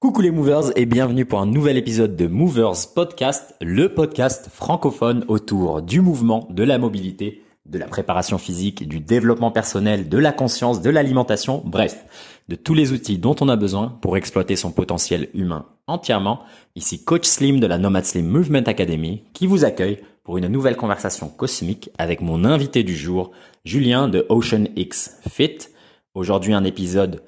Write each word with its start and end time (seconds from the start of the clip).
Coucou 0.00 0.20
les 0.20 0.30
movers 0.30 0.70
et 0.76 0.86
bienvenue 0.86 1.24
pour 1.24 1.40
un 1.40 1.46
nouvel 1.46 1.76
épisode 1.76 2.14
de 2.14 2.28
Movers 2.28 2.94
Podcast, 2.94 3.56
le 3.60 3.92
podcast 3.92 4.48
francophone 4.48 5.24
autour 5.26 5.82
du 5.82 6.00
mouvement, 6.00 6.46
de 6.50 6.62
la 6.62 6.78
mobilité, 6.78 7.42
de 7.66 7.80
la 7.80 7.88
préparation 7.88 8.38
physique, 8.38 8.86
du 8.86 9.00
développement 9.00 9.50
personnel, 9.50 10.08
de 10.08 10.18
la 10.18 10.30
conscience, 10.30 10.80
de 10.82 10.90
l'alimentation, 10.90 11.62
bref, 11.64 12.04
de 12.48 12.54
tous 12.54 12.74
les 12.74 12.92
outils 12.92 13.18
dont 13.18 13.34
on 13.40 13.48
a 13.48 13.56
besoin 13.56 13.98
pour 14.00 14.16
exploiter 14.16 14.54
son 14.54 14.70
potentiel 14.70 15.30
humain 15.34 15.66
entièrement. 15.88 16.42
Ici 16.76 17.02
Coach 17.02 17.26
Slim 17.26 17.58
de 17.58 17.66
la 17.66 17.78
Nomad 17.78 18.04
Slim 18.04 18.28
Movement 18.28 18.68
Academy 18.68 19.24
qui 19.32 19.48
vous 19.48 19.64
accueille 19.64 19.98
pour 20.22 20.38
une 20.38 20.46
nouvelle 20.46 20.76
conversation 20.76 21.28
cosmique 21.28 21.90
avec 21.98 22.20
mon 22.20 22.44
invité 22.44 22.84
du 22.84 22.96
jour, 22.96 23.32
Julien 23.64 24.06
de 24.06 24.24
Ocean 24.28 24.66
X 24.76 25.18
Fit. 25.28 25.58
Aujourd'hui 26.14 26.54
un 26.54 26.62
épisode 26.62 27.24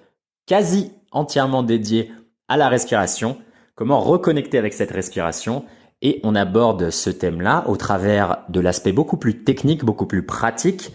quasi 0.47 0.93
entièrement 1.11 1.65
dédié 1.65 2.13
à 2.51 2.57
la 2.57 2.69
respiration, 2.69 3.39
comment 3.77 4.01
reconnecter 4.01 4.59
avec 4.59 4.75
cette 4.75 4.91
respiration? 4.91 5.65
Et 6.03 6.21
on 6.25 6.35
aborde 6.35 6.91
ce 6.91 7.09
thème-là 7.09 7.65
au 7.69 7.77
travers 7.77 8.39
de 8.49 8.59
l'aspect 8.61 8.93
beaucoup 8.93 9.17
plus 9.17 9.45
technique, 9.45 9.85
beaucoup 9.85 10.07
plus 10.07 10.27
pratique. 10.27 10.93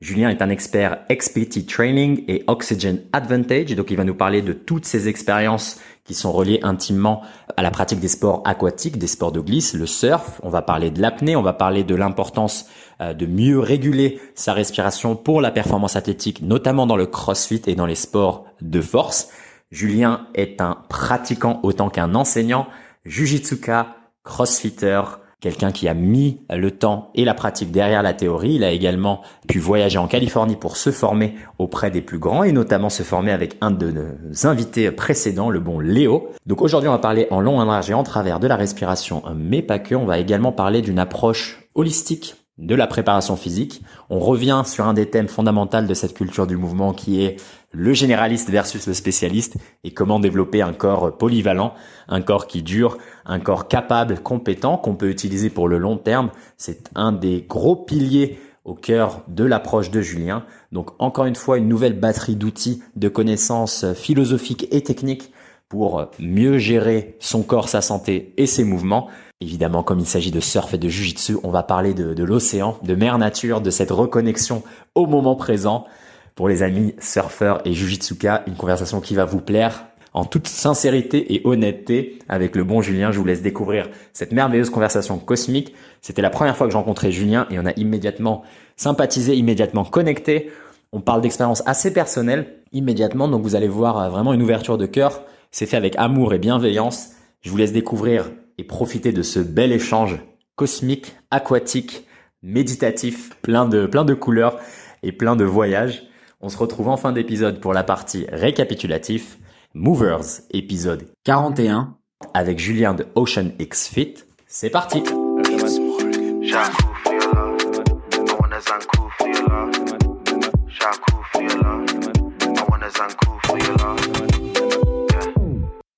Julien 0.00 0.30
est 0.30 0.42
un 0.42 0.48
expert 0.48 0.98
XPT 1.10 1.66
Training 1.66 2.24
et 2.28 2.44
Oxygen 2.46 3.00
Advantage, 3.12 3.74
donc 3.74 3.90
il 3.90 3.96
va 3.96 4.04
nous 4.04 4.14
parler 4.14 4.42
de 4.42 4.52
toutes 4.52 4.84
ces 4.84 5.08
expériences 5.08 5.80
qui 6.04 6.14
sont 6.14 6.32
reliées 6.32 6.60
intimement 6.62 7.22
à 7.56 7.62
la 7.62 7.70
pratique 7.70 8.00
des 8.00 8.08
sports 8.08 8.42
aquatiques, 8.44 8.98
des 8.98 9.06
sports 9.06 9.32
de 9.32 9.40
glisse, 9.40 9.74
le 9.74 9.86
surf. 9.86 10.40
On 10.42 10.50
va 10.50 10.62
parler 10.62 10.90
de 10.90 11.00
l'apnée, 11.00 11.34
on 11.36 11.42
va 11.42 11.52
parler 11.52 11.82
de 11.84 11.94
l'importance 11.94 12.66
euh, 13.00 13.12
de 13.12 13.26
mieux 13.26 13.58
réguler 13.58 14.20
sa 14.34 14.52
respiration 14.52 15.16
pour 15.16 15.40
la 15.40 15.50
performance 15.50 15.96
athlétique, 15.96 16.42
notamment 16.42 16.86
dans 16.86 16.96
le 16.96 17.06
crossfit 17.06 17.62
et 17.66 17.74
dans 17.74 17.86
les 17.86 17.94
sports 17.94 18.44
de 18.60 18.80
force. 18.80 19.30
Julien 19.72 20.26
est 20.34 20.60
un 20.60 20.76
pratiquant 20.88 21.58
autant 21.62 21.88
qu'un 21.88 22.14
enseignant, 22.14 22.66
jujitsuka, 23.06 23.96
crossfitter, 24.22 25.00
quelqu'un 25.40 25.72
qui 25.72 25.88
a 25.88 25.94
mis 25.94 26.42
le 26.50 26.70
temps 26.70 27.10
et 27.14 27.24
la 27.24 27.34
pratique 27.34 27.72
derrière 27.72 28.02
la 28.02 28.12
théorie. 28.12 28.54
Il 28.54 28.64
a 28.64 28.70
également 28.70 29.22
pu 29.48 29.58
voyager 29.58 29.98
en 29.98 30.06
Californie 30.06 30.56
pour 30.56 30.76
se 30.76 30.90
former 30.90 31.34
auprès 31.58 31.90
des 31.90 32.02
plus 32.02 32.18
grands 32.18 32.44
et 32.44 32.52
notamment 32.52 32.90
se 32.90 33.02
former 33.02 33.32
avec 33.32 33.56
un 33.62 33.70
de 33.70 33.90
nos 33.90 34.46
invités 34.46 34.90
précédents, 34.92 35.50
le 35.50 35.58
bon 35.58 35.80
Léo. 35.80 36.28
Donc 36.46 36.60
aujourd'hui, 36.60 36.88
on 36.88 36.92
va 36.92 36.98
parler 36.98 37.26
en 37.30 37.40
long, 37.40 37.58
en 37.58 37.64
large 37.64 37.90
et 37.90 37.94
en 37.94 38.04
travers 38.04 38.40
de 38.40 38.46
la 38.46 38.56
respiration, 38.56 39.22
mais 39.34 39.62
pas 39.62 39.78
que. 39.78 39.94
On 39.94 40.06
va 40.06 40.18
également 40.18 40.52
parler 40.52 40.82
d'une 40.82 40.98
approche 40.98 41.66
holistique 41.74 42.36
de 42.58 42.74
la 42.74 42.86
préparation 42.86 43.34
physique. 43.34 43.82
On 44.10 44.20
revient 44.20 44.62
sur 44.66 44.86
un 44.86 44.94
des 44.94 45.08
thèmes 45.10 45.28
fondamentaux 45.28 45.80
de 45.80 45.94
cette 45.94 46.14
culture 46.14 46.46
du 46.46 46.56
mouvement 46.56 46.92
qui 46.92 47.24
est 47.24 47.36
le 47.72 47.92
généraliste 47.92 48.50
versus 48.50 48.86
le 48.86 48.94
spécialiste 48.94 49.56
et 49.82 49.92
comment 49.92 50.20
développer 50.20 50.62
un 50.62 50.72
corps 50.72 51.16
polyvalent, 51.16 51.74
un 52.08 52.20
corps 52.20 52.46
qui 52.46 52.62
dure, 52.62 52.98
un 53.24 53.40
corps 53.40 53.68
capable, 53.68 54.20
compétent 54.20 54.76
qu'on 54.76 54.94
peut 54.94 55.10
utiliser 55.10 55.50
pour 55.50 55.68
le 55.68 55.78
long 55.78 55.96
terme. 55.96 56.30
C'est 56.56 56.90
un 56.94 57.12
des 57.12 57.44
gros 57.48 57.76
piliers 57.76 58.38
au 58.64 58.74
cœur 58.74 59.22
de 59.28 59.44
l'approche 59.44 59.90
de 59.90 60.00
Julien. 60.00 60.44
Donc 60.70 60.90
encore 60.98 61.24
une 61.24 61.34
fois, 61.34 61.58
une 61.58 61.68
nouvelle 61.68 61.98
batterie 61.98 62.36
d'outils, 62.36 62.82
de 62.94 63.08
connaissances 63.08 63.92
philosophiques 63.94 64.68
et 64.70 64.82
techniques 64.82 65.32
pour 65.68 66.10
mieux 66.18 66.58
gérer 66.58 67.16
son 67.18 67.42
corps, 67.42 67.68
sa 67.68 67.80
santé 67.80 68.34
et 68.36 68.46
ses 68.46 68.62
mouvements. 68.62 69.08
Évidemment, 69.40 69.82
comme 69.82 69.98
il 69.98 70.06
s'agit 70.06 70.30
de 70.30 70.38
surf 70.38 70.74
et 70.74 70.78
de 70.78 70.88
jujitsu, 70.88 71.36
on 71.42 71.50
va 71.50 71.62
parler 71.62 71.94
de, 71.94 72.22
l'océan, 72.22 72.78
de 72.82 72.94
mère 72.94 73.18
nature, 73.18 73.60
de 73.60 73.70
cette 73.70 73.90
reconnexion 73.90 74.62
au 74.94 75.06
moment 75.06 75.34
présent. 75.34 75.86
Pour 76.34 76.48
les 76.48 76.62
amis 76.62 76.94
surfeurs 76.98 77.60
et 77.64 77.72
jujitsuka, 77.72 78.44
une 78.46 78.54
conversation 78.54 79.00
qui 79.00 79.14
va 79.14 79.24
vous 79.24 79.40
plaire 79.40 79.84
en 80.14 80.24
toute 80.24 80.48
sincérité 80.48 81.34
et 81.34 81.40
honnêteté 81.44 82.18
avec 82.28 82.54
le 82.56 82.64
bon 82.64 82.82
Julien. 82.82 83.12
Je 83.12 83.18
vous 83.18 83.24
laisse 83.24 83.42
découvrir 83.42 83.88
cette 84.12 84.32
merveilleuse 84.32 84.70
conversation 84.70 85.18
cosmique. 85.18 85.74
C'était 86.00 86.22
la 86.22 86.30
première 86.30 86.56
fois 86.56 86.66
que 86.66 86.72
j'ai 86.72 86.78
rencontré 86.78 87.12
Julien 87.12 87.46
et 87.50 87.58
on 87.58 87.66
a 87.66 87.72
immédiatement 87.72 88.42
sympathisé, 88.76 89.34
immédiatement 89.36 89.84
connecté. 89.84 90.50
On 90.92 91.00
parle 91.00 91.22
d'expériences 91.22 91.62
assez 91.66 91.92
personnelles 91.92 92.56
immédiatement, 92.72 93.28
donc 93.28 93.42
vous 93.42 93.54
allez 93.54 93.68
voir 93.68 94.10
vraiment 94.10 94.32
une 94.32 94.42
ouverture 94.42 94.78
de 94.78 94.86
cœur 94.86 95.22
c'est 95.52 95.66
fait 95.66 95.76
avec 95.76 95.94
amour 95.98 96.32
et 96.34 96.38
bienveillance. 96.38 97.10
Je 97.42 97.50
vous 97.50 97.58
laisse 97.58 97.72
découvrir 97.72 98.30
et 98.58 98.64
profiter 98.64 99.12
de 99.12 99.22
ce 99.22 99.38
bel 99.38 99.70
échange 99.70 100.18
cosmique, 100.56 101.14
aquatique, 101.30 102.06
méditatif, 102.42 103.36
plein 103.42 103.66
de, 103.66 103.86
plein 103.86 104.04
de 104.04 104.14
couleurs 104.14 104.58
et 105.02 105.12
plein 105.12 105.36
de 105.36 105.44
voyages. 105.44 106.04
On 106.44 106.48
se 106.48 106.56
retrouve 106.56 106.88
en 106.88 106.96
fin 106.96 107.12
d'épisode 107.12 107.60
pour 107.60 107.72
la 107.72 107.84
partie 107.84 108.26
récapitulatif. 108.32 109.38
Movers, 109.74 110.40
épisode 110.50 111.06
41, 111.22 111.96
avec 112.34 112.58
Julien 112.58 112.94
de 112.94 113.06
Ocean 113.14 113.52
X 113.60 113.86
Fit. 113.86 114.14
C'est 114.48 114.68
parti! 114.68 115.04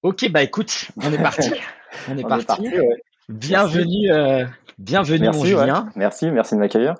Ok, 0.02 0.30
bah 0.30 0.42
écoute, 0.42 0.88
on 1.02 1.10
est 1.10 1.22
parti. 1.22 1.52
On 2.10 2.18
est 2.18 2.28
parti. 2.28 2.68
Bienvenue, 3.30 4.12
euh, 4.12 4.44
bienvenue 4.78 5.30
mon 5.30 5.42
Julien. 5.42 5.88
Merci, 5.96 6.30
merci 6.30 6.54
de 6.54 6.60
m'accueillir. 6.60 6.96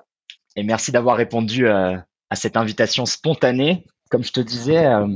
Et 0.55 0.63
merci 0.63 0.91
d'avoir 0.91 1.15
répondu 1.15 1.67
euh, 1.67 1.95
à 2.29 2.35
cette 2.35 2.57
invitation 2.57 3.05
spontanée. 3.05 3.85
Comme 4.09 4.23
je 4.23 4.31
te 4.31 4.39
disais, 4.39 4.85
euh, 4.85 5.07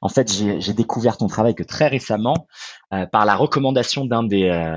en 0.00 0.08
fait, 0.08 0.30
j'ai 0.30 0.72
découvert 0.74 1.16
ton 1.16 1.28
travail 1.28 1.54
que 1.54 1.62
très 1.62 1.88
récemment 1.88 2.46
par 3.10 3.24
la 3.24 3.34
recommandation 3.36 4.04
des 4.04 4.68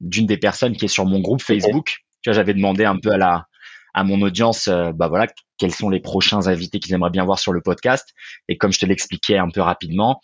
d'une 0.00 0.26
des 0.26 0.36
personnes 0.36 0.76
qui 0.76 0.86
est 0.86 0.88
sur 0.88 1.06
mon 1.06 1.20
groupe 1.20 1.40
Facebook. 1.40 1.98
Tu 2.22 2.30
vois, 2.30 2.32
j'avais 2.32 2.54
demandé 2.54 2.84
un 2.84 2.98
peu 2.98 3.12
à 3.12 3.18
la 3.18 3.46
à 3.94 4.02
mon 4.02 4.20
audience, 4.20 4.68
bah 4.68 5.06
voilà, 5.06 5.28
quels 5.58 5.72
sont 5.72 5.90
les 5.90 6.00
prochains 6.00 6.48
invités 6.48 6.80
qu'ils 6.80 6.92
aimeraient 6.92 7.10
bien 7.10 7.24
voir 7.24 7.38
sur 7.38 7.52
le 7.52 7.60
podcast. 7.60 8.08
Et 8.48 8.56
comme 8.56 8.72
je 8.72 8.80
te 8.80 8.86
l'expliquais 8.86 9.38
un 9.38 9.48
peu 9.48 9.60
rapidement, 9.60 10.20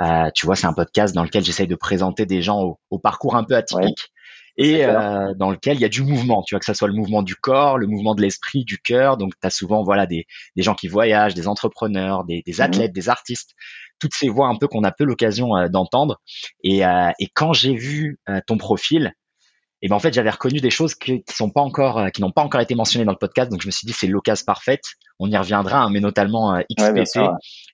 euh, 0.00 0.30
tu 0.34 0.46
vois, 0.46 0.56
c'est 0.56 0.66
un 0.66 0.72
podcast 0.72 1.14
dans 1.14 1.22
lequel 1.22 1.44
j'essaye 1.44 1.68
de 1.68 1.74
présenter 1.74 2.26
des 2.26 2.42
gens 2.42 2.76
au, 2.90 2.98
parcours 2.98 3.36
un 3.36 3.44
peu 3.44 3.54
atypique 3.54 4.11
et 4.56 4.84
euh, 4.84 5.32
dans 5.34 5.50
lequel 5.50 5.76
il 5.76 5.80
y 5.80 5.84
a 5.84 5.88
du 5.88 6.02
mouvement. 6.02 6.42
Tu 6.42 6.54
vois, 6.54 6.60
que 6.60 6.66
ça 6.66 6.74
soit 6.74 6.88
le 6.88 6.94
mouvement 6.94 7.22
du 7.22 7.34
corps, 7.36 7.78
le 7.78 7.86
mouvement 7.86 8.14
de 8.14 8.22
l'esprit, 8.22 8.64
du 8.64 8.78
cœur. 8.78 9.16
Donc, 9.16 9.32
tu 9.40 9.46
as 9.46 9.50
souvent 9.50 9.82
voilà 9.82 10.06
des, 10.06 10.26
des 10.56 10.62
gens 10.62 10.74
qui 10.74 10.88
voyagent, 10.88 11.34
des 11.34 11.48
entrepreneurs, 11.48 12.24
des, 12.24 12.42
des 12.46 12.54
mmh 12.58 12.60
athlètes, 12.60 12.92
des 12.92 13.08
artistes 13.08 13.54
toutes 14.02 14.14
ces 14.14 14.28
voix 14.28 14.48
un 14.48 14.56
peu 14.56 14.66
qu'on 14.66 14.82
a 14.82 14.90
peu 14.90 15.04
l'occasion 15.04 15.56
euh, 15.56 15.68
d'entendre. 15.68 16.20
Et, 16.64 16.84
euh, 16.84 17.12
et, 17.20 17.28
quand 17.32 17.52
j'ai 17.52 17.74
vu 17.74 18.18
euh, 18.28 18.40
ton 18.46 18.58
profil, 18.58 19.14
et 19.82 19.88
ben 19.88 19.96
en 19.96 19.98
fait 19.98 20.14
j'avais 20.14 20.30
reconnu 20.30 20.60
des 20.60 20.70
choses 20.70 20.94
qui, 20.94 21.22
qui 21.22 21.34
sont 21.34 21.50
pas 21.50 21.60
encore 21.60 21.98
euh, 21.98 22.08
qui 22.08 22.22
n'ont 22.22 22.30
pas 22.30 22.42
encore 22.42 22.60
été 22.60 22.74
mentionnées 22.74 23.04
dans 23.04 23.12
le 23.12 23.18
podcast 23.18 23.50
donc 23.50 23.60
je 23.60 23.66
me 23.66 23.72
suis 23.72 23.86
dit 23.86 23.92
c'est 23.92 24.06
l'occasion 24.06 24.44
parfaite 24.46 24.84
on 25.18 25.30
y 25.30 25.36
reviendra 25.36 25.82
hein, 25.82 25.90
mais 25.90 26.00
notamment 26.00 26.54
euh, 26.54 26.62
XPT 26.70 27.18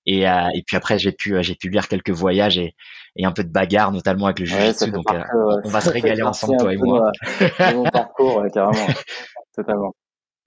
et, 0.06 0.28
euh, 0.28 0.49
et 0.55 0.62
puis 0.67 0.77
après 0.77 0.99
j'ai 0.99 1.12
pu 1.12 1.37
j'ai 1.43 1.55
pu 1.55 1.69
lire 1.69 1.87
quelques 1.87 2.11
voyages 2.11 2.59
et, 2.59 2.75
et 3.19 3.27
un 3.27 3.33
peu 3.33 3.45
de 3.45 3.51
bagarre 3.51 3.93
notamment 3.93 4.27
avec 4.27 4.39
le 4.39 4.47
juge 4.47 4.79
donc 4.91 5.05
on 5.65 5.69
va 5.69 5.81
se 5.81 5.91
régaler 5.91 6.23
ensemble 6.23 6.56
toi 6.56 6.73
et 6.73 6.77
moi 6.77 7.11
mon 7.75 7.84
parcours 7.93 8.43
carrément 8.53 8.87
totalement 9.55 9.93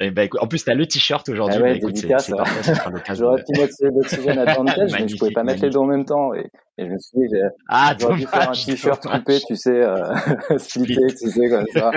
eh 0.04 0.10
ben, 0.10 0.28
en 0.40 0.48
plus, 0.48 0.64
tu 0.64 0.72
as 0.72 0.74
le 0.74 0.88
t-shirt 0.88 1.30
aujourd'hui. 1.30 1.60
Ah 1.60 1.64
ouais, 1.64 1.80
bah, 1.80 1.90
c'est 1.94 3.14
J'aurais 3.14 3.44
pu 3.44 3.60
mettre 3.60 3.76
l'oxygène 3.82 4.40
à 4.40 4.56
ton 4.56 4.66
tête, 4.66 4.92
mais 5.00 5.08
je 5.08 5.16
pouvais 5.16 5.32
pas 5.32 5.44
mettre 5.44 5.62
les 5.62 5.70
deux 5.70 5.78
en 5.78 5.86
même 5.86 6.06
temps. 6.06 6.34
Et, 6.34 6.48
et 6.80 6.86
je 6.88 6.92
me 6.92 6.98
suis 6.98 7.20
dit, 7.20 7.36
ah, 7.70 7.94
j'aurais 8.00 8.16
pu 8.16 8.26
faire 8.26 8.50
un 8.50 8.54
t-shirt 8.54 9.06
coupé, 9.06 9.40
tu 9.46 9.56
sais, 9.56 9.70
euh, 9.70 10.16
splitté, 10.58 11.06
tu 11.10 11.30
sais, 11.30 11.50
comme 11.50 11.68
ça. 11.72 11.92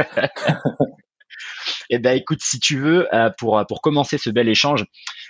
Eh 1.90 1.98
ben, 1.98 2.16
écoute, 2.16 2.40
si 2.42 2.60
tu 2.60 2.78
veux, 2.78 3.12
euh, 3.14 3.30
pour, 3.38 3.62
pour 3.68 3.80
commencer 3.80 4.18
ce 4.18 4.30
bel 4.30 4.48
échange, 4.48 4.84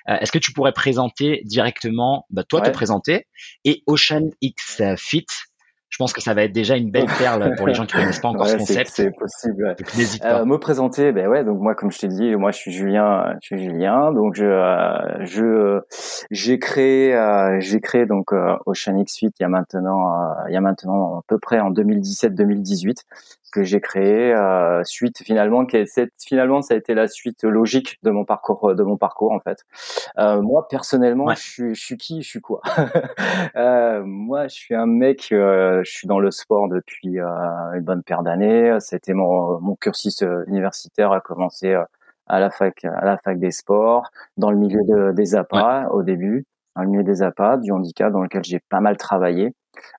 euh, 0.09 0.16
est-ce 0.20 0.32
que 0.32 0.38
tu 0.38 0.53
pourrais 0.53 0.72
présenter 0.72 1.42
directement, 1.44 2.26
bah, 2.31 2.44
toi 2.44 2.60
te 2.60 2.70
présenter, 2.70 3.26
et 3.65 3.82
Ocean 3.87 4.31
X 4.41 4.82
Fit, 4.97 5.26
je 5.94 5.98
pense 5.98 6.12
que 6.12 6.20
ça 6.20 6.34
va 6.34 6.43
être 6.43 6.52
déjà 6.52 6.76
une 6.76 6.90
belle 6.90 7.06
perle 7.19 7.55
pour 7.56 7.69
les 7.69 7.75
gens 7.75 7.87
qui 7.87 7.93
connaissent 7.93 8.19
pas 8.19 8.26
encore 8.26 8.49
ce 8.49 8.56
concept. 8.56 8.90
C'est 8.93 9.12
possible. 9.12 9.76
Euh, 10.25 10.44
me 10.44 10.58
présenter, 10.58 11.12
ben 11.12 11.29
ouais. 11.29 11.44
Donc 11.44 11.61
moi, 11.61 11.76
comme 11.76 11.93
je 11.93 12.00
t'ai 12.00 12.08
dit, 12.08 12.34
moi 12.34 12.50
je 12.50 12.56
suis 12.56 12.73
Julien, 12.73 13.37
je 13.40 13.46
suis 13.46 13.58
Julien. 13.61 14.11
Donc 14.11 14.34
je, 14.34 14.44
euh, 14.44 15.25
je, 15.25 15.82
j'ai 16.32 16.58
créé, 16.58 17.14
euh, 17.14 17.61
j'ai 17.61 17.81
créé 17.81 18.06
donc 18.06 18.32
Ocean 18.67 18.99
X 18.99 19.19
Fit 19.19 19.26
il 19.38 19.43
y 19.43 19.44
a 19.44 19.49
maintenant, 19.49 20.34
il 20.49 20.55
y 20.55 20.56
a 20.56 20.61
maintenant 20.61 21.19
à 21.19 21.23
peu 21.29 21.38
près 21.38 21.61
en 21.61 21.70
2017-2018 21.70 22.96
que 23.55 23.62
j'ai 23.62 23.81
créé 23.81 24.35
euh, 24.35 24.83
suite 24.83 25.23
finalement 25.23 25.65
qui 25.65 25.77
est, 25.77 26.11
finalement 26.19 26.61
ça 26.61 26.75
a 26.75 26.77
été 26.77 26.93
la 26.93 27.06
suite 27.06 27.45
logique 27.45 27.99
de 28.03 28.11
mon 28.11 28.25
parcours 28.25 28.75
de 28.75 28.83
mon 28.83 28.97
parcours 28.97 29.31
en 29.31 29.39
fait. 29.39 29.65
Euh, 30.19 30.43
moi 30.43 30.67
personnellement 30.69 31.33
je, 31.35 31.41
suis, 31.41 31.75
je 31.75 31.81
suis 31.81 31.97
qui? 31.97 32.23
Je 32.23 32.29
suis 32.29 32.41
quoi? 32.41 32.61
Euh, 33.56 34.03
moi 34.05 34.49
je 34.49 34.55
suis 34.55 34.75
un 34.75 34.87
mec 34.87 35.29
euh, 35.31 35.83
je 35.85 35.91
suis 35.91 36.09
dans 36.09 36.19
le 36.19 36.31
sport 36.31 36.69
depuis 36.69 37.21
euh, 37.21 37.27
une 37.75 37.83
bonne 37.83 38.03
paire 38.03 38.23
d'années. 38.23 38.77
C'était 38.81 39.12
mon, 39.12 39.61
mon 39.61 39.77
cursus 39.77 40.23
euh, 40.23 40.45
universitaire 40.49 41.12
a 41.12 41.21
commencé 41.21 41.75
à 42.27 42.41
la 42.41 42.51
fac 42.51 42.85
à 42.85 43.05
la 43.05 43.17
fac 43.19 43.39
des 43.39 43.53
sports 43.53 44.11
dans 44.37 44.51
le 44.51 44.56
milieu 44.56 44.81
de, 44.85 45.12
des 45.12 45.37
APA 45.37 45.89
au 45.93 46.03
début 46.03 46.47
dans 46.75 46.83
le 46.83 46.89
milieu 46.89 47.05
des 47.05 47.23
APA 47.23 47.59
du 47.59 47.71
handicap 47.71 48.12
dans 48.12 48.23
lequel 48.23 48.43
j'ai 48.45 48.61
pas 48.69 48.81
mal 48.81 48.97
travaillé 48.97 49.55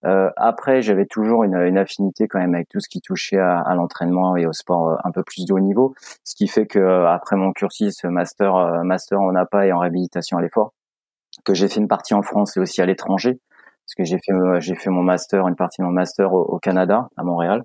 Euh, 0.06 0.30
après, 0.36 0.81
j'avais 0.81 1.06
toujours 1.06 1.44
une, 1.44 1.56
une, 1.56 1.77
affinité 1.77 2.27
quand 2.27 2.39
même 2.39 2.56
avec 2.56 2.69
tout 2.69 2.80
ce 2.80 2.89
qui 2.89 3.01
touchait 3.01 3.39
à, 3.39 3.60
à 3.60 3.75
l'entraînement 3.75 4.36
et 4.36 4.45
au 4.45 4.54
sport 4.54 4.89
euh, 4.89 4.95
un 5.04 5.12
peu 5.12 5.24
plus 5.24 5.45
de 5.45 5.54
haut 5.54 5.60
niveau, 5.60 5.95
ce 6.24 6.36
qui 6.36 6.48
fait 6.48 6.68
que 6.68 6.80
euh, 6.80 7.10
après 7.10 7.36
mon 7.36 7.54
cursus 7.54 8.04
master 8.06 8.56
euh, 8.56 8.83
master 8.83 9.19
en 9.19 9.36
APA 9.36 9.68
et 9.68 9.72
en 9.72 9.80
réhabilitation 9.80 10.38
à 10.38 10.42
l'effort, 10.42 10.74
que 11.44 11.54
j'ai 11.54 11.68
fait 11.68 11.80
une 11.80 11.88
partie 11.88 12.13
en 12.13 12.22
France 12.22 12.57
et 12.57 12.60
aussi 12.60 12.81
à 12.81 12.86
l'étranger, 12.86 13.39
parce 13.86 13.95
que 13.98 14.04
j'ai 14.04 14.19
fait 14.19 14.33
j'ai 14.60 14.75
fait 14.75 14.89
mon 14.89 15.04
master 15.04 15.48
une 15.48 15.56
partie 15.56 15.81
de 15.81 15.86
mon 15.86 15.92
master 15.92 16.33
au, 16.33 16.42
au 16.42 16.60
Canada 16.60 17.10
à 17.18 17.24
Montréal. 17.24 17.63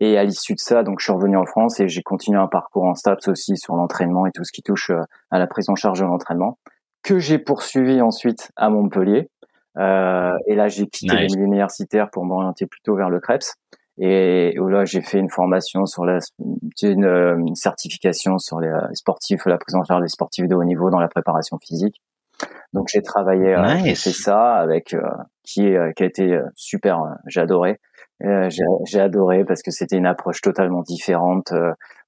Et 0.00 0.16
à 0.16 0.22
l'issue 0.22 0.54
de 0.54 0.60
ça, 0.60 0.84
donc 0.84 1.00
je 1.00 1.06
suis 1.06 1.12
revenu 1.12 1.36
en 1.36 1.44
France 1.44 1.80
et 1.80 1.88
j'ai 1.88 2.02
continué 2.02 2.38
un 2.38 2.46
parcours 2.46 2.84
en 2.84 2.94
STAPS 2.94 3.26
aussi 3.26 3.56
sur 3.56 3.74
l'entraînement 3.74 4.26
et 4.26 4.30
tout 4.30 4.44
ce 4.44 4.52
qui 4.52 4.62
touche 4.62 4.92
à 5.32 5.38
la 5.40 5.48
prise 5.48 5.68
en 5.70 5.74
charge 5.74 5.98
de 5.98 6.04
l'entraînement, 6.04 6.56
que 7.02 7.18
j'ai 7.18 7.38
poursuivi 7.38 8.00
ensuite 8.00 8.52
à 8.54 8.70
Montpellier 8.70 9.28
et 9.76 10.54
là, 10.54 10.68
j'ai 10.68 10.86
quitté 10.86 11.16
nice. 11.16 11.34
universitaire 11.36 12.10
pour 12.10 12.24
m'orienter 12.24 12.66
plutôt 12.66 12.96
vers 12.96 13.10
le 13.10 13.20
Krebs. 13.20 13.54
Et, 14.00 14.54
là, 14.56 14.84
j'ai 14.84 15.02
fait 15.02 15.18
une 15.18 15.30
formation 15.30 15.84
sur 15.86 16.04
la, 16.04 16.18
une, 16.82 17.04
une 17.04 17.54
certification 17.54 18.38
sur 18.38 18.60
les 18.60 18.70
sportifs, 18.94 19.44
la 19.46 19.58
prise 19.58 19.74
en 19.74 19.84
charge 19.84 20.02
des 20.02 20.08
sportifs 20.08 20.46
de 20.46 20.54
haut 20.54 20.64
niveau 20.64 20.90
dans 20.90 21.00
la 21.00 21.08
préparation 21.08 21.58
physique. 21.58 22.00
Donc 22.72 22.88
j'ai 22.92 23.02
travaillé, 23.02 23.54
euh, 23.54 23.74
nice. 23.74 23.84
j'ai 23.84 23.94
fait 23.94 24.16
ça 24.16 24.54
avec 24.54 24.94
euh, 24.94 25.00
qui, 25.42 25.74
euh, 25.74 25.92
qui 25.92 26.02
a 26.02 26.06
été 26.06 26.38
super. 26.54 27.02
j'ai 27.26 27.40
adoré. 27.40 27.80
j'ai 28.20 29.00
adoré 29.00 29.44
parce 29.44 29.62
que 29.62 29.70
c'était 29.70 29.96
une 29.96 30.06
approche 30.06 30.40
totalement 30.40 30.82
différente, 30.82 31.52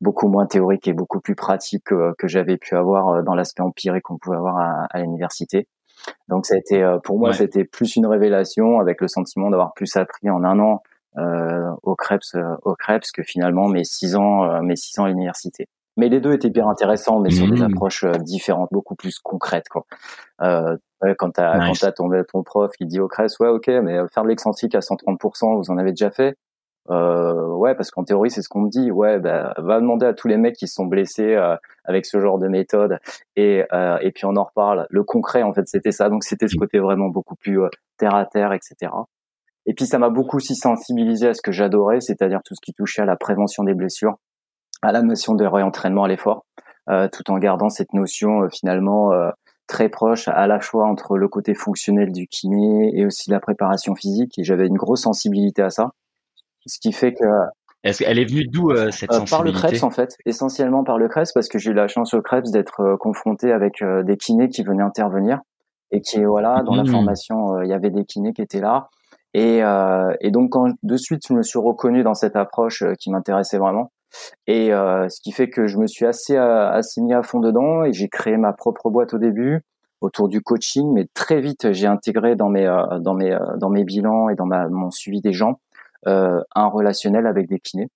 beaucoup 0.00 0.28
moins 0.28 0.46
théorique 0.46 0.86
et 0.88 0.92
beaucoup 0.92 1.20
plus 1.20 1.34
pratique 1.34 1.84
que, 1.84 2.14
que 2.18 2.28
j'avais 2.28 2.56
pu 2.56 2.76
avoir 2.76 3.22
dans 3.22 3.34
l'aspect 3.34 3.62
empirique 3.62 4.02
qu'on 4.02 4.18
pouvait 4.18 4.36
avoir 4.36 4.58
à, 4.58 4.86
à 4.90 5.00
l'université. 5.00 5.66
Donc 6.28 6.46
ça 6.46 6.54
a 6.54 6.58
été 6.58 6.82
euh, 6.82 6.98
pour 6.98 7.18
moi 7.18 7.32
c'était 7.32 7.64
plus 7.64 7.96
une 7.96 8.06
révélation 8.06 8.80
avec 8.80 9.00
le 9.00 9.08
sentiment 9.08 9.50
d'avoir 9.50 9.72
plus 9.74 9.96
appris 9.96 10.30
en 10.30 10.44
un 10.44 10.58
an 10.58 10.82
euh, 11.18 11.70
au 11.82 11.96
Krebs 11.96 12.20
euh, 12.34 12.56
au 12.62 12.74
Krebs 12.76 13.10
que 13.12 13.22
finalement 13.22 13.68
mes 13.68 13.84
six 13.84 14.16
ans 14.16 14.44
euh, 14.44 14.60
mes 14.62 14.76
six 14.76 14.98
ans 14.98 15.04
à 15.04 15.08
l'université. 15.08 15.66
Mais 15.96 16.08
les 16.08 16.20
deux 16.20 16.32
étaient 16.32 16.50
bien 16.50 16.68
intéressants, 16.68 17.18
mais 17.18 17.30
sur 17.30 17.50
des 17.50 17.60
mmh. 17.60 17.64
approches 17.64 18.04
différentes, 18.20 18.68
beaucoup 18.70 18.94
plus 18.94 19.18
concrètes. 19.18 19.68
Quoi. 19.68 19.84
Euh, 20.40 20.76
quand 21.18 21.32
tu 21.32 21.40
as, 21.40 21.68
nice. 21.68 21.84
ton, 21.96 22.08
ton 22.32 22.42
prof 22.42 22.70
qui 22.78 22.86
dit 22.86 23.00
au 23.00 23.08
Krebs, 23.08 23.28
ouais, 23.40 23.48
ok, 23.48 23.66
mais 23.82 23.98
faire 24.14 24.22
de 24.22 24.28
l'excentrique 24.28 24.74
à 24.76 24.78
130%, 24.78 25.56
vous 25.56 25.70
en 25.70 25.78
avez 25.78 25.90
déjà 25.90 26.10
fait 26.10 26.36
euh, 26.90 27.46
ouais, 27.54 27.74
parce 27.74 27.90
qu'en 27.90 28.04
théorie, 28.04 28.30
c'est 28.30 28.42
ce 28.42 28.48
qu'on 28.48 28.62
me 28.62 28.68
dit. 28.68 28.90
Ouais, 28.90 29.18
bah, 29.20 29.54
va 29.58 29.80
demander 29.80 30.06
à 30.06 30.14
tous 30.14 30.28
les 30.28 30.36
mecs 30.36 30.56
qui 30.56 30.66
sont 30.66 30.86
blessés 30.86 31.34
euh, 31.34 31.56
avec 31.84 32.04
ce 32.04 32.20
genre 32.20 32.38
de 32.38 32.48
méthode, 32.48 32.98
et 33.36 33.64
euh, 33.72 33.98
et 34.00 34.10
puis 34.10 34.24
on 34.26 34.36
en 34.36 34.44
reparle. 34.44 34.86
Le 34.90 35.04
concret, 35.04 35.42
en 35.42 35.52
fait, 35.52 35.68
c'était 35.68 35.92
ça. 35.92 36.08
Donc 36.08 36.24
c'était 36.24 36.48
ce 36.48 36.56
côté 36.56 36.78
vraiment 36.78 37.08
beaucoup 37.08 37.36
plus 37.36 37.62
euh, 37.62 37.68
terre 37.96 38.14
à 38.14 38.26
terre, 38.26 38.52
etc. 38.52 38.92
Et 39.66 39.74
puis 39.74 39.86
ça 39.86 39.98
m'a 39.98 40.10
beaucoup 40.10 40.36
aussi 40.38 40.56
sensibilisé 40.56 41.28
à 41.28 41.34
ce 41.34 41.42
que 41.42 41.52
j'adorais, 41.52 42.00
c'est-à-dire 42.00 42.40
tout 42.44 42.54
ce 42.54 42.60
qui 42.60 42.72
touchait 42.72 43.02
à 43.02 43.04
la 43.06 43.16
prévention 43.16 43.62
des 43.62 43.74
blessures, 43.74 44.16
à 44.82 44.90
la 44.90 45.02
notion 45.02 45.34
de 45.34 45.44
réentraînement 45.44 46.04
à 46.04 46.08
l'effort, 46.08 46.44
euh, 46.88 47.08
tout 47.12 47.30
en 47.30 47.38
gardant 47.38 47.68
cette 47.68 47.92
notion 47.92 48.48
finalement 48.50 49.12
très 49.68 49.88
proche 49.88 50.26
à 50.26 50.46
la 50.48 50.58
fois 50.60 50.88
entre 50.88 51.16
le 51.16 51.28
côté 51.28 51.54
fonctionnel 51.54 52.10
du 52.10 52.26
kiné 52.26 52.90
et 52.98 53.06
aussi 53.06 53.30
la 53.30 53.38
préparation 53.38 53.94
physique. 53.94 54.38
Et 54.38 54.44
j'avais 54.44 54.66
une 54.66 54.76
grosse 54.76 55.02
sensibilité 55.02 55.62
à 55.62 55.70
ça. 55.70 55.92
Ce 56.70 56.78
qui 56.78 56.92
fait 56.92 57.12
que 57.12 57.24
est-ce 57.82 58.04
qu'elle 58.04 58.18
est 58.18 58.26
venue 58.26 58.44
d'où 58.46 58.70
euh, 58.70 58.90
cette 58.90 59.12
sensibilité 59.12 59.34
euh, 59.34 59.36
Par 59.36 59.42
le 59.44 59.52
Krebs 59.52 59.84
en 59.84 59.90
fait, 59.90 60.16
essentiellement 60.26 60.84
par 60.84 60.98
le 60.98 61.08
Krebs 61.08 61.28
parce 61.32 61.48
que 61.48 61.58
j'ai 61.58 61.70
eu 61.70 61.74
la 61.74 61.88
chance 61.88 62.12
au 62.12 62.20
Krebs 62.20 62.50
d'être 62.50 62.80
euh, 62.80 62.96
confronté 62.96 63.52
avec 63.52 63.82
des 63.82 64.16
kinés 64.16 64.48
qui 64.48 64.62
venaient 64.62 64.82
intervenir 64.82 65.40
et 65.90 66.02
qui 66.02 66.22
voilà 66.22 66.62
dans 66.62 66.74
la 66.74 66.82
mmh. 66.82 66.88
formation 66.88 67.62
il 67.62 67.68
y 67.68 67.72
avait 67.72 67.90
des 67.90 68.04
kinés 68.04 68.32
qui 68.32 68.42
étaient 68.42 68.60
là. 68.60 68.88
Et, 69.32 69.60
et 70.20 70.30
donc 70.30 70.50
quand 70.50 70.72
de 70.82 70.96
suite 70.96 71.22
je 71.28 71.34
me 71.34 71.42
suis 71.42 71.58
reconnu 71.58 72.02
dans 72.02 72.14
cette 72.14 72.36
approche 72.36 72.84
qui 72.98 73.10
m'intéressait 73.10 73.58
vraiment. 73.58 73.90
Et 74.46 74.68
ce 74.70 75.20
qui 75.20 75.32
fait 75.32 75.48
que 75.48 75.66
je 75.66 75.78
me 75.78 75.86
suis 75.86 76.06
assez 76.06 76.36
assez 76.36 77.00
mis 77.00 77.14
à 77.14 77.22
fond 77.22 77.40
dedans 77.40 77.84
et 77.84 77.92
j'ai 77.92 78.08
créé 78.08 78.36
ma 78.36 78.52
propre 78.52 78.90
boîte 78.90 79.14
au 79.14 79.18
début 79.18 79.62
autour 80.00 80.28
du 80.28 80.40
coaching. 80.42 80.92
Mais 80.92 81.06
très 81.12 81.40
vite 81.40 81.72
j'ai 81.72 81.86
intégré 81.86 82.36
dans 82.36 82.48
mes 82.48 82.66
dans 83.00 83.14
mes 83.14 83.36
dans 83.56 83.70
mes 83.70 83.84
bilans 83.84 84.28
et 84.28 84.36
dans 84.36 84.46
ma 84.46 84.68
mon 84.68 84.90
suivi 84.90 85.20
des 85.20 85.32
gens 85.32 85.58
un 86.06 86.68
relationnel 86.68 87.26
avec 87.26 87.48
des 87.48 87.58
kinés, 87.58 87.88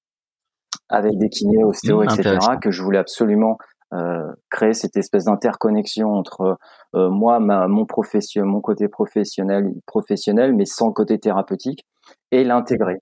avec 0.88 1.16
des 1.18 1.28
kinés, 1.28 1.64
ostéo, 1.64 2.00
mmh, 2.00 2.04
etc., 2.04 2.38
que 2.60 2.70
je 2.70 2.82
voulais 2.82 2.98
absolument 2.98 3.58
euh, 3.92 4.32
créer 4.50 4.72
cette 4.72 4.96
espèce 4.96 5.24
d'interconnexion 5.24 6.08
entre 6.08 6.58
euh, 6.96 7.10
moi, 7.10 7.38
ma, 7.38 7.68
mon 7.68 7.86
profession, 7.86 8.44
mon 8.44 8.60
côté 8.60 8.88
professionnel, 8.88 9.72
professionnel, 9.86 10.52
mais 10.54 10.64
sans 10.64 10.90
côté 10.90 11.18
thérapeutique, 11.18 11.84
et 12.32 12.42
l'intégrer. 12.42 12.96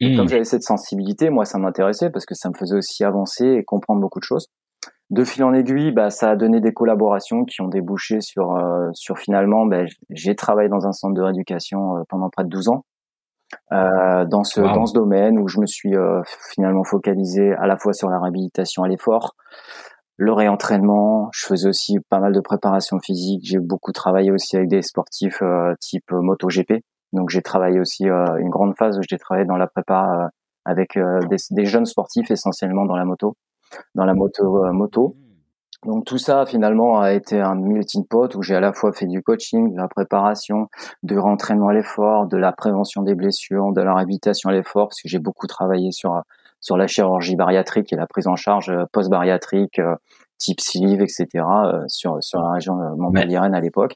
Mmh. 0.00 0.16
Comme 0.16 0.28
j'avais 0.28 0.44
cette 0.44 0.62
sensibilité, 0.62 1.28
moi, 1.28 1.44
ça 1.44 1.58
m'intéressait 1.58 2.08
parce 2.10 2.24
que 2.24 2.34
ça 2.34 2.48
me 2.48 2.54
faisait 2.54 2.76
aussi 2.76 3.04
avancer 3.04 3.46
et 3.46 3.64
comprendre 3.64 4.00
beaucoup 4.00 4.20
de 4.20 4.24
choses. 4.24 4.46
De 5.10 5.24
fil 5.24 5.44
en 5.44 5.52
aiguille, 5.52 5.92
bah, 5.92 6.08
ça 6.10 6.30
a 6.30 6.36
donné 6.36 6.60
des 6.60 6.72
collaborations 6.72 7.44
qui 7.44 7.60
ont 7.60 7.68
débouché 7.68 8.20
sur, 8.20 8.56
euh, 8.56 8.88
sur 8.94 9.18
finalement, 9.18 9.66
bah, 9.66 9.84
j'ai 10.10 10.34
travaillé 10.34 10.68
dans 10.68 10.86
un 10.86 10.92
centre 10.92 11.14
de 11.14 11.22
rééducation 11.22 11.96
euh, 11.96 12.02
pendant 12.08 12.30
près 12.30 12.44
de 12.44 12.48
12 12.48 12.68
ans 12.68 12.84
euh, 13.72 14.24
dans 14.26 14.44
ce 14.44 14.60
dans 14.60 14.86
ce 14.86 14.94
domaine 14.94 15.38
où 15.38 15.48
je 15.48 15.60
me 15.60 15.66
suis 15.66 15.94
euh, 15.96 16.20
finalement 16.52 16.84
focalisé 16.84 17.52
à 17.54 17.66
la 17.66 17.76
fois 17.76 17.92
sur 17.92 18.08
la 18.08 18.20
réhabilitation 18.20 18.82
à 18.82 18.88
l'effort, 18.88 19.34
le 20.16 20.32
réentraînement. 20.32 21.28
Je 21.32 21.46
faisais 21.46 21.68
aussi 21.68 21.98
pas 22.10 22.18
mal 22.18 22.32
de 22.32 22.40
préparation 22.40 22.98
physique. 22.98 23.42
J'ai 23.44 23.58
beaucoup 23.58 23.92
travaillé 23.92 24.30
aussi 24.30 24.56
avec 24.56 24.68
des 24.68 24.82
sportifs 24.82 25.42
euh, 25.42 25.74
type 25.80 26.10
MotoGP. 26.10 26.84
Donc 27.12 27.30
j'ai 27.30 27.42
travaillé 27.42 27.80
aussi 27.80 28.04
une 28.04 28.50
grande 28.50 28.76
phase 28.76 28.98
où 28.98 29.02
j'ai 29.08 29.16
travaillé 29.16 29.46
dans 29.46 29.56
la 29.56 29.66
prépa 29.66 30.28
avec 30.66 30.98
des, 30.98 31.36
des, 31.52 31.64
jeunes 31.64 31.86
sportifs 31.86 32.30
essentiellement 32.30 32.84
dans 32.84 32.96
la 32.96 33.06
moto, 33.06 33.34
dans 33.94 34.04
la 34.04 34.12
moto 34.12 34.70
moto. 34.74 35.16
Donc 35.86 36.04
tout 36.04 36.18
ça 36.18 36.44
finalement 36.44 37.00
a 37.00 37.12
été 37.12 37.40
un 37.40 37.54
melting 37.54 38.04
pot 38.04 38.34
où 38.34 38.42
j'ai 38.42 38.56
à 38.56 38.60
la 38.60 38.72
fois 38.72 38.92
fait 38.92 39.06
du 39.06 39.22
coaching, 39.22 39.72
de 39.72 39.76
la 39.76 39.86
préparation, 39.86 40.68
de 41.04 41.16
rentraînement 41.16 41.68
à 41.68 41.72
l'effort, 41.72 42.26
de 42.26 42.36
la 42.36 42.52
prévention 42.52 43.02
des 43.02 43.14
blessures, 43.14 43.72
de 43.72 43.80
la 43.80 43.94
réhabilitation 43.94 44.50
à 44.50 44.52
l'effort 44.52 44.88
parce 44.88 45.00
que 45.00 45.08
j'ai 45.08 45.20
beaucoup 45.20 45.46
travaillé 45.46 45.92
sur 45.92 46.20
sur 46.60 46.76
la 46.76 46.88
chirurgie 46.88 47.36
bariatrique 47.36 47.92
et 47.92 47.96
la 47.96 48.08
prise 48.08 48.26
en 48.26 48.34
charge 48.34 48.70
euh, 48.70 48.84
post-bariatrique 48.92 49.78
euh, 49.78 49.94
type 50.38 50.60
sleeve, 50.60 51.00
etc. 51.00 51.26
Euh, 51.36 51.84
sur 51.86 52.18
sur 52.22 52.40
la 52.40 52.50
région 52.50 52.74
montpelliéraine 52.96 53.54
à 53.54 53.60
l'époque. 53.60 53.94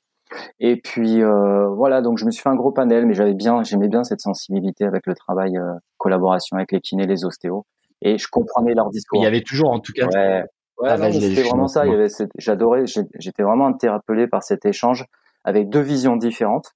Et 0.61 0.77
puis 0.77 1.21
euh, 1.21 1.67
voilà, 1.67 2.01
donc 2.01 2.19
je 2.19 2.25
me 2.25 2.31
suis 2.31 2.43
fait 2.43 2.49
un 2.49 2.55
gros 2.55 2.71
panel, 2.71 3.07
mais 3.07 3.15
j'avais 3.15 3.35
bien, 3.35 3.65
j'aimais 3.65 3.89
bien 3.89 4.05
cette 4.05 4.21
sensibilité 4.21 4.85
avec 4.85 5.07
le 5.07 5.15
travail, 5.15 5.59
collaboration 5.99 6.57
avec 6.57 6.71
les 6.71 6.81
kinés, 6.81 7.07
les 7.07 7.25
ostéos, 7.25 7.67
et 8.01 8.19
je 8.19 8.29
comprenais 8.31 8.73
leur 8.73 8.89
discours. 8.91 9.21
Il 9.21 9.25
y 9.25 9.27
avait 9.27 9.43
toujours, 9.43 9.73
en 9.73 9.81
tout 9.81 9.93
cas, 9.93 10.07
ouais, 10.07 10.45
Ouais, 10.83 10.89
ah, 10.91 11.13
c'était 11.13 11.43
vraiment 11.45 11.69
ça. 11.69 11.87
Il 11.87 11.93
y 11.93 11.95
avait 11.95 12.09
j'adorais, 12.39 12.87
j'étais 12.87 13.45
vraiment 13.45 13.69
interpellé 13.69 14.27
par 14.27 14.43
cet 14.43 14.67
échange 14.67 15.07
avec 15.45 15.69
deux 15.69 15.81
visions 15.81 16.17
différentes, 16.17 16.73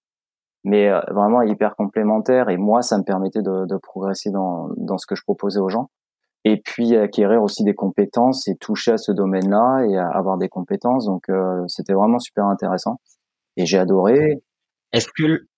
mais 0.62 0.88
euh, 0.88 1.00
vraiment 1.10 1.42
hyper 1.42 1.74
complémentaires. 1.74 2.48
Et 2.48 2.56
moi, 2.56 2.82
ça 2.82 2.98
me 2.98 3.02
permettait 3.02 3.42
de, 3.42 3.66
de 3.66 3.76
progresser 3.76 4.30
dans, 4.30 4.68
dans 4.76 4.96
ce 4.96 5.08
que 5.08 5.16
je 5.16 5.22
proposais 5.24 5.58
aux 5.58 5.70
gens. 5.70 5.90
Et 6.44 6.62
puis 6.64 6.94
acquérir 6.94 7.42
aussi 7.42 7.64
des 7.64 7.74
compétences 7.74 8.46
et 8.46 8.54
toucher 8.54 8.92
à 8.92 8.96
ce 8.96 9.10
domaine-là 9.10 9.84
et 9.88 9.96
avoir 9.96 10.38
des 10.38 10.48
compétences. 10.48 11.06
Donc 11.06 11.28
euh, 11.28 11.64
c'était 11.66 11.92
vraiment 11.92 12.20
super 12.20 12.44
intéressant. 12.44 13.00
Et 13.56 13.66
j'ai 13.66 13.78
adoré. 13.78 14.40
Est-ce 14.92 15.08
que 15.08 15.48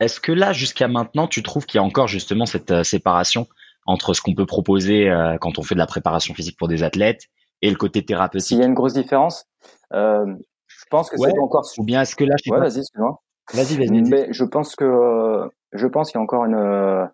est-ce 0.00 0.18
que 0.18 0.32
là, 0.32 0.52
jusqu'à 0.52 0.88
maintenant, 0.88 1.28
tu 1.28 1.44
trouves 1.44 1.64
qu'il 1.64 1.78
y 1.78 1.80
a 1.80 1.84
encore 1.84 2.08
justement 2.08 2.46
cette 2.46 2.72
euh, 2.72 2.82
séparation 2.82 3.46
entre 3.86 4.14
ce 4.14 4.20
qu'on 4.20 4.34
peut 4.34 4.46
proposer 4.46 5.14
quand 5.42 5.58
on 5.58 5.62
fait 5.62 5.74
de 5.74 5.78
la 5.78 5.86
préparation 5.86 6.32
physique 6.32 6.56
pour 6.56 6.68
des 6.68 6.82
athlètes 6.82 7.28
et 7.64 7.70
le 7.70 7.76
côté 7.76 8.04
thérapeutique. 8.04 8.46
S'il 8.46 8.58
y 8.58 8.62
a 8.62 8.66
une 8.66 8.74
grosse 8.74 8.92
différence, 8.92 9.46
euh, 9.94 10.26
je 10.66 10.84
pense 10.90 11.08
que 11.08 11.16
c'est 11.16 11.38
encore. 11.38 11.64
Ou 11.78 11.84
bien 11.84 12.02
est-ce 12.02 12.14
que 12.14 12.24
là, 12.24 12.34
je 12.44 12.50
ouais, 12.50 12.58
vas-y, 12.58 12.78
excuse-moi. 12.78 13.20
Vas-y, 13.52 13.76
vas-y. 13.76 14.02
Mais 14.02 14.28
je 14.30 14.44
pense 14.44 14.76
que 14.76 15.48
je 15.72 15.86
pense 15.86 16.10
qu'il 16.10 16.18
y 16.18 16.20
a 16.20 16.24
encore 16.24 16.44
une 16.44 16.54
euh, 16.54 17.06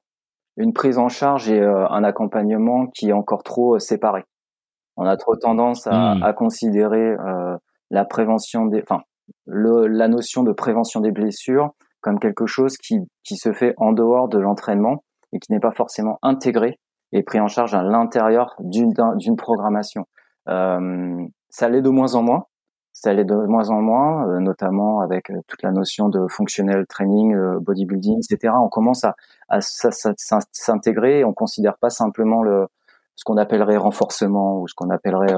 une 0.57 0.73
prise 0.73 0.99
en 0.99 1.09
charge 1.09 1.50
et 1.50 1.61
euh, 1.61 1.88
un 1.88 2.04
accompagnement 2.04 2.87
qui 2.88 3.11
est 3.11 3.12
encore 3.12 3.42
trop 3.45 3.76
euh, 3.76 3.78
séparé. 3.78 4.25
On 4.97 5.07
a 5.07 5.16
trop 5.16 5.37
tendance 5.37 5.87
à, 5.87 6.16
mmh. 6.16 6.23
à 6.23 6.33
considérer 6.33 7.14
la 7.90 8.04
prévention 8.04 8.66
des, 8.66 8.83
enfin, 8.83 9.00
le, 9.47 9.87
la 9.87 10.09
notion 10.09 10.42
de 10.42 10.52
prévention 10.52 11.00
des 11.00 11.11
blessures 11.11 11.71
comme 12.02 12.19
quelque 12.19 12.45
chose 12.45 12.76
qui 12.76 12.99
qui 13.25 13.37
se 13.37 13.52
fait 13.52 13.73
en 13.78 13.92
dehors 13.92 14.28
de 14.28 14.38
l'entraînement 14.38 15.02
et 15.33 15.38
qui 15.38 15.52
n'est 15.52 15.61
pas 15.61 15.71
forcément 15.71 16.19
intégré 16.23 16.78
et 17.12 17.23
pris 17.23 17.40
en 17.40 17.47
charge 17.47 17.75
à 17.75 17.83
l'intérieur 17.83 18.54
d'une 18.59 18.92
d'une 19.16 19.37
programmation. 19.37 20.04
Euh, 20.49 21.26
ça 21.49 21.68
l'est 21.68 21.82
de 21.82 21.90
moins 21.90 22.14
en 22.14 22.23
moins. 22.23 22.47
Ça 22.92 23.12
l'est 23.12 23.25
de 23.25 23.35
moins 23.35 23.70
en 23.70 23.80
moins, 23.80 24.28
euh, 24.28 24.40
notamment 24.40 25.00
avec 25.00 25.30
euh, 25.30 25.40
toute 25.47 25.62
la 25.62 25.70
notion 25.70 26.09
de 26.09 26.26
functional 26.28 26.87
training, 26.87 27.37
bodybuilding, 27.61 28.18
etc. 28.18 28.52
On 28.61 28.68
commence 28.68 29.04
à, 29.04 29.14
à, 29.49 29.61
s'intégrer. 29.61 31.25
On 31.25 31.32
considère 31.32 31.78
pas 31.78 31.90
simplement 31.90 32.42
le 32.42 32.66
ce 33.20 33.25
qu'on 33.25 33.37
appellerait 33.37 33.76
renforcement 33.76 34.61
ou 34.61 34.66
ce 34.66 34.75
qu'on 34.75 34.88
appellerait 34.88 35.35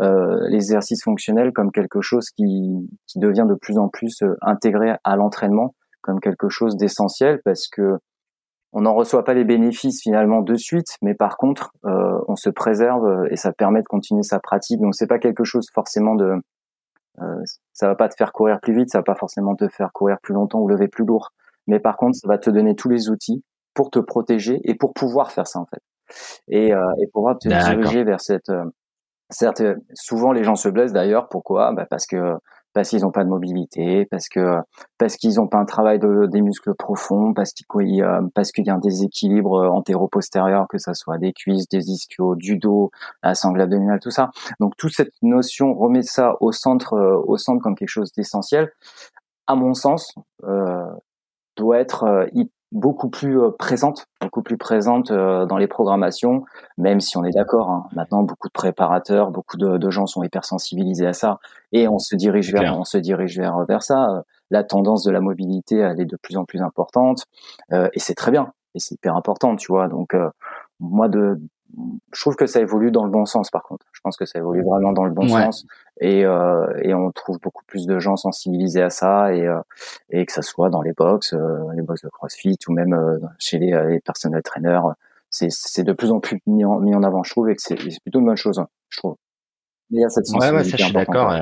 euh, 0.00 0.48
l'exercice 0.48 1.02
fonctionnel 1.02 1.52
comme 1.52 1.72
quelque 1.72 2.00
chose 2.00 2.30
qui, 2.30 2.88
qui 3.08 3.18
devient 3.18 3.46
de 3.48 3.54
plus 3.54 3.76
en 3.76 3.88
plus 3.88 4.22
intégré 4.40 4.94
à 5.02 5.16
l'entraînement 5.16 5.74
comme 6.00 6.20
quelque 6.20 6.48
chose 6.48 6.76
d'essentiel 6.76 7.40
parce 7.44 7.66
que 7.66 7.98
on 8.74 8.82
n'en 8.82 8.94
reçoit 8.94 9.24
pas 9.24 9.34
les 9.34 9.44
bénéfices 9.44 10.02
finalement 10.02 10.42
de 10.42 10.56
suite, 10.56 10.98
mais 11.00 11.14
par 11.14 11.36
contre, 11.36 11.72
euh, 11.86 12.18
on 12.28 12.36
se 12.36 12.50
préserve 12.50 13.26
et 13.30 13.36
ça 13.36 13.52
permet 13.52 13.80
de 13.80 13.86
continuer 13.86 14.22
sa 14.22 14.40
pratique. 14.40 14.80
Donc 14.80 14.94
c'est 14.94 15.06
pas 15.06 15.18
quelque 15.18 15.44
chose 15.44 15.68
forcément 15.72 16.14
de, 16.14 16.34
euh, 17.20 17.42
ça 17.72 17.86
va 17.86 17.94
pas 17.94 18.08
te 18.08 18.16
faire 18.16 18.32
courir 18.32 18.58
plus 18.60 18.74
vite, 18.74 18.90
ça 18.90 18.98
va 18.98 19.04
pas 19.04 19.14
forcément 19.14 19.54
te 19.54 19.68
faire 19.68 19.92
courir 19.92 20.16
plus 20.20 20.34
longtemps 20.34 20.60
ou 20.60 20.68
lever 20.68 20.88
plus 20.88 21.04
lourd, 21.04 21.30
mais 21.66 21.78
par 21.78 21.96
contre, 21.96 22.16
ça 22.16 22.26
va 22.26 22.38
te 22.38 22.50
donner 22.50 22.74
tous 22.74 22.88
les 22.88 23.08
outils 23.08 23.44
pour 23.72 23.90
te 23.90 24.00
protéger 24.00 24.60
et 24.64 24.74
pour 24.74 24.92
pouvoir 24.94 25.30
faire 25.30 25.46
ça 25.46 25.60
en 25.60 25.66
fait, 25.66 25.82
et, 26.48 26.74
euh, 26.74 26.82
et 27.00 27.06
pouvoir 27.12 27.38
te 27.38 27.48
diriger 27.48 28.02
vers 28.02 28.20
cette. 28.20 28.48
Euh, 28.48 28.64
certes, 29.30 29.62
souvent 29.94 30.32
les 30.32 30.42
gens 30.42 30.56
se 30.56 30.68
blessent 30.68 30.92
d'ailleurs. 30.92 31.28
Pourquoi? 31.28 31.72
Bah 31.72 31.86
Parce 31.88 32.06
que 32.06 32.34
parce 32.74 32.90
qu'ils 32.90 33.02
n'ont 33.02 33.12
pas 33.12 33.24
de 33.24 33.28
mobilité, 33.28 34.04
parce 34.06 34.28
que 34.28 34.58
parce 34.98 35.16
qu'ils 35.16 35.36
n'ont 35.36 35.46
pas 35.46 35.58
un 35.58 35.64
travail 35.64 35.98
de, 36.00 36.26
des 36.26 36.42
muscles 36.42 36.74
profonds, 36.74 37.32
parce 37.32 37.52
qu'il 37.52 37.64
euh, 37.80 37.88
y 38.58 38.70
a 38.70 38.74
un 38.74 38.78
déséquilibre 38.78 39.54
euh, 39.54 39.68
antéro-postérieur, 39.68 40.66
que 40.68 40.78
ça 40.78 40.92
soit 40.92 41.18
des 41.18 41.32
cuisses, 41.32 41.68
des 41.68 41.88
ischios, 41.90 42.34
du 42.34 42.58
dos, 42.58 42.90
la 43.22 43.34
sangle 43.34 43.60
abdominale, 43.60 44.00
tout 44.00 44.10
ça. 44.10 44.30
Donc 44.60 44.76
toute 44.76 44.92
cette 44.92 45.12
notion 45.22 45.72
remet 45.74 46.02
ça 46.02 46.34
au 46.40 46.52
centre 46.52 46.94
euh, 46.94 47.22
au 47.26 47.38
centre 47.38 47.62
comme 47.62 47.76
quelque 47.76 47.88
chose 47.88 48.12
d'essentiel. 48.12 48.70
À 49.46 49.54
mon 49.54 49.74
sens, 49.74 50.12
euh, 50.42 50.84
doit 51.56 51.78
être 51.78 52.26
beaucoup 52.74 53.08
plus 53.08 53.40
euh, 53.40 53.50
présente, 53.50 54.08
beaucoup 54.20 54.42
plus 54.42 54.58
présente 54.58 55.12
euh, 55.12 55.46
dans 55.46 55.56
les 55.56 55.68
programmations, 55.68 56.44
même 56.76 57.00
si 57.00 57.16
on 57.16 57.24
est 57.24 57.30
d'accord. 57.30 57.70
Hein. 57.70 57.86
Maintenant, 57.94 58.24
beaucoup 58.24 58.48
de 58.48 58.52
préparateurs, 58.52 59.30
beaucoup 59.30 59.56
de, 59.56 59.90
gens 59.90 60.06
sont 60.06 60.24
hypersensibilisés 60.24 61.06
à 61.06 61.12
ça, 61.12 61.38
et 61.72 61.88
on 61.88 61.98
se 61.98 62.16
dirige 62.16 62.52
vers, 62.52 62.78
on 62.78 62.84
se 62.84 62.98
dirige 62.98 63.38
vers 63.38 63.64
vers 63.64 63.82
ça. 63.82 64.24
La 64.50 64.64
tendance 64.64 65.04
de 65.04 65.12
la 65.12 65.20
mobilité, 65.20 65.78
elle 65.78 66.00
est 66.00 66.04
de 66.04 66.18
plus 66.20 66.36
en 66.36 66.44
plus 66.44 66.60
importante, 66.60 67.24
euh, 67.72 67.88
et 67.94 68.00
c'est 68.00 68.14
très 68.14 68.32
bien, 68.32 68.52
et 68.74 68.80
c'est 68.80 68.96
hyper 68.96 69.14
important, 69.14 69.54
tu 69.54 69.68
vois. 69.68 69.88
Donc, 69.88 70.16
moi, 70.80 71.08
de 71.08 71.40
je 72.12 72.20
trouve 72.20 72.36
que 72.36 72.46
ça 72.46 72.60
évolue 72.60 72.90
dans 72.90 73.04
le 73.04 73.10
bon 73.10 73.26
sens 73.26 73.50
par 73.50 73.62
contre. 73.62 73.86
Je 73.92 74.00
pense 74.02 74.16
que 74.16 74.24
ça 74.26 74.38
évolue 74.38 74.62
vraiment 74.62 74.92
dans 74.92 75.04
le 75.04 75.10
bon 75.10 75.28
sens 75.28 75.66
et, 76.00 76.24
euh, 76.24 76.66
et 76.82 76.94
on 76.94 77.10
trouve 77.12 77.38
beaucoup 77.40 77.64
plus 77.66 77.86
de 77.86 77.98
gens 77.98 78.16
sensibilisés 78.16 78.82
à 78.82 78.90
ça 78.90 79.34
et, 79.34 79.46
euh, 79.46 79.60
et 80.10 80.26
que 80.26 80.32
ça 80.32 80.42
soit 80.42 80.70
dans 80.70 80.82
les 80.82 80.92
box, 80.92 81.32
euh, 81.32 81.58
les 81.76 81.82
box 81.82 82.02
de 82.02 82.08
CrossFit 82.08 82.58
ou 82.68 82.72
même 82.72 82.94
euh, 82.94 83.18
chez 83.38 83.58
les, 83.58 83.70
les 83.88 84.00
personnels 84.00 84.42
traîneurs, 84.42 84.94
c'est, 85.30 85.50
c'est 85.50 85.84
de 85.84 85.92
plus 85.92 86.10
en 86.10 86.20
plus 86.20 86.40
mis 86.46 86.64
en, 86.64 86.80
mis 86.80 86.94
en 86.94 87.02
avant, 87.02 87.22
je 87.22 87.30
trouve, 87.30 87.48
et 87.50 87.56
que 87.56 87.62
c'est, 87.62 87.76
plutôt 87.76 88.20
une 88.20 88.26
bonne 88.26 88.36
chose, 88.36 88.58
hein, 88.58 88.68
je 88.88 88.98
trouve. 88.98 89.16
Il 89.90 90.00
y 90.00 90.04
a 90.04 90.08
cette 90.08 90.26
sensibilité. 90.26 90.52
Ouais, 90.52 90.62
ouais, 90.62 90.70
ça, 90.70 90.76
je 90.76 90.84
suis 90.84 90.92
d'accord. 90.92 91.34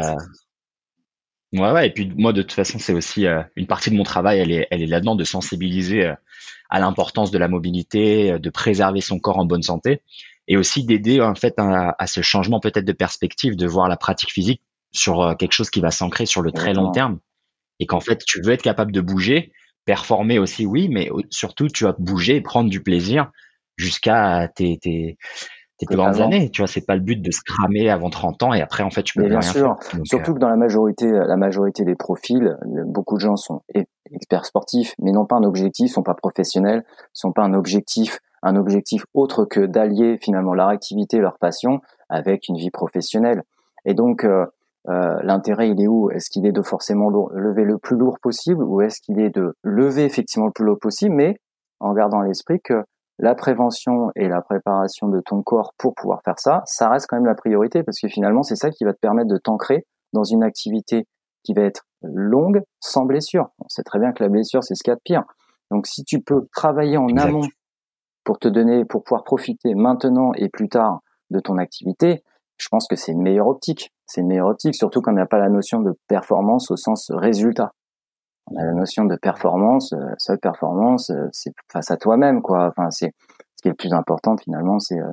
Ouais, 1.52 1.70
ouais, 1.70 1.86
et 1.86 1.90
puis 1.90 2.10
moi, 2.16 2.32
de 2.32 2.40
toute 2.40 2.52
façon, 2.52 2.78
c'est 2.78 2.94
aussi 2.94 3.26
une 3.56 3.66
partie 3.66 3.90
de 3.90 3.96
mon 3.96 4.04
travail, 4.04 4.38
elle 4.38 4.50
est, 4.50 4.66
elle 4.70 4.82
est 4.82 4.86
là-dedans 4.86 5.16
de 5.16 5.24
sensibiliser 5.24 6.14
à 6.72 6.80
l'importance 6.80 7.30
de 7.30 7.36
la 7.36 7.48
mobilité, 7.48 8.38
de 8.38 8.50
préserver 8.50 9.02
son 9.02 9.18
corps 9.18 9.38
en 9.38 9.44
bonne 9.44 9.62
santé 9.62 10.00
et 10.48 10.56
aussi 10.56 10.84
d'aider 10.84 11.20
en 11.20 11.34
fait 11.34 11.54
à, 11.58 12.06
ce 12.06 12.22
changement 12.22 12.60
peut-être 12.60 12.86
de 12.86 12.92
perspective, 12.92 13.56
de 13.56 13.66
voir 13.66 13.90
la 13.90 13.98
pratique 13.98 14.32
physique 14.32 14.62
sur 14.90 15.20
euh, 15.20 15.34
quelque 15.34 15.52
chose 15.52 15.68
qui 15.68 15.80
va 15.80 15.90
s'ancrer 15.90 16.24
sur 16.24 16.40
le 16.40 16.50
très 16.50 16.72
long 16.72 16.90
terme 16.90 17.18
et 17.78 17.84
qu'en 17.84 18.00
fait 18.00 18.24
tu 18.24 18.40
veux 18.40 18.52
être 18.52 18.62
capable 18.62 18.90
de 18.90 19.02
bouger, 19.02 19.52
performer 19.84 20.38
aussi 20.38 20.64
oui, 20.64 20.88
mais 20.88 21.10
surtout 21.28 21.68
tu 21.68 21.84
vas 21.84 21.94
bouger 21.98 22.36
et 22.36 22.40
prendre 22.40 22.70
du 22.70 22.82
plaisir 22.82 23.30
jusqu'à 23.76 24.48
tes, 24.54 24.78
tes, 24.78 25.18
tes 25.76 25.86
grandes 25.86 26.22
années. 26.22 26.50
Tu 26.50 26.62
vois, 26.62 26.68
c'est 26.68 26.86
pas 26.86 26.94
le 26.94 27.02
but 27.02 27.20
de 27.20 27.30
se 27.30 27.40
cramer 27.44 27.90
avant 27.90 28.08
30 28.08 28.44
ans 28.44 28.54
et 28.54 28.62
après 28.62 28.82
en 28.82 28.90
fait 28.90 29.02
tu 29.02 29.18
peux 29.18 29.28
bien 29.28 29.42
sûr. 29.42 29.76
surtout 30.04 30.30
euh, 30.30 30.34
que 30.34 30.40
dans 30.40 30.48
la 30.48 30.56
majorité, 30.56 31.06
la 31.10 31.36
majorité 31.36 31.84
des 31.84 31.96
profils, 31.96 32.56
beaucoup 32.86 33.16
de 33.16 33.20
gens 33.20 33.36
sont 33.36 33.60
experts 34.14 34.46
sportifs, 34.46 34.94
mais 34.98 35.12
n'ont 35.12 35.26
pas 35.26 35.36
un 35.36 35.44
objectif, 35.44 35.92
sont 35.92 36.02
pas 36.02 36.14
professionnels, 36.14 36.84
sont 37.12 37.32
pas 37.32 37.42
un 37.42 37.54
objectif 37.54 38.20
un 38.42 38.56
objectif 38.56 39.04
autre 39.14 39.44
que 39.44 39.60
d'allier 39.60 40.18
finalement 40.20 40.54
leur 40.54 40.68
activité, 40.68 41.18
leur 41.18 41.38
passion 41.38 41.80
avec 42.08 42.48
une 42.48 42.56
vie 42.56 42.70
professionnelle. 42.70 43.44
Et 43.84 43.94
donc 43.94 44.24
euh, 44.24 44.46
euh, 44.88 45.16
l'intérêt 45.22 45.70
il 45.70 45.80
est 45.80 45.86
où? 45.86 46.10
Est-ce 46.10 46.28
qu'il 46.28 46.44
est 46.46 46.52
de 46.52 46.62
forcément 46.62 47.08
lever 47.32 47.64
le 47.64 47.78
plus 47.78 47.96
lourd 47.96 48.18
possible 48.20 48.62
ou 48.62 48.80
est-ce 48.80 49.00
qu'il 49.00 49.20
est 49.20 49.30
de 49.30 49.54
lever 49.62 50.04
effectivement 50.04 50.46
le 50.46 50.52
plus 50.52 50.64
lourd 50.64 50.78
possible, 50.80 51.14
mais 51.14 51.38
en 51.80 51.92
gardant 51.92 52.20
à 52.20 52.26
l'esprit 52.26 52.60
que 52.60 52.84
la 53.18 53.34
prévention 53.34 54.10
et 54.16 54.28
la 54.28 54.40
préparation 54.40 55.08
de 55.08 55.20
ton 55.20 55.42
corps 55.42 55.74
pour 55.78 55.94
pouvoir 55.94 56.22
faire 56.24 56.38
ça, 56.38 56.62
ça 56.66 56.88
reste 56.88 57.06
quand 57.08 57.16
même 57.16 57.26
la 57.26 57.34
priorité 57.34 57.84
parce 57.84 58.00
que 58.00 58.08
finalement 58.08 58.42
c'est 58.42 58.56
ça 58.56 58.70
qui 58.70 58.84
va 58.84 58.92
te 58.92 58.98
permettre 58.98 59.28
de 59.28 59.38
t'ancrer 59.38 59.86
dans 60.12 60.24
une 60.24 60.42
activité 60.42 61.06
qui 61.44 61.54
va 61.54 61.62
être 61.62 61.84
longue 62.04 62.62
sans 62.80 63.04
blessure. 63.04 63.50
On 63.58 63.68
sait 63.68 63.82
très 63.82 63.98
bien 63.98 64.12
que 64.12 64.22
la 64.22 64.28
blessure 64.28 64.62
c'est 64.62 64.74
ce 64.74 64.82
qu'il 64.82 64.90
y 64.90 64.94
a 64.94 64.96
de 64.96 65.02
pire. 65.04 65.24
Donc 65.70 65.86
si 65.86 66.04
tu 66.04 66.20
peux 66.20 66.46
travailler 66.54 66.96
en 66.96 67.08
amont 67.16 67.46
pour 68.24 68.38
te 68.38 68.48
donner, 68.48 68.84
pour 68.84 69.02
pouvoir 69.02 69.24
profiter 69.24 69.74
maintenant 69.74 70.32
et 70.34 70.48
plus 70.48 70.68
tard 70.68 71.00
de 71.30 71.40
ton 71.40 71.58
activité, 71.58 72.22
je 72.58 72.68
pense 72.68 72.86
que 72.86 72.94
c'est 72.94 73.12
une 73.12 73.22
meilleure 73.22 73.48
optique. 73.48 73.92
C'est 74.06 74.20
une 74.20 74.28
meilleure 74.28 74.48
optique, 74.48 74.74
surtout 74.74 75.00
quand 75.00 75.12
on 75.12 75.16
n'a 75.16 75.26
pas 75.26 75.38
la 75.38 75.48
notion 75.48 75.80
de 75.80 75.94
performance 76.06 76.70
au 76.70 76.76
sens 76.76 77.10
résultat. 77.10 77.72
On 78.46 78.56
a 78.56 78.64
la 78.64 78.72
notion 78.72 79.04
de 79.04 79.16
performance, 79.16 79.92
euh, 79.92 80.12
seule 80.18 80.38
performance, 80.38 81.10
euh, 81.10 81.28
c'est 81.32 81.52
face 81.72 81.90
à 81.90 81.96
toi-même, 81.96 82.42
quoi. 82.42 82.68
Enfin, 82.68 82.90
c'est 82.90 83.14
ce 83.56 83.62
qui 83.62 83.68
est 83.68 83.70
le 83.70 83.76
plus 83.76 83.92
important 83.92 84.36
finalement, 84.36 84.78
c'est 84.78 85.00
euh, 85.00 85.10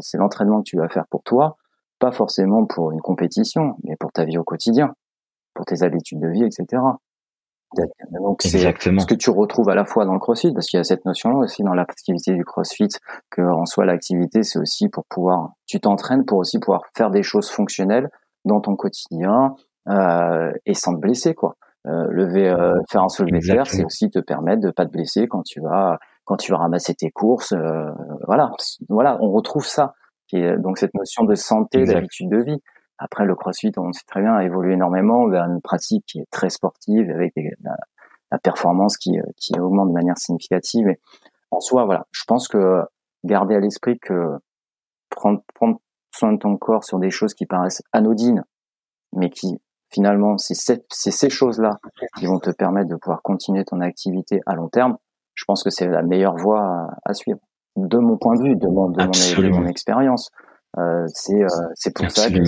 c'est 0.00 0.18
l'entraînement 0.18 0.58
que 0.58 0.68
tu 0.68 0.76
vas 0.76 0.88
faire 0.88 1.06
pour 1.08 1.22
toi, 1.22 1.56
pas 1.98 2.12
forcément 2.12 2.66
pour 2.66 2.92
une 2.92 3.00
compétition, 3.00 3.76
mais 3.84 3.96
pour 3.96 4.12
ta 4.12 4.24
vie 4.24 4.38
au 4.38 4.44
quotidien, 4.44 4.94
pour 5.54 5.64
tes 5.64 5.82
habitudes 5.82 6.20
de 6.20 6.28
vie, 6.28 6.44
etc. 6.44 6.82
Donc 8.20 8.42
c'est 8.42 8.58
ce 8.58 9.06
que 9.06 9.14
tu 9.14 9.30
retrouves 9.30 9.68
à 9.68 9.74
la 9.74 9.84
fois 9.84 10.04
dans 10.04 10.12
le 10.12 10.20
CrossFit, 10.20 10.52
parce 10.52 10.66
qu'il 10.66 10.76
y 10.76 10.80
a 10.80 10.84
cette 10.84 11.04
notion 11.04 11.30
aussi 11.38 11.62
dans 11.62 11.74
l'activité 11.74 12.32
du 12.32 12.44
CrossFit 12.44 12.88
que 13.30 13.42
en 13.42 13.66
soi 13.66 13.84
l'activité 13.84 14.44
c'est 14.44 14.60
aussi 14.60 14.88
pour 14.88 15.04
pouvoir, 15.06 15.54
tu 15.66 15.80
t'entraînes 15.80 16.24
pour 16.24 16.38
aussi 16.38 16.60
pouvoir 16.60 16.82
faire 16.96 17.10
des 17.10 17.24
choses 17.24 17.50
fonctionnelles 17.50 18.08
dans 18.44 18.60
ton 18.60 18.76
quotidien 18.76 19.56
euh, 19.88 20.52
et 20.66 20.74
sans 20.74 20.94
te 20.94 21.00
blesser 21.00 21.34
quoi. 21.34 21.56
Euh, 21.86 22.06
lever, 22.10 22.48
euh, 22.48 22.72
faire 22.90 23.02
un 23.02 23.10
soulevé 23.10 23.40
de 23.40 23.46
terre, 23.46 23.66
c'est 23.66 23.84
aussi 23.84 24.08
te 24.08 24.18
permettre 24.18 24.62
de 24.62 24.70
pas 24.70 24.86
te 24.86 24.90
blesser 24.90 25.26
quand 25.28 25.42
tu 25.42 25.60
vas 25.60 25.98
quand 26.24 26.36
tu 26.36 26.50
vas 26.52 26.58
ramasser 26.58 26.94
tes 26.94 27.10
courses. 27.10 27.52
Euh, 27.52 27.90
voilà, 28.26 28.50
voilà, 28.88 29.18
on 29.20 29.30
retrouve 29.30 29.66
ça. 29.66 29.92
Donc 30.32 30.78
cette 30.78 30.94
notion 30.94 31.24
de 31.24 31.34
santé, 31.34 31.84
d'habitude 31.84 32.28
de 32.28 32.38
vie. 32.38 32.62
Après, 32.98 33.24
le 33.24 33.34
CrossFit, 33.34 33.72
on 33.76 33.92
sait 33.92 34.04
très 34.06 34.20
bien, 34.20 34.34
a 34.34 34.44
évolué 34.44 34.74
énormément 34.74 35.28
vers 35.28 35.44
une 35.44 35.60
pratique 35.60 36.04
qui 36.06 36.20
est 36.20 36.30
très 36.30 36.50
sportive, 36.50 37.10
avec 37.10 37.34
la, 37.62 37.76
la, 38.30 38.38
performance 38.38 38.96
qui, 38.96 39.18
qui 39.36 39.58
augmente 39.58 39.88
de 39.88 39.94
manière 39.94 40.18
significative. 40.18 40.88
Et 40.88 41.00
en 41.50 41.60
soi, 41.60 41.84
voilà, 41.84 42.06
je 42.12 42.22
pense 42.26 42.48
que 42.48 42.82
garder 43.24 43.54
à 43.56 43.60
l'esprit 43.60 43.98
que 43.98 44.38
prendre, 45.10 45.42
prendre 45.54 45.80
soin 46.14 46.32
de 46.32 46.38
ton 46.38 46.56
corps 46.56 46.84
sur 46.84 46.98
des 46.98 47.10
choses 47.10 47.34
qui 47.34 47.46
paraissent 47.46 47.82
anodines, 47.92 48.44
mais 49.12 49.30
qui 49.30 49.60
finalement, 49.94 50.36
c'est 50.38 50.82
ces 50.90 51.30
choses-là 51.30 51.78
qui 52.18 52.26
vont 52.26 52.40
te 52.40 52.50
permettre 52.50 52.88
de 52.88 52.96
pouvoir 52.96 53.22
continuer 53.22 53.64
ton 53.64 53.80
activité 53.80 54.40
à 54.44 54.54
long 54.54 54.68
terme. 54.68 54.96
Je 55.34 55.44
pense 55.46 55.62
que 55.62 55.70
c'est 55.70 55.86
la 55.86 56.02
meilleure 56.02 56.36
voie 56.36 56.88
à, 57.04 57.14
suivre, 57.14 57.38
de 57.76 57.98
mon 57.98 58.16
point 58.16 58.34
de 58.34 58.42
vue, 58.42 58.56
de 58.56 58.66
mon, 58.66 58.90
de 58.90 59.48
mon, 59.50 59.66
expérience. 59.66 60.30
Euh, 60.78 61.06
c'est 61.08 61.42
euh, 61.42 61.48
c'est 61.74 61.94
pour 61.94 62.10
ça 62.10 62.28
que 62.28 62.38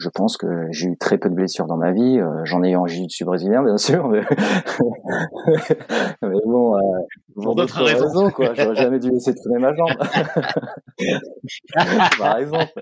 je 0.00 0.08
pense 0.08 0.38
que 0.38 0.46
j'ai 0.70 0.88
eu 0.88 0.96
très 0.96 1.18
peu 1.18 1.28
de 1.28 1.34
blessures 1.34 1.66
dans 1.66 1.76
ma 1.76 1.92
vie. 1.92 2.18
Euh, 2.18 2.42
j'en 2.44 2.64
ai 2.64 2.70
eu 2.70 2.76
en 2.76 2.86
jiu-jitsu 2.86 3.26
brésilien, 3.26 3.62
bien 3.62 3.76
sûr, 3.76 4.08
mais, 4.08 4.22
mais 6.22 6.40
bon, 6.46 6.74
euh, 6.74 6.80
pour 7.34 7.54
d'autres 7.54 7.82
raisons. 7.82 8.30
quoi. 8.30 8.54
J'aurais 8.54 8.76
jamais 8.76 8.98
dû 8.98 9.10
laisser 9.10 9.34
tourner 9.34 9.58
ma 9.58 9.76
jambe, 9.76 9.92
par 12.18 12.38
exemple. 12.38 12.72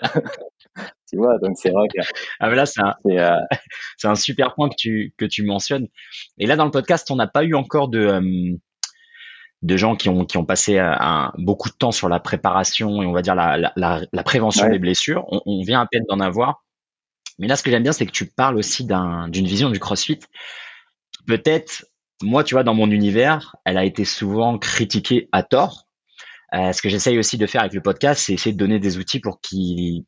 tu 1.10 1.16
vois, 1.16 1.38
donc 1.38 1.56
c'est 1.56 1.70
vrai 1.70 1.88
que. 1.88 2.00
Ah, 2.38 2.50
mais 2.50 2.54
là, 2.54 2.66
c'est 2.66 2.82
un, 2.82 2.94
euh, 3.06 3.40
c'est 3.96 4.08
un 4.08 4.14
super 4.14 4.54
point 4.54 4.68
que 4.68 4.76
tu, 4.78 5.12
que 5.18 5.24
tu 5.24 5.44
mentionnes. 5.44 5.88
Et 6.38 6.46
là, 6.46 6.54
dans 6.54 6.66
le 6.66 6.70
podcast, 6.70 7.10
on 7.10 7.16
n'a 7.16 7.26
pas 7.26 7.42
eu 7.42 7.56
encore 7.56 7.88
de, 7.88 8.56
de 9.62 9.76
gens 9.76 9.96
qui 9.96 10.08
ont, 10.08 10.24
qui 10.24 10.36
ont 10.36 10.44
passé 10.44 10.78
un, 10.78 11.32
beaucoup 11.36 11.68
de 11.68 11.74
temps 11.74 11.90
sur 11.90 12.08
la 12.08 12.20
préparation 12.20 13.02
et 13.02 13.06
on 13.06 13.12
va 13.12 13.22
dire 13.22 13.34
la, 13.34 13.72
la, 13.74 14.02
la, 14.12 14.22
prévention 14.22 14.68
des 14.68 14.78
blessures. 14.78 15.24
On, 15.32 15.40
on 15.46 15.62
vient 15.62 15.80
à 15.80 15.86
peine 15.86 16.04
d'en 16.08 16.20
avoir. 16.20 16.62
Mais 17.38 17.46
là, 17.46 17.56
ce 17.56 17.62
que 17.62 17.70
j'aime 17.70 17.82
bien, 17.82 17.92
c'est 17.92 18.06
que 18.06 18.12
tu 18.12 18.26
parles 18.26 18.56
aussi 18.56 18.84
d'une 18.84 19.46
vision 19.46 19.70
du 19.70 19.78
CrossFit. 19.78 20.20
Peut-être, 21.26 21.86
moi, 22.22 22.42
tu 22.44 22.54
vois, 22.54 22.64
dans 22.64 22.74
mon 22.74 22.90
univers, 22.90 23.56
elle 23.64 23.78
a 23.78 23.84
été 23.84 24.04
souvent 24.04 24.58
critiquée 24.58 25.28
à 25.32 25.42
tort. 25.42 25.86
Euh, 26.54 26.72
ce 26.72 26.80
que 26.80 26.88
j'essaye 26.88 27.18
aussi 27.18 27.36
de 27.36 27.46
faire 27.46 27.60
avec 27.60 27.74
le 27.74 27.82
podcast, 27.82 28.22
c'est 28.24 28.32
essayer 28.32 28.52
de 28.52 28.58
donner 28.58 28.80
des 28.80 28.96
outils 28.96 29.20
pour, 29.20 29.38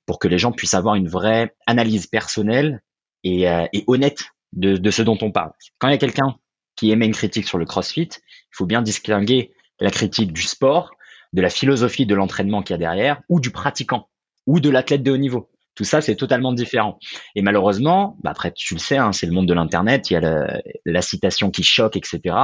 pour 0.07 0.19
que 0.19 0.29
les 0.29 0.39
gens 0.39 0.53
puissent 0.53 0.75
avoir 0.75 0.95
une 0.95 1.09
vraie 1.09 1.55
analyse 1.67 2.07
personnelle 2.07 2.81
et, 3.25 3.49
euh, 3.49 3.67
et 3.73 3.85
honnête 3.87 4.31
de, 4.53 4.77
de, 4.77 4.91
ce 4.91 5.03
dont 5.03 5.19
on 5.21 5.31
parle. 5.31 5.53
Quand 5.79 5.89
il 5.89 5.93
y 5.93 5.95
a 5.95 5.99
quelqu'un 5.99 6.37
qui 6.77 6.91
émet 6.91 7.07
une 7.07 7.13
critique 7.13 7.47
sur 7.47 7.59
le 7.59 7.67
CrossFit, 7.67 8.09
il 8.09 8.57
faut 8.57 8.67
bien 8.67 8.81
distinguer 8.81 9.53
la 9.81 9.91
critique 9.91 10.33
du 10.33 10.43
sport, 10.43 10.93
de 11.33 11.43
la 11.43 11.51
philosophie 11.51 12.07
de 12.07 12.15
l'entraînement 12.15 12.63
qu'il 12.63 12.75
y 12.75 12.77
a 12.77 12.79
derrière, 12.79 13.21
ou 13.29 13.39
du 13.39 13.51
pratiquant, 13.51 14.09
ou 14.47 14.61
de 14.61 14.71
l'athlète 14.71 15.03
de 15.03 15.13
haut 15.13 15.19
niveau. 15.19 15.51
Tout 15.75 15.85
ça, 15.85 16.00
c'est 16.00 16.17
totalement 16.17 16.53
différent. 16.53 16.99
Et 17.35 17.43
malheureusement, 17.43 18.17
bah 18.23 18.31
après, 18.31 18.53
tu 18.53 18.75
le 18.75 18.81
sais, 18.81 18.97
hein, 18.97 19.12
c'est 19.12 19.27
le 19.27 19.33
monde 19.33 19.47
de 19.47 19.55
l'Internet, 19.55 20.11
il 20.11 20.15
y 20.15 20.17
a 20.17 20.61
la, 20.85 21.03
citation 21.03 21.50
qui 21.50 21.62
choque, 21.62 21.97
etc. 21.97 22.37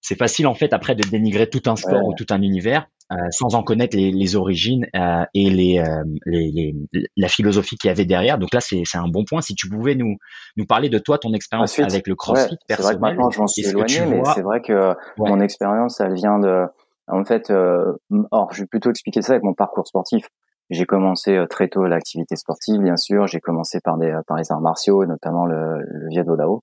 c'est 0.00 0.18
facile 0.18 0.46
en 0.46 0.54
fait 0.54 0.72
après 0.72 0.94
de 0.94 1.02
dénigrer 1.08 1.48
tout 1.48 1.62
un 1.66 1.76
sport 1.76 2.04
ou 2.04 2.14
tout 2.14 2.26
un 2.30 2.42
univers 2.42 2.86
euh, 3.12 3.16
sans 3.30 3.56
en 3.56 3.64
connaître 3.64 3.96
les, 3.96 4.12
les 4.12 4.36
origines 4.36 4.86
euh, 4.94 5.24
et 5.34 5.50
les, 5.50 5.80
euh, 5.80 6.04
les, 6.26 6.52
les, 6.92 7.08
la 7.16 7.26
philosophie 7.26 7.76
qu'il 7.76 7.88
y 7.88 7.90
avait 7.90 8.04
derrière. 8.04 8.38
Donc 8.38 8.54
là, 8.54 8.60
c'est 8.60 8.84
un 8.94 9.08
bon 9.08 9.24
point. 9.24 9.40
Si 9.40 9.56
tu 9.56 9.68
pouvais 9.68 9.96
nous, 9.96 10.16
nous 10.56 10.64
parler 10.64 10.88
de 10.88 10.98
toi, 10.98 11.18
ton 11.18 11.32
expérience 11.32 11.76
avec 11.80 12.06
le 12.06 12.14
CrossFit 12.14 12.52
ouais, 12.52 12.58
C'est 12.68 12.82
vrai 12.82 12.94
que 12.94 13.00
maintenant, 13.00 13.30
je 13.30 13.40
m'en 13.40 13.48
suis 13.48 13.66
éloigné, 13.66 14.06
mais 14.06 14.22
c'est 14.32 14.42
vrai 14.42 14.60
que 14.60 14.94
mon 15.18 15.40
expérience, 15.40 15.98
elle 16.00 16.14
vient 16.14 16.38
de... 16.38 16.66
En 17.08 17.24
fait, 17.24 17.50
euh, 17.50 17.96
or, 18.30 18.52
je 18.52 18.62
vais 18.62 18.68
plutôt 18.68 18.90
expliquer 18.90 19.22
ça 19.22 19.32
avec 19.32 19.42
mon 19.42 19.54
parcours 19.54 19.88
sportif. 19.88 20.28
J'ai 20.70 20.86
commencé 20.86 21.44
très 21.50 21.68
tôt 21.68 21.84
l'activité 21.84 22.36
sportive, 22.36 22.80
bien 22.80 22.96
sûr. 22.96 23.26
J'ai 23.26 23.40
commencé 23.40 23.80
par 23.80 23.98
des 23.98 24.16
par 24.26 24.36
les 24.36 24.50
arts 24.52 24.60
martiaux, 24.60 25.04
notamment 25.04 25.46
le, 25.46 25.80
le 25.82 26.08
Viet 26.08 26.24
Dao. 26.24 26.62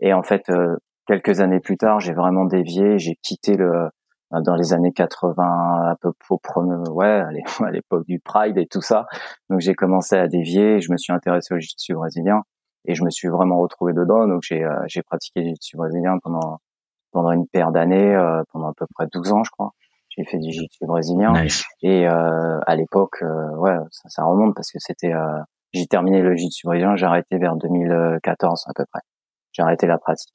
Et 0.00 0.12
en 0.12 0.22
fait, 0.22 0.50
quelques 1.06 1.40
années 1.40 1.60
plus 1.60 1.76
tard, 1.76 2.00
j'ai 2.00 2.12
vraiment 2.12 2.44
dévié. 2.44 2.98
J'ai 2.98 3.16
quitté 3.22 3.56
le 3.56 3.88
dans 4.30 4.54
les 4.56 4.72
années 4.72 4.92
80 4.92 5.42
à 5.44 5.96
peu 6.00 6.12
près 6.18 6.60
ouais 6.90 7.22
à 7.60 7.70
l'époque 7.70 8.04
du 8.06 8.18
Pride 8.18 8.58
et 8.58 8.66
tout 8.66 8.80
ça 8.80 9.06
donc 9.50 9.60
j'ai 9.60 9.74
commencé 9.74 10.16
à 10.16 10.26
dévier 10.26 10.80
je 10.80 10.90
me 10.90 10.96
suis 10.96 11.12
intéressé 11.12 11.54
au 11.54 11.58
jiu-jitsu 11.58 11.94
brésilien 11.94 12.42
et 12.86 12.94
je 12.94 13.04
me 13.04 13.10
suis 13.10 13.28
vraiment 13.28 13.58
retrouvé 13.60 13.92
dedans 13.92 14.26
donc 14.26 14.42
j'ai 14.42 14.64
euh, 14.64 14.76
j'ai 14.86 15.02
pratiqué 15.02 15.40
le 15.40 15.46
jiu-jitsu 15.46 15.76
brésilien 15.76 16.18
pendant 16.22 16.58
pendant 17.12 17.30
une 17.32 17.46
paire 17.46 17.70
d'années 17.70 18.14
euh, 18.14 18.42
pendant 18.52 18.70
à 18.70 18.72
peu 18.76 18.86
près 18.94 19.06
12 19.12 19.32
ans 19.32 19.44
je 19.44 19.50
crois 19.50 19.70
j'ai 20.16 20.24
fait 20.24 20.38
du 20.38 20.50
jiu-jitsu 20.50 20.86
brésilien 20.86 21.34
et 21.82 22.08
euh, 22.08 22.60
à 22.66 22.76
l'époque 22.76 23.22
ouais 23.22 23.76
ça, 23.90 24.08
ça, 24.08 24.24
remonte 24.24 24.54
parce 24.54 24.70
que 24.70 24.78
c'était 24.80 25.12
j'ai 25.72 25.86
terminé 25.86 26.22
le 26.22 26.34
jiu-jitsu 26.34 26.66
brésilien 26.66 26.96
j'ai 26.96 27.06
arrêté 27.06 27.38
vers 27.38 27.56
2014 27.56 28.64
à 28.68 28.72
peu 28.74 28.84
près 28.90 29.02
j'ai 29.52 29.62
arrêté 29.62 29.86
la 29.86 29.98
pratique 29.98 30.34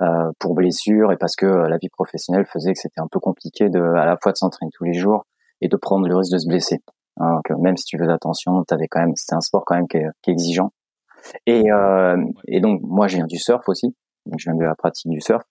euh, 0.00 0.32
pour 0.38 0.54
blessure 0.54 1.12
et 1.12 1.16
parce 1.16 1.36
que 1.36 1.46
euh, 1.46 1.68
la 1.68 1.76
vie 1.76 1.90
professionnelle 1.90 2.46
faisait 2.46 2.72
que 2.72 2.78
c'était 2.80 3.00
un 3.00 3.08
peu 3.08 3.20
compliqué 3.20 3.68
de 3.68 3.78
à 3.78 4.06
la 4.06 4.16
fois 4.20 4.32
de 4.32 4.36
s'entraîner 4.38 4.70
tous 4.72 4.84
les 4.84 4.94
jours 4.94 5.26
et 5.60 5.68
de 5.68 5.76
prendre 5.76 6.08
le 6.08 6.16
risque 6.16 6.32
de 6.32 6.38
se 6.38 6.48
blesser. 6.48 6.80
Hein, 7.20 7.34
donc 7.34 7.58
même 7.60 7.76
si 7.76 7.84
tu 7.84 7.98
veux 7.98 8.06
d'attention, 8.06 8.64
t'avais 8.64 8.88
quand 8.88 9.00
même 9.00 9.14
c'était 9.14 9.34
un 9.34 9.40
sport 9.40 9.64
quand 9.66 9.76
même 9.76 9.86
qui 9.86 9.98
est, 9.98 10.06
qui 10.22 10.30
est 10.30 10.32
exigeant. 10.32 10.72
Et, 11.46 11.70
euh, 11.70 12.16
et 12.48 12.60
donc 12.60 12.80
moi 12.82 13.06
je 13.06 13.16
viens 13.16 13.26
du 13.26 13.38
surf 13.38 13.68
aussi, 13.68 13.94
donc 14.26 14.40
je 14.40 14.50
viens 14.50 14.58
de 14.58 14.64
la 14.64 14.74
pratique 14.74 15.10
du 15.10 15.20
surf. 15.20 15.42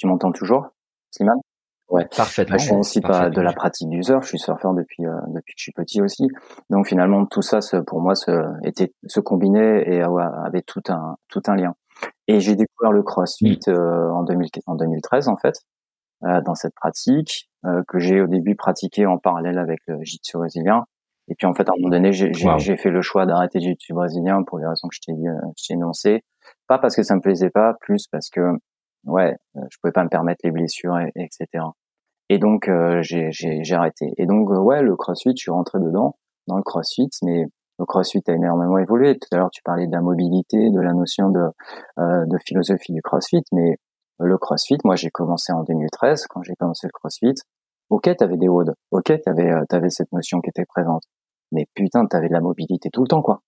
Euh, 0.00 0.06
tu 0.06 0.06
m'entends 0.06 0.32
toujours, 0.32 0.68
Slimane? 1.10 1.40
Ouais, 1.88 2.06
parfaitement. 2.16 2.56
je 2.56 2.66
suis 2.66 2.74
aussi 2.74 3.00
pas 3.00 3.30
de 3.30 3.40
la 3.40 3.52
pratique 3.52 3.88
du 3.88 4.02
surf, 4.04 4.22
je 4.22 4.28
suis 4.28 4.38
surfeur 4.38 4.74
depuis 4.74 5.04
euh, 5.04 5.10
depuis 5.34 5.54
que 5.54 5.58
je 5.58 5.62
suis 5.64 5.72
petit 5.72 6.00
aussi. 6.00 6.28
Donc 6.70 6.86
finalement 6.86 7.26
tout 7.26 7.42
ça, 7.42 7.58
pour 7.84 8.00
moi, 8.00 8.14
se, 8.14 8.30
était 8.64 8.92
se 9.08 9.18
combinait 9.18 9.82
et 9.88 10.00
avait 10.00 10.62
tout 10.62 10.82
un 10.88 11.16
tout 11.28 11.42
un 11.48 11.56
lien. 11.56 11.74
Et 12.28 12.38
j'ai 12.38 12.54
découvert 12.54 12.92
le 12.92 13.02
CrossFit 13.02 13.58
mm. 13.66 13.70
euh, 13.70 14.12
en, 14.12 14.22
2000, 14.22 14.48
en 14.66 14.76
2013 14.76 15.28
en 15.28 15.36
fait, 15.36 15.54
euh, 16.24 16.40
dans 16.42 16.54
cette 16.54 16.74
pratique 16.74 17.50
euh, 17.64 17.82
que 17.88 17.98
j'ai 17.98 18.20
au 18.20 18.26
début 18.26 18.54
pratiqué 18.54 19.06
en 19.06 19.18
parallèle 19.18 19.58
avec 19.58 19.80
le 19.86 19.96
jiu-jitsu 20.02 20.36
brésilien. 20.36 20.84
Et 21.28 21.34
puis 21.34 21.46
en 21.46 21.54
fait 21.54 21.68
à 21.68 21.72
un 21.72 21.80
moment 21.80 21.90
donné, 21.90 22.12
j'ai 22.12 22.76
fait 22.76 22.90
le 22.90 23.02
choix 23.02 23.26
d'arrêter 23.26 23.58
le 23.58 23.64
jiu-jitsu 23.64 23.94
brésilien 23.94 24.42
pour 24.46 24.58
les 24.58 24.66
raisons 24.66 24.88
que 24.88 24.94
je 24.94 25.00
t'ai 25.00 25.12
euh, 25.12 25.74
énoncées. 25.74 26.22
Pas 26.68 26.78
parce 26.78 26.94
que 26.94 27.02
ça 27.02 27.14
me 27.16 27.20
plaisait 27.20 27.50
pas, 27.50 27.74
plus 27.80 28.06
parce 28.08 28.30
que 28.30 28.40
ouais, 29.04 29.36
je 29.54 29.76
pouvais 29.80 29.92
pas 29.92 30.04
me 30.04 30.08
permettre 30.08 30.40
les 30.44 30.50
blessures, 30.50 30.98
et, 30.98 31.10
etc. 31.16 31.64
Et 32.30 32.38
donc 32.38 32.68
euh, 32.68 33.02
j'ai 33.02 33.74
arrêté. 33.74 34.14
Et 34.16 34.26
donc 34.26 34.50
euh, 34.50 34.58
ouais, 34.58 34.82
le 34.82 34.96
CrossFit, 34.96 35.32
je 35.36 35.42
suis 35.42 35.50
rentré 35.50 35.80
dedans, 35.80 36.16
dans 36.46 36.56
le 36.56 36.62
CrossFit, 36.62 37.10
mais 37.24 37.44
le 37.78 37.84
CrossFit 37.86 38.22
a 38.28 38.32
énormément 38.32 38.78
évolué. 38.78 39.18
Tout 39.18 39.28
à 39.32 39.38
l'heure, 39.38 39.50
tu 39.50 39.62
parlais 39.62 39.88
de 39.88 39.92
la 39.92 40.00
mobilité, 40.00 40.70
de 40.70 40.80
la 40.80 40.92
notion 40.92 41.30
de, 41.30 41.40
euh, 41.98 42.26
de 42.26 42.38
philosophie 42.46 42.92
du 42.92 43.02
CrossFit, 43.02 43.42
mais 43.52 43.78
le 44.20 44.38
CrossFit, 44.38 44.78
moi 44.84 44.94
j'ai 44.94 45.10
commencé 45.10 45.52
en 45.52 45.64
2013 45.64 46.26
quand 46.28 46.42
j'ai 46.44 46.54
commencé 46.54 46.86
le 46.86 46.92
CrossFit. 46.92 47.34
Ok, 47.90 48.08
t'avais 48.16 48.36
des 48.36 48.48
WOD, 48.48 48.74
ok, 48.92 49.20
t'avais 49.24 49.50
avais 49.68 49.90
cette 49.90 50.12
notion 50.12 50.40
qui 50.40 50.50
était 50.50 50.64
présente, 50.66 51.02
mais 51.50 51.66
putain, 51.74 52.06
t'avais 52.06 52.28
de 52.28 52.32
la 52.32 52.40
mobilité 52.40 52.90
tout 52.90 53.02
le 53.02 53.08
temps 53.08 53.22
quoi. 53.22 53.40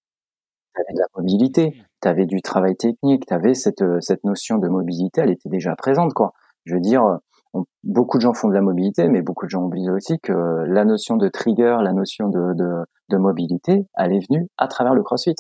T'avais 0.74 0.94
de 0.94 0.98
la 0.98 1.06
mobilité, 1.16 1.74
t'avais 2.00 2.26
du 2.26 2.40
travail 2.40 2.76
technique, 2.76 3.26
t'avais 3.26 3.54
cette 3.54 3.84
cette 4.00 4.24
notion 4.24 4.58
de 4.58 4.68
mobilité, 4.68 5.20
elle 5.20 5.30
était 5.30 5.48
déjà 5.48 5.76
présente 5.76 6.14
quoi. 6.14 6.32
Je 6.64 6.74
veux 6.74 6.80
dire, 6.80 7.18
beaucoup 7.84 8.18
de 8.18 8.22
gens 8.22 8.34
font 8.34 8.48
de 8.48 8.54
la 8.54 8.60
mobilité, 8.60 9.08
mais 9.08 9.22
beaucoup 9.22 9.46
de 9.46 9.50
gens 9.50 9.64
oublient 9.64 9.90
aussi 9.90 10.18
que 10.20 10.32
la 10.32 10.84
notion 10.84 11.16
de 11.16 11.28
trigger, 11.28 11.78
la 11.82 11.92
notion 11.92 12.28
de, 12.28 12.54
de, 12.54 12.84
de 13.08 13.16
mobilité, 13.16 13.86
elle 13.96 14.14
est 14.14 14.26
venue 14.28 14.48
à 14.56 14.68
travers 14.68 14.94
le 14.94 15.02
CrossFit 15.02 15.34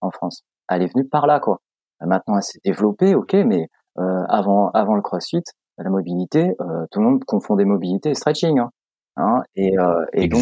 en 0.00 0.10
France. 0.10 0.44
Elle 0.68 0.82
est 0.82 0.92
venue 0.92 1.06
par 1.06 1.26
là, 1.26 1.40
quoi. 1.40 1.60
Maintenant, 2.00 2.36
elle 2.36 2.42
s'est 2.42 2.60
développée, 2.64 3.14
ok, 3.14 3.34
mais 3.34 3.68
euh, 3.98 4.22
avant, 4.28 4.70
avant 4.70 4.94
le 4.94 5.02
CrossFit, 5.02 5.42
la 5.78 5.90
mobilité, 5.90 6.54
euh, 6.60 6.86
tout 6.90 7.00
le 7.00 7.06
monde 7.06 7.24
confondait 7.24 7.64
mobilité 7.64 8.10
et 8.10 8.14
stretching. 8.14 8.58
Hein, 8.58 8.70
hein 9.16 9.42
et, 9.56 9.78
euh, 9.78 10.04
et 10.12 10.28
donc, 10.28 10.40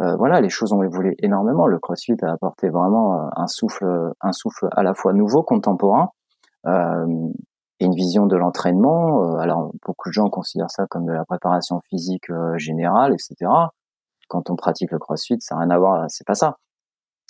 euh, 0.00 0.04
euh, 0.04 0.16
voilà, 0.16 0.40
les 0.40 0.48
choses 0.48 0.72
ont 0.72 0.82
évolué 0.82 1.14
énormément. 1.18 1.66
Le 1.66 1.78
CrossFit 1.78 2.16
a 2.22 2.32
apporté 2.32 2.68
vraiment 2.68 3.28
un 3.36 3.46
souffle, 3.46 4.12
un 4.20 4.32
souffle 4.32 4.68
à 4.72 4.82
la 4.82 4.94
fois 4.94 5.12
nouveau, 5.12 5.42
contemporain, 5.42 6.10
euh, 6.66 7.06
une 7.80 7.94
vision 7.94 8.26
de 8.26 8.36
l'entraînement. 8.36 9.34
Euh, 9.34 9.38
alors 9.38 9.72
beaucoup 9.84 10.08
de 10.08 10.12
gens 10.12 10.28
considèrent 10.30 10.70
ça 10.70 10.86
comme 10.88 11.06
de 11.06 11.12
la 11.12 11.24
préparation 11.24 11.80
physique 11.88 12.30
euh, 12.30 12.56
générale, 12.58 13.12
etc. 13.12 13.50
Quand 14.28 14.50
on 14.50 14.56
pratique 14.56 14.92
le 14.92 14.98
CrossFit, 14.98 15.36
ça 15.40 15.56
n'a 15.56 15.62
rien 15.62 15.70
à 15.70 15.78
voir. 15.78 16.04
C'est 16.08 16.26
pas 16.26 16.34
ça. 16.34 16.56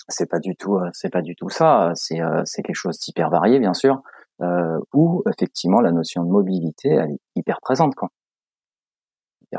C'est 0.09 0.29
pas 0.29 0.39
du 0.39 0.55
tout. 0.55 0.77
Euh, 0.77 0.89
c'est 0.93 1.09
pas 1.11 1.21
du 1.21 1.35
tout 1.35 1.49
ça. 1.49 1.91
C'est 1.95 2.19
c'est 2.45 2.61
quelque 2.61 2.75
chose 2.75 2.99
d'hyper 2.99 3.29
varié, 3.29 3.59
bien 3.59 3.73
sûr, 3.73 4.01
euh, 4.41 4.79
où 4.93 5.23
effectivement 5.29 5.81
la 5.81 5.91
notion 5.91 6.23
de 6.23 6.29
mobilité 6.29 6.89
elle 6.89 7.11
est 7.11 7.21
hyper 7.35 7.59
présente, 7.61 7.95
quoi. 7.95 8.09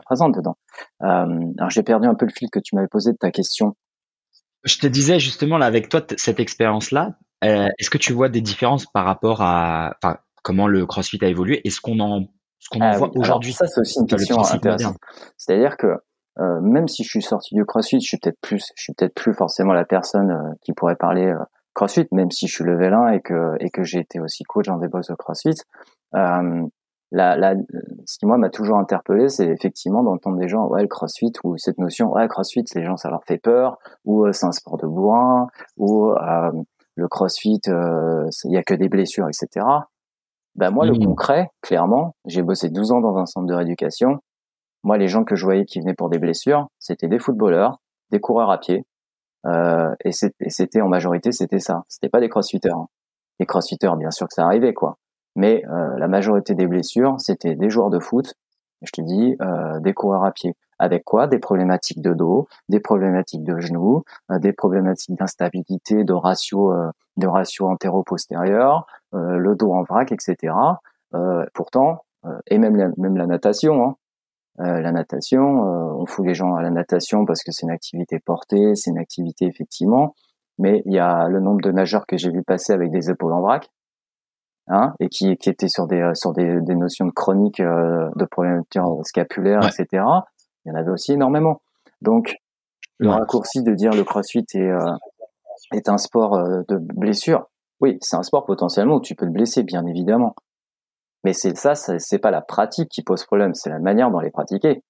Présente 0.02 0.35
dedans. 0.35 0.57
Euh, 1.02 1.52
alors 1.59 1.70
j'ai 1.70 1.83
perdu 1.83 2.07
un 2.07 2.14
peu 2.14 2.26
le 2.26 2.33
fil 2.33 2.50
que 2.50 2.59
tu 2.59 2.74
m'avais 2.74 2.88
posé 2.88 3.12
de 3.12 3.16
ta 3.16 3.30
question. 3.30 3.74
Je 4.64 4.78
te 4.78 4.87
disais 4.87 5.18
justement 5.18 5.59
là 5.59 5.66
avec 5.66 5.88
toi 5.88 6.00
cette 6.16 6.40
expérience-là, 6.40 7.18
est-ce 7.42 7.90
que 7.90 7.98
tu 7.98 8.14
vois 8.14 8.30
des 8.30 8.40
différences 8.40 8.87
par 8.87 9.04
rapport 9.04 9.42
à, 9.42 9.94
enfin, 10.02 10.16
comment 10.42 10.68
le 10.68 10.87
CrossFit 10.87 11.18
a 11.22 11.28
évolué 11.28 11.61
et 11.64 11.70
ce 11.70 11.80
qu'on 11.80 11.98
en 12.00 12.26
ce 12.64 12.68
qu'on 12.70 12.80
en 12.80 12.92
ah 12.92 12.96
voit 12.96 13.11
aujourd'hui. 13.14 13.52
Ça, 13.52 13.66
c'est 13.66 13.80
aussi 13.80 13.98
une 13.98 14.07
question 14.07 14.42
intéressante. 14.42 14.96
C'est-à-dire 15.37 15.76
que 15.76 15.98
euh, 16.40 16.61
même 16.61 16.88
si 16.88 17.04
je 17.04 17.09
suis 17.09 17.22
sorti 17.22 17.54
du 17.54 17.64
CrossFit, 17.64 18.00
je 18.00 18.07
suis 18.07 18.18
peut-être 18.18 18.40
plus, 18.40 18.72
je 18.74 18.83
suis 18.83 18.94
peut-être 18.94 19.14
plus 19.14 19.35
forcément 19.35 19.72
la 19.72 19.85
personne 19.85 20.30
euh, 20.30 20.54
qui 20.62 20.72
pourrait 20.72 20.96
parler 20.96 21.26
euh, 21.26 21.38
CrossFit, 21.74 22.07
même 22.12 22.30
si 22.30 22.46
je 22.46 22.54
suis 22.54 22.64
level 22.64 22.94
1 22.94 23.09
et 23.12 23.20
que 23.20 23.54
et 23.61 23.70
que 23.70 23.85
j'ai 23.85 23.98
été 23.98 24.20
aussi 24.20 24.44
coach 24.44 24.66
dans 24.66 24.78
des 24.78 24.88
box 24.88 25.09
de 25.09 25.14
CrossFit. 25.14 25.61
Euh, 27.14 27.16
la, 27.16 27.37
la, 27.37 27.55
ce 28.07 28.18
qui 28.18 28.27
moi 28.27 28.38
m'a 28.38 28.50
toujours 28.50 28.79
interpellé, 28.79 29.29
c'est 29.29 29.46
effectivement 29.46 30.03
d'entendre 30.03 30.38
des 30.38 30.48
gens, 30.48 30.66
ouais, 30.68 30.83
le 30.83 30.88
CrossFit 30.88 31.33
ou 31.44 31.57
cette 31.57 31.79
notion, 31.79 32.12
ouais, 32.12 32.29
CrossFit, 32.29 32.64
les 32.74 32.85
gens 32.85 32.96
ça 32.96 33.11
leur 33.11 33.24
fait 33.24 33.38
peur, 33.38 33.79
ou 34.05 34.31
c'est 34.33 34.46
un 34.46 34.53
sport 34.53 34.77
de 34.77 34.87
bourrin, 34.87 35.48
ou 35.77 36.12
le 36.96 37.09
CrossFit, 37.09 37.61
il 37.66 38.50
y 38.50 38.57
a 38.57 38.62
que 38.62 38.74
des 38.74 38.88
blessures, 38.88 39.29
etc. 39.29 39.66
Ben 40.55 40.70
moi, 40.70 40.87
le 40.87 40.92
mmh. 40.92 41.05
concret, 41.05 41.50
clairement, 41.62 42.14
j'ai 42.27 42.42
bossé 42.42 42.70
12 42.70 42.92
ans 42.92 43.00
dans 43.00 43.16
un 43.16 43.27
centre 43.27 43.46
de 43.46 43.55
rééducation. 43.55 44.20
Moi, 44.85 44.98
les 44.98 45.09
gens 45.09 45.24
que 45.24 45.35
je 45.35 45.44
voyais 45.44 45.64
qui 45.64 45.81
venaient 45.81 45.94
pour 45.94 46.11
des 46.11 46.18
blessures, 46.18 46.68
c'était 46.79 47.09
des 47.09 47.18
footballeurs, 47.18 47.81
des 48.11 48.20
coureurs 48.20 48.50
à 48.50 48.59
pied, 48.59 48.85
euh, 49.46 49.94
et 50.05 50.12
c'était 50.12 50.81
en 50.81 50.88
majorité, 50.88 51.33
c'était 51.33 51.59
ça. 51.59 51.83
C'était 51.88 52.09
pas 52.09 52.20
des 52.20 52.29
crossfitters. 52.29 52.70
Hein. 52.70 52.87
Les 53.40 53.46
crossfitters, 53.46 53.96
bien 53.98 54.11
sûr 54.11 54.27
que 54.29 54.35
ça 54.35 54.44
arrivait, 54.44 54.74
quoi. 54.74 54.96
Mais 55.37 55.64
euh, 55.66 55.99
la 55.99 56.09
majorité 56.09 56.55
des 56.55 56.66
blessures, 56.66 57.16
c'était 57.18 57.55
des 57.55 57.70
joueurs 57.70 57.90
de 57.90 57.99
foot. 57.99 58.35
Je 58.83 58.92
te 58.92 59.01
dis, 59.01 59.37
euh, 59.40 59.81
des 59.81 59.94
coureurs 59.94 60.25
à 60.25 60.33
pied. 60.33 60.55
Avec 60.79 61.05
quoi? 61.05 61.27
Des 61.27 61.38
problématiques 61.38 62.03
de 62.03 62.12
dos, 62.12 62.49
des 62.68 62.81
problématiques 62.81 63.44
de 63.44 63.59
genoux, 63.59 64.03
euh, 64.31 64.38
des 64.38 64.53
problématiques 64.53 65.16
d'instabilité, 65.16 66.05
de 66.05 66.12
ratio, 66.12 66.75
de 67.16 67.27
ratio 67.27 67.68
antéro-postérieur, 67.68 68.87
le 69.12 69.55
dos 69.55 69.73
en 69.73 69.83
vrac, 69.83 70.11
etc. 70.11 70.53
pourtant, 71.55 72.05
et 72.49 72.59
même 72.59 72.75
la, 72.75 72.88
même 72.97 73.16
la 73.16 73.27
natation, 73.27 73.85
hein, 73.85 73.97
la 74.59 74.90
natation, 74.90 75.62
on 76.01 76.07
fout 76.07 76.27
les 76.27 76.35
gens 76.35 76.57
à 76.57 76.62
la 76.62 76.70
natation 76.70 77.25
parce 77.25 77.44
que 77.44 77.53
c'est 77.53 77.66
une 77.66 77.73
activité 77.73 78.18
portée, 78.18 78.75
c'est 78.75 78.90
une 78.90 78.99
activité 78.99 79.47
effectivement, 79.47 80.14
mais 80.59 80.83
il 80.87 80.92
y 80.92 80.99
a 80.99 81.29
le 81.29 81.38
nombre 81.38 81.61
de 81.61 81.70
nageurs 81.70 82.07
que 82.07 82.16
j'ai 82.16 82.31
vu 82.31 82.42
passer 82.42 82.73
avec 82.73 82.90
des 82.90 83.11
épaules 83.11 83.33
en 83.33 83.40
vrac, 83.40 83.70
hein, 84.68 84.94
et 85.00 85.09
qui, 85.09 85.37
qui 85.37 85.50
étaient 85.50 85.68
sur 85.68 85.87
des 85.87 86.11
sur 86.14 86.33
des, 86.33 86.61
des 86.61 86.74
notions 86.74 87.07
de 87.07 87.12
chroniques 87.12 87.61
de 87.61 88.24
problèmes 88.24 88.62
scapulaires, 89.05 89.66
etc 89.66 90.03
il 90.64 90.70
y 90.70 90.72
en 90.72 90.79
avait 90.79 90.90
aussi 90.90 91.12
énormément. 91.12 91.61
Donc, 92.00 92.37
le 92.98 93.11
raccourci 93.11 93.62
de 93.62 93.74
dire 93.74 93.92
le 93.92 94.05
crossfit 94.05 94.44
est, 94.55 94.70
euh, 94.70 94.92
est 95.72 95.88
un 95.88 95.98
sport 95.98 96.35
euh, 96.35 96.62
de 96.68 96.77
blessure, 96.79 97.48
oui, 97.81 97.98
c'est 98.00 98.16
un 98.16 98.22
sport 98.22 98.44
potentiellement 98.44 98.96
où 98.96 99.00
tu 99.00 99.14
peux 99.14 99.27
te 99.27 99.33
blesser, 99.33 99.62
bien 99.62 99.85
évidemment. 99.87 100.35
Mais 101.24 101.33
c'est 101.33 101.57
ça, 101.57 101.74
c'est 101.74 102.18
pas 102.18 102.31
la 102.31 102.40
pratique 102.40 102.88
qui 102.88 103.03
pose 103.03 103.24
problème, 103.24 103.55
c'est 103.55 103.70
la 103.70 103.79
manière 103.79 104.11
dont 104.11 104.20
les 104.20 104.31
pratiquer. 104.31 104.83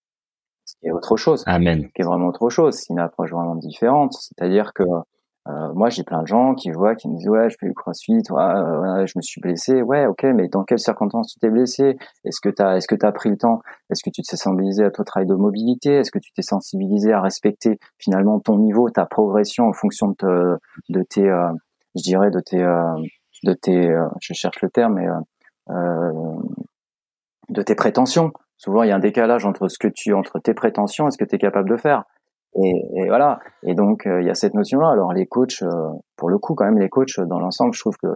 Ce 0.64 0.74
qui 0.80 0.86
est 0.86 0.92
autre 0.92 1.16
chose. 1.16 1.44
Amen. 1.46 1.90
Qui 1.94 2.02
est 2.02 2.04
vraiment 2.04 2.28
autre 2.28 2.48
chose. 2.48 2.74
C'est 2.74 2.92
une 2.92 2.98
approche 2.98 3.30
vraiment 3.30 3.54
différente. 3.54 4.14
C'est-à-dire 4.14 4.72
que 4.72 4.82
euh, 4.82 5.00
moi, 5.46 5.90
j'ai 5.90 6.04
plein 6.04 6.22
de 6.22 6.26
gens 6.26 6.54
qui 6.54 6.70
voient, 6.70 6.94
qui 6.94 7.08
me 7.08 7.16
disent 7.16 7.28
ouais, 7.28 7.50
je 7.50 7.56
fais 7.60 7.66
du 7.66 7.74
CrossFit, 7.74 8.22
ouais, 8.30 9.06
je 9.06 9.12
me 9.16 9.22
suis 9.22 9.40
blessé, 9.40 9.82
ouais, 9.82 10.06
ok, 10.06 10.24
mais 10.34 10.48
dans 10.48 10.64
quelles 10.64 10.78
circonstances 10.78 11.32
tu 11.32 11.38
t'es 11.38 11.50
blessé? 11.50 11.98
Est-ce 12.24 12.40
que 12.40 12.48
t'as, 12.48 12.76
est-ce 12.76 12.88
que 12.88 12.94
t'as 12.94 13.12
pris 13.12 13.28
le 13.28 13.36
temps? 13.36 13.60
Est-ce 13.90 14.02
que 14.02 14.10
tu 14.10 14.22
t'es 14.22 14.36
sensibilisé 14.36 14.84
à 14.84 14.90
ton 14.90 15.04
travail 15.04 15.26
de 15.26 15.34
mobilité? 15.34 15.96
Est-ce 15.96 16.10
que 16.10 16.18
tu 16.18 16.32
t'es 16.32 16.42
sensibilisé 16.42 17.12
à 17.12 17.20
respecter 17.20 17.78
finalement 17.98 18.40
ton 18.40 18.58
niveau, 18.58 18.88
ta 18.88 19.04
progression 19.04 19.68
en 19.68 19.72
fonction 19.74 20.14
de, 20.18 20.58
de 20.88 21.02
tes, 21.02 21.28
euh, 21.28 21.52
je 21.94 22.02
dirais, 22.02 22.30
de 22.30 22.40
tes, 22.40 22.62
euh, 22.62 22.94
de 23.44 23.52
tes, 23.52 23.90
euh, 23.90 24.08
je 24.20 24.32
cherche 24.32 24.62
le 24.62 24.70
terme, 24.70 24.94
mais 24.94 25.06
de 27.50 27.62
tes 27.62 27.74
prétentions? 27.74 28.32
Souvent, 28.56 28.82
il 28.82 28.88
y 28.88 28.92
a 28.92 28.96
un 28.96 29.00
décalage 29.00 29.44
entre 29.44 29.68
ce 29.68 29.78
que 29.78 29.88
tu, 29.88 30.14
entre 30.14 30.38
tes 30.38 30.54
prétentions 30.54 31.08
et 31.08 31.10
ce 31.10 31.18
que 31.18 31.24
tu 31.24 31.34
es 31.34 31.38
capable 31.38 31.68
de 31.68 31.76
faire. 31.76 32.04
Et, 32.56 32.86
et, 32.94 33.08
voilà. 33.08 33.40
Et 33.62 33.74
donc 33.74 34.06
euh, 34.06 34.20
il 34.20 34.26
y 34.26 34.30
a 34.30 34.34
cette 34.34 34.54
notion-là. 34.54 34.90
Alors 34.90 35.12
les 35.12 35.26
coachs, 35.26 35.62
euh, 35.62 35.68
pour 36.16 36.30
le 36.30 36.38
coup, 36.38 36.54
quand 36.54 36.64
même, 36.64 36.78
les 36.78 36.88
coachs 36.88 37.20
dans 37.20 37.38
l'ensemble, 37.38 37.74
je 37.74 37.80
trouve 37.80 37.96
que 37.96 38.08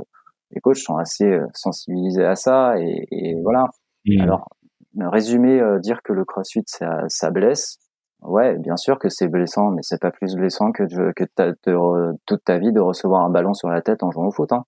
les 0.50 0.60
coachs 0.60 0.76
sont 0.76 0.96
assez 0.96 1.26
euh, 1.26 1.46
sensibilisés 1.54 2.24
à 2.24 2.34
ça. 2.34 2.78
Et, 2.78 3.06
et 3.10 3.34
voilà. 3.42 3.66
Mmh. 4.06 4.20
Alors 4.20 4.48
résumer, 5.00 5.60
dire 5.80 6.02
que 6.02 6.12
le 6.12 6.24
CrossFit 6.24 6.64
ça, 6.66 7.04
ça, 7.08 7.30
blesse. 7.30 7.78
Ouais, 8.22 8.56
bien 8.58 8.76
sûr 8.76 8.98
que 8.98 9.08
c'est 9.08 9.28
blessant, 9.28 9.70
mais 9.70 9.82
c'est 9.82 10.00
pas 10.00 10.10
plus 10.10 10.34
blessant 10.34 10.72
que 10.72 10.82
de, 10.82 11.12
que 11.12 11.24
de, 11.24 12.16
toute 12.26 12.42
ta 12.42 12.58
vie 12.58 12.72
de 12.72 12.80
recevoir 12.80 13.24
un 13.24 13.30
ballon 13.30 13.54
sur 13.54 13.68
la 13.68 13.80
tête 13.80 14.02
en 14.02 14.10
jouant 14.10 14.26
au 14.26 14.32
foot. 14.32 14.50
Hein. 14.52 14.64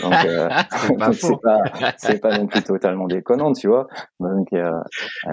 Donc 0.00 0.14
euh, 0.24 0.48
c'est 0.80 0.96
pas 1.42 1.58
c'est 1.96 2.20
pas, 2.20 2.38
non 2.38 2.46
plus 2.46 2.62
totalement 2.62 3.06
déconnant, 3.06 3.52
tu 3.52 3.68
vois. 3.68 3.86
Donc 4.20 4.52
euh, 4.52 4.70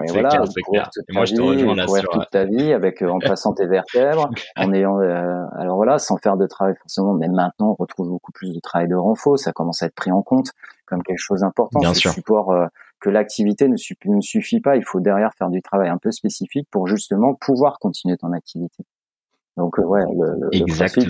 voilà, 0.10 0.30
toute 0.30 0.54
ta 0.54 1.24
vie, 1.24 1.66
courir 1.86 2.10
toute 2.12 2.30
ta 2.32 2.46
vie 2.46 2.74
avec 2.74 3.02
euh, 3.02 3.10
en 3.10 3.20
passant 3.20 3.54
tes 3.54 3.68
vertèbres, 3.68 4.30
en 4.58 4.74
ayant 4.74 5.00
euh, 5.00 5.44
alors 5.58 5.76
voilà, 5.76 6.00
sans 6.00 6.18
faire 6.18 6.38
de 6.38 6.48
travail 6.48 6.76
forcément, 6.82 7.14
mais 7.14 7.28
maintenant 7.28 7.72
on 7.72 7.76
retrouve 7.76 8.10
beaucoup 8.10 8.32
plus 8.32 8.54
de 8.54 8.60
travail 8.60 8.88
de 8.88 8.96
renfort, 8.96 9.38
ça 9.38 9.52
commence 9.52 9.82
à 9.82 9.88
être 9.88 9.96
pris 9.96 10.12
en 10.12 10.22
compte 10.22 10.52
comme 10.86 11.04
quelque 11.04 11.20
chose 11.20 11.42
d'important, 11.42 11.80
Bien 11.80 11.94
sûr. 11.94 12.12
support 12.12 12.54
que 13.00 13.10
l'activité 13.10 13.70
ne, 13.70 13.76
ne 14.06 14.22
suffit 14.22 14.60
pas, 14.60 14.76
il 14.76 14.84
faut 14.84 15.00
derrière 15.00 15.34
faire 15.34 15.50
du 15.50 15.62
travail 15.62 15.90
un 15.90 15.98
peu 15.98 16.12
spécifique 16.12 16.68
pour 16.70 16.86
justement 16.88 17.34
pouvoir 17.34 17.80
continuer 17.80 18.18
ton 18.18 18.34
activité. 18.34 18.84
Donc 19.58 19.78
ouais, 19.78 20.02
le, 20.02 20.50
le, 20.52 20.66
CrossFit, 20.66 21.08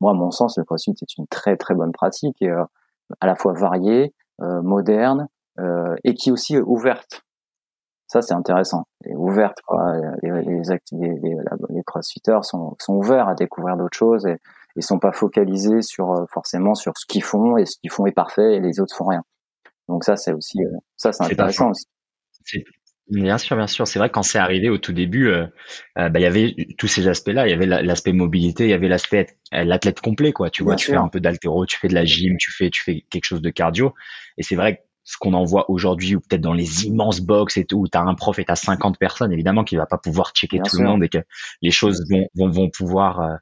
moi 0.00 0.12
à 0.12 0.14
mon 0.14 0.30
sens, 0.30 0.56
le 0.56 0.64
CrossFit 0.64 0.94
c'est 0.96 1.18
une 1.18 1.26
très 1.26 1.56
très 1.56 1.74
bonne 1.74 1.92
pratique 1.92 2.40
et 2.40 2.50
euh, 2.50 2.64
à 3.20 3.26
la 3.26 3.36
fois 3.36 3.52
variée, 3.52 4.14
euh, 4.40 4.62
moderne 4.62 5.28
euh, 5.58 5.94
et 6.02 6.14
qui 6.14 6.30
est 6.30 6.32
aussi 6.32 6.56
ouverte. 6.58 7.22
Ça 8.06 8.22
c'est 8.22 8.34
intéressant. 8.34 8.84
Et 9.04 9.14
ouverte, 9.14 9.58
quoi. 9.66 9.92
Les, 10.22 10.30
les, 10.30 10.62
les, 10.92 11.36
les, 11.70 11.82
CrossFitters 11.84 12.44
sont, 12.44 12.76
sont 12.78 12.94
ouverts 12.94 13.28
à 13.28 13.34
découvrir 13.34 13.76
d'autres 13.76 13.96
choses 13.96 14.26
et 14.26 14.36
ils 14.76 14.82
sont 14.82 14.98
pas 14.98 15.12
focalisés 15.12 15.82
sur 15.82 16.26
forcément 16.30 16.74
sur 16.74 16.92
ce 16.96 17.06
qu'ils 17.06 17.24
font 17.24 17.56
et 17.56 17.66
ce 17.66 17.76
qu'ils 17.78 17.90
font 17.90 18.06
est 18.06 18.12
parfait 18.12 18.56
et 18.56 18.60
les 18.60 18.80
autres 18.80 18.94
font 18.94 19.06
rien. 19.06 19.22
Donc 19.88 20.04
ça 20.04 20.16
c'est 20.16 20.32
aussi 20.32 20.60
ça 20.96 21.12
c'est 21.12 21.24
intéressant 21.24 21.70
aussi. 21.70 21.86
Bien 23.08 23.36
sûr, 23.36 23.56
bien 23.56 23.66
sûr. 23.66 23.86
C'est 23.86 23.98
vrai 23.98 24.08
que 24.08 24.14
quand 24.14 24.22
c'est 24.22 24.38
arrivé 24.38 24.70
au 24.70 24.78
tout 24.78 24.92
début, 24.92 25.28
euh, 25.28 25.46
euh, 25.98 26.08
bah, 26.08 26.20
il 26.20 26.22
y 26.22 26.26
avait 26.26 26.54
tous 26.78 26.88
ces 26.88 27.06
aspects-là. 27.06 27.46
Il 27.46 27.50
y 27.50 27.52
avait 27.52 27.66
l'aspect 27.66 28.12
mobilité, 28.12 28.64
il 28.64 28.70
y 28.70 28.74
avait 28.74 28.88
l'aspect 28.88 29.26
euh, 29.52 29.64
l'athlète 29.64 30.00
complet, 30.00 30.32
quoi. 30.32 30.48
Tu 30.48 30.62
vois, 30.62 30.76
tu 30.76 30.86
fais 30.86 30.96
un 30.96 31.08
peu 31.08 31.20
d'altéro, 31.20 31.66
tu 31.66 31.76
fais 31.78 31.88
de 31.88 31.94
la 31.94 32.06
gym, 32.06 32.36
tu 32.38 32.50
fais, 32.50 32.70
tu 32.70 32.82
fais 32.82 33.04
quelque 33.10 33.24
chose 33.24 33.42
de 33.42 33.50
cardio. 33.50 33.94
Et 34.38 34.42
c'est 34.42 34.56
vrai 34.56 34.76
que 34.76 34.80
ce 35.02 35.18
qu'on 35.18 35.34
en 35.34 35.44
voit 35.44 35.70
aujourd'hui, 35.70 36.14
ou 36.16 36.20
peut-être 36.20 36.40
dans 36.40 36.54
les 36.54 36.86
immenses 36.86 37.20
box 37.20 37.58
et 37.58 37.66
tout, 37.66 37.80
où 37.80 37.88
tu 37.88 37.98
as 37.98 38.00
un 38.00 38.14
prof 38.14 38.38
et 38.38 38.44
tu 38.46 38.50
as 38.50 38.56
50 38.56 38.98
personnes, 38.98 39.32
évidemment 39.32 39.64
qu'il 39.64 39.76
va 39.76 39.84
pas 39.84 39.98
pouvoir 39.98 40.32
checker 40.32 40.60
tout 40.64 40.78
le 40.78 40.84
monde 40.84 41.04
et 41.04 41.10
que 41.10 41.18
les 41.60 41.70
choses 41.70 42.02
vont, 42.10 42.26
vont, 42.34 42.48
vont 42.48 42.70
pouvoir 42.70 43.38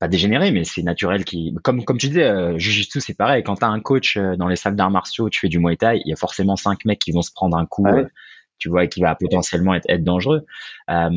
pas 0.00 0.08
dégénérer, 0.08 0.50
mais 0.50 0.64
c'est 0.64 0.82
naturel 0.82 1.24
qui, 1.24 1.54
comme 1.62 1.84
comme 1.84 1.98
tu 1.98 2.08
disais, 2.08 2.24
euh, 2.24 2.58
Jiu-Jitsu 2.58 3.00
c'est 3.00 3.14
pareil. 3.14 3.44
Quand 3.44 3.54
tu 3.54 3.64
as 3.64 3.68
un 3.68 3.78
coach 3.78 4.18
dans 4.18 4.48
les 4.48 4.56
salles 4.56 4.74
d'arts 4.74 4.90
martiaux, 4.90 5.30
tu 5.30 5.38
fais 5.38 5.48
du 5.48 5.60
Muay 5.60 5.76
Thai, 5.76 6.00
il 6.04 6.10
y 6.10 6.12
a 6.12 6.16
forcément 6.16 6.56
cinq 6.56 6.84
mecs 6.84 6.98
qui 6.98 7.12
vont 7.12 7.22
se 7.22 7.30
prendre 7.32 7.56
un 7.56 7.64
coup 7.64 7.86
tu 8.64 8.70
vois, 8.70 8.86
qui 8.86 9.02
va 9.02 9.14
potentiellement 9.14 9.74
être, 9.74 9.84
être 9.90 10.02
dangereux. 10.02 10.46
Euh, 10.88 11.10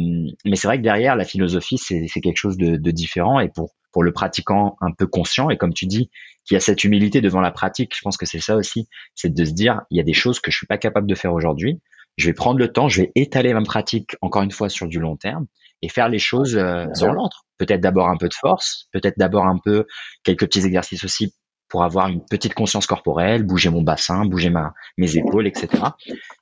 mais 0.43 0.57
c'est 0.57 0.67
vrai 0.67 0.79
que 0.79 0.83
derrière, 0.83 1.15
la 1.15 1.23
philosophie, 1.23 1.77
c'est 1.77 2.09
quelque 2.09 2.35
chose 2.35 2.57
de, 2.57 2.75
de, 2.75 2.91
différent 2.91 3.39
et 3.39 3.47
pour 3.47 3.73
pour 3.93 4.03
le 4.03 4.11
pratiquant 4.11 4.75
un 4.81 4.91
peu 4.91 5.07
conscient 5.07 5.49
et 5.49 5.55
comme 5.55 5.73
tu 5.73 5.85
dis, 5.85 6.11
qui 6.43 6.57
a 6.57 6.59
cette 6.59 6.83
humilité 6.83 7.21
devant 7.21 7.39
la 7.39 7.51
pratique, 7.51 7.95
je 7.95 8.01
pense 8.01 8.17
que 8.17 8.25
c'est 8.25 8.41
ça 8.41 8.57
aussi, 8.57 8.89
c'est 9.15 9.33
de 9.33 9.45
se 9.45 9.53
dire, 9.53 9.83
il 9.89 9.97
y 9.97 10.01
a 10.01 10.03
des 10.03 10.13
choses 10.13 10.41
que 10.41 10.51
je 10.51 10.57
suis 10.57 10.67
pas 10.67 10.77
capable 10.77 11.07
de 11.07 11.15
faire 11.15 11.33
aujourd'hui. 11.33 11.79
Je 12.17 12.27
vais 12.27 12.33
prendre 12.33 12.59
le 12.59 12.67
temps, 12.67 12.89
je 12.89 13.03
vais 13.03 13.11
étaler 13.15 13.53
ma 13.53 13.63
pratique 13.63 14.17
encore 14.21 14.43
une 14.43 14.51
fois 14.51 14.67
sur 14.67 14.87
du 14.87 14.99
long 14.99 15.15
terme 15.15 15.45
et 15.81 15.87
faire 15.87 16.09
les 16.09 16.19
choses 16.19 16.57
euh, 16.57 16.85
dans 16.99 17.13
l'ordre. 17.13 17.45
Peut-être 17.57 17.79
d'abord 17.79 18.09
un 18.09 18.17
peu 18.17 18.27
de 18.27 18.33
force, 18.33 18.89
peut-être 18.91 19.17
d'abord 19.17 19.45
un 19.45 19.57
peu 19.57 19.87
quelques 20.23 20.45
petits 20.47 20.65
exercices 20.65 21.05
aussi 21.05 21.33
pour 21.69 21.83
avoir 21.83 22.07
une 22.07 22.23
petite 22.25 22.53
conscience 22.53 22.85
corporelle, 22.85 23.43
bouger 23.43 23.69
mon 23.69 23.81
bassin, 23.81 24.25
bouger 24.25 24.49
ma, 24.49 24.73
mes 24.97 25.17
épaules, 25.17 25.47
etc. 25.47 25.67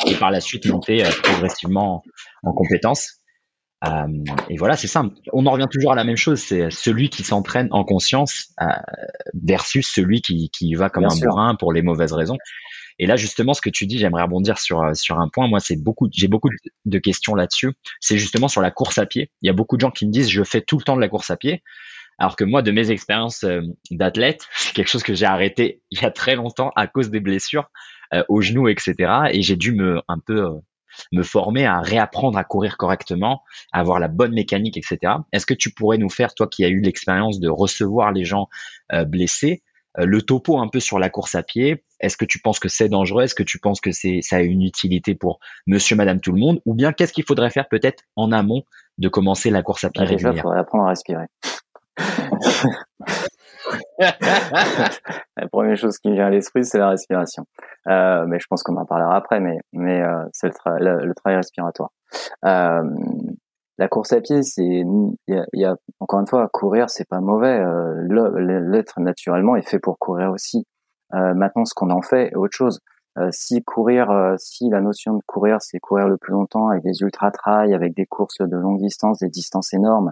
Et 0.05 0.15
par 0.15 0.31
la 0.31 0.39
suite 0.39 0.65
monter 0.67 1.05
euh, 1.05 1.09
progressivement 1.23 2.03
en, 2.43 2.53
compétences. 2.53 3.19
Euh, 3.85 4.07
et 4.49 4.57
voilà, 4.57 4.77
c'est 4.77 4.87
simple. 4.87 5.15
On 5.33 5.45
en 5.45 5.51
revient 5.51 5.67
toujours 5.71 5.91
à 5.91 5.95
la 5.95 6.03
même 6.03 6.15
chose. 6.15 6.39
C'est 6.39 6.69
celui 6.69 7.09
qui 7.09 7.23
s'entraîne 7.23 7.67
en 7.71 7.83
conscience 7.83 8.53
euh, 8.61 8.65
versus 9.33 9.87
celui 9.87 10.21
qui, 10.21 10.49
qui 10.49 10.73
va 10.75 10.89
comme 10.89 11.05
un 11.05 11.15
bourrin 11.15 11.55
pour 11.55 11.73
les 11.73 11.81
mauvaises 11.81 12.13
raisons. 12.13 12.37
Et 12.97 13.07
là, 13.07 13.17
justement, 13.17 13.53
ce 13.53 13.61
que 13.61 13.69
tu 13.69 13.87
dis, 13.87 13.97
j'aimerais 13.97 14.23
rebondir 14.23 14.57
sur 14.57 14.81
euh, 14.81 14.93
sur 14.93 15.19
un 15.19 15.27
point. 15.27 15.47
Moi, 15.47 15.59
c'est 15.59 15.75
beaucoup, 15.75 16.07
j'ai 16.11 16.27
beaucoup 16.27 16.49
de 16.85 16.99
questions 16.99 17.35
là-dessus. 17.35 17.73
C'est 17.99 18.17
justement 18.17 18.47
sur 18.47 18.61
la 18.61 18.71
course 18.71 18.97
à 18.97 19.05
pied. 19.05 19.31
Il 19.41 19.47
y 19.47 19.49
a 19.49 19.53
beaucoup 19.53 19.75
de 19.75 19.81
gens 19.81 19.91
qui 19.91 20.05
me 20.05 20.11
disent, 20.11 20.29
je 20.29 20.43
fais 20.43 20.61
tout 20.61 20.77
le 20.77 20.83
temps 20.83 20.95
de 20.95 21.01
la 21.01 21.09
course 21.09 21.29
à 21.29 21.37
pied. 21.37 21.61
Alors 22.17 22.35
que 22.35 22.43
moi, 22.43 22.61
de 22.61 22.71
mes 22.71 22.91
expériences 22.91 23.43
euh, 23.43 23.61
d'athlète, 23.91 24.47
c'est 24.53 24.73
quelque 24.73 24.87
chose 24.87 25.03
que 25.03 25.13
j'ai 25.13 25.25
arrêté 25.25 25.81
il 25.91 26.01
y 26.01 26.05
a 26.05 26.11
très 26.11 26.35
longtemps 26.35 26.71
à 26.75 26.87
cause 26.87 27.09
des 27.09 27.19
blessures 27.19 27.69
euh, 28.13 28.23
aux 28.29 28.41
genoux, 28.41 28.67
etc. 28.67 28.95
Et 29.31 29.41
j'ai 29.41 29.55
dû 29.55 29.73
me 29.73 30.01
un 30.07 30.19
peu 30.19 30.45
euh, 30.45 30.51
me 31.11 31.23
former 31.23 31.65
à 31.65 31.81
réapprendre 31.81 32.37
à 32.37 32.43
courir 32.43 32.77
correctement, 32.77 33.43
à 33.73 33.79
avoir 33.79 33.99
la 33.99 34.07
bonne 34.07 34.33
mécanique, 34.33 34.77
etc. 34.77 35.13
Est-ce 35.33 35.45
que 35.45 35.53
tu 35.53 35.71
pourrais 35.71 35.97
nous 35.97 36.09
faire, 36.09 36.33
toi 36.33 36.47
qui 36.47 36.63
as 36.63 36.69
eu 36.69 36.79
l'expérience 36.79 37.39
de 37.41 37.49
recevoir 37.49 38.13
les 38.13 38.23
gens 38.23 38.47
blessés, 39.05 39.61
le 39.97 40.21
topo 40.21 40.57
un 40.57 40.69
peu 40.69 40.79
sur 40.79 40.97
la 40.97 41.09
course 41.09 41.35
à 41.35 41.43
pied? 41.43 41.83
Est-ce 41.99 42.15
que 42.15 42.23
tu 42.23 42.39
penses 42.39 42.59
que 42.59 42.69
c'est 42.69 42.87
dangereux? 42.87 43.23
Est-ce 43.23 43.35
que 43.35 43.43
tu 43.43 43.59
penses 43.59 43.81
que 43.81 43.91
c'est 43.91 44.21
ça 44.21 44.37
a 44.37 44.41
une 44.41 44.61
utilité 44.61 45.15
pour 45.15 45.39
Monsieur, 45.67 45.97
Madame, 45.97 46.21
tout 46.21 46.31
le 46.31 46.39
monde? 46.39 46.61
Ou 46.65 46.75
bien 46.75 46.93
qu'est-ce 46.93 47.11
qu'il 47.11 47.25
faudrait 47.25 47.49
faire 47.49 47.67
peut-être 47.67 48.03
en 48.15 48.31
amont 48.31 48.63
de 48.97 49.09
commencer 49.09 49.49
la 49.49 49.63
course 49.63 49.83
à 49.83 49.89
pied 49.89 50.03
régulière 50.03 50.31
Déjà, 50.31 50.39
il 50.39 50.41
faudrait 50.43 50.59
apprendre 50.59 50.85
à 50.85 50.89
respirer. 50.89 51.25
la 55.37 55.47
première 55.51 55.77
chose 55.77 55.97
qui 55.97 56.11
vient 56.11 56.27
à 56.27 56.29
l'esprit, 56.29 56.65
c'est 56.65 56.77
la 56.77 56.89
respiration. 56.89 57.45
Euh, 57.87 58.25
mais 58.27 58.39
je 58.39 58.45
pense 58.49 58.63
qu'on 58.63 58.77
en 58.77 58.85
parlera 58.85 59.15
après, 59.15 59.39
mais, 59.39 59.59
mais 59.73 60.01
euh, 60.01 60.25
c'est 60.33 60.47
le, 60.47 61.13
travail 61.13 61.37
respiratoire. 61.37 61.89
Euh, 62.45 62.83
la 63.77 63.89
course 63.89 64.13
à 64.13 64.21
pied, 64.21 64.41
c'est, 64.43 64.63
il 64.63 65.15
y 65.53 65.65
a, 65.65 65.75
encore 65.99 66.21
une 66.21 66.27
fois, 66.27 66.47
courir, 66.51 66.89
c'est 66.89 67.07
pas 67.07 67.19
mauvais. 67.19 67.59
Euh, 67.59 68.07
l'être 68.69 68.99
naturellement 69.01 69.55
est 69.57 69.67
fait 69.67 69.79
pour 69.79 69.99
courir 69.99 70.31
aussi. 70.31 70.65
Euh, 71.13 71.33
maintenant, 71.33 71.65
ce 71.65 71.73
qu'on 71.73 71.89
en 71.89 72.01
fait 72.01 72.31
est 72.31 72.35
autre 72.35 72.55
chose. 72.55 72.79
Euh, 73.17 73.29
si 73.31 73.63
courir, 73.63 74.35
si 74.37 74.69
la 74.69 74.81
notion 74.81 75.15
de 75.15 75.21
courir, 75.25 75.57
c'est 75.61 75.79
courir 75.79 76.07
le 76.07 76.17
plus 76.17 76.33
longtemps 76.33 76.69
avec 76.69 76.83
des 76.83 77.01
ultra 77.01 77.31
trails, 77.31 77.73
avec 77.73 77.95
des 77.95 78.05
courses 78.05 78.39
de 78.39 78.57
longue 78.57 78.79
distance, 78.79 79.19
des 79.19 79.29
distances 79.29 79.73
énormes, 79.73 80.11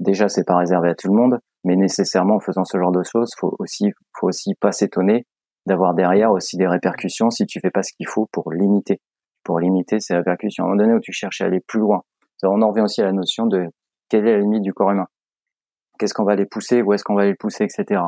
déjà 0.00 0.28
c'est 0.28 0.44
pas 0.44 0.56
réservé 0.56 0.90
à 0.90 0.94
tout 0.94 1.08
le 1.08 1.14
monde, 1.14 1.38
mais 1.64 1.76
nécessairement 1.76 2.36
en 2.36 2.40
faisant 2.40 2.64
ce 2.64 2.78
genre 2.78 2.92
de 2.92 3.02
choses, 3.02 3.30
faut 3.38 3.54
aussi 3.58 3.92
faut 4.18 4.28
aussi 4.28 4.54
pas 4.54 4.72
s'étonner 4.72 5.26
d'avoir 5.66 5.94
derrière 5.94 6.30
aussi 6.32 6.56
des 6.56 6.66
répercussions 6.66 7.30
si 7.30 7.46
tu 7.46 7.60
fais 7.60 7.70
pas 7.70 7.82
ce 7.82 7.92
qu'il 7.92 8.08
faut 8.08 8.28
pour 8.32 8.52
limiter 8.52 9.00
pour 9.44 9.60
limiter 9.60 9.98
ces 9.98 10.14
répercussions. 10.14 10.64
À 10.64 10.66
un 10.66 10.70
moment 10.70 10.82
donné 10.82 10.94
où 10.94 11.00
tu 11.00 11.12
cherches 11.12 11.40
à 11.40 11.46
aller 11.46 11.60
plus 11.60 11.80
loin, 11.80 12.02
on 12.42 12.60
en 12.60 12.68
revient 12.68 12.82
aussi 12.82 13.00
à 13.00 13.06
la 13.06 13.12
notion 13.12 13.46
de 13.46 13.66
quelle 14.10 14.28
est 14.28 14.32
la 14.32 14.40
limite 14.40 14.62
du 14.62 14.74
corps 14.74 14.90
humain. 14.90 15.06
Qu'est-ce 15.98 16.12
qu'on 16.12 16.24
va 16.24 16.32
aller 16.32 16.44
pousser, 16.44 16.82
où 16.82 16.92
est-ce 16.92 17.02
qu'on 17.02 17.14
va 17.14 17.22
aller 17.22 17.34
pousser, 17.34 17.64
etc. 17.64 18.02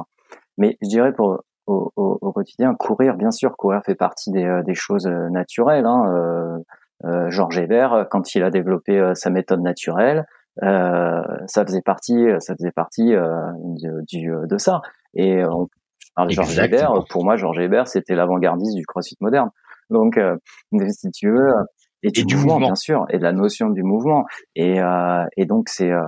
Mais 0.58 0.76
je 0.82 0.88
dirais 0.88 1.12
pour 1.14 1.42
au, 1.66 2.32
quotidien, 2.32 2.74
courir, 2.74 3.16
bien 3.16 3.30
sûr, 3.30 3.56
courir 3.56 3.82
fait 3.84 3.94
partie 3.94 4.30
des, 4.30 4.44
euh, 4.44 4.62
choses 4.74 5.06
euh, 5.06 5.28
naturelles. 5.30 5.86
Hein. 5.86 6.60
Euh, 7.04 7.30
Georges 7.30 7.58
Hébert, 7.58 8.06
quand 8.10 8.34
il 8.34 8.42
a 8.42 8.50
développé 8.50 9.12
sa 9.14 9.30
méthode 9.30 9.62
naturelle, 9.62 10.26
euh, 10.62 11.22
ça 11.46 11.64
faisait 11.64 11.82
partie, 11.82 12.26
ça 12.40 12.54
faisait 12.54 12.72
partie 12.72 13.14
euh, 13.14 13.52
du, 14.08 14.30
de 14.48 14.58
ça. 14.58 14.82
Et 15.14 15.44
on 15.44 15.68
parle 16.14 16.28
de 16.28 16.34
Georges 16.34 16.58
Hébert. 16.58 17.04
Pour 17.08 17.24
moi, 17.24 17.36
Georges 17.36 17.58
Hébert, 17.58 17.88
c'était 17.88 18.14
l'avant-gardiste 18.14 18.76
du 18.76 18.84
CrossFit 18.84 19.16
moderne. 19.20 19.50
Donc, 19.90 20.16
euh, 20.16 20.36
si 20.88 21.10
tu 21.10 21.30
veux, 21.30 21.52
et, 22.02 22.10
du, 22.10 22.24
mouvement, 22.36 22.58
bien 22.58 22.74
sûr, 22.74 23.04
et 23.10 23.18
de 23.18 23.22
la 23.22 23.32
notion 23.32 23.68
du 23.68 23.82
mouvement. 23.82 24.24
Et, 24.54 24.80
euh, 24.80 25.24
et 25.36 25.44
donc, 25.44 25.68
c'est 25.68 25.90
euh, 25.90 26.02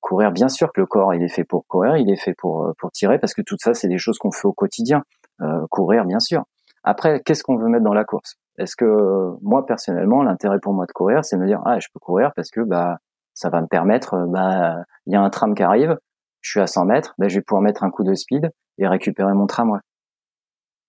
courir. 0.00 0.32
Bien 0.32 0.48
sûr 0.48 0.72
que 0.72 0.80
le 0.80 0.86
corps, 0.86 1.14
il 1.14 1.22
est 1.22 1.28
fait 1.28 1.44
pour 1.44 1.66
courir, 1.66 1.96
il 1.96 2.10
est 2.10 2.16
fait 2.16 2.34
pour 2.34 2.72
pour 2.78 2.90
tirer, 2.92 3.18
parce 3.18 3.34
que 3.34 3.42
tout 3.42 3.56
ça, 3.58 3.74
c'est 3.74 3.88
des 3.88 3.98
choses 3.98 4.18
qu'on 4.18 4.30
fait 4.30 4.46
au 4.46 4.52
quotidien. 4.52 5.02
courir, 5.70 6.04
bien 6.04 6.20
sûr. 6.20 6.44
Après, 6.84 7.20
qu'est-ce 7.24 7.42
qu'on 7.42 7.56
veut 7.56 7.68
mettre 7.68 7.84
dans 7.84 7.94
la 7.94 8.04
course? 8.04 8.36
Est-ce 8.58 8.76
que 8.76 8.84
moi 9.42 9.66
personnellement, 9.66 10.22
l'intérêt 10.22 10.60
pour 10.60 10.74
moi 10.74 10.86
de 10.86 10.92
courir, 10.92 11.24
c'est 11.24 11.36
de 11.36 11.42
me 11.42 11.46
dire 11.46 11.60
ah 11.64 11.80
je 11.80 11.88
peux 11.92 11.98
courir 11.98 12.30
parce 12.36 12.50
que 12.50 12.60
bah 12.60 12.98
Ça 13.34 13.50
va 13.50 13.60
me 13.60 13.66
permettre, 13.66 14.26
bah, 14.28 14.76
il 15.06 15.12
y 15.12 15.16
a 15.16 15.20
un 15.20 15.30
tram 15.30 15.54
qui 15.54 15.62
arrive, 15.62 15.96
je 16.40 16.50
suis 16.50 16.60
à 16.60 16.66
100 16.66 16.86
mètres, 16.86 17.14
bah, 17.18 17.28
je 17.28 17.36
vais 17.36 17.42
pouvoir 17.42 17.62
mettre 17.62 17.84
un 17.84 17.90
coup 17.90 18.04
de 18.04 18.14
speed 18.14 18.50
et 18.78 18.86
récupérer 18.86 19.34
mon 19.34 19.46
tramway. 19.46 19.80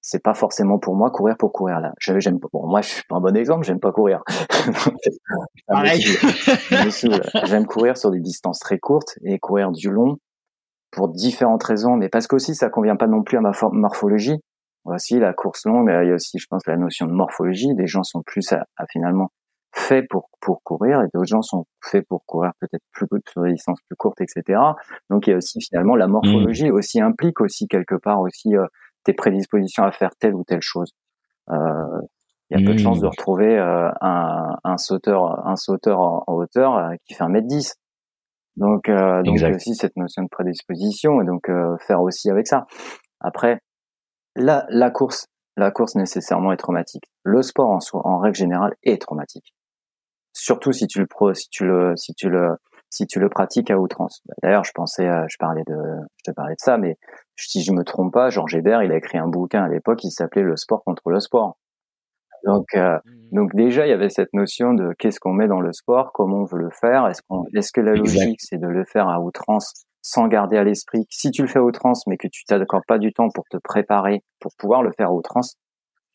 C'est 0.01 0.21
pas 0.21 0.36
forcément 0.36 0.77
pour 0.77 0.95
moi 0.95 1.10
courir 1.10 1.36
pour 1.36 1.51
courir 1.51 1.79
là. 1.79 1.91
J'aime 1.97 2.38
bon, 2.38 2.67
moi 2.67 2.81
je 2.81 2.89
suis 2.89 3.03
pas 3.10 3.15
un 3.15 3.21
bon 3.21 3.36
exemple, 3.36 3.65
j'aime 3.65 3.79
pas 3.79 3.91
courir. 3.91 4.21
j'aime 7.45 7.65
courir 7.65 7.97
sur 7.97 8.12
des 8.12 8.19
distances 8.19 8.60
très 8.60 8.77
courtes 8.77 9.17
et 9.23 9.39
courir 9.39 9.71
du 9.71 9.89
long 9.89 10.17
pour 10.91 11.10
différentes 11.10 11.63
raisons, 11.63 11.95
mais 11.95 12.10
parce 12.10 12.27
qu'aussi 12.27 12.53
ça 12.53 12.69
convient 12.69 12.97
pas 12.97 13.08
non 13.08 13.23
plus 13.23 13.38
à 13.38 13.41
ma 13.41 13.51
morphologie. 13.71 14.39
Voici 14.86 15.17
la 15.17 15.34
course 15.34 15.65
longue, 15.65 15.89
il 15.89 16.08
y 16.08 16.12
a 16.12 16.13
aussi, 16.13 16.38
je 16.38 16.45
pense, 16.47 16.62
la 16.67 16.77
notion 16.77 17.08
de 17.08 17.12
morphologie. 17.12 17.73
Des 17.73 17.88
gens 17.88 18.03
sont 18.03 18.21
plus 18.21 18.53
à, 18.53 18.65
finalement 18.91 19.31
faits 19.75 20.07
pour 20.09 20.29
pour 20.41 20.63
courir 20.63 21.01
et 21.01 21.07
d'autres 21.13 21.27
gens 21.27 21.41
sont 21.41 21.65
faits 21.83 22.07
pour 22.07 22.25
courir 22.25 22.51
peut-être 22.59 22.83
plus 22.91 23.07
sur 23.27 23.43
des 23.43 23.53
distances 23.53 23.79
plus 23.88 23.95
courtes, 23.95 24.21
etc. 24.21 24.59
Donc 25.09 25.27
il 25.27 25.31
y 25.31 25.33
a 25.33 25.38
aussi 25.38 25.59
finalement 25.61 25.95
la 25.95 26.07
morphologie 26.07 26.71
mmh. 26.71 26.75
aussi 26.75 27.01
implique 27.01 27.41
aussi 27.41 27.67
quelque 27.67 27.95
part 27.95 28.21
aussi 28.21 28.55
euh, 28.55 28.65
tes 29.03 29.13
prédispositions 29.13 29.83
à 29.83 29.91
faire 29.91 30.15
telle 30.17 30.33
ou 30.33 30.43
telle 30.43 30.61
chose. 30.61 30.93
Euh, 31.51 32.01
il 32.49 32.59
y 32.59 32.63
a 32.63 32.65
peu 32.65 32.73
de 32.73 32.79
chances 32.79 32.99
de 32.99 33.07
retrouver 33.07 33.57
euh, 33.57 33.89
un, 34.01 34.55
un, 34.63 34.77
sauteur 34.77 35.47
un 35.47 35.55
sauteur 35.55 35.99
en, 35.99 36.23
hauteur 36.27 36.77
euh, 36.77 36.95
qui 37.05 37.15
fait 37.15 37.23
un 37.23 37.29
mètre 37.29 37.47
10 37.47 37.75
donc 38.57 38.88
euh, 38.88 39.23
donc 39.23 39.39
aussi 39.53 39.75
cette 39.75 39.97
notion 39.97 40.23
de 40.23 40.29
prédisposition 40.29 41.21
et 41.21 41.25
donc 41.25 41.49
faire 41.79 42.01
aussi 42.01 42.29
avec 42.29 42.47
ça 42.47 42.67
après 43.19 43.59
la 44.35 44.65
la 44.69 44.91
course 44.91 45.27
la 45.57 45.71
course 45.71 45.95
nécessairement 45.95 46.51
est 46.51 46.57
traumatique 46.57 47.05
le 47.23 47.41
sport 47.41 47.69
en 47.69 47.79
soi 47.79 48.01
en 48.05 48.19
règle 48.19 48.38
générale 48.38 48.75
est 48.83 49.01
traumatique 49.01 49.53
surtout 50.36 50.71
si 50.71 50.86
tu 50.86 51.00
le 51.00 51.08
pro 51.08 51.34
si 51.34 51.50
tu 51.50 51.65
le 51.65 51.95
si 51.95 52.13
tu 52.13 52.30
le 52.30 52.58
si 52.89 53.08
tu 53.08 53.19
le 53.19 53.28
pratiques 53.28 53.71
à 53.71 53.78
outrance. 53.78 54.21
D'ailleurs, 54.41 54.63
je 54.63 54.71
pensais, 54.74 55.06
je 55.28 55.36
parlais 55.38 55.63
de, 55.67 55.76
je 56.17 56.32
te 56.32 56.34
parlais 56.34 56.54
de 56.54 56.60
ça, 56.60 56.78
mais 56.78 56.98
si 57.36 57.62
je 57.62 57.74
me 57.74 57.84
trompe 57.84 58.13
pas, 58.13 58.30
Georges 58.30 58.56
Hébert, 58.56 58.84
il 58.84 58.91
a 58.91 58.95
écrit 58.95 59.17
un 59.17 59.28
bouquin 59.28 59.63
à 59.63 59.67
l'époque 59.67 60.00
qui 60.00 60.12
s'appelait 60.12 60.43
Le 60.43 60.56
sport 60.56 60.84
contre 60.86 61.10
le 61.10 61.19
sport. 61.19 61.58
Donc, 62.45 62.67
euh, 62.76 62.98
mmh. 63.04 63.36
donc 63.36 63.56
déjà, 63.56 63.86
il 63.86 63.89
y 63.89 63.93
avait 63.93 64.10
cette 64.10 64.32
notion 64.34 64.74
de 64.74 64.93
qu'est-ce 64.98 65.19
qu'on 65.19 65.34
met 65.34 65.48
dans 65.48 65.60
le 65.60 65.74
sport, 65.74 66.12
comment 66.13 66.41
on 66.41 66.45
veut 66.45 66.60
le 66.60 66.69
faire, 66.69 67.08
est-ce 67.08 67.21
qu'on, 67.28 67.43
est-ce 67.54 67.71
que 67.74 67.82
la 67.82 67.95
logique 67.95 68.39
c'est 68.39 68.60
de 68.60 68.67
le 68.67 68.86
faire 68.86 69.10
à 69.10 69.19
outrance 69.19 69.74
sans 70.02 70.28
garder 70.28 70.56
à 70.56 70.63
l'esprit 70.63 71.02
que 71.02 71.15
si 71.15 71.32
tu 71.32 71.41
le 71.41 71.48
fais 71.48 71.60
à 71.60 71.63
outrance, 71.63 72.06
mais 72.06 72.17
que 72.17 72.28
tu 72.28 72.45
t'accordes 72.45 72.86
pas 72.88 73.00
du 73.00 73.12
temps 73.12 73.30
pour 73.34 73.45
te 73.50 73.58
préparer 73.58 74.21
pour 74.39 74.52
pouvoir 74.58 74.84
le 74.84 74.91
faire 74.95 75.08
à 75.08 75.13
outrance, 75.13 75.56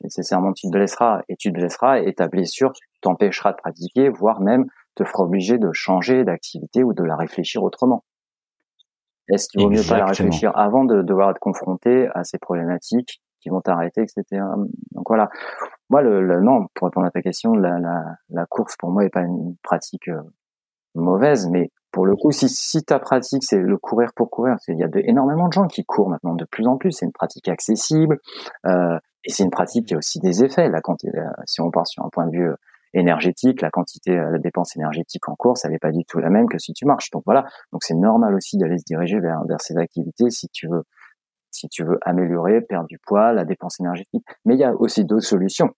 nécessairement 0.02 0.52
tu 0.52 0.68
te 0.68 0.72
blesseras 0.72 1.22
et 1.28 1.34
tu 1.36 1.52
te 1.52 1.58
blesseras 1.58 1.98
et 1.98 2.14
ta 2.14 2.28
blessure 2.28 2.72
t'empêchera 3.00 3.52
de 3.52 3.56
pratiquer, 3.56 4.08
voire 4.08 4.40
même 4.40 4.66
te 4.94 5.04
fera 5.04 5.24
obliger 5.24 5.58
de 5.58 5.70
changer 5.72 6.24
d'activité 6.24 6.82
ou 6.84 6.92
de 6.92 7.04
la 7.04 7.16
réfléchir 7.16 7.62
autrement. 7.62 8.04
Est-ce 9.28 9.48
qu'il 9.48 9.62
vaut 9.62 9.70
mieux 9.70 9.86
pas 9.88 9.98
la 9.98 10.06
réfléchir 10.06 10.52
avant 10.56 10.84
de 10.84 11.02
devoir 11.02 11.30
être 11.30 11.38
confronté 11.38 12.08
à 12.14 12.24
ces 12.24 12.38
problématiques 12.38 13.22
qui 13.40 13.48
vont 13.48 13.60
t'arrêter, 13.60 14.02
etc. 14.02 14.42
Donc 14.92 15.04
voilà. 15.08 15.30
Moi, 15.88 16.02
le, 16.02 16.40
non, 16.40 16.66
pour 16.74 16.88
répondre 16.88 17.06
à 17.06 17.10
ta 17.10 17.22
question, 17.22 17.52
la, 17.54 17.78
la, 17.78 18.04
la 18.28 18.46
course 18.46 18.76
pour 18.76 18.90
moi 18.90 19.04
est 19.04 19.10
pas 19.10 19.22
une 19.22 19.56
pratique 19.62 20.08
euh, 20.08 20.20
mauvaise, 20.94 21.48
mais 21.48 21.70
pour 21.90 22.06
le 22.06 22.14
coup, 22.16 22.30
si, 22.30 22.48
si 22.48 22.84
ta 22.84 22.98
pratique 22.98 23.42
c'est 23.42 23.58
le 23.58 23.76
courir 23.76 24.10
pour 24.14 24.30
courir, 24.30 24.56
il 24.68 24.78
y 24.78 24.84
a 24.84 24.88
de, 24.88 25.00
énormément 25.00 25.48
de 25.48 25.52
gens 25.52 25.66
qui 25.66 25.84
courent 25.84 26.08
maintenant 26.08 26.34
de 26.34 26.44
plus 26.44 26.66
en 26.66 26.76
plus. 26.76 26.92
C'est 26.92 27.06
une 27.06 27.12
pratique 27.12 27.48
accessible 27.48 28.18
euh, 28.66 28.98
et 29.24 29.30
c'est 29.30 29.42
une 29.42 29.50
pratique 29.50 29.86
qui 29.86 29.94
a 29.94 29.96
aussi 29.96 30.20
des 30.20 30.44
effets. 30.44 30.68
Là, 30.68 30.80
quand 30.80 30.96
si 31.46 31.60
on 31.60 31.70
part 31.70 31.86
sur 31.86 32.04
un 32.04 32.08
point 32.10 32.26
de 32.26 32.32
vue 32.32 32.48
euh, 32.48 32.56
énergétique, 32.94 33.60
la 33.62 33.70
quantité, 33.70 34.18
euh, 34.18 34.30
la 34.30 34.38
dépense 34.38 34.76
énergétique 34.76 35.28
en 35.28 35.36
course, 35.36 35.64
elle 35.64 35.72
n'est 35.72 35.78
pas 35.78 35.92
du 35.92 36.04
tout 36.04 36.18
la 36.18 36.30
même 36.30 36.48
que 36.48 36.58
si 36.58 36.72
tu 36.72 36.86
marches. 36.86 37.10
Donc 37.10 37.22
voilà, 37.24 37.44
donc 37.72 37.82
c'est 37.84 37.94
normal 37.94 38.34
aussi 38.34 38.56
d'aller 38.58 38.78
se 38.78 38.84
diriger 38.84 39.20
vers, 39.20 39.44
vers 39.46 39.60
ces 39.60 39.76
activités 39.76 40.30
si 40.30 40.48
tu 40.48 40.68
veux, 40.68 40.82
si 41.50 41.68
tu 41.68 41.84
veux 41.84 41.98
améliorer, 42.02 42.60
perdre 42.60 42.88
du 42.88 42.98
poids, 42.98 43.32
la 43.32 43.44
dépense 43.44 43.80
énergétique. 43.80 44.24
Mais 44.44 44.54
il 44.54 44.60
y 44.60 44.64
a 44.64 44.74
aussi 44.74 45.04
d'autres 45.04 45.26
solutions 45.26 45.70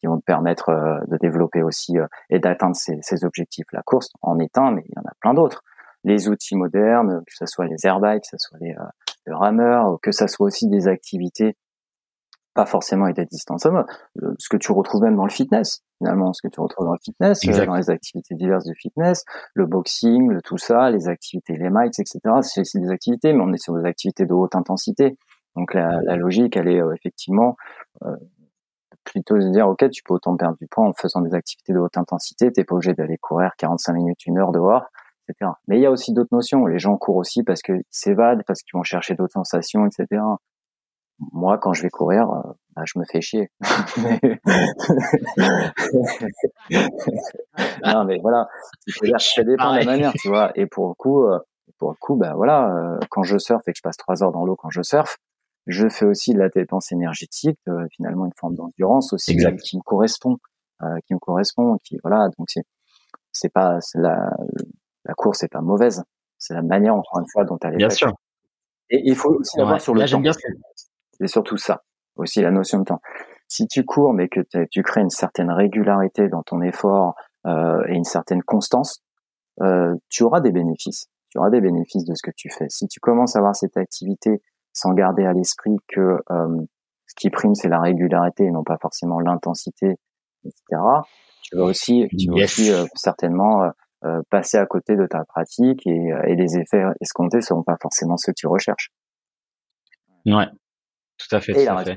qui 0.00 0.06
vont 0.06 0.18
te 0.18 0.24
permettre 0.24 0.70
euh, 0.70 1.00
de 1.08 1.16
développer 1.18 1.62
aussi 1.62 1.98
euh, 1.98 2.06
et 2.30 2.38
d'atteindre 2.38 2.76
ces, 2.76 2.98
ces, 3.02 3.24
objectifs. 3.24 3.66
La 3.72 3.82
course 3.82 4.10
en 4.22 4.38
est 4.38 4.56
un, 4.58 4.72
mais 4.72 4.82
il 4.86 4.92
y 4.96 4.98
en 4.98 5.08
a 5.08 5.14
plein 5.20 5.34
d'autres. 5.34 5.62
Les 6.02 6.28
outils 6.28 6.56
modernes, 6.56 7.22
que 7.26 7.34
ce 7.34 7.46
soit 7.46 7.66
les 7.66 7.86
airbikes, 7.86 8.22
que 8.22 8.36
ce 8.36 8.36
soit 8.38 8.58
les, 8.60 8.74
les 9.26 9.32
rameurs, 9.32 9.98
que 10.02 10.12
ce 10.12 10.26
soit 10.26 10.46
aussi 10.46 10.68
des 10.68 10.86
activités 10.86 11.56
pas 12.54 12.66
forcément 12.66 13.04
avec 13.04 13.16
des 13.16 13.26
distances 13.26 13.66
euh, 13.66 13.82
ce 14.38 14.48
que 14.48 14.56
tu 14.56 14.72
retrouves 14.72 15.02
même 15.02 15.16
dans 15.16 15.24
le 15.24 15.30
fitness 15.30 15.82
finalement 15.98 16.32
ce 16.32 16.40
que 16.42 16.48
tu 16.48 16.60
retrouves 16.60 16.86
dans 16.86 16.92
le 16.92 16.98
fitness 17.02 17.40
euh, 17.46 17.66
dans 17.66 17.74
les 17.74 17.90
activités 17.90 18.34
diverses 18.34 18.64
de 18.64 18.74
fitness 18.74 19.24
le 19.54 19.66
boxing 19.66 20.30
le 20.30 20.40
tout 20.40 20.58
ça 20.58 20.90
les 20.90 21.08
activités 21.08 21.56
les 21.56 21.70
mics 21.70 21.98
etc 21.98 22.20
c'est 22.42 22.78
des 22.78 22.90
activités 22.90 23.32
mais 23.32 23.42
on 23.42 23.52
est 23.52 23.62
sur 23.62 23.76
des 23.76 23.84
activités 23.84 24.24
de 24.24 24.32
haute 24.32 24.54
intensité. 24.54 25.16
Donc 25.56 25.74
la, 25.74 26.00
la 26.02 26.16
logique 26.16 26.56
elle 26.56 26.68
est 26.68 26.80
euh, 26.80 26.92
effectivement 26.94 27.56
euh, 28.04 28.16
plutôt 29.04 29.36
de 29.36 29.48
dire 29.50 29.68
ok 29.68 29.90
tu 29.90 30.02
peux 30.02 30.14
autant 30.14 30.36
perdre 30.36 30.56
du 30.56 30.66
poids 30.66 30.84
en 30.84 30.92
faisant 30.92 31.20
des 31.20 31.34
activités 31.34 31.72
de 31.72 31.78
haute 31.78 31.96
intensité 31.96 32.52
t'es 32.52 32.64
pas 32.64 32.74
obligé 32.74 32.94
d'aller 32.94 33.18
courir 33.18 33.52
45 33.58 33.92
minutes 33.94 34.26
une 34.26 34.38
heure 34.38 34.52
dehors 34.52 34.84
etc 35.28 35.52
mais 35.68 35.78
il 35.78 35.82
y 35.82 35.86
a 35.86 35.90
aussi 35.90 36.12
d'autres 36.12 36.34
notions. 36.34 36.66
Les 36.66 36.78
gens 36.78 36.96
courent 36.96 37.16
aussi 37.16 37.42
parce 37.42 37.62
qu'ils 37.62 37.82
s'évadent 37.90 38.42
parce 38.46 38.62
qu'ils 38.62 38.76
vont 38.76 38.84
chercher 38.84 39.14
d'autres 39.14 39.32
sensations 39.32 39.86
etc 39.86 40.22
moi, 41.32 41.58
quand 41.58 41.72
je 41.72 41.82
vais 41.82 41.90
courir, 41.90 42.30
euh, 42.30 42.52
bah, 42.74 42.82
je 42.84 42.98
me 42.98 43.04
fais 43.04 43.20
chier. 43.20 43.50
non, 47.84 48.04
mais 48.04 48.18
voilà, 48.18 48.48
ça 49.18 49.42
dépend 49.42 49.72
de 49.72 49.78
la 49.78 49.84
manière, 49.84 50.12
tu 50.14 50.28
vois. 50.28 50.52
Et 50.54 50.66
pour 50.66 50.88
le 50.88 50.94
coup, 50.94 51.24
euh, 51.24 51.38
pour 51.78 51.90
le 51.90 51.96
coup, 51.96 52.16
bah 52.16 52.34
voilà, 52.34 52.68
euh, 52.68 52.98
quand 53.10 53.22
je 53.22 53.38
surfe 53.38 53.66
et 53.68 53.72
que 53.72 53.78
je 53.78 53.82
passe 53.82 53.96
trois 53.96 54.22
heures 54.22 54.32
dans 54.32 54.44
l'eau 54.44 54.56
quand 54.56 54.70
je 54.70 54.82
surfe, 54.82 55.18
je 55.66 55.88
fais 55.88 56.04
aussi 56.04 56.34
de 56.34 56.38
la 56.38 56.48
dépense 56.48 56.92
énergétique, 56.92 57.58
finalement 57.90 58.26
une 58.26 58.34
forme 58.38 58.54
d'endurance 58.54 59.14
aussi 59.14 59.34
qui 59.34 59.76
me 59.76 59.82
correspond, 59.82 60.36
qui 61.06 61.14
me 61.14 61.18
correspond, 61.18 61.78
qui 61.82 61.98
voilà. 62.02 62.28
Donc 62.38 62.50
c'est 62.50 62.64
c'est 63.32 63.50
pas 63.50 63.78
la 63.94 64.30
la 65.06 65.14
course 65.14 65.42
est 65.42 65.48
pas 65.48 65.62
mauvaise, 65.62 66.02
c'est 66.36 66.52
la 66.52 66.60
manière 66.60 66.94
encore 66.94 67.20
une 67.20 67.28
fois 67.32 67.44
dont 67.44 67.58
elle 67.62 67.74
est 67.74 67.78
Bien 67.78 67.88
sûr. 67.88 68.12
Et 68.90 69.00
il 69.04 69.16
faut 69.16 69.30
aussi 69.30 69.58
avoir 69.58 69.80
sur 69.80 69.94
le 69.94 70.06
temps. 70.06 70.20
Bien 70.20 70.32
c'est 71.18 71.26
surtout 71.26 71.56
ça, 71.56 71.82
aussi 72.16 72.40
la 72.40 72.50
notion 72.50 72.78
de 72.80 72.84
temps. 72.84 73.00
Si 73.48 73.66
tu 73.66 73.84
cours 73.84 74.14
mais 74.14 74.28
que 74.28 74.40
tu 74.70 74.82
crées 74.82 75.02
une 75.02 75.10
certaine 75.10 75.50
régularité 75.50 76.28
dans 76.28 76.42
ton 76.42 76.60
effort 76.62 77.14
euh, 77.46 77.84
et 77.88 77.94
une 77.94 78.04
certaine 78.04 78.42
constance, 78.42 79.02
euh, 79.60 79.94
tu 80.08 80.22
auras 80.22 80.40
des 80.40 80.52
bénéfices. 80.52 81.06
Tu 81.30 81.38
auras 81.38 81.50
des 81.50 81.60
bénéfices 81.60 82.04
de 82.04 82.14
ce 82.14 82.22
que 82.22 82.34
tu 82.36 82.48
fais. 82.50 82.66
Si 82.68 82.86
tu 82.88 83.00
commences 83.00 83.36
à 83.36 83.40
avoir 83.40 83.54
cette 83.54 83.76
activité 83.76 84.40
sans 84.72 84.92
garder 84.92 85.24
à 85.24 85.32
l'esprit 85.32 85.76
que 85.88 86.18
euh, 86.30 86.64
ce 87.06 87.14
qui 87.16 87.30
prime 87.30 87.54
c'est 87.54 87.68
la 87.68 87.80
régularité 87.80 88.44
et 88.44 88.50
non 88.50 88.64
pas 88.64 88.78
forcément 88.80 89.20
l'intensité, 89.20 89.94
etc. 90.44 90.82
Tu 91.42 91.56
vas 91.56 91.64
aussi, 91.64 92.08
tu 92.18 92.28
vas 92.30 92.44
aussi 92.44 92.72
euh, 92.72 92.84
certainement 92.94 93.70
euh, 94.04 94.20
passer 94.30 94.56
à 94.58 94.66
côté 94.66 94.96
de 94.96 95.06
ta 95.06 95.24
pratique 95.24 95.86
et, 95.86 96.10
et 96.26 96.34
les 96.34 96.56
effets 96.56 96.82
escomptés 97.00 97.40
seront 97.40 97.62
pas 97.62 97.76
forcément 97.80 98.16
ceux 98.16 98.32
que 98.32 98.38
tu 98.38 98.46
recherches. 98.46 98.90
Ouais, 100.26 100.46
tout 101.28 101.36
à 101.36 101.40
fait, 101.40 101.52
tout 101.52 101.72
à 101.72 101.84
fait. 101.84 101.96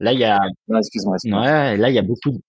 Là, 0.00 0.12
il 0.12 0.18
y 0.18 0.24
a, 0.24 0.40
excuse-moi, 0.78 1.16
ouais, 1.24 1.76
là, 1.76 1.90
il 1.90 1.94
y 1.94 1.98
a 1.98 2.02
beaucoup, 2.02 2.40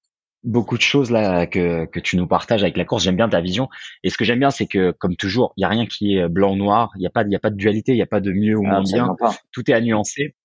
beaucoup 0.43 0.77
de 0.77 0.81
choses 0.81 1.11
là 1.11 1.45
que 1.45 1.85
que 1.85 1.99
tu 1.99 2.15
nous 2.15 2.27
partages 2.27 2.63
avec 2.63 2.77
la 2.77 2.85
course. 2.85 3.03
J'aime 3.03 3.17
bien 3.17 3.27
ta 3.27 3.41
vision. 3.41 3.67
Et 4.03 4.09
ce 4.09 4.17
que 4.17 4.23
j'aime 4.23 4.39
bien, 4.39 4.51
c'est 4.51 4.67
que 4.67 4.91
comme 4.91 5.15
toujours, 5.15 5.53
il 5.57 5.61
y 5.61 5.65
a 5.65 5.69
rien 5.69 5.85
qui 5.85 6.15
est 6.15 6.29
blanc 6.29 6.53
ou 6.53 6.55
noir. 6.55 6.91
Il 6.97 7.01
y 7.01 7.07
a 7.07 7.09
pas, 7.09 7.23
il 7.23 7.31
y 7.31 7.35
a 7.35 7.39
pas 7.39 7.49
de 7.49 7.57
dualité. 7.57 7.91
Il 7.91 7.97
y 7.97 8.01
a 8.01 8.07
pas 8.07 8.21
de 8.21 8.31
mieux 8.31 8.57
ou 8.57 8.63
moins 8.63 8.81
bien. 8.81 9.09
Tout 9.51 9.69
est 9.69 9.73
à 9.73 9.81
nuancer 9.81 10.35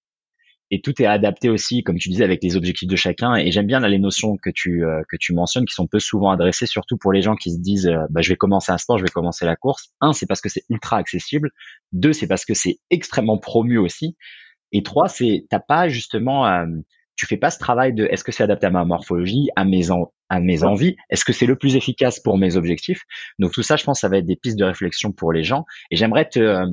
et 0.70 0.80
tout 0.80 1.00
est 1.00 1.06
adapté 1.06 1.48
aussi, 1.48 1.82
comme 1.82 1.98
tu 1.98 2.08
disais, 2.08 2.24
avec 2.24 2.42
les 2.42 2.56
objectifs 2.56 2.88
de 2.88 2.96
chacun. 2.96 3.36
Et 3.36 3.52
j'aime 3.52 3.66
bien 3.66 3.80
là, 3.80 3.88
les 3.88 3.98
notions 3.98 4.36
que 4.36 4.50
tu 4.50 4.84
euh, 4.84 5.02
que 5.08 5.16
tu 5.16 5.32
mentionnes, 5.32 5.64
qui 5.64 5.74
sont 5.74 5.86
peu 5.86 6.00
souvent 6.00 6.30
adressées, 6.30 6.66
surtout 6.66 6.96
pour 6.96 7.12
les 7.12 7.22
gens 7.22 7.36
qui 7.36 7.52
se 7.52 7.58
disent, 7.58 7.86
euh, 7.86 8.06
bah, 8.10 8.20
je 8.20 8.30
vais 8.30 8.36
commencer 8.36 8.72
un 8.72 8.78
sport, 8.78 8.98
je 8.98 9.04
vais 9.04 9.10
commencer 9.10 9.44
la 9.44 9.56
course. 9.56 9.90
Un, 10.00 10.12
c'est 10.12 10.26
parce 10.26 10.40
que 10.40 10.48
c'est 10.48 10.64
ultra 10.68 10.96
accessible. 10.96 11.50
Deux, 11.92 12.12
c'est 12.12 12.26
parce 12.26 12.44
que 12.44 12.54
c'est 12.54 12.78
extrêmement 12.90 13.38
promu 13.38 13.78
aussi. 13.78 14.16
Et 14.72 14.82
trois, 14.82 15.08
c'est 15.08 15.46
t'as 15.48 15.60
pas 15.60 15.88
justement, 15.88 16.46
euh, 16.46 16.66
tu 17.14 17.26
fais 17.26 17.36
pas 17.36 17.50
ce 17.50 17.58
travail 17.58 17.94
de 17.94 18.04
est-ce 18.06 18.24
que 18.24 18.32
c'est 18.32 18.42
adapté 18.42 18.66
à 18.66 18.70
ma 18.70 18.84
morphologie, 18.84 19.48
à 19.56 19.64
mes 19.64 19.88
à 20.28 20.40
mes 20.40 20.64
envies, 20.64 20.96
est-ce 21.08 21.24
que 21.24 21.32
c'est 21.32 21.46
le 21.46 21.56
plus 21.56 21.76
efficace 21.76 22.20
pour 22.20 22.36
mes 22.36 22.56
objectifs? 22.56 23.02
Donc 23.38 23.52
tout 23.52 23.62
ça, 23.62 23.76
je 23.76 23.84
pense, 23.84 24.00
ça 24.00 24.08
va 24.08 24.18
être 24.18 24.26
des 24.26 24.36
pistes 24.36 24.58
de 24.58 24.64
réflexion 24.64 25.12
pour 25.12 25.32
les 25.32 25.44
gens. 25.44 25.64
Et 25.90 25.96
j'aimerais 25.96 26.28
te 26.28 26.40
euh, 26.40 26.66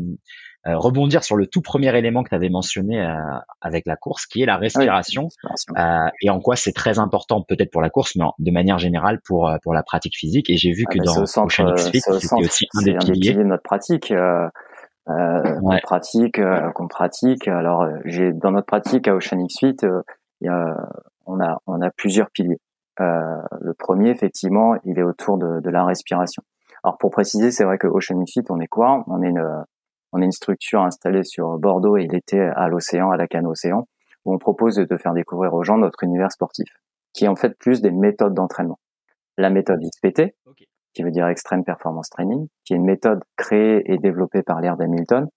euh, 0.66 0.78
rebondir 0.78 1.24
sur 1.24 1.36
le 1.36 1.46
tout 1.46 1.62
premier 1.62 1.96
élément 1.96 2.24
que 2.24 2.30
tu 2.30 2.36
avais 2.36 2.50
mentionné 2.50 3.06
avec 3.62 3.86
la 3.86 3.96
course, 3.96 4.26
qui 4.26 4.42
est 4.42 4.46
la 4.46 4.58
respiration, 4.58 5.28
et 6.22 6.30
en 6.30 6.40
quoi 6.40 6.56
c'est 6.56 6.72
très 6.72 7.00
important 7.00 7.42
peut-être 7.42 7.72
pour 7.72 7.82
la 7.82 7.90
course, 7.90 8.16
mais 8.16 8.26
de 8.40 8.52
manière 8.52 8.80
générale 8.80 9.20
pour 9.24 9.52
pour 9.62 9.74
la 9.74 9.84
pratique 9.84 10.18
physique. 10.18 10.50
Et 10.50 10.58
j'ai 10.58 10.72
vu 10.72 10.86
ah, 10.88 10.94
que 10.94 11.00
dans 11.00 11.22
Ocean 11.22 11.48
c'était 11.78 12.10
aussi 12.10 12.68
un 12.76 12.82
des 12.82 12.98
piliers 12.98 13.34
de 13.34 13.44
notre 13.44 13.64
pratique 13.64 14.12
euh, 15.10 15.60
qu'on 15.60 15.78
pratique, 15.84 16.40
euh, 16.40 16.72
qu'on 16.72 16.88
pratique. 16.88 17.48
Alors, 17.48 17.84
euh, 17.84 17.98
j'ai 18.06 18.32
dans 18.34 18.52
notre 18.52 18.68
pratique 18.68 19.08
à 19.08 19.16
Oceanic 19.16 19.52
Suite, 19.52 19.84
euh, 19.84 20.02
il 20.42 20.52
on 21.26 21.40
a 21.40 21.58
on 21.68 21.82
a 21.82 21.90
plusieurs 21.92 22.30
piliers. 22.32 22.60
le 23.00 23.74
premier, 23.74 24.10
effectivement, 24.10 24.76
il 24.84 25.00
est 25.00 25.04
autour 25.04 25.38
de, 25.38 25.62
de 25.62 25.70
la 25.70 25.86
respiration. 25.86 26.44
Alors 26.84 26.98
pour 26.98 27.12
préciser, 27.12 27.52
c'est 27.52 27.64
vrai 27.64 27.78
que 27.78 27.88
Ocean 27.88 28.22
Fit, 28.28 28.44
on 28.50 28.60
est 28.60 28.68
quoi? 28.68 29.04
On 29.08 29.22
est 29.22 29.30
une 29.30 29.64
on 30.12 30.22
est 30.22 30.26
une 30.26 30.32
structure 30.32 30.82
installée 30.82 31.24
sur 31.24 31.58
Bordeaux 31.58 31.98
et 31.98 32.08
l'été 32.08 32.40
à 32.40 32.68
l'océan, 32.68 33.10
à 33.10 33.18
la 33.18 33.28
canne 33.28 33.48
océan, 33.48 33.88
où 34.26 34.34
on 34.34 34.38
propose 34.38 34.76
de 34.76 34.98
faire 34.98 35.14
découvrir 35.14 35.54
aux 35.54 35.64
gens 35.64 35.78
notre 35.78 36.04
univers 36.04 36.32
sportif, 36.32 36.68
qui 37.14 37.26
est 37.26 37.30
en 37.30 37.36
fait 37.36 37.58
plus 37.58 37.82
des 37.82 37.92
méthodes 37.92 38.34
d'entraînement. 38.34 38.80
La 39.38 39.50
méthode 39.50 39.80
XPT, 39.80 40.36
qui 40.94 41.04
veut 41.04 41.12
dire 41.12 41.28
Extreme 41.28 41.64
Performance 41.64 42.10
Training, 42.10 42.48
qui 42.66 42.74
est 42.74 42.78
une 42.78 42.86
méthode 42.86 43.22
créée 43.38 43.92
et 43.92 43.98
développée 43.98 44.44
par 44.44 44.62
Laird 44.62 44.82
Hamilton. 44.82 45.28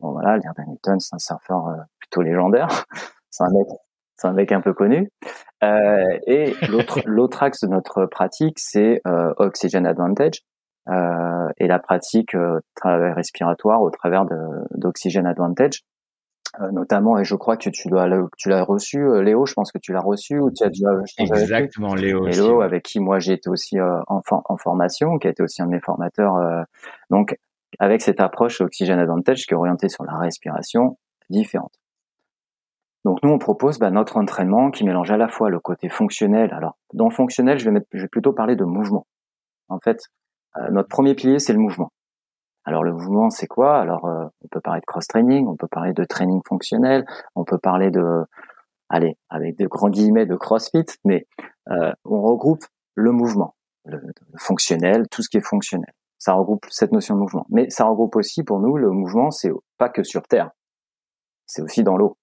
Bon 0.00 0.12
voilà, 0.12 0.38
Laird 0.38 0.58
Hamilton, 0.58 1.00
c'est 1.00 1.14
un 1.14 1.18
surfeur 1.18 1.68
euh, 1.68 1.76
plutôt 1.98 2.22
légendaire. 2.22 2.68
c'est 3.30 3.44
un 3.44 3.50
mec, 3.50 3.66
c'est 4.16 4.28
un 4.28 4.32
mec 4.32 4.52
un 4.52 4.60
peu 4.60 4.72
connu. 4.74 5.10
Euh, 5.62 6.18
et 6.26 6.54
l'autre, 6.70 7.00
l'autre 7.06 7.42
axe 7.42 7.60
de 7.60 7.68
notre 7.68 8.06
pratique, 8.06 8.58
c'est 8.58 9.00
euh, 9.06 9.32
Oxygen 9.38 9.86
Advantage, 9.86 10.42
euh, 10.88 11.48
et 11.58 11.66
la 11.66 11.78
pratique 11.78 12.34
euh, 12.34 12.60
respiratoire 12.84 13.82
au 13.82 13.90
travers 13.90 14.24
d'Oxygen 14.70 15.26
Advantage. 15.26 15.82
Euh, 16.60 16.72
notamment, 16.72 17.18
et 17.18 17.24
je 17.24 17.36
crois 17.36 17.56
que 17.56 17.70
tu 17.70 17.88
dois, 17.88 18.08
tu 18.36 18.48
l'as 18.48 18.64
reçu, 18.64 18.98
euh, 18.98 19.22
Léo. 19.22 19.46
Je 19.46 19.54
pense 19.54 19.70
que 19.70 19.78
tu 19.78 19.92
l'as 19.92 20.00
reçu 20.00 20.40
ou 20.40 20.50
tu 20.50 20.64
as 20.64 20.70
déjà 20.70 20.88
exactement 21.18 21.94
Léo. 21.94 22.26
Léo, 22.26 22.62
avec 22.62 22.82
qui 22.82 22.98
moi 22.98 23.20
j'ai 23.20 23.34
été 23.34 23.48
aussi 23.48 23.80
en, 23.80 24.22
en, 24.26 24.56
formation, 24.56 25.18
qui 25.18 25.28
a 25.28 25.30
été 25.30 25.42
aussi 25.42 25.62
un 25.62 25.66
de 25.66 25.70
mes 25.70 25.80
formateurs. 25.80 26.34
donc, 27.10 27.36
avec 27.78 28.00
cette 28.00 28.20
approche 28.20 28.60
Oxygen 28.60 28.98
Advantage 28.98 29.46
qui 29.46 29.54
est 29.54 29.56
orientée 29.56 29.88
sur 29.88 30.04
la 30.04 30.16
respiration 30.18 30.98
différente. 31.30 31.72
Donc 33.04 33.22
nous, 33.22 33.30
on 33.30 33.38
propose 33.38 33.78
bah, 33.78 33.90
notre 33.90 34.16
entraînement 34.16 34.70
qui 34.70 34.84
mélange 34.84 35.10
à 35.10 35.16
la 35.16 35.28
fois 35.28 35.50
le 35.50 35.60
côté 35.60 35.88
fonctionnel. 35.88 36.52
Alors, 36.52 36.76
dans 36.92 37.10
fonctionnel, 37.10 37.58
je 37.58 37.64
vais, 37.64 37.70
mettre, 37.70 37.86
je 37.92 38.02
vais 38.02 38.08
plutôt 38.08 38.32
parler 38.32 38.56
de 38.56 38.64
mouvement. 38.64 39.06
En 39.68 39.78
fait, 39.78 40.00
euh, 40.56 40.70
notre 40.70 40.88
premier 40.88 41.14
pilier, 41.14 41.38
c'est 41.38 41.52
le 41.52 41.58
mouvement. 41.58 41.90
Alors 42.64 42.82
le 42.82 42.92
mouvement, 42.92 43.30
c'est 43.30 43.46
quoi? 43.46 43.80
Alors 43.80 44.04
euh, 44.06 44.26
on 44.42 44.48
peut 44.48 44.60
parler 44.60 44.80
de 44.80 44.86
cross-training, 44.86 45.46
on 45.46 45.56
peut 45.56 45.68
parler 45.68 45.92
de 45.92 46.04
training 46.04 46.40
fonctionnel, 46.46 47.06
on 47.34 47.44
peut 47.44 47.58
parler 47.58 47.90
de, 47.90 48.24
allez, 48.88 49.16
avec 49.30 49.56
de 49.58 49.66
grands 49.66 49.90
guillemets, 49.90 50.26
de 50.26 50.36
CrossFit, 50.36 50.84
mais 51.04 51.26
euh, 51.70 51.92
on 52.04 52.20
regroupe 52.22 52.64
le 52.94 53.12
mouvement, 53.12 53.54
le, 53.84 54.00
fonctionnel, 54.38 55.08
tout 55.10 55.22
ce 55.22 55.28
qui 55.28 55.38
est 55.38 55.46
fonctionnel. 55.46 55.92
Ça 56.18 56.34
regroupe 56.34 56.66
cette 56.70 56.92
notion 56.92 57.14
de 57.14 57.20
mouvement. 57.20 57.46
Mais 57.48 57.70
ça 57.70 57.84
regroupe 57.84 58.16
aussi 58.16 58.42
pour 58.42 58.60
nous 58.60 58.76
le 58.76 58.90
mouvement, 58.90 59.30
c'est 59.30 59.52
pas 59.78 59.88
que 59.88 60.02
sur 60.02 60.22
Terre, 60.22 60.50
c'est 61.46 61.62
aussi 61.62 61.82
dans 61.82 61.96
l'eau. 61.96 62.16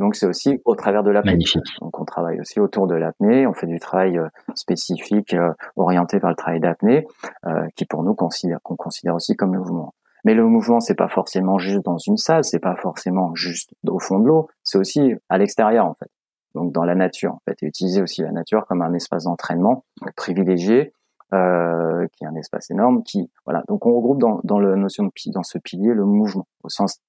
Donc 0.00 0.16
c'est 0.16 0.26
aussi 0.26 0.60
au 0.64 0.74
travers 0.74 1.02
de 1.02 1.10
l'apnée. 1.10 1.36
Donc 1.82 2.00
on 2.00 2.06
travaille 2.06 2.40
aussi 2.40 2.58
autour 2.58 2.86
de 2.86 2.94
l'apnée, 2.94 3.46
on 3.46 3.52
fait 3.52 3.66
du 3.66 3.78
travail 3.78 4.16
euh, 4.16 4.28
spécifique 4.54 5.34
euh, 5.34 5.52
orienté 5.76 6.18
vers 6.18 6.30
le 6.30 6.36
travail 6.36 6.58
d'apnée, 6.58 7.06
euh, 7.46 7.66
qui 7.76 7.84
pour 7.84 8.02
nous 8.02 8.14
considère 8.14 8.60
qu'on 8.62 8.76
considère 8.76 9.14
aussi 9.14 9.36
comme 9.36 9.52
le 9.52 9.58
mouvement. 9.58 9.92
Mais 10.24 10.32
le 10.32 10.46
mouvement 10.46 10.80
c'est 10.80 10.94
pas 10.94 11.08
forcément 11.08 11.58
juste 11.58 11.84
dans 11.84 11.98
une 11.98 12.16
salle, 12.16 12.44
c'est 12.44 12.60
pas 12.60 12.76
forcément 12.76 13.34
juste 13.34 13.74
au 13.86 13.98
fond 13.98 14.18
de 14.18 14.26
l'eau, 14.26 14.48
c'est 14.64 14.78
aussi 14.78 15.14
à 15.28 15.36
l'extérieur 15.36 15.84
en 15.84 15.94
fait. 15.94 16.10
Donc 16.54 16.72
dans 16.72 16.84
la 16.84 16.94
nature 16.94 17.34
en 17.34 17.42
fait, 17.46 17.62
et 17.62 17.66
utiliser 17.66 18.00
aussi 18.00 18.22
la 18.22 18.32
nature 18.32 18.64
comme 18.66 18.80
un 18.80 18.94
espace 18.94 19.24
d'entraînement 19.24 19.84
privilégié, 20.16 20.94
euh, 21.34 22.06
qui 22.14 22.24
est 22.24 22.26
un 22.26 22.34
espace 22.36 22.70
énorme, 22.70 23.02
qui 23.04 23.30
voilà. 23.44 23.62
Donc 23.68 23.84
on 23.84 23.94
regroupe 23.94 24.18
dans, 24.18 24.40
dans 24.44 24.58
le 24.58 24.76
notion 24.76 25.04
de 25.04 25.10
dans 25.26 25.42
ce 25.42 25.58
pilier 25.58 25.92
le 25.92 26.06
mouvement 26.06 26.46
au 26.64 26.70
sens 26.70 27.00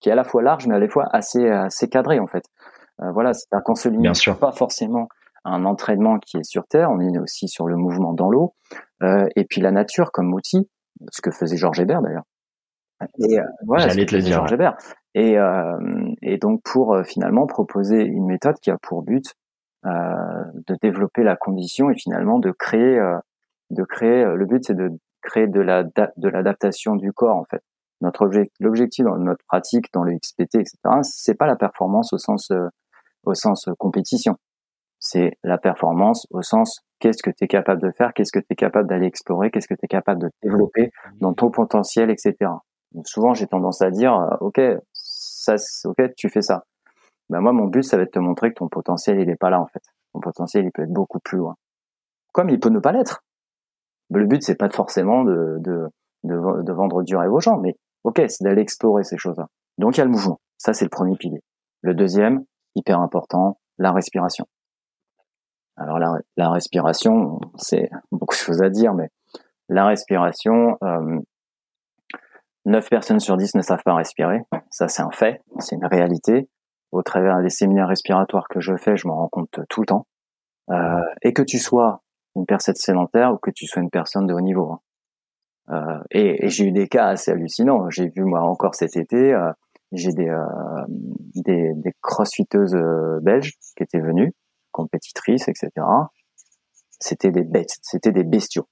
qui 0.00 0.08
est 0.08 0.12
à 0.12 0.14
la 0.14 0.24
fois 0.24 0.42
large 0.42 0.66
mais 0.66 0.74
à 0.74 0.78
la 0.78 0.88
fois 0.88 1.06
assez 1.12 1.48
assez 1.48 1.88
cadré 1.88 2.18
en 2.18 2.26
fait. 2.26 2.44
Euh, 3.00 3.12
voilà, 3.12 3.32
c'est-à-dire 3.32 3.64
qu'on 3.64 3.74
se 3.74 3.88
limite 3.88 4.38
pas 4.40 4.52
forcément 4.52 5.08
à 5.44 5.50
un 5.50 5.64
entraînement 5.64 6.18
qui 6.18 6.36
est 6.36 6.44
sur 6.44 6.66
terre, 6.66 6.90
on 6.90 7.00
est 7.00 7.18
aussi 7.18 7.48
sur 7.48 7.68
le 7.68 7.76
mouvement 7.76 8.12
dans 8.12 8.28
l'eau 8.28 8.54
euh, 9.02 9.26
et 9.36 9.44
puis 9.44 9.60
la 9.60 9.70
nature 9.70 10.10
comme 10.12 10.34
outil, 10.34 10.68
ce 11.12 11.22
que 11.22 11.30
faisait 11.30 11.56
Georges 11.56 11.80
Hébert 11.80 12.02
d'ailleurs. 12.02 12.24
Et 13.18 13.38
euh, 13.38 13.44
voilà, 13.66 13.88
J'allais 13.88 14.06
te 14.06 14.14
le 14.14 14.22
dire. 14.22 14.36
Georges 14.36 14.52
Hébert. 14.52 14.76
Et, 15.14 15.38
euh, 15.38 15.78
et 16.22 16.38
donc 16.38 16.62
pour 16.64 16.94
euh, 16.94 17.02
finalement 17.02 17.46
proposer 17.46 18.02
une 18.02 18.26
méthode 18.26 18.56
qui 18.60 18.70
a 18.70 18.78
pour 18.78 19.02
but 19.02 19.24
de 19.84 20.76
développer 20.82 21.22
la 21.22 21.36
condition 21.36 21.88
et 21.88 21.94
finalement 21.94 22.40
de 22.40 22.50
créer 22.50 23.00
de 23.70 23.84
créer 23.84 24.24
le 24.24 24.44
but 24.44 24.64
c'est 24.66 24.74
de 24.74 24.90
créer 25.22 25.46
de 25.46 25.60
la 25.60 25.84
de 25.84 26.28
l'adaptation 26.28 26.96
du 26.96 27.12
corps 27.12 27.36
en 27.36 27.44
fait 27.44 27.62
notre 28.00 28.22
objectif, 28.22 28.54
l'objectif 28.60 29.04
dans 29.04 29.16
notre 29.16 29.44
pratique, 29.46 29.92
dans 29.92 30.04
le 30.04 30.16
XPT, 30.16 30.56
etc., 30.56 30.76
c'est 31.02 31.34
pas 31.34 31.46
la 31.46 31.56
performance 31.56 32.12
au 32.12 32.18
sens, 32.18 32.50
euh, 32.50 32.68
au 33.24 33.34
sens 33.34 33.68
euh, 33.68 33.72
compétition. 33.78 34.36
C'est 35.00 35.36
la 35.44 35.58
performance 35.58 36.26
au 36.30 36.42
sens 36.42 36.80
qu'est-ce 36.98 37.22
que 37.22 37.30
tu 37.30 37.44
es 37.44 37.48
capable 37.48 37.82
de 37.82 37.90
faire, 37.96 38.12
qu'est-ce 38.14 38.32
que 38.32 38.40
tu 38.40 38.46
es 38.50 38.56
capable 38.56 38.88
d'aller 38.88 39.06
explorer, 39.06 39.50
qu'est-ce 39.50 39.68
que 39.68 39.74
tu 39.74 39.84
es 39.84 39.88
capable 39.88 40.20
de 40.20 40.30
développer 40.42 40.90
dans 41.20 41.34
ton 41.34 41.50
potentiel, 41.50 42.10
etc. 42.10 42.36
souvent, 43.04 43.34
j'ai 43.34 43.46
tendance 43.46 43.82
à 43.82 43.90
dire, 43.90 44.14
euh, 44.14 44.36
ok, 44.40 44.60
ça, 44.92 45.54
ok, 45.84 46.14
tu 46.16 46.28
fais 46.28 46.42
ça. 46.42 46.64
Ben 47.30 47.40
moi, 47.40 47.52
mon 47.52 47.66
but, 47.66 47.82
ça 47.82 47.96
va 47.96 48.04
être 48.04 48.08
de 48.08 48.12
te 48.12 48.18
montrer 48.18 48.50
que 48.50 48.58
ton 48.58 48.68
potentiel, 48.68 49.20
il 49.20 49.28
est 49.28 49.36
pas 49.36 49.50
là 49.50 49.60
en 49.60 49.66
fait. 49.66 49.82
Ton 50.14 50.20
potentiel, 50.20 50.64
il 50.64 50.72
peut 50.72 50.82
être 50.82 50.92
beaucoup 50.92 51.20
plus 51.20 51.38
loin. 51.38 51.54
Comme 52.32 52.48
il 52.48 52.58
peut 52.58 52.70
ne 52.70 52.78
pas 52.78 52.92
l'être. 52.92 53.22
Le 54.10 54.24
but, 54.24 54.42
c'est 54.42 54.54
pas 54.54 54.70
forcément 54.70 55.24
de, 55.24 55.58
de, 55.58 55.88
de, 56.24 56.62
de 56.62 56.72
vendre 56.72 57.02
du 57.02 57.16
rêve 57.16 57.32
aux 57.32 57.40
gens, 57.40 57.58
mais 57.58 57.76
Ok, 58.04 58.22
c'est 58.28 58.44
d'aller 58.44 58.62
explorer 58.62 59.04
ces 59.04 59.18
choses-là. 59.18 59.48
Donc 59.78 59.96
il 59.96 59.98
y 59.98 60.02
a 60.02 60.04
le 60.04 60.10
mouvement. 60.10 60.40
Ça, 60.56 60.72
c'est 60.72 60.84
le 60.84 60.90
premier 60.90 61.16
pilier. 61.16 61.42
Le 61.82 61.94
deuxième, 61.94 62.44
hyper 62.74 63.00
important, 63.00 63.60
la 63.78 63.92
respiration. 63.92 64.46
Alors 65.76 65.98
la, 65.98 66.12
la 66.36 66.50
respiration, 66.50 67.38
c'est 67.56 67.90
beaucoup 68.12 68.34
de 68.34 68.40
choses 68.40 68.62
à 68.62 68.70
dire, 68.70 68.94
mais 68.94 69.08
la 69.68 69.86
respiration, 69.86 70.76
euh, 70.82 71.20
9 72.64 72.88
personnes 72.90 73.20
sur 73.20 73.36
10 73.36 73.54
ne 73.54 73.62
savent 73.62 73.82
pas 73.82 73.94
respirer. 73.94 74.42
Ça, 74.70 74.88
c'est 74.88 75.02
un 75.02 75.10
fait, 75.10 75.42
c'est 75.58 75.76
une 75.76 75.86
réalité. 75.86 76.48
Au 76.90 77.02
travers 77.02 77.42
des 77.42 77.50
séminaires 77.50 77.88
respiratoires 77.88 78.48
que 78.48 78.60
je 78.60 78.76
fais, 78.76 78.96
je 78.96 79.06
m'en 79.06 79.16
rends 79.16 79.28
compte 79.28 79.60
tout 79.68 79.80
le 79.80 79.86
temps. 79.86 80.06
Euh, 80.70 81.02
et 81.22 81.32
que 81.32 81.42
tu 81.42 81.58
sois 81.58 82.02
une 82.34 82.46
personne 82.46 82.74
sédentaire 82.74 83.32
ou 83.32 83.38
que 83.38 83.50
tu 83.50 83.66
sois 83.66 83.82
une 83.82 83.90
personne 83.90 84.26
de 84.26 84.34
haut 84.34 84.40
niveau. 84.40 84.72
Hein. 84.72 84.80
Euh, 85.70 85.98
et, 86.10 86.46
et 86.46 86.48
j'ai 86.48 86.64
eu 86.64 86.72
des 86.72 86.88
cas 86.88 87.08
assez 87.08 87.30
hallucinants. 87.30 87.90
J'ai 87.90 88.08
vu 88.08 88.24
moi 88.24 88.40
encore 88.40 88.74
cet 88.74 88.96
été, 88.96 89.34
euh, 89.34 89.52
j'ai 89.92 90.12
des, 90.12 90.28
euh, 90.28 90.44
des, 91.34 91.72
des 91.74 91.92
crossfiteuses 92.00 92.76
belges 93.22 93.52
qui 93.76 93.82
étaient 93.82 94.00
venues, 94.00 94.32
compétitrices, 94.72 95.48
etc. 95.48 95.70
C'était 97.00 97.30
des 97.30 97.44
bêtes, 97.44 97.76
c'était 97.82 98.12
des 98.12 98.24
bestiaux. 98.24 98.66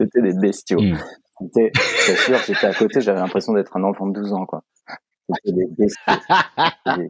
C'était 0.00 0.22
des 0.22 0.34
bestiaux. 0.38 0.80
Mm. 0.80 0.96
C'était, 1.40 1.70
bien 2.06 2.16
sûr, 2.16 2.38
j'étais 2.46 2.66
à 2.66 2.74
côté, 2.74 3.00
j'avais 3.00 3.20
l'impression 3.20 3.52
d'être 3.52 3.76
un 3.76 3.82
enfant 3.84 4.06
de 4.06 4.12
12 4.12 4.32
ans, 4.32 4.46
quoi. 4.46 4.62
C'était 5.44 5.56
des 5.56 5.66
bestiaux. 5.76 6.14
Des, 6.96 7.08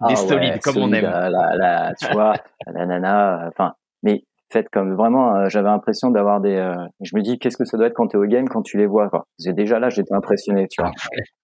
ah, 0.00 0.16
solides, 0.16 0.60
comme 0.60 0.78
on 0.78 0.92
aime. 0.92 1.04
La, 1.04 1.30
la, 1.30 1.94
tu 1.94 2.06
vois, 2.12 2.34
la 2.66 2.86
nana, 2.86 3.48
enfin, 3.48 3.74
mais 4.02 4.24
fait 4.52 4.68
comme 4.70 4.94
vraiment 4.94 5.34
euh, 5.34 5.48
j'avais 5.48 5.68
l'impression 5.68 6.10
d'avoir 6.10 6.40
des 6.40 6.54
euh, 6.54 6.74
je 7.00 7.16
me 7.16 7.22
dis 7.22 7.38
qu'est-ce 7.38 7.56
que 7.56 7.64
ça 7.64 7.76
doit 7.76 7.86
être 7.86 7.94
quand 7.94 8.08
tu 8.08 8.16
es 8.16 8.20
au 8.20 8.26
game 8.26 8.48
quand 8.48 8.62
tu 8.62 8.76
les 8.76 8.86
vois 8.86 9.08
quoi. 9.08 9.26
Déjà 9.38 9.78
là 9.78 9.88
j'étais 9.88 10.14
impressionné 10.14 10.68
tu 10.68 10.82
vois. 10.82 10.92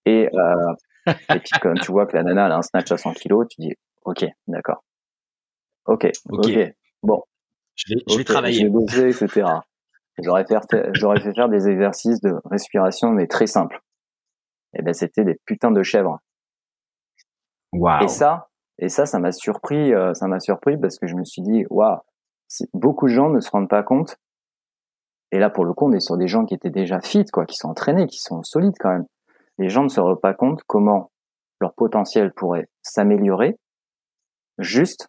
Et 0.05 0.29
euh, 0.33 0.75
et 1.35 1.40
puis 1.40 1.59
quand 1.61 1.75
tu 1.75 1.90
vois 1.90 2.07
que 2.07 2.16
la 2.16 2.23
nana 2.23 2.47
elle 2.47 2.53
a 2.53 2.59
un 2.59 2.62
snatch 2.62 2.92
à 2.92 2.97
100 2.97 3.14
kilos 3.14 3.47
tu 3.49 3.62
dis 3.62 3.73
ok 4.05 4.27
d'accord. 4.47 4.85
Ok 5.87 6.11
ok. 6.31 6.73
bon. 7.03 7.23
Je 7.75 7.94
vais, 7.94 8.01
je 8.09 8.18
vais 8.18 8.25
travailler. 8.25 8.59
je 8.59 8.64
vais 8.64 8.71
bosser 8.71 9.09
etc 9.09 9.47
j'aurais 10.21 10.44
fait 10.44 10.90
j'aurais 10.94 11.21
fait 11.21 11.33
faire 11.33 11.49
des 11.49 11.68
exercices 11.68 12.21
de 12.21 12.35
respiration 12.44 13.11
mais 13.11 13.27
très 13.27 13.47
simples. 13.47 13.81
Et 14.79 14.83
ben 14.83 14.92
c'était 14.92 15.25
des 15.25 15.37
putains 15.47 15.71
de 15.71 15.83
chèvres. 15.83 16.18
Wow. 17.73 18.01
et 18.03 18.09
ça 18.09 18.49
et 18.79 18.88
ça 18.88 19.05
ça 19.05 19.18
m'a 19.18 19.31
surpris 19.31 19.92
ça 20.14 20.27
m'a 20.27 20.40
surpris 20.40 20.79
parce 20.79 20.99
que 20.99 21.07
je 21.07 21.14
me 21.14 21.25
suis 21.25 21.42
dit 21.42 21.66
waouh 21.68 21.99
beaucoup 22.74 23.06
de 23.06 23.12
gens 23.12 23.30
ne 23.30 23.40
se 23.40 23.50
rendent 23.50 23.68
pas 23.68 23.82
compte. 23.82 24.16
Et 25.30 25.38
là, 25.38 25.50
pour 25.50 25.64
le 25.64 25.72
coup, 25.74 25.87
on 25.87 25.92
est 25.92 26.00
sur 26.00 26.16
des 26.16 26.28
gens 26.28 26.44
qui 26.44 26.54
étaient 26.54 26.70
déjà 26.70 27.00
fit, 27.00 27.24
quoi, 27.26 27.44
qui 27.44 27.56
sont 27.56 27.68
entraînés, 27.68 28.06
qui 28.06 28.18
sont 28.18 28.42
solides 28.42 28.76
quand 28.80 28.90
même. 28.90 29.06
Les 29.58 29.68
gens 29.68 29.82
ne 29.82 29.88
se 29.88 30.00
rendent 30.00 30.20
pas 30.20 30.34
compte 30.34 30.62
comment 30.66 31.11
leur 31.61 31.74
potentiel 31.74 32.32
pourrait 32.32 32.68
s'améliorer 32.82 33.59
juste 34.59 35.09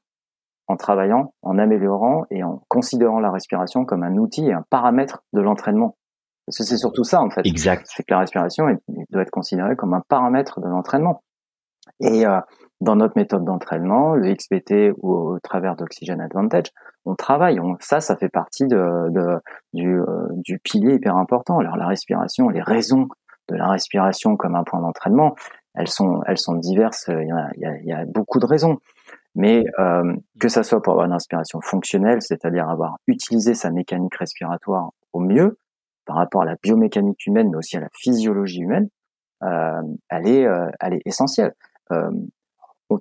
en 0.67 0.75
travaillant, 0.75 1.33
en 1.41 1.57
améliorant 1.57 2.25
et 2.29 2.43
en 2.43 2.63
considérant 2.67 3.19
la 3.19 3.31
respiration 3.31 3.85
comme 3.85 4.03
un 4.03 4.17
outil 4.17 4.47
et 4.47 4.53
un 4.53 4.63
paramètre 4.69 5.23
de 5.33 5.41
l'entraînement. 5.41 5.95
Parce 6.45 6.57
que 6.57 6.63
c'est 6.63 6.77
surtout 6.77 7.03
ça, 7.03 7.21
en 7.21 7.29
fait. 7.29 7.41
Exact. 7.45 7.85
C'est 7.89 8.03
que 8.03 8.13
la 8.13 8.19
respiration 8.19 8.65
doit 9.09 9.21
être 9.21 9.31
considérée 9.31 9.75
comme 9.75 9.93
un 9.93 10.01
paramètre 10.07 10.59
de 10.59 10.67
l'entraînement. 10.67 11.23
Et 11.99 12.25
euh, 12.25 12.39
dans 12.81 12.95
notre 12.95 13.17
méthode 13.17 13.43
d'entraînement, 13.43 14.15
le 14.15 14.33
XPT 14.33 14.93
ou 15.01 15.13
au 15.13 15.39
travers 15.39 15.75
d'Oxygen 15.75 16.21
Advantage, 16.21 16.67
on 17.05 17.15
travaille. 17.15 17.59
On, 17.59 17.75
ça, 17.79 17.99
ça 17.99 18.15
fait 18.15 18.29
partie 18.29 18.67
de, 18.67 19.09
de 19.09 19.39
du, 19.73 19.99
euh, 19.99 20.27
du, 20.31 20.59
pilier 20.59 20.95
hyper 20.95 21.17
important. 21.17 21.59
Alors 21.59 21.75
la 21.75 21.87
respiration, 21.87 22.49
les 22.49 22.61
raisons 22.61 23.07
de 23.49 23.55
la 23.55 23.67
respiration 23.67 24.37
comme 24.37 24.55
un 24.55 24.63
point 24.63 24.79
d'entraînement, 24.79 25.35
elles 25.75 25.87
sont, 25.87 26.21
elles 26.27 26.37
sont 26.37 26.55
diverses. 26.55 27.09
Il 27.09 27.27
y 27.27 27.31
a, 27.31 27.49
il 27.55 27.61
y 27.61 27.65
a, 27.65 27.77
il 27.77 27.85
y 27.85 27.93
a 27.93 28.05
beaucoup 28.05 28.39
de 28.39 28.45
raisons. 28.45 28.77
Mais 29.35 29.63
euh, 29.79 30.15
que 30.39 30.49
ça 30.49 30.63
soit 30.63 30.81
pour 30.81 30.93
avoir 30.93 31.05
une 31.05 31.13
inspiration 31.13 31.61
fonctionnelle, 31.61 32.21
c'est-à-dire 32.21 32.67
avoir 32.69 32.97
utilisé 33.07 33.53
sa 33.53 33.71
mécanique 33.71 34.15
respiratoire 34.15 34.89
au 35.13 35.19
mieux, 35.19 35.57
par 36.05 36.15
rapport 36.15 36.41
à 36.41 36.45
la 36.45 36.55
biomécanique 36.61 37.25
humaine, 37.27 37.49
mais 37.51 37.57
aussi 37.57 37.77
à 37.77 37.79
la 37.79 37.89
physiologie 37.93 38.61
humaine, 38.61 38.89
euh, 39.43 39.81
elle 40.09 40.27
est, 40.27 40.45
euh, 40.45 40.69
elle 40.79 40.95
est 40.95 41.01
essentielle. 41.05 41.53
Euh, 41.91 42.11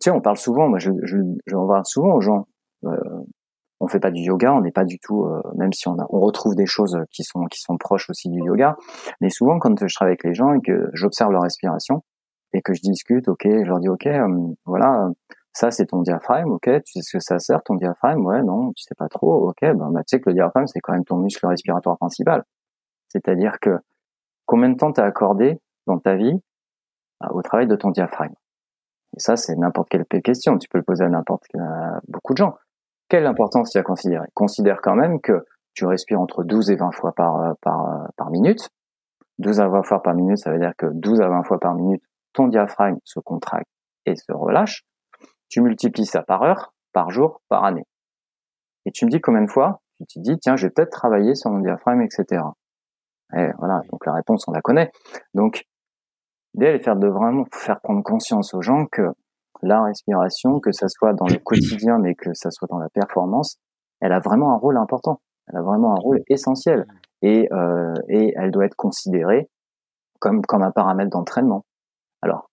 sais, 0.01 0.11
on 0.11 0.21
parle 0.21 0.37
souvent, 0.37 0.69
moi, 0.69 0.79
je, 0.79 0.91
je, 1.03 1.17
je 1.47 1.57
en 1.57 1.85
souvent 1.85 2.15
aux 2.15 2.21
gens. 2.21 2.47
Euh, 2.85 2.97
on 3.81 3.87
fait 3.87 4.01
pas 4.01 4.11
du 4.11 4.23
yoga, 4.23 4.53
on 4.55 4.61
n'est 4.61 4.73
pas 4.73 4.85
du 4.85 4.99
tout, 4.99 5.25
euh, 5.25 5.41
même 5.57 5.73
si 5.73 5.89
on, 5.89 5.99
a, 5.99 6.07
on 6.11 6.21
retrouve 6.21 6.57
des 6.57 6.67
choses 6.67 6.99
qui 7.13 7.23
sont 7.23 7.45
qui 7.45 7.61
sont 7.61 7.77
proches 7.79 8.11
aussi 8.11 8.29
du 8.29 8.41
yoga. 8.41 8.77
Mais 9.21 9.31
souvent, 9.31 9.59
quand 9.59 9.87
je 9.87 9.95
travaille 9.95 10.13
avec 10.13 10.25
les 10.25 10.35
gens 10.35 10.53
et 10.53 10.61
que 10.61 10.91
j'observe 10.95 11.31
leur 11.33 11.43
respiration 11.43 12.03
et 12.53 12.61
que 12.61 12.75
je 12.75 12.81
discute, 12.83 13.29
ok, 13.29 13.45
je 13.45 13.69
leur 13.69 13.79
dis, 13.79 13.89
ok, 13.89 14.09
voilà, 14.67 15.11
ça 15.53 15.71
c'est 15.71 15.87
ton 15.87 16.03
diaphragme, 16.03 16.51
ok, 16.51 16.83
tu 16.85 16.93
sais 16.93 17.03
ce 17.03 17.17
que 17.17 17.21
ça 17.23 17.39
sert 17.39 17.63
ton 17.63 17.75
diaphragme, 17.75 18.25
ouais, 18.27 18.43
non, 18.43 18.73
tu 18.73 18.83
sais 18.83 18.95
pas 18.97 19.09
trop, 19.09 19.49
ok, 19.49 19.61
ben 19.61 19.91
bah, 19.93 20.01
tu 20.01 20.17
sais 20.17 20.21
que 20.21 20.31
le 20.31 20.35
diaphragme 20.35 20.67
c'est 20.67 20.81
quand 20.81 20.93
même 20.93 21.05
ton 21.05 21.17
muscle 21.19 21.47
respiratoire 21.47 21.99
principal. 21.99 22.45
C'est-à-dire 23.09 23.61
que 23.61 23.79
combien 24.47 24.71
de 24.71 24.77
temps 24.77 24.93
t'as 24.93 25.05
accordé 25.05 25.61
dans 25.87 25.99
ta 25.99 26.17
vie 26.17 26.41
euh, 27.23 27.29
au 27.31 27.43
travail 27.43 27.67
de 27.67 27.77
ton 27.77 27.91
diaphragme? 27.91 28.35
Et 29.17 29.21
ça, 29.21 29.37
c'est 29.37 29.57
n'importe 29.57 29.89
quelle 29.89 30.05
question. 30.05 30.59
Tu 30.59 30.69
peux 30.69 30.79
le 30.79 30.85
poser 30.85 31.05
à 31.05 31.09
n'importe 31.09 31.47
beaucoup 32.09 32.35
de 32.35 32.39
gens. 32.39 32.57
Quelle 33.09 33.27
importance 33.27 33.71
tu 33.71 33.79
as 33.79 33.83
considéré? 33.83 34.27
Considère 34.35 34.81
quand 34.83 34.95
même 34.95 35.21
que 35.21 35.45
tu 35.75 35.87
respires 35.87 36.21
entre 36.21 36.45
12 36.45 36.71
et 36.71 36.77
20 36.77 36.93
fois 36.93 37.13
par, 37.13 37.41
euh, 37.41 37.53
par, 37.63 37.89
euh, 37.89 38.07
par 38.17 38.31
minute. 38.31 38.69
12 39.39 39.61
à 39.61 39.69
20 39.69 39.83
fois 39.85 40.03
par 40.03 40.15
minute, 40.15 40.39
ça 40.39 40.51
veut 40.51 40.59
dire 40.59 40.73
que 40.77 40.87
12 40.87 41.21
à 41.21 41.29
20 41.29 41.45
fois 41.45 41.59
par 41.61 41.75
minute, 41.75 42.03
ton 42.33 42.49
diaphragme 42.49 42.99
se 43.05 43.21
contracte 43.21 43.69
et 44.05 44.17
se 44.17 44.33
relâche. 44.33 44.83
Tu 45.49 45.63
multiplies 45.63 46.07
ça 46.07 46.23
par 46.23 46.43
heure, 46.43 46.75
par 46.93 47.11
jour, 47.11 47.41
par 47.49 47.65
année. 47.65 47.87
Et 48.85 48.91
tu 48.91 49.07
me 49.07 49.11
dis 49.11 49.21
combien 49.21 49.43
de 49.43 49.51
fois? 49.51 49.81
Tu 50.09 50.19
te 50.19 50.21
dis, 50.21 50.39
tiens, 50.39 50.57
je 50.57 50.67
vais 50.67 50.71
peut-être 50.71 50.91
travailler 50.91 51.35
sur 51.35 51.51
mon 51.51 51.61
diaphragme, 51.61 52.03
etc. 52.03 52.43
Et 53.37 53.49
voilà, 53.59 53.83
donc 53.91 54.05
la 54.07 54.13
réponse, 54.13 54.47
on 54.49 54.53
la 54.53 54.61
connaît. 54.61 54.91
Donc, 55.35 55.65
l'idée, 56.55 56.67
est 56.67 56.79
faire 56.79 56.97
de 56.97 57.09
vraiment 57.09 57.45
faire 57.53 57.81
prendre 57.81 58.03
conscience 58.03 58.55
aux 58.55 58.63
gens 58.63 58.87
que 58.87 59.03
la 59.63 59.83
respiration, 59.83 60.61
que 60.61 60.73
ça 60.73 60.89
soit 60.89 61.15
dans 61.15 61.27
le 61.27 61.39
quotidien, 61.39 61.99
mais 61.99 62.15
que 62.15 62.33
ça 62.35 62.51
soit 62.51 62.69
dans 62.71 62.79
la 62.79 62.89
performance, 62.89 63.59
elle 64.01 64.13
a 64.13 64.21
vraiment 64.21 64.53
un 64.53 64.57
rôle 64.57 64.77
important. 64.77 65.21
Elle 65.49 65.59
a 65.59 65.63
vraiment 65.63 65.93
un 65.93 65.99
rôle 66.01 66.21
essentiel. 66.29 66.87
Et, 67.23 67.49
euh, 67.53 67.95
et 68.09 68.33
elle 68.37 68.51
doit 68.51 68.67
être 68.67 68.77
considérée 68.77 69.49
comme, 70.21 70.43
comme 70.43 70.63
un 70.63 70.71
paramètre 70.71 71.11
d'entraînement. 71.11 71.65
Alors, 72.23 72.51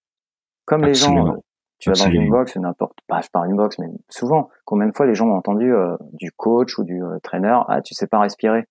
comme 0.65 0.83
les 0.83 0.95
gens, 0.95 1.35
tu 1.79 1.91
vas 1.91 1.95
dans 1.95 2.11
une 2.11 2.29
box, 2.29 2.55
n'importe 2.57 2.97
pas, 3.07 3.21
je 3.21 3.29
parle 3.29 3.47
d'une 3.47 3.57
box, 3.57 3.77
mais 3.79 3.87
souvent, 4.09 4.49
combien 4.63 4.87
de 4.87 4.95
fois 4.95 5.05
les 5.05 5.13
gens 5.13 5.27
ont 5.27 5.35
entendu 5.35 5.71
euh, 5.73 5.97
du 6.13 6.31
coach 6.31 6.77
ou 6.79 6.83
du 6.83 7.03
euh, 7.03 7.19
trainer, 7.21 7.59
ah, 7.67 7.81
tu 7.81 7.93
sais 7.93 8.07
pas 8.07 8.19
respirer. 8.19 8.63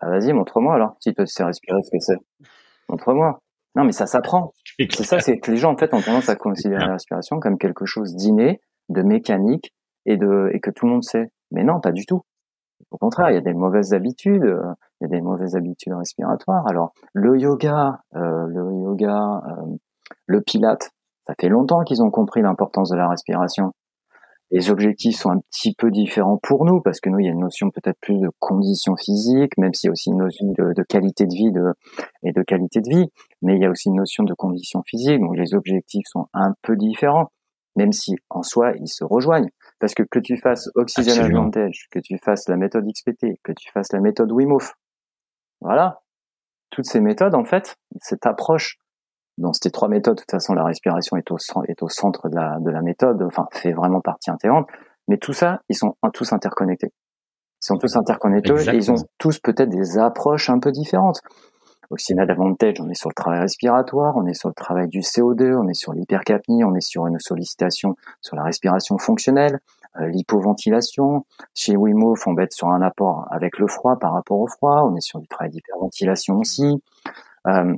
Bah 0.00 0.08
vas-y, 0.08 0.32
montre-moi 0.32 0.74
alors, 0.74 0.96
si 1.00 1.12
tu 1.14 1.26
sais 1.26 1.44
respirer 1.44 1.82
ce 1.82 1.90
que 1.90 1.98
c'est. 2.00 2.48
Montre-moi. 2.88 3.40
Non, 3.76 3.84
mais 3.84 3.92
ça 3.92 4.06
s'apprend. 4.06 4.52
C'est 4.78 5.04
ça, 5.04 5.20
c'est 5.20 5.38
que 5.38 5.50
les 5.50 5.56
gens 5.56 5.72
en 5.72 5.76
fait 5.76 5.94
ont 5.94 6.00
tendance 6.00 6.28
à 6.28 6.36
considérer 6.36 6.84
la 6.84 6.92
respiration 6.92 7.38
comme 7.38 7.58
quelque 7.58 7.86
chose 7.86 8.14
d'inné, 8.16 8.60
de 8.88 9.02
mécanique 9.02 9.72
et 10.06 10.16
de 10.16 10.50
et 10.52 10.60
que 10.60 10.70
tout 10.70 10.86
le 10.86 10.92
monde 10.92 11.04
sait. 11.04 11.30
Mais 11.52 11.62
non, 11.62 11.80
pas 11.80 11.92
du 11.92 12.04
tout. 12.06 12.22
Au 12.90 12.98
contraire, 12.98 13.30
il 13.30 13.34
y 13.34 13.38
a 13.38 13.42
des 13.42 13.54
mauvaises 13.54 13.92
habitudes, 13.92 14.42
euh, 14.42 14.62
il 15.00 15.04
y 15.04 15.06
a 15.06 15.08
des 15.08 15.20
mauvaises 15.20 15.54
habitudes 15.54 15.92
respiratoires. 15.92 16.66
Alors 16.66 16.92
le 17.12 17.38
yoga, 17.38 18.00
euh, 18.16 18.46
le 18.48 18.82
yoga, 18.82 19.42
euh, 19.46 19.76
le 20.26 20.40
pilate, 20.40 20.90
ça 21.26 21.34
fait 21.38 21.48
longtemps 21.48 21.84
qu'ils 21.84 22.02
ont 22.02 22.10
compris 22.10 22.42
l'importance 22.42 22.90
de 22.90 22.96
la 22.96 23.08
respiration 23.08 23.72
les 24.50 24.70
objectifs 24.70 25.16
sont 25.16 25.30
un 25.30 25.40
petit 25.50 25.74
peu 25.74 25.90
différents 25.90 26.38
pour 26.42 26.64
nous 26.64 26.80
parce 26.80 27.00
que 27.00 27.08
nous 27.08 27.20
il 27.20 27.26
y 27.26 27.28
a 27.28 27.32
une 27.32 27.40
notion 27.40 27.70
peut-être 27.70 27.98
plus 28.00 28.18
de 28.18 28.30
conditions 28.38 28.96
physiques, 28.96 29.56
même 29.58 29.72
s'il 29.74 29.88
y 29.88 29.90
a 29.90 29.92
aussi 29.92 30.10
une 30.10 30.18
notion 30.18 30.46
de, 30.46 30.82
qualité 30.82 31.26
de 31.26 31.34
vie 31.34 31.52
de, 31.52 31.72
et 32.24 32.32
de 32.32 32.42
qualité 32.42 32.80
de 32.80 32.88
vie, 32.88 33.06
mais 33.42 33.56
il 33.56 33.62
y 33.62 33.66
a 33.66 33.70
aussi 33.70 33.88
une 33.88 33.96
notion 33.96 34.24
de 34.24 34.34
conditions 34.34 34.82
physiques, 34.86 35.20
donc 35.20 35.36
les 35.36 35.54
objectifs 35.54 36.06
sont 36.06 36.26
un 36.34 36.54
peu 36.62 36.76
différents, 36.76 37.30
même 37.76 37.92
si 37.92 38.16
en 38.28 38.42
soi 38.42 38.72
ils 38.80 38.88
se 38.88 39.04
rejoignent. 39.04 39.50
Parce 39.78 39.94
que 39.94 40.02
que 40.02 40.18
tu 40.18 40.36
fasses 40.36 40.68
Oxygen 40.74 41.18
Advantage, 41.18 41.88
que 41.90 41.98
tu 41.98 42.18
fasses 42.18 42.48
la 42.48 42.56
méthode 42.56 42.84
XPT, 42.84 43.40
que 43.42 43.52
tu 43.52 43.70
fasses 43.72 43.92
la 43.92 44.00
méthode 44.00 44.30
Wim 44.32 44.52
Hof, 44.52 44.74
voilà, 45.60 46.00
toutes 46.70 46.86
ces 46.86 47.00
méthodes 47.00 47.34
en 47.34 47.44
fait, 47.44 47.76
cette 48.00 48.26
approche 48.26 48.78
dans 49.40 49.52
ces 49.52 49.70
trois 49.70 49.88
méthodes, 49.88 50.16
de 50.16 50.20
toute 50.20 50.30
façon, 50.30 50.54
la 50.54 50.64
respiration 50.64 51.16
est 51.16 51.30
au, 51.30 51.38
est 51.66 51.82
au 51.82 51.88
centre 51.88 52.28
de 52.28 52.36
la, 52.36 52.58
de 52.60 52.70
la 52.70 52.82
méthode, 52.82 53.22
enfin, 53.22 53.46
fait 53.52 53.72
vraiment 53.72 54.00
partie 54.00 54.30
intégrante. 54.30 54.68
Mais 55.08 55.16
tout 55.16 55.32
ça, 55.32 55.60
ils 55.68 55.76
sont 55.76 55.96
tous 56.12 56.32
interconnectés. 56.32 56.92
Ils 57.62 57.66
sont 57.66 57.78
tous 57.78 57.96
interconnectés 57.96 58.70
et 58.70 58.76
ils 58.76 58.90
ont 58.90 59.02
tous 59.18 59.38
peut-être 59.38 59.70
des 59.70 59.98
approches 59.98 60.50
un 60.50 60.58
peu 60.58 60.70
différentes. 60.70 61.20
Oxygen 61.90 62.20
Advantage, 62.20 62.80
on 62.80 62.88
est 62.88 62.94
sur 62.94 63.10
le 63.10 63.14
travail 63.14 63.40
respiratoire, 63.40 64.16
on 64.16 64.26
est 64.26 64.34
sur 64.34 64.48
le 64.48 64.54
travail 64.54 64.88
du 64.88 65.00
CO2, 65.00 65.56
on 65.56 65.68
est 65.68 65.74
sur 65.74 65.92
l'hypercapnie, 65.92 66.62
on 66.64 66.74
est 66.74 66.80
sur 66.80 67.06
une 67.06 67.18
sollicitation 67.18 67.96
sur 68.20 68.36
la 68.36 68.44
respiration 68.44 68.96
fonctionnelle, 68.98 69.58
euh, 70.00 70.06
l'hypoventilation. 70.06 71.26
Chez 71.54 71.76
Wim 71.76 72.02
Hof, 72.04 72.26
on 72.28 72.34
va 72.34 72.44
être 72.44 72.52
sur 72.52 72.68
un 72.68 72.80
apport 72.80 73.26
avec 73.30 73.58
le 73.58 73.66
froid 73.66 73.98
par 73.98 74.12
rapport 74.12 74.38
au 74.38 74.46
froid, 74.46 74.88
on 74.88 74.96
est 74.96 75.00
sur 75.00 75.18
du 75.18 75.26
travail 75.26 75.50
d'hyperventilation 75.50 76.36
aussi. 76.38 76.80
Euh, 77.48 77.74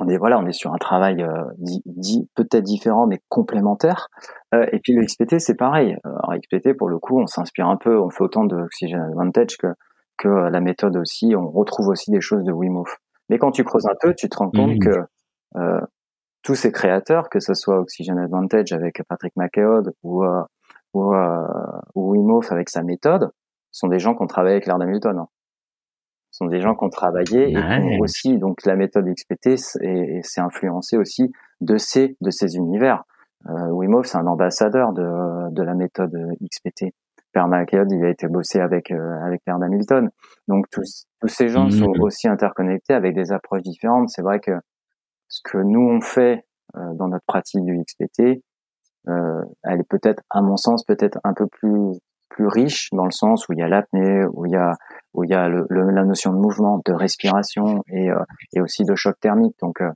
on 0.00 0.08
est 0.08 0.16
voilà, 0.16 0.38
on 0.38 0.46
est 0.46 0.52
sur 0.52 0.72
un 0.72 0.78
travail 0.78 1.22
euh, 1.22 1.44
dit, 1.58 2.28
peut-être 2.34 2.64
différent 2.64 3.06
mais 3.06 3.20
complémentaire. 3.28 4.08
Euh, 4.54 4.66
et 4.72 4.78
puis 4.78 4.92
le 4.92 5.04
XPT 5.04 5.40
c'est 5.40 5.56
pareil. 5.56 5.96
Alors 6.04 6.34
XPT 6.38 6.76
pour 6.76 6.88
le 6.88 6.98
coup, 6.98 7.18
on 7.18 7.26
s'inspire 7.26 7.68
un 7.68 7.76
peu, 7.76 7.98
on 7.98 8.10
fait 8.10 8.22
autant 8.22 8.44
de 8.44 8.56
Oxygen 8.56 9.00
Advantage 9.00 9.56
que 9.56 9.68
que 10.18 10.28
la 10.28 10.60
méthode 10.60 10.96
aussi. 10.96 11.34
On 11.36 11.48
retrouve 11.48 11.88
aussi 11.88 12.10
des 12.10 12.20
choses 12.20 12.44
de 12.44 12.52
Wim 12.52 12.76
Hof. 12.76 12.98
Mais 13.28 13.38
quand 13.38 13.50
tu 13.50 13.64
creuses 13.64 13.86
un 13.86 13.96
peu, 14.00 14.14
tu 14.14 14.28
te 14.28 14.36
rends 14.36 14.50
compte 14.50 14.76
mmh. 14.76 14.78
que 14.78 14.98
euh, 15.56 15.80
tous 16.42 16.54
ces 16.54 16.72
créateurs, 16.72 17.28
que 17.28 17.40
ce 17.40 17.54
soit 17.54 17.78
Oxygen 17.78 18.18
Advantage 18.18 18.72
avec 18.72 19.02
Patrick 19.08 19.34
McLeod 19.36 19.92
ou 20.02 20.24
ou, 20.94 21.14
ou 21.94 22.10
Wim 22.12 22.30
Hof 22.30 22.50
avec 22.50 22.70
sa 22.70 22.82
méthode, 22.82 23.30
sont 23.70 23.88
des 23.88 23.98
gens 23.98 24.14
qui 24.14 24.22
ont 24.22 24.26
travaillé 24.26 24.54
avec 24.54 24.66
Laird 24.66 24.80
Hamilton. 24.82 25.18
Hein 25.18 25.28
sont 26.30 26.46
des 26.46 26.60
gens 26.60 26.74
qui 26.74 26.84
ont 26.84 26.90
travaillé 26.90 27.52
et 27.52 27.98
aussi 28.00 28.38
donc 28.38 28.64
la 28.64 28.76
méthode 28.76 29.06
XPT 29.06 29.56
s'est 29.56 30.40
influencée 30.40 30.96
aussi 30.96 31.32
de 31.60 31.76
ces 31.76 32.16
de 32.20 32.30
ces 32.30 32.56
univers. 32.56 33.04
Euh, 33.48 33.70
Wim 33.70 33.94
Hof 33.94 34.06
c'est 34.06 34.18
un 34.18 34.26
ambassadeur 34.26 34.92
de 34.92 35.50
de 35.50 35.62
la 35.62 35.74
méthode 35.74 36.14
XPT. 36.42 36.94
Per 37.32 37.44
il 37.90 38.04
a 38.04 38.08
été 38.08 38.26
bossé 38.26 38.60
avec 38.60 38.90
euh, 38.90 39.20
avec 39.24 39.42
Bernard 39.46 39.68
Hamilton. 39.68 40.10
Donc 40.48 40.66
tous 40.70 41.04
tous 41.20 41.28
ces 41.28 41.48
gens 41.48 41.70
sont 41.70 41.90
mmh. 41.90 42.02
aussi 42.02 42.28
interconnectés 42.28 42.94
avec 42.94 43.14
des 43.14 43.32
approches 43.32 43.62
différentes. 43.62 44.08
C'est 44.08 44.22
vrai 44.22 44.40
que 44.40 44.52
ce 45.28 45.40
que 45.44 45.58
nous 45.58 45.80
on 45.80 46.00
fait 46.00 46.44
euh, 46.76 46.94
dans 46.94 47.08
notre 47.08 47.26
pratique 47.26 47.64
du 47.64 47.78
XPT, 47.78 48.42
euh, 49.08 49.42
elle 49.64 49.80
est 49.80 49.88
peut-être 49.88 50.22
à 50.30 50.40
mon 50.40 50.56
sens 50.56 50.84
peut-être 50.84 51.18
un 51.24 51.34
peu 51.34 51.46
plus 51.46 51.98
plus 52.28 52.46
riche 52.46 52.88
dans 52.92 53.04
le 53.04 53.10
sens 53.10 53.48
où 53.48 53.52
il 53.52 53.58
y 53.58 53.62
a 53.62 53.68
l'apnée, 53.68 54.24
où 54.32 54.46
il 54.46 54.52
y 54.52 54.56
a 54.56 54.74
où 55.14 55.24
il 55.24 55.30
y 55.30 55.34
a 55.34 55.48
le, 55.48 55.66
la 55.70 56.04
notion 56.04 56.32
de 56.32 56.38
mouvement, 56.38 56.80
de 56.84 56.92
respiration 56.92 57.82
et, 57.88 58.10
euh, 58.10 58.22
et 58.54 58.60
aussi 58.60 58.84
de 58.84 58.94
choc 58.94 59.18
thermique. 59.20 59.56
Donc, 59.60 59.80
euh, 59.80 59.90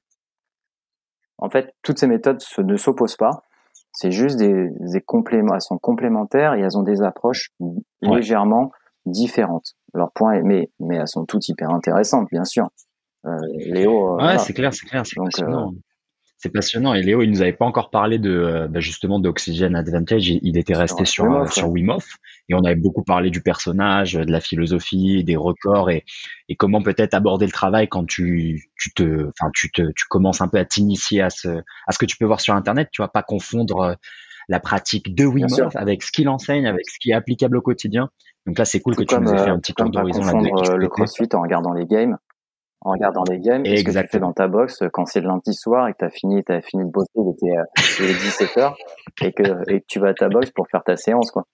en 1.39 1.49
fait, 1.49 1.73
toutes 1.83 1.99
ces 1.99 2.09
méthodes 2.09 2.41
se, 2.41 2.61
ne 2.61 2.77
s'opposent 2.77 3.17
pas. 3.17 3.43
C'est 3.93 4.11
juste 4.11 4.39
des, 4.39 4.71
des 4.81 5.01
compléments, 5.01 5.55
elles 5.55 5.61
sont 5.61 5.79
complémentaires 5.79 6.55
et 6.55 6.61
elles 6.61 6.79
ont 6.79 6.83
des 6.83 7.03
approches 7.03 7.51
légèrement 8.01 8.71
différentes. 9.07 9.75
Leur 9.95 10.13
point, 10.13 10.33
est, 10.35 10.43
mais 10.43 10.71
mais 10.81 10.97
elles 10.97 11.09
sont 11.09 11.27
toutes 11.27 11.49
hyper 11.49 11.71
intéressantes, 11.71 12.29
bien 12.31 12.45
sûr. 12.45 12.69
Euh, 13.27 13.37
Léo. 13.67 14.17
ouais, 14.17 14.39
c'est 14.39 14.55
clair, 14.55 14.73
c'est 14.73 14.87
clair. 14.87 15.03
Donc, 15.17 15.75
c'est 16.43 16.51
passionnant. 16.51 16.93
Et 16.93 17.03
Léo, 17.03 17.23
il 17.23 17.31
nous 17.31 17.41
avait 17.41 17.53
pas 17.53 17.65
encore 17.65 17.91
parlé 17.91 18.19
de 18.19 18.31
euh, 18.31 18.69
bah, 18.69 18.81
justement 18.81 19.21
d'Oxygen 19.21 19.77
Advantage. 19.77 20.29
Il, 20.29 20.59
était 20.59 20.75
resté 20.75 21.05
sur 21.05 21.25
Wim 21.25 21.43
Hof, 21.43 21.53
sur 21.53 21.71
Wim 21.71 21.89
Hof, 21.91 22.17
et 22.49 22.55
on 22.55 22.65
avait 22.65 22.75
beaucoup 22.75 23.05
parlé 23.05 23.31
du 23.31 23.43
personnage, 23.43 24.15
de 24.15 24.31
la 24.31 24.41
philosophie, 24.41 25.23
des 25.23 25.37
records 25.37 25.91
et, 25.91 26.05
et 26.49 26.57
comment 26.57 26.83
peut-être 26.83 27.15
aborder 27.15 27.47
le 27.47 27.53
travail 27.53 27.87
quand 27.89 28.05
tu, 28.05 28.71
tu 28.77 28.93
te, 28.93 29.29
enfin 29.29 29.51
tu 29.55 29.71
te, 29.71 29.83
tu 29.95 30.07
commences 30.09 30.41
un 30.41 30.49
peu 30.49 30.59
à 30.59 30.65
t'initier 30.65 31.23
à 31.23 31.31
ce, 31.31 31.49
à 31.49 31.93
ce 31.93 31.99
que 31.99 32.07
tu 32.07 32.17
peux 32.17 32.27
voir 32.27 32.41
sur 32.41 32.55
Internet. 32.55 32.89
Tu 32.91 33.03
vas 33.03 33.09
pas 33.09 33.23
confondre 33.23 33.81
euh, 33.81 33.95
la 34.49 34.59
pratique 34.59 35.15
de 35.15 35.25
Wim 35.25 35.47
Hof 35.61 35.77
avec 35.77 36.03
ce 36.03 36.11
qu'il 36.11 36.29
enseigne, 36.29 36.67
avec 36.67 36.89
ce 36.89 36.99
qui 36.99 37.11
est 37.11 37.15
applicable 37.15 37.57
au 37.57 37.63
quotidien. 37.63 38.09
Donc 38.47 38.59
là, 38.59 38.65
c'est 38.65 38.81
cool 38.81 38.97
que 38.97 39.05
tu 39.05 39.15
nous 39.15 39.33
aies 39.33 39.39
fait 39.39 39.51
un 39.51 39.61
petit 39.61 39.75
tour 39.75 39.89
d'horizon 39.91 40.23
là 40.23 40.77
Le 40.77 40.89
CrossFit 40.89 41.29
en 41.35 41.43
regardant 41.43 41.73
les 41.73 41.87
games 41.87 42.19
en 42.85 42.93
regardant 42.93 43.23
les 43.29 43.39
games, 43.39 43.65
et 43.65 43.77
ce 43.77 43.85
que 43.85 43.91
tu 43.91 44.09
fais 44.09 44.19
dans 44.19 44.33
ta 44.33 44.49
box 44.49 44.83
quand 44.93 45.07
c'est 45.07 45.21
le 45.21 45.29
lundi 45.29 45.55
soir 45.55 45.89
et 45.89 45.93
que 45.93 45.99
tu 45.99 46.05
as 46.05 46.11
fini, 46.11 46.43
fini 46.63 46.85
de 46.85 46.91
bosser, 46.91 47.11
il 47.17 47.31
était, 47.31 47.55
il 48.01 48.11
est 48.11 48.23
17 48.23 48.57
heures 48.59 48.77
et 49.23 49.33
que, 49.33 49.71
et 49.71 49.81
que 49.81 49.87
tu 49.87 49.99
vas 50.01 50.09
à 50.09 50.15
ta 50.15 50.29
box 50.29 50.51
pour 50.51 50.67
faire 50.69 50.83
ta 50.85 50.97
séance, 50.97 51.31
quoi. 51.31 51.45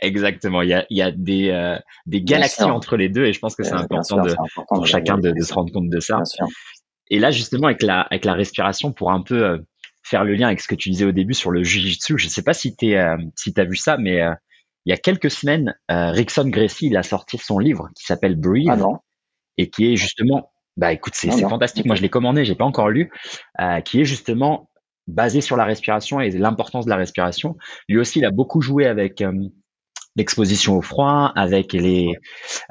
Exactement. 0.00 0.62
Il 0.62 0.68
y 0.68 0.74
a, 0.74 0.86
il 0.90 0.98
y 0.98 1.02
a 1.02 1.10
des, 1.10 1.50
euh, 1.50 1.78
des 2.06 2.22
galaxies 2.22 2.64
entre 2.64 2.96
les 2.96 3.08
deux 3.08 3.24
et 3.24 3.32
je 3.32 3.38
pense 3.38 3.56
que 3.56 3.62
c'est 3.62 3.72
important, 3.72 4.22
de, 4.22 4.34
pour 4.68 4.86
chacun 4.86 5.18
de, 5.18 5.30
de, 5.30 5.42
se 5.42 5.54
rendre 5.54 5.72
compte 5.72 5.88
de 5.88 6.00
ça. 6.00 6.22
Et 7.10 7.18
là, 7.18 7.30
justement, 7.30 7.66
avec 7.68 7.82
la, 7.82 8.00
avec 8.00 8.24
la 8.24 8.34
respiration, 8.34 8.92
pour 8.92 9.12
un 9.12 9.22
peu 9.22 9.44
euh, 9.44 9.58
faire 10.02 10.24
le 10.24 10.34
lien 10.34 10.48
avec 10.48 10.60
ce 10.60 10.68
que 10.68 10.74
tu 10.74 10.90
disais 10.90 11.04
au 11.04 11.12
début 11.12 11.34
sur 11.34 11.50
le 11.50 11.62
jujitsu, 11.62 12.18
je 12.18 12.28
sais 12.28 12.42
pas 12.42 12.54
si 12.54 12.76
tu 12.76 12.96
euh, 12.96 13.16
si 13.36 13.52
as 13.56 13.64
vu 13.64 13.76
ça, 13.76 13.96
mais 13.98 14.20
il 14.86 14.90
y 14.90 14.92
a 14.92 14.96
quelques 14.96 15.30
semaines, 15.30 15.74
Rickson 15.88 16.48
Gracie, 16.48 16.86
il 16.86 16.96
a 16.96 17.02
sorti 17.02 17.38
son 17.38 17.58
livre 17.58 17.88
qui 17.96 18.04
s'appelle 18.04 18.36
Breathe. 18.36 18.68
Ah 18.70 18.76
non 18.76 18.98
et 19.58 19.70
qui 19.70 19.92
est 19.92 19.96
justement, 19.96 20.52
bah 20.76 20.92
écoute, 20.92 21.14
c'est 21.16 21.30
fantastique. 21.30 21.86
Moi, 21.86 21.96
je 21.96 22.02
l'ai 22.02 22.08
commandé, 22.08 22.44
j'ai 22.44 22.54
pas 22.54 22.64
encore 22.64 22.88
lu, 22.88 23.10
euh, 23.60 23.80
qui 23.80 24.00
est 24.00 24.04
justement 24.04 24.70
basé 25.06 25.40
sur 25.40 25.56
la 25.56 25.64
respiration 25.64 26.20
et 26.20 26.30
l'importance 26.30 26.86
de 26.86 26.90
la 26.90 26.96
respiration. 26.96 27.56
Lui 27.88 27.98
aussi, 27.98 28.20
il 28.20 28.24
a 28.24 28.30
beaucoup 28.30 28.60
joué 28.60 28.86
avec 28.86 29.20
euh, 29.20 29.32
l'exposition 30.16 30.76
au 30.76 30.82
froid, 30.82 31.32
avec 31.36 31.72
les, 31.72 32.14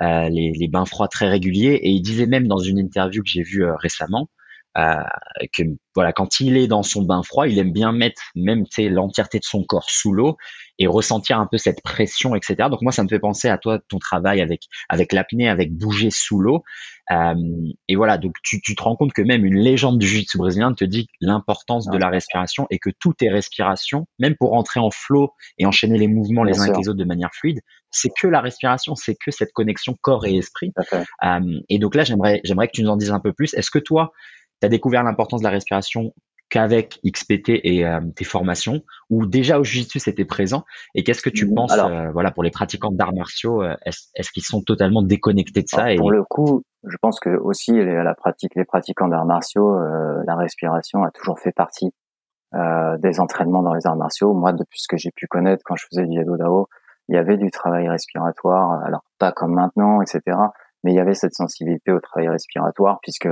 euh, 0.01 0.29
les, 0.29 0.51
les 0.51 0.67
bains 0.67 0.85
froids 0.85 1.07
très 1.07 1.27
réguliers, 1.27 1.79
et 1.81 1.89
il 1.89 2.01
disait 2.01 2.25
même 2.25 2.47
dans 2.47 2.59
une 2.59 2.79
interview 2.79 3.21
que 3.21 3.29
j'ai 3.29 3.43
vue 3.43 3.65
récemment 3.65 4.29
euh, 4.77 5.03
que 5.51 5.63
voilà, 5.93 6.13
quand 6.13 6.39
il 6.39 6.57
est 6.57 6.67
dans 6.67 6.83
son 6.83 7.03
bain 7.03 7.21
froid, 7.23 7.47
il 7.47 7.59
aime 7.59 7.71
bien 7.71 7.91
mettre 7.91 8.21
même 8.35 8.65
l'entièreté 8.79 9.39
de 9.39 9.43
son 9.43 9.63
corps 9.63 9.89
sous 9.89 10.11
l'eau 10.11 10.37
et 10.79 10.87
ressentir 10.87 11.39
un 11.39 11.47
peu 11.47 11.57
cette 11.57 11.81
pression, 11.83 12.35
etc. 12.35 12.67
Donc 12.69 12.81
moi, 12.81 12.91
ça 12.91 13.03
me 13.03 13.07
fait 13.07 13.19
penser 13.19 13.47
à 13.47 13.57
toi, 13.57 13.79
ton 13.87 13.99
travail 13.99 14.41
avec 14.41 14.63
avec 14.89 15.13
l'apnée, 15.13 15.47
avec 15.47 15.73
bouger 15.73 16.09
sous 16.09 16.39
l'eau. 16.39 16.63
Euh, 17.11 17.35
et 17.87 17.95
voilà, 17.95 18.17
donc 18.17 18.35
tu, 18.43 18.61
tu, 18.61 18.75
te 18.75 18.81
rends 18.81 18.95
compte 18.95 19.13
que 19.13 19.21
même 19.21 19.45
une 19.45 19.57
légende 19.57 19.99
du 19.99 20.07
jiu-jitsu 20.07 20.37
brésilien 20.37 20.73
te 20.73 20.85
dit 20.85 21.07
l'importance 21.19 21.87
de 21.87 21.97
la 21.97 22.09
respiration 22.09 22.65
et 22.69 22.79
que 22.79 22.89
tout 22.97 23.13
est 23.21 23.29
respiration, 23.29 24.07
même 24.19 24.35
pour 24.35 24.53
entrer 24.53 24.79
en 24.79 24.89
flow 24.89 25.33
et 25.57 25.65
enchaîner 25.65 25.97
les 25.97 26.07
mouvements 26.07 26.43
les 26.43 26.59
uns 26.59 26.63
avec 26.63 26.77
les 26.77 26.89
autres 26.89 26.99
de 26.99 27.03
manière 27.03 27.31
fluide, 27.33 27.59
c'est 27.91 28.09
que 28.09 28.27
la 28.27 28.41
respiration, 28.41 28.95
c'est 28.95 29.15
que 29.15 29.31
cette 29.31 29.51
connexion 29.51 29.95
corps 30.01 30.25
et 30.25 30.35
esprit. 30.35 30.71
Euh, 31.23 31.59
et 31.69 31.77
donc 31.77 31.95
là, 31.95 32.03
j'aimerais 32.03 32.41
j'aimerais 32.43 32.67
que 32.67 32.73
tu 32.73 32.83
nous 32.83 32.89
en 32.89 32.97
dises 32.97 33.11
un 33.11 33.19
peu 33.19 33.33
plus. 33.33 33.53
Est-ce 33.53 33.69
que 33.69 33.79
toi, 33.79 34.11
tu 34.61 34.65
as 34.65 34.69
découvert 34.69 35.03
l'importance 35.03 35.41
de 35.41 35.45
la 35.45 35.51
respiration 35.51 36.13
qu'avec 36.53 36.99
XPT 37.03 37.61
et 37.63 37.83
euh, 37.83 37.99
tes 38.15 38.25
formations, 38.25 38.83
ou 39.09 39.25
déjà 39.25 39.59
au 39.59 39.63
Jiu-Jitsu 39.63 39.97
c'était 39.97 40.23
présent 40.23 40.65
Et 40.93 41.03
qu'est-ce 41.03 41.23
que 41.23 41.31
tu 41.31 41.47
mmh, 41.47 41.55
penses, 41.55 41.75
euh, 41.75 42.11
voilà, 42.11 42.29
pour 42.29 42.43
les 42.43 42.51
pratiquants 42.51 42.91
d'arts 42.91 43.15
martiaux, 43.15 43.63
euh, 43.63 43.75
est-ce, 43.87 44.31
qu'ils 44.31 44.43
sont 44.43 44.61
totalement 44.61 45.01
déconnectés 45.01 45.63
de 45.63 45.67
ça 45.67 45.87
Pour 45.97 46.11
le 46.11 46.23
coup, 46.23 46.61
je 46.87 46.95
pense 47.01 47.19
que 47.19 47.31
aussi 47.31 47.71
les, 47.71 48.03
la 48.03 48.13
pratique, 48.13 48.53
les 48.55 48.65
pratiquants 48.65 49.07
d'arts 49.07 49.25
martiaux, 49.25 49.79
la 49.79 50.35
respiration 50.35 51.03
a 51.03 51.09
toujours 51.09 51.39
fait 51.39 51.53
partie 51.53 51.91
des 52.53 53.19
entraînements 53.19 53.63
dans 53.63 53.73
les 53.73 53.87
arts 53.87 53.95
martiaux. 53.95 54.35
Moi, 54.35 54.53
depuis 54.53 54.79
ce 54.79 54.87
que 54.87 54.97
j'ai 54.97 55.09
pu 55.09 55.25
connaître 55.25 55.63
quand 55.65 55.75
je 55.75 55.87
faisais 55.89 56.05
du 56.05 56.17
Yado 56.17 56.37
Dao, 56.37 56.67
il 57.09 57.15
y 57.15 57.17
avait 57.17 57.37
du 57.37 57.49
travail 57.49 57.89
respiratoire, 57.89 58.83
alors 58.85 59.03
pas 59.17 59.31
comme 59.31 59.55
maintenant, 59.55 60.03
etc. 60.03 60.37
Mais 60.83 60.91
il 60.91 60.95
y 60.95 60.99
avait 60.99 61.15
cette 61.15 61.33
sensibilité 61.33 61.91
au 61.91 61.99
travail 61.99 62.27
respiratoire 62.27 62.99
puisque 63.01 63.29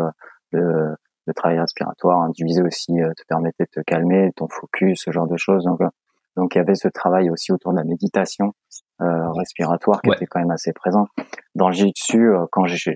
le, 0.52 0.96
le 1.28 1.34
travail 1.34 1.60
respiratoire 1.60 2.22
induisait 2.22 2.64
aussi 2.64 3.00
euh, 3.00 3.12
te 3.16 3.24
permettait 3.28 3.66
de 3.66 3.70
te 3.70 3.80
calmer, 3.82 4.32
ton 4.36 4.48
focus, 4.50 5.04
ce 5.06 5.12
genre 5.12 5.28
de 5.28 5.38
choses. 5.38 5.64
Donc, 5.66 5.82
euh, 5.82 5.90
donc 6.38 6.56
il 6.56 6.58
y 6.58 6.62
avait 6.62 6.76
ce 6.76 6.88
travail 6.88 7.30
aussi 7.30 7.52
autour 7.52 7.74
de 7.74 7.78
la 7.78 7.84
méditation 7.84 8.54
euh, 9.02 9.32
respiratoire 9.32 10.02
qui 10.02 10.12
était 10.12 10.26
quand 10.26 10.40
même 10.40 10.52
assez 10.52 10.74
présent. 10.74 11.08
Dans 11.56 11.68
le 11.68 11.74
jiu-jitsu, 11.74 12.30
euh, 12.30 12.46
quand 12.52 12.66
j'ai 12.66 12.96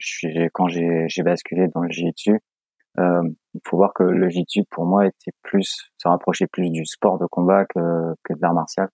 quand 0.54 0.68
j'ai 0.68 1.24
basculé 1.24 1.68
dans 1.74 1.82
le 1.82 1.90
jiu-jitsu, 1.90 2.40
euh, 2.98 3.22
il 3.54 3.62
faut 3.68 3.78
voir 3.78 3.94
que 3.94 4.04
le 4.04 4.30
jiu-jitsu 4.30 4.64
pour 4.70 4.86
moi 4.86 5.06
était 5.06 5.32
plus 5.42 5.90
se 5.98 6.08
rapprochait 6.08 6.48
plus 6.48 6.70
du 6.70 6.86
sport 6.86 7.18
de 7.20 7.26
combat 7.26 7.66
que, 7.66 8.14
que 8.24 8.34
de 8.34 8.42
l'art 8.42 8.54
martial. 8.54 8.88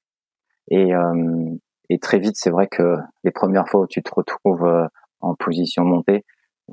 Et, 0.70 0.94
euh, 0.94 1.56
et 1.90 2.00
très 2.00 2.20
vite, 2.20 2.36
c'est 2.36 2.50
vrai 2.50 2.68
que 2.68 2.98
les 3.24 3.32
premières 3.32 3.68
fois 3.68 3.82
où 3.82 3.88
tu 3.88 4.02
te 4.02 4.12
retrouves 4.14 4.90
en 5.20 5.36
position 5.36 5.84
montée, 5.84 6.26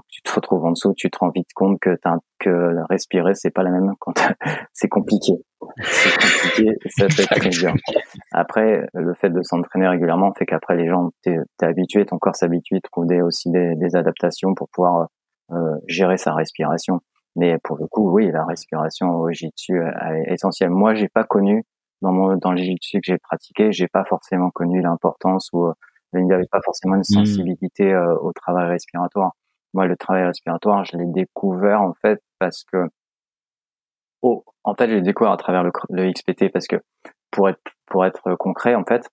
tu 0.08 0.22
te 0.22 0.32
retrouves 0.32 0.64
en 0.64 0.70
dessous, 0.72 0.94
tu 0.96 1.10
te 1.10 1.18
rends 1.18 1.30
vite 1.30 1.52
compte 1.54 1.78
que 1.80 1.96
que 2.38 2.76
respirer 2.88 3.34
c'est 3.34 3.50
pas 3.50 3.62
la 3.62 3.70
même 3.70 3.92
quand 3.98 4.14
c'est 4.72 4.88
compliqué. 4.88 5.32
C'est 5.82 6.14
compliqué, 6.18 6.76
ça 6.96 7.08
fait 7.10 7.26
très 7.26 7.50
dur. 7.50 7.74
Après, 8.32 8.86
le 8.94 9.14
fait 9.14 9.30
de 9.30 9.42
s'entraîner 9.42 9.88
régulièrement 9.88 10.32
fait 10.34 10.46
qu'après 10.46 10.76
les 10.76 10.88
gens 10.88 11.10
t'es 11.22 11.36
es 11.36 11.64
habitué, 11.64 12.06
ton 12.06 12.18
corps 12.18 12.36
s'habitue, 12.36 12.80
trouve 12.82 13.06
des, 13.06 13.22
aussi 13.22 13.50
des, 13.50 13.74
des, 13.76 13.96
adaptations 13.96 14.54
pour 14.54 14.68
pouvoir 14.70 15.08
euh, 15.52 15.76
gérer 15.86 16.16
sa 16.16 16.34
respiration. 16.34 17.00
Mais 17.36 17.56
pour 17.62 17.76
le 17.76 17.86
coup, 17.86 18.10
oui, 18.10 18.30
la 18.30 18.44
respiration 18.44 19.10
au 19.10 19.30
jiu-jitsu 19.30 19.80
est 19.80 20.32
essentielle. 20.32 20.70
Moi, 20.70 20.94
j'ai 20.94 21.08
pas 21.08 21.24
connu 21.24 21.64
dans 22.02 22.12
mon 22.12 22.36
dans 22.36 22.52
le 22.52 22.58
jiu-jitsu 22.58 23.00
que 23.00 23.12
j'ai 23.12 23.18
pratiqué, 23.18 23.72
j'ai 23.72 23.88
pas 23.88 24.04
forcément 24.04 24.50
connu 24.50 24.80
l'importance 24.80 25.48
ou 25.52 25.72
il 26.14 26.24
n'y 26.24 26.32
avait 26.32 26.46
pas 26.50 26.60
forcément 26.64 26.94
une 26.94 27.00
mmh. 27.00 27.04
sensibilité 27.04 27.92
euh, 27.92 28.14
au 28.16 28.32
travail 28.32 28.68
respiratoire. 28.68 29.32
Moi, 29.74 29.86
le 29.86 29.96
travail 29.96 30.24
respiratoire, 30.24 30.84
je 30.84 30.96
l'ai 30.96 31.06
découvert 31.06 31.82
en 31.82 31.94
fait 32.00 32.20
parce 32.38 32.64
que, 32.64 32.88
oh, 34.22 34.44
en 34.64 34.74
fait, 34.74 34.88
j'ai 34.88 35.02
découvert 35.02 35.32
à 35.32 35.36
travers 35.36 35.62
le, 35.62 35.70
le, 35.90 36.10
XPT 36.10 36.50
parce 36.52 36.66
que 36.66 36.76
pour 37.30 37.48
être 37.48 37.60
pour 37.86 38.04
être 38.06 38.34
concret, 38.36 38.74
en 38.74 38.84
fait, 38.84 39.08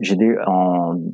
j'ai 0.00 0.16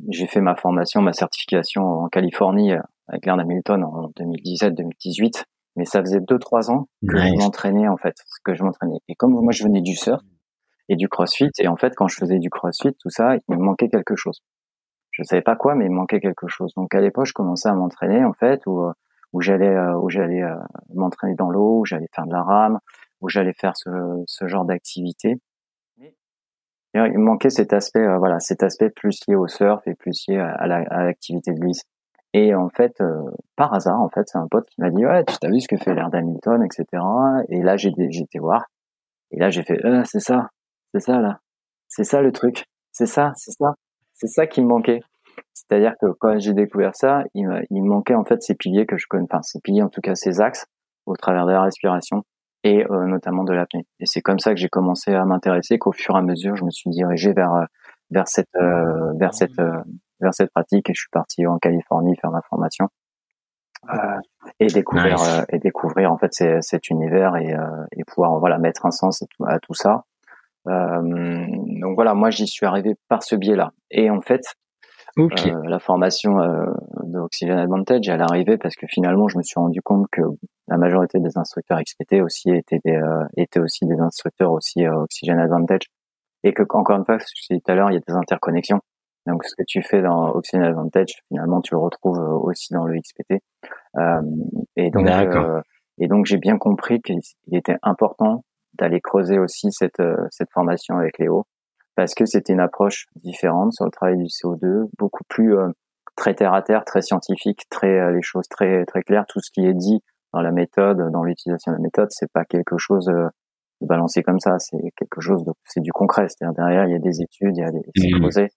j'ai 0.09 0.27
fait 0.27 0.41
ma 0.41 0.55
formation, 0.55 1.01
ma 1.01 1.13
certification 1.13 1.83
en 1.83 2.07
Californie 2.07 2.73
euh, 2.73 2.81
avec 3.07 3.25
Learn 3.25 3.39
Hamilton 3.39 3.83
en 3.83 4.09
2017-2018, 4.09 5.43
mais 5.75 5.85
ça 5.85 5.99
faisait 6.01 6.21
deux 6.21 6.39
trois 6.39 6.71
ans 6.71 6.87
que 7.07 7.17
je 7.17 7.37
m'entraînais 7.37 7.87
en 7.87 7.97
fait, 7.97 8.15
que 8.43 8.55
je 8.55 8.63
m'entraînais. 8.63 8.99
Et 9.07 9.15
comme 9.15 9.33
moi, 9.33 9.51
je 9.51 9.63
venais 9.63 9.81
du 9.81 9.95
surf 9.95 10.21
et 10.87 10.95
du 10.95 11.09
CrossFit, 11.09 11.49
et 11.59 11.67
en 11.67 11.75
fait, 11.75 11.93
quand 11.95 12.07
je 12.07 12.15
faisais 12.15 12.39
du 12.39 12.49
CrossFit, 12.49 12.93
tout 12.99 13.09
ça, 13.09 13.35
il 13.35 13.55
me 13.55 13.57
manquait 13.57 13.89
quelque 13.89 14.15
chose 14.15 14.39
je 15.15 15.23
savais 15.23 15.41
pas 15.41 15.55
quoi, 15.55 15.75
mais 15.75 15.85
il 15.85 15.91
manquait 15.91 16.19
quelque 16.19 16.47
chose. 16.47 16.73
Donc 16.75 16.93
à 16.93 16.99
l'époque, 16.99 17.25
je 17.25 17.33
commençais 17.33 17.69
à 17.69 17.73
m'entraîner 17.73 18.25
en 18.25 18.33
fait, 18.33 18.65
où 18.65 18.81
euh, 18.81 18.93
où 19.31 19.41
j'allais 19.41 19.73
euh, 19.73 19.97
où 19.97 20.09
j'allais 20.09 20.43
euh, 20.43 20.55
m'entraîner 20.93 21.35
dans 21.35 21.49
l'eau, 21.49 21.79
où 21.79 21.85
j'allais 21.85 22.09
faire 22.13 22.25
de 22.25 22.33
la 22.33 22.43
rame, 22.43 22.79
où 23.21 23.29
j'allais 23.29 23.53
faire 23.53 23.77
ce, 23.77 23.89
ce 24.27 24.47
genre 24.47 24.65
d'activité. 24.65 25.39
Il 26.97 27.19
manquait 27.19 27.49
cet 27.49 27.73
aspect, 27.73 28.07
voilà, 28.17 28.39
cet 28.39 28.63
aspect 28.63 28.89
plus 28.89 29.19
lié 29.27 29.35
au 29.35 29.47
surf 29.47 29.85
et 29.85 29.95
plus 29.95 30.29
lié 30.29 30.37
à, 30.37 30.65
l'activité 30.65 31.51
de 31.51 31.59
glisse. 31.59 31.83
Et 32.31 32.55
en 32.55 32.69
fait, 32.69 33.03
par 33.57 33.73
hasard, 33.73 33.99
en 33.99 34.07
fait, 34.07 34.29
c'est 34.29 34.37
un 34.37 34.47
pote 34.47 34.65
qui 34.69 34.79
m'a 34.79 34.89
dit 34.91 35.05
ouais, 35.05 35.25
tu 35.25 35.35
t'as 35.41 35.49
vu 35.49 35.59
ce 35.59 35.67
que 35.67 35.75
fait 35.75 35.93
l'air 35.93 36.09
d'Hamilton, 36.09 36.63
etc. 36.63 36.85
Et 37.49 37.61
là, 37.61 37.75
j'ai 37.75 37.89
été 37.89 38.39
voir. 38.39 38.67
Et 39.31 39.39
là, 39.39 39.49
j'ai 39.49 39.63
fait 39.63 39.77
c'est 40.05 40.21
ça, 40.21 40.47
c'est 40.93 41.01
ça 41.01 41.19
là, 41.19 41.41
c'est 41.89 42.05
ça 42.05 42.21
le 42.21 42.31
truc, 42.31 42.63
c'est 42.93 43.07
ça, 43.07 43.33
c'est 43.35 43.51
ça. 43.51 43.75
C'est 44.15 44.27
ça 44.27 44.47
qui 44.47 44.61
me 44.61 44.67
manquait. 44.67 45.01
C'est-à-dire 45.53 45.93
que 46.01 46.07
quand 46.19 46.39
j'ai 46.39 46.53
découvert 46.53 46.95
ça, 46.95 47.23
il 47.33 47.47
me, 47.47 47.87
manquait 47.87 48.15
en 48.15 48.23
fait 48.23 48.41
ces 48.41 48.55
piliers 48.55 48.85
que 48.85 48.97
je 48.97 49.07
connais, 49.07 49.25
enfin 49.29 49.41
ces 49.41 49.59
piliers 49.59 49.83
en 49.83 49.89
tout 49.89 50.01
cas 50.01 50.15
ces 50.15 50.41
axes 50.41 50.65
au 51.05 51.15
travers 51.15 51.45
de 51.45 51.51
la 51.51 51.61
respiration 51.61 52.23
et 52.63 52.85
euh, 52.89 53.05
notamment 53.05 53.43
de 53.43 53.53
l'apnée. 53.53 53.85
Et 53.99 54.05
c'est 54.05 54.21
comme 54.21 54.39
ça 54.39 54.53
que 54.53 54.59
j'ai 54.59 54.69
commencé 54.69 55.13
à 55.13 55.23
m'intéresser, 55.25 55.77
qu'au 55.77 55.91
fur 55.91 56.15
et 56.15 56.19
à 56.19 56.21
mesure, 56.21 56.55
je 56.55 56.63
me 56.63 56.71
suis 56.71 56.89
dirigé 56.89 57.33
vers 57.33 57.53
euh, 57.53 57.65
vers 58.11 58.27
cette 58.27 58.55
euh, 58.55 59.13
vers 59.19 59.33
cette 59.33 59.59
vers 60.21 60.33
cette 60.33 60.51
pratique 60.51 60.89
et 60.89 60.93
je 60.93 61.01
suis 61.01 61.11
parti 61.11 61.45
en 61.45 61.57
Californie 61.57 62.15
faire 62.15 62.31
ma 62.31 62.41
formation 62.49 62.87
et 64.59 64.67
découvrir 64.67 65.17
et 65.49 65.59
découvrir 65.59 66.11
en 66.11 66.17
fait 66.17 66.31
cet 66.61 66.89
univers 66.89 67.35
et, 67.35 67.53
et 67.95 68.03
pouvoir 68.05 68.39
voilà 68.39 68.57
mettre 68.57 68.85
un 68.85 68.91
sens 68.91 69.23
à 69.45 69.59
tout 69.59 69.75
ça 69.75 70.05
euh, 70.67 71.45
donc 71.79 71.95
voilà, 71.95 72.13
moi 72.13 72.29
j'y 72.29 72.47
suis 72.47 72.65
arrivé 72.65 72.95
par 73.07 73.23
ce 73.23 73.35
biais-là. 73.35 73.71
Et 73.91 74.09
en 74.09 74.21
fait, 74.21 74.41
euh, 75.17 75.61
la 75.63 75.79
formation 75.79 76.39
euh, 76.39 76.65
de 77.03 77.19
Oxygen 77.19 77.57
Advantage, 77.57 78.07
elle 78.09 78.19
est 78.19 78.23
arrivée 78.23 78.57
parce 78.57 78.75
que 78.75 78.85
finalement, 78.87 79.27
je 79.27 79.37
me 79.37 79.43
suis 79.43 79.59
rendu 79.59 79.81
compte 79.81 80.07
que 80.11 80.21
la 80.67 80.77
majorité 80.77 81.19
des 81.19 81.37
instructeurs 81.37 81.79
XPT 81.79 82.21
aussi 82.21 82.49
étaient 82.49 82.79
des, 82.83 82.99
étaient 83.37 83.59
aussi 83.59 83.85
des 83.85 83.99
instructeurs 83.99 84.51
aussi 84.51 84.85
Oxygen 84.87 85.39
Advantage, 85.39 85.83
et 86.43 86.53
que 86.53 86.63
encore 86.69 86.97
une 86.97 87.05
fois, 87.05 87.19
ce 87.19 87.25
que 87.25 87.31
je 87.35 87.53
disais 87.53 87.61
tout 87.63 87.71
à 87.71 87.75
l'heure, 87.75 87.91
il 87.91 87.95
y 87.95 87.97
a 87.97 88.01
des 88.07 88.13
interconnexions. 88.13 88.79
Donc, 89.25 89.43
ce 89.43 89.55
que 89.55 89.63
tu 89.67 89.81
fais 89.81 90.01
dans 90.01 90.29
Oxygen 90.29 90.63
Advantage, 90.63 91.23
finalement, 91.27 91.61
tu 91.61 91.73
le 91.73 91.79
retrouves 91.79 92.19
aussi 92.19 92.73
dans 92.73 92.85
le 92.85 92.99
XPT. 92.99 93.41
Euh, 93.97 94.21
et 94.75 94.91
donc, 94.91 95.07
et 95.97 96.07
donc, 96.07 96.25
j'ai 96.25 96.37
bien 96.37 96.57
compris 96.57 97.01
qu'il 97.01 97.19
était 97.51 97.77
important 97.81 98.43
d'aller 98.73 98.99
creuser 99.01 99.39
aussi 99.39 99.71
cette, 99.71 99.99
euh, 99.99 100.17
cette 100.29 100.51
formation 100.51 100.97
avec 100.97 101.17
Léo 101.17 101.45
parce 101.95 102.13
que 102.13 102.25
c'était 102.25 102.53
une 102.53 102.59
approche 102.59 103.07
différente 103.15 103.73
sur 103.73 103.85
le 103.85 103.91
travail 103.91 104.17
du 104.17 104.25
CO2, 104.25 104.87
beaucoup 104.97 105.23
plus 105.27 105.57
euh, 105.57 105.69
très 106.15 106.33
terre 106.33 106.53
à 106.53 106.61
terre, 106.61 106.83
très 106.85 107.01
scientifique, 107.01 107.63
très 107.69 107.99
euh, 107.99 108.11
les 108.11 108.21
choses 108.21 108.47
très 108.49 108.85
très 108.85 109.01
claires. 109.01 109.25
Tout 109.27 109.39
ce 109.41 109.51
qui 109.51 109.65
est 109.65 109.73
dit 109.73 110.01
dans 110.33 110.41
la 110.41 110.51
méthode, 110.51 111.11
dans 111.11 111.23
l'utilisation 111.23 111.71
de 111.71 111.77
la 111.77 111.81
méthode, 111.81 112.07
c'est 112.11 112.31
pas 112.31 112.45
quelque 112.45 112.77
chose 112.77 113.05
de 113.05 113.85
balancé 113.85 114.23
comme 114.23 114.39
ça. 114.39 114.59
C'est 114.59 114.91
quelque 114.97 115.21
chose 115.21 115.43
de 115.45 115.51
c'est 115.65 115.81
du 115.81 115.91
concret. 115.91 116.27
C'est-à-dire 116.27 116.55
derrière 116.55 116.85
il 116.85 116.91
y 116.91 116.95
a 116.95 116.99
des 116.99 117.21
études, 117.21 117.57
il 117.57 117.61
y 117.61 117.63
a 117.63 117.71
des 117.71 117.79
mmh. 117.79 118.47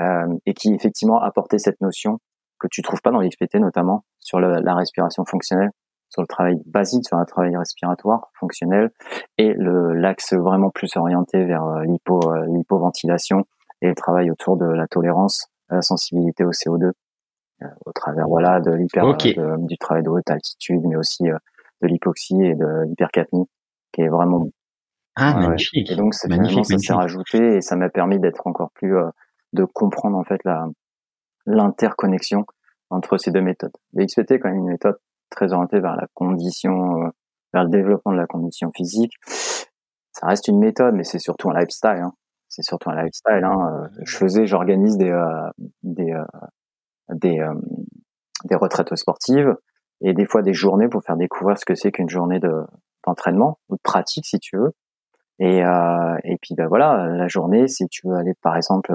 euh, 0.00 0.36
et 0.46 0.54
qui 0.54 0.74
effectivement 0.74 1.20
apportait 1.20 1.58
cette 1.58 1.80
notion 1.80 2.18
que 2.58 2.68
tu 2.70 2.82
trouves 2.82 3.00
pas 3.02 3.10
dans 3.10 3.20
l'XPT 3.20 3.56
notamment 3.56 4.04
sur 4.20 4.38
la 4.38 4.74
respiration 4.74 5.24
fonctionnelle 5.24 5.70
sur 6.12 6.20
le 6.20 6.26
travail 6.26 6.60
basique, 6.66 7.06
sur 7.06 7.16
un 7.16 7.24
travail 7.24 7.56
respiratoire 7.56 8.30
fonctionnel, 8.38 8.90
et 9.38 9.54
le 9.54 9.94
l'axe 9.94 10.34
vraiment 10.34 10.68
plus 10.68 10.94
orienté 10.96 11.44
vers 11.44 11.64
euh, 11.64 11.84
l'hypo 11.84 12.20
euh, 12.30 12.44
l'hypoventilation 12.48 13.46
et 13.80 13.88
le 13.88 13.94
travail 13.94 14.30
autour 14.30 14.58
de 14.58 14.66
la 14.66 14.86
tolérance, 14.86 15.46
la 15.70 15.80
sensibilité 15.80 16.44
au 16.44 16.50
CO2, 16.50 16.92
euh, 17.62 17.66
au 17.86 17.92
travers 17.92 18.28
voilà 18.28 18.60
de 18.60 18.72
l'hyper 18.72 19.16
du 19.16 19.78
travail 19.78 20.02
de 20.02 20.10
haute 20.10 20.30
altitude, 20.30 20.82
mais 20.84 20.96
aussi 20.96 21.24
de 21.24 21.86
l'hypoxie 21.86 22.42
et 22.42 22.54
de 22.54 22.84
l'hypercapnie, 22.86 23.48
qui 23.92 24.02
est 24.02 24.08
vraiment 24.08 24.48
ah 25.16 25.34
magnifique. 25.34 25.90
Et 25.90 25.96
donc 25.96 26.12
c'est 26.14 26.28
magnifique, 26.28 26.66
ça 26.66 26.76
s'est 26.76 26.92
rajouté 26.92 27.56
et 27.56 27.60
ça 27.62 27.74
m'a 27.74 27.88
permis 27.88 28.20
d'être 28.20 28.46
encore 28.46 28.70
plus 28.74 28.94
de 29.54 29.64
comprendre 29.64 30.18
en 30.18 30.24
fait 30.24 30.44
la 30.44 30.66
l'interconnexion 31.46 32.44
entre 32.90 33.16
ces 33.16 33.30
deux 33.30 33.40
méthodes. 33.40 33.72
Le 33.94 34.04
XPT 34.04 34.32
est 34.32 34.38
quand 34.38 34.50
même 34.50 34.58
une 34.58 34.70
méthode 34.70 34.98
très 35.32 35.52
orientée 35.52 35.80
vers 35.80 35.96
la 35.96 36.06
condition, 36.14 37.04
euh, 37.04 37.08
vers 37.52 37.64
le 37.64 37.70
développement 37.70 38.12
de 38.12 38.18
la 38.18 38.26
condition 38.26 38.70
physique. 38.74 39.14
Ça 40.12 40.26
reste 40.26 40.48
une 40.48 40.58
méthode, 40.58 40.94
mais 40.94 41.04
c'est 41.04 41.18
surtout 41.18 41.50
un 41.50 41.58
lifestyle. 41.58 42.00
Hein. 42.02 42.12
C'est 42.48 42.62
surtout 42.62 42.90
un 42.90 43.02
lifestyle. 43.02 43.44
Hein. 43.44 43.58
Euh, 43.72 43.88
je 44.04 44.16
faisais, 44.16 44.46
j'organise 44.46 44.96
des 44.96 45.10
euh, 45.10 45.50
des 45.82 46.14
des, 47.10 48.56
retraites 48.56 48.94
sportives 48.94 49.54
et 50.00 50.14
des 50.14 50.26
fois 50.26 50.42
des 50.42 50.54
journées 50.54 50.88
pour 50.88 51.02
faire 51.02 51.16
découvrir 51.16 51.58
ce 51.58 51.64
que 51.64 51.74
c'est 51.74 51.92
qu'une 51.92 52.08
journée 52.08 52.38
de 52.38 52.52
d'entraînement 53.04 53.58
ou 53.68 53.76
de 53.76 53.80
pratique, 53.82 54.26
si 54.26 54.38
tu 54.38 54.56
veux. 54.56 54.72
Et, 55.38 55.58
et 55.58 56.36
puis 56.40 56.54
ben 56.54 56.68
voilà, 56.68 57.08
la 57.08 57.26
journée, 57.26 57.66
si 57.66 57.88
tu 57.88 58.06
veux 58.06 58.14
aller 58.14 58.34
par 58.42 58.56
exemple 58.56 58.92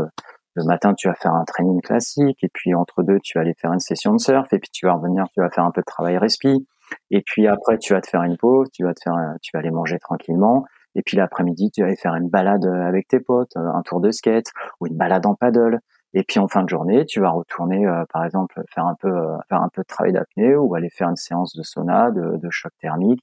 le 0.58 0.66
matin, 0.66 0.94
tu 0.94 1.08
vas 1.08 1.14
faire 1.14 1.34
un 1.34 1.46
training 1.46 1.82
classique, 1.82 2.44
et 2.44 2.50
puis 2.52 2.74
entre 2.74 3.04
deux, 3.04 3.20
tu 3.24 3.38
vas 3.38 3.42
aller 3.42 3.54
faire 3.54 3.72
une 3.72 3.80
session 3.80 4.14
de 4.14 4.20
surf, 4.20 4.52
et 4.52 4.60
puis 4.60 4.70
tu 4.72 4.86
vas 4.88 4.94
revenir, 4.94 5.26
tu 5.34 5.42
vas 5.42 5.50
faire 5.50 5.64
un 5.64 5.72
peu 5.72 5.82
de 5.82 5.86
travail 5.86 6.18
respi, 6.18 6.68
et 7.12 7.22
puis 7.22 7.48
après, 7.48 7.78
tu 7.78 7.94
vas 7.94 8.02
te 8.02 8.10
faire 8.10 8.24
une 8.24 8.38
pause, 8.38 8.70
tu 8.74 8.84
vas 8.84 8.94
te 8.94 9.02
faire, 9.04 9.36
tu 9.42 9.52
vas 9.54 9.60
aller 9.60 9.72
manger 9.72 10.00
tranquillement, 10.00 10.66
et 10.96 11.04
puis 11.04 11.16
l'après-midi, 11.16 11.70
tu 11.72 11.82
vas 11.82 11.88
aller 11.88 11.96
faire 11.96 12.16
une 12.16 12.28
balade 12.28 12.66
avec 12.66 13.08
tes 13.08 13.20
potes, 13.20 13.56
un 13.56 13.82
tour 13.84 14.02
de 14.02 14.10
skate 14.10 14.52
ou 14.80 14.88
une 14.88 14.98
balade 14.98 15.26
en 15.28 15.36
paddle. 15.36 15.80
Et 16.14 16.24
puis 16.24 16.40
en 16.40 16.48
fin 16.48 16.64
de 16.64 16.70
journée, 16.70 17.06
tu 17.06 17.20
vas 17.20 17.30
retourner, 17.30 17.86
euh, 17.86 18.04
par 18.12 18.26
exemple, 18.26 18.60
faire 18.74 18.86
un 18.88 18.96
peu, 18.96 19.10
euh, 19.10 19.38
faire 19.50 19.62
un 19.62 19.70
peu 19.70 19.82
de 19.84 19.88
travail 19.88 20.14
d'apnée 20.14 20.56
ou 20.56 20.74
aller 20.74 20.90
faire 20.90 21.10
une 21.10 21.16
séance 21.18 21.56
de 21.56 21.62
sauna, 21.62 22.10
de, 22.12 22.38
de 22.38 22.50
choc 22.50 22.72
thermique. 22.82 23.22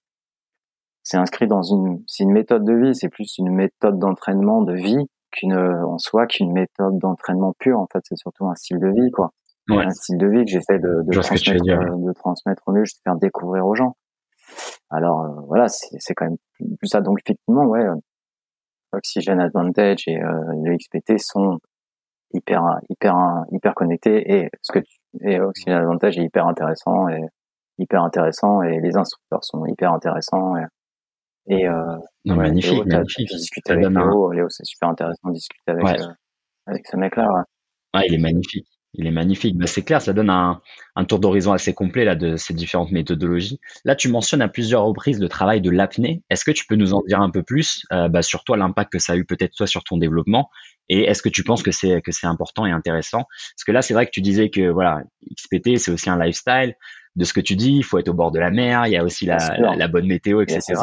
C'est 1.02 1.16
inscrit 1.16 1.48
dans 1.48 1.62
une, 1.62 2.04
c'est 2.06 2.22
une 2.22 2.32
méthode 2.32 2.64
de 2.64 2.74
vie, 2.74 2.94
c'est 2.94 3.08
plus 3.08 3.36
une 3.38 3.50
méthode 3.50 3.98
d'entraînement 3.98 4.62
de 4.62 4.74
vie 4.74 5.06
qu'une 5.34 5.54
en 5.56 5.98
soi 5.98 6.26
qu'une 6.26 6.52
méthode 6.52 6.98
d'entraînement 6.98 7.52
pure. 7.58 7.78
En 7.78 7.86
fait, 7.92 8.00
c'est 8.04 8.16
surtout 8.16 8.46
un 8.46 8.54
style 8.54 8.78
de 8.78 8.88
vie, 8.88 9.10
quoi. 9.10 9.30
Un 9.70 9.90
style 9.90 10.18
de 10.18 10.26
vie 10.26 10.44
que 10.44 10.50
j'essaie 10.50 10.78
de, 10.78 11.02
de, 11.06 11.20
transmettre, 11.20 11.64
euh, 11.68 12.06
de 12.06 12.12
transmettre 12.12 12.62
au 12.66 12.72
mieux, 12.72 12.84
juste 12.84 13.00
faire 13.02 13.16
découvrir 13.16 13.66
aux 13.66 13.74
gens. 13.74 13.96
Alors 14.90 15.22
euh, 15.22 15.40
voilà, 15.46 15.68
c'est 15.68 16.14
quand 16.14 16.26
même 16.26 16.36
plus 16.78 16.88
ça. 16.88 17.00
Donc 17.00 17.18
effectivement, 17.24 17.64
ouais, 17.64 17.84
euh, 17.84 17.94
Oxygen 18.92 19.40
Advantage 19.40 20.06
et 20.06 20.18
le 20.18 20.76
XPT 20.76 21.18
sont 21.18 21.58
hyper 22.32 22.62
hyper 22.90 23.16
hyper 23.50 23.74
connectés 23.74 24.32
et 24.32 24.50
ce 24.62 24.72
que 24.72 24.78
tu, 24.80 24.98
et 25.22 25.40
Oxygen 25.40 25.78
Advantage 25.78 26.18
est 26.18 26.24
hyper 26.24 26.46
intéressant 26.46 27.08
et 27.08 27.22
hyper 27.78 28.02
intéressant 28.02 28.62
et 28.62 28.80
les 28.80 28.96
instructeurs 28.96 29.42
sont 29.42 29.64
hyper 29.66 29.92
intéressants 29.92 30.56
et 30.56 30.64
et, 31.48 31.68
euh, 31.68 31.72
non, 32.24 32.36
magnifique, 32.36 32.84
magnifique. 32.86 33.28
Discuter 33.28 33.72
avec 33.72 33.88
Léo, 33.88 34.32
Léo 34.32 34.46
c'est 34.48 34.64
super 34.64 34.88
intéressant 34.88 35.28
de 35.28 35.34
discuter 35.34 35.72
avec, 35.72 36.00
euh, 36.00 36.06
avec 36.66 36.86
ce 36.86 36.96
mec-là. 36.96 37.26
Ouais. 37.26 38.00
ouais. 38.00 38.06
il 38.08 38.14
est 38.14 38.18
magnifique. 38.18 38.66
Il 38.96 39.06
est 39.08 39.10
magnifique. 39.10 39.58
Bah, 39.58 39.66
c'est 39.66 39.82
clair, 39.82 40.00
ça 40.00 40.12
donne 40.12 40.30
un, 40.30 40.62
un 40.94 41.04
tour 41.04 41.18
d'horizon 41.18 41.52
assez 41.52 41.74
complet 41.74 42.04
là 42.04 42.14
de 42.14 42.36
ces 42.36 42.54
différentes 42.54 42.92
méthodologies. 42.92 43.58
Là, 43.84 43.96
tu 43.96 44.08
mentionnes 44.08 44.40
à 44.40 44.48
plusieurs 44.48 44.84
reprises 44.84 45.20
le 45.20 45.28
travail 45.28 45.60
de 45.60 45.70
l'apnée. 45.70 46.22
Est-ce 46.30 46.44
que 46.44 46.52
tu 46.52 46.64
peux 46.66 46.76
nous 46.76 46.94
en 46.94 47.02
dire 47.06 47.20
un 47.20 47.30
peu 47.30 47.42
plus 47.42 47.84
euh, 47.92 48.08
bah, 48.08 48.22
sur 48.22 48.44
toi, 48.44 48.56
l'impact 48.56 48.92
que 48.92 48.98
ça 49.00 49.14
a 49.14 49.16
eu 49.16 49.24
peut-être 49.24 49.54
toi 49.54 49.66
sur 49.66 49.82
ton 49.82 49.98
développement, 49.98 50.48
et 50.88 51.04
est-ce 51.04 51.22
que 51.22 51.28
tu 51.28 51.42
penses 51.42 51.62
que 51.62 51.72
c'est 51.72 52.00
que 52.02 52.12
c'est 52.12 52.26
important 52.26 52.66
et 52.66 52.70
intéressant? 52.70 53.24
Parce 53.56 53.64
que 53.66 53.72
là, 53.72 53.82
c'est 53.82 53.94
vrai 53.94 54.06
que 54.06 54.12
tu 54.12 54.20
disais 54.20 54.50
que 54.50 54.68
voilà, 54.70 55.02
XPT, 55.34 55.78
c'est 55.78 55.90
aussi 55.90 56.08
un 56.08 56.22
lifestyle 56.22 56.74
de 57.16 57.24
ce 57.24 57.32
que 57.32 57.40
tu 57.40 57.56
dis, 57.56 57.72
il 57.72 57.84
faut 57.84 57.98
être 57.98 58.08
au 58.08 58.14
bord 58.14 58.30
de 58.30 58.38
la 58.38 58.50
mer, 58.50 58.86
il 58.86 58.92
y 58.92 58.96
a 58.96 59.04
aussi 59.04 59.26
la, 59.26 59.38
la, 59.58 59.88
bonne 59.88 60.06
météo, 60.06 60.42
etc. 60.42 60.74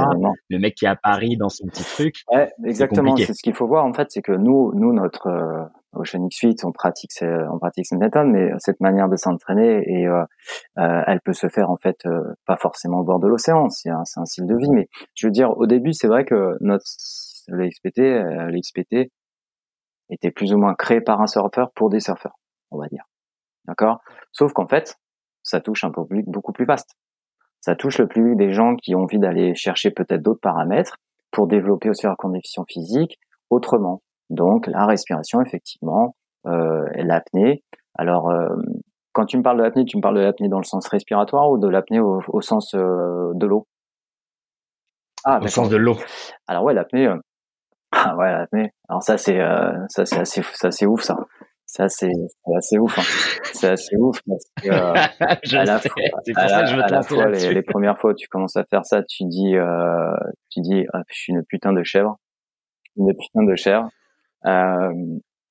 Le 0.49 0.59
mec 0.59 0.75
qui 0.75 0.85
est 0.85 0.89
à 0.89 0.95
Paris 0.95 1.35
dans 1.37 1.49
son 1.49 1.67
petit 1.67 1.83
truc. 1.83 2.15
Ouais, 2.31 2.51
exactement. 2.65 3.15
C'est 3.17 3.33
ce 3.33 3.43
qu'il 3.43 3.53
faut 3.53 3.67
voir 3.67 3.85
en 3.85 3.93
fait, 3.93 4.07
c'est 4.09 4.21
que 4.21 4.31
nous, 4.31 4.71
nous 4.73 4.93
notre 4.93 5.27
euh, 5.27 5.63
Ocean 5.93 6.25
X 6.25 6.37
Suite, 6.37 6.63
on 6.63 6.71
pratique, 6.71 7.11
on 7.21 7.59
pratique 7.59 7.85
mais 7.91 8.51
cette 8.59 8.79
manière 8.79 9.09
de 9.09 9.17
s'entraîner 9.17 9.83
et 9.85 10.07
euh, 10.07 10.23
euh, 10.79 11.01
elle 11.05 11.19
peut 11.19 11.33
se 11.33 11.47
faire 11.49 11.69
en 11.69 11.77
fait 11.77 11.97
euh, 12.05 12.21
pas 12.45 12.55
forcément 12.55 12.99
au 12.99 13.03
bord 13.03 13.19
de 13.19 13.27
l'océan. 13.27 13.69
C'est 13.69 13.89
un, 13.89 14.03
un 14.15 14.25
style 14.25 14.45
de 14.45 14.55
vie, 14.55 14.71
mais 14.71 14.87
je 15.15 15.27
veux 15.27 15.31
dire, 15.31 15.57
au 15.57 15.65
début, 15.65 15.93
c'est 15.93 16.07
vrai 16.07 16.23
que 16.23 16.55
notre 16.61 16.85
le 17.47 17.67
XPT, 17.67 17.99
euh, 17.99 18.51
XPT 18.59 19.11
était 20.09 20.31
plus 20.31 20.53
ou 20.53 20.57
moins 20.57 20.75
créé 20.75 21.01
par 21.01 21.21
un 21.21 21.27
surfeur 21.27 21.71
pour 21.73 21.89
des 21.89 21.99
surfeurs, 21.99 22.37
on 22.71 22.77
va 22.77 22.87
dire. 22.87 23.05
D'accord? 23.65 24.01
Sauf 24.31 24.53
qu'en 24.53 24.67
fait, 24.67 24.97
ça 25.43 25.61
touche 25.61 25.83
un 25.83 25.91
public 25.91 26.25
beaucoup 26.27 26.53
plus 26.53 26.65
vaste. 26.65 26.95
Ça 27.61 27.75
touche 27.75 27.99
le 27.99 28.07
public 28.07 28.37
des 28.37 28.53
gens 28.53 28.75
qui 28.75 28.95
ont 28.95 29.01
envie 29.01 29.19
d'aller 29.19 29.53
chercher 29.55 29.91
peut-être 29.91 30.21
d'autres 30.21 30.41
paramètres 30.41 30.97
pour 31.31 31.47
développer 31.47 31.89
aussi 31.89 32.05
leur 32.05 32.17
condition 32.17 32.65
physique 32.67 33.19
autrement. 33.49 34.01
Donc 34.29 34.67
la 34.67 34.85
respiration, 34.85 35.41
effectivement, 35.41 36.15
euh, 36.47 36.85
l'apnée. 36.95 37.63
Alors, 37.95 38.29
euh, 38.29 38.47
quand 39.13 39.25
tu 39.25 39.37
me 39.37 39.43
parles 39.43 39.57
de 39.57 39.63
l'apnée, 39.63 39.85
tu 39.85 39.97
me 39.97 40.01
parles 40.01 40.15
de 40.15 40.21
l'apnée 40.21 40.47
dans 40.47 40.57
le 40.57 40.63
sens 40.63 40.87
respiratoire 40.87 41.51
ou 41.51 41.57
de 41.57 41.67
l'apnée 41.67 41.99
au, 41.99 42.41
sens 42.41 42.73
euh, 42.73 43.31
de 43.35 43.45
l'eau? 43.45 43.67
Ah, 45.23 45.39
au 45.41 45.47
sens 45.47 45.69
de 45.69 45.77
l'eau. 45.77 45.97
Alors 46.47 46.63
ouais, 46.63 46.73
l'apnée. 46.73 47.07
Euh, 47.07 47.17
ah 47.91 48.15
ouais, 48.15 48.31
l'apnée. 48.31 48.71
Alors 48.89 49.03
ça 49.03 49.17
c'est 49.17 49.39
ça 49.89 50.05
c'est 50.05 50.19
assez 50.19 50.41
ça 50.53 50.71
c'est 50.71 50.85
ouf 50.85 51.01
ça. 51.01 51.17
Ça 51.71 51.87
c'est 51.87 52.11
assez 52.53 52.77
ouf. 52.77 52.99
Hein. 52.99 53.01
C'est 53.53 53.69
assez 53.69 53.95
ouf 53.95 54.19
parce 54.27 54.43
que 54.61 54.69
euh, 54.69 54.93
à 55.57 55.63
la 55.63 55.79
fois, 55.79 55.93
à 56.35 56.87
la, 56.89 57.01
fois 57.01 57.29
les, 57.29 57.53
les, 57.53 57.61
premières 57.61 57.97
fois 57.97 58.11
où 58.11 58.13
tu 58.13 58.27
commences 58.27 58.57
à 58.57 58.65
faire 58.65 58.85
ça, 58.85 59.03
tu 59.03 59.23
dis, 59.23 59.55
euh, 59.55 60.11
tu 60.49 60.59
dis, 60.59 60.83
ah, 60.91 61.03
je 61.07 61.17
suis 61.17 61.31
une 61.31 61.45
putain 61.45 61.71
de 61.71 61.81
chèvre, 61.83 62.17
une 62.97 63.13
putain 63.17 63.45
de 63.45 63.55
chèvre. 63.55 63.87
Euh, 64.47 64.91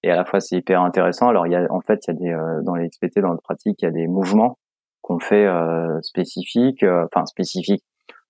et 0.03 0.11
à 0.11 0.17
la 0.17 0.27
fois 0.27 0.41
c'est 0.41 0.57
hyper 0.57 0.83
intéressant. 0.83 1.29
Alors 1.29 1.47
il 1.47 1.55
y 1.55 1.57
a, 1.57 1.67
en 1.71 1.81
fait, 1.81 2.01
il 2.07 2.11
y 2.11 2.11
a 2.11 2.19
des 2.19 2.35
euh, 2.35 2.61
dans 2.65 2.75
les 2.75 2.87
XPT, 2.87 3.21
dans 3.21 3.31
notre 3.31 3.43
pratique, 3.43 3.81
il 3.81 3.87
y 3.87 3.89
a 3.89 3.91
des 3.91 4.07
mouvements 4.07 4.59
qu'on 5.01 5.21
fait 5.21 5.47
euh, 5.47 6.03
spécifiques, 6.03 6.83
euh, 6.83 7.07
enfin 7.07 7.25
spécifiques 7.25 7.85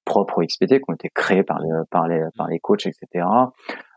propres 0.05 0.39
au 0.39 0.47
XPT, 0.47 0.77
qui 0.77 0.85
ont 0.87 0.95
été 0.95 1.09
créés 1.13 1.43
par 1.43 1.59
les 1.59 1.71
par 1.91 2.07
les 2.07 2.23
par 2.37 2.47
les 2.47 2.61
coachs, 2.61 2.87
etc. 2.87 3.27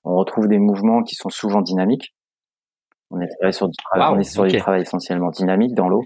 On 0.04 0.16
retrouve 0.16 0.48
des 0.48 0.58
mouvements 0.58 1.04
qui 1.04 1.14
sont 1.14 1.30
souvent 1.30 1.62
dynamiques 1.62 2.16
on 3.14 3.48
est 3.48 3.52
sur 3.52 3.68
du 3.68 3.78
travail, 3.78 4.26
sur 4.26 4.44
du 4.44 4.58
travail 4.58 4.82
essentiellement 4.82 5.30
dynamique 5.30 5.74
dans 5.74 5.88
l'eau. 5.88 6.04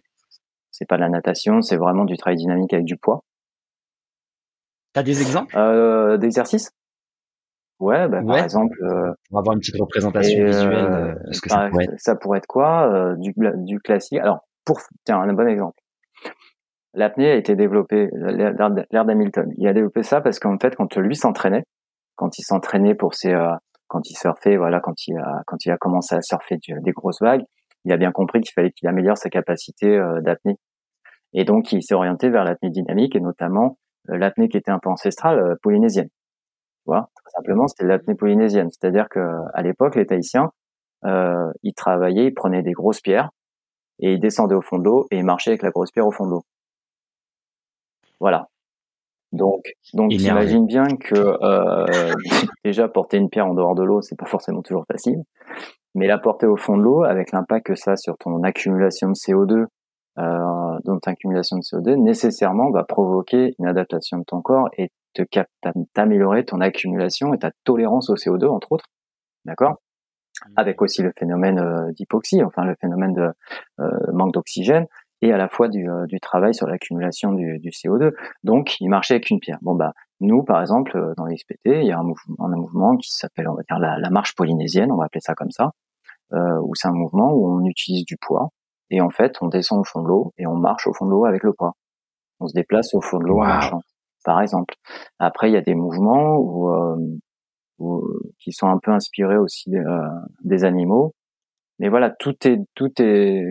C'est 0.71 0.85
pas 0.85 0.95
de 0.95 1.01
la 1.01 1.09
natation, 1.09 1.61
c'est 1.61 1.77
vraiment 1.77 2.05
du 2.05 2.17
travail 2.17 2.37
dynamique 2.37 2.73
avec 2.73 2.85
du 2.85 2.97
poids. 2.97 3.23
T'as 4.93 5.03
des 5.03 5.21
exemples? 5.21 5.57
Euh, 5.57 6.17
d'exercices 6.17 6.71
ouais, 7.79 8.07
bah, 8.07 8.21
par 8.25 8.37
exemple. 8.37 8.77
Euh, 8.83 9.13
on 9.31 9.35
va 9.35 9.39
avoir 9.39 9.53
une 9.53 9.59
petite 9.59 9.79
représentation 9.79 10.45
visuelle 10.45 10.73
euh, 10.73 11.13
de 11.27 11.33
ce 11.33 11.41
que 11.41 11.49
ça 11.49 11.69
pourrait 11.69 11.85
être. 11.85 11.93
Ça 11.97 12.15
pourrait 12.15 12.37
être 12.39 12.47
quoi? 12.47 12.91
Euh, 12.91 13.15
du, 13.17 13.33
du 13.57 13.79
classique. 13.79 14.19
Alors, 14.19 14.39
pour 14.65 14.81
tiens, 15.05 15.19
un 15.19 15.33
bon 15.33 15.47
exemple. 15.47 15.79
L'apnée 16.93 17.29
a 17.29 17.35
été 17.35 17.55
développée, 17.55 18.09
l'ère 18.11 19.05
d'Hamilton. 19.05 19.53
Il 19.57 19.67
a 19.67 19.73
développé 19.73 20.01
ça 20.01 20.19
parce 20.21 20.39
qu'en 20.39 20.57
fait, 20.57 20.75
quand 20.75 20.97
lui 20.97 21.15
s'entraînait, 21.15 21.63
quand 22.15 22.39
il 22.39 22.43
s'entraînait 22.43 22.95
pour 22.95 23.13
ses 23.13 23.35
quand 23.88 24.09
il 24.09 24.15
surfait, 24.15 24.57
voilà, 24.57 24.79
quand 24.79 25.07
il 25.07 25.17
a 25.17 25.41
quand 25.47 25.65
il 25.65 25.71
a 25.71 25.77
commencé 25.77 26.15
à 26.15 26.21
surfer 26.21 26.57
des 26.59 26.91
grosses 26.91 27.21
vagues, 27.21 27.43
il 27.85 27.91
a 27.93 27.97
bien 27.97 28.11
compris 28.11 28.41
qu'il 28.41 28.53
fallait 28.53 28.71
qu'il 28.71 28.88
améliore 28.88 29.17
sa 29.17 29.29
capacité 29.29 29.97
euh, 29.97 30.21
d'apnée. 30.21 30.57
Et 31.33 31.45
donc 31.45 31.71
il 31.71 31.81
s'est 31.83 31.93
orienté 31.93 32.29
vers 32.29 32.43
l'apnée 32.43 32.69
dynamique 32.69 33.15
et 33.15 33.21
notamment 33.21 33.77
euh, 34.09 34.17
l'apnée 34.17 34.49
qui 34.49 34.57
était 34.57 34.71
un 34.71 34.79
peu 34.79 34.89
ancestrale 34.89 35.39
euh, 35.39 35.55
polynésienne. 35.61 36.09
Très 37.15 37.31
simplement, 37.31 37.67
c'était 37.67 37.85
l'apnée 37.85 38.15
polynésienne, 38.15 38.69
c'est-à-dire 38.71 39.09
que 39.09 39.19
à 39.53 39.61
l'époque, 39.61 39.95
les 39.95 40.05
Tahitiens, 40.05 40.51
ils 41.03 41.73
travaillaient, 41.75 42.27
ils 42.27 42.33
prenaient 42.33 42.63
des 42.63 42.71
grosses 42.71 43.01
pierres 43.01 43.29
et 43.99 44.13
ils 44.13 44.19
descendaient 44.19 44.55
au 44.55 44.61
fond 44.61 44.77
de 44.77 44.85
l'eau 44.85 45.05
et 45.11 45.21
marchaient 45.21 45.51
avec 45.51 45.63
la 45.63 45.69
grosse 45.69 45.91
pierre 45.91 46.07
au 46.07 46.11
fond 46.11 46.25
de 46.25 46.31
l'eau. 46.31 46.45
Voilà. 48.19 48.47
Donc, 49.34 49.73
donc 49.93 50.11
j'imagine 50.11 50.65
bien 50.65 50.86
que 50.88 51.15
euh, 51.15 52.13
déjà 52.65 52.88
porter 52.88 53.17
une 53.17 53.30
pierre 53.30 53.47
en 53.47 53.53
dehors 53.53 53.75
de 53.75 53.84
l'eau, 53.84 54.01
c'est 54.01 54.17
pas 54.17 54.25
forcément 54.25 54.61
toujours 54.61 54.86
facile, 54.89 55.23
mais 55.95 56.07
la 56.07 56.17
porter 56.17 56.47
au 56.47 56.55
fond 56.55 56.78
de 56.78 56.84
l'eau, 56.84 57.03
avec 57.03 57.32
l'impact 57.32 57.67
que 57.67 57.75
ça 57.75 57.91
a 57.91 57.95
sur 57.97 58.17
ton 58.17 58.41
accumulation 58.43 59.09
de 59.09 59.13
CO2, 59.13 59.65
euh, 60.19 60.99
accumulation 61.05 61.57
de 61.57 61.61
CO2, 61.61 61.95
nécessairement 61.95 62.71
va 62.71 62.84
provoquer 62.84 63.53
une 63.59 63.67
adaptation 63.67 64.17
de 64.19 64.23
ton 64.23 64.41
corps 64.41 64.69
et 64.78 64.89
te 65.13 65.23
t'améliorer 65.93 66.45
ton 66.45 66.61
accumulation 66.61 67.34
et 67.34 67.39
ta 67.39 67.51
tolérance 67.63 68.09
au 68.09 68.15
CO2 68.15 68.47
entre 68.47 68.71
autres, 68.71 68.86
d'accord? 69.45 69.73
Mmh. 70.45 70.53
Avec 70.55 70.82
aussi 70.82 71.01
le 71.01 71.11
phénomène 71.17 71.59
euh, 71.59 71.91
d'hypoxie, 71.93 72.43
enfin 72.43 72.63
le 72.63 72.75
phénomène 72.80 73.13
de 73.13 73.30
euh, 73.80 74.11
manque 74.13 74.34
d'oxygène 74.34 74.86
et 75.22 75.34
à 75.34 75.38
la 75.38 75.49
fois 75.49 75.68
du, 75.68 75.89
euh, 75.89 76.05
du 76.05 76.20
travail 76.20 76.53
sur 76.53 76.68
l'accumulation 76.68 77.34
du, 77.34 77.59
du, 77.59 77.70
CO2. 77.70 78.11
Donc, 78.43 78.80
il 78.80 78.89
marchait 78.89 79.15
avec 79.15 79.30
une 79.30 79.39
pierre. 79.39 79.57
Bon 79.61 79.76
bah, 79.76 79.93
nous, 80.20 80.43
par 80.43 80.61
exemple, 80.61 80.97
euh, 80.97 81.13
dans 81.18 81.26
les 81.26 81.38
SPT, 81.38 81.65
il 81.65 81.86
y 81.86 81.91
a 81.91 81.99
un 81.99 82.03
mouvement, 82.03 82.36
un 82.39 82.55
mouvement 82.55 82.97
qui 82.97 83.11
s'appelle, 83.11 83.47
on 83.47 83.55
va 83.55 83.63
dire, 83.63 83.80
la, 83.80 83.97
la, 83.97 84.09
marche 84.09 84.36
polynésienne, 84.36 84.91
on 84.91 84.97
va 84.97 85.05
appeler 85.05 85.22
ça 85.22 85.34
comme 85.36 85.51
ça, 85.51 85.72
euh, 86.34 86.59
où 86.63 86.76
c'est 86.76 86.88
un 86.88 86.93
mouvement 86.93 87.34
où 87.34 87.47
on 87.47 87.65
utilise 87.65 88.05
du 88.05 88.18
poids 88.18 88.49
et 88.89 89.01
en 89.01 89.09
fait, 89.09 89.36
on 89.41 89.47
descend 89.47 89.80
au 89.80 89.84
fond 89.84 90.01
de 90.01 90.07
l'eau 90.07 90.34
et 90.38 90.47
on 90.47 90.55
marche 90.55 90.88
au 90.88 90.93
fond 90.93 91.05
de 91.05 91.11
l'eau 91.11 91.26
avec 91.26 91.43
le 91.43 91.53
poids. 91.53 91.74
On 92.39 92.47
se 92.47 92.53
déplace 92.53 92.93
au 92.93 93.01
fond 93.01 93.18
de 93.20 93.26
l'eau 93.26 93.41
en 93.41 93.45
marchant, 93.45 93.82
par 94.24 94.41
exemple. 94.41 94.76
Après, 95.20 95.49
il 95.49 95.53
y 95.53 95.57
a 95.57 95.61
des 95.61 95.76
mouvements 95.76 96.38
où, 96.38 96.70
euh, 96.72 96.95
où 97.80 98.07
qui 98.39 98.53
sont 98.53 98.68
un 98.68 98.78
peu 98.78 98.91
inspirés 98.91 99.38
aussi 99.38 99.74
des 100.43 100.63
animaux 100.63 101.13
mais 101.80 101.89
voilà, 101.89 102.09
tout 102.09 102.36
est, 102.47 102.59
tout 102.75 102.91
est. 103.01 103.43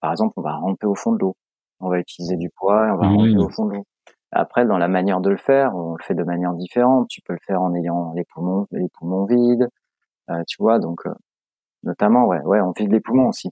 Par 0.00 0.10
exemple, 0.12 0.34
on 0.36 0.42
va 0.42 0.54
ramper 0.54 0.86
au 0.86 0.94
fond 0.94 1.12
de 1.12 1.18
l'eau. 1.18 1.36
On 1.80 1.88
va 1.88 1.98
utiliser 1.98 2.36
du 2.36 2.50
poids 2.50 2.88
et 2.88 2.90
on 2.90 2.96
va 2.96 3.08
mmh. 3.08 3.38
au 3.38 3.48
fond 3.48 3.66
de 3.66 3.74
l'eau. 3.74 3.86
Après, 4.32 4.66
dans 4.66 4.78
la 4.78 4.88
manière 4.88 5.20
de 5.20 5.30
le 5.30 5.36
faire, 5.36 5.74
on 5.74 5.94
le 5.94 6.04
fait 6.04 6.14
de 6.14 6.22
manière 6.22 6.52
différente. 6.54 7.08
Tu 7.08 7.20
peux 7.22 7.32
le 7.32 7.40
faire 7.46 7.62
en 7.62 7.74
ayant 7.74 8.12
les 8.14 8.24
poumons, 8.24 8.66
les 8.70 8.88
poumons 8.88 9.24
vides, 9.24 9.68
euh, 10.30 10.42
tu 10.46 10.56
vois. 10.60 10.78
Donc, 10.78 11.06
euh, 11.06 11.14
notamment, 11.82 12.26
ouais, 12.26 12.40
ouais, 12.42 12.60
on 12.60 12.72
vide 12.72 12.92
les 12.92 13.00
poumons 13.00 13.28
aussi. 13.28 13.50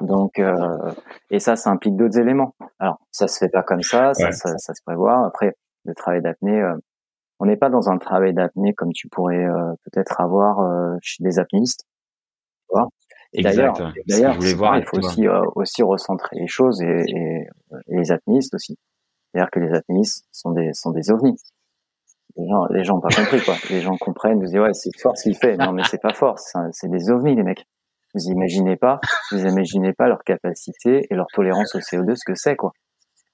Donc, 0.00 0.38
euh, 0.38 0.92
et 1.30 1.40
ça, 1.40 1.56
ça 1.56 1.70
implique 1.70 1.96
d'autres 1.96 2.18
éléments. 2.18 2.54
Alors, 2.78 2.98
ça 3.10 3.26
se 3.26 3.38
fait 3.38 3.48
pas 3.48 3.62
comme 3.62 3.82
ça, 3.82 4.14
ça, 4.14 4.30
ça, 4.32 4.56
ça, 4.56 4.74
se 4.74 4.82
prévoit. 4.84 5.26
Après, 5.26 5.54
le 5.84 5.94
travail 5.94 6.22
d'apnée, 6.22 6.60
euh, 6.60 6.76
on 7.40 7.46
n'est 7.46 7.56
pas 7.56 7.70
dans 7.70 7.88
un 7.88 7.98
travail 7.98 8.34
d'apnée 8.34 8.74
comme 8.74 8.92
tu 8.92 9.08
pourrais 9.08 9.44
euh, 9.44 9.72
peut-être 9.84 10.20
avoir 10.20 10.60
euh, 10.60 10.96
chez 11.02 11.24
des 11.24 11.38
apnéistes. 11.38 11.84
Vois 13.32 13.42
D'ailleurs, 13.42 13.74
d'ailleurs, 14.08 14.36
il 14.76 14.84
faut 14.84 14.98
aussi 14.98 15.26
aussi 15.54 15.82
recentrer 15.82 16.36
les 16.36 16.48
choses 16.48 16.82
et, 16.82 17.04
et, 17.08 17.46
les 17.88 18.10
apnéistes 18.10 18.54
aussi. 18.54 18.76
C'est-à-dire 19.32 19.50
que 19.50 19.60
les 19.60 19.72
apnéistes 19.72 20.26
sont 20.32 20.50
des 20.50 20.70
sont 20.72 20.90
des 20.90 21.10
ovnis. 21.10 21.36
Les 22.36 22.48
gens, 22.48 22.66
les 22.70 22.84
gens 22.84 22.96
ont 22.96 23.00
pas 23.00 23.14
compris 23.14 23.40
quoi. 23.40 23.54
Les 23.70 23.80
gens 23.80 23.96
comprennent, 23.96 24.38
vous 24.38 24.46
disent 24.46 24.58
ouais 24.58 24.72
c'est 24.72 24.90
fort 25.00 25.16
ce 25.16 25.24
qu'il 25.24 25.36
fait. 25.36 25.56
Non 25.56 25.72
mais 25.72 25.82
c'est 25.84 26.00
pas 26.00 26.12
fort, 26.12 26.38
c'est 26.38 26.90
des 26.90 27.10
ovnis 27.10 27.36
les 27.36 27.44
mecs. 27.44 27.64
Vous 28.14 28.24
imaginez 28.32 28.76
pas, 28.76 28.98
vous 29.30 29.46
imaginez 29.46 29.92
pas 29.92 30.08
leur 30.08 30.24
capacité 30.24 31.06
et 31.08 31.14
leur 31.14 31.26
tolérance 31.32 31.76
au 31.76 31.78
CO2, 31.78 32.16
ce 32.16 32.24
que 32.26 32.34
c'est 32.34 32.56
quoi. 32.56 32.72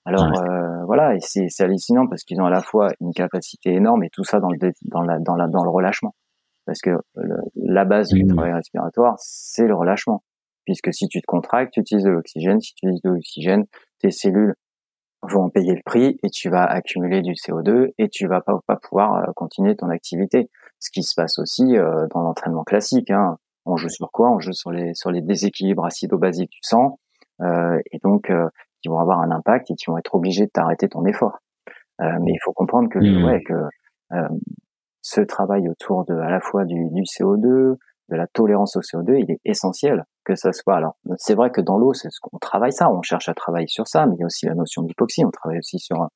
Alors 0.05 0.25
euh, 0.25 0.85
voilà, 0.85 1.15
et 1.15 1.21
c'est 1.21 1.49
hallucinant 1.63 2.07
parce 2.07 2.23
qu'ils 2.23 2.41
ont 2.41 2.47
à 2.47 2.51
la 2.51 2.61
fois 2.61 2.91
une 3.01 3.13
capacité 3.13 3.73
énorme 3.73 4.05
et 4.05 4.11
tout 4.11 4.25
ça 4.25 4.41
dans 4.41 4.51
le 4.51 4.59
dans 4.83 5.01
la 5.01 5.19
dans 5.19 5.35
la 5.35 5.49
dans 5.49 5.65
le 5.65 5.71
relâchement. 5.71 6.15
Parce 6.67 6.81
que 6.81 6.91
la 7.55 7.85
base 7.85 8.09
du 8.09 8.25
mmh. 8.25 8.35
travail 8.35 8.53
respiratoire, 8.53 9.15
c'est 9.19 9.67
le 9.67 9.75
relâchement. 9.75 10.23
Puisque 10.65 10.93
si 10.93 11.07
tu 11.09 11.21
te 11.21 11.27
contractes, 11.27 11.73
tu 11.73 11.81
utilises 11.81 12.05
de 12.05 12.11
l'oxygène. 12.11 12.61
Si 12.61 12.75
tu 12.75 12.87
utilises 12.87 13.03
de 13.03 13.11
l'oxygène, 13.11 13.65
tes 14.01 14.11
cellules 14.11 14.55
vont 15.23 15.49
payer 15.49 15.75
le 15.75 15.83
prix 15.85 16.19
et 16.23 16.31
tu 16.31 16.51
vas 16.51 16.65
accumuler 16.65 17.23
du 17.23 17.33
CO2 17.33 17.93
et 17.99 18.09
tu 18.09 18.27
vas 18.27 18.41
pas, 18.41 18.59
pas 18.67 18.77
pouvoir 18.77 19.15
euh, 19.15 19.33
continuer 19.35 19.77
ton 19.77 19.89
activité. 19.89 20.51
Ce 20.81 20.91
qui 20.91 21.03
se 21.03 21.15
passe 21.15 21.39
aussi 21.39 21.77
euh, 21.77 22.07
dans 22.13 22.21
l'entraînement 22.21 22.65
classique. 22.65 23.11
Hein 23.11 23.39
on 23.67 23.77
joue 23.77 23.89
sur 23.89 24.11
quoi? 24.11 24.31
On 24.31 24.41
joue 24.41 24.53
sur 24.53 24.71
les 24.71 24.95
sur 24.95 25.11
les 25.11 25.21
déséquilibres 25.21 25.85
acido-basiques 25.85 26.51
du 26.51 26.59
sang, 26.63 26.99
euh, 27.43 27.79
et 27.93 27.99
donc 28.03 28.31
euh, 28.31 28.49
qui 28.81 28.89
vont 28.89 28.99
avoir 28.99 29.21
un 29.21 29.31
impact 29.31 29.71
et 29.71 29.75
qui 29.75 29.87
vont 29.87 29.99
être 29.99 30.15
obligés 30.15 30.47
de 30.47 30.51
t'arrêter 30.51 30.89
ton 30.89 31.05
effort. 31.05 31.39
Euh, 32.01 32.19
mais 32.23 32.33
il 32.33 32.39
faut 32.45 32.53
comprendre 32.53 32.89
que 32.89 32.99
mmh. 32.99 33.25
ouais 33.25 33.43
que 33.43 33.55
euh, 34.13 34.29
ce 35.07 35.21
travail 35.21 35.69
autour 35.69 36.05
de 36.05 36.15
à 36.15 36.31
la 36.31 36.41
fois 36.41 36.65
du, 36.65 36.89
du, 36.91 37.03
CO2, 37.03 37.77
de 38.09 38.17
la 38.17 38.27
tolérance 38.27 38.77
au 38.77 38.81
CO2, 38.81 39.19
il 39.19 39.31
est 39.31 39.41
essentiel 39.45 40.05
que 40.25 40.35
ça 40.35 40.53
soit. 40.53 40.77
Alors 40.77 40.97
c'est 41.17 41.35
vrai 41.35 41.51
que 41.51 41.61
dans 41.61 41.79
l'eau, 41.79 41.93
c'est 41.93 42.11
ce 42.11 42.19
qu'on 42.21 42.39
travaille 42.39 42.73
ça, 42.73 42.91
on 42.91 43.03
cherche 43.03 43.29
à 43.29 43.35
travailler 43.35 43.69
sur 43.69 43.87
ça, 43.87 44.07
mais 44.07 44.15
il 44.17 44.21
y 44.21 44.23
a 44.23 44.27
aussi 44.27 44.47
la 44.47 44.55
notion 44.55 44.83
d'hypoxie. 44.83 45.25
On 45.25 45.31
travaille 45.31 45.59
aussi 45.59 45.79
sur 45.79 46.09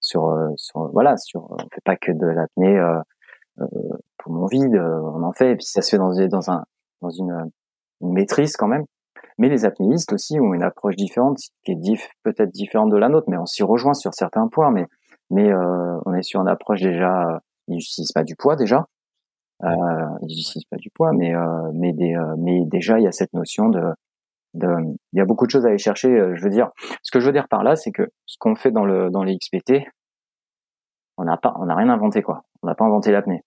sur 0.00 0.36
sur 0.56 0.90
voilà 0.92 1.16
sur 1.16 1.50
on 1.50 1.56
fait 1.72 1.84
pas 1.84 1.96
que 1.96 2.12
de 2.12 2.26
l'apnée 2.26 2.78
euh, 2.78 3.00
euh, 3.60 3.66
poumon 4.18 4.46
vide, 4.46 4.76
on 4.76 5.22
en 5.22 5.32
fait 5.32 5.52
et 5.52 5.56
puis 5.56 5.64
ça 5.64 5.80
se 5.80 5.90
fait 5.90 5.98
dans 5.98 6.12
dans 6.28 6.50
un 6.50 6.64
dans 7.04 7.10
une, 7.10 7.50
maîtrise 8.00 8.56
quand 8.56 8.68
même. 8.68 8.84
Mais 9.38 9.48
les 9.48 9.64
apnéistes 9.64 10.12
aussi 10.12 10.38
ont 10.40 10.54
une 10.54 10.62
approche 10.62 10.96
différente, 10.96 11.38
qui 11.64 11.72
est 11.72 12.10
peut-être 12.22 12.50
différente 12.50 12.90
de 12.90 12.96
la 12.96 13.08
nôtre, 13.08 13.26
mais 13.28 13.38
on 13.38 13.46
s'y 13.46 13.62
rejoint 13.62 13.94
sur 13.94 14.14
certains 14.14 14.48
points. 14.48 14.70
Mais, 14.70 14.86
mais 15.30 15.52
euh, 15.52 15.98
on 16.06 16.12
est 16.14 16.22
sur 16.22 16.40
une 16.40 16.48
approche 16.48 16.80
déjà, 16.80 17.28
euh, 17.28 17.38
ils 17.68 17.76
n'utilisent 17.76 18.12
pas 18.12 18.24
du 18.24 18.36
poids 18.36 18.56
déjà, 18.56 18.86
euh, 19.62 19.68
ils 20.22 20.36
n'utilisent 20.36 20.68
pas 20.70 20.76
du 20.76 20.90
poids, 20.90 21.12
mais 21.12 21.34
euh, 21.34 21.70
mais 21.74 21.92
des, 21.92 22.14
euh, 22.14 22.34
mais 22.38 22.64
déjà 22.66 22.98
il 22.98 23.04
y 23.04 23.08
a 23.08 23.12
cette 23.12 23.32
notion 23.32 23.68
de, 23.68 23.80
de, 24.54 24.68
il 25.12 25.18
y 25.18 25.20
a 25.20 25.24
beaucoup 25.24 25.46
de 25.46 25.50
choses 25.50 25.64
à 25.64 25.68
aller 25.68 25.78
chercher. 25.78 26.08
Je 26.34 26.42
veux 26.42 26.50
dire, 26.50 26.70
ce 27.02 27.10
que 27.10 27.20
je 27.20 27.26
veux 27.26 27.32
dire 27.32 27.48
par 27.48 27.62
là, 27.62 27.76
c'est 27.76 27.92
que 27.92 28.10
ce 28.26 28.36
qu'on 28.38 28.54
fait 28.54 28.70
dans 28.70 28.84
le 28.84 29.10
dans 29.10 29.22
les 29.22 29.36
XPT, 29.36 29.86
on 31.16 31.24
n'a 31.24 31.36
pas, 31.36 31.54
on 31.58 31.66
n'a 31.66 31.74
rien 31.76 31.88
inventé 31.88 32.22
quoi. 32.22 32.42
On 32.62 32.66
n'a 32.66 32.74
pas 32.74 32.84
inventé 32.84 33.12
l'apnée. 33.12 33.42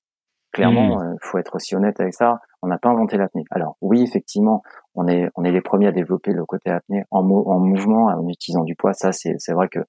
Clairement, 0.53 1.03
il 1.03 1.09
mmh. 1.09 1.18
faut 1.22 1.38
être 1.38 1.55
aussi 1.55 1.76
honnête 1.76 1.99
avec 1.99 2.13
ça 2.13 2.39
on 2.61 2.68
n'a 2.68 2.78
pas 2.78 2.89
inventé 2.89 3.18
l'apnée. 3.18 3.43
Alors 3.51 3.78
oui, 3.82 4.01
effectivement, 4.01 4.61
on 4.95 5.07
est 5.07 5.30
on 5.36 5.43
est 5.43 5.51
les 5.51 5.61
premiers 5.61 5.88
à 5.88 5.91
développer 5.91 6.32
le 6.32 6.45
côté 6.45 6.70
apnée 6.70 7.03
en, 7.11 7.20
en 7.20 7.59
mouvement, 7.59 8.05
en 8.07 8.28
utilisant 8.28 8.63
du 8.63 8.76
poids. 8.76 8.93
Ça, 8.93 9.11
c'est 9.11 9.36
c'est 9.38 9.53
vrai 9.53 9.68
que 9.70 9.80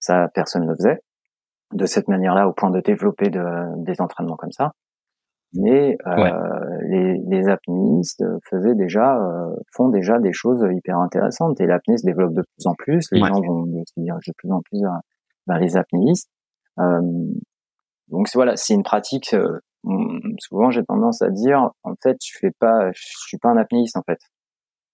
ça 0.00 0.28
personne 0.34 0.62
ne 0.62 0.70
le 0.70 0.76
faisait 0.76 1.00
de 1.74 1.86
cette 1.86 2.08
manière-là, 2.08 2.48
au 2.48 2.52
point 2.52 2.70
de 2.70 2.80
développer 2.80 3.30
de, 3.30 3.42
des 3.84 4.00
entraînements 4.00 4.36
comme 4.36 4.52
ça. 4.52 4.72
Mais 5.56 5.96
euh, 6.06 6.78
les, 6.88 7.16
les 7.28 7.48
apnéistes 7.48 8.24
faisaient 8.50 8.74
déjà 8.74 9.16
euh, 9.16 9.54
font 9.72 9.88
déjà 9.88 10.18
des 10.18 10.32
choses 10.32 10.66
hyper 10.72 10.98
intéressantes 10.98 11.60
et 11.60 11.66
l'apnée 11.66 11.96
se 11.96 12.06
développe 12.06 12.34
de 12.34 12.42
plus 12.42 12.66
en 12.66 12.74
plus. 12.74 13.06
Les 13.12 13.20
gens 13.20 13.40
vont 13.40 13.62
de 13.64 14.32
plus 14.36 14.50
en 14.50 14.62
plus 14.62 14.80
vers, 15.46 15.58
les 15.60 15.76
apnéistes. 15.76 16.28
Euh, 16.80 17.00
donc 18.08 18.28
voilà, 18.34 18.56
c'est 18.56 18.74
une 18.74 18.82
pratique 18.82 19.32
euh, 19.34 19.60
souvent 20.38 20.70
j'ai 20.70 20.84
tendance 20.84 21.22
à 21.22 21.30
dire 21.30 21.70
en 21.82 21.94
fait 22.02 22.16
je 22.22 22.38
fais 22.38 22.50
pas 22.58 22.90
je 22.92 23.02
suis 23.02 23.38
pas 23.38 23.50
un 23.50 23.56
apnéiste 23.56 23.96
en 23.96 24.02
fait 24.02 24.18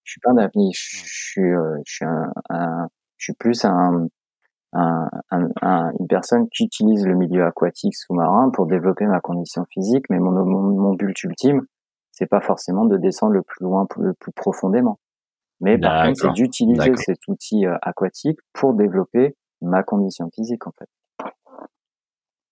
je 0.05 0.13
suis 0.13 0.21
pas 0.21 0.31
un 0.31 0.39
apnéiste 0.39 0.81
je 0.81 1.31
suis 1.31 1.53
euh, 1.53 1.77
je 1.87 1.93
suis 1.93 2.05
un, 2.05 2.89
je 3.17 3.25
suis 3.25 3.35
plus 3.35 3.65
un, 3.65 4.07
un, 4.73 5.09
un, 5.31 5.93
une 5.99 6.07
personne 6.07 6.49
qui 6.49 6.65
utilise 6.65 7.05
le 7.07 7.17
milieu 7.17 7.45
aquatique 7.45 7.97
sous-marin 7.97 8.51
pour 8.51 8.67
développer 8.67 9.05
ma 9.07 9.21
condition 9.21 9.65
physique 9.69 10.05
mais 10.11 10.19
mon 10.19 10.31
mon, 10.45 10.63
mon 10.63 10.95
but 10.95 11.25
ultime 11.25 11.63
c'est 12.13 12.27
pas 12.27 12.41
forcément 12.41 12.85
de 12.85 12.97
descendre 12.97 13.33
le 13.33 13.43
plus 13.43 13.65
loin 13.65 13.87
le 13.99 14.15
plus 14.15 14.33
profondément. 14.33 14.99
Mais 15.61 15.79
par 15.79 16.07
contre 16.07 16.21
c'est 16.21 16.33
d'utiliser 16.33 16.95
cet 16.97 17.19
outil 17.29 17.67
euh, 17.67 17.77
aquatique 17.83 18.39
pour 18.53 18.75
développer 18.75 19.37
ma 19.61 19.83
condition 19.83 20.31
physique 20.35 20.67
en 20.67 20.73
fait. 20.79 20.89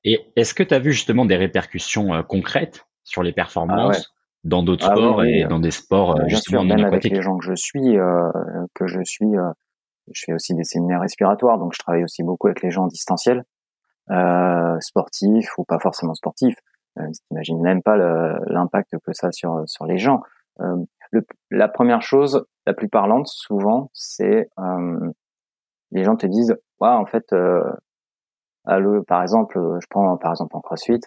Et 0.05 0.21
est-ce 0.37 0.55
que 0.55 0.63
tu 0.63 0.75
as 0.75 0.79
vu 0.79 0.93
justement 0.93 1.25
des 1.25 1.37
répercussions 1.37 2.15
euh, 2.15 2.23
concrètes 2.23 2.87
sur 3.05 3.23
les 3.23 3.33
performances 3.33 4.07
ah 4.09 4.15
dans 4.45 4.63
d'autres 4.63 4.87
ah 4.89 4.95
sports 4.95 5.25
et 5.25 5.45
dans 5.45 5.59
des 5.59 5.73
sports 5.73 6.17
euh, 6.17 6.29
justement 6.29 6.63
sûr, 6.63 6.77
même 6.77 6.85
avec 6.85 7.05
les 7.05 7.21
gens 7.21 7.37
que 7.39 7.45
je 7.45 7.55
suis, 7.55 7.99
euh, 7.99 8.31
que 8.75 8.87
je 8.87 9.01
suis, 9.05 9.27
je 10.13 10.23
fais 10.27 10.33
aussi 10.33 10.55
des 10.55 10.65
séminaires 10.65 11.01
respiratoires, 11.01 11.59
donc 11.59 11.73
je 11.75 11.79
travaille 11.79 12.05
aussi 12.05 12.23
beaucoup 12.23 12.47
avec 12.49 12.63
les 12.63 12.71
gens 12.71 12.87
distanciels, 12.87 13.45
sportifs 14.81 15.57
ou 15.59 15.65
pas 15.65 15.79
forcément 15.79 16.15
sportifs. 16.15 16.57
Euh, 16.99 17.05
T'imagines 17.29 17.61
même 17.61 17.83
pas 17.83 17.97
l'impact 18.47 18.97
que 19.05 19.13
ça 19.13 19.29
a 19.29 19.33
sur 19.33 19.63
sur 19.67 19.87
les 19.87 19.99
gens. 19.99 20.23
Le, 20.59 21.25
la 21.51 21.69
première 21.69 22.03
chose, 22.03 22.45
la 22.67 22.75
plus 22.75 22.89
parlante 22.89 23.29
souvent, 23.29 23.91
c'est 23.93 24.49
les 25.91 26.05
gens 26.05 26.17
te 26.17 26.27
disent, 26.27 26.57
ouais, 26.81 26.89
en 26.89 27.07
fait, 27.07 27.33
par 29.07 29.23
exemple, 29.23 29.59
euh, 29.59 29.79
je 29.81 29.87
prends 29.89 30.17
par 30.17 30.33
exemple 30.33 30.57
en 30.57 30.61
CrossFit, 30.61 31.01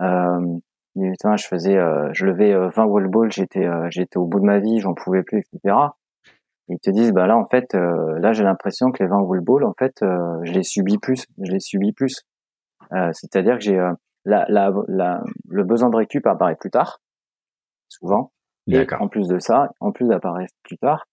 euh, 0.00 0.58
je 0.96 1.46
faisais, 1.46 1.76
euh, 1.76 2.10
je 2.12 2.26
levais 2.26 2.54
20 2.54 2.84
wall 2.84 3.08
balls, 3.08 3.32
j'étais, 3.32 3.66
j'étais 3.90 4.16
au 4.16 4.26
bout 4.26 4.40
de 4.40 4.44
ma 4.44 4.58
vie, 4.58 4.80
j'en 4.80 4.94
pouvais 4.94 5.22
plus, 5.22 5.40
etc. 5.40 5.76
ils 6.68 6.78
te 6.78 6.90
disent, 6.90 7.12
bah 7.12 7.26
là 7.26 7.36
en 7.36 7.46
fait, 7.46 7.74
là 7.74 8.32
j'ai 8.32 8.44
l'impression 8.44 8.90
que 8.90 9.02
les 9.02 9.08
20 9.08 9.20
wall 9.20 9.40
balls, 9.40 9.64
en 9.64 9.74
fait, 9.78 9.96
je 10.00 10.52
les 10.52 10.62
subis 10.62 10.98
plus, 10.98 11.26
je 11.42 11.50
les 11.50 11.60
subis 11.60 11.92
plus. 11.92 12.24
C'est-à-dire 13.12 13.54
que 13.54 13.64
j'ai 13.64 13.76
la, 14.24 14.44
la, 14.48 14.72
la, 14.88 15.22
le 15.48 15.64
besoin 15.64 15.88
de 15.90 15.96
récup 15.96 16.26
apparaît 16.26 16.56
plus 16.56 16.70
tard, 16.70 17.00
souvent. 17.88 18.32
Et 18.66 18.86
en 19.00 19.08
plus 19.08 19.28
de 19.28 19.38
ça, 19.38 19.70
en 19.80 19.92
plus 19.92 20.08
d'apparaître 20.08 20.52
plus 20.62 20.76
tard, 20.76 21.06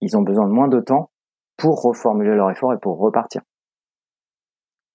ils 0.00 0.16
ont 0.16 0.22
besoin 0.22 0.46
de 0.46 0.52
moins 0.52 0.68
de 0.68 0.80
temps 0.80 1.10
pour 1.56 1.82
reformuler 1.82 2.34
leur 2.36 2.50
effort 2.50 2.72
et 2.72 2.78
pour 2.78 2.98
repartir 2.98 3.42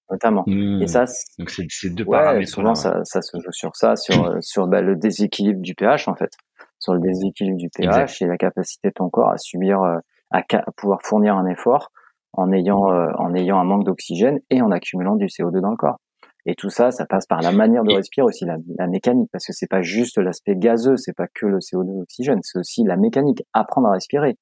notamment. 0.10 0.44
Et 0.48 0.84
mmh. 0.84 0.88
ça, 0.88 1.06
donc 1.38 1.50
c'est 1.50 1.90
deux 1.90 2.06
paramètres. 2.06 2.50
Souvent, 2.50 2.76
ça, 2.76 3.04
ça, 3.04 3.22
se 3.22 3.38
joue 3.40 3.52
sur 3.52 3.76
ça, 3.76 3.96
sur 3.96 4.26
euh, 4.26 4.38
sur 4.42 4.68
bah, 4.68 4.82
le 4.82 4.96
déséquilibre 4.96 5.62
du 5.62 5.76
pH 5.76 6.08
en 6.08 6.16
fait, 6.16 6.32
sur 6.80 6.94
le 6.94 7.00
déséquilibre 7.00 7.58
du 7.58 7.70
pH 7.70 8.22
et 8.22 8.28
la 8.28 8.38
capacité 8.38 8.90
de 8.90 8.94
ton 8.94 9.10
corps 9.10 9.30
à 9.30 9.38
subir, 9.38 9.82
euh, 9.82 9.98
à, 10.32 10.44
pouvoir 10.76 11.00
fournir 11.04 11.36
un 11.36 11.46
effort 11.48 11.92
en 12.34 12.52
ayant 12.52 12.92
euh, 12.92 13.10
en 13.18 13.34
ayant 13.34 13.60
un 13.60 13.64
manque 13.64 13.86
d'oxygène 13.86 14.40
et 14.50 14.62
en 14.62 14.72
accumulant 14.72 15.16
du 15.16 15.26
CO2 15.26 15.60
dans 15.62 15.72
le 15.72 15.78
corps. 15.78 16.00
Et 16.46 16.56
tout 16.56 16.70
ça, 16.70 16.92
ça 16.92 17.06
passe 17.06 17.26
par 17.26 17.42
la 17.42 17.52
manière 17.52 17.84
de 17.84 17.94
respirer 17.94 18.26
aussi, 18.26 18.46
la, 18.46 18.56
la 18.78 18.88
mécanique, 18.88 19.30
parce 19.34 19.46
que 19.46 19.52
c'est 19.52 19.68
pas 19.68 19.82
juste 19.82 20.18
l'aspect 20.18 20.56
gazeux, 20.56 20.96
c'est 20.96 21.16
pas 21.16 21.28
que 21.28 21.46
le 21.46 21.58
CO2 21.58 22.00
l'oxygène, 22.00 22.40
c'est 22.42 22.58
aussi 22.58 22.84
la 22.86 22.96
mécanique, 22.96 23.44
apprendre 23.54 23.90
à 23.90 23.92
respirer. 23.92 24.38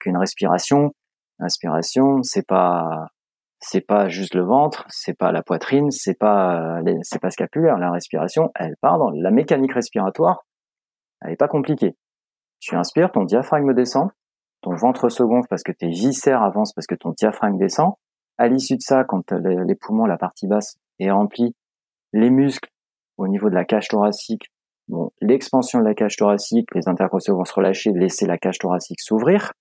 Qu'une 0.00 0.16
respiration, 0.16 0.94
inspiration, 1.38 2.22
c'est 2.22 2.46
pas 2.46 3.08
c'est 3.60 3.80
pas 3.80 4.08
juste 4.08 4.34
le 4.34 4.44
ventre, 4.44 4.84
c'est 4.88 5.16
pas 5.16 5.32
la 5.32 5.42
poitrine, 5.42 5.90
c'est 5.90 6.18
pas 6.18 6.80
c'est 7.02 7.20
pas 7.20 7.30
scapulaire. 7.30 7.78
La 7.78 7.90
respiration, 7.90 8.50
elle 8.54 8.76
part 8.80 8.98
dans 8.98 9.10
la 9.10 9.30
mécanique 9.30 9.72
respiratoire. 9.72 10.44
Elle 11.20 11.32
est 11.32 11.36
pas 11.36 11.48
compliquée. 11.48 11.96
Tu 12.60 12.76
inspires, 12.76 13.12
ton 13.12 13.24
diaphragme 13.24 13.74
descend, 13.74 14.10
ton 14.62 14.74
ventre 14.74 15.08
se 15.08 15.22
gonfle 15.22 15.48
parce 15.48 15.62
que 15.62 15.72
tes 15.72 15.88
viscères 15.88 16.42
avancent 16.42 16.72
parce 16.72 16.86
que 16.86 16.94
ton 16.94 17.10
diaphragme 17.10 17.58
descend. 17.58 17.92
À 18.38 18.48
l'issue 18.48 18.76
de 18.76 18.82
ça, 18.82 19.04
quand 19.04 19.32
les 19.32 19.74
poumons, 19.74 20.06
la 20.06 20.16
partie 20.16 20.46
basse 20.46 20.76
est 20.98 21.10
remplie, 21.10 21.54
les 22.12 22.30
muscles 22.30 22.70
au 23.16 23.28
niveau 23.28 23.48
de 23.48 23.54
la 23.54 23.64
cage 23.64 23.88
thoracique, 23.88 24.50
bon, 24.88 25.12
l'expansion 25.20 25.78
de 25.80 25.84
la 25.84 25.94
cage 25.94 26.16
thoracique, 26.16 26.68
les 26.74 26.88
intercostaux 26.88 27.36
vont 27.36 27.44
se 27.44 27.54
relâcher, 27.54 27.92
laisser 27.92 28.26
la 28.26 28.38
cage 28.38 28.58
thoracique 28.58 29.00
s'ouvrir, 29.00 29.52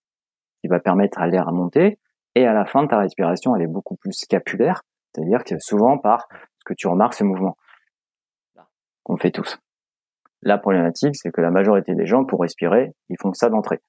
qui 0.61 0.67
va 0.67 0.79
permettre 0.79 1.19
à 1.19 1.27
l'air 1.27 1.47
à 1.47 1.51
monter 1.51 1.99
Et 2.35 2.47
à 2.47 2.53
la 2.53 2.65
fin 2.65 2.83
de 2.83 2.87
ta 2.87 2.97
respiration, 2.97 3.55
elle 3.55 3.63
est 3.63 3.67
beaucoup 3.67 3.95
plus 3.95 4.13
scapulaire, 4.13 4.81
c'est-à-dire 5.13 5.43
que 5.43 5.55
souvent 5.59 5.97
par 5.97 6.27
ce 6.31 6.63
que 6.65 6.73
tu 6.73 6.87
remarques 6.87 7.13
ce 7.13 7.23
mouvement 7.23 7.57
qu'on 9.03 9.17
fait 9.17 9.31
tous. 9.31 9.59
La 10.45 10.57
problématique, 10.57 11.15
c'est 11.15 11.31
que 11.31 11.41
la 11.41 11.51
majorité 11.51 11.95
des 11.95 12.05
gens, 12.05 12.25
pour 12.25 12.41
respirer, 12.41 12.91
ils 13.09 13.17
font 13.21 13.33
ça 13.33 13.49
d'entrée. 13.49 13.79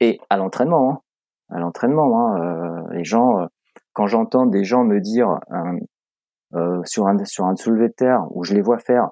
Et 0.00 0.18
à 0.30 0.36
l'entraînement, 0.36 0.90
hein, 0.90 0.98
à 1.50 1.60
l'entraînement, 1.60 2.18
hein, 2.18 2.40
euh, 2.40 2.94
les 2.94 3.04
gens, 3.04 3.40
euh, 3.40 3.46
quand 3.92 4.06
j'entends 4.06 4.46
des 4.46 4.64
gens 4.64 4.84
me 4.84 5.00
dire 5.00 5.38
euh, 6.54 6.80
sur 6.84 7.06
un 7.06 7.24
sur 7.24 7.46
un 7.46 7.56
soulevé 7.56 7.88
de 7.88 7.94
terre 7.94 8.24
où 8.30 8.44
je 8.44 8.54
les 8.54 8.60
vois 8.60 8.78
faire, 8.78 9.10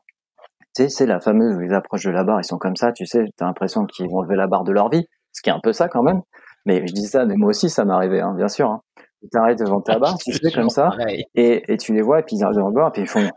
tu 0.74 0.82
sais, 0.82 0.88
c'est 0.88 1.06
la 1.06 1.20
fameuse 1.20 1.58
les 1.58 1.72
approches 1.72 2.04
de 2.04 2.10
la 2.10 2.24
barre, 2.24 2.40
ils 2.40 2.44
sont 2.44 2.58
comme 2.58 2.76
ça, 2.76 2.92
tu 2.92 3.06
sais, 3.06 3.24
t'as 3.36 3.46
l'impression 3.46 3.84
qu'ils 3.86 4.08
vont 4.10 4.22
lever 4.22 4.36
la 4.36 4.46
barre 4.46 4.64
de 4.64 4.72
leur 4.72 4.88
vie, 4.88 5.06
ce 5.32 5.42
qui 5.42 5.50
est 5.50 5.52
un 5.52 5.60
peu 5.62 5.72
ça 5.72 5.88
quand 5.88 6.02
même. 6.02 6.22
Mais 6.64 6.86
je 6.86 6.92
dis 6.92 7.06
ça, 7.06 7.24
mais 7.26 7.34
moi 7.36 7.50
aussi 7.50 7.68
ça 7.68 7.84
m'est 7.84 7.92
arrivé, 7.92 8.20
hein, 8.20 8.34
bien 8.36 8.48
sûr. 8.48 8.70
Hein. 8.70 8.80
Tu 9.20 9.28
t'arrêtes 9.28 9.58
devant 9.58 9.80
ta 9.80 9.98
barre, 9.98 10.16
tu 10.18 10.32
sais, 10.32 10.50
comme 10.50 10.68
ça, 10.68 10.90
et, 11.34 11.72
et 11.72 11.76
tu 11.76 11.92
les 11.92 12.02
vois, 12.02 12.20
et 12.20 12.22
puis 12.22 12.36
ils 12.36 12.42
arrivent 12.42 12.56
devant 12.56 12.68
la 12.68 12.74
barre, 12.74 12.88
et 12.88 12.92
puis 12.92 13.02
ils 13.02 13.08
font, 13.08 13.28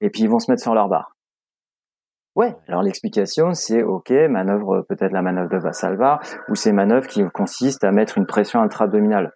et 0.00 0.10
puis 0.10 0.22
ils 0.22 0.28
vont 0.28 0.38
se 0.38 0.50
mettre 0.50 0.62
sur 0.62 0.74
leur 0.74 0.88
barre. 0.88 1.16
Ouais, 2.34 2.56
alors 2.68 2.82
l'explication 2.82 3.52
c'est 3.52 3.82
ok, 3.82 4.10
manœuvre 4.10 4.82
peut-être 4.88 5.12
la 5.12 5.22
manœuvre 5.22 5.50
de 5.50 5.58
Vassalva 5.58 6.20
ou 6.48 6.54
ces 6.54 6.72
manœuvres 6.72 7.08
qui 7.08 7.24
consistent 7.30 7.84
à 7.84 7.90
mettre 7.90 8.16
une 8.16 8.26
pression 8.26 8.60
intra-abdominale. 8.60 9.32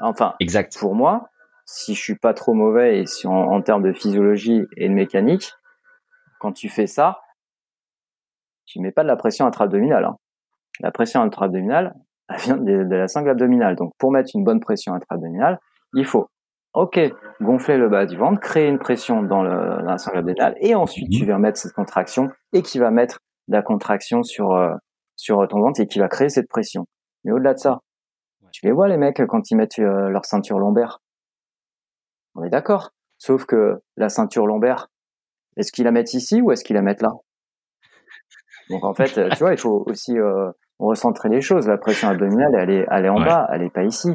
Enfin, 0.00 0.34
exact. 0.40 0.76
Pour 0.78 0.94
moi, 0.94 1.30
si 1.66 1.94
je 1.94 2.00
suis 2.00 2.16
pas 2.16 2.34
trop 2.34 2.54
mauvais 2.54 2.98
et 2.98 3.06
si 3.06 3.26
en, 3.26 3.62
termes 3.62 3.82
de 3.82 3.92
physiologie 3.92 4.66
et 4.76 4.88
de 4.88 4.94
mécanique, 4.94 5.52
quand 6.40 6.52
tu 6.52 6.68
fais 6.68 6.86
ça, 6.86 7.20
tu 8.66 8.80
mets 8.80 8.92
pas 8.92 9.02
de 9.02 9.08
la 9.08 9.16
pression 9.16 9.46
intra-abdominale. 9.46 10.04
Hein. 10.04 10.16
La 10.80 10.90
pression 10.90 11.20
intra-abdominale, 11.22 11.94
elle 12.28 12.36
vient 12.36 12.56
de, 12.56 12.84
de, 12.84 12.96
la 12.96 13.08
sangle 13.08 13.30
abdominale. 13.30 13.76
Donc 13.76 13.92
pour 13.98 14.10
mettre 14.10 14.30
une 14.34 14.44
bonne 14.44 14.60
pression 14.60 14.94
intra-abdominale, 14.94 15.58
il 15.94 16.04
faut 16.04 16.28
Ok, 16.72 17.00
gonfler 17.40 17.78
le 17.78 17.88
bas 17.88 18.06
du 18.06 18.16
ventre, 18.16 18.40
créer 18.40 18.68
une 18.68 18.78
pression 18.78 19.22
dans, 19.22 19.42
le, 19.42 19.82
la 19.82 19.98
sangle 19.98 20.18
abdominale, 20.18 20.54
et 20.60 20.76
ensuite 20.76 21.10
tu 21.10 21.24
mhm. 21.24 21.30
vas 21.30 21.38
mettre 21.38 21.58
cette 21.58 21.72
contraction 21.72 22.28
et 22.52 22.62
qui 22.62 22.78
va 22.78 22.90
mettre 22.90 23.18
la 23.48 23.62
contraction 23.62 24.22
sur 24.22 24.52
euh, 24.52 24.74
sur 25.16 25.46
ton 25.48 25.60
ventre 25.60 25.80
et 25.80 25.86
qui 25.86 25.98
va 25.98 26.08
créer 26.08 26.28
cette 26.28 26.48
pression. 26.48 26.86
Mais 27.24 27.32
au-delà 27.32 27.54
de 27.54 27.58
ça, 27.58 27.80
tu 28.52 28.64
les 28.66 28.72
vois 28.72 28.88
les 28.88 28.96
mecs 28.96 29.20
quand 29.26 29.50
ils 29.50 29.56
mettent 29.56 29.78
euh, 29.80 30.08
leur 30.08 30.24
ceinture 30.24 30.58
lombaire. 30.58 31.00
On 32.34 32.44
est 32.44 32.50
d'accord. 32.50 32.90
Sauf 33.18 33.44
que 33.44 33.82
la 33.96 34.08
ceinture 34.08 34.46
lombaire, 34.46 34.88
est-ce 35.56 35.72
qu'ils 35.72 35.84
la 35.84 35.90
mettent 35.90 36.14
ici 36.14 36.40
ou 36.40 36.52
est-ce 36.52 36.64
qu'ils 36.64 36.76
la 36.76 36.82
mettent 36.82 37.02
là? 37.02 37.12
Donc 38.70 38.84
en 38.84 38.94
fait, 38.94 39.12
tu 39.30 39.38
vois, 39.40 39.52
il 39.52 39.58
faut 39.58 39.84
aussi 39.86 40.16
euh, 40.16 40.50
recentrer 40.78 41.28
les 41.28 41.40
choses. 41.40 41.66
La 41.66 41.76
pression 41.76 42.08
abdominale, 42.08 42.54
elle 42.56 42.70
est, 42.70 42.86
elle 42.90 43.04
est 43.04 43.10
en 43.10 43.20
bas, 43.20 43.48
elle 43.52 43.62
est 43.62 43.70
pas 43.70 43.82
ici. 43.82 44.08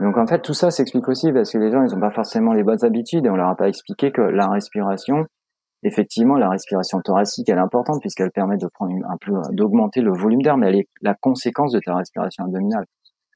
Donc 0.00 0.16
en 0.16 0.26
fait, 0.26 0.40
tout 0.40 0.54
ça 0.54 0.70
s'explique 0.70 1.08
aussi 1.08 1.32
parce 1.32 1.52
que 1.52 1.58
les 1.58 1.70
gens, 1.70 1.84
ils 1.84 1.94
n'ont 1.94 2.00
pas 2.00 2.10
forcément 2.10 2.52
les 2.52 2.62
bonnes 2.62 2.84
habitudes 2.84 3.26
et 3.26 3.30
on 3.30 3.36
leur 3.36 3.48
a 3.48 3.56
pas 3.56 3.68
expliqué 3.68 4.10
que 4.10 4.20
la 4.20 4.48
respiration, 4.48 5.24
effectivement, 5.82 6.36
la 6.36 6.48
respiration 6.48 7.00
thoracique, 7.00 7.48
elle 7.48 7.58
est 7.58 7.62
importante 7.62 8.00
puisqu'elle 8.00 8.32
permet 8.32 8.56
de 8.56 8.66
prendre 8.66 8.92
un 9.08 9.16
peu, 9.20 9.32
d'augmenter 9.52 10.00
le 10.00 10.12
volume 10.12 10.42
d'air, 10.42 10.56
mais 10.56 10.68
elle 10.68 10.76
est 10.80 10.88
la 11.00 11.14
conséquence 11.14 11.72
de 11.72 11.80
ta 11.84 11.94
respiration 11.94 12.44
abdominale 12.44 12.86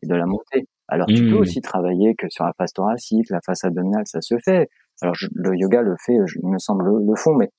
et 0.03 0.07
de 0.07 0.15
la 0.15 0.27
montée. 0.27 0.67
Alors 0.89 1.07
tu 1.07 1.23
peux 1.23 1.37
mmh. 1.37 1.41
aussi 1.41 1.61
travailler 1.61 2.15
que 2.17 2.29
sur 2.31 2.45
la 2.45 2.53
face 2.57 2.73
thoracique, 2.73 3.29
la 3.31 3.41
face 3.45 3.65
abdominale, 3.65 4.07
ça 4.07 4.21
se 4.21 4.37
fait. 4.43 4.69
Alors 5.03 5.15
le 5.35 5.57
yoga 5.57 5.83
le 5.83 5.95
fait, 6.05 6.15
il 6.15 6.49
me 6.49 6.59
semble 6.59 6.87
le, 6.87 7.15
fond, 7.15 7.35
mais 7.35 7.51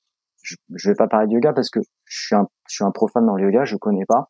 je, 0.42 0.56
je 0.74 0.90
vais 0.90 0.96
pas 0.96 1.06
parler 1.06 1.28
de 1.28 1.34
yoga 1.34 1.52
parce 1.52 1.70
que 1.70 1.80
je 2.04 2.26
suis 2.26 2.34
un, 2.34 2.46
je 2.68 2.74
suis 2.74 2.84
un 2.84 2.90
profane 2.90 3.24
dans 3.24 3.36
le 3.36 3.44
yoga, 3.44 3.64
je 3.64 3.76
connais 3.76 4.04
pas. 4.06 4.28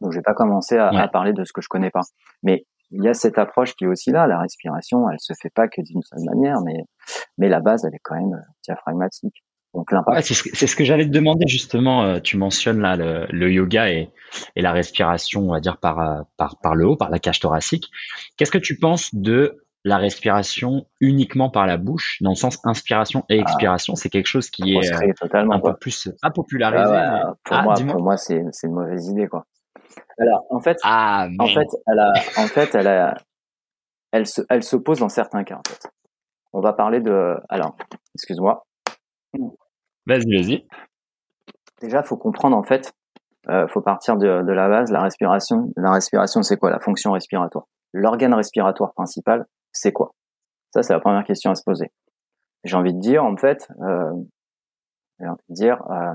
Donc 0.00 0.12
je 0.12 0.18
vais 0.18 0.22
pas 0.22 0.34
commencer 0.34 0.78
à, 0.78 0.88
à, 0.88 1.08
parler 1.08 1.34
de 1.34 1.44
ce 1.44 1.52
que 1.52 1.60
je 1.60 1.68
connais 1.68 1.90
pas. 1.90 2.00
Mais 2.42 2.64
il 2.90 3.04
y 3.04 3.08
a 3.08 3.14
cette 3.14 3.38
approche 3.38 3.74
qui 3.74 3.84
est 3.84 3.88
aussi 3.88 4.10
là. 4.10 4.26
La 4.26 4.38
respiration, 4.40 5.08
elle 5.10 5.20
se 5.20 5.32
fait 5.40 5.50
pas 5.50 5.68
que 5.68 5.80
d'une 5.80 6.02
seule 6.02 6.24
manière, 6.24 6.60
mais 6.62 6.84
mais 7.38 7.48
la 7.48 7.60
base, 7.60 7.84
elle 7.84 7.94
est 7.94 8.00
quand 8.02 8.16
même 8.16 8.34
euh, 8.34 8.52
diaphragmatique. 8.64 9.44
Donc 9.74 9.92
l'impact. 9.92 10.26
c'est 10.26 10.66
ce 10.66 10.74
que, 10.74 10.84
j'allais 10.84 11.04
te 11.04 11.12
demander 11.12 11.46
justement. 11.46 12.02
Euh, 12.02 12.18
tu 12.18 12.36
mentionnes 12.36 12.80
là 12.80 12.96
le, 12.96 13.52
yoga 13.52 13.88
et, 13.88 14.10
et, 14.56 14.62
la 14.62 14.72
respiration, 14.72 15.42
on 15.42 15.52
va 15.52 15.60
dire 15.60 15.78
par 15.78 16.00
euh, 16.00 16.22
par 16.36 16.58
par 16.58 16.74
le 16.74 16.86
haut, 16.86 16.96
par 16.96 17.10
la 17.10 17.20
cage 17.20 17.38
thoracique. 17.38 17.88
Qu'est-ce 18.36 18.50
que 18.50 18.58
tu 18.58 18.78
penses 18.78 19.14
de 19.14 19.64
la 19.84 19.96
respiration 19.96 20.86
uniquement 21.00 21.50
par 21.50 21.66
la 21.66 21.76
bouche, 21.76 22.18
dans 22.20 22.30
le 22.30 22.36
sens 22.36 22.58
inspiration 22.64 23.24
et 23.28 23.38
ah. 23.38 23.42
expiration, 23.42 23.94
c'est 23.94 24.10
quelque 24.10 24.26
chose 24.26 24.50
qui 24.50 24.74
est 24.74 25.14
totalement, 25.18 25.54
un 25.54 25.60
peu 25.60 25.74
plus 25.74 26.10
à 26.20 26.30
populariser. 26.30 26.92
Ah 26.94 27.34
pour, 27.44 27.56
ah, 27.56 27.62
moi, 27.62 27.74
pour 27.74 28.02
moi, 28.02 28.16
c'est 28.16 28.42
une 28.64 28.72
mauvaise 28.72 29.08
idée, 29.08 29.26
quoi. 29.26 29.46
Alors, 30.18 30.44
en 30.50 30.60
fait, 30.60 30.78
ah, 30.82 31.28
en 31.38 31.46
fait, 31.46 31.68
elle 31.86 31.98
a, 31.98 32.12
en 32.36 32.46
fait, 32.46 32.74
elle 32.74 32.88
a, 32.88 33.14
elle 34.12 34.26
se, 34.26 34.42
elle 34.48 34.62
s'oppose 34.62 35.00
dans 35.00 35.08
certains 35.08 35.44
cas. 35.44 35.56
En 35.56 35.68
fait, 35.68 35.90
on 36.52 36.60
va 36.60 36.72
parler 36.72 37.00
de, 37.00 37.36
alors, 37.48 37.76
excuse-moi. 38.14 38.66
Vas-y, 40.06 40.36
vas-y. 40.36 40.66
Déjà, 41.80 42.02
faut 42.02 42.16
comprendre 42.16 42.56
en 42.56 42.62
fait, 42.62 42.92
euh, 43.48 43.66
faut 43.68 43.80
partir 43.80 44.16
de, 44.16 44.42
de 44.42 44.52
la 44.52 44.68
base. 44.68 44.90
La 44.90 45.02
respiration, 45.02 45.72
la 45.76 45.92
respiration, 45.92 46.42
c'est 46.42 46.56
quoi? 46.56 46.70
La 46.70 46.80
fonction 46.80 47.12
respiratoire. 47.12 47.66
L'organe 47.92 48.34
respiratoire 48.34 48.92
principal, 48.92 49.46
c'est 49.72 49.92
quoi? 49.92 50.12
Ça, 50.72 50.82
c'est 50.82 50.92
la 50.92 51.00
première 51.00 51.24
question 51.24 51.50
à 51.50 51.54
se 51.54 51.62
poser. 51.64 51.90
J'ai 52.64 52.76
envie 52.76 52.94
de 52.94 53.00
dire, 53.00 53.24
en 53.24 53.36
fait, 53.36 53.68
euh, 53.80 54.12
j'ai 55.18 55.26
envie 55.26 55.44
de 55.48 55.54
dire, 55.54 55.82
euh, 55.90 56.14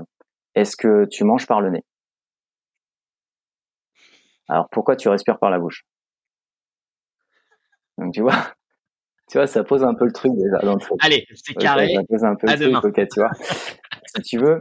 est-ce 0.54 0.76
que 0.76 1.06
tu 1.06 1.24
manges 1.24 1.46
par 1.46 1.60
le 1.60 1.70
nez? 1.70 1.84
Alors 4.48 4.68
pourquoi 4.70 4.96
tu 4.96 5.08
respires 5.08 5.38
par 5.38 5.50
la 5.50 5.58
bouche? 5.58 5.84
Donc 7.98 8.12
tu 8.12 8.22
vois, 8.22 8.32
tu 9.28 9.38
vois, 9.38 9.46
ça 9.46 9.64
pose 9.64 9.84
un 9.84 9.94
peu 9.94 10.04
le 10.04 10.12
truc 10.12 10.32
déjà 10.34 10.58
dans 10.58 10.74
le 10.74 10.80
Allez, 11.00 11.26
c'est 11.34 11.54
carré. 11.54 11.94
Ça 11.94 12.02
pose 12.08 12.24
un 12.24 12.34
peu 12.36 12.46
le 12.46 12.72
truc, 12.72 12.94
tu 12.94 13.20
vois. 13.20 13.30
si 14.16 14.22
tu 14.22 14.38
veux, 14.38 14.60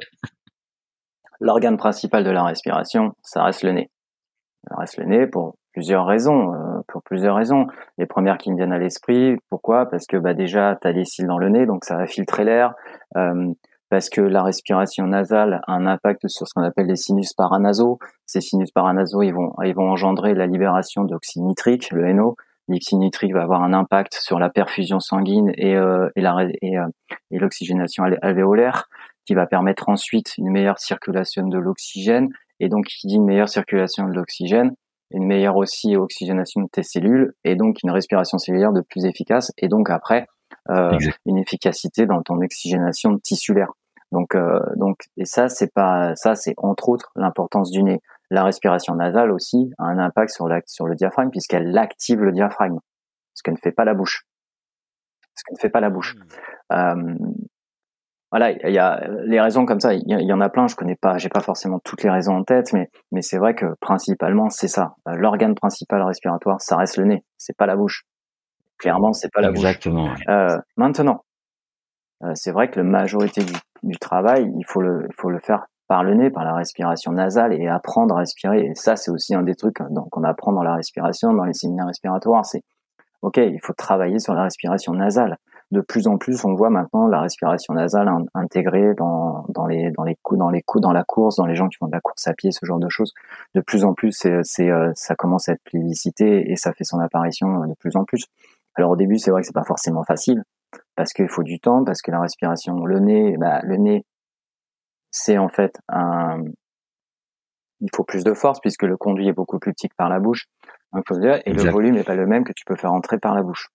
l'organe 1.39 1.77
principal 1.77 2.23
de 2.23 2.31
la 2.31 2.43
respiration, 2.43 3.13
ça 3.21 3.43
reste 3.43 3.63
le 3.63 3.71
nez. 3.71 3.89
Ça 4.67 4.75
reste 4.77 4.97
le 4.97 5.05
nez 5.05 5.27
pour 5.27 5.57
plusieurs 5.73 6.05
raisons. 6.05 6.53
Euh, 6.53 6.75
pour 6.87 7.03
plusieurs 7.03 7.35
raisons. 7.35 7.67
Les 7.97 8.05
premières 8.05 8.37
qui 8.37 8.51
me 8.51 8.57
viennent 8.57 8.73
à 8.73 8.77
l'esprit, 8.77 9.37
pourquoi? 9.49 9.87
Parce 9.87 10.05
que 10.05 10.17
bah 10.17 10.33
déjà, 10.33 10.77
tu 10.81 10.87
as 10.87 10.93
des 10.93 11.05
cils 11.05 11.27
dans 11.27 11.37
le 11.37 11.49
nez, 11.49 11.65
donc 11.65 11.85
ça 11.85 11.97
va 11.97 12.07
filtrer 12.07 12.43
l'air. 12.43 12.73
Euh, 13.17 13.51
parce 13.89 14.09
que 14.09 14.21
la 14.21 14.43
respiration 14.43 15.05
nasale 15.07 15.61
a 15.67 15.73
un 15.73 15.85
impact 15.85 16.27
sur 16.27 16.47
ce 16.47 16.53
qu'on 16.55 16.63
appelle 16.63 16.87
les 16.87 16.95
sinus 16.95 17.33
paranasaux. 17.33 17.99
Ces 18.25 18.41
sinus 18.41 18.71
paranasaux, 18.71 19.21
ils 19.21 19.33
vont, 19.33 19.53
engendrer 19.77 20.33
la 20.33 20.47
libération 20.47 21.03
d'oxyde 21.03 21.43
nitrique, 21.43 21.91
le 21.91 22.11
NO. 22.13 22.35
L'oxyde 22.67 22.99
nitrique 22.99 23.33
va 23.33 23.43
avoir 23.43 23.61
un 23.61 23.73
impact 23.73 24.15
sur 24.15 24.39
la 24.39 24.49
perfusion 24.49 24.99
sanguine 24.99 25.51
et, 25.55 25.75
euh, 25.75 26.09
euh, 26.17 26.87
l'oxygénation 27.29 28.03
alvéolaire, 28.21 28.89
qui 29.25 29.35
va 29.35 29.45
permettre 29.45 29.89
ensuite 29.89 30.37
une 30.37 30.49
meilleure 30.49 30.79
circulation 30.79 31.47
de 31.47 31.57
l'oxygène. 31.59 32.29
Et 32.59 32.69
donc, 32.69 32.85
qui 32.85 33.07
dit 33.07 33.15
une 33.15 33.25
meilleure 33.25 33.49
circulation 33.49 34.07
de 34.07 34.13
l'oxygène, 34.13 34.71
une 35.11 35.25
meilleure 35.25 35.57
aussi 35.57 35.95
oxygénation 35.95 36.61
de 36.61 36.67
tes 36.71 36.83
cellules, 36.83 37.33
et 37.43 37.55
donc 37.55 37.77
une 37.83 37.91
respiration 37.91 38.37
cellulaire 38.39 38.73
de 38.73 38.81
plus 38.81 39.05
efficace. 39.05 39.51
Et 39.57 39.67
donc 39.67 39.89
après, 39.89 40.27
une 40.69 41.37
efficacité 41.37 42.05
dans 42.05 42.21
ton 42.21 42.41
oxygénation 42.41 43.17
tissulaire. 43.19 43.71
Donc, 44.11 44.35
euh, 44.35 44.59
donc, 44.77 44.97
et 45.17 45.25
ça, 45.25 45.49
c'est 45.49 45.73
pas, 45.73 46.15
ça, 46.15 46.35
c'est 46.35 46.53
entre 46.57 46.89
autres 46.89 47.11
l'importance 47.15 47.71
du 47.71 47.83
nez. 47.83 48.01
La 48.31 48.43
respiration 48.43 48.95
nasale 48.95 49.31
aussi 49.31 49.71
a 49.77 49.85
un 49.85 49.99
impact 49.99 50.31
sur, 50.31 50.47
la, 50.47 50.61
sur 50.65 50.87
le 50.87 50.95
diaphragme 50.95 51.29
puisqu'elle 51.29 51.77
active 51.77 52.21
le 52.21 52.31
diaphragme, 52.31 52.79
ce 53.33 53.43
que 53.43 53.51
ne 53.51 53.57
fait 53.57 53.71
pas 53.71 53.85
la 53.85 53.93
bouche. 53.93 54.25
Ce 55.35 55.43
que 55.45 55.53
ne 55.53 55.59
fait 55.59 55.69
pas 55.69 55.81
la 55.81 55.89
bouche. 55.89 56.15
Hmm. 56.69 56.75
Euh, 56.77 57.15
voilà, 58.31 58.51
il 58.51 58.73
y 58.73 58.79
a 58.79 59.07
les 59.25 59.39
raisons 59.39 59.65
comme 59.65 59.79
ça. 59.79 59.93
Il 59.93 60.03
y, 60.07 60.33
en 60.33 60.41
a 60.41 60.49
plein. 60.49 60.67
Je 60.67 60.75
connais 60.75 60.95
pas, 60.95 61.17
j'ai 61.17 61.29
pas 61.29 61.41
forcément 61.41 61.79
toutes 61.83 62.03
les 62.03 62.09
raisons 62.09 62.35
en 62.35 62.43
tête, 62.43 62.73
mais 62.73 62.89
mais 63.11 63.21
c'est 63.21 63.37
vrai 63.37 63.53
que 63.53 63.75
principalement 63.79 64.49
c'est 64.49 64.67
ça. 64.67 64.95
L'organe 65.05 65.55
principal 65.55 66.01
respiratoire, 66.01 66.59
ça 66.59 66.75
reste 66.75 66.97
le 66.97 67.05
nez. 67.05 67.23
C'est 67.37 67.55
pas 67.55 67.65
la 67.65 67.77
bouche. 67.77 68.03
Clairement, 68.77 69.13
c'est 69.13 69.31
pas 69.31 69.41
la 69.41 69.49
Exactement. 69.49 70.09
Euh, 70.27 70.57
maintenant, 70.77 71.23
euh, 72.23 72.31
c'est 72.35 72.51
vrai 72.51 72.69
que 72.69 72.79
la 72.79 72.83
majorité 72.83 73.43
du, 73.43 73.53
du, 73.83 73.97
travail, 73.97 74.51
il 74.57 74.65
faut 74.65 74.81
le, 74.81 75.05
il 75.09 75.15
faut 75.15 75.29
le 75.29 75.39
faire 75.39 75.65
par 75.87 76.03
le 76.03 76.13
nez, 76.15 76.29
par 76.29 76.43
la 76.43 76.55
respiration 76.55 77.11
nasale 77.11 77.53
et 77.53 77.67
apprendre 77.67 78.15
à 78.15 78.19
respirer. 78.19 78.65
Et 78.65 78.75
ça, 78.75 78.95
c'est 78.95 79.11
aussi 79.11 79.35
un 79.35 79.43
des 79.43 79.55
trucs 79.55 79.77
qu'on 80.11 80.23
apprend 80.23 80.51
dans 80.51 80.63
la 80.63 80.75
respiration, 80.75 81.33
dans 81.33 81.45
les 81.45 81.53
séminaires 81.53 81.87
respiratoires. 81.87 82.45
C'est 82.45 82.63
ok, 83.21 83.37
il 83.37 83.59
faut 83.61 83.73
travailler 83.73 84.19
sur 84.19 84.33
la 84.33 84.43
respiration 84.43 84.93
nasale. 84.93 85.37
De 85.71 85.81
plus 85.81 86.07
en 86.07 86.17
plus, 86.17 86.45
on 86.45 86.53
voit 86.53 86.69
maintenant 86.69 87.07
la 87.07 87.21
respiration 87.21 87.73
nasale 87.73 88.07
intégrée 88.35 88.93
dans, 88.93 89.45
dans 89.49 89.65
les 89.65 89.91
dans 89.91 90.03
les 90.03 90.15
coups, 90.21 90.39
dans 90.39 90.51
les 90.51 90.61
coups, 90.61 90.81
dans 90.81 90.91
la 90.91 91.03
course, 91.03 91.37
dans 91.37 91.47
les 91.47 91.55
gens 91.55 91.67
qui 91.67 91.77
font 91.77 91.87
de 91.87 91.91
la 91.91 92.01
course 92.01 92.27
à 92.27 92.33
pied, 92.33 92.51
ce 92.51 92.65
genre 92.65 92.77
de 92.77 92.87
choses. 92.87 93.13
De 93.55 93.61
plus 93.61 93.83
en 93.83 93.93
plus, 93.93 94.11
c'est, 94.43 94.69
euh, 94.69 94.91
ça 94.93 95.15
commence 95.15 95.49
à 95.49 95.53
être 95.53 95.63
plébiscité 95.63 96.51
et 96.51 96.55
ça 96.55 96.71
fait 96.71 96.83
son 96.83 96.99
apparition 96.99 97.65
de 97.65 97.73
plus 97.73 97.95
en 97.95 98.05
plus. 98.05 98.25
Alors 98.75 98.91
au 98.91 98.95
début, 98.95 99.17
c'est 99.17 99.31
vrai 99.31 99.41
que 99.41 99.47
c'est 99.47 99.53
pas 99.53 99.63
forcément 99.63 100.03
facile 100.03 100.43
parce 100.95 101.13
qu'il 101.13 101.29
faut 101.29 101.43
du 101.43 101.59
temps, 101.59 101.83
parce 101.83 102.01
que 102.01 102.11
la 102.11 102.19
respiration, 102.19 102.85
le 102.85 102.99
nez, 102.99 103.37
bah, 103.37 103.61
le 103.63 103.77
nez, 103.77 104.05
c'est 105.11 105.37
en 105.37 105.49
fait 105.49 105.79
un, 105.87 106.43
il 107.81 107.89
faut 107.95 108.03
plus 108.03 108.23
de 108.23 108.33
force 108.33 108.59
puisque 108.59 108.83
le 108.83 108.97
conduit 108.97 109.27
est 109.27 109.33
beaucoup 109.33 109.59
plus 109.59 109.73
petit 109.73 109.89
que 109.89 109.95
par 109.95 110.09
la 110.09 110.19
bouche. 110.19 110.45
Et 111.45 111.53
le 111.53 111.69
volume 111.69 111.95
n'est 111.95 112.03
pas 112.03 112.15
le 112.15 112.25
même 112.25 112.43
que 112.43 112.53
tu 112.53 112.63
peux 112.65 112.75
faire 112.75 112.93
entrer 112.93 113.17
par 113.17 113.35
la 113.35 113.43
bouche. 113.43 113.69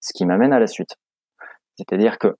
Ce 0.00 0.12
qui 0.12 0.24
m'amène 0.24 0.52
à 0.52 0.60
la 0.60 0.66
suite. 0.66 0.96
C'est-à-dire 1.76 2.18
que 2.18 2.36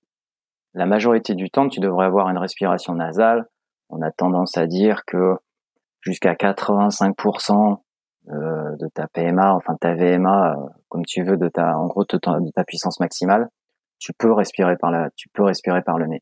la 0.73 0.85
majorité 0.85 1.35
du 1.35 1.49
temps, 1.49 1.67
tu 1.67 1.79
devrais 1.79 2.05
avoir 2.05 2.29
une 2.29 2.37
respiration 2.37 2.95
nasale. 2.95 3.47
On 3.89 4.01
a 4.01 4.11
tendance 4.11 4.57
à 4.57 4.65
dire 4.65 5.03
que 5.05 5.35
jusqu'à 6.01 6.33
85% 6.33 7.82
euh, 8.29 8.75
de 8.77 8.87
ta 8.87 9.07
PMA, 9.07 9.53
enfin 9.53 9.75
ta 9.75 9.95
VMA, 9.95 10.53
euh, 10.53 10.69
comme 10.87 11.03
tu 11.05 11.23
veux, 11.23 11.35
de 11.35 11.49
ta, 11.49 11.77
en 11.77 11.87
gros, 11.87 12.05
de 12.05 12.17
ta, 12.17 12.63
puissance 12.63 13.01
maximale, 13.01 13.49
tu 13.99 14.13
peux 14.13 14.31
respirer 14.31 14.77
par 14.77 14.91
la, 14.91 15.09
tu 15.17 15.27
peux 15.27 15.43
respirer 15.43 15.81
par 15.81 15.97
le 15.97 16.07
nez. 16.07 16.21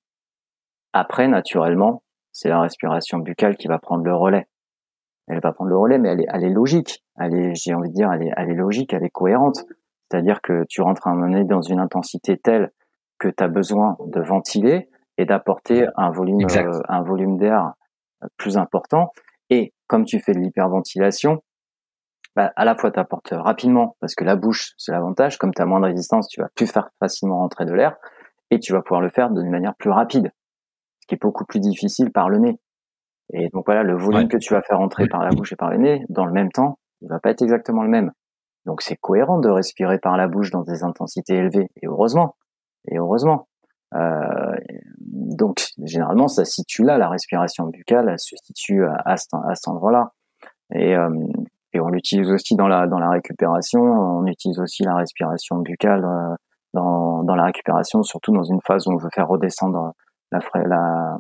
Après, 0.93 1.28
naturellement, 1.28 2.02
c'est 2.32 2.49
la 2.49 2.60
respiration 2.60 3.20
buccale 3.20 3.56
qui 3.56 3.68
va 3.68 3.78
prendre 3.78 4.04
le 4.04 4.16
relais. 4.16 4.47
Elle 5.28 5.41
va 5.41 5.54
prendre 5.54 5.70
le 5.70 5.78
relais, 5.78 5.99
mais 5.99 6.10
elle 6.10 6.22
est, 6.22 6.28
elle 6.34 6.43
est 6.43 6.49
logique. 6.49 7.04
Elle 7.20 7.36
est, 7.36 7.56
j'ai 7.56 7.76
envie 7.76 7.89
de 7.89 7.93
dire, 7.93 8.12
elle 8.12 8.24
est, 8.24 8.32
elle 8.36 8.49
est 8.49 8.56
logique, 8.56 8.93
elle 8.93 9.04
est 9.04 9.12
cohérente. 9.12 9.64
C'est-à-dire 10.10 10.41
que 10.41 10.66
tu 10.68 10.82
rentres 10.82 11.06
à 11.08 11.12
un 11.12 11.14
moment 11.14 11.28
donné 11.28 11.45
dans 11.45 11.62
une 11.62 11.80
intensité 11.80 12.38
telle 12.38 12.72
que 13.20 13.28
tu 13.28 13.43
as 13.43 13.47
besoin 13.47 13.95
de 14.08 14.22
ventiler 14.22 14.89
et 15.18 15.26
d'apporter 15.26 15.86
un 15.95 16.10
volume, 16.10 16.47
euh, 16.49 16.80
un 16.89 17.04
volume 17.04 17.38
d'air 17.38 17.74
plus 18.38 18.58
important. 18.58 19.12
Et 19.52 19.74
comme 19.88 20.06
tu 20.06 20.20
fais 20.20 20.34
de 20.34 20.39
l'hyperventilation, 20.39 21.43
bah, 22.36 22.51
à 22.55 22.65
la 22.65 22.75
fois 22.75 22.91
tu 22.91 22.99
apportes 22.99 23.32
rapidement, 23.32 23.95
parce 23.99 24.15
que 24.15 24.23
la 24.23 24.36
bouche, 24.36 24.73
c'est 24.77 24.91
l'avantage, 24.91 25.38
comme 25.38 25.53
tu 25.53 25.61
as 25.61 25.65
moins 25.65 25.79
de 25.79 25.86
résistance, 25.86 26.27
tu 26.27 26.41
vas 26.41 26.49
plus 26.55 26.67
faire 26.67 26.89
facilement 26.99 27.39
rentrer 27.39 27.65
de 27.65 27.73
l'air, 27.73 27.95
et 28.49 28.59
tu 28.59 28.73
vas 28.73 28.82
pouvoir 28.82 29.01
le 29.01 29.09
faire 29.09 29.29
d'une 29.29 29.49
manière 29.49 29.75
plus 29.75 29.89
rapide, 29.89 30.32
ce 31.01 31.07
qui 31.07 31.15
est 31.15 31.21
beaucoup 31.21 31.45
plus 31.45 31.59
difficile 31.59 32.11
par 32.11 32.29
le 32.29 32.39
nez. 32.39 32.59
Et 33.34 33.49
donc 33.49 33.65
voilà, 33.65 33.84
le 33.84 33.95
volume 33.95 34.27
que 34.27 34.38
tu 34.38 34.53
vas 34.53 34.61
faire 34.61 34.77
rentrer 34.77 35.07
par 35.07 35.23
la 35.23 35.29
bouche 35.29 35.53
et 35.53 35.55
par 35.55 35.69
le 35.69 35.77
nez, 35.77 36.05
dans 36.09 36.25
le 36.25 36.34
même 36.34 36.51
temps, 36.51 36.79
il 37.01 37.07
va 37.07 37.19
pas 37.19 37.32
être 37.32 37.41
exactement 37.41 37.84
le 37.84 37.89
même. 37.89 38.11
Donc 38.65 38.82
c'est 38.82 38.97
cohérent 38.97 39.39
de 39.39 39.49
respirer 39.49 39.99
par 39.99 40.17
la 40.17 40.27
bouche 40.27 40.51
dans 40.51 40.63
des 40.63 40.84
intensités 40.84 41.36
élevées, 41.36 41.69
et 41.82 41.88
heureusement, 41.88 42.36
et 42.88 42.97
heureusement. 42.97 43.47
Euh, 43.93 44.55
donc 44.99 45.65
généralement, 45.84 46.27
ça 46.27 46.45
situe 46.45 46.84
là, 46.84 46.97
la 46.97 47.09
respiration 47.09 47.67
buccale, 47.67 48.09
elle 48.09 48.19
se 48.19 48.36
situe 48.43 48.86
à, 48.86 49.01
à, 49.05 49.17
cet 49.17 49.67
endroit-là. 49.67 50.11
Et, 50.73 50.95
euh, 50.95 51.09
et 51.74 51.80
on 51.80 51.89
l'utilise 51.89 52.32
aussi 52.32 52.55
dans 52.55 52.67
la 52.67 52.88
dans 52.88 52.99
la 52.99 53.09
récupération. 53.09 53.82
On 53.82 54.26
utilise 54.26 54.59
aussi 54.59 54.84
la 54.84 54.95
respiration 54.95 55.57
buccale 55.57 56.05
euh, 56.05 56.36
dans 56.74 57.24
dans 57.24 57.36
la 57.36 57.45
récupération, 57.45 58.03
surtout 58.03 58.34
dans 58.34 58.43
une 58.43 58.61
phase 58.61 58.88
où 58.88 58.91
on 58.91 58.97
veut 58.97 59.09
faire 59.13 59.28
redescendre 59.28 59.93
la 60.32 60.39
la 60.65 61.17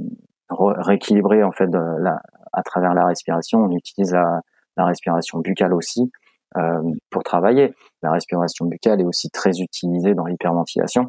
rééquilibrer 0.49 1.43
en 1.43 1.51
fait 1.51 1.67
de, 1.67 1.79
la, 2.01 2.21
à 2.53 2.63
travers 2.63 2.93
la 2.93 3.05
respiration. 3.05 3.59
On 3.59 3.71
utilise 3.71 4.13
la, 4.13 4.41
la 4.77 4.85
respiration 4.85 5.39
buccale 5.39 5.73
aussi 5.73 6.11
euh, 6.57 6.81
pour 7.09 7.23
travailler. 7.23 7.73
La 8.01 8.11
respiration 8.11 8.65
buccale 8.65 9.01
est 9.01 9.05
aussi 9.05 9.29
très 9.29 9.59
utilisée 9.61 10.13
dans 10.13 10.25
l'hyperventilation. 10.25 11.07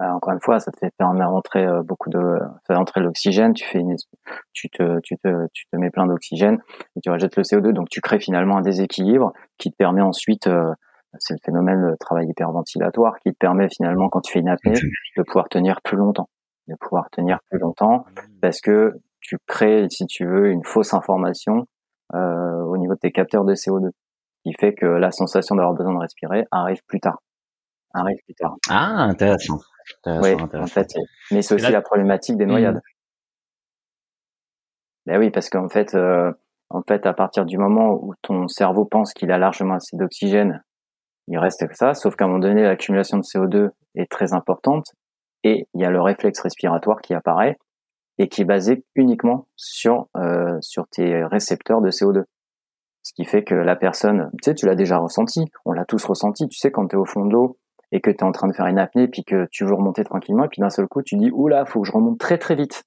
Euh, 0.00 0.04
encore 0.06 0.32
une 0.32 0.40
fois, 0.40 0.58
ça 0.58 0.72
te 0.72 0.78
fait 0.78 0.90
rentrer 1.00 1.64
euh, 1.64 1.82
beaucoup 1.82 2.10
de, 2.10 2.38
faire 2.66 2.80
entrer 2.80 3.00
l'oxygène. 3.00 3.52
Tu 3.52 3.64
fais 3.64 3.78
une, 3.78 3.94
tu 4.52 4.68
te, 4.68 4.98
tu 5.00 5.16
te, 5.16 5.46
tu 5.52 5.66
te 5.70 5.76
mets 5.76 5.90
plein 5.90 6.06
d'oxygène 6.06 6.58
et 6.96 7.00
tu 7.00 7.10
rejettes 7.10 7.36
le 7.36 7.44
CO2. 7.44 7.72
Donc 7.72 7.88
tu 7.90 8.00
crées 8.00 8.18
finalement 8.18 8.56
un 8.56 8.62
déséquilibre 8.62 9.32
qui 9.56 9.70
te 9.70 9.76
permet 9.76 10.02
ensuite, 10.02 10.48
euh, 10.48 10.72
c'est 11.18 11.34
le 11.34 11.40
phénomène 11.44 11.80
le 11.80 11.96
travail 11.96 12.26
hyperventilatoire 12.28 13.18
qui 13.20 13.32
te 13.32 13.38
permet 13.38 13.68
finalement 13.68 14.08
quand 14.08 14.20
tu 14.20 14.32
fais 14.32 14.40
une 14.40 14.48
apnée 14.48 14.72
de 14.72 15.22
pouvoir 15.22 15.48
tenir 15.48 15.80
plus 15.82 15.96
longtemps, 15.96 16.28
de 16.66 16.74
pouvoir 16.74 17.08
tenir 17.10 17.38
plus 17.48 17.60
longtemps 17.60 18.04
parce 18.42 18.60
que 18.60 18.94
tu 19.20 19.38
crées, 19.46 19.86
si 19.90 20.06
tu 20.06 20.26
veux, 20.26 20.50
une 20.50 20.64
fausse 20.64 20.92
information 20.92 21.66
euh, 22.14 22.62
au 22.64 22.76
niveau 22.76 22.94
de 22.94 22.98
tes 22.98 23.12
capteurs 23.12 23.44
de 23.44 23.54
CO2 23.54 23.90
qui 24.44 24.52
fait 24.58 24.74
que 24.74 24.86
la 24.86 25.12
sensation 25.12 25.54
d'avoir 25.54 25.74
besoin 25.74 25.94
de 25.94 26.00
respirer 26.00 26.44
arrive 26.50 26.82
plus 26.88 27.00
tard. 27.00 27.18
Arrive 27.94 28.18
plus 28.26 28.34
tard. 28.34 28.56
Ah, 28.68 29.04
intéressant. 29.04 29.58
Oui, 30.06 30.34
en 30.54 30.66
fait, 30.66 30.94
mais 31.30 31.42
c'est 31.42 31.54
aussi 31.54 31.70
la 31.70 31.82
problématique 31.82 32.36
des 32.36 32.46
noyades. 32.46 32.76
Mmh. 32.76 32.80
Ben 35.06 35.18
oui, 35.18 35.30
parce 35.30 35.50
qu'en 35.50 35.68
fait, 35.68 35.94
euh, 35.94 36.32
en 36.70 36.82
fait, 36.82 37.06
à 37.06 37.12
partir 37.12 37.44
du 37.44 37.58
moment 37.58 37.92
où 37.92 38.14
ton 38.22 38.48
cerveau 38.48 38.84
pense 38.84 39.12
qu'il 39.12 39.30
a 39.30 39.38
largement 39.38 39.74
assez 39.74 39.96
d'oxygène, 39.96 40.62
il 41.28 41.38
reste 41.38 41.66
que 41.68 41.76
ça. 41.76 41.94
Sauf 41.94 42.16
qu'à 42.16 42.24
un 42.24 42.28
moment 42.28 42.40
donné, 42.40 42.62
l'accumulation 42.62 43.18
de 43.18 43.22
CO2 43.22 43.70
est 43.94 44.10
très 44.10 44.32
importante 44.32 44.92
et 45.42 45.68
il 45.74 45.80
y 45.80 45.84
a 45.84 45.90
le 45.90 46.00
réflexe 46.00 46.40
respiratoire 46.40 47.00
qui 47.00 47.14
apparaît 47.14 47.58
et 48.18 48.28
qui 48.28 48.42
est 48.42 48.46
basé 48.46 48.84
uniquement 48.94 49.46
sur 49.56 50.08
euh, 50.16 50.58
sur 50.60 50.86
tes 50.88 51.24
récepteurs 51.24 51.80
de 51.80 51.90
CO2. 51.90 52.24
Ce 53.02 53.12
qui 53.12 53.26
fait 53.26 53.44
que 53.44 53.54
la 53.54 53.76
personne, 53.76 54.30
tu 54.42 54.50
sais, 54.50 54.54
tu 54.54 54.64
l'as 54.64 54.76
déjà 54.76 54.96
ressenti, 54.96 55.44
on 55.66 55.72
l'a 55.72 55.84
tous 55.84 56.02
ressenti. 56.04 56.48
Tu 56.48 56.58
sais, 56.58 56.70
quand 56.70 56.88
tu 56.88 56.96
es 56.96 56.98
au 56.98 57.04
fond 57.04 57.26
de 57.26 57.32
l'eau, 57.32 57.58
et 57.94 58.00
que 58.00 58.10
tu 58.10 58.16
es 58.16 58.24
en 58.24 58.32
train 58.32 58.48
de 58.48 58.52
faire 58.52 58.66
une 58.66 58.80
apnée 58.80 59.06
puis 59.06 59.22
que 59.22 59.46
tu 59.52 59.64
veux 59.64 59.72
remonter 59.72 60.02
tranquillement 60.02 60.44
et 60.44 60.48
puis 60.48 60.60
d'un 60.60 60.68
seul 60.68 60.88
coup 60.88 61.00
tu 61.00 61.16
dis 61.16 61.30
oula 61.32 61.64
faut 61.64 61.80
que 61.80 61.86
je 61.86 61.92
remonte 61.92 62.18
très 62.18 62.38
très 62.38 62.56
vite. 62.56 62.82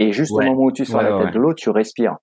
Et 0.00 0.12
juste 0.12 0.32
au 0.32 0.42
moment 0.42 0.64
où 0.64 0.72
tu 0.72 0.84
sors 0.84 1.00
la 1.00 1.24
tête 1.24 1.32
de 1.32 1.38
l'eau 1.38 1.54
tu 1.54 1.70
respires. 1.70 2.16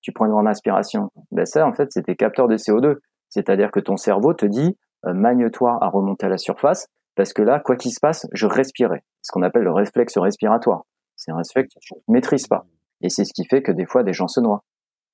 Tu 0.00 0.12
prends 0.12 0.26
une 0.26 0.30
grande 0.30 0.46
inspiration. 0.46 1.10
Ben 1.32 1.44
ça 1.44 1.66
en 1.66 1.72
fait 1.72 1.88
c'est 1.90 2.04
tes 2.04 2.14
capteurs 2.14 2.46
de 2.46 2.56
CO2 2.56 2.98
c'est-à-dire 3.28 3.72
que 3.72 3.80
ton 3.80 3.96
cerveau 3.96 4.34
te 4.34 4.46
dit 4.46 4.78
euh, 5.04 5.12
magne-toi 5.12 5.78
à 5.80 5.88
remonter 5.88 6.26
à 6.26 6.28
la 6.28 6.38
surface 6.38 6.86
parce 7.16 7.32
que 7.32 7.42
là 7.42 7.58
quoi 7.58 7.74
qu'il 7.74 7.90
se 7.90 7.98
passe 8.00 8.28
je 8.32 8.46
respirais. 8.46 9.02
Ce 9.22 9.32
qu'on 9.32 9.42
appelle 9.42 9.64
le 9.64 9.72
réflexe 9.72 10.16
respiratoire. 10.16 10.84
C'est 11.16 11.32
un 11.32 11.36
réflexe 11.38 11.74
que 11.74 11.80
tu 11.80 11.94
ne 11.94 12.14
maîtrises 12.14 12.46
pas. 12.46 12.66
Et 13.00 13.08
c'est 13.08 13.24
ce 13.24 13.32
qui 13.34 13.44
fait 13.44 13.62
que 13.62 13.72
des 13.72 13.84
fois 13.84 14.04
des 14.04 14.12
gens 14.12 14.28
se 14.28 14.38
noient. 14.40 14.62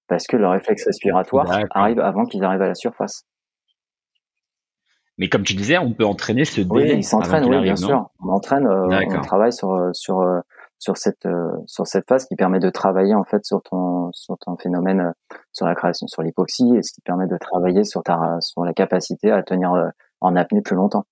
Parce 0.08 0.26
que 0.26 0.36
le 0.36 0.46
réflexe 0.46 0.84
respiratoire 0.84 1.46
arrive 1.70 2.00
avant 2.00 2.26
qu'ils 2.26 2.44
arrivent 2.44 2.60
à 2.60 2.68
la 2.68 2.74
surface 2.74 3.24
mais 5.18 5.28
comme 5.28 5.44
tu 5.44 5.54
disais, 5.54 5.78
on 5.78 5.92
peut 5.92 6.04
entraîner 6.04 6.44
ce 6.44 6.60
délai. 6.60 6.92
Oui, 6.92 6.98
il 6.98 7.04
s'entraîne, 7.04 7.44
oui, 7.44 7.60
bien 7.62 7.76
sûr. 7.76 8.10
On 8.20 8.30
entraîne, 8.30 8.66
euh, 8.66 9.00
on 9.10 9.20
travaille 9.20 9.52
sur 9.52 9.72
euh, 9.72 9.90
sur 9.92 10.20
euh, 10.20 10.40
sur 10.78 10.96
cette 10.96 11.28
sur 11.66 11.86
cette 11.86 12.08
phase 12.08 12.26
qui 12.26 12.34
permet 12.34 12.58
de 12.58 12.68
travailler 12.68 13.14
en 13.14 13.24
fait 13.24 13.44
sur 13.44 13.62
ton 13.62 14.10
sur 14.12 14.36
ton 14.38 14.56
phénomène 14.56 15.12
sur 15.52 15.66
la 15.66 15.74
création 15.74 16.06
sur 16.08 16.22
l'hypoxie 16.22 16.74
et 16.76 16.82
ce 16.82 16.92
qui 16.92 17.00
permet 17.00 17.26
de 17.26 17.38
travailler 17.38 17.84
sur 17.84 18.02
ta 18.02 18.38
sur 18.40 18.64
la 18.64 18.74
capacité 18.74 19.30
à 19.30 19.42
tenir 19.42 19.72
en 20.20 20.36
apnée 20.36 20.62
plus 20.62 20.76
longtemps. 20.76 21.04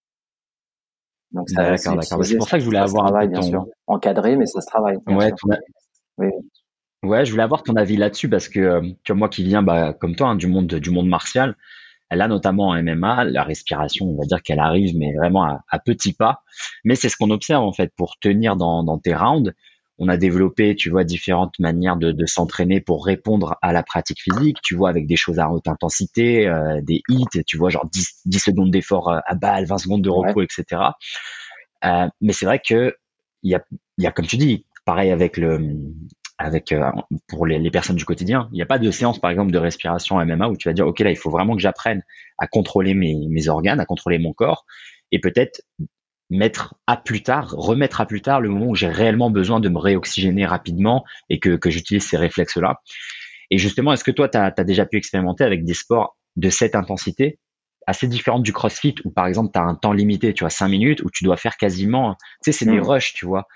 Donc 1.30 1.48
ça 1.48 1.62
d'accord, 1.62 1.94
d'accord. 1.96 2.24
C'est 2.24 2.36
pour 2.36 2.48
ça 2.48 2.56
que 2.56 2.60
je 2.60 2.66
voulais 2.66 2.78
avoir 2.78 3.06
travail, 3.06 3.28
bien 3.28 3.40
sûr. 3.40 3.66
encadré, 3.86 4.36
mais 4.36 4.46
ça 4.46 4.60
se 4.60 4.66
travaille. 4.66 4.98
Ouais, 5.06 5.32
oui. 6.18 6.28
Ouais, 7.04 7.24
je 7.24 7.30
voulais 7.30 7.42
avoir 7.42 7.62
ton 7.62 7.74
avis 7.76 7.96
là-dessus 7.96 8.28
parce 8.28 8.48
que 8.48 8.80
tu 9.02 9.12
vois 9.12 9.16
moi 9.16 9.28
qui 9.28 9.42
viens 9.42 9.62
bah, 9.62 9.92
comme 9.92 10.14
toi 10.14 10.28
hein, 10.28 10.36
du 10.36 10.46
monde 10.48 10.66
du 10.66 10.90
monde 10.90 11.08
martial, 11.08 11.56
Là, 12.14 12.28
notamment 12.28 12.68
en 12.68 12.82
MMA, 12.82 13.24
la 13.24 13.42
respiration, 13.42 14.06
on 14.06 14.16
va 14.16 14.24
dire 14.26 14.42
qu'elle 14.42 14.60
arrive, 14.60 14.96
mais 14.96 15.14
vraiment 15.14 15.44
à, 15.44 15.78
petits 15.78 16.12
pas. 16.12 16.42
Mais 16.84 16.94
c'est 16.94 17.08
ce 17.08 17.16
qu'on 17.16 17.30
observe 17.30 17.64
en 17.64 17.72
fait 17.72 17.92
pour 17.96 18.18
tenir 18.20 18.56
dans, 18.56 18.82
dans 18.84 18.98
tes 18.98 19.14
rounds. 19.14 19.52
On 19.98 20.08
a 20.08 20.16
développé, 20.16 20.74
tu 20.74 20.90
vois, 20.90 21.04
différentes 21.04 21.58
manières 21.58 21.96
de, 21.96 22.12
de 22.12 22.26
s'entraîner 22.26 22.80
pour 22.80 23.04
répondre 23.06 23.56
à 23.62 23.72
la 23.72 23.82
pratique 23.82 24.20
physique. 24.20 24.58
Tu 24.62 24.74
vois, 24.74 24.88
avec 24.88 25.06
des 25.06 25.16
choses 25.16 25.38
à 25.38 25.50
haute 25.50 25.68
intensité, 25.68 26.48
euh, 26.48 26.80
des 26.82 27.02
hits, 27.08 27.44
tu 27.46 27.56
vois, 27.56 27.70
genre 27.70 27.86
10, 27.92 28.22
10 28.24 28.38
secondes 28.38 28.70
d'effort 28.70 29.10
euh, 29.10 29.18
à 29.26 29.34
balle, 29.34 29.66
20 29.66 29.78
secondes 29.78 30.02
de 30.02 30.10
repos, 30.10 30.42
etc. 30.42 30.82
Euh, 31.84 32.08
mais 32.20 32.32
c'est 32.32 32.46
vrai 32.46 32.60
que 32.66 32.94
il 33.42 33.50
y 33.50 33.54
a, 33.54 33.62
y 33.98 34.06
a, 34.06 34.12
comme 34.12 34.26
tu 34.26 34.36
dis, 34.36 34.66
pareil 34.84 35.10
avec 35.10 35.36
le, 35.36 35.58
avec 36.42 36.72
euh, 36.72 36.90
pour 37.28 37.46
les, 37.46 37.70
personnes 37.70 37.96
du 37.96 38.04
quotidien. 38.04 38.48
Il 38.52 38.56
n'y 38.56 38.62
a 38.62 38.66
pas 38.66 38.78
de 38.78 38.90
séance, 38.90 39.20
par 39.20 39.30
exemple, 39.30 39.52
de 39.52 39.58
respiration 39.58 40.24
MMA 40.24 40.48
où 40.48 40.56
tu 40.56 40.68
vas 40.68 40.74
dire, 40.74 40.86
OK, 40.86 40.98
là, 41.00 41.10
il 41.10 41.16
faut 41.16 41.30
vraiment 41.30 41.54
que 41.54 41.62
j'apprenne 41.62 42.02
à 42.38 42.46
contrôler 42.46 42.94
mes, 42.94 43.28
mes 43.28 43.48
organes, 43.48 43.80
à 43.80 43.86
contrôler 43.86 44.18
mon 44.18 44.32
corps, 44.32 44.66
et 45.12 45.20
peut-être 45.20 45.62
mettre 46.30 46.74
à 46.86 46.96
plus 46.96 47.22
tard, 47.22 47.50
remettre 47.50 48.00
à 48.00 48.06
plus 48.06 48.22
tard 48.22 48.40
le 48.40 48.48
moment 48.48 48.66
où 48.66 48.74
j'ai 48.74 48.88
réellement 48.88 49.30
besoin 49.30 49.60
de 49.60 49.68
me 49.68 49.78
réoxygéner 49.78 50.46
rapidement 50.46 51.04
et 51.28 51.38
que, 51.38 51.56
que 51.56 51.70
j'utilise 51.70 52.04
ces 52.04 52.16
réflexes-là. 52.16 52.80
Et 53.50 53.58
justement, 53.58 53.92
est-ce 53.92 54.02
que 54.02 54.10
toi, 54.10 54.28
tu 54.28 54.38
as, 54.38 54.50
déjà 54.64 54.86
pu 54.86 54.96
expérimenter 54.96 55.44
avec 55.44 55.64
des 55.64 55.74
sports 55.74 56.16
de 56.36 56.48
cette 56.48 56.74
intensité 56.74 57.38
assez 57.86 58.06
différente 58.06 58.42
du 58.42 58.52
CrossFit 58.52 58.94
où 59.04 59.10
par 59.10 59.26
exemple 59.26 59.50
tu 59.52 59.58
as 59.58 59.62
un 59.62 59.74
temps 59.74 59.92
limité, 59.92 60.32
tu 60.32 60.44
vois, 60.44 60.50
5 60.50 60.68
minutes 60.68 61.02
où 61.02 61.10
tu 61.10 61.24
dois 61.24 61.36
faire 61.36 61.56
quasiment, 61.56 62.14
tu 62.42 62.50
sais, 62.50 62.52
c'est 62.52 62.64
des 62.64 62.78
mmh. 62.78 62.88
rushs, 62.88 63.12
tu 63.12 63.26
vois. 63.26 63.46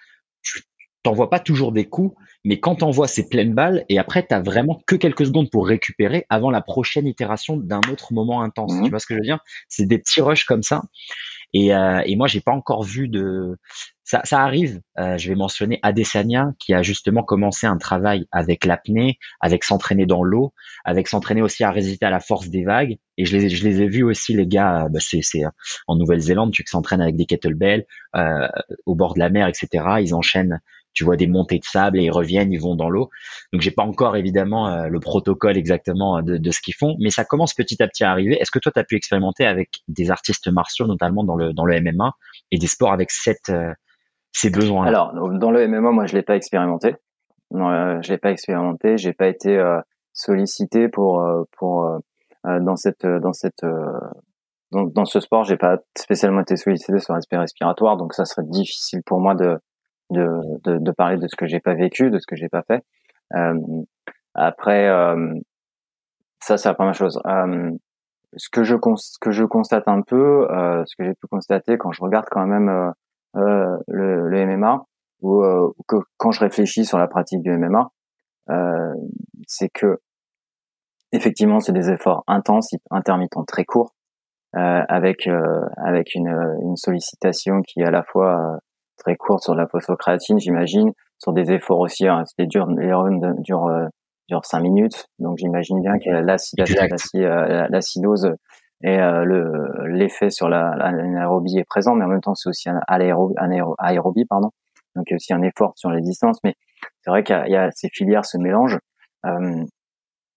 Tu 0.43 0.63
t'envoies 1.03 1.31
pas 1.31 1.39
toujours 1.39 1.73
des 1.73 1.89
coups, 1.89 2.17
mais 2.47 2.61
quand 2.61 2.77
t'envoies 2.77 3.09
ces 3.09 3.29
pleines 3.29 3.55
balles 3.55 3.85
et 3.89 3.99
après 3.99 4.23
t'as 4.23 4.41
vraiment 4.41 4.81
que 4.87 4.95
quelques 4.95 5.27
secondes 5.27 5.51
pour 5.51 5.67
récupérer 5.67 6.27
avant 6.29 6.51
la 6.51 6.61
prochaine 6.61 7.07
itération 7.07 7.57
d'un 7.57 7.81
autre 7.91 8.13
moment 8.13 8.41
intense. 8.41 8.73
Tu 8.73 8.83
mhm. 8.83 8.89
vois 8.89 9.01
ce 9.01 9.07
que 9.07 9.15
je 9.15 9.19
veux 9.19 9.25
dire? 9.25 9.41
C'est 9.69 9.87
des 9.87 9.99
petits 9.99 10.21
rushs 10.21 10.45
comme 10.45 10.63
ça. 10.63 10.83
Et, 11.53 11.75
euh, 11.75 12.03
et 12.05 12.17
moi, 12.17 12.29
j'ai 12.29 12.41
pas 12.41 12.53
encore 12.53 12.83
vu 12.83 13.09
de. 13.09 13.57
Ça, 14.05 14.21
ça 14.25 14.43
arrive. 14.43 14.81
Euh, 14.99 15.19
je 15.19 15.29
vais 15.29 15.35
mentionner 15.35 15.81
Adesanya 15.83 16.53
qui 16.59 16.73
a 16.75 16.83
justement 16.83 17.25
commencé 17.25 17.67
un 17.67 17.79
travail 17.79 18.27
avec 18.31 18.65
l'apnée, 18.65 19.19
avec 19.41 19.65
s'entraîner 19.65 20.07
dans 20.07 20.23
l'eau, 20.23 20.53
avec 20.85 21.09
s'entraîner 21.09 21.43
aussi 21.43 21.65
à 21.65 21.73
résister 21.73 22.07
à 22.07 22.11
la 22.11 22.21
force 22.21 22.49
des 22.49 22.65
vagues. 22.65 22.99
Et 23.17 23.25
je 23.25 23.37
les, 23.37 23.49
je 23.49 23.65
les 23.67 23.83
ai 23.83 23.89
vus 23.89 24.05
aussi 24.05 24.35
les 24.35 24.47
gars. 24.47 24.85
Euh, 24.85 24.89
bah, 24.89 25.01
c'est, 25.01 25.23
c'est 25.23 25.43
en 25.89 25.97
Nouvelle-Zélande, 25.97 26.53
tu 26.53 26.63
s'entraînes 26.67 27.01
avec 27.01 27.17
des 27.17 27.27
kettlebells 27.27 27.87
euh, 28.15 28.49
au 28.85 28.95
bord 28.95 29.15
de 29.15 29.19
la 29.19 29.31
mer, 29.31 29.49
etc. 29.49 29.85
Ils 30.01 30.15
enchaînent 30.15 30.61
tu 30.97 31.05
vois 31.05 31.17
des 31.17 31.29
montées 31.29 31.59
de 31.59 31.65
sable 31.65 32.01
et 32.01 32.05
ils 32.05 32.11
reviennent, 32.11 32.53
ils 32.53 32.61
vont 32.61 32.75
dans 32.75 32.89
l'eau. 32.89 33.11
Donc 33.53 33.63
j'ai 33.63 33.71
pas 33.71 33.85
encore 33.85 34.17
évidemment 34.17 34.69
euh, 34.69 34.89
le 34.89 34.99
protocole 34.99 35.57
exactement 35.57 36.23
de, 36.23 36.39
de 36.39 36.51
ce 36.51 36.61
qu'ils 36.61 36.75
font, 36.75 36.97
mais 36.99 37.11
ça 37.11 37.25
commence 37.25 37.55
petit 37.55 37.81
à 37.83 37.87
petit 37.87 38.03
à 38.03 38.11
arriver. 38.11 38.37
Est-ce 38.41 38.51
que 38.51 38.59
toi 38.59 38.73
tu 38.73 38.81
as 38.81 38.85
pu 38.85 38.97
expérimenter 38.97 39.47
avec 39.47 39.69
des 39.87 40.11
artistes 40.11 40.49
martiaux, 40.49 40.87
notamment 40.87 41.23
dans 41.23 41.37
le 41.37 41.53
dans 41.53 41.67
le 41.67 41.81
MMA 41.81 42.13
et 42.51 42.59
des 42.59 42.67
sports 42.67 42.93
avec 42.93 43.11
cette 43.11 43.51
euh, 43.51 43.73
ces 44.33 44.51
besoins 44.51 44.87
Alors 44.87 45.13
dans 45.15 45.51
le 45.51 45.69
MMA, 45.69 45.93
moi 45.93 46.07
je 46.07 46.15
l'ai 46.15 46.23
pas 46.23 46.35
expérimenté. 46.35 46.97
Non, 47.53 47.71
euh, 47.71 47.99
je 48.03 48.11
l'ai 48.11 48.19
pas 48.19 48.31
expérimenté. 48.31 48.97
J'ai 48.97 49.13
pas 49.13 49.29
été 49.29 49.57
euh, 49.57 49.79
sollicité 50.15 50.89
pour 50.89 51.23
pour 51.59 52.01
dans 52.45 52.77
cette 52.77 53.07
dans 53.07 53.35
cette 53.35 53.65
dans, 54.73 54.85
dans 54.85 55.05
ce 55.05 55.21
sport, 55.21 55.45
j'ai 55.45 55.57
pas 55.57 55.79
spécialement 55.97 56.41
été 56.41 56.57
sollicité 56.57 56.99
sur 56.99 57.15
l'aspect 57.15 57.37
respiratoire, 57.37 57.97
donc 57.97 58.15
ça 58.15 58.25
serait 58.25 58.47
difficile 58.47 59.03
pour 59.05 59.21
moi 59.21 59.35
de 59.35 59.59
de, 60.11 60.27
de, 60.65 60.79
de, 60.79 60.91
parler 60.93 61.17
de 61.17 61.27
ce 61.29 61.37
que 61.37 61.47
j'ai 61.47 61.61
pas 61.61 61.75
vécu, 61.75 62.11
de 62.11 62.19
ce 62.19 62.27
que 62.27 62.37
j'ai 62.37 62.49
pas 62.49 62.63
fait. 62.63 62.85
Euh, 63.35 63.55
après, 64.35 64.89
euh, 64.89 65.35
ça 66.41 66.57
c'est 66.57 66.69
la 66.69 66.75
première 66.75 66.95
chose. 66.95 67.21
Euh, 67.27 67.71
ce 68.37 68.49
que 68.51 68.63
je 68.63 68.77
ce 68.97 69.19
que 69.21 69.31
je 69.31 69.45
constate 69.45 69.89
un 69.89 70.03
peu, 70.03 70.51
euh, 70.51 70.85
ce 70.87 70.95
que 70.97 71.05
j'ai 71.05 71.15
pu 71.15 71.27
constater 71.27 71.79
quand 71.79 71.93
je 71.93 72.03
regarde 72.03 72.27
quand 72.31 72.47
même 72.47 72.69
euh, 73.37 73.77
le, 73.89 74.29
le, 74.29 74.47
MMA 74.47 74.85
ou 75.23 75.43
quand 76.19 76.31
je 76.31 76.41
réfléchis 76.41 76.85
sur 76.85 76.99
la 76.99 77.09
pratique 77.09 77.43
du 77.43 77.51
MMA, 77.51 77.89
c'est 79.47 79.71
que 79.71 79.99
effectivement 81.13 81.59
c'est 81.59 81.73
des 81.73 81.91
efforts 81.91 82.23
intenses, 82.27 82.71
intermittents, 82.91 83.45
très 83.45 83.65
courts, 83.65 83.95
avec 84.53 85.27
avec 85.79 86.15
une, 86.15 86.29
une 86.63 86.77
sollicitation 86.77 87.63
qui 87.63 87.81
est 87.81 87.87
à 87.87 87.91
la 87.91 88.03
fois 88.05 88.59
très 89.07 89.17
courte 89.17 89.45
sur 89.45 89.55
la 89.55 89.67
phosphocréatine, 89.69 90.41
j'imagine, 90.41 90.93
sur 91.19 91.33
des 91.33 91.53
efforts 91.53 91.79
aussi. 91.79 92.09
Hein, 92.09 92.25
c'était 92.27 92.47
dur, 92.47 92.67
les 92.67 92.93
runs 92.93 93.21
durent 93.39 93.69
euh, 93.69 93.87
durent 94.29 94.45
cinq 94.45 94.61
minutes, 94.61 95.07
donc 95.21 95.39
j'imagine 95.39 95.81
bien 95.81 95.99
que 95.99 96.11
euh, 96.11 97.67
l'acidose 97.71 98.35
et 98.83 98.99
euh, 98.99 99.25
le 99.25 99.87
l'effet 99.89 100.31
sur 100.31 100.49
l'anaérobie 100.49 101.59
est 101.59 101.65
présent, 101.65 101.95
mais 101.95 102.05
en 102.05 102.09
même 102.09 102.21
temps 102.21 102.35
c'est 102.35 102.49
aussi 102.49 102.69
un 102.69 102.81
aérobie, 102.89 104.25
pardon. 104.27 104.51
Donc 104.97 105.05
il 105.09 105.13
y 105.13 105.15
a 105.15 105.17
aussi 105.17 105.33
un 105.33 105.43
effort 105.43 105.73
sur 105.77 105.91
les 105.91 106.01
distances, 106.01 106.39
mais 106.43 106.55
c'est 107.03 107.11
vrai 107.11 107.23
qu'il 107.23 107.41
y, 107.47 107.53
y, 107.53 107.57
a 107.57 107.71
ces 107.71 107.89
filières 107.93 108.25
se 108.25 108.39
mélangent. 108.39 108.79
Euh, 109.25 109.65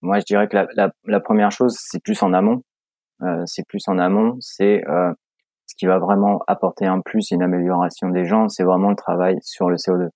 moi, 0.01 0.19
je 0.19 0.25
dirais 0.25 0.47
que 0.47 0.55
la, 0.55 0.67
la, 0.75 0.91
la 1.05 1.19
première 1.19 1.51
chose, 1.51 1.75
c'est 1.77 2.01
plus 2.01 2.21
en 2.23 2.33
amont. 2.33 2.61
Euh, 3.21 3.43
c'est 3.45 3.67
plus 3.67 3.83
en 3.87 3.97
amont, 3.99 4.37
c'est 4.39 4.87
euh, 4.87 5.11
ce 5.69 5.75
qui 5.75 5.85
va 5.85 5.99
vraiment 5.99 6.41
apporter 6.47 6.87
un 6.87 6.99
plus, 6.99 7.29
une 7.29 7.43
amélioration 7.43 8.09
des 8.09 8.25
gens, 8.25 8.49
c'est 8.49 8.63
vraiment 8.63 8.89
le 8.89 8.95
travail 8.95 9.37
sur 9.43 9.69
le 9.69 9.75
CO2. 9.75 10.09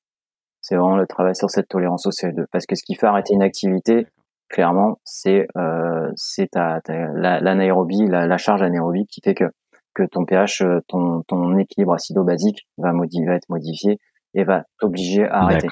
C'est 0.61 0.75
vraiment 0.75 0.97
le 0.97 1.05
travail 1.05 1.35
sur 1.35 1.51
cette 1.51 1.67
tolérance 1.67 2.07
au 2.07 2.09
CO2. 2.09 2.45
Parce 2.51 2.65
que 2.65 2.73
ce 2.73 2.83
qui 2.83 2.95
fait 2.95 3.05
arrêter 3.05 3.35
une 3.35 3.43
activité, 3.43 4.07
clairement, 4.49 4.97
c'est 5.03 5.45
euh, 5.55 6.11
c'est 6.15 6.49
l'anaérobie, 6.55 8.07
la, 8.07 8.25
la, 8.25 8.37
charge 8.37 8.63
anaérobie 8.63 9.05
qui 9.05 9.21
fait 9.23 9.35
que 9.35 9.45
que 9.93 10.01
ton 10.01 10.25
pH, 10.25 10.61
euh, 10.61 10.79
ton, 10.87 11.21
ton 11.27 11.55
équilibre 11.59 11.93
acido-basique 11.93 12.67
va, 12.79 12.91
va 12.91 13.35
être 13.35 13.49
modifié 13.49 13.99
et 14.33 14.43
va 14.43 14.63
t'obliger 14.79 15.25
à 15.27 15.43
arrêter. 15.43 15.67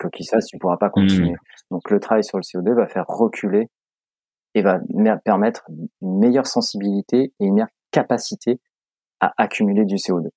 Faut 0.00 0.10
qu'il 0.10 0.28
fasse, 0.28 0.46
tu 0.46 0.58
pourras 0.58 0.76
pas 0.76 0.90
continuer. 0.90 1.32
Mmh. 1.32 1.72
Donc 1.72 1.90
le 1.90 1.98
travail 1.98 2.22
sur 2.22 2.38
le 2.38 2.42
CO2 2.42 2.72
va 2.72 2.86
faire 2.86 3.04
reculer 3.08 3.68
et 4.54 4.62
va 4.62 4.78
permettre 5.24 5.68
une 6.02 6.20
meilleure 6.20 6.46
sensibilité 6.46 7.32
et 7.40 7.44
une 7.44 7.54
meilleure 7.54 7.66
capacité 7.90 8.60
à 9.20 9.32
accumuler 9.36 9.84
du 9.84 9.96
CO2. 9.96 10.28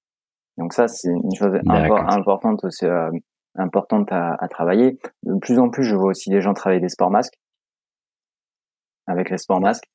Donc 0.57 0.73
ça, 0.73 0.87
c'est 0.87 1.09
une 1.09 1.35
chose 1.35 1.53
importante, 1.67 2.65
euh, 2.83 3.09
importante 3.55 4.11
à, 4.11 4.35
à, 4.39 4.47
travailler. 4.47 4.99
De 5.23 5.37
plus 5.39 5.59
en 5.59 5.69
plus, 5.69 5.83
je 5.83 5.95
vois 5.95 6.09
aussi 6.09 6.29
des 6.29 6.41
gens 6.41 6.53
travailler 6.53 6.81
des 6.81 6.89
sports 6.89 7.11
masques 7.11 7.37
avec 9.07 9.29
les 9.29 9.37
sports 9.37 9.59
masques, 9.59 9.89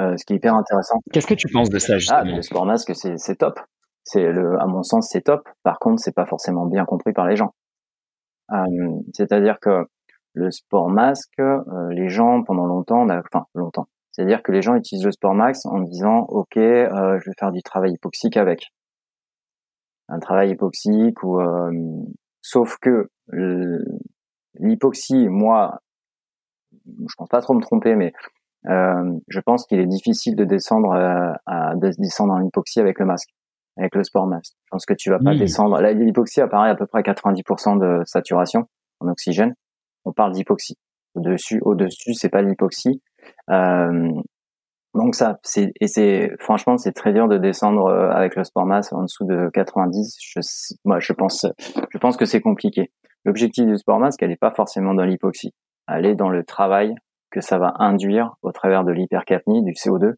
euh, 0.00 0.16
ce 0.16 0.24
qui 0.24 0.32
est 0.32 0.36
hyper 0.36 0.54
intéressant. 0.54 1.00
Qu'est-ce 1.12 1.26
que 1.26 1.34
tu 1.34 1.48
penses 1.48 1.70
de 1.70 1.78
ça 1.78 1.98
justement 1.98 2.20
ah, 2.20 2.24
Le 2.24 2.42
sport 2.42 2.66
masque, 2.66 2.92
c'est 2.94 3.36
top. 3.36 3.60
C'est 4.02 4.32
le, 4.32 4.60
à 4.60 4.66
mon 4.66 4.82
sens, 4.82 5.08
c'est 5.10 5.22
top. 5.22 5.48
Par 5.62 5.78
contre, 5.78 6.00
c'est 6.00 6.14
pas 6.14 6.26
forcément 6.26 6.66
bien 6.66 6.84
compris 6.84 7.12
par 7.12 7.26
les 7.26 7.36
gens. 7.36 7.54
Euh, 8.52 9.00
C'est-à-dire 9.12 9.58
que 9.60 9.86
le 10.34 10.50
sport 10.50 10.90
masque, 10.90 11.38
euh, 11.38 11.62
les 11.90 12.08
gens 12.08 12.42
pendant 12.42 12.66
longtemps, 12.66 13.06
enfin 13.08 13.46
longtemps, 13.54 13.86
c'est-à-dire 14.14 14.44
que 14.44 14.52
les 14.52 14.62
gens 14.62 14.76
utilisent 14.76 15.04
le 15.04 15.10
Sport 15.10 15.34
Max 15.34 15.66
en 15.66 15.80
disant 15.80 16.20
OK, 16.28 16.56
euh, 16.56 17.18
je 17.20 17.30
vais 17.30 17.34
faire 17.36 17.50
du 17.50 17.62
travail 17.62 17.94
hypoxique 17.94 18.36
avec 18.36 18.68
un 20.08 20.20
travail 20.20 20.50
hypoxique 20.50 21.20
ou 21.24 21.40
euh, 21.40 21.72
sauf 22.40 22.76
que 22.80 23.08
l'hypoxie, 24.54 25.26
moi, 25.28 25.80
je 26.86 27.14
pense 27.16 27.28
pas 27.28 27.40
trop 27.40 27.54
me 27.54 27.60
tromper, 27.60 27.96
mais 27.96 28.12
euh, 28.66 29.18
je 29.26 29.40
pense 29.40 29.66
qu'il 29.66 29.80
est 29.80 29.86
difficile 29.86 30.36
de 30.36 30.44
descendre 30.44 30.92
à, 30.92 31.74
de 31.74 31.90
descendre 31.98 32.34
en 32.34 32.40
hypoxie 32.40 32.78
avec 32.78 33.00
le 33.00 33.06
masque, 33.06 33.30
avec 33.76 33.96
le 33.96 34.04
sport 34.04 34.28
Max. 34.28 34.52
Je 34.66 34.70
pense 34.70 34.86
que 34.86 34.94
tu 34.94 35.10
vas 35.10 35.18
pas 35.18 35.34
descendre. 35.34 35.80
L'hypoxie 35.80 36.40
apparaît 36.40 36.70
à 36.70 36.76
peu 36.76 36.86
près 36.86 37.00
à 37.00 37.02
90% 37.02 37.80
de 37.80 38.04
saturation 38.04 38.68
en 39.00 39.08
oxygène. 39.08 39.54
On 40.04 40.12
parle 40.12 40.32
d'hypoxie. 40.32 40.76
Au-dessus, 41.14 41.60
au-dessus, 41.62 42.14
c'est 42.14 42.28
pas 42.28 42.42
l'hypoxie. 42.42 43.02
Euh, 43.50 44.10
donc 44.94 45.16
ça, 45.16 45.38
c'est 45.42 45.72
et 45.80 45.88
c'est 45.88 46.30
franchement 46.38 46.76
c'est 46.76 46.92
très 46.92 47.12
dur 47.12 47.26
de 47.26 47.36
descendre 47.36 47.86
euh, 47.86 48.10
avec 48.10 48.36
le 48.36 48.44
sport 48.44 48.64
masse 48.64 48.92
en 48.92 49.02
dessous 49.02 49.24
de 49.24 49.50
90. 49.52 50.16
Je, 50.20 50.40
moi, 50.84 51.00
je 51.00 51.12
pense, 51.12 51.46
je 51.90 51.98
pense 51.98 52.16
que 52.16 52.24
c'est 52.24 52.40
compliqué. 52.40 52.92
L'objectif 53.24 53.66
du 53.66 53.76
sport 53.76 53.98
masse, 53.98 54.16
elle 54.20 54.28
n'est 54.28 54.36
pas 54.36 54.52
forcément 54.52 54.94
dans 54.94 55.04
l'hypoxie. 55.04 55.52
Elle 55.88 56.06
est 56.06 56.14
dans 56.14 56.28
le 56.28 56.44
travail 56.44 56.94
que 57.30 57.40
ça 57.40 57.58
va 57.58 57.74
induire 57.78 58.36
au 58.42 58.52
travers 58.52 58.84
de 58.84 58.92
l'hypercapnie, 58.92 59.64
du 59.64 59.72
CO2 59.72 60.14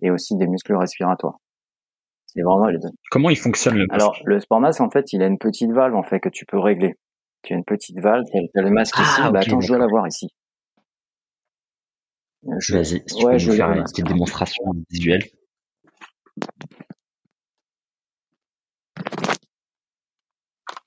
et 0.00 0.10
aussi 0.10 0.36
des 0.36 0.46
muscles 0.46 0.74
respiratoires. 0.74 1.38
C'est 2.26 2.42
vraiment 2.42 2.66
les 2.66 2.78
deux. 2.78 2.88
Comment 3.10 3.30
il 3.30 3.36
fonctionne 3.36 3.76
le 3.76 3.86
Alors 3.90 4.16
le 4.24 4.40
sport 4.40 4.60
masse, 4.60 4.80
en 4.80 4.88
fait, 4.88 5.12
il 5.12 5.22
a 5.22 5.26
une 5.26 5.38
petite 5.38 5.72
valve 5.72 5.94
en 5.94 6.02
fait 6.02 6.20
que 6.20 6.28
tu 6.28 6.46
peux 6.46 6.58
régler. 6.58 6.94
Tu 7.42 7.52
as 7.52 7.56
une 7.56 7.64
petite 7.64 8.00
valve, 8.00 8.24
tu 8.32 8.58
as 8.58 8.62
le 8.62 8.70
masque 8.70 8.98
ici. 8.98 9.20
Ah, 9.22 9.30
bah, 9.30 9.40
attends, 9.40 9.60
je 9.60 9.68
dois 9.68 9.78
l'avoir 9.78 10.06
ici. 10.06 10.28
Vas-y, 12.46 12.84
si 12.86 13.04
tu 13.04 13.24
peux 13.24 13.38
je 13.38 13.52
faire 13.52 13.70
une 13.72 13.84
petite 13.84 14.06
démonstration 14.06 14.64
visuelle. 14.90 15.22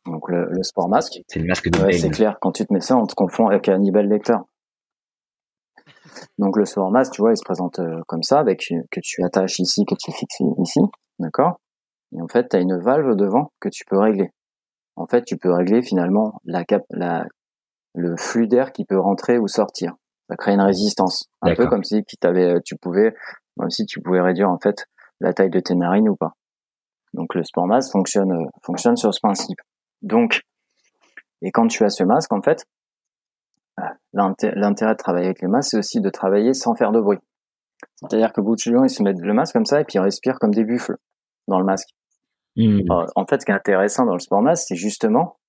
Donc 0.06 0.30
le, 0.30 0.50
le 0.50 0.64
sport 0.64 0.90
masque. 0.90 1.20
C'est 1.28 1.40
le 1.40 1.46
masque 1.46 1.70
de 1.70 1.80
ouais, 1.80 1.94
C'est 1.94 2.10
clair, 2.10 2.38
quand 2.42 2.52
tu 2.52 2.66
te 2.66 2.74
mets 2.74 2.80
ça, 2.80 2.98
on 2.98 3.06
te 3.06 3.14
confond 3.14 3.48
avec 3.48 3.68
Hannibal 3.68 4.08
Lecter. 4.08 4.38
Donc 6.38 6.58
le 6.58 6.66
sport 6.66 6.92
masque, 6.92 7.14
tu 7.14 7.22
vois, 7.22 7.32
il 7.32 7.38
se 7.38 7.44
présente 7.44 7.80
euh, 7.80 8.02
comme 8.08 8.24
ça, 8.24 8.40
avec 8.40 8.74
que 8.92 9.00
tu 9.02 9.24
attaches 9.24 9.60
ici, 9.60 9.86
que 9.86 9.96
tu 9.96 10.12
fixes 10.12 10.42
ici, 10.60 10.80
d'accord? 11.20 11.60
Et 12.16 12.22
en 12.22 12.28
fait, 12.28 12.50
tu 12.50 12.56
as 12.56 12.60
une 12.60 12.78
valve 12.80 13.16
devant 13.16 13.52
que 13.60 13.70
tu 13.70 13.84
peux 13.86 14.00
régler. 14.00 14.32
En 14.96 15.06
fait, 15.06 15.24
tu 15.24 15.38
peux 15.38 15.52
régler 15.52 15.82
finalement 15.82 16.42
la 16.46 16.64
cap, 16.64 16.84
la, 16.90 17.26
le 17.94 18.16
flux 18.18 18.48
d'air 18.48 18.72
qui 18.72 18.86
peut 18.86 19.00
rentrer 19.00 19.38
ou 19.38 19.48
sortir 19.48 19.94
ça 20.30 20.36
crée 20.36 20.54
une 20.54 20.62
résistance. 20.62 21.28
Un 21.42 21.56
peu 21.56 21.68
comme 21.68 21.84
si 21.84 22.04
euh, 22.26 22.60
tu 22.64 22.76
pouvais, 22.76 23.14
comme 23.58 23.70
si 23.70 23.86
tu 23.86 24.00
pouvais 24.00 24.22
réduire 24.22 24.50
en 24.50 24.60
fait 24.60 24.86
la 25.20 25.34
taille 25.34 25.50
de 25.50 25.60
tes 25.60 25.76
narines 25.76 26.08
ou 26.08 26.16
pas. 26.16 26.34
Donc 27.14 27.34
le 27.34 27.44
sport 27.44 27.66
masque 27.66 27.92
fonctionne 27.92 28.32
euh, 28.32 28.46
fonctionne 28.64 28.96
sur 28.96 29.14
ce 29.14 29.20
principe. 29.20 29.60
Donc 30.02 30.42
et 31.42 31.52
quand 31.52 31.68
tu 31.68 31.84
as 31.84 31.90
ce 31.90 32.04
masque 32.04 32.32
en 32.32 32.42
fait, 32.42 32.64
euh, 33.80 33.84
l'intérêt 34.14 34.94
de 34.94 34.98
travailler 34.98 35.26
avec 35.26 35.42
les 35.42 35.48
masques 35.48 35.72
c'est 35.72 35.78
aussi 35.78 36.00
de 36.00 36.10
travailler 36.10 36.54
sans 36.54 36.76
faire 36.76 36.92
de 36.92 37.02
bruit. 37.02 37.20
C'est-à-dire 37.96 38.32
que 38.32 38.42
beaucoup 38.42 38.56
de 38.56 38.60
gens 38.60 38.84
ils 38.84 38.90
se 38.90 39.02
mettent 39.02 39.20
le 39.20 39.34
masque 39.34 39.54
comme 39.54 39.66
ça 39.66 39.82
et 39.82 39.84
puis 39.84 39.96
ils 39.96 40.02
respirent 40.02 40.38
comme 40.40 40.54
des 40.54 40.64
buffles 40.64 40.98
dans 41.48 41.60
le 41.60 41.66
masque. 41.66 41.90
Mmh. 42.56 42.82
En 43.16 43.26
fait, 43.26 43.42
ce 43.42 43.46
qui 43.46 43.52
est 43.52 43.56
intéressant 43.56 44.06
dans 44.06 44.14
le 44.14 44.20
sport 44.20 44.42
masque, 44.42 44.66
c'est 44.68 44.76
justement 44.76 45.40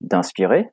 d'inspirer 0.00 0.72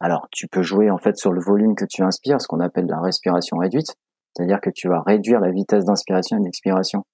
alors, 0.00 0.28
tu 0.30 0.48
peux 0.48 0.62
jouer 0.62 0.90
en 0.90 0.96
fait 0.96 1.16
sur 1.16 1.30
le 1.30 1.40
volume 1.40 1.74
que 1.74 1.84
tu 1.84 2.02
inspires, 2.02 2.40
ce 2.40 2.48
qu'on 2.48 2.60
appelle 2.60 2.86
la 2.86 3.00
respiration 3.00 3.58
réduite, 3.58 3.94
c'est-à-dire 4.34 4.60
que 4.60 4.70
tu 4.70 4.88
vas 4.88 5.02
réduire 5.02 5.40
la 5.40 5.50
vitesse 5.50 5.84
d'inspiration 5.84 6.38
et 6.38 6.40
d'expiration. 6.40 7.04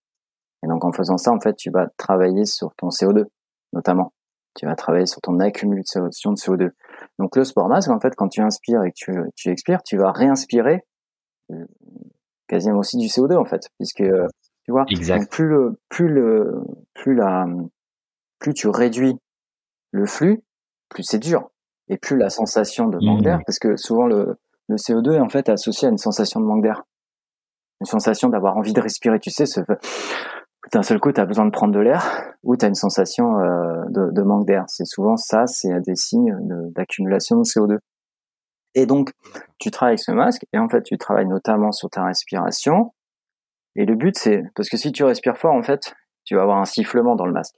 Et 0.65 0.69
donc, 0.69 0.85
en 0.85 0.93
faisant 0.93 1.19
ça, 1.19 1.33
en 1.33 1.41
fait, 1.41 1.57
tu 1.57 1.71
vas 1.71 1.89
travailler 1.97 2.45
sur 2.45 2.75
ton 2.77 2.89
CO2, 2.89 3.25
notamment. 3.73 4.13
Tu 4.55 4.67
vas 4.67 4.77
travailler 4.77 5.07
sur 5.07 5.21
ton 5.21 5.39
accumulation 5.41 6.05
de 6.05 6.37
CO2. 6.37 6.71
Donc, 7.19 7.37
le 7.37 7.45
sport 7.45 7.69
masque, 7.69 7.91
en 7.91 8.01
fait, 8.01 8.15
quand 8.15 8.29
tu 8.29 8.41
inspires 8.41 8.85
et 8.85 8.91
que 8.91 8.97
tu, 8.97 9.13
tu 9.35 9.51
expires, 9.51 9.83
tu 9.83 9.97
vas 9.97 10.13
réinspirer 10.13 10.85
euh, 11.51 11.67
quasiment 12.47 12.79
aussi 12.79 12.99
du 12.99 13.09
CO2, 13.09 13.37
en 13.37 13.45
fait, 13.45 13.69
puisque 13.79 14.05
tu 14.65 14.73
vois, 14.73 14.85
Donc 14.85 15.31
plus 15.31 15.47
le, 15.47 15.81
plus 15.89 16.09
le, 16.09 16.63
plus 16.95 17.15
la, 17.15 17.47
plus 18.39 18.55
tu 18.55 18.69
réduis 18.69 19.17
le 19.91 20.07
flux, 20.07 20.43
plus 20.89 21.03
c'est 21.03 21.19
dur 21.19 21.51
et 21.89 21.97
plus 21.99 22.17
la 22.17 22.31
sensation 22.31 22.89
de 22.89 22.99
manque 23.05 23.23
d'air, 23.23 23.39
mmh. 23.39 23.45
parce 23.47 23.59
que 23.59 23.77
souvent 23.77 24.07
le, 24.07 24.39
le 24.69 24.77
CO2 24.77 25.15
est 25.15 25.21
en 25.21 25.29
fait 25.29 25.49
associé 25.49 25.89
à 25.89 25.91
une 25.91 25.99
sensation 25.99 26.41
de 26.41 26.47
manque 26.47 26.63
d'air, 26.63 26.83
une 27.81 27.87
sensation 27.87 28.29
d'avoir 28.29 28.57
envie 28.57 28.73
de 28.73 28.81
respirer, 28.81 29.21
tu 29.21 29.31
sais, 29.31 29.47
ce, 29.47 29.61
d'un 30.73 30.83
seul 30.83 30.99
coup, 30.99 31.13
tu 31.13 31.21
as 31.21 31.27
besoin 31.27 31.47
de 31.47 31.51
prendre 31.51 31.75
de 31.75 31.81
l'air 31.81 32.35
ou 32.43 32.57
tu 32.57 32.65
as 32.65 32.69
une 32.69 32.75
sensation 32.75 33.39
euh, 33.39 33.85
de, 33.89 34.23
manque 34.23 34.47
d'air. 34.47 34.65
C'est 34.69 34.87
souvent 34.87 35.17
ça, 35.17 35.47
c'est 35.47 35.81
des 35.81 35.95
signes 35.95 36.35
d'accumulation 36.75 37.37
de, 37.37 37.43
CO2. 37.43 37.79
Et 38.75 38.87
donc, 38.87 39.13
tu 39.59 39.71
travailles 39.71 39.93
avec 39.93 40.01
ce 40.01 40.13
masque 40.13 40.43
et 40.53 40.59
en 40.59 40.69
fait, 40.69 40.83
tu 40.83 40.99
travailles 40.99 41.27
notamment 41.27 41.73
sur 41.73 41.89
ta 41.89 42.05
respiration. 42.05 42.93
Et 43.77 43.85
le 43.85 43.95
but, 43.95 44.19
c'est, 44.19 44.43
parce 44.55 44.69
que 44.69 44.77
si 44.77 44.93
tu 44.93 45.05
respires 45.05 45.37
fort, 45.37 45.55
en 45.55 45.63
fait, 45.63 45.95
tu 46.25 46.35
vas 46.35 46.43
avoir 46.43 46.59
un 46.59 46.65
sifflement 46.65 47.15
dans 47.15 47.27
le 47.27 47.33
masque. 47.33 47.55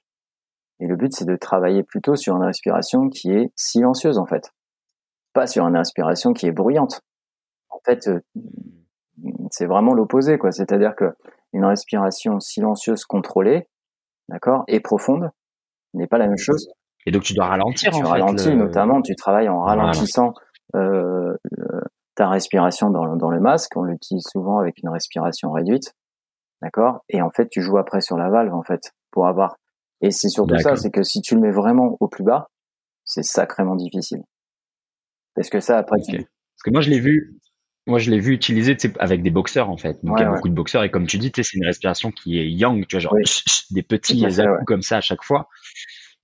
Et 0.80 0.86
le 0.86 0.96
but, 0.96 1.12
c'est 1.12 1.24
de 1.24 1.36
travailler 1.36 1.82
plutôt 1.82 2.14
sur 2.14 2.36
une 2.36 2.44
respiration 2.44 3.08
qui 3.08 3.32
est 3.32 3.52
silencieuse, 3.56 4.18
en 4.18 4.26
fait. 4.26 4.52
Pas 5.32 5.46
sur 5.46 5.66
une 5.66 5.76
respiration 5.76 6.32
qui 6.32 6.46
est 6.46 6.52
bruyante. 6.52 7.02
En 7.70 7.80
fait, 7.84 8.08
euh, 8.08 8.20
c'est 9.50 9.66
vraiment 9.66 9.94
l'opposé, 9.94 10.38
quoi. 10.38 10.52
C'est-à-dire 10.52 10.94
que 10.94 11.16
une 11.52 11.64
respiration 11.64 12.38
silencieuse 12.40 13.04
contrôlée, 13.04 13.68
d'accord, 14.28 14.64
et 14.68 14.80
profonde, 14.80 15.30
n'est 15.94 16.06
pas 16.06 16.18
la 16.18 16.28
même 16.28 16.38
chose. 16.38 16.68
Et 17.06 17.10
donc 17.10 17.22
tu 17.22 17.34
dois 17.34 17.46
ralentir. 17.46 17.90
Tu 17.90 18.04
ralentis, 18.04 18.54
notamment, 18.54 19.00
tu 19.02 19.16
travailles 19.16 19.48
en 19.48 19.62
ralentissant 19.62 20.34
euh, 20.76 21.34
ta 22.14 22.28
respiration 22.28 22.90
dans, 22.90 23.16
dans 23.16 23.30
le 23.30 23.40
masque. 23.40 23.76
On 23.76 23.82
l'utilise 23.82 24.24
souvent 24.30 24.58
avec 24.58 24.82
une 24.82 24.90
respiration 24.90 25.50
réduite, 25.50 25.94
d'accord. 26.62 27.04
Et 27.08 27.22
en 27.22 27.30
fait, 27.30 27.48
tu 27.48 27.62
joues 27.62 27.78
après 27.78 28.00
sur 28.00 28.16
la 28.16 28.28
valve, 28.30 28.54
en 28.54 28.62
fait, 28.62 28.92
pour 29.10 29.26
avoir. 29.26 29.56
Et 30.00 30.10
c'est 30.10 30.28
surtout 30.28 30.58
ça, 30.58 30.76
c'est 30.76 30.90
que 30.90 31.02
si 31.02 31.20
tu 31.20 31.34
le 31.34 31.40
mets 31.40 31.50
vraiment 31.50 31.96
au 32.00 32.08
plus 32.08 32.24
bas, 32.24 32.48
c'est 33.04 33.24
sacrément 33.24 33.74
difficile. 33.74 34.22
Parce 35.34 35.50
que 35.50 35.60
ça, 35.60 35.78
après, 35.78 35.98
Parce 35.98 36.62
que 36.64 36.70
moi, 36.70 36.80
je 36.80 36.90
l'ai 36.90 37.00
vu, 37.00 37.38
moi, 37.86 37.98
je 37.98 38.10
l'ai 38.10 38.20
vu 38.20 38.32
utiliser 38.32 38.76
avec 38.98 39.22
des 39.22 39.30
boxeurs, 39.30 39.70
en 39.70 39.76
fait. 39.76 39.98
Donc, 40.04 40.18
il 40.18 40.22
y 40.22 40.26
a 40.26 40.30
beaucoup 40.30 40.48
de 40.48 40.54
boxeurs. 40.54 40.84
Et 40.84 40.90
comme 40.90 41.06
tu 41.06 41.18
dis, 41.18 41.32
c'est 41.34 41.54
une 41.54 41.64
respiration 41.64 42.10
qui 42.10 42.38
est 42.38 42.48
yang, 42.48 42.86
tu 42.86 42.96
vois, 42.96 43.00
genre 43.00 43.14
des 43.70 43.82
petits 43.82 44.24
à 44.26 44.64
comme 44.66 44.82
ça 44.82 44.98
à 44.98 45.00
chaque 45.00 45.24
fois. 45.24 45.48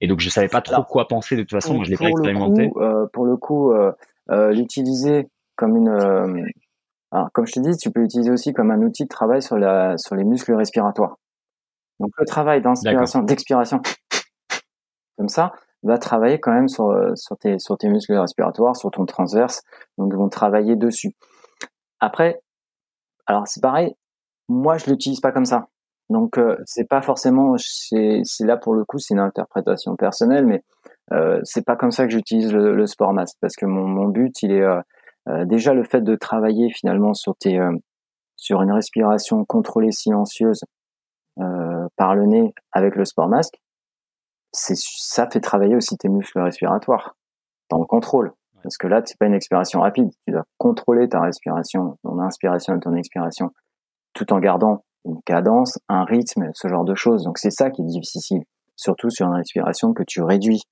Et 0.01 0.07
donc, 0.07 0.21
je 0.21 0.29
savais 0.29 0.49
pas 0.49 0.61
trop 0.61 0.83
quoi 0.83 1.09
penser 1.09 1.37
de 1.37 1.43
toute 1.43 1.53
façon. 1.53 1.75
Moi, 1.75 1.85
je 1.85 1.91
l'ai 1.91 1.97
pas 1.97 2.09
expérimenté. 2.09 2.71
Euh, 2.77 3.07
pour 3.13 3.25
le 3.25 3.37
coup, 3.37 3.73
euh, 3.73 3.93
euh, 4.31 4.51
l'utiliser 4.53 5.29
comme 5.57 5.77
une. 5.77 5.89
alors, 7.11 7.31
comme 7.33 7.47
je 7.47 7.53
te 7.53 7.61
dis, 7.61 7.77
tu 7.77 7.91
peux 7.91 8.01
l'utiliser 8.01 8.31
aussi 8.31 8.53
comme 8.53 8.71
un 8.71 8.83
outil 8.83 9.05
de 9.05 9.09
travail 9.09 9.41
sur, 9.41 9.57
la, 9.57 9.97
sur 9.97 10.17
les 10.17 10.25
muscles 10.25 10.53
respiratoires. 10.55 11.17
Donc, 12.01 12.11
le 12.19 12.27
travail 12.27 12.61
d'inspiration, 12.61 13.21
d'expiration, 13.23 13.81
comme 15.17 15.29
ça, 15.29 15.53
va 15.83 15.99
travailler 15.99 16.41
quand 16.41 16.53
même 16.53 16.69
sur, 16.69 16.93
sur, 17.15 17.37
tes, 17.37 17.59
sur 17.59 17.77
tes 17.79 17.89
muscles 17.89 18.15
respiratoires, 18.15 18.77
sur 18.77 18.91
ton 18.91 19.07
transverse. 19.07 19.63
Donc, 19.99 20.13
ils 20.13 20.19
vont 20.19 20.29
travailler 20.29 20.77
dessus. 20.77 21.15
Après, 22.01 22.41
alors 23.27 23.47
c'est 23.47 23.63
pareil, 23.63 23.95
moi 24.49 24.77
je 24.79 24.91
l'utilise 24.91 25.21
pas 25.21 25.33
comme 25.33 25.45
ça. 25.45 25.69
Donc 26.11 26.39
euh, 26.39 26.57
c'est 26.67 26.87
pas 26.87 27.01
forcément, 27.01 27.57
c'est 27.59 28.23
là 28.41 28.57
pour 28.57 28.75
le 28.75 28.85
coup 28.85 28.99
c'est 28.99 29.15
une 29.15 29.21
interprétation 29.21 29.97
personnelle, 29.97 30.47
mais 30.47 30.63
euh, 31.13 31.41
c'est 31.45 31.65
pas 31.65 31.77
comme 31.77 31.91
ça 31.91 32.05
que 32.05 32.13
j'utilise 32.13 32.53
le, 32.53 32.87
sport 32.87 33.13
mask 33.13 33.37
parce 33.41 33.57
que 33.57 33.67
mon, 33.67 33.87
mon 33.87 34.09
but 34.09 34.43
il 34.43 34.53
est 34.53 34.63
euh, 34.63 34.81
euh, 35.29 35.45
déjà 35.47 35.73
le 35.73 35.85
fait 35.85 36.03
de 36.03 36.15
travailler 36.15 36.71
finalement 36.71 37.15
sur 37.15 37.35
tes 37.37 37.59
sur 38.37 38.61
une 38.63 38.73
respiration 38.73 39.45
contrôlée 39.47 39.93
silencieuse 39.93 40.61
par 41.97 42.15
le 42.15 42.27
nez 42.27 42.55
avec 42.73 42.97
le 42.97 43.05
sport 43.05 43.29
mask, 43.29 43.55
c'est 44.53 44.77
ça 44.77 45.29
fait 45.29 45.41
travailler 45.41 45.77
aussi 45.77 45.97
tes 45.97 46.09
muscles 46.09 46.41
respiratoires 46.41 47.17
dans 47.71 47.79
le 47.79 47.87
contrôle. 47.87 48.33
Parce 48.63 48.79
que 48.79 48.87
là, 48.87 49.03
c'est 49.05 49.19
pas 49.19 49.27
une 49.27 49.35
expiration 49.35 49.81
rapide. 49.81 50.11
Tu 50.27 50.33
dois 50.33 50.45
contrôler 50.57 51.09
ta 51.09 51.21
respiration, 51.21 51.99
ton 52.03 52.19
inspiration 52.19 52.75
et 52.77 52.81
ton 52.81 52.95
expiration, 52.95 53.51
tout 54.15 54.33
en 54.33 54.39
gardant 54.39 54.85
une 55.05 55.21
cadence, 55.23 55.79
un 55.89 56.05
rythme, 56.05 56.51
ce 56.55 56.69
genre 56.69 56.85
de 56.85 56.95
choses. 56.95 57.25
Donc 57.25 57.39
c'est 57.39 57.51
ça 57.51 57.71
qui 57.71 57.83
est 57.83 57.87
difficile, 57.87 58.43
surtout 58.75 59.11
sur 59.11 59.27
une 59.27 59.35
respiration 59.35 59.93
que 59.93 60.03
tu 60.03 60.23
réduis 60.23 60.63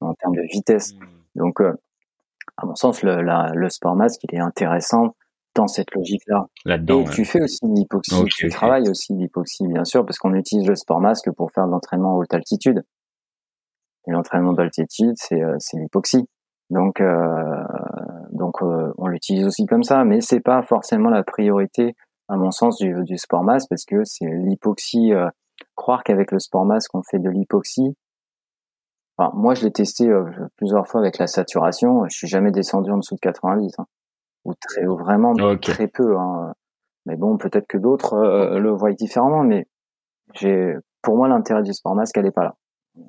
en 0.00 0.12
termes 0.14 0.36
de 0.36 0.42
vitesse. 0.52 0.94
Mmh. 0.94 1.06
Donc, 1.36 1.60
euh, 1.60 1.72
à 2.58 2.66
mon 2.66 2.74
sens, 2.74 3.02
le, 3.02 3.22
le 3.22 3.70
sport 3.70 3.96
masque, 3.96 4.20
il 4.24 4.34
est 4.34 4.40
intéressant 4.40 5.14
dans 5.56 5.66
cette 5.66 5.92
logique-là. 5.94 6.46
Et 6.66 7.10
tu 7.10 7.24
fais 7.24 7.42
aussi 7.42 7.60
l'hypoxie, 7.64 8.24
tu 8.36 8.48
travailles 8.48 8.88
aussi 8.88 9.14
l'hypoxie, 9.14 9.66
bien 9.66 9.84
sûr, 9.84 10.04
parce 10.04 10.18
qu'on 10.18 10.34
utilise 10.34 10.68
le 10.68 10.76
sport 10.76 11.00
masque 11.00 11.30
pour 11.32 11.50
faire 11.50 11.66
de 11.66 11.72
l'entraînement 11.72 12.12
à 12.12 12.14
haute 12.16 12.32
altitude. 12.32 12.82
Et 14.06 14.12
l'entraînement 14.12 14.52
d'altitude, 14.52 15.14
c'est 15.16 15.42
euh, 15.42 15.56
l'hypoxie. 15.74 16.28
Donc, 16.70 17.00
euh, 17.00 17.64
donc 18.32 18.62
euh, 18.62 18.92
on 18.98 19.06
l'utilise 19.06 19.46
aussi 19.46 19.66
comme 19.66 19.82
ça, 19.82 20.04
mais 20.04 20.20
c'est 20.20 20.40
pas 20.40 20.62
forcément 20.62 21.10
la 21.10 21.22
priorité, 21.22 21.94
à 22.28 22.36
mon 22.36 22.50
sens, 22.50 22.78
du, 22.78 22.94
du 23.04 23.18
sport 23.18 23.42
masse, 23.42 23.66
parce 23.66 23.84
que 23.84 24.04
c'est 24.04 24.26
l'hypoxie. 24.26 25.12
Euh, 25.12 25.28
croire 25.74 26.04
qu'avec 26.04 26.32
le 26.32 26.38
sport 26.38 26.66
masse 26.66 26.86
qu'on 26.86 27.02
fait 27.02 27.18
de 27.18 27.30
l'hypoxie. 27.30 27.96
Enfin, 29.16 29.32
moi, 29.34 29.54
je 29.54 29.64
l'ai 29.64 29.72
testé 29.72 30.10
plusieurs 30.56 30.86
fois 30.86 31.00
avec 31.00 31.16
la 31.16 31.26
saturation. 31.26 32.04
Je 32.10 32.16
suis 32.16 32.28
jamais 32.28 32.50
descendu 32.50 32.90
en 32.90 32.98
dessous 32.98 33.14
de 33.14 33.20
90, 33.20 33.72
hein, 33.78 33.86
ou 34.46 34.54
très, 34.54 34.84
vraiment 34.84 35.34
très 35.60 35.88
peu. 35.88 36.16
Hein. 36.16 36.52
Mais 37.04 37.16
bon, 37.16 37.36
peut-être 37.36 37.66
que 37.66 37.78
d'autres 37.78 38.16
le 38.58 38.70
voient 38.70 38.92
différemment, 38.92 39.42
mais 39.42 39.66
j'ai, 40.34 40.74
pour 41.02 41.16
moi, 41.16 41.28
l'intérêt 41.28 41.62
du 41.62 41.72
sport 41.72 41.94
masque, 41.94 42.16
elle 42.16 42.26
est 42.26 42.32
pas 42.32 42.44
là. 42.44 42.54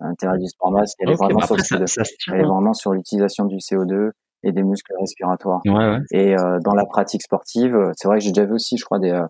L'intérêt 0.02 0.38
du 0.38 0.48
sport 0.48 0.72
masque, 0.72 0.98
elle, 1.00 1.12
est 1.12 1.16
vraiment 1.16 1.40
sur 1.40 1.56
elle 1.56 2.42
est 2.42 2.46
vraiment 2.46 2.74
sur 2.74 2.92
l'utilisation 2.92 3.46
du 3.46 3.58
CO2 3.58 4.12
et 4.44 4.52
des 4.52 4.64
muscles 4.64 4.94
respiratoires. 5.00 5.62
Ouais, 5.66 5.74
ouais. 5.74 6.00
Et 6.12 6.38
euh, 6.38 6.60
dans 6.64 6.74
la 6.74 6.86
pratique 6.86 7.24
sportive, 7.24 7.76
euh, 7.76 7.92
c'est 7.96 8.08
vrai 8.08 8.20
que 8.20 8.24
j'ai 8.24 8.32
déjà 8.32 8.46
vu 8.46 8.54
aussi, 8.54 8.78
je 8.78 8.86
crois, 8.86 9.00
des, 9.00 9.12
euh, 9.12 9.26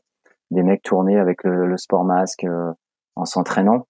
des 0.51 0.63
mecs 0.63 0.81
tourner 0.81 1.17
avec 1.17 1.43
le, 1.43 1.67
le 1.67 1.77
sport 1.77 2.03
masque 2.03 2.43
euh, 2.43 2.71
en 3.15 3.25
s'entraînant. 3.25 3.87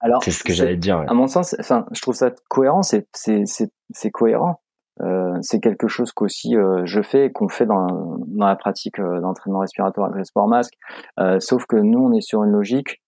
Alors, 0.00 0.22
c'est 0.22 0.30
ce 0.30 0.42
que 0.42 0.52
j'allais 0.52 0.76
dire. 0.76 1.04
À 1.08 1.14
mon 1.14 1.26
sens, 1.26 1.54
enfin, 1.60 1.86
je 1.92 2.00
trouve 2.00 2.14
ça 2.14 2.30
cohérent. 2.48 2.82
C'est 2.82 3.06
c'est 3.12 3.44
c'est 3.44 4.10
cohérent. 4.10 4.60
Euh, 5.00 5.38
c'est 5.40 5.60
quelque 5.60 5.88
chose 5.88 6.12
qu'aussi 6.12 6.56
euh, 6.56 6.82
je 6.84 7.00
fais 7.00 7.26
et 7.26 7.32
qu'on 7.32 7.48
fait 7.48 7.66
dans, 7.66 8.18
dans 8.26 8.46
la 8.46 8.56
pratique 8.56 9.00
d'entraînement 9.00 9.60
respiratoire 9.60 10.08
avec 10.08 10.18
le 10.18 10.24
sport 10.24 10.48
masque. 10.48 10.74
sauf 11.38 11.66
que 11.66 11.76
nous, 11.76 11.98
on 11.98 12.12
est 12.12 12.20
sur 12.20 12.44
une 12.44 12.50
logique 12.50 13.00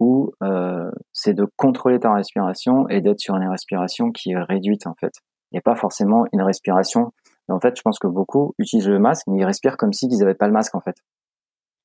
où 0.00 0.32
euh, 0.42 0.90
c'est 1.12 1.34
de 1.34 1.46
contrôler 1.56 1.98
ta 1.98 2.12
respiration 2.12 2.88
et 2.88 3.00
d'être 3.00 3.20
sur 3.20 3.34
une 3.34 3.48
respiration 3.48 4.10
qui 4.10 4.30
est 4.30 4.38
réduite 4.38 4.86
en 4.86 4.94
fait, 4.94 5.12
et 5.52 5.60
pas 5.60 5.74
forcément 5.74 6.24
une 6.32 6.42
respiration. 6.42 7.12
En 7.48 7.60
fait, 7.60 7.76
je 7.76 7.82
pense 7.82 7.98
que 7.98 8.06
beaucoup 8.06 8.54
utilisent 8.58 8.88
le 8.88 8.98
masque, 8.98 9.26
mais 9.26 9.40
ils 9.40 9.44
respirent 9.44 9.76
comme 9.76 9.92
s'ils 9.92 10.16
n'avaient 10.18 10.34
pas 10.34 10.46
le 10.46 10.52
masque 10.52 10.74
en 10.74 10.80
fait. 10.80 10.96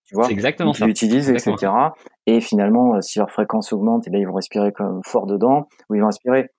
Tu 0.05 0.15
vois? 0.15 0.29
Exactement 0.29 0.73
ils 0.73 0.85
l'utilisent, 0.85 1.29
etc. 1.29 1.71
Et 2.25 2.41
finalement, 2.41 2.95
euh, 2.95 3.01
si 3.01 3.19
leur 3.19 3.31
fréquence 3.31 3.71
augmente, 3.71 4.05
et 4.07 4.11
là 4.11 4.19
ils 4.19 4.27
vont 4.27 4.33
respirer 4.33 4.73
comme 4.73 4.99
fort 5.05 5.25
dedans, 5.25 5.67
ou 5.89 5.95
ils 5.95 6.01
vont 6.01 6.07
respirer. 6.07 6.49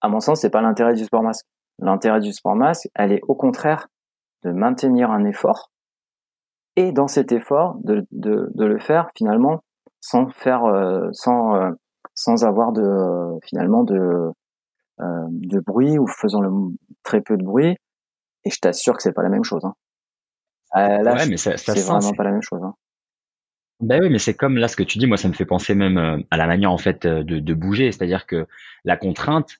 À 0.00 0.08
mon 0.08 0.20
sens, 0.20 0.40
c'est 0.40 0.50
pas 0.50 0.62
l'intérêt 0.62 0.94
du 0.94 1.04
sport 1.04 1.22
masque. 1.22 1.44
L'intérêt 1.80 2.20
du 2.20 2.32
sport 2.32 2.56
masque, 2.56 2.88
elle 2.94 3.12
est 3.12 3.20
au 3.26 3.34
contraire 3.34 3.88
de 4.44 4.52
maintenir 4.52 5.10
un 5.10 5.24
effort 5.24 5.70
et 6.76 6.92
dans 6.92 7.08
cet 7.08 7.32
effort 7.32 7.76
de, 7.82 8.06
de, 8.10 8.50
de 8.54 8.64
le 8.64 8.78
faire 8.78 9.10
finalement 9.16 9.62
sans 10.00 10.28
faire, 10.30 10.64
euh, 10.64 11.08
sans, 11.12 11.54
euh, 11.54 11.70
sans 12.14 12.44
avoir 12.44 12.72
de 12.72 13.38
finalement 13.44 13.84
de 13.84 14.30
euh, 15.00 15.26
de 15.30 15.60
bruit 15.60 15.98
ou 15.98 16.06
faisant 16.06 16.40
le, 16.40 16.50
très 17.02 17.20
peu 17.20 17.36
de 17.36 17.42
bruit. 17.42 17.76
Et 18.44 18.50
je 18.50 18.58
t'assure 18.58 18.96
que 18.96 19.02
c'est 19.02 19.12
pas 19.12 19.22
la 19.22 19.28
même 19.28 19.44
chose. 19.44 19.64
Hein. 19.64 19.74
là, 20.74 21.14
ouais, 21.14 21.26
mais 21.28 21.36
c'est 21.36 21.56
vraiment 21.82 22.12
pas 22.12 22.24
la 22.24 22.32
même 22.32 22.42
chose. 22.42 22.62
Hein. 22.62 22.74
Ben 23.80 24.00
oui, 24.02 24.10
mais 24.10 24.18
c'est 24.18 24.34
comme 24.34 24.56
là 24.56 24.68
ce 24.68 24.76
que 24.76 24.82
tu 24.82 24.98
dis, 24.98 25.06
moi 25.06 25.16
ça 25.16 25.28
me 25.28 25.32
fait 25.32 25.46
penser 25.46 25.74
même 25.74 26.24
à 26.30 26.36
la 26.36 26.46
manière 26.46 26.70
en 26.70 26.78
fait 26.78 27.06
de, 27.06 27.22
de 27.22 27.54
bouger, 27.54 27.92
c'est-à-dire 27.92 28.26
que 28.26 28.46
la 28.84 28.96
contrainte, 28.98 29.56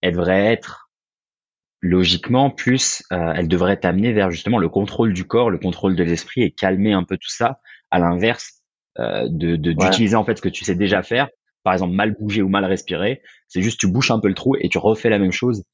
elle 0.00 0.12
devrait 0.12 0.52
être 0.52 0.83
logiquement 1.84 2.50
plus, 2.50 3.02
elle 3.10 3.48
devrait 3.48 3.76
t'amener 3.76 4.12
vers 4.12 4.30
justement 4.30 4.58
le 4.58 4.68
contrôle 4.68 5.12
du 5.12 5.24
corps, 5.24 5.50
le 5.50 5.58
contrôle 5.58 5.94
de 5.96 6.02
l'esprit 6.02 6.42
et 6.42 6.50
calmer 6.50 6.92
un 6.92 7.04
peu 7.04 7.16
tout 7.16 7.30
ça. 7.30 7.60
À 7.90 7.98
l'inverse, 7.98 8.64
euh, 9.00 9.26
de 9.28 9.56
d'utiliser 9.56 10.14
en 10.14 10.24
fait 10.24 10.36
ce 10.36 10.42
que 10.42 10.48
tu 10.48 10.64
sais 10.64 10.76
déjà 10.76 11.02
faire. 11.02 11.28
Par 11.64 11.72
exemple, 11.72 11.94
mal 11.94 12.14
bouger 12.14 12.42
ou 12.42 12.48
mal 12.48 12.64
respirer, 12.64 13.22
c'est 13.48 13.60
juste 13.60 13.80
tu 13.80 13.90
bouches 13.90 14.12
un 14.12 14.20
peu 14.20 14.28
le 14.28 14.34
trou 14.34 14.54
et 14.60 14.68
tu 14.68 14.78
refais 14.78 15.08
la 15.08 15.18
même 15.18 15.32
chose 15.32 15.64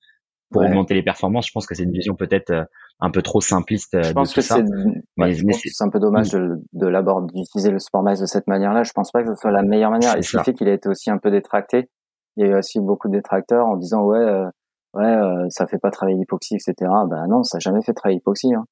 pour 0.50 0.62
augmenter 0.62 0.94
les 0.94 1.02
performances. 1.02 1.46
Je 1.46 1.52
pense 1.52 1.66
que 1.66 1.74
c'est 1.74 1.82
une 1.82 1.92
vision 1.92 2.14
peut-être 2.14 2.50
euh, 2.50 2.64
un 3.00 3.10
peu 3.10 3.20
trop 3.20 3.40
simpliste. 3.40 3.94
Euh, 3.94 4.02
je 4.02 4.12
pense 4.12 4.32
que 4.32 4.40
c'est 4.40 4.54
c'est 4.54 5.84
un 5.84 5.90
peu 5.90 6.00
dommage 6.00 6.30
de, 6.30 6.62
de 6.72 6.86
l'aborder, 6.86 7.32
d'utiliser 7.34 7.70
le 7.70 7.78
sport 7.78 8.02
max 8.02 8.20
de 8.20 8.26
cette 8.26 8.46
manière-là. 8.46 8.84
Je 8.84 8.92
pense 8.92 9.10
pas 9.10 9.22
que 9.22 9.34
ce 9.34 9.40
soit 9.40 9.50
la 9.50 9.62
meilleure 9.62 9.90
manière. 9.90 10.16
Et 10.16 10.22
ce 10.22 10.38
qui 10.38 10.44
fait 10.44 10.54
qu'il 10.54 10.68
a 10.68 10.72
été 10.72 10.88
aussi 10.88 11.10
un 11.10 11.18
peu 11.18 11.30
détracté. 11.30 11.90
Il 12.36 12.46
y 12.46 12.48
a 12.48 12.52
eu 12.52 12.58
aussi 12.58 12.80
beaucoup 12.80 13.08
de 13.08 13.14
détracteurs 13.14 13.66
en 13.66 13.76
disant 13.76 14.02
ouais, 14.04 14.44
ouais, 14.94 15.16
ça 15.50 15.66
fait 15.66 15.78
pas 15.78 15.90
travailler 15.90 16.18
l'hypoxie, 16.18 16.54
etc. 16.54 16.74
Ben 17.08 17.26
non, 17.28 17.42
ça 17.42 17.56
a 17.56 17.60
jamais 17.60 17.82
fait 17.82 17.92
travailler 17.92 18.18
l'hypoxie. 18.18 18.54
Hein. 18.54 18.64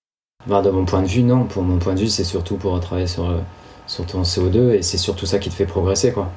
Bah, 0.46 0.62
de 0.62 0.70
mon 0.70 0.84
point 0.84 1.02
de 1.02 1.08
vue, 1.08 1.22
non. 1.22 1.44
Pour 1.44 1.62
mon 1.62 1.78
point 1.78 1.94
de 1.94 2.00
vue, 2.00 2.08
c'est 2.08 2.24
surtout 2.24 2.56
pour 2.56 2.78
travailler 2.80 3.06
sur 3.06 3.40
sur 3.88 4.06
ton 4.06 4.22
CO2 4.22 4.74
et 4.74 4.82
c'est 4.82 4.98
surtout 4.98 5.26
ça 5.26 5.38
qui 5.38 5.48
te 5.48 5.54
fait 5.54 5.66
progresser 5.66 6.12
quoi. 6.12 6.30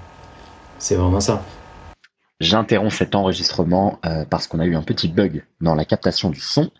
C'est 0.79 0.95
vraiment 0.95 1.19
ça. 1.19 1.43
J'interromps 2.39 2.95
cet 2.95 3.13
enregistrement 3.13 3.99
euh, 4.03 4.25
parce 4.27 4.47
qu'on 4.47 4.59
a 4.59 4.65
eu 4.65 4.75
un 4.75 4.81
petit 4.81 5.09
bug 5.09 5.45
dans 5.59 5.75
la 5.75 5.85
captation 5.85 6.31
du 6.31 6.39
son. 6.39 6.71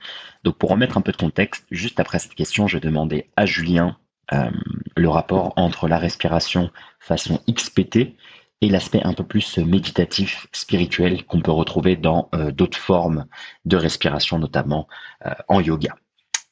Donc 0.44 0.58
pour 0.58 0.72
remettre 0.72 0.98
un 0.98 1.02
peu 1.02 1.12
de 1.12 1.18
contexte, 1.18 1.66
juste 1.70 2.00
après 2.00 2.18
cette 2.18 2.34
question, 2.34 2.66
je 2.66 2.80
demandais 2.80 3.30
à 3.36 3.46
Julien 3.46 3.96
euh, 4.34 4.50
le 4.96 5.10
rapport 5.10 5.54
entre 5.58 5.88
la 5.88 6.00
respiration 6.00 6.72
façon 7.00 7.40
XPT 7.48 8.16
et 8.62 8.70
l'aspect 8.70 9.02
un 9.04 9.14
peu 9.14 9.24
plus 9.24 9.58
méditatif, 9.58 10.48
spirituel 10.52 11.26
qu'on 11.26 11.42
peut 11.42 11.52
retrouver 11.52 11.96
dans 11.96 12.30
euh, 12.36 12.52
d'autres 12.52 12.78
formes 12.78 13.26
de 13.66 13.76
respiration, 13.76 14.38
notamment 14.38 14.88
euh, 15.26 15.32
en 15.48 15.60
yoga. 15.60 15.96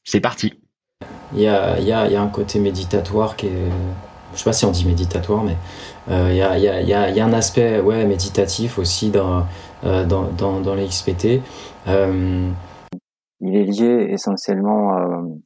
C'est 0.04 0.20
parti. 0.20 0.60
Il 1.34 1.42
y 1.42 1.48
a, 1.48 1.80
y, 1.80 1.92
a, 1.92 2.08
y 2.08 2.16
a, 2.16 2.22
un 2.22 2.28
côté 2.28 2.60
méditatoire 2.60 3.36
qui 3.36 3.46
est, 3.46 3.70
je 4.34 4.40
sais 4.40 4.44
pas 4.44 4.54
si 4.54 4.66
on 4.66 4.72
dit 4.72 4.86
méditatoire, 4.86 5.44
mais 5.44 5.56
euh, 6.10 6.30
il 6.32 6.38
y, 6.38 6.42
a, 6.42 6.58
y, 6.58 6.68
a, 6.68 7.10
y, 7.12 7.20
a, 7.20 7.26
un 7.26 7.34
aspect 7.34 7.80
ouais, 7.80 8.06
méditatif 8.06 8.80
aussi 8.80 9.12
dans, 9.12 9.46
dans, 9.84 10.32
dans, 10.32 10.60
dans 10.60 10.74
les 10.74 10.88
XPT. 10.88 11.42
il 11.86 13.56
est 13.56 13.64
lié 13.64 14.08
essentiellement 14.10 14.98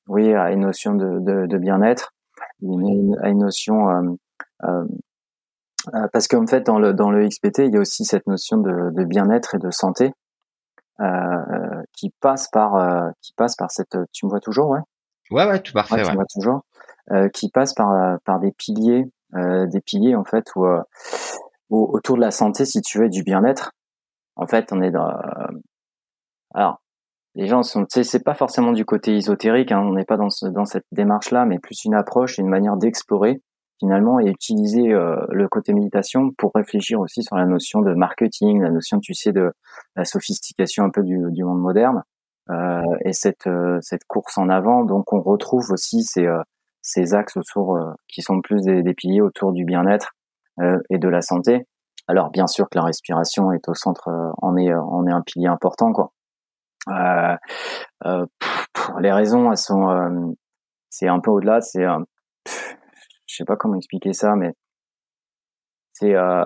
oui, 0.07 0.33
à 0.33 0.51
une 0.51 0.61
notion 0.61 0.93
de, 0.95 1.19
de, 1.19 1.45
de 1.45 1.57
bien-être, 1.57 2.13
à 3.21 3.29
une 3.29 3.39
notion 3.39 4.17
euh, 5.93 6.07
parce 6.11 6.27
qu'en 6.27 6.47
fait, 6.47 6.61
dans 6.61 6.79
le, 6.79 6.93
dans 6.93 7.11
le 7.11 7.27
XPT, 7.27 7.59
il 7.59 7.73
y 7.73 7.77
a 7.77 7.79
aussi 7.79 8.05
cette 8.05 8.27
notion 8.27 8.57
de, 8.57 8.91
de 8.91 9.03
bien-être 9.03 9.55
et 9.55 9.59
de 9.59 9.69
santé 9.69 10.13
euh, 10.99 11.05
euh 11.05 11.81
qui 11.91 12.11
passe 12.21 12.49
par 12.49 12.75
euh, 12.75 13.09
qui 13.21 13.33
passe 13.33 13.55
par 13.55 13.71
cette. 13.71 13.97
Tu 14.11 14.25
me 14.25 14.29
vois 14.29 14.39
toujours, 14.39 14.69
ouais? 14.69 14.79
Ouais, 15.31 15.45
ouais, 15.45 15.61
tout 15.61 15.73
parfait. 15.73 15.95
Ouais, 15.95 16.03
tu 16.03 16.09
me 16.09 16.15
vois 16.15 16.25
toujours. 16.33 16.61
qui 17.33 17.49
passe 17.49 17.73
par 17.73 18.19
par 18.23 18.39
des 18.39 18.51
piliers, 18.51 19.05
des 19.33 19.81
piliers 19.81 20.15
en 20.15 20.23
fait 20.23 20.45
où, 20.55 20.65
autour 21.69 22.15
de 22.15 22.21
la 22.21 22.31
santé, 22.31 22.65
si 22.65 22.81
tu 22.81 22.99
veux, 22.99 23.09
du 23.09 23.23
bien-être. 23.23 23.71
En 24.35 24.47
fait, 24.47 24.71
on 24.71 24.81
est 24.81 24.91
dans. 24.91 25.11
alors, 26.53 26.81
les 27.35 27.47
gens 27.47 27.63
sont, 27.63 27.85
tu 27.85 27.95
sais, 27.95 28.03
c'est 28.03 28.23
pas 28.23 28.35
forcément 28.35 28.71
du 28.71 28.85
côté 28.85 29.15
ésotérique. 29.15 29.71
Hein, 29.71 29.79
on 29.79 29.93
n'est 29.93 30.05
pas 30.05 30.17
dans 30.17 30.29
ce, 30.29 30.45
dans 30.45 30.65
cette 30.65 30.85
démarche-là, 30.91 31.45
mais 31.45 31.59
plus 31.59 31.83
une 31.85 31.95
approche, 31.95 32.37
une 32.37 32.47
manière 32.47 32.77
d'explorer 32.77 33.41
finalement 33.79 34.19
et 34.19 34.27
utiliser 34.27 34.93
euh, 34.93 35.25
le 35.29 35.47
côté 35.47 35.73
méditation 35.73 36.31
pour 36.31 36.51
réfléchir 36.55 36.99
aussi 36.99 37.23
sur 37.23 37.35
la 37.35 37.45
notion 37.45 37.81
de 37.81 37.93
marketing, 37.93 38.61
la 38.61 38.69
notion, 38.69 38.99
tu 38.99 39.13
sais, 39.13 39.31
de 39.31 39.51
la 39.95 40.05
sophistication 40.05 40.83
un 40.85 40.89
peu 40.89 41.03
du, 41.03 41.19
du 41.31 41.43
monde 41.43 41.59
moderne 41.59 42.03
euh, 42.49 42.81
et 43.03 43.13
cette 43.13 43.47
euh, 43.47 43.79
cette 43.81 44.05
course 44.05 44.37
en 44.37 44.49
avant. 44.49 44.83
Donc 44.83 45.11
on 45.13 45.21
retrouve 45.21 45.71
aussi 45.71 46.03
ces 46.03 46.27
ces 46.81 47.13
axes 47.13 47.37
autour 47.37 47.79
qui 48.07 48.21
sont 48.21 48.41
plus 48.41 48.63
des, 48.63 48.83
des 48.83 48.93
piliers 48.93 49.21
autour 49.21 49.53
du 49.53 49.63
bien-être 49.63 50.11
et 50.89 50.97
de 50.97 51.07
la 51.07 51.21
santé. 51.21 51.65
Alors 52.07 52.29
bien 52.29 52.45
sûr 52.47 52.69
que 52.69 52.77
la 52.77 52.83
respiration 52.83 53.53
est 53.53 53.69
au 53.69 53.73
centre, 53.73 54.09
en 54.41 54.57
est 54.57 54.73
en 54.73 55.07
est 55.07 55.11
un 55.11 55.21
pilier 55.21 55.47
important 55.47 55.93
quoi. 55.93 56.11
les 58.99 59.11
raisons, 59.11 59.49
elles 59.51 59.57
sont, 59.57 60.35
c'est 60.89 61.07
un 61.07 61.21
peu 61.21 61.31
au-delà, 61.31 61.61
c'est 61.61 61.85
je 63.33 63.37
sais 63.37 63.45
pas 63.45 63.55
comment 63.55 63.75
expliquer 63.75 64.13
ça, 64.13 64.35
mais 64.35 64.53
c'est 65.93 66.13
euh, 66.13 66.45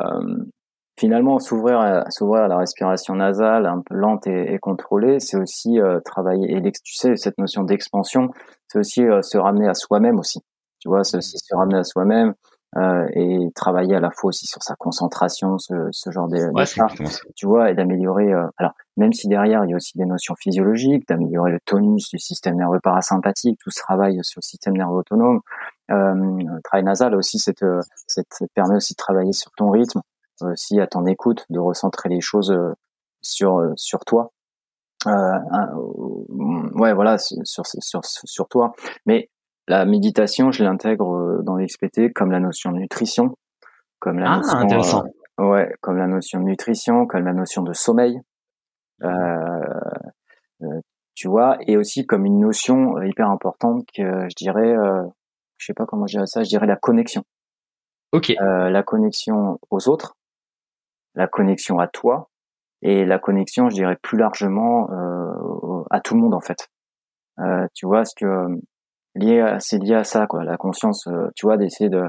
finalement 0.98 1.38
s'ouvrir 1.38 1.80
à, 1.80 2.10
s'ouvrir 2.10 2.44
à 2.44 2.48
la 2.48 2.58
respiration 2.58 3.16
nasale 3.16 3.66
un 3.66 3.82
peu 3.82 3.94
lente 3.94 4.26
et, 4.28 4.58
contrôlée, 4.60 5.20
c'est 5.20 5.38
aussi 5.38 5.80
euh, 5.80 6.00
travailler 6.00 6.56
et 6.56 6.72
tu 6.72 6.96
sais 6.96 7.18
cette 7.18 7.38
notion 7.38 7.64
d'expansion, 7.64 8.30
c'est 8.68 8.80
aussi 8.80 9.04
euh, 9.04 9.22
se 9.22 9.38
ramener 9.38 9.68
à 9.68 9.74
soi-même 9.74 10.18
aussi. 10.18 10.40
Tu 10.80 10.88
vois, 10.88 11.04
c'est 11.04 11.18
aussi 11.18 11.38
se 11.38 11.56
ramener 11.56 11.80
à 11.80 11.84
soi-même, 11.84 12.36
euh, 12.78 13.08
et 13.14 13.50
travailler 13.56 13.96
à 13.96 14.00
la 14.00 14.12
fois 14.12 14.30
aussi 14.30 14.46
sur 14.46 14.62
sa 14.62 14.76
concentration, 14.76 15.58
ce, 15.58 15.74
ce 15.92 16.12
genre 16.12 16.28
de, 16.28 16.38
ouais, 16.54 16.66
tu 17.36 17.48
vois, 17.48 17.72
et 17.72 17.76
d'améliorer. 17.76 18.32
Alors, 18.58 18.74
même 18.96 19.14
si 19.14 19.28
derrière 19.28 19.66
il 19.66 19.72
y 19.72 19.74
a 19.74 19.76
aussi 19.76 19.98
des 19.98 20.06
notions 20.06 20.36
physiologiques, 20.36 21.08
d'améliorer 21.08 21.52
le 21.52 21.60
tonus 21.66 22.10
du 22.10 22.20
système 22.20 22.56
nerveux 22.56 22.80
parasympathique, 22.80 23.60
tout 23.64 23.72
ce 23.72 23.82
travail 23.82 24.20
sur 24.24 24.40
le 24.40 24.46
système 24.46 24.78
nerveux 24.78 24.98
autonome. 24.98 25.42
Euh, 25.90 26.14
le 26.14 26.62
travail 26.64 26.84
nasal 26.84 27.16
aussi, 27.16 27.40
cette, 27.40 27.64
cette, 28.08 28.28
permet 28.54 28.76
aussi 28.76 28.94
de 28.94 28.98
travailler 28.98 29.34
sur 29.34 29.52
ton 29.52 29.70
rythme, 29.70 30.02
aussi 30.42 30.80
à 30.80 30.88
ton 30.88 31.06
écoute, 31.06 31.46
de 31.50 31.60
recentrer 31.60 32.10
les 32.10 32.22
choses 32.22 32.58
sur 33.22 33.72
sur 33.76 34.00
toi. 34.06 34.32
Euh, 35.06 35.40
ouais, 36.76 36.94
voilà, 36.94 37.18
sur, 37.18 37.66
sur, 37.66 38.02
sur 38.04 38.48
toi. 38.48 38.74
Mais 39.06 39.30
la 39.68 39.86
méditation, 39.86 40.52
je 40.52 40.64
l'intègre 40.64 41.14
euh, 41.14 41.42
dans 41.44 41.58
l'XPT 41.58 42.14
comme 42.14 42.32
la 42.32 42.40
notion 42.40 42.72
de 42.72 42.78
nutrition, 42.78 43.36
comme 44.00 44.20
la 44.20 44.32
ah, 44.32 44.38
notion, 44.38 44.58
intéressant. 44.58 45.04
Euh, 45.40 45.50
ouais, 45.50 45.76
comme 45.82 45.98
la 45.98 46.08
notion 46.08 46.40
de 46.40 46.46
nutrition, 46.46 47.06
comme 47.06 47.26
la 47.26 47.34
notion 47.34 47.64
de 47.64 47.74
sommeil. 47.74 48.20
Euh, 49.04 49.08
euh, 50.64 50.82
tu 51.14 51.28
vois, 51.28 51.58
et 51.62 51.78
aussi 51.78 52.06
comme 52.06 52.26
une 52.26 52.40
notion 52.40 53.02
hyper 53.02 53.30
importante 53.30 53.86
que 53.94 54.30
je 54.30 54.36
dirais, 54.36 54.76
euh, 54.76 55.04
je 55.58 55.66
sais 55.66 55.74
pas 55.74 55.86
comment 55.86 56.08
je 56.08 56.18
dirais 56.18 56.28
ça, 56.28 56.44
je 56.44 56.50
dirais 56.50 56.68
la 56.68 56.76
connexion. 56.76 57.24
Ok. 58.14 58.34
la 58.40 58.84
connexion 58.84 59.60
aux 59.70 59.90
autres, 59.90 60.16
la 61.16 61.28
connexion 61.28 61.80
à 61.80 61.88
toi, 61.88 62.30
et 62.82 63.06
la 63.06 63.20
connexion, 63.20 63.70
je 63.70 63.76
dirais 63.76 63.98
plus 64.02 64.18
largement 64.18 64.88
à 65.90 66.00
tout 66.00 66.16
le 66.16 66.22
monde 66.22 66.34
en 66.34 66.40
fait. 66.40 66.70
tu 67.74 67.86
vois, 67.86 68.06
ce 68.06 68.16
que 68.16 68.60
lié 69.18 69.58
c'est 69.60 69.80
lié 69.80 69.96
à 69.96 70.04
ça 70.04 70.28
quoi 70.28 70.44
la 70.44 70.58
conscience 70.58 71.08
euh, 71.08 71.28
tu 71.36 71.46
vois 71.46 71.58
d'essayer 71.58 71.90
de 71.90 72.04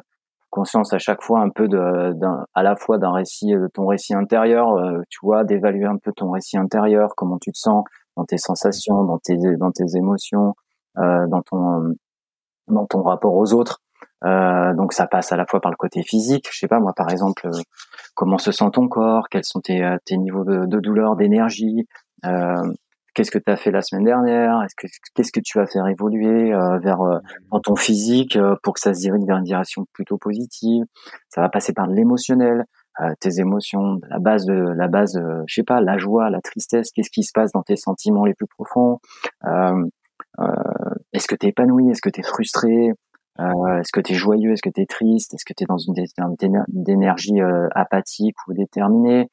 conscience 0.51 0.93
à 0.93 0.99
chaque 0.99 1.23
fois 1.23 1.41
un 1.41 1.51
peu 1.51 1.69
de 1.69 2.13
d'un 2.15 2.45
à 2.55 2.63
la 2.63 2.77
fois 2.77 2.99
d'un 2.99 3.13
récit 3.13 3.53
de 3.53 3.69
ton 3.73 3.87
récit 3.87 4.15
intérieur 4.15 4.73
euh, 4.77 5.01
tu 5.09 5.19
vois 5.23 5.45
d'évaluer 5.45 5.87
un 5.87 5.97
peu 5.97 6.13
ton 6.13 6.31
récit 6.31 6.57
intérieur 6.57 7.11
comment 7.17 7.39
tu 7.39 7.53
te 7.53 7.59
sens 7.59 7.85
dans 8.17 8.25
tes 8.25 8.39
sensations 8.39 9.05
dans 9.05 9.19
tes 9.19 9.37
dans 9.59 9.73
tes 9.73 9.97
émotions 9.97 10.55
euh, 10.99 11.27
dans 11.29 11.43
ton 11.43 11.95
dans 12.71 12.87
ton 12.87 13.03
rapport 13.03 13.35
aux 13.35 13.53
autres 13.53 13.81
euh, 14.25 14.75
donc 14.75 14.93
ça 14.93 15.07
passe 15.07 15.31
à 15.33 15.37
la 15.37 15.47
fois 15.47 15.61
par 15.61 15.71
le 15.71 15.77
côté 15.77 16.03
physique 16.03 16.49
je 16.51 16.59
sais 16.59 16.69
pas 16.69 16.81
moi 16.81 16.93
par 16.97 17.11
exemple 17.11 17.49
comment 18.15 18.39
se 18.39 18.53
sent 18.53 18.71
ton 18.73 18.89
corps 18.89 19.29
quels 19.29 19.45
sont 19.45 19.61
tes, 19.61 19.97
tes 20.05 20.17
niveaux 20.17 20.45
de, 20.45 20.67
de 20.67 20.81
douleur 20.81 21.17
d'énergie 21.17 21.87
euh, 22.25 22.73
qu'est-ce 23.19 23.33
que 23.33 23.39
tu 23.39 23.51
as 23.51 23.57
fait 23.57 23.73
la 23.73 23.83
semaine 23.83 24.05
dernière 24.05 24.63
Est-ce 24.63 24.77
que 24.77 24.87
qu'est-ce 25.15 25.33
que 25.33 25.41
tu 25.41 25.59
vas 25.59 25.67
faire 25.67 25.89
évoluer 25.89 26.55
euh, 26.55 26.79
vers 26.79 27.01
euh, 27.01 27.19
dans 27.51 27.59
ton 27.59 27.75
physique 27.75 28.37
euh, 28.37 28.55
pour 28.63 28.75
que 28.75 28.81
ça 28.81 28.95
se 28.95 29.01
dirige 29.01 29.25
vers 29.27 29.39
une 29.39 29.45
direction 29.45 29.87
plutôt 29.93 30.19
positive 30.19 30.85
Ça 31.29 31.41
va 31.41 31.49
passer 31.49 31.73
par 31.73 31.89
l'émotionnel, 31.89 32.65
tes 33.21 33.39
émotions, 33.39 34.01
la 34.09 34.19
base 34.19 34.45
de 34.45 34.55
la 34.55 34.89
base, 34.89 35.21
je 35.47 35.55
sais 35.55 35.63
pas, 35.63 35.81
la 35.81 35.99
joie, 35.99 36.31
la 36.31 36.41
tristesse. 36.41 36.91
Qu'est-ce 36.91 37.11
qui 37.11 37.23
se 37.23 37.31
passe 37.33 37.53
dans 37.53 37.63
tes 37.63 37.77
sentiments 37.77 38.25
les 38.25 38.35
plus 38.35 38.49
profonds 38.49 38.99
Est-ce 41.13 41.27
que 41.27 41.35
tu 41.35 41.47
es 41.47 41.51
épanoui? 41.51 41.91
Est-ce 41.91 42.03
que 42.03 42.11
tu 42.11 42.21
es 42.21 42.23
frustré 42.23 42.93
Est-ce 43.39 43.93
que 43.93 44.01
tu 44.01 44.13
es 44.13 44.17
joyeux? 44.17 44.53
Est-ce 44.53 44.63
que 44.63 44.71
tu 44.71 44.83
es 44.83 44.87
triste? 44.87 45.35
Est-ce 45.35 45.45
que 45.45 45.53
tu 45.53 45.65
es 45.65 45.67
dans 45.67 45.79
une 45.79 45.95
d'énergie 46.69 47.41
apathique 47.75 48.37
ou 48.47 48.55
déterminée? 48.55 49.29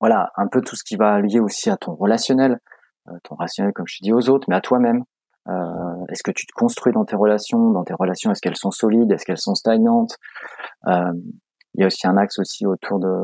Voilà, 0.00 0.32
un 0.36 0.48
peu 0.48 0.62
tout 0.62 0.76
ce 0.76 0.82
qui 0.82 0.96
va 0.96 1.20
lier 1.20 1.40
aussi 1.40 1.68
à 1.68 1.76
ton 1.76 1.94
relationnel, 1.94 2.58
euh, 3.08 3.12
ton 3.22 3.34
relationnel 3.34 3.72
comme 3.74 3.86
je 3.86 3.98
dis 4.02 4.12
aux 4.12 4.30
autres, 4.30 4.46
mais 4.48 4.56
à 4.56 4.62
toi-même. 4.62 5.04
Euh, 5.48 6.04
est-ce 6.08 6.22
que 6.22 6.30
tu 6.30 6.46
te 6.46 6.52
construis 6.52 6.92
dans 6.92 7.04
tes 7.04 7.16
relations? 7.16 7.70
Dans 7.70 7.84
tes 7.84 7.94
relations, 7.94 8.30
est-ce 8.30 8.40
qu'elles 8.40 8.56
sont 8.56 8.70
solides? 8.70 9.12
Est-ce 9.12 9.26
qu'elles 9.26 9.38
sont 9.38 9.54
stagnantes? 9.54 10.16
Euh, 10.86 11.12
Il 11.74 11.82
y 11.82 11.84
a 11.84 11.86
aussi 11.86 12.06
un 12.06 12.16
axe 12.16 12.38
aussi 12.38 12.66
autour 12.66 12.98
de 12.98 13.14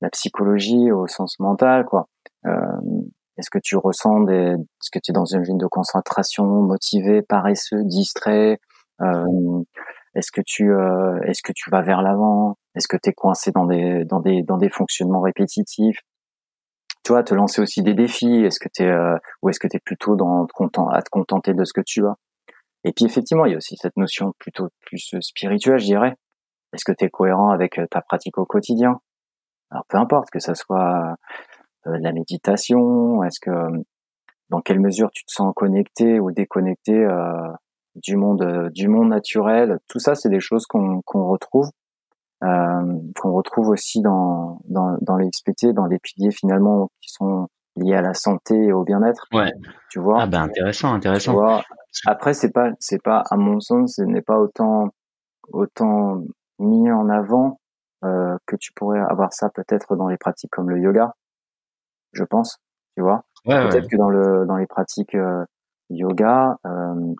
la 0.00 0.10
psychologie 0.10 0.90
au 0.92 1.06
sens 1.06 1.38
mental, 1.40 1.84
quoi. 1.84 2.08
Est-ce 3.40 3.50
que 3.50 3.58
tu 3.58 3.76
ressens 3.76 4.20
des, 4.20 4.54
est-ce 4.54 4.90
que 4.92 4.98
tu 5.02 5.10
es 5.10 5.12
dans 5.12 5.24
une 5.24 5.42
ligne 5.42 5.58
de 5.58 5.66
concentration, 5.66 6.44
motivé, 6.44 7.22
paresseux, 7.22 7.82
distrait 7.84 8.60
Est-ce 10.14 10.30
que 10.32 10.42
tu, 10.44 10.70
est-ce 11.26 11.42
que 11.42 11.52
tu 11.54 11.70
vas 11.70 11.82
vers 11.82 12.02
l'avant? 12.02 12.56
Est-ce 12.76 12.86
que 12.86 12.96
tu 12.96 13.10
es 13.10 13.12
coincé 13.12 13.50
dans 13.50 13.66
des, 13.66 14.04
dans 14.04 14.20
des, 14.20 14.42
dans 14.42 14.58
des 14.58 14.68
fonctionnements 14.68 15.22
répétitifs? 15.22 16.00
Tu 17.02 17.12
vois, 17.12 17.22
te 17.22 17.34
lancer 17.34 17.62
aussi 17.62 17.82
des 17.82 17.94
défis. 17.94 18.44
Est-ce 18.44 18.60
que 18.60 18.68
tu 18.72 18.82
es 18.82 18.90
euh, 18.90 19.16
ou 19.42 19.48
est-ce 19.48 19.58
que 19.58 19.66
tu 19.66 19.76
es 19.76 19.80
plutôt 19.80 20.16
dans 20.16 20.46
content 20.52 20.88
à 20.88 21.02
te 21.02 21.08
contenter 21.10 21.54
de 21.54 21.64
ce 21.64 21.72
que 21.72 21.80
tu 21.80 22.06
as? 22.06 22.14
Et 22.84 22.92
puis 22.92 23.04
effectivement, 23.04 23.46
il 23.46 23.52
y 23.52 23.54
a 23.54 23.56
aussi 23.56 23.76
cette 23.76 23.96
notion 23.96 24.32
plutôt 24.38 24.68
plus 24.86 25.14
euh, 25.14 25.20
spirituelle, 25.20 25.78
je 25.78 25.86
dirais. 25.86 26.16
Est-ce 26.72 26.84
que 26.84 26.92
tu 26.92 27.04
es 27.04 27.10
cohérent 27.10 27.50
avec 27.50 27.78
euh, 27.78 27.86
ta 27.90 28.02
pratique 28.02 28.38
au 28.38 28.44
quotidien? 28.44 29.00
Alors 29.70 29.84
peu 29.88 29.98
importe 29.98 30.30
que 30.30 30.40
ça 30.40 30.54
soit 30.54 31.16
la 31.84 32.12
méditation, 32.12 33.22
est-ce 33.24 33.40
que 33.40 33.50
dans 34.50 34.60
quelle 34.60 34.80
mesure 34.80 35.10
tu 35.12 35.24
te 35.24 35.32
sens 35.32 35.52
connecté 35.54 36.20
ou 36.20 36.30
déconnecté 36.30 37.06
du 37.96 38.16
monde 38.16 38.70
du 38.72 38.88
monde 38.88 39.08
naturel, 39.08 39.78
tout 39.88 39.98
ça 39.98 40.14
c'est 40.14 40.28
des 40.28 40.40
choses 40.40 40.66
qu'on 40.66 41.02
qu'on 41.02 41.26
retrouve 41.26 41.70
euh, 42.42 42.98
qu'on 43.20 43.32
retrouve 43.32 43.68
aussi 43.68 44.00
dans, 44.00 44.60
dans, 44.64 44.96
dans 45.02 45.18
les 45.18 45.28
XPT, 45.28 45.74
dans 45.74 45.84
les 45.84 45.98
piliers 45.98 46.30
finalement 46.30 46.90
qui 47.02 47.10
sont 47.12 47.48
liés 47.76 47.94
à 47.94 48.00
la 48.00 48.14
santé 48.14 48.54
et 48.54 48.72
au 48.72 48.82
bien-être. 48.82 49.26
Ouais. 49.32 49.52
Tu 49.90 50.00
vois? 50.00 50.22
Ah 50.22 50.26
ben 50.26 50.42
intéressant, 50.44 50.94
intéressant. 50.94 51.36
Après 52.06 52.32
c'est 52.32 52.52
pas 52.52 52.70
c'est 52.78 53.02
pas 53.02 53.22
à 53.30 53.36
mon 53.36 53.60
sens 53.60 53.96
ce 53.96 54.02
n'est 54.02 54.22
pas 54.22 54.38
autant 54.38 54.88
autant 55.52 56.22
mis 56.58 56.90
en 56.90 57.08
avant 57.08 57.58
euh, 58.04 58.36
que 58.46 58.56
tu 58.56 58.72
pourrais 58.72 59.00
avoir 59.00 59.32
ça 59.32 59.50
peut-être 59.50 59.96
dans 59.96 60.08
les 60.08 60.16
pratiques 60.16 60.50
comme 60.50 60.70
le 60.70 60.78
yoga, 60.78 61.14
je 62.12 62.24
pense. 62.24 62.58
Tu 62.96 63.02
vois. 63.02 63.24
Ouais, 63.46 63.68
peut-être 63.68 63.88
que 63.88 63.96
dans 63.96 64.10
le 64.10 64.46
dans 64.46 64.56
les 64.56 64.66
pratiques 64.66 65.14
euh, 65.14 65.44
yoga, 65.88 66.58
euh, 66.66 67.14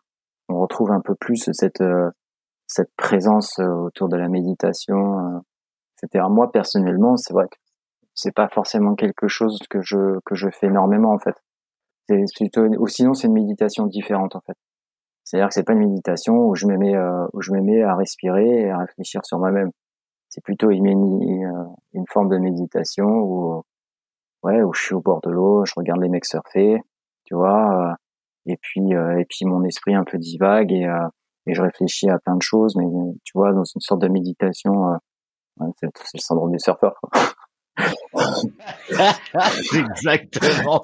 on 0.48 0.60
retrouve 0.60 0.90
un 0.90 1.00
peu 1.00 1.14
plus 1.14 1.48
cette 1.52 1.80
euh, 1.80 2.10
cette 2.66 2.90
présence 2.96 3.58
autour 3.58 4.08
de 4.08 4.16
la 4.16 4.28
méditation, 4.28 5.42
etc. 6.02 6.24
Moi 6.30 6.52
personnellement, 6.52 7.16
c'est 7.16 7.32
vrai 7.32 7.46
que 7.50 7.56
c'est 8.14 8.34
pas 8.34 8.48
forcément 8.48 8.94
quelque 8.94 9.26
chose 9.28 9.58
que 9.68 9.80
je 9.82 10.18
que 10.24 10.34
je 10.34 10.48
fais 10.50 10.66
énormément 10.66 11.12
en 11.12 11.18
fait. 11.18 11.34
C'est 12.08 12.24
plutôt 12.36 12.66
ou 12.66 12.86
sinon 12.86 13.14
c'est 13.14 13.26
une 13.26 13.34
méditation 13.34 13.86
différente 13.86 14.36
en 14.36 14.40
fait. 14.40 14.56
C'est-à-dire 15.24 15.48
que 15.48 15.54
c'est 15.54 15.64
pas 15.64 15.72
une 15.72 15.80
méditation 15.80 16.34
où 16.34 16.54
je 16.54 16.66
me 16.66 16.76
mets 16.76 16.96
où 17.32 17.40
je 17.40 17.52
me 17.52 17.60
mets 17.60 17.82
à 17.82 17.96
respirer 17.96 18.62
et 18.62 18.70
à 18.70 18.78
réfléchir 18.78 19.24
sur 19.24 19.38
moi-même. 19.38 19.70
C'est 20.28 20.44
plutôt 20.44 20.70
une, 20.70 20.86
une, 20.86 22.04
forme 22.08 22.28
de 22.28 22.38
méditation 22.38 23.06
où 23.06 23.64
ouais 24.42 24.62
où 24.62 24.72
je 24.72 24.82
suis 24.82 24.94
au 24.94 25.00
bord 25.00 25.20
de 25.22 25.30
l'eau, 25.30 25.64
je 25.64 25.72
regarde 25.76 26.00
les 26.00 26.08
mecs 26.08 26.24
surfer, 26.24 26.80
tu 27.24 27.34
vois, 27.34 27.96
et 28.46 28.56
puis 28.56 28.92
et 28.92 29.24
puis 29.28 29.44
mon 29.44 29.64
esprit 29.64 29.94
un 29.94 30.04
peu 30.04 30.18
divague 30.18 30.72
et 30.72 30.88
et 31.46 31.54
je 31.54 31.62
réfléchis 31.62 32.08
à 32.08 32.18
plein 32.18 32.36
de 32.36 32.42
choses, 32.42 32.76
mais 32.76 32.84
tu 33.24 33.32
vois, 33.34 33.52
dans 33.52 33.64
une 33.64 33.80
sorte 33.80 34.02
de 34.02 34.08
méditation, 34.08 34.92
euh, 34.92 35.66
c'est, 35.78 35.86
le 35.86 36.20
syndrome 36.20 36.52
du 36.52 36.58
surfeur. 36.58 36.94
Quoi. 37.00 37.22
exactement. 39.74 40.82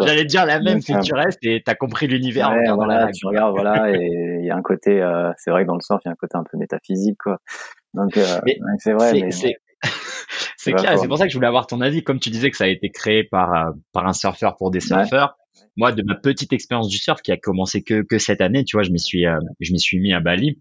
J'allais 0.00 0.24
dire 0.24 0.44
la 0.44 0.60
même 0.60 0.80
si 0.80 0.98
tu 1.00 1.14
restes 1.14 1.38
et 1.42 1.62
t'as 1.64 1.76
compris 1.76 2.08
l'univers. 2.08 2.50
Ouais, 2.50 2.68
voilà, 2.74 3.10
tu 3.12 3.26
regardes, 3.26 3.54
voilà, 3.54 3.90
et 3.92 4.38
il 4.40 4.46
y 4.46 4.50
a 4.50 4.56
un 4.56 4.62
côté, 4.62 5.00
euh, 5.00 5.30
c'est 5.36 5.50
vrai 5.50 5.62
que 5.62 5.68
dans 5.68 5.76
le 5.76 5.80
surf, 5.80 6.00
il 6.04 6.08
y 6.08 6.10
a 6.10 6.12
un 6.12 6.16
côté 6.16 6.36
un 6.36 6.44
peu 6.50 6.58
métaphysique, 6.58 7.18
quoi. 7.22 7.38
Donc, 7.94 8.16
euh, 8.16 8.40
c'est 8.78 8.92
vrai. 8.92 9.12
Mais... 9.12 9.30
C'est 10.66 10.72
clair, 10.72 10.98
c'est 10.98 11.06
pour 11.06 11.18
ça 11.18 11.26
que 11.26 11.30
je 11.30 11.36
voulais 11.36 11.46
avoir 11.46 11.66
ton 11.66 11.80
avis. 11.80 12.02
Comme 12.02 12.18
tu 12.18 12.30
disais 12.30 12.50
que 12.50 12.56
ça 12.56 12.64
a 12.64 12.68
été 12.68 12.90
créé 12.90 13.22
par, 13.22 13.52
euh, 13.54 13.72
par 13.92 14.06
un 14.06 14.12
surfeur 14.12 14.56
pour 14.56 14.72
des 14.72 14.80
surfeurs, 14.80 15.36
moi, 15.76 15.92
de 15.92 16.02
ma 16.02 16.16
petite 16.16 16.52
expérience 16.52 16.88
du 16.88 16.98
surf 16.98 17.20
qui 17.22 17.30
a 17.30 17.36
commencé 17.36 17.82
que, 17.82 18.02
que 18.02 18.18
cette 18.18 18.40
année, 18.40 18.64
tu 18.64 18.76
vois, 18.76 18.82
je 18.82 18.90
m'y 18.90 18.98
suis, 18.98 19.26
euh, 19.26 19.38
je 19.60 19.72
m'y 19.72 19.78
suis 19.78 20.00
mis 20.00 20.12
à 20.12 20.20
Bali. 20.20 20.60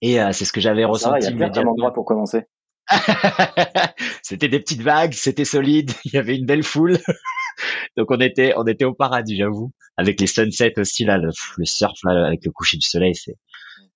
Et 0.00 0.20
euh, 0.20 0.32
c'est 0.32 0.44
ce 0.44 0.52
que 0.52 0.60
j'avais 0.60 0.84
ressenti. 0.84 1.26
Il 1.26 1.38
y 1.38 1.44
a 1.44 1.50
plein 1.50 1.62
d'endroits 1.62 1.92
pour 1.92 2.04
commencer. 2.04 2.42
c'était 4.22 4.48
des 4.48 4.58
petites 4.58 4.82
vagues, 4.82 5.12
c'était 5.12 5.44
solide, 5.44 5.92
il 6.04 6.14
y 6.14 6.16
avait 6.18 6.36
une 6.36 6.46
belle 6.46 6.64
foule. 6.64 6.98
Donc 7.96 8.10
on 8.10 8.18
était, 8.18 8.54
on 8.56 8.66
était 8.66 8.84
au 8.84 8.94
paradis, 8.94 9.36
j'avoue. 9.36 9.72
Avec 9.96 10.20
les 10.20 10.26
sunsets 10.26 10.78
aussi 10.78 11.04
là, 11.04 11.18
le, 11.18 11.30
le 11.58 11.64
surf 11.64 11.96
là, 12.04 12.26
avec 12.26 12.44
le 12.44 12.50
coucher 12.50 12.76
du 12.78 12.86
soleil, 12.86 13.14
c'est, 13.14 13.36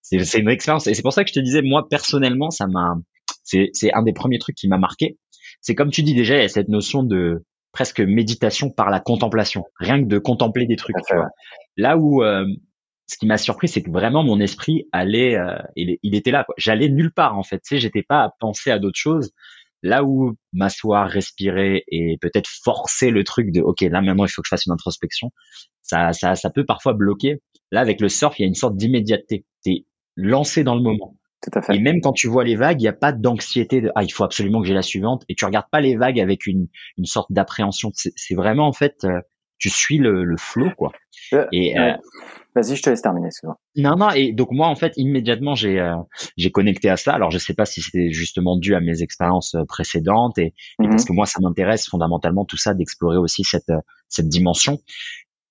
c'est 0.03 0.39
une 0.39 0.49
expérience. 0.49 0.87
Et 0.87 0.95
c'est 0.95 1.03
pour 1.03 1.13
ça 1.13 1.25
que 1.25 1.31
je 1.31 1.35
te 1.35 1.41
disais, 1.41 1.63
moi 1.63 1.89
personnellement, 1.89 2.51
ça 2.51 2.67
m'a, 2.69 2.95
c'est, 3.47 3.71
c'est 3.73 3.93
un 3.95 4.03
des 4.03 4.13
premiers 4.13 4.39
trucs 4.39 4.57
qui 4.57 4.69
m'a 4.69 4.77
marqué. 4.77 5.17
C'est 5.63 5.75
comme 5.75 5.91
tu 5.91 6.03
dis 6.03 6.15
déjà, 6.15 6.37
il 6.37 6.43
y 6.43 6.45
a 6.45 6.49
cette 6.49 6.69
notion 6.69 7.03
de 7.03 7.45
presque 7.73 8.01
méditation 8.01 8.71
par 8.71 8.91
la 8.91 9.01
contemplation, 9.01 9.65
rien 9.79 10.03
que 10.03 10.09
de 10.09 10.19
contempler 10.19 10.67
des 10.67 10.77
trucs. 10.77 10.97
Là 11.77 11.97
où 11.97 12.23
euh, 12.23 12.47
ce 13.07 13.17
qui 13.19 13.27
m'a 13.27 13.39
surpris, 13.39 13.69
c'est 13.69 13.83
que 13.83 13.91
vraiment 13.91 14.25
mon 14.25 14.41
esprit 14.41 14.89
allait, 14.93 15.37
euh, 15.37 15.59
il, 15.77 15.97
il, 16.03 16.15
était 16.15 16.33
là. 16.33 16.45
J'allais 16.57 16.89
nulle 16.89 17.13
part 17.13 17.39
en 17.39 17.43
fait. 17.43 17.59
Tu 17.59 17.77
sais, 17.77 17.79
j'étais 17.79 18.03
pas 18.03 18.25
à 18.25 18.31
penser 18.41 18.71
à 18.71 18.79
d'autres 18.79 18.99
choses. 18.99 19.31
Là 19.83 20.05
où 20.05 20.35
m'asseoir, 20.53 21.09
respirer 21.09 21.85
et 21.89 22.17
peut-être 22.21 22.49
forcer 22.49 23.11
le 23.11 23.23
truc 23.23 23.53
de 23.53 23.61
OK, 23.61 23.83
là 23.83 24.01
maintenant 24.01 24.25
il 24.25 24.31
faut 24.31 24.43
que 24.43 24.47
je 24.47 24.51
fasse 24.51 24.67
une 24.67 24.73
introspection, 24.73 25.31
ça, 25.83 26.13
ça, 26.13 26.35
ça 26.35 26.51
peut 26.51 26.65
parfois 26.65 26.95
bloquer. 26.95 27.41
Là 27.71 27.81
avec 27.81 28.01
le 28.01 28.09
surf, 28.09 28.39
il 28.39 28.43
y 28.43 28.45
a 28.47 28.49
une 28.49 28.55
sorte 28.55 28.77
d'immédiateté. 28.77 29.45
T'es 29.63 29.85
lancé 30.17 30.65
dans 30.65 30.75
le 30.75 30.83
moment. 30.83 31.15
Et 31.71 31.79
même 31.79 32.01
quand 32.01 32.13
tu 32.13 32.29
vois 32.29 32.45
les 32.45 32.57
vagues, 32.57 32.81
il 32.81 32.85
n'y 32.85 32.89
a 32.89 32.93
pas 32.93 33.13
d'anxiété 33.13 33.81
de 33.81 33.91
ah 33.95 34.03
il 34.03 34.13
faut 34.13 34.25
absolument 34.25 34.61
que 34.61 34.67
j'ai 34.67 34.75
la 34.75 34.83
suivante 34.83 35.25
et 35.29 35.35
tu 35.35 35.45
regardes 35.45 35.71
pas 35.71 35.81
les 35.81 35.97
vagues 35.97 36.19
avec 36.19 36.47
une 36.47 36.69
une 36.97 37.05
sorte 37.05 37.31
d'appréhension. 37.31 37.93
C'est 37.95 38.35
vraiment 38.35 38.67
en 38.67 38.73
fait 38.73 39.05
euh, 39.05 39.21
tu 39.59 39.71
suis 39.71 39.99
le, 39.99 40.25
le 40.25 40.37
flow 40.37 40.71
quoi. 40.77 40.93
Euh, 41.33 41.47
et 41.53 41.79
euh, 41.79 41.93
vas-y, 42.55 42.77
je 42.77 42.83
te 42.83 42.91
laisse 42.91 43.03
terminer. 43.03 43.29
Non 43.77 43.97
non 43.97 44.11
et 44.11 44.33
donc 44.33 44.51
moi 44.51 44.67
en 44.69 44.75
fait 44.75 44.93
immédiatement 44.97 45.55
j'ai 45.55 45.95
j'ai 46.37 46.51
connecté 46.51 46.89
à 46.89 46.97
ça. 46.97 47.13
Alors 47.13 47.31
je 47.31 47.39
sais 47.39 47.55
pas 47.55 47.65
si 47.65 47.81
c'était 47.81 48.11
justement 48.11 48.57
dû 48.57 48.75
à 48.75 48.81
mes 48.81 49.03
expériences 49.03 49.57
précédentes 49.69 50.39
et, 50.39 50.47
et 50.47 50.55
parce 50.89 51.05
mm-hmm. 51.05 51.07
que 51.07 51.13
moi 51.13 51.27
ça 51.27 51.39
m'intéresse 51.41 51.87
fondamentalement 51.89 52.45
tout 52.45 52.57
ça 52.57 52.75
d'explorer 52.75 53.19
aussi 53.19 53.45
cette 53.45 53.73
cette 54.09 54.29
dimension 54.29 54.79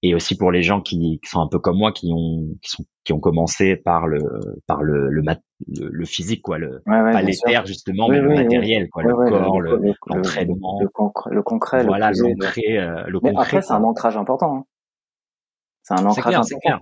et 0.05 0.13
aussi 0.13 0.37
pour 0.37 0.51
les 0.51 0.61
gens 0.61 0.81
qui, 0.81 1.19
qui, 1.23 1.29
sont 1.29 1.39
un 1.39 1.47
peu 1.47 1.57
comme 1.59 1.77
moi 1.77 1.91
qui 1.91 2.11
ont 2.13 2.55
qui 2.61 2.69
sont 2.69 2.85
qui 3.03 3.13
ont 3.13 3.19
commencé 3.19 3.75
par 3.75 4.07
le 4.07 4.19
par 4.67 4.83
le 4.83 5.09
le, 5.09 5.23
le, 5.67 6.05
physique 6.05 6.41
quoi 6.43 6.59
le 6.59 6.81
pas 6.85 7.21
les 7.21 7.35
terres 7.35 7.65
justement 7.65 8.07
mais 8.07 8.21
le 8.21 8.29
matériel 8.29 8.87
quoi 8.89 9.03
le 9.03 9.13
corps 9.13 9.61
l'entraînement. 9.61 10.79
le, 10.79 11.35
le, 11.35 11.41
concret 11.41 11.83
voilà 11.83 12.11
l'ancré 12.11 12.77
euh, 12.77 13.03
le 13.07 13.19
concret 13.19 13.41
après 13.41 13.61
c'est 13.61 13.73
un 13.73 13.83
ancrage 13.83 14.17
important 14.17 14.57
hein. 14.57 14.63
c'est 15.81 15.95
un 15.95 16.05
ancrage 16.05 16.35
important. 16.35 16.59
clair. 16.59 16.79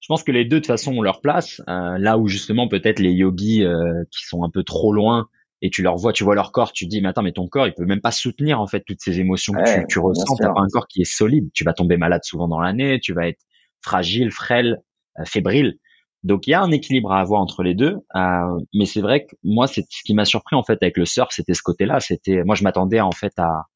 je 0.00 0.06
pense 0.08 0.24
que 0.24 0.32
les 0.32 0.44
deux 0.44 0.56
de 0.56 0.60
toute 0.60 0.66
façon 0.66 0.92
ont 0.96 1.02
leur 1.02 1.20
place. 1.20 1.60
Euh, 1.68 1.98
là 1.98 2.18
où 2.18 2.26
justement 2.26 2.68
peut-être 2.68 2.98
les 2.98 3.12
yogis 3.12 3.64
euh, 3.64 4.02
qui 4.10 4.24
sont 4.24 4.42
un 4.42 4.50
peu 4.50 4.64
trop 4.64 4.92
loin 4.92 5.28
et 5.62 5.70
tu 5.70 5.82
leur 5.82 5.96
vois, 5.96 6.12
tu 6.12 6.24
vois 6.24 6.34
leur 6.34 6.52
corps, 6.52 6.72
tu 6.72 6.86
dis 6.86 7.00
mais 7.00 7.08
attends 7.08 7.22
mais 7.22 7.32
ton 7.32 7.48
corps 7.48 7.66
il 7.66 7.74
peut 7.74 7.86
même 7.86 8.00
pas 8.00 8.10
soutenir 8.10 8.60
en 8.60 8.66
fait 8.66 8.82
toutes 8.86 9.00
ces 9.00 9.20
émotions 9.20 9.52
que 9.54 9.80
tu, 9.80 9.86
tu 9.88 9.98
ressens. 9.98 10.36
T'as 10.36 10.52
pas 10.52 10.60
un 10.60 10.68
corps 10.68 10.86
qui 10.86 11.02
est 11.02 11.10
solide. 11.10 11.50
Tu 11.54 11.64
vas 11.64 11.72
tomber 11.72 11.96
malade 11.96 12.24
souvent 12.24 12.48
dans 12.48 12.60
l'année, 12.60 13.00
tu 13.00 13.12
vas 13.14 13.28
être 13.28 13.40
fragile, 13.82 14.30
frêle, 14.30 14.82
euh, 15.18 15.24
fébrile. 15.24 15.78
Donc 16.24 16.46
il 16.46 16.50
y 16.50 16.54
a 16.54 16.60
un 16.60 16.70
équilibre 16.72 17.12
à 17.12 17.20
avoir 17.20 17.40
entre 17.40 17.62
les 17.62 17.74
deux. 17.74 17.96
Euh, 18.14 18.58
mais 18.74 18.84
c'est 18.84 19.00
vrai 19.00 19.24
que 19.24 19.36
moi 19.44 19.66
c'est 19.66 19.84
ce 19.88 20.02
qui 20.04 20.12
m'a 20.12 20.24
surpris 20.24 20.56
en 20.56 20.62
fait 20.62 20.78
avec 20.82 20.96
le 20.96 21.06
surf, 21.06 21.28
c'était 21.30 21.54
ce 21.54 21.62
côté-là. 21.62 22.00
C'était 22.00 22.42
moi 22.44 22.54
je 22.54 22.64
m'attendais 22.64 23.00
en 23.00 23.12
fait 23.12 23.32
à, 23.38 23.66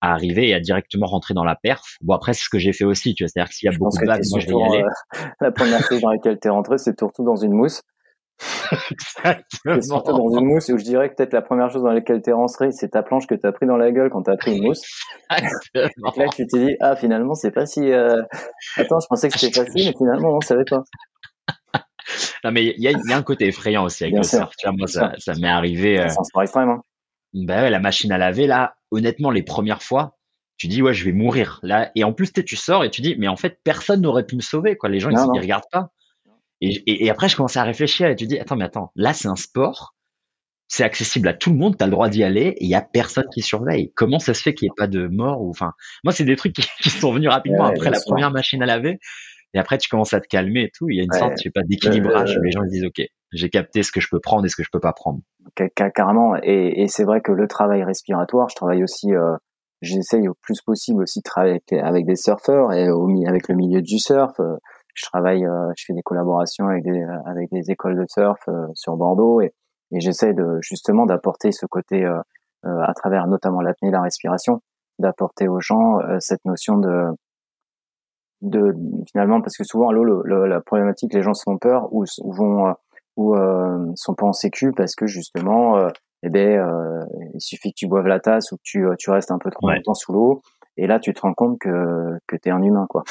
à 0.00 0.12
arriver 0.12 0.48
et 0.48 0.54
à 0.54 0.60
directement 0.60 1.06
rentrer 1.06 1.34
dans 1.34 1.44
la 1.44 1.56
perf. 1.56 1.96
Bon 2.00 2.14
après 2.14 2.32
c'est 2.32 2.44
ce 2.44 2.48
que 2.48 2.58
j'ai 2.58 2.72
fait 2.72 2.84
aussi, 2.84 3.14
tu 3.14 3.24
vois. 3.24 3.28
C'est-à-dire 3.28 3.50
que 3.50 3.54
s'il 3.54 3.70
y 3.70 3.74
a 3.74 3.76
beaucoup 3.76 3.98
de 3.98 4.06
vagues, 4.06 4.24
moi 4.30 4.40
je 4.40 4.46
vais 4.46 4.54
y 4.54 4.62
aller. 4.62 4.82
Euh, 4.84 5.26
la 5.40 5.50
première 5.50 5.84
chose 5.84 6.00
dans 6.00 6.10
laquelle 6.10 6.38
tu 6.40 6.48
es 6.48 6.50
rentré, 6.50 6.78
c'est 6.78 6.98
surtout 6.98 7.24
dans 7.24 7.36
une 7.36 7.52
mousse. 7.52 7.82
Exactement. 9.66 10.18
dans 10.18 10.38
une 10.38 10.46
mousse 10.46 10.68
où 10.68 10.78
je 10.78 10.84
dirais 10.84 11.10
que 11.10 11.14
peut-être 11.16 11.32
la 11.32 11.42
première 11.42 11.70
chose 11.70 11.82
dans 11.82 11.92
laquelle 11.92 12.22
t'es 12.22 12.32
rentré, 12.32 12.72
c'est 12.72 12.90
ta 12.90 13.02
planche 13.02 13.26
que 13.26 13.34
t'as 13.34 13.52
pris 13.52 13.66
dans 13.66 13.76
la 13.76 13.90
gueule 13.92 14.10
quand 14.10 14.22
t'as 14.22 14.36
pris 14.36 14.56
une 14.56 14.64
mousse. 14.64 14.82
Donc 15.32 16.16
là, 16.16 16.26
tu 16.34 16.46
t'es 16.46 16.58
dit, 16.58 16.76
ah, 16.80 16.96
finalement, 16.96 17.34
c'est 17.34 17.50
pas 17.50 17.66
si, 17.66 17.90
euh... 17.92 18.22
attends, 18.76 19.00
je 19.00 19.06
pensais 19.08 19.28
que 19.28 19.38
c'était 19.38 19.64
facile, 19.64 19.86
mais 19.86 19.94
finalement, 19.96 20.36
on 20.36 20.40
savait 20.40 20.64
pas. 20.64 20.82
non, 22.44 22.52
mais 22.52 22.64
il 22.64 22.82
y 22.82 22.88
a, 22.88 22.92
y 22.92 23.12
a, 23.12 23.16
un 23.16 23.22
côté 23.22 23.46
effrayant 23.46 23.84
aussi 23.84 24.04
avec 24.04 24.16
le 24.16 24.22
surf. 24.22 24.52
Tu 24.58 24.66
vois, 24.66 24.76
moi, 24.76 24.86
ça, 24.86 25.12
ça 25.18 25.34
m'est 25.34 25.48
arrivé. 25.48 26.00
Euh... 26.00 26.08
C'est 26.08 26.42
extrême, 26.42 26.68
hein. 26.68 26.80
Ben 27.32 27.62
ouais, 27.62 27.70
la 27.70 27.78
machine 27.78 28.10
à 28.10 28.18
laver, 28.18 28.46
là, 28.46 28.74
honnêtement, 28.90 29.30
les 29.30 29.44
premières 29.44 29.82
fois, 29.82 30.16
tu 30.56 30.66
dis, 30.66 30.82
ouais, 30.82 30.92
je 30.92 31.04
vais 31.04 31.12
mourir. 31.12 31.60
Là, 31.62 31.92
et 31.94 32.04
en 32.04 32.12
plus, 32.12 32.32
tu 32.32 32.56
sors 32.56 32.84
et 32.84 32.90
tu 32.90 33.02
dis, 33.02 33.14
mais 33.18 33.28
en 33.28 33.36
fait, 33.36 33.60
personne 33.62 34.00
n'aurait 34.00 34.26
pu 34.26 34.34
me 34.34 34.40
sauver, 34.40 34.76
quoi. 34.76 34.88
Les 34.88 34.98
gens, 34.98 35.10
ils, 35.10 35.36
ils 35.36 35.40
regardent 35.40 35.70
pas. 35.70 35.90
Et, 36.60 37.04
et, 37.04 37.10
après, 37.10 37.28
je 37.28 37.36
commençais 37.36 37.58
à 37.58 37.64
réfléchir 37.64 38.08
et 38.08 38.16
tu 38.16 38.26
dis, 38.26 38.38
attends, 38.38 38.56
mais 38.56 38.66
attends, 38.66 38.92
là, 38.94 39.14
c'est 39.14 39.28
un 39.28 39.36
sport, 39.36 39.94
c'est 40.68 40.84
accessible 40.84 41.28
à 41.28 41.34
tout 41.34 41.50
le 41.50 41.56
monde, 41.56 41.76
tu 41.76 41.82
as 41.82 41.86
le 41.86 41.92
droit 41.92 42.08
d'y 42.08 42.22
aller 42.22 42.54
et 42.58 42.64
il 42.64 42.68
y 42.68 42.74
a 42.74 42.82
personne 42.82 43.24
qui 43.32 43.40
surveille. 43.40 43.92
Comment 43.94 44.18
ça 44.18 44.34
se 44.34 44.42
fait 44.42 44.54
qu'il 44.54 44.66
n'y 44.66 44.70
ait 44.70 44.76
pas 44.76 44.86
de 44.86 45.06
mort 45.08 45.42
ou 45.42 45.50
enfin, 45.50 45.72
moi, 46.04 46.12
c'est 46.12 46.24
des 46.24 46.36
trucs 46.36 46.54
qui, 46.54 46.62
sont 46.90 47.12
venus 47.12 47.30
rapidement 47.30 47.64
après 47.64 47.90
la 47.90 48.00
première 48.00 48.30
machine 48.30 48.62
à 48.62 48.66
laver. 48.66 48.98
Et 49.52 49.58
après, 49.58 49.78
tu 49.78 49.88
commences 49.88 50.12
à 50.12 50.20
te 50.20 50.28
calmer 50.28 50.64
et 50.64 50.70
tout. 50.72 50.88
Il 50.88 50.96
y 50.96 51.00
a 51.00 51.04
une 51.04 51.12
sorte, 51.12 51.32
je 51.38 51.44
sais 51.44 51.50
pas, 51.50 51.62
d'équilibrage. 51.64 52.38
les 52.40 52.50
gens 52.52 52.62
ils 52.62 52.70
disent, 52.70 52.84
OK, 52.84 53.02
j'ai 53.32 53.48
capté 53.48 53.82
ce 53.82 53.90
que 53.90 54.00
je 54.00 54.06
peux 54.08 54.20
prendre 54.20 54.44
et 54.44 54.48
ce 54.48 54.54
que 54.54 54.62
je 54.62 54.68
peux 54.72 54.80
pas 54.80 54.92
prendre. 54.92 55.20
Carrément. 55.94 56.36
Et, 56.42 56.82
et 56.82 56.88
c'est 56.88 57.04
vrai 57.04 57.20
que 57.20 57.32
le 57.32 57.48
travail 57.48 57.82
respiratoire, 57.82 58.48
je 58.48 58.54
travaille 58.54 58.84
aussi, 58.84 59.12
euh, 59.12 59.36
j'essaye 59.82 60.28
au 60.28 60.34
plus 60.40 60.60
possible 60.60 61.02
aussi 61.02 61.18
de 61.18 61.24
travailler 61.24 61.60
avec, 61.82 62.06
des 62.06 62.16
surfeurs 62.16 62.72
et 62.72 62.90
au, 62.90 63.08
avec 63.26 63.48
le 63.48 63.56
milieu 63.56 63.82
du 63.82 63.98
surf. 63.98 64.38
Euh, 64.38 64.56
je 65.00 65.06
travaille, 65.06 65.44
euh, 65.44 65.72
je 65.76 65.84
fais 65.86 65.92
des 65.92 66.02
collaborations 66.02 66.68
avec 66.68 66.84
des, 66.84 67.02
avec 67.26 67.50
des 67.50 67.70
écoles 67.70 67.96
de 67.96 68.04
surf 68.08 68.40
euh, 68.48 68.66
sur 68.74 68.96
Bordeaux 68.96 69.40
et, 69.40 69.52
et 69.92 70.00
j'essaie 70.00 70.34
de 70.34 70.58
justement 70.60 71.06
d'apporter 71.06 71.52
ce 71.52 71.66
côté 71.66 72.04
euh, 72.04 72.20
à 72.64 72.92
travers 72.94 73.26
notamment 73.26 73.60
l'apnée 73.60 73.88
et 73.88 73.92
la 73.92 74.02
respiration, 74.02 74.60
d'apporter 74.98 75.48
aux 75.48 75.60
gens 75.60 75.98
cette 76.18 76.44
notion 76.44 76.76
de 76.76 77.06
de 78.42 78.74
finalement 79.10 79.40
parce 79.42 79.56
que 79.56 79.64
souvent 79.64 79.88
à 79.88 79.92
l'eau 79.92 80.22
la 80.22 80.60
problématique 80.60 81.12
les 81.12 81.22
gens 81.22 81.34
se 81.34 81.42
font 81.42 81.58
peur 81.58 81.92
ou, 81.92 82.04
vont 82.24 82.74
ou 83.16 83.34
euh, 83.34 83.92
sont 83.96 84.14
pas 84.14 84.26
en 84.26 84.32
sécu 84.32 84.72
parce 84.72 84.94
que 84.94 85.06
justement 85.06 85.76
euh, 85.76 85.88
eh 86.22 86.30
ben 86.30 87.06
il 87.34 87.40
suffit 87.40 87.70
que 87.70 87.76
tu 87.76 87.86
boives 87.86 88.06
la 88.06 88.20
tasse 88.20 88.52
ou 88.52 88.56
que 88.56 88.62
tu 88.62 88.86
tu 88.98 89.10
restes 89.10 89.30
un 89.30 89.38
peu 89.38 89.50
trop 89.50 89.70
longtemps 89.70 89.94
sous 89.94 90.12
l'eau 90.12 90.42
et 90.78 90.86
là 90.86 91.00
tu 91.00 91.12
te 91.12 91.20
rends 91.20 91.34
compte 91.34 91.58
que 91.58 92.18
que 92.26 92.36
tu 92.36 92.48
es 92.48 92.52
un 92.52 92.62
humain 92.62 92.86
quoi 92.88 93.04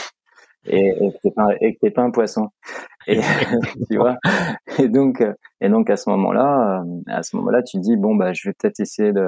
et, 0.69 0.89
et 0.89 1.11
que 1.11 1.17
t'es 1.21 1.31
pas 1.31 1.47
et 1.61 1.73
que 1.73 1.79
t'es 1.79 1.91
pas 1.91 2.03
un 2.03 2.11
poisson. 2.11 2.49
Et 3.07 3.19
tu 3.91 3.97
vois. 3.97 4.17
Et 4.77 4.87
donc 4.87 5.23
et 5.61 5.69
donc 5.69 5.89
à 5.89 5.97
ce 5.97 6.09
moment-là 6.09 6.81
euh, 6.81 7.01
à 7.07 7.23
ce 7.23 7.35
moment-là 7.37 7.61
tu 7.63 7.79
dis 7.79 7.97
bon 7.97 8.15
bah 8.15 8.33
je 8.33 8.49
vais 8.49 8.53
peut-être 8.57 8.79
essayer 8.79 9.11
de 9.11 9.23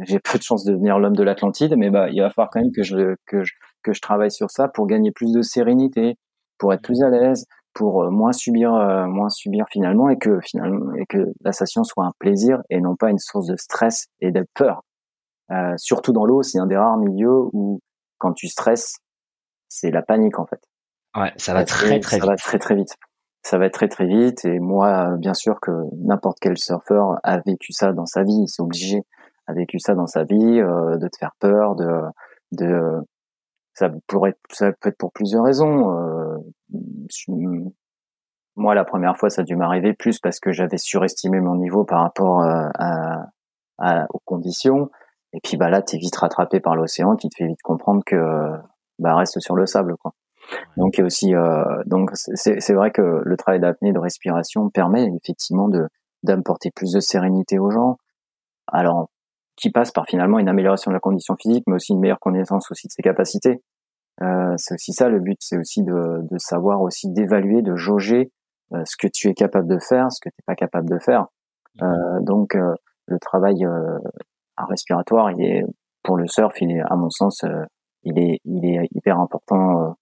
j'ai 0.00 0.18
peu 0.20 0.38
de 0.38 0.42
chance 0.42 0.64
de 0.64 0.72
devenir 0.72 0.98
l'homme 0.98 1.16
de 1.16 1.22
l'Atlantide 1.22 1.74
mais 1.76 1.90
bah 1.90 2.08
il 2.10 2.20
va 2.20 2.30
falloir 2.30 2.50
quand 2.50 2.60
même 2.60 2.72
que 2.72 2.82
je 2.82 3.16
que 3.26 3.42
je 3.44 3.54
que 3.82 3.92
je 3.92 4.00
travaille 4.00 4.30
sur 4.30 4.50
ça 4.50 4.68
pour 4.68 4.86
gagner 4.86 5.10
plus 5.12 5.32
de 5.32 5.42
sérénité 5.42 6.16
pour 6.58 6.72
être 6.72 6.82
plus 6.82 7.02
à 7.02 7.10
l'aise 7.10 7.46
pour 7.74 8.02
euh, 8.02 8.10
moins 8.10 8.32
subir 8.32 8.74
euh, 8.74 9.06
moins 9.06 9.28
subir 9.28 9.66
finalement 9.70 10.08
et 10.08 10.18
que 10.18 10.40
finalement 10.40 10.92
et 10.94 11.06
que 11.06 11.32
la 11.42 11.52
station 11.52 11.84
soit 11.84 12.04
un 12.04 12.12
plaisir 12.18 12.60
et 12.70 12.80
non 12.80 12.96
pas 12.96 13.10
une 13.10 13.18
source 13.18 13.46
de 13.46 13.56
stress 13.56 14.06
et 14.20 14.32
de 14.32 14.44
peur. 14.54 14.82
Euh, 15.50 15.74
surtout 15.78 16.12
dans 16.12 16.24
l'eau 16.24 16.42
c'est 16.42 16.58
un 16.58 16.66
des 16.66 16.76
rares 16.76 16.98
milieux 16.98 17.46
où 17.52 17.80
quand 18.18 18.32
tu 18.32 18.48
stresses 18.48 18.96
c'est 19.68 19.90
la 19.90 20.02
panique 20.02 20.38
en 20.38 20.46
fait. 20.46 20.60
Ouais, 21.16 21.32
ça 21.36 21.54
va 21.54 21.64
très 21.64 22.00
très, 22.00 22.16
vite. 22.16 22.20
Ça 22.20 22.26
va 22.26 22.36
très 22.36 22.58
très 22.58 22.74
vite. 22.74 22.96
ça 23.42 23.58
va 23.58 23.70
très 23.70 23.88
très 23.88 24.06
vite. 24.06 24.44
Et 24.44 24.58
moi, 24.58 25.16
bien 25.18 25.34
sûr 25.34 25.60
que 25.60 25.70
n'importe 26.04 26.38
quel 26.40 26.58
surfeur 26.58 27.18
a 27.22 27.38
vécu 27.38 27.72
ça 27.72 27.92
dans 27.92 28.06
sa 28.06 28.22
vie, 28.22 28.44
c'est 28.46 28.62
obligé, 28.62 29.02
a 29.46 29.52
vécu 29.52 29.78
ça 29.78 29.94
dans 29.94 30.06
sa 30.06 30.24
vie, 30.24 30.60
euh, 30.60 30.96
de 30.98 31.08
te 31.08 31.16
faire 31.18 31.32
peur, 31.40 31.74
de, 31.74 32.02
de, 32.52 33.00
ça 33.74 33.90
pourrait, 34.06 34.36
ça 34.50 34.72
peut 34.72 34.90
être 34.90 34.98
pour 34.98 35.12
plusieurs 35.12 35.44
raisons. 35.44 35.92
Euh, 35.96 36.36
moi, 38.56 38.74
la 38.74 38.84
première 38.84 39.16
fois, 39.16 39.30
ça 39.30 39.42
a 39.42 39.44
dû 39.44 39.56
m'arriver 39.56 39.94
plus 39.94 40.18
parce 40.18 40.40
que 40.40 40.52
j'avais 40.52 40.78
surestimé 40.78 41.40
mon 41.40 41.56
niveau 41.56 41.84
par 41.84 42.02
rapport 42.02 42.42
euh, 42.42 42.68
à, 42.74 43.26
à, 43.78 44.06
aux 44.10 44.20
conditions. 44.24 44.90
Et 45.32 45.40
puis 45.42 45.56
bah 45.56 45.70
là, 45.70 45.82
t'es 45.82 45.98
vite 45.98 46.16
rattrapé 46.16 46.58
par 46.58 46.74
l'océan 46.74 47.14
qui 47.14 47.28
te 47.28 47.36
fait 47.36 47.46
vite 47.46 47.62
comprendre 47.62 48.02
que 48.04 48.16
bah 48.98 49.16
reste 49.16 49.40
sur 49.40 49.56
le 49.56 49.66
sable 49.66 49.96
quoi. 49.96 50.12
Donc 50.76 51.00
aussi 51.04 51.34
euh, 51.34 51.64
donc 51.86 52.10
c'est 52.14 52.72
vrai 52.74 52.90
que 52.90 53.22
le 53.24 53.36
travail 53.36 53.60
d'apnée 53.60 53.92
de 53.92 53.98
respiration 53.98 54.70
permet 54.70 55.10
effectivement 55.22 55.68
de 55.68 55.88
d'apporter 56.22 56.70
plus 56.70 56.92
de 56.92 57.00
sérénité 57.00 57.58
aux 57.58 57.70
gens. 57.70 57.96
Alors 58.66 59.08
qui 59.56 59.70
passe 59.70 59.90
par 59.90 60.06
finalement 60.06 60.38
une 60.38 60.48
amélioration 60.48 60.90
de 60.90 60.94
la 60.94 61.00
condition 61.00 61.34
physique, 61.36 61.64
mais 61.66 61.74
aussi 61.74 61.92
une 61.92 62.00
meilleure 62.00 62.20
connaissance 62.20 62.70
aussi 62.70 62.86
de 62.86 62.92
ses 62.92 63.02
capacités. 63.02 63.60
Euh, 64.22 64.54
c'est 64.56 64.74
aussi 64.74 64.92
ça 64.92 65.08
le 65.08 65.20
but, 65.20 65.38
c'est 65.40 65.58
aussi 65.58 65.82
de, 65.82 66.20
de 66.30 66.38
savoir 66.38 66.80
aussi 66.80 67.10
d'évaluer, 67.10 67.62
de 67.62 67.74
jauger 67.76 68.30
euh, 68.72 68.82
ce 68.84 68.96
que 68.96 69.08
tu 69.12 69.28
es 69.28 69.34
capable 69.34 69.68
de 69.68 69.78
faire, 69.78 70.12
ce 70.12 70.20
que 70.20 70.28
tu 70.28 70.36
n'es 70.38 70.44
pas 70.46 70.54
capable 70.54 70.88
de 70.88 70.98
faire. 70.98 71.26
Euh, 71.82 72.20
donc 72.20 72.54
euh, 72.54 72.74
le 73.06 73.18
travail 73.18 73.64
euh, 73.64 73.98
respiratoire, 74.56 75.30
il 75.30 75.42
est 75.42 75.64
pour 76.02 76.16
le 76.16 76.26
surf, 76.26 76.60
il 76.60 76.72
est 76.72 76.80
à 76.80 76.96
mon 76.96 77.10
sens, 77.10 77.44
il 78.02 78.18
est 78.18 78.40
il 78.44 78.64
est 78.64 78.88
hyper 78.94 79.18
important 79.18 79.96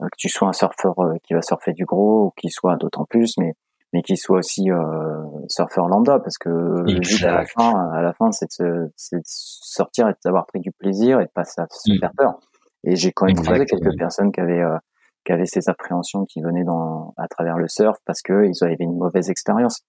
que 0.00 0.16
tu 0.18 0.28
sois 0.28 0.48
un 0.48 0.52
surfeur 0.52 0.94
qui 1.22 1.34
va 1.34 1.42
surfer 1.42 1.72
du 1.72 1.84
gros 1.84 2.26
ou 2.26 2.32
qui 2.36 2.50
soit 2.50 2.76
d'autant 2.76 3.04
plus, 3.04 3.36
mais 3.38 3.54
mais 3.92 4.02
qui 4.02 4.16
soit 4.16 4.38
aussi 4.38 4.70
euh, 4.70 5.22
surfeur 5.48 5.88
lambda 5.88 6.18
parce 6.18 6.38
que 6.38 6.48
le 6.48 7.00
but 7.00 7.24
à 7.24 7.32
la 7.32 7.44
fin 7.46 7.90
à 7.92 8.02
la 8.02 8.12
fin 8.12 8.30
c'est 8.32 8.60
de, 8.60 8.92
de, 9.12 9.20
sortir 9.24 10.08
et 10.08 10.12
d'avoir 10.24 10.46
pris 10.46 10.60
du 10.60 10.72
plaisir 10.72 11.20
et 11.20 11.24
de 11.24 11.30
pas 11.30 11.44
se 11.44 11.60
mm. 11.62 11.98
faire 11.98 12.12
peur. 12.16 12.38
Et 12.84 12.96
j'ai 12.96 13.12
quand 13.12 13.26
même 13.26 13.36
croisé 13.36 13.64
quelques 13.64 13.96
personnes 13.96 14.32
qui 14.32 14.40
avaient 14.40 14.60
euh, 14.60 14.76
qui 15.24 15.32
avaient 15.32 15.46
ces 15.46 15.68
appréhensions 15.68 16.24
qui 16.24 16.40
venaient 16.40 16.64
dans 16.64 17.14
à 17.16 17.28
travers 17.28 17.56
le 17.56 17.68
surf 17.68 17.96
parce 18.04 18.22
que 18.22 18.44
ils 18.44 18.64
avaient 18.64 18.76
une 18.80 18.98
mauvaise 18.98 19.30
expérience. 19.30 19.80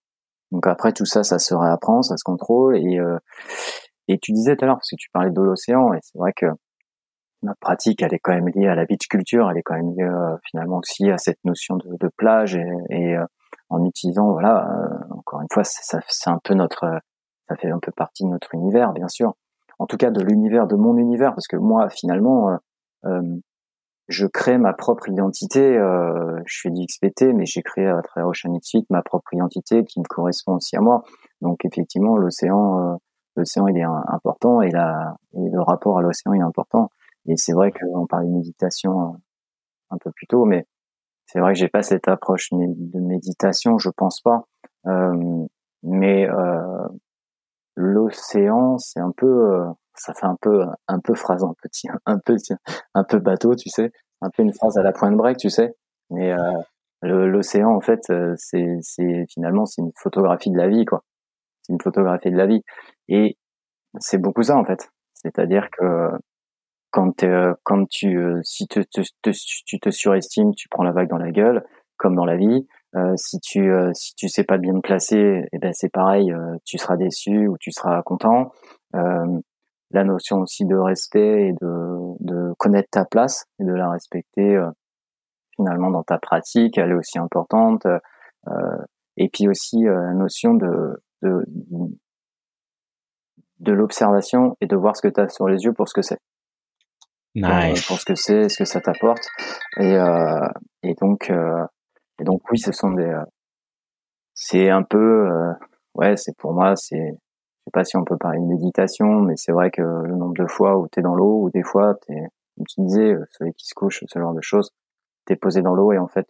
Donc 0.51 0.65
après 0.67 0.93
tout 0.93 1.05
ça 1.05 1.23
ça 1.23 1.39
se 1.39 1.53
réapprend 1.53 2.01
ça 2.01 2.15
se 2.17 2.23
contrôle 2.23 2.77
et 2.77 2.99
euh, 2.99 3.17
et 4.07 4.19
tu 4.19 4.31
disais 4.31 4.55
tout 4.55 4.63
à 4.63 4.67
l'heure 4.67 4.77
parce 4.77 4.89
que 4.89 4.95
tu 4.97 5.09
parlais 5.11 5.31
de 5.31 5.41
l'océan 5.41 5.93
et 5.93 5.99
c'est 6.01 6.17
vrai 6.17 6.31
que 6.34 6.45
notre 7.43 7.59
pratique, 7.59 8.01
elle 8.01 8.14
est 8.14 8.19
quand 8.19 8.34
même 8.34 8.49
liée 8.49 8.68
à 8.68 8.76
la 8.76 8.85
beach 8.85 9.07
culture, 9.07 9.49
elle 9.49 9.57
est 9.57 9.64
quand 9.64 9.76
même 9.76 9.91
liée 9.91 10.03
euh, 10.03 10.35
finalement 10.49 10.77
aussi 10.77 11.09
à 11.09 11.18
cette 11.18 11.39
notion 11.43 11.76
de, 11.77 11.95
de 11.99 12.09
plage 12.18 12.55
et, 12.55 12.68
et 12.89 13.15
euh, 13.15 13.26
en 13.69 13.84
utilisant, 13.85 14.31
voilà, 14.31 14.68
euh, 14.69 15.14
encore 15.14 15.41
une 15.41 15.47
fois, 15.51 15.64
c'est 15.64 16.30
un 16.30 16.39
peu 16.43 16.53
notre, 16.53 16.85
ça 17.47 17.55
fait 17.57 17.69
un 17.69 17.80
peu 17.80 17.91
partie 17.91 18.23
de 18.23 18.30
notre 18.30 18.53
univers, 18.53 18.93
bien 18.93 19.07
sûr. 19.07 19.35
En 19.77 19.85
tout 19.85 19.97
cas, 19.97 20.09
de 20.09 20.22
l'univers, 20.22 20.68
de 20.68 20.76
mon 20.76 20.97
univers, 20.97 21.34
parce 21.34 21.47
que 21.47 21.57
moi, 21.57 21.89
finalement, 21.89 22.57
je 24.07 24.26
crée 24.26 24.57
ma 24.57 24.73
propre 24.73 25.07
identité. 25.09 25.77
je 26.45 26.59
fais 26.61 26.72
du 26.72 26.84
XPT, 26.84 27.34
mais 27.35 27.45
j'ai 27.45 27.61
créé 27.61 27.85
à 27.85 28.01
travers 28.01 28.27
Ocean 28.27 28.57
Suite 28.64 28.88
ma 28.89 29.03
propre 29.03 29.34
identité 29.34 29.84
qui 29.84 29.99
me 29.99 30.05
correspond 30.05 30.55
aussi 30.55 30.76
à 30.77 30.81
moi. 30.81 31.03
Donc, 31.41 31.64
effectivement, 31.64 32.18
l'océan, 32.18 32.97
l'océan, 33.35 33.68
il 33.68 33.77
est 33.77 33.84
important 33.84 34.61
et, 34.61 34.72
la, 34.72 35.15
et 35.34 35.49
le 35.51 35.61
rapport 35.61 35.99
à 35.99 36.01
l'océan 36.01 36.34
est 36.34 36.41
important. 36.41 36.89
Et 37.27 37.35
c'est 37.35 37.53
vrai 37.53 37.71
qu'on 37.71 38.07
parlait 38.07 38.27
de 38.27 38.33
méditation 38.33 39.01
euh, 39.01 39.17
un 39.89 39.97
peu 39.97 40.11
plus 40.11 40.27
tôt, 40.27 40.45
mais 40.45 40.65
c'est 41.25 41.39
vrai 41.39 41.53
que 41.53 41.59
j'ai 41.59 41.67
pas 41.67 41.83
cette 41.83 42.07
approche 42.07 42.49
de 42.51 42.99
méditation, 42.99 43.77
je 43.77 43.89
pense 43.89 44.21
pas. 44.21 44.45
Euh, 44.87 45.45
mais 45.83 46.27
euh, 46.29 46.87
l'océan, 47.75 48.77
c'est 48.77 48.99
un 48.99 49.11
peu, 49.15 49.27
euh, 49.27 49.65
ça 49.93 50.13
fait 50.13 50.25
un 50.25 50.37
peu, 50.41 50.65
un 50.87 50.99
peu 50.99 51.15
phrase 51.15 51.43
un 51.43 51.53
petit, 51.61 51.87
un 52.05 52.19
peu, 52.19 52.35
un 52.93 53.03
peu 53.03 53.19
bateau, 53.19 53.55
tu 53.55 53.69
sais, 53.69 53.91
un 54.21 54.29
peu 54.29 54.43
une 54.43 54.53
phrase 54.53 54.77
à 54.77 54.83
la 54.83 54.93
pointe 54.93 55.15
break, 55.15 55.37
tu 55.37 55.49
sais. 55.49 55.75
Mais 56.09 56.31
euh, 56.31 56.37
l'océan, 57.01 57.75
en 57.75 57.81
fait, 57.81 58.01
c'est, 58.37 58.77
c'est 58.81 59.25
finalement, 59.29 59.65
c'est 59.65 59.81
une 59.81 59.91
photographie 59.95 60.51
de 60.51 60.57
la 60.57 60.67
vie, 60.69 60.85
quoi. 60.85 61.03
C'est 61.63 61.73
une 61.73 61.81
photographie 61.81 62.31
de 62.31 62.37
la 62.37 62.47
vie, 62.47 62.63
et 63.09 63.37
c'est 63.99 64.17
beaucoup 64.17 64.43
ça, 64.43 64.57
en 64.57 64.63
fait. 64.63 64.89
C'est-à-dire 65.13 65.69
que 65.71 66.09
quand, 66.91 67.23
euh, 67.23 67.53
quand 67.64 67.88
tu, 67.89 68.18
euh, 68.18 68.39
si 68.43 68.68
te, 68.68 68.80
te, 68.80 69.01
tu 69.65 69.80
te 69.80 69.89
surestimes, 69.89 70.53
tu 70.55 70.68
prends 70.69 70.84
la 70.84 70.91
vague 70.91 71.09
dans 71.09 71.18
la 71.18 71.31
gueule, 71.31 71.64
comme 71.97 72.15
dans 72.15 72.26
la 72.26 72.38
vie. 72.38 72.68
Euh, 72.95 73.14
si 73.18 73.39
tu 73.39 73.72
euh, 73.72 73.91
si 73.93 74.15
tu 74.15 74.30
sais 74.30 74.43
pas 74.43 74.57
bien 74.57 74.73
te 74.76 74.80
placer, 74.80 75.45
eh 75.51 75.59
ben 75.59 75.73
c'est 75.73 75.89
pareil, 75.89 76.34
tu 76.65 76.77
seras 76.77 76.97
déçu 76.97 77.47
ou 77.47 77.57
tu 77.59 77.72
seras 77.72 78.01
content. 78.03 78.51
la 79.91 80.03
notion 80.03 80.39
aussi 80.39 80.65
de 80.65 80.76
respect 80.76 81.49
et 81.49 81.53
de, 81.53 81.97
de 82.19 82.53
connaître 82.57 82.89
ta 82.91 83.05
place 83.05 83.45
et 83.59 83.64
de 83.64 83.73
la 83.73 83.89
respecter 83.89 84.59
finalement 85.55 85.91
dans 85.91 86.03
ta 86.03 86.18
pratique, 86.19 86.77
elle 86.77 86.91
est 86.91 86.95
aussi 86.95 87.19
importante. 87.19 87.85
et 89.18 89.30
puis 89.30 89.47
aussi 89.47 89.84
la 89.84 90.14
notion 90.14 90.53
de, 90.55 91.01
de, 91.22 91.45
de 93.59 93.72
l'observation 93.72 94.57
et 94.61 94.68
de 94.68 94.76
voir 94.76 94.95
ce 94.95 95.01
que 95.01 95.14
tu 95.14 95.22
as 95.22 95.30
sur 95.30 95.47
les 95.47 95.64
yeux 95.64 95.73
pour 95.73 95.88
ce 95.88 95.93
que 95.93 96.01
c'est. 96.01 96.19
Nice. 97.35 97.85
Pour, 97.85 97.99
ce 97.99 98.05
que 98.05 98.15
c'est, 98.15 98.49
ce 98.49 98.57
que 98.57 98.65
ça 98.65 98.81
t'apporte. 98.81 99.27
Et, 99.77 99.95
euh, 99.95 100.47
et 100.83 100.93
donc, 100.95 101.29
euh, 101.29 101.65
et 102.19 102.23
donc 102.23 102.41
oui, 102.51 102.57
ce 102.57 102.71
sont 102.71 102.91
des, 102.91 103.03
euh, 103.03 103.23
c'est 104.33 104.69
un 104.69 104.83
peu, 104.83 105.29
euh, 105.29 105.53
ouais, 105.95 106.17
c'est 106.17 106.35
pour 106.37 106.53
moi, 106.53 106.75
c'est, 106.75 106.97
je 106.97 107.63
sais 107.65 107.71
pas 107.71 107.83
si 107.83 107.97
on 107.97 108.03
peut 108.03 108.17
parler 108.17 108.39
de 108.39 108.45
méditation, 108.45 109.21
mais 109.21 109.35
c'est 109.35 109.51
vrai 109.51 109.69
que 109.69 109.81
le 109.81 110.15
nombre 110.15 110.35
de 110.35 110.47
fois 110.47 110.77
où 110.77 110.87
t'es 110.87 111.01
dans 111.01 111.15
l'eau, 111.15 111.43
ou 111.43 111.49
des 111.51 111.63
fois 111.63 111.95
t'es, 112.07 112.15
comme 112.55 112.65
tu 112.67 112.81
disais, 112.81 113.13
le 113.13 113.25
soleil 113.31 113.53
qui 113.53 113.67
se 113.67 113.75
couche, 113.75 114.03
ce 114.07 114.19
genre 114.19 114.33
de 114.33 114.41
choses, 114.41 114.71
t'es 115.25 115.35
posé 115.35 115.61
dans 115.61 115.75
l'eau 115.75 115.91
et 115.91 115.99
en 115.99 116.07
fait, 116.07 116.27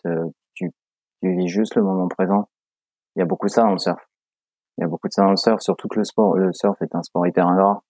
tu, 0.53 0.71
tu 1.21 1.35
vis 1.35 1.47
juste 1.47 1.75
le 1.75 1.83
moment 1.83 2.07
présent. 2.07 2.49
Il 3.15 3.19
y 3.19 3.21
a 3.21 3.25
beaucoup 3.25 3.47
de 3.47 3.51
ça 3.51 3.63
dans 3.63 3.71
le 3.71 3.77
surf. 3.77 4.01
Il 4.77 4.81
y 4.81 4.83
a 4.83 4.87
beaucoup 4.87 5.07
de 5.07 5.13
ça 5.13 5.23
dans 5.23 5.31
le 5.31 5.37
surf, 5.37 5.61
surtout 5.61 5.87
que 5.87 5.97
le 5.97 6.03
sport, 6.03 6.35
le 6.35 6.51
surf 6.53 6.79
est 6.81 6.93
un 6.93 7.01
sport 7.01 7.25
hyper 7.25 7.47
ingrat. 7.47 7.81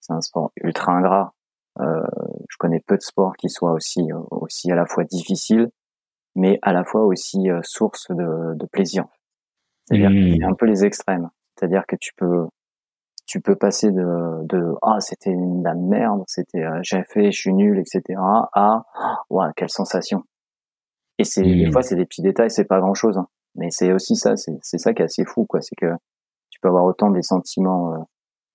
C'est 0.00 0.12
un 0.12 0.20
sport 0.20 0.50
ultra 0.62 0.92
ingrat. 0.92 1.33
Euh, 1.80 2.06
je 2.48 2.56
connais 2.58 2.80
peu 2.80 2.96
de 2.96 3.02
sports 3.02 3.34
qui 3.36 3.48
soient 3.48 3.72
aussi 3.72 4.00
euh, 4.12 4.20
aussi 4.30 4.70
à 4.70 4.76
la 4.76 4.86
fois 4.86 5.04
difficiles, 5.04 5.68
mais 6.36 6.58
à 6.62 6.72
la 6.72 6.84
fois 6.84 7.04
aussi 7.04 7.50
euh, 7.50 7.60
source 7.64 8.06
de, 8.10 8.54
de 8.56 8.66
plaisir. 8.66 9.04
C'est-à-dire 9.84 10.10
mmh. 10.10 10.44
un 10.44 10.54
peu 10.54 10.66
les 10.66 10.84
extrêmes. 10.84 11.28
C'est-à-dire 11.56 11.82
que 11.88 11.96
tu 12.00 12.12
peux 12.16 12.46
tu 13.26 13.40
peux 13.40 13.56
passer 13.56 13.90
de, 13.90 14.46
de 14.46 14.74
ah 14.82 15.00
c'était 15.00 15.30
une 15.30 15.62
la 15.64 15.74
merde, 15.74 16.22
c'était 16.26 16.64
j'ai 16.82 17.02
fait, 17.04 17.32
je 17.32 17.40
suis 17.40 17.54
nul, 17.54 17.78
etc. 17.78 18.02
à 18.52 18.84
waouh 19.30 19.52
quelle 19.56 19.70
sensation. 19.70 20.22
Et 21.18 21.24
c'est 21.24 21.42
des 21.42 21.66
mmh. 21.66 21.72
fois 21.72 21.82
c'est 21.82 21.96
des 21.96 22.06
petits 22.06 22.22
détails, 22.22 22.50
c'est 22.50 22.66
pas 22.66 22.80
grand 22.80 22.94
chose, 22.94 23.18
hein. 23.18 23.26
mais 23.56 23.68
c'est 23.70 23.92
aussi 23.92 24.14
ça, 24.14 24.34
c'est 24.36 24.78
ça 24.78 24.92
qui 24.94 25.02
est 25.02 25.06
assez 25.06 25.24
fou 25.24 25.44
quoi, 25.46 25.60
c'est 25.60 25.76
que 25.76 25.92
tu 26.50 26.60
peux 26.60 26.68
avoir 26.68 26.84
autant 26.84 27.10
des 27.10 27.22
sentiments 27.22 28.06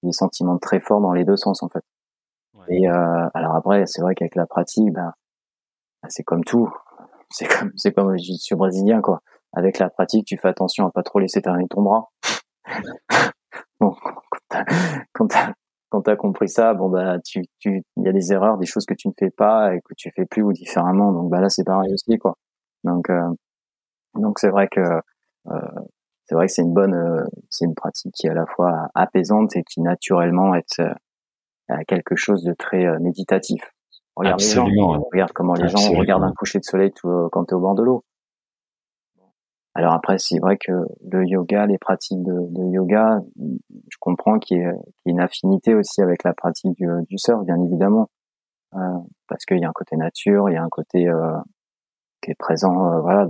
des 0.03 0.11
sentiments 0.13 0.57
très 0.57 0.79
forts 0.79 1.01
dans 1.01 1.11
les 1.11 1.25
deux 1.25 1.35
sens 1.35 1.63
en 1.63 1.69
fait. 1.69 1.83
Et 2.69 2.87
euh, 2.87 3.29
alors 3.33 3.55
après, 3.55 3.85
c'est 3.85 4.01
vrai 4.01 4.15
qu'avec 4.15 4.35
la 4.35 4.45
pratique, 4.45 4.91
ben, 4.93 5.13
c'est 6.07 6.23
comme 6.23 6.43
tout. 6.43 6.71
C'est 7.31 7.47
comme 7.47 7.71
c'est 7.75 7.91
comme 7.91 8.17
je 8.17 8.33
suis 8.39 8.55
brésilien 8.55 9.01
quoi. 9.01 9.21
Avec 9.53 9.77
la 9.77 9.91
pratique, 9.91 10.25
tu 10.25 10.35
fais 10.35 10.47
attention 10.47 10.87
à 10.87 10.91
pas 10.91 11.03
trop 11.03 11.19
laisser 11.19 11.43
traîner 11.43 11.67
ton 11.69 11.83
bras. 11.83 12.09
bon, 13.79 13.95
quand 15.13 15.27
t'as 15.27 15.53
quand 15.89 16.01
t'as 16.01 16.15
compris 16.15 16.49
ça, 16.49 16.73
bon 16.73 16.89
bah 16.89 17.17
tu 17.23 17.43
tu 17.59 17.83
il 17.97 18.03
y 18.03 18.09
a 18.09 18.13
des 18.13 18.33
erreurs, 18.33 18.57
des 18.57 18.65
choses 18.65 18.85
que 18.87 18.95
tu 18.95 19.07
ne 19.09 19.13
fais 19.19 19.29
pas 19.29 19.75
et 19.75 19.81
que 19.81 19.93
tu 19.95 20.11
fais 20.15 20.25
plus 20.25 20.41
ou 20.41 20.53
différemment. 20.53 21.11
Donc 21.11 21.29
bah 21.29 21.39
là 21.39 21.49
c'est 21.49 21.63
pareil 21.63 21.93
aussi 21.93 22.17
quoi. 22.17 22.35
Donc 22.83 23.11
euh, 23.11 23.29
donc 24.15 24.39
c'est 24.39 24.49
vrai 24.49 24.67
que 24.67 24.81
euh, 24.81 25.81
c'est 26.25 26.35
vrai 26.35 26.47
que 26.47 26.53
c'est 26.53 26.63
une 26.63 26.73
bonne 26.73 26.95
euh, 26.95 27.25
c'est 27.49 27.65
une 27.65 27.75
pratique 27.75 28.13
qui 28.15 28.27
est 28.27 28.31
à 28.31 28.35
la 28.35 28.47
fois 28.47 28.89
apaisante 28.95 29.55
et 29.55 29.63
qui 29.63 29.81
naturellement 29.81 30.55
est 30.55 30.81
à 31.69 31.83
quelque 31.85 32.15
chose 32.15 32.43
de 32.43 32.53
très 32.53 32.85
euh, 32.85 32.99
méditatif. 32.99 33.61
Regarde 34.15 34.41
les 34.41 34.47
gens, 34.47 34.65
regarde 35.11 35.31
comment 35.33 35.53
les 35.53 35.69
gens 35.69 35.79
regardent 35.97 36.23
un 36.23 36.33
coucher 36.33 36.59
de 36.59 36.65
soleil 36.65 36.91
euh, 37.05 37.29
quand 37.31 37.45
tu 37.45 37.51
es 37.51 37.55
au 37.55 37.61
bord 37.61 37.75
de 37.75 37.83
l'eau. 37.83 38.03
Alors 39.75 39.93
après, 39.93 40.17
c'est 40.17 40.39
vrai 40.39 40.57
que 40.57 40.71
le 41.09 41.25
yoga, 41.25 41.65
les 41.65 41.77
pratiques 41.77 42.21
de, 42.23 42.33
de 42.33 42.73
yoga, 42.73 43.21
je 43.37 43.97
comprends 43.99 44.39
qu'il 44.39 44.57
y, 44.57 44.61
ait 44.61 44.73
une 45.05 45.21
affinité 45.21 45.75
aussi 45.75 46.01
avec 46.01 46.23
la 46.23 46.33
pratique 46.33 46.75
du, 46.75 46.87
du 47.07 47.17
surf, 47.17 47.45
bien 47.45 47.55
évidemment, 47.63 48.09
euh, 48.75 48.79
parce 49.27 49.45
qu'il 49.45 49.59
y 49.59 49.65
a 49.65 49.69
un 49.69 49.73
côté 49.73 49.95
nature, 49.95 50.49
il 50.49 50.53
y 50.53 50.57
a 50.57 50.63
un 50.63 50.69
côté 50.69 51.07
euh, 51.07 51.37
qui 52.21 52.31
est 52.31 52.35
présent, 52.35 52.93
euh, 52.93 53.01
voilà. 53.01 53.27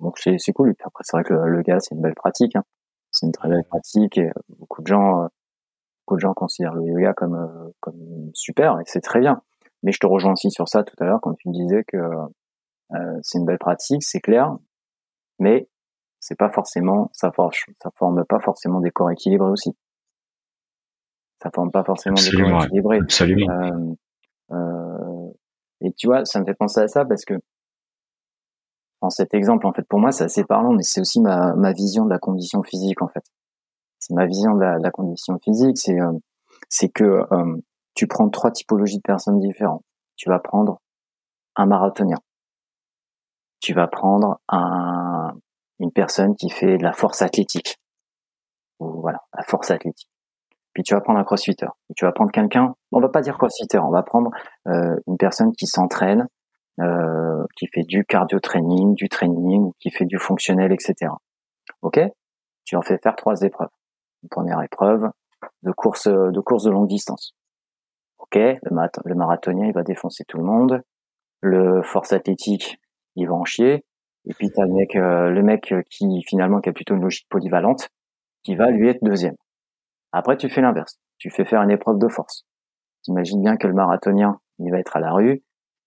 Donc 0.00 0.18
c'est 0.18 0.52
cool. 0.52 0.70
Et 0.70 0.74
puis 0.74 0.84
après, 0.86 1.04
c'est 1.04 1.16
vrai 1.16 1.24
que 1.24 1.34
le, 1.34 1.58
yoga, 1.58 1.78
c'est 1.80 1.94
une 1.94 2.02
belle 2.02 2.14
pratique. 2.14 2.56
Hein. 2.56 2.64
C'est 3.10 3.26
une 3.26 3.32
très 3.32 3.48
belle 3.48 3.64
pratique 3.64 4.18
et 4.18 4.30
beaucoup 4.58 4.82
de 4.82 4.86
gens 4.86 5.28
beaucoup 6.12 6.16
de 6.16 6.20
gens 6.20 6.34
considèrent 6.34 6.74
le 6.74 6.84
yoga 6.84 7.14
comme 7.14 7.34
euh, 7.34 7.70
comme 7.80 8.30
super 8.34 8.78
et 8.80 8.84
c'est 8.86 9.00
très 9.00 9.20
bien. 9.20 9.42
Mais 9.82 9.92
je 9.92 9.98
te 9.98 10.06
rejoins 10.06 10.32
aussi 10.32 10.50
sur 10.50 10.68
ça 10.68 10.84
tout 10.84 10.94
à 11.00 11.04
l'heure 11.04 11.20
quand 11.20 11.34
tu 11.34 11.48
disais 11.50 11.84
que 11.84 11.96
euh, 11.96 13.18
c'est 13.22 13.38
une 13.38 13.46
belle 13.46 13.58
pratique, 13.58 14.02
c'est 14.02 14.20
clair, 14.20 14.56
mais 15.38 15.68
c'est 16.20 16.36
pas 16.36 16.50
forcément, 16.50 17.10
ça 17.12 17.32
forme, 17.32 17.50
ça 17.82 17.90
forme 17.96 18.24
pas 18.26 18.38
forcément 18.38 18.80
des 18.80 18.90
corps 18.90 19.10
équilibrés 19.10 19.50
aussi. 19.50 19.76
Ça 21.42 21.50
forme 21.52 21.72
pas 21.72 21.82
forcément 21.82 22.14
des 22.14 22.30
corps 22.30 22.64
équilibrés. 22.64 22.98
Absolument. 22.98 23.96
Euh, 24.52 25.30
et 25.80 25.92
tu 25.94 26.06
vois, 26.06 26.24
ça 26.24 26.38
me 26.38 26.44
fait 26.44 26.54
penser 26.54 26.80
à 26.80 26.86
ça 26.86 27.04
parce 27.04 27.24
que 27.24 27.34
en 29.00 29.10
cet 29.10 29.34
exemple, 29.34 29.66
en 29.66 29.72
fait, 29.72 29.82
pour 29.88 29.98
moi, 29.98 30.12
c'est 30.12 30.22
assez 30.22 30.44
parlant, 30.44 30.72
mais 30.74 30.84
c'est 30.84 31.00
aussi 31.00 31.20
ma, 31.20 31.56
ma 31.56 31.72
vision 31.72 32.04
de 32.04 32.10
la 32.10 32.20
condition 32.20 32.62
physique, 32.62 33.02
en 33.02 33.08
fait. 33.08 33.24
Ma 34.12 34.26
vision 34.26 34.54
de 34.54 34.60
la, 34.60 34.90
condition 34.90 35.38
physique, 35.42 35.78
c'est 35.78 35.98
euh, 35.98 36.88
que 36.94 37.04
euh, 37.04 37.56
tu 37.94 38.06
prends 38.06 38.28
trois 38.28 38.50
typologies 38.50 38.98
de 38.98 39.02
personnes 39.02 39.38
différentes. 39.38 39.82
Tu 40.16 40.28
vas 40.28 40.38
prendre 40.38 40.80
un 41.56 41.66
marathonien. 41.66 42.18
Tu 43.60 43.72
vas 43.72 43.86
prendre 43.86 44.40
un, 44.48 45.32
une 45.78 45.92
personne 45.92 46.36
qui 46.36 46.50
fait 46.50 46.76
de 46.76 46.82
la 46.82 46.92
force 46.92 47.22
athlétique. 47.22 47.78
Voilà, 48.78 49.20
la 49.34 49.44
force 49.44 49.70
athlétique. 49.70 50.10
Puis 50.74 50.82
tu 50.82 50.94
vas 50.94 51.00
prendre 51.00 51.18
un 51.18 51.24
crossfitter. 51.24 51.66
Tu 51.96 52.04
vas 52.04 52.12
prendre 52.12 52.32
quelqu'un, 52.32 52.74
on 52.90 53.00
va 53.00 53.08
pas 53.08 53.20
dire 53.20 53.38
crossfitter, 53.38 53.78
on 53.78 53.90
va 53.90 54.02
prendre 54.02 54.30
euh, 54.68 54.96
une 55.06 55.16
personne 55.16 55.52
qui 55.52 55.66
s'entraîne, 55.66 56.26
qui 57.56 57.66
fait 57.68 57.84
du 57.84 58.04
cardio 58.04 58.40
training, 58.40 58.94
du 58.94 59.08
training, 59.08 59.72
qui 59.78 59.90
fait 59.90 60.06
du 60.06 60.18
fonctionnel, 60.18 60.72
etc. 60.72 61.12
Ok? 61.82 62.00
Tu 62.64 62.76
en 62.76 62.82
fais 62.82 62.98
faire 62.98 63.14
trois 63.14 63.40
épreuves. 63.42 63.68
Une 64.22 64.28
première 64.28 64.62
épreuve 64.62 65.10
de 65.62 65.72
course 65.72 66.06
de 66.06 66.40
course 66.40 66.64
de 66.64 66.70
longue 66.70 66.88
distance. 66.88 67.34
Ok, 68.18 68.36
le, 68.36 68.60
le 69.04 69.14
marathonien 69.14 69.66
il 69.66 69.72
va 69.72 69.82
défoncer 69.82 70.24
tout 70.26 70.38
le 70.38 70.44
monde. 70.44 70.82
Le 71.40 71.82
force 71.82 72.12
athlétique 72.12 72.78
il 73.16 73.28
va 73.28 73.34
en 73.34 73.44
chier. 73.44 73.84
Et 74.24 74.34
puis 74.34 74.50
t'as 74.50 74.64
le 74.64 74.72
mec, 74.72 74.94
euh, 74.94 75.30
le 75.30 75.42
mec 75.42 75.74
qui 75.90 76.22
finalement 76.22 76.60
qui 76.60 76.68
a 76.68 76.72
plutôt 76.72 76.94
une 76.94 77.02
logique 77.02 77.26
polyvalente, 77.28 77.88
qui 78.44 78.54
va 78.54 78.70
lui 78.70 78.88
être 78.88 79.02
deuxième. 79.02 79.34
Après 80.12 80.36
tu 80.36 80.48
fais 80.48 80.60
l'inverse, 80.60 81.00
tu 81.18 81.30
fais 81.30 81.44
faire 81.44 81.60
une 81.62 81.70
épreuve 81.70 81.98
de 81.98 82.08
force. 82.08 82.44
T'imagines 83.02 83.42
bien 83.42 83.56
que 83.56 83.66
le 83.66 83.74
marathonien 83.74 84.38
il 84.60 84.70
va 84.70 84.78
être 84.78 84.96
à 84.96 85.00
la 85.00 85.12
rue, 85.12 85.42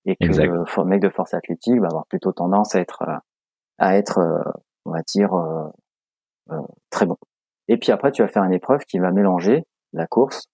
et 0.05 0.15
que 0.15 0.25
le 0.25 0.85
mec 0.85 1.01
de 1.01 1.09
force 1.09 1.33
athlétique 1.33 1.79
va 1.79 1.87
avoir 1.87 2.05
plutôt 2.07 2.31
tendance 2.31 2.75
à 2.75 2.79
être 2.79 3.03
euh, 3.03 3.17
à 3.77 3.97
être 3.97 4.19
euh, 4.19 4.43
on 4.85 4.91
va 4.91 5.01
dire 5.01 5.33
euh, 5.33 6.61
très 6.89 7.05
bon. 7.05 7.17
Et 7.67 7.77
puis 7.77 7.91
après 7.91 8.11
tu 8.11 8.21
vas 8.21 8.27
faire 8.27 8.43
une 8.43 8.53
épreuve 8.53 8.85
qui 8.85 8.99
va 8.99 9.11
mélanger 9.11 9.65
la 9.93 10.07
course 10.07 10.47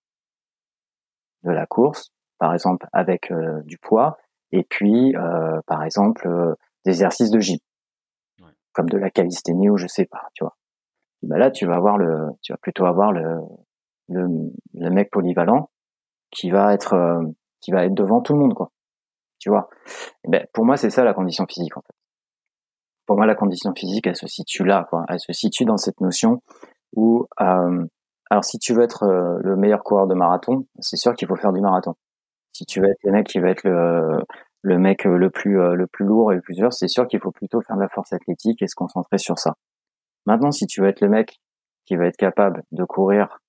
de 1.43 1.51
la 1.51 1.65
course 1.65 2.11
par 2.37 2.53
exemple 2.53 2.87
avec 2.93 3.33
du 3.65 3.77
poids 3.77 4.17
et 4.51 4.63
puis 4.63 5.13
par 5.65 5.83
exemple 5.83 6.29
des 6.85 6.91
exercices 6.91 7.31
de 7.31 7.39
gym 7.39 7.57
comme 8.73 8.89
de 8.89 8.97
la 8.97 9.09
calisthénie 9.09 9.69
ou 9.69 9.77
je 9.77 9.87
sais 9.87 10.05
pas 10.05 10.27
tu 10.33 10.43
vois. 10.43 10.55
ben 11.23 11.37
là 11.37 11.49
tu 11.49 11.65
vas 11.65 11.75
avoir 11.75 11.97
le 11.97 12.29
tu 12.41 12.53
vas 12.53 12.57
plutôt 12.57 12.85
avoir 12.85 13.11
le 13.11 13.39
le, 14.09 14.27
le 14.75 14.89
mec 14.91 15.09
polyvalent 15.09 15.69
qui 16.29 16.51
va 16.51 16.73
être 16.73 17.23
qui 17.59 17.71
va 17.71 17.85
être 17.85 17.95
devant 17.95 18.21
tout 18.21 18.33
le 18.33 18.39
monde 18.39 18.53
quoi 18.53 18.71
tu 19.41 19.49
vois. 19.49 19.69
Ben, 20.27 20.45
pour 20.53 20.65
moi, 20.65 20.77
c'est 20.77 20.91
ça 20.91 21.03
la 21.03 21.13
condition 21.13 21.45
physique, 21.47 21.75
en 21.75 21.81
fait. 21.81 21.95
Pour 23.07 23.17
moi, 23.17 23.25
la 23.25 23.35
condition 23.35 23.73
physique, 23.73 24.05
elle 24.05 24.15
se 24.15 24.27
situe 24.27 24.63
là, 24.63 24.85
quoi. 24.89 25.03
Elle 25.09 25.19
se 25.19 25.33
situe 25.33 25.65
dans 25.65 25.77
cette 25.77 25.99
notion 25.99 26.43
où, 26.93 27.27
euh, 27.41 27.85
alors, 28.29 28.43
si 28.43 28.59
tu 28.59 28.73
veux 28.73 28.83
être 28.83 29.03
euh, 29.03 29.39
le 29.41 29.55
meilleur 29.55 29.83
coureur 29.83 30.07
de 30.07 30.15
marathon, 30.15 30.65
c'est 30.79 30.97
sûr 30.97 31.13
qu'il 31.15 31.27
faut 31.27 31.35
faire 31.35 31.53
du 31.53 31.61
marathon. 31.61 31.95
Si 32.53 32.65
tu 32.65 32.81
veux 32.81 32.87
être 32.89 33.03
le 33.03 33.11
mec 33.11 33.27
qui 33.27 33.39
va 33.39 33.49
être 33.49 33.63
le, 33.63 34.23
le 34.61 34.77
mec 34.77 35.05
le 35.05 35.29
plus, 35.29 35.59
euh, 35.59 35.73
le 35.73 35.87
plus 35.87 36.05
lourd 36.05 36.31
et 36.31 36.35
le 36.35 36.41
plus 36.41 36.55
dur, 36.55 36.73
c'est 36.73 36.87
sûr 36.87 37.07
qu'il 37.07 37.19
faut 37.19 37.31
plutôt 37.31 37.61
faire 37.61 37.75
de 37.75 37.81
la 37.81 37.89
force 37.89 38.13
athlétique 38.13 38.61
et 38.61 38.67
se 38.67 38.75
concentrer 38.75 39.17
sur 39.17 39.39
ça. 39.39 39.55
Maintenant, 40.25 40.51
si 40.51 40.67
tu 40.67 40.81
veux 40.81 40.87
être 40.87 41.01
le 41.01 41.09
mec 41.09 41.39
qui 41.85 41.95
va 41.95 42.05
être 42.05 42.17
capable 42.17 42.63
de 42.71 42.83
courir, 42.83 43.39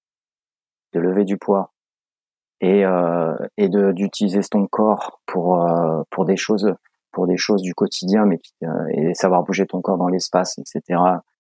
de 0.95 1.01
lever 1.01 1.25
du 1.25 1.39
poids, 1.39 1.73
et, 2.63 2.87
euh, 2.87 3.35
et 3.59 3.69
d'utiliser 3.69 4.41
ton 4.49 4.67
corps 4.67 5.21
pour 5.27 5.61
euh, 5.61 6.03
pour 6.11 6.25
des 6.25 6.37
choses 6.37 6.73
pour 7.11 7.27
des 7.27 7.37
choses 7.37 7.61
du 7.61 7.75
quotidien 7.75 8.25
mais 8.25 8.39
euh, 8.63 8.87
et 8.93 9.15
savoir 9.15 9.43
bouger 9.43 9.67
ton 9.67 9.83
corps 9.83 9.99
dans 9.99 10.09
l'espace 10.09 10.59
etc 10.59 10.81
et 10.89 11.32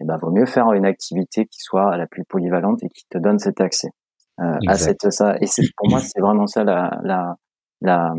eh 0.00 0.04
ben 0.04 0.16
vaut 0.16 0.30
mieux 0.30 0.46
faire 0.46 0.72
une 0.72 0.86
activité 0.86 1.46
qui 1.46 1.60
soit 1.60 1.96
la 1.96 2.06
plus 2.06 2.24
polyvalente 2.24 2.82
et 2.82 2.88
qui 2.88 3.04
te 3.08 3.18
donne 3.18 3.38
cet 3.38 3.60
accès. 3.60 3.90
Euh, 4.40 4.56
à 4.68 4.74
cette 4.76 5.10
ça 5.10 5.36
et 5.40 5.46
c'est 5.46 5.64
pour 5.76 5.90
moi 5.90 6.00
c'est 6.00 6.20
vraiment 6.20 6.46
ça 6.46 6.64
la 6.64 6.98
la 7.02 7.36
la 7.82 8.14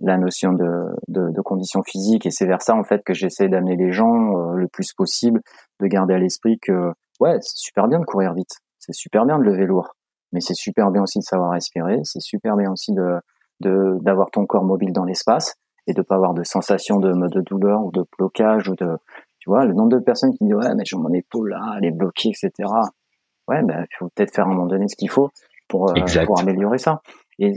la 0.00 0.18
notion 0.18 0.52
de, 0.52 0.68
de, 1.08 1.30
de 1.30 1.40
condition 1.40 1.82
physique. 1.82 2.26
Et 2.26 2.30
c'est 2.30 2.46
vers 2.46 2.62
ça 2.62 2.74
en 2.74 2.82
fait 2.82 3.02
que 3.04 3.14
j'essaie 3.14 3.48
d'amener 3.48 3.76
les 3.76 3.92
gens 3.92 4.52
le 4.54 4.68
plus 4.68 4.92
possible 4.92 5.40
de 5.80 5.86
garder 5.86 6.14
à 6.14 6.18
l'esprit 6.18 6.58
que 6.60 6.92
ouais 7.20 7.38
c'est 7.40 7.56
super 7.56 7.88
bien 7.88 8.00
de 8.00 8.04
courir 8.04 8.34
vite. 8.34 8.56
C'est 8.78 8.94
super 8.94 9.24
bien 9.24 9.38
de 9.38 9.44
lever 9.44 9.66
lourd. 9.66 9.94
Mais 10.32 10.40
c'est 10.40 10.54
super 10.54 10.90
bien 10.90 11.02
aussi 11.02 11.18
de 11.18 11.24
savoir 11.24 11.52
respirer, 11.52 12.00
c'est 12.02 12.20
super 12.20 12.56
bien 12.56 12.70
aussi 12.70 12.92
de 12.92 13.20
d'avoir 13.60 14.30
ton 14.30 14.44
corps 14.44 14.64
mobile 14.64 14.92
dans 14.92 15.04
l'espace 15.04 15.54
et 15.86 15.94
de 15.94 16.02
pas 16.02 16.16
avoir 16.16 16.34
de 16.34 16.42
sensation 16.42 16.98
de, 16.98 17.12
de 17.28 17.40
douleur 17.40 17.84
ou 17.84 17.90
de 17.90 18.04
blocage 18.18 18.68
ou 18.68 18.74
de 18.74 18.98
tu 19.46 19.50
vois 19.50 19.64
le 19.64 19.74
nombre 19.74 19.90
de 19.90 20.00
personnes 20.00 20.32
qui 20.32 20.44
disent 20.44 20.54
ouais 20.54 20.74
mais 20.74 20.82
j'ai 20.84 20.96
mon 20.96 21.12
épaule 21.12 21.50
là 21.50 21.76
elle 21.78 21.84
est 21.84 21.92
bloquée 21.92 22.30
etc 22.30 22.50
ouais 23.46 23.62
ben 23.62 23.86
il 23.88 23.96
faut 23.96 24.08
peut-être 24.14 24.34
faire 24.34 24.46
à 24.46 24.48
un 24.48 24.50
moment 24.50 24.66
donné 24.66 24.88
ce 24.88 24.96
qu'il 24.96 25.08
faut 25.08 25.30
pour 25.68 25.90
euh, 25.90 26.24
pour 26.26 26.40
améliorer 26.40 26.78
ça. 26.78 27.00
Et, 27.38 27.52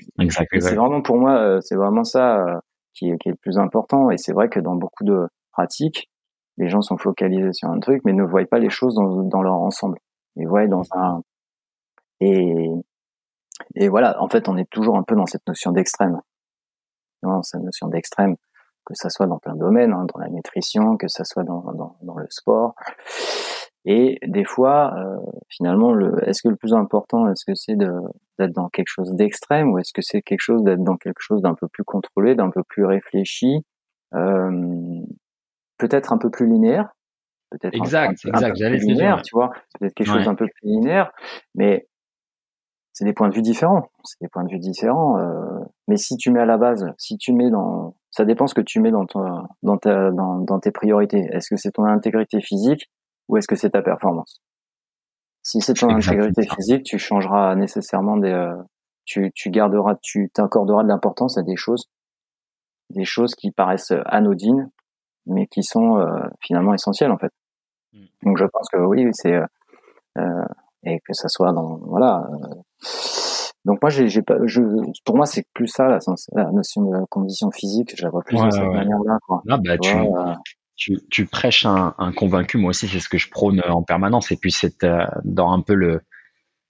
c'est 0.59 0.75
vraiment 0.75 1.01
pour 1.01 1.17
moi 1.17 1.37
euh, 1.39 1.61
c'est 1.61 1.75
vraiment 1.75 2.03
ça 2.03 2.37
euh, 2.37 2.59
qui 2.93 3.09
est, 3.09 3.17
qui 3.17 3.29
est 3.29 3.31
le 3.31 3.37
plus 3.37 3.57
important. 3.57 4.11
Et 4.11 4.17
c'est 4.17 4.33
vrai 4.33 4.49
que 4.49 4.59
dans 4.59 4.75
beaucoup 4.75 5.03
de 5.03 5.27
pratiques 5.51 6.09
les 6.57 6.67
gens 6.67 6.81
sont 6.81 6.97
focalisés 6.97 7.53
sur 7.53 7.69
un 7.69 7.79
truc 7.79 8.01
mais 8.05 8.13
ne 8.13 8.23
voient 8.23 8.45
pas 8.45 8.59
les 8.59 8.69
choses 8.69 8.95
dans, 8.95 9.23
dans 9.23 9.41
leur 9.41 9.55
ensemble. 9.55 9.97
Ils 10.35 10.47
voient 10.47 10.67
dans 10.67 10.83
un 10.91 11.21
et, 12.21 12.69
et 13.75 13.87
voilà, 13.87 14.21
en 14.21 14.27
fait, 14.27 14.49
on 14.49 14.57
est 14.57 14.69
toujours 14.69 14.97
un 14.97 15.03
peu 15.03 15.15
dans 15.15 15.25
cette 15.25 15.47
notion 15.47 15.71
d'extrême. 15.71 16.19
Dans 17.23 17.41
cette 17.43 17.61
notion 17.61 17.87
d'extrême, 17.87 18.35
que 18.89 18.95
ça 18.95 19.09
soit 19.09 19.27
dans 19.27 19.37
plein 19.37 19.53
de 19.53 19.59
domaines, 19.59 19.93
hein, 19.93 20.05
dans 20.13 20.19
la 20.19 20.29
nutrition, 20.29 20.97
que 20.97 21.07
ça 21.07 21.23
soit 21.23 21.43
dans, 21.43 21.61
dans, 21.73 21.95
dans 22.01 22.17
le 22.17 22.27
sport. 22.29 22.75
Et 23.85 24.19
des 24.27 24.43
fois, 24.43 24.93
euh, 24.97 25.17
finalement, 25.47 25.93
le, 25.93 26.27
est-ce 26.27 26.41
que 26.41 26.49
le 26.49 26.55
plus 26.55 26.73
important, 26.73 27.29
est-ce 27.31 27.45
que 27.45 27.55
c'est 27.55 27.75
d'être 27.75 28.51
dans 28.53 28.67
quelque 28.69 28.89
chose 28.89 29.13
d'extrême 29.13 29.71
ou 29.71 29.79
est-ce 29.79 29.93
que 29.93 30.01
c'est 30.01 30.21
quelque 30.21 30.41
chose 30.41 30.63
d'être 30.63 30.83
dans 30.83 30.97
quelque 30.97 31.21
chose 31.21 31.41
d'un 31.41 31.55
peu 31.55 31.67
plus 31.67 31.83
contrôlé, 31.83 32.35
d'un 32.35 32.49
peu 32.49 32.61
plus 32.63 32.85
réfléchi, 32.85 33.63
euh, 34.13 35.01
peut-être 35.77 36.11
un 36.11 36.17
peu 36.17 36.29
plus 36.29 36.47
linéaire, 36.47 36.89
peut-être 37.51 37.75
exact, 37.75 38.19
un, 38.25 38.29
exact, 38.29 38.55
j'allais 38.57 38.77
linéaire, 38.77 39.21
tu 39.21 39.33
vois, 39.33 39.51
peut-être 39.79 39.93
quelque 39.93 40.07
chose 40.07 40.25
d'un 40.25 40.35
peu 40.35 40.47
plus 40.47 40.69
linéaire, 40.69 41.11
mais 41.55 41.87
c'est 42.93 43.05
des 43.05 43.13
points 43.13 43.29
de 43.29 43.35
vue 43.35 43.41
différents. 43.41 43.89
C'est 44.03 44.19
des 44.21 44.27
points 44.27 44.43
de 44.43 44.51
vue 44.51 44.59
différents. 44.59 45.17
Euh, 45.17 45.59
mais 45.87 45.97
si 45.97 46.17
tu 46.17 46.31
mets 46.31 46.41
à 46.41 46.45
la 46.45 46.57
base, 46.57 46.85
si 46.97 47.17
tu 47.17 47.33
mets 47.33 47.49
dans, 47.49 47.95
ça 48.11 48.25
dépend 48.25 48.47
ce 48.47 48.53
que 48.53 48.61
tu 48.61 48.79
mets 48.79 48.91
dans 48.91 49.05
ton, 49.05 49.47
dans 49.63 49.77
ta, 49.77 50.11
dans, 50.11 50.39
dans 50.39 50.59
tes 50.59 50.71
priorités. 50.71 51.27
Est-ce 51.31 51.49
que 51.49 51.55
c'est 51.55 51.71
ton 51.71 51.85
intégrité 51.85 52.41
physique 52.41 52.89
ou 53.27 53.37
est-ce 53.37 53.47
que 53.47 53.55
c'est 53.55 53.71
ta 53.71 53.81
performance? 53.81 54.41
Si 55.43 55.61
c'est 55.61 55.73
ton 55.73 55.89
intégrité 55.89 56.43
physique, 56.43 56.83
tu 56.83 56.99
changeras 56.99 57.55
nécessairement 57.55 58.17
des, 58.17 58.31
euh, 58.31 58.55
tu, 59.05 59.31
tu 59.33 59.49
garderas, 59.49 59.95
tu 60.01 60.29
t'accorderas 60.33 60.83
de 60.83 60.89
l'importance 60.89 61.37
à 61.37 61.43
des 61.43 61.55
choses, 61.55 61.89
des 62.89 63.05
choses 63.05 63.35
qui 63.35 63.51
paraissent 63.51 63.93
anodines, 64.05 64.69
mais 65.25 65.47
qui 65.47 65.63
sont 65.63 65.97
euh, 65.97 66.27
finalement 66.41 66.73
essentielles 66.73 67.11
en 67.11 67.17
fait. 67.17 67.31
Hmm. 67.93 68.05
Donc 68.23 68.37
je 68.37 68.45
pense 68.45 68.67
que 68.69 68.77
oui, 68.77 69.07
c'est 69.13 69.35
euh, 70.17 70.45
et 70.83 70.99
que 71.05 71.13
ça 71.13 71.27
soit 71.27 71.53
dans 71.53 71.79
voilà. 71.85 72.27
Euh. 72.31 72.55
Donc 73.65 73.79
moi, 73.81 73.89
j'ai 73.89 74.21
pas, 74.21 74.37
je, 74.45 74.61
pour 75.03 75.17
moi, 75.17 75.25
c'est 75.25 75.43
plus 75.53 75.67
ça 75.67 75.87
la, 75.87 75.99
la, 76.33 76.51
notion 76.51 76.81
de 76.83 77.05
condition 77.09 77.51
physique. 77.51 77.93
Je 77.95 78.03
la 78.03 78.09
vois 78.09 78.23
plus 78.23 78.41
de 78.41 78.49
cette 78.49 78.63
manière-là. 78.63 79.17
Ah, 79.49 79.57
bah, 79.57 79.77
tu, 79.77 79.95
euh. 79.95 80.33
tu, 80.77 80.97
tu, 81.11 81.25
prêches 81.25 81.65
un, 81.65 81.93
un, 81.97 82.13
convaincu. 82.13 82.57
Moi 82.57 82.69
aussi, 82.69 82.87
c'est 82.87 83.01
ce 83.01 83.09
que 83.09 83.17
je 83.17 83.29
prône 83.29 83.61
en 83.67 83.83
permanence. 83.83 84.31
Et 84.31 84.37
puis, 84.37 84.51
c'est 84.51 84.83
euh, 84.85 85.05
dans 85.25 85.51
un 85.51 85.61
peu 85.61 85.73
le 85.73 86.01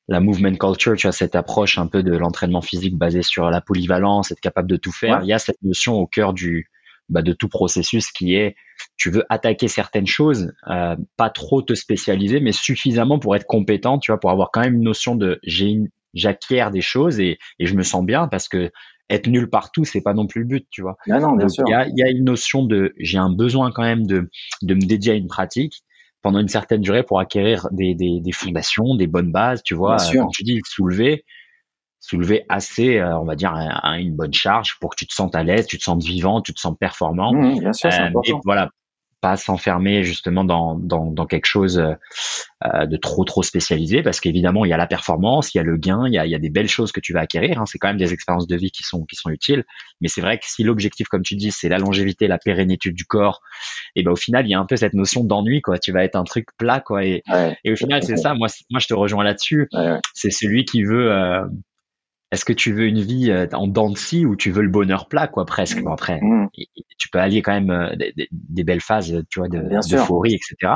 la 0.10 0.20
movement 0.20 0.56
culture, 0.56 0.96
tu 0.96 1.06
as 1.06 1.12
cette 1.12 1.36
approche 1.36 1.78
un 1.78 1.86
peu 1.86 2.02
de 2.02 2.18
l'entraînement 2.18 2.62
physique 2.62 2.98
basé 2.98 3.22
sur 3.22 3.52
la 3.52 3.62
polyvalence, 3.62 4.32
être 4.32 4.40
capable 4.40 4.68
de 4.68 4.76
tout 4.76 4.92
faire. 4.92 5.20
Il 5.22 5.28
y 5.28 5.34
a 5.34 5.40
cette 5.40 5.62
notion 5.62 5.94
au 5.98 6.08
cœur 6.08 6.34
du 6.34 6.68
bah, 7.10 7.22
de 7.22 7.34
tout 7.34 7.50
processus 7.50 8.12
qui 8.12 8.36
est 8.36 8.56
tu 8.98 9.10
veux 9.10 9.26
attaquer 9.30 9.68
certaines 9.68 10.08
choses, 10.08 10.54
euh, 10.70 10.96
pas 11.18 11.30
trop 11.30 11.62
te 11.62 11.74
spécialiser, 11.74 12.40
mais 12.40 12.52
suffisamment 12.52 13.20
pour 13.20 13.36
être 13.36 13.46
compétent, 13.46 14.00
tu 14.00 14.12
vois, 14.12 14.20
pour 14.20 14.32
avoir 14.32 14.52
quand 14.52 14.62
même 14.62 14.76
une 14.76 14.84
notion 14.84 15.16
de 15.16 15.40
j'ai 15.44 15.80
j'acquiers 16.14 16.70
des 16.72 16.82
choses 16.82 17.20
et, 17.20 17.38
et 17.60 17.66
je 17.68 17.76
me 17.76 17.84
sens 17.84 18.04
bien 18.04 18.28
parce 18.28 18.48
que 18.48 18.72
être 19.10 19.28
nul 19.28 19.50
partout, 19.50 19.86
c'est 19.86 20.02
pas 20.02 20.14
non 20.14 20.28
plus 20.28 20.42
le 20.42 20.48
but, 20.48 20.68
tu 20.70 20.82
vois. 20.82 20.98
Ah 21.10 21.20
non, 21.20 21.34
bien 21.34 21.50
sûr. 21.50 21.64
Il 21.68 21.72
y 21.72 21.74
a, 21.74 21.88
y 21.88 22.04
a, 22.04 22.10
une 22.10 22.24
notion 22.24 22.64
de 22.64 22.94
j'ai 22.98 23.18
un 23.18 23.32
besoin 23.32 23.72
quand 23.72 23.84
même 23.84 24.06
de 24.06 24.30
de 24.62 24.74
me 24.74 24.82
dédier 24.82 25.14
à 25.14 25.16
une 25.16 25.28
pratique 25.28 25.84
pendant 26.22 26.40
une 26.40 26.48
certaine 26.48 26.82
durée 26.82 27.04
pour 27.04 27.20
acquérir 27.20 27.68
des, 27.72 27.96
des, 27.96 28.20
des 28.20 28.32
fondations, 28.32 28.96
des 28.96 29.08
bonnes 29.08 29.32
bases, 29.32 29.64
tu 29.64 29.74
vois. 29.74 29.98
Bien 29.98 30.24
Quand 30.24 30.30
tu 30.30 30.44
dis 30.44 30.60
soulever, 30.66 31.24
soulever 32.00 32.46
assez, 32.50 32.98
euh, 32.98 33.18
on 33.20 33.26
va 33.26 33.36
dire, 33.36 33.54
une 33.54 34.16
bonne 34.16 34.34
charge 34.34 34.78
pour 34.80 34.92
que 34.92 34.96
tu 34.98 35.08
te 35.08 35.14
sentes 35.14 35.36
à 35.36 35.44
l'aise, 35.44 35.68
tu 35.68 35.78
te 35.78 35.84
sentes 35.84 36.04
vivant, 36.04 36.42
tu 36.42 36.54
te 36.54 36.60
sens 36.60 36.76
performant. 36.80 37.34
Mmh, 37.34 37.60
bien 37.60 37.74
sûr, 37.74 37.90
euh, 37.92 38.22
Et 38.26 38.34
voilà, 38.46 38.70
pas 39.22 39.36
s'enfermer 39.36 40.04
justement 40.04 40.46
dans, 40.46 40.76
dans, 40.76 41.12
dans 41.12 41.26
quelque 41.26 41.46
chose 41.46 41.78
euh, 41.78 42.86
de 42.86 42.98
trop 42.98 43.26
trop 43.26 43.44
spécialisé 43.44 44.02
parce 44.02 44.22
qu'évidemment 44.22 44.64
il 44.64 44.70
y 44.70 44.74
a 44.74 44.78
la 44.78 44.88
performance, 44.88 45.54
il 45.54 45.58
y 45.58 45.62
a 45.62 45.64
le 45.64 45.76
gain, 45.76 46.08
il 46.08 46.14
y 46.14 46.18
a, 46.18 46.26
il 46.26 46.32
y 46.32 46.36
a 46.36 46.40
des 46.40 46.50
belles 46.50 46.70
choses 46.70 46.92
que 46.92 47.02
tu 47.02 47.12
vas 47.12 47.22
acquérir. 47.22 47.60
Hein. 47.60 47.66
c'est 47.66 47.78
quand 47.78 47.90
même 47.90 47.98
des 47.98 48.14
expériences 48.14 48.48
de 48.48 48.56
vie 48.56 48.72
qui 48.72 48.84
sont 48.84 49.04
qui 49.04 49.16
sont 49.16 49.30
utiles. 49.30 49.66
Mais 50.00 50.08
c'est 50.08 50.22
vrai 50.22 50.38
que 50.38 50.46
si 50.48 50.64
l'objectif, 50.64 51.08
comme 51.10 51.24
tu 51.24 51.36
dis, 51.36 51.52
c'est 51.52 51.70
la 51.70 51.80
longévité, 51.80 52.28
la 52.28 52.38
pérennité 52.38 52.92
du 52.92 53.04
corps, 53.04 53.42
et 53.96 54.04
ben 54.04 54.12
au 54.12 54.16
final 54.16 54.46
il 54.46 54.52
y 54.52 54.54
a 54.54 54.60
un 54.60 54.66
peu 54.66 54.78
cette 54.78 54.94
notion 54.94 55.24
d'ennui 55.24 55.62
quoi. 55.62 55.80
Tu 55.80 55.92
vas 55.92 56.04
être 56.04 56.16
un 56.16 56.24
truc 56.24 56.48
plat 56.58 56.80
quoi. 56.80 57.04
Et, 57.04 57.24
et 57.66 57.72
au 57.74 57.76
final 57.76 58.02
c'est 58.04 58.18
ça. 58.18 58.34
Moi 58.36 58.48
moi 58.70 58.80
je 58.80 58.88
te 58.88 58.94
rejoins 58.94 59.24
là-dessus. 59.24 59.70
c'est 60.14 60.32
celui 60.32 60.64
qui 60.64 60.84
veut 60.84 61.12
euh, 61.12 61.46
est-ce 62.32 62.46
que 62.46 62.54
tu 62.54 62.74
veux 62.74 62.86
une 62.86 63.02
vie 63.02 63.32
euh, 63.32 63.48
en 63.54 63.68
dents 63.68 63.90
de 63.90 63.98
scie 63.98 64.26
ou 64.26 64.36
tu 64.36 64.52
veux 64.52 64.62
le 64.62 64.70
bonheur 64.70 65.08
plat, 65.08 65.28
quoi, 65.28 65.46
presque. 65.46 65.82
Bon, 65.82 65.92
après, 65.92 66.20
mmh. 66.22 66.50
tu 66.98 67.10
peux 67.10 67.20
allier 67.20 67.42
quand 67.42 67.54
même 67.54 67.72
euh, 67.72 67.96
des, 67.96 68.64
belles 68.64 68.82
phases, 68.82 69.24
tu 69.30 69.40
vois, 69.40 69.50
d'euphorie, 69.50 70.36
etc. 70.36 70.74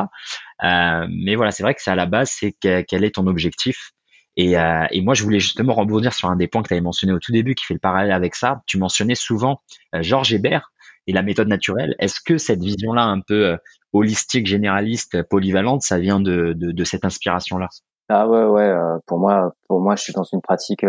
Euh, 0.63 1.07
mais 1.11 1.35
voilà, 1.35 1.51
c'est 1.51 1.61
vrai 1.61 1.75
que 1.75 1.81
c'est 1.81 1.91
à 1.91 1.95
la 1.95 2.07
base, 2.07 2.31
c'est 2.31 2.53
quel 2.59 3.03
est 3.03 3.15
ton 3.15 3.27
objectif? 3.27 3.91
Et, 4.35 4.57
euh, 4.57 4.85
et, 4.89 5.01
moi, 5.01 5.13
je 5.13 5.21
voulais 5.21 5.39
justement 5.39 5.75
rebondir 5.75 6.11
sur 6.11 6.27
un 6.27 6.35
des 6.35 6.47
points 6.47 6.63
que 6.63 6.69
tu 6.69 6.73
avais 6.73 6.81
mentionné 6.81 7.13
au 7.13 7.19
tout 7.19 7.31
début, 7.31 7.53
qui 7.53 7.65
fait 7.65 7.75
le 7.75 7.79
parallèle 7.79 8.11
avec 8.11 8.33
ça. 8.33 8.63
Tu 8.65 8.79
mentionnais 8.79 9.15
souvent 9.15 9.61
Georges 9.93 10.33
Hébert 10.33 10.71
et 11.05 11.13
la 11.13 11.21
méthode 11.21 11.49
naturelle. 11.49 11.93
Est-ce 11.99 12.19
que 12.19 12.39
cette 12.39 12.63
vision-là, 12.63 13.03
un 13.03 13.19
peu 13.19 13.57
holistique, 13.91 14.47
généraliste, 14.47 15.21
polyvalente, 15.21 15.83
ça 15.83 15.99
vient 15.99 16.19
de, 16.19 16.53
de, 16.53 16.71
de 16.71 16.83
cette 16.83 17.05
inspiration-là? 17.05 17.67
Ah 18.09 18.27
ouais, 18.27 18.43
ouais. 18.45 18.73
pour 19.05 19.19
moi, 19.19 19.53
pour 19.67 19.81
moi, 19.81 19.95
je 19.95 20.01
suis 20.01 20.13
dans 20.13 20.23
une 20.23 20.41
pratique 20.41 20.83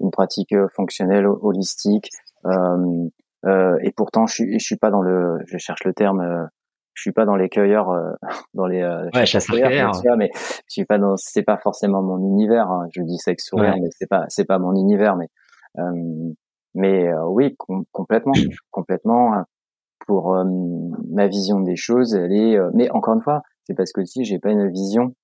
une 0.00 0.10
pratique 0.10 0.52
euh, 0.52 0.68
fonctionnelle 0.74 1.26
holistique. 1.26 2.10
Euh, 2.46 3.08
euh, 3.46 3.78
et 3.82 3.92
pourtant, 3.92 4.26
je 4.26 4.34
suis, 4.34 4.58
je 4.58 4.64
suis 4.64 4.76
pas 4.76 4.90
dans 4.90 5.02
le, 5.02 5.38
je 5.46 5.58
cherche 5.58 5.84
le 5.84 5.92
terme, 5.92 6.48
je 6.94 7.02
suis 7.02 7.12
pas 7.12 7.24
dans 7.24 7.36
les 7.36 7.48
cueilleurs, 7.48 7.90
dans 8.54 8.66
les 8.66 8.82
ouais, 9.14 9.26
chasseurs 9.26 9.56
mais 10.16 10.30
je 10.34 10.52
suis 10.68 10.84
pas 10.84 10.98
dans, 10.98 11.16
c'est 11.16 11.42
pas 11.42 11.58
forcément 11.58 12.02
mon 12.02 12.18
univers. 12.18 12.70
Hein. 12.70 12.86
Je 12.94 13.02
dis 13.02 13.18
ça 13.18 13.30
avec 13.30 13.40
sourire, 13.40 13.74
mais 13.80 13.88
c'est 13.90 14.08
pas, 14.08 14.24
c'est 14.28 14.46
pas 14.46 14.58
mon 14.58 14.74
univers. 14.74 15.16
Mais, 15.16 15.28
mais 16.74 17.12
oui, 17.26 17.56
complètement, 17.92 18.32
complètement. 18.70 19.44
Pour 20.06 20.36
ma 21.10 21.28
vision 21.28 21.60
des 21.60 21.76
choses, 21.76 22.14
elle 22.14 22.32
est. 22.32 22.58
mais 22.74 22.90
encore 22.90 23.14
une 23.14 23.22
fois, 23.22 23.42
c'est 23.64 23.74
parce 23.74 23.92
que 23.92 24.04
si 24.04 24.24
j'ai 24.24 24.38
pas 24.38 24.50
une 24.50 24.70
vision, 24.70 25.14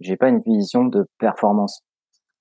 j'ai 0.00 0.16
pas 0.16 0.28
une 0.28 0.40
vision 0.40 0.84
de 0.84 1.06
performance. 1.18 1.82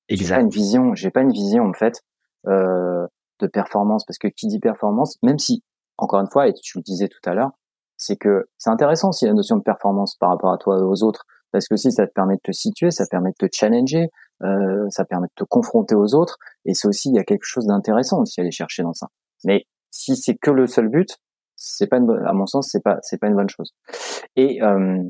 J'ai 0.09 0.27
pas 0.27 0.41
une 0.41 0.49
vision, 0.49 0.95
j'ai 0.95 1.11
pas 1.11 1.21
une 1.21 1.31
vision 1.31 1.63
en 1.63 1.73
fait 1.73 2.01
euh, 2.47 3.07
de 3.39 3.47
performance 3.47 4.05
parce 4.05 4.17
que 4.17 4.27
qui 4.27 4.47
dit 4.47 4.59
performance, 4.59 5.17
même 5.23 5.39
si 5.39 5.63
encore 5.97 6.19
une 6.19 6.29
fois 6.29 6.47
et 6.47 6.53
tu 6.53 6.77
le 6.77 6.83
disais 6.83 7.07
tout 7.07 7.29
à 7.29 7.33
l'heure, 7.33 7.51
c'est 7.97 8.17
que 8.17 8.45
c'est 8.57 8.69
intéressant 8.69 9.09
aussi 9.09 9.25
la 9.25 9.33
notion 9.33 9.57
de 9.57 9.63
performance 9.63 10.15
par 10.15 10.29
rapport 10.29 10.51
à 10.51 10.57
toi 10.57 10.79
et 10.79 10.83
aux 10.83 11.03
autres 11.03 11.25
parce 11.51 11.67
que 11.67 11.75
si 11.75 11.91
ça 11.91 12.07
te 12.07 12.11
permet 12.13 12.35
de 12.35 12.41
te 12.41 12.51
situer, 12.51 12.91
ça 12.91 13.05
permet 13.09 13.29
de 13.29 13.47
te 13.47 13.55
challenger, 13.55 14.09
euh, 14.41 14.89
ça 14.89 15.05
permet 15.05 15.27
de 15.27 15.33
te 15.35 15.43
confronter 15.43 15.95
aux 15.95 16.15
autres 16.15 16.37
et 16.65 16.73
c'est 16.73 16.87
aussi 16.87 17.09
il 17.09 17.15
y 17.15 17.19
a 17.19 17.23
quelque 17.23 17.45
chose 17.45 17.67
d'intéressant 17.67 18.21
aussi 18.21 18.39
à 18.39 18.43
aller 18.43 18.51
chercher 18.51 18.83
dans 18.83 18.93
ça. 18.93 19.07
Mais 19.45 19.65
si 19.91 20.15
c'est 20.15 20.35
que 20.35 20.51
le 20.51 20.67
seul 20.67 20.89
but, 20.89 21.17
c'est 21.55 21.87
pas 21.87 21.97
une 21.97 22.07
bonne, 22.07 22.25
à 22.25 22.33
mon 22.33 22.47
sens 22.47 22.69
c'est 22.71 22.83
pas 22.83 22.97
c'est 23.03 23.19
pas 23.19 23.27
une 23.27 23.35
bonne 23.35 23.49
chose. 23.49 23.73
Et 24.35 24.61
euh, 24.61 25.03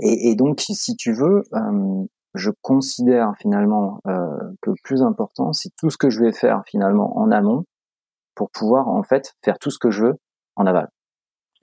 et, 0.00 0.30
et, 0.30 0.34
donc, 0.34 0.60
si 0.60 0.96
tu 0.96 1.12
veux, 1.12 1.44
euh, 1.52 2.04
je 2.34 2.50
considère 2.62 3.32
finalement 3.38 4.00
euh, 4.06 4.26
que 4.60 4.70
le 4.70 4.76
plus 4.82 5.02
important, 5.02 5.52
c'est 5.52 5.70
tout 5.78 5.90
ce 5.90 5.96
que 5.96 6.10
je 6.10 6.20
vais 6.20 6.32
faire 6.32 6.62
finalement 6.66 7.16
en 7.16 7.30
amont 7.30 7.64
pour 8.34 8.50
pouvoir 8.50 8.88
en 8.88 9.02
fait 9.02 9.34
faire 9.44 9.58
tout 9.58 9.70
ce 9.70 9.78
que 9.78 9.90
je 9.90 10.06
veux 10.06 10.14
en 10.56 10.66
aval. 10.66 10.88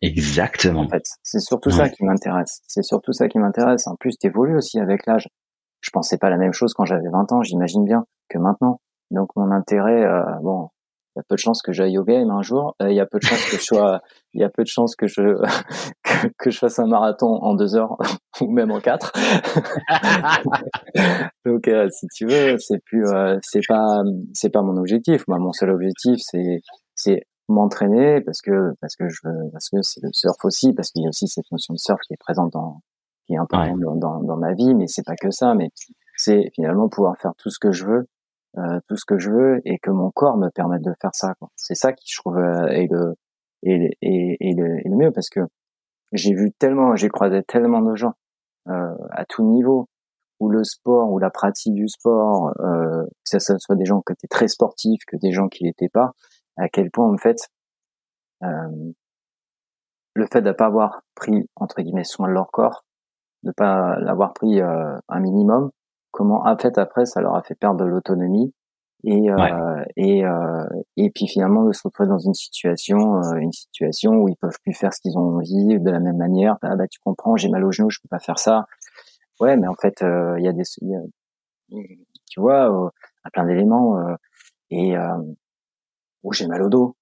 Exactement. 0.02 0.82
En 0.82 0.90
fait, 0.90 1.04
c'est 1.22 1.42
surtout 1.42 1.70
ça 1.70 1.90
qui 1.90 2.04
m'intéresse. 2.04 2.62
C'est 2.68 2.84
surtout 2.84 3.14
ça 3.14 3.28
qui 3.28 3.38
m'intéresse. 3.38 3.86
En 3.86 3.96
plus, 3.96 4.18
tu 4.18 4.28
évolues 4.28 4.58
aussi 4.58 4.80
avec 4.80 5.06
l'âge. 5.06 5.28
Je 5.82 5.90
pensais 5.92 6.18
pas 6.18 6.30
la 6.30 6.38
même 6.38 6.54
chose 6.54 6.74
quand 6.74 6.86
j'avais 6.86 7.10
20 7.12 7.32
ans, 7.34 7.44
j'imagine 7.44 7.84
bien 7.84 8.06
que 8.30 8.40
maintenant. 8.40 8.82
Donc 9.12 9.30
mon 9.36 9.52
intérêt, 9.52 10.04
euh, 10.04 10.24
bon, 10.42 10.70
il 11.16 11.20
y 11.20 11.22
a 11.22 11.24
peu 11.28 11.36
de 11.36 11.40
chances 11.40 11.62
que 11.62 11.74
j'aille 11.74 11.98
au 11.98 12.04
game 12.04 12.30
un 12.30 12.42
jour. 12.42 12.76
Euh, 12.82 12.90
il 12.90 12.96
y 12.96 13.02
a 13.02 13.06
peu 13.06 13.20
de 13.20 13.24
chances 13.24 13.46
que 13.50 13.58
je 13.58 13.62
sois, 13.62 14.02
il 14.34 14.42
y 14.42 14.44
a 14.44 14.50
peu 14.50 14.64
de 14.64 14.68
chances 14.68 14.96
que 14.96 15.08
je 15.08 15.22
que, 16.38 16.50
je 16.50 16.58
fasse 16.58 16.80
un 16.80 16.88
marathon 16.88 17.28
en 17.42 17.56
deux 17.56 17.76
heures 17.76 17.98
ou 18.42 18.50
même 18.52 18.72
en 18.72 18.80
quatre. 18.80 19.12
Donc 21.46 21.68
euh, 21.68 21.88
si 21.90 22.08
tu 22.16 22.26
veux, 22.28 22.58
c'est 22.58 22.80
plus, 22.86 23.06
euh, 23.08 23.38
c'est 23.42 23.62
pas, 23.68 24.04
c'est 24.34 24.50
pas 24.50 24.62
mon 24.62 24.78
objectif. 24.78 25.28
Moi, 25.28 25.38
mon 25.40 25.52
seul 25.52 25.72
objectif, 25.72 26.20
c'est 26.20 26.62
c'est 26.96 27.22
m'entraîner 27.50 28.22
parce 28.22 28.42
que 28.42 28.74
parce 28.80 28.96
que 28.96 29.10
je 29.10 29.20
parce 29.52 29.70
que 29.70 29.82
c'est 29.82 30.02
le 30.02 30.10
surf 30.14 30.38
aussi 30.46 30.72
parce 30.74 30.92
qu'il 30.92 31.04
y 31.04 31.06
a 31.06 31.10
aussi 31.10 31.28
cette 31.28 31.52
notion 31.52 31.74
de 31.74 31.80
surf 31.80 32.00
qui 32.08 32.14
est 32.14 32.20
présente 32.20 32.54
dans 32.54 32.82
qui 33.28 33.34
est 33.34 33.38
importante 33.38 33.80
dans, 33.80 33.96
dans, 33.96 34.24
dans 34.24 34.38
ma 34.38 34.54
vie, 34.54 34.74
mais 34.76 34.88
c'est 34.88 35.06
pas 35.06 35.16
que 35.16 35.30
ça. 35.30 35.54
Mais 35.56 35.70
c'est 36.16 36.52
finalement 36.56 36.88
pouvoir 36.88 37.18
faire 37.18 37.34
tout 37.38 37.50
ce 37.50 37.60
que 37.60 37.72
je 37.72 37.86
veux 37.86 38.08
euh, 38.58 38.80
tout 38.88 38.98
ce 38.98 39.06
que 39.06 39.18
je 39.18 39.32
veux 39.32 39.62
et 39.66 39.80
que 39.80 39.92
mon 39.92 40.12
corps 40.12 40.38
me 40.38 40.50
permette 40.50 40.84
de 40.84 40.94
faire 41.02 41.14
ça. 41.14 41.34
C'est 41.56 41.76
ça 41.76 41.94
qui 41.94 42.06
je 42.12 42.20
trouve 42.20 42.38
euh, 42.38 42.68
est 42.68 42.88
le 42.92 43.16
est, 43.64 43.98
est, 44.02 44.58
le, 44.58 44.78
le 44.84 44.96
mieux 44.96 45.12
parce 45.12 45.30
que 45.30 45.42
j'ai 46.12 46.34
vu 46.34 46.52
tellement, 46.52 46.96
j'ai 46.96 47.10
croisé 47.10 47.44
tellement 47.44 47.82
de 47.82 47.96
gens 47.96 48.14
euh, 48.68 48.96
à 49.12 49.26
tout 49.26 49.44
niveau 49.44 49.88
où 50.40 50.50
le 50.50 50.64
sport 50.64 51.12
ou 51.12 51.20
la 51.20 51.30
pratique 51.30 51.76
du 51.76 51.88
sport, 51.88 52.52
euh, 52.60 53.04
que 53.32 53.40
ce 53.40 53.58
soit 53.60 53.76
des 53.76 53.86
gens 53.86 54.02
qui 54.02 54.14
étaient 54.14 54.28
très 54.28 54.48
sportifs, 54.48 55.04
que 55.06 55.16
des 55.18 55.32
gens 55.32 55.48
qui 55.48 55.64
l'étaient 55.64 55.90
pas, 55.90 56.12
à 56.58 56.68
quel 56.68 56.90
point 56.90 57.08
en 57.08 57.18
fait 57.18 57.38
euh, 58.44 58.92
le 60.16 60.26
fait 60.26 60.42
de 60.42 60.50
ne 60.50 60.54
pas 60.54 60.66
avoir 60.66 61.04
pris 61.16 61.48
entre 61.56 61.82
guillemets 61.82 62.04
soin 62.04 62.28
de 62.28 62.34
leur 62.34 62.50
corps, 62.52 62.84
de 63.44 63.52
pas 63.52 64.00
l'avoir 64.00 64.34
pris 64.34 64.62
euh, 64.62 64.98
un 65.08 65.20
minimum, 65.20 65.70
comment 66.12 66.46
en 66.46 66.58
fait 66.58 66.78
après 66.78 67.06
ça 67.06 67.22
leur 67.22 67.36
a 67.36 67.42
fait 67.44 67.56
perdre 67.56 67.80
de 67.80 67.86
l'autonomie 67.86 68.54
et 69.04 69.32
euh, 69.32 69.84
et 69.96 70.24
euh, 70.26 70.66
et 70.96 71.10
puis 71.10 71.28
finalement 71.28 71.64
de 71.64 71.72
se 71.72 71.82
retrouver 71.84 72.10
dans 72.10 72.20
une 72.20 72.34
situation 72.34 73.18
euh, 73.18 73.36
une 73.38 73.52
situation 73.52 74.12
où 74.14 74.30
ils 74.30 74.36
peuvent 74.36 74.60
plus 74.64 74.74
faire 74.74 74.94
ce 74.94 75.02
qu'ils 75.02 75.18
ont 75.18 75.38
envie 75.38 75.80
de 75.80 75.90
la 75.90 76.00
même 76.00 76.18
manière. 76.18 76.58
Ah 76.62 76.76
bah 76.76 76.88
tu 76.88 77.00
comprends 77.04 77.36
j'ai 77.36 77.50
mal 77.50 77.66
au 77.66 77.72
genou 77.72 77.90
je 77.90 78.00
peux 78.00 78.10
pas 78.10 78.20
faire 78.20 78.38
ça. 78.38 78.66
Ouais 79.40 79.58
mais 79.58 79.68
en 79.68 79.74
fait 79.74 80.04
euh, 80.04 80.36
il 80.38 80.46
y 80.46 80.48
a 80.48 80.54
des 80.54 80.64
tu 82.30 82.40
vois 82.40 82.92
à 83.24 83.30
plein 83.32 83.46
d'éléments 83.46 83.98
et 84.70 84.96
où 86.24 86.34
j'ai 86.34 86.48
mal 86.48 86.62
au 86.62 86.70
dos. 86.70 86.96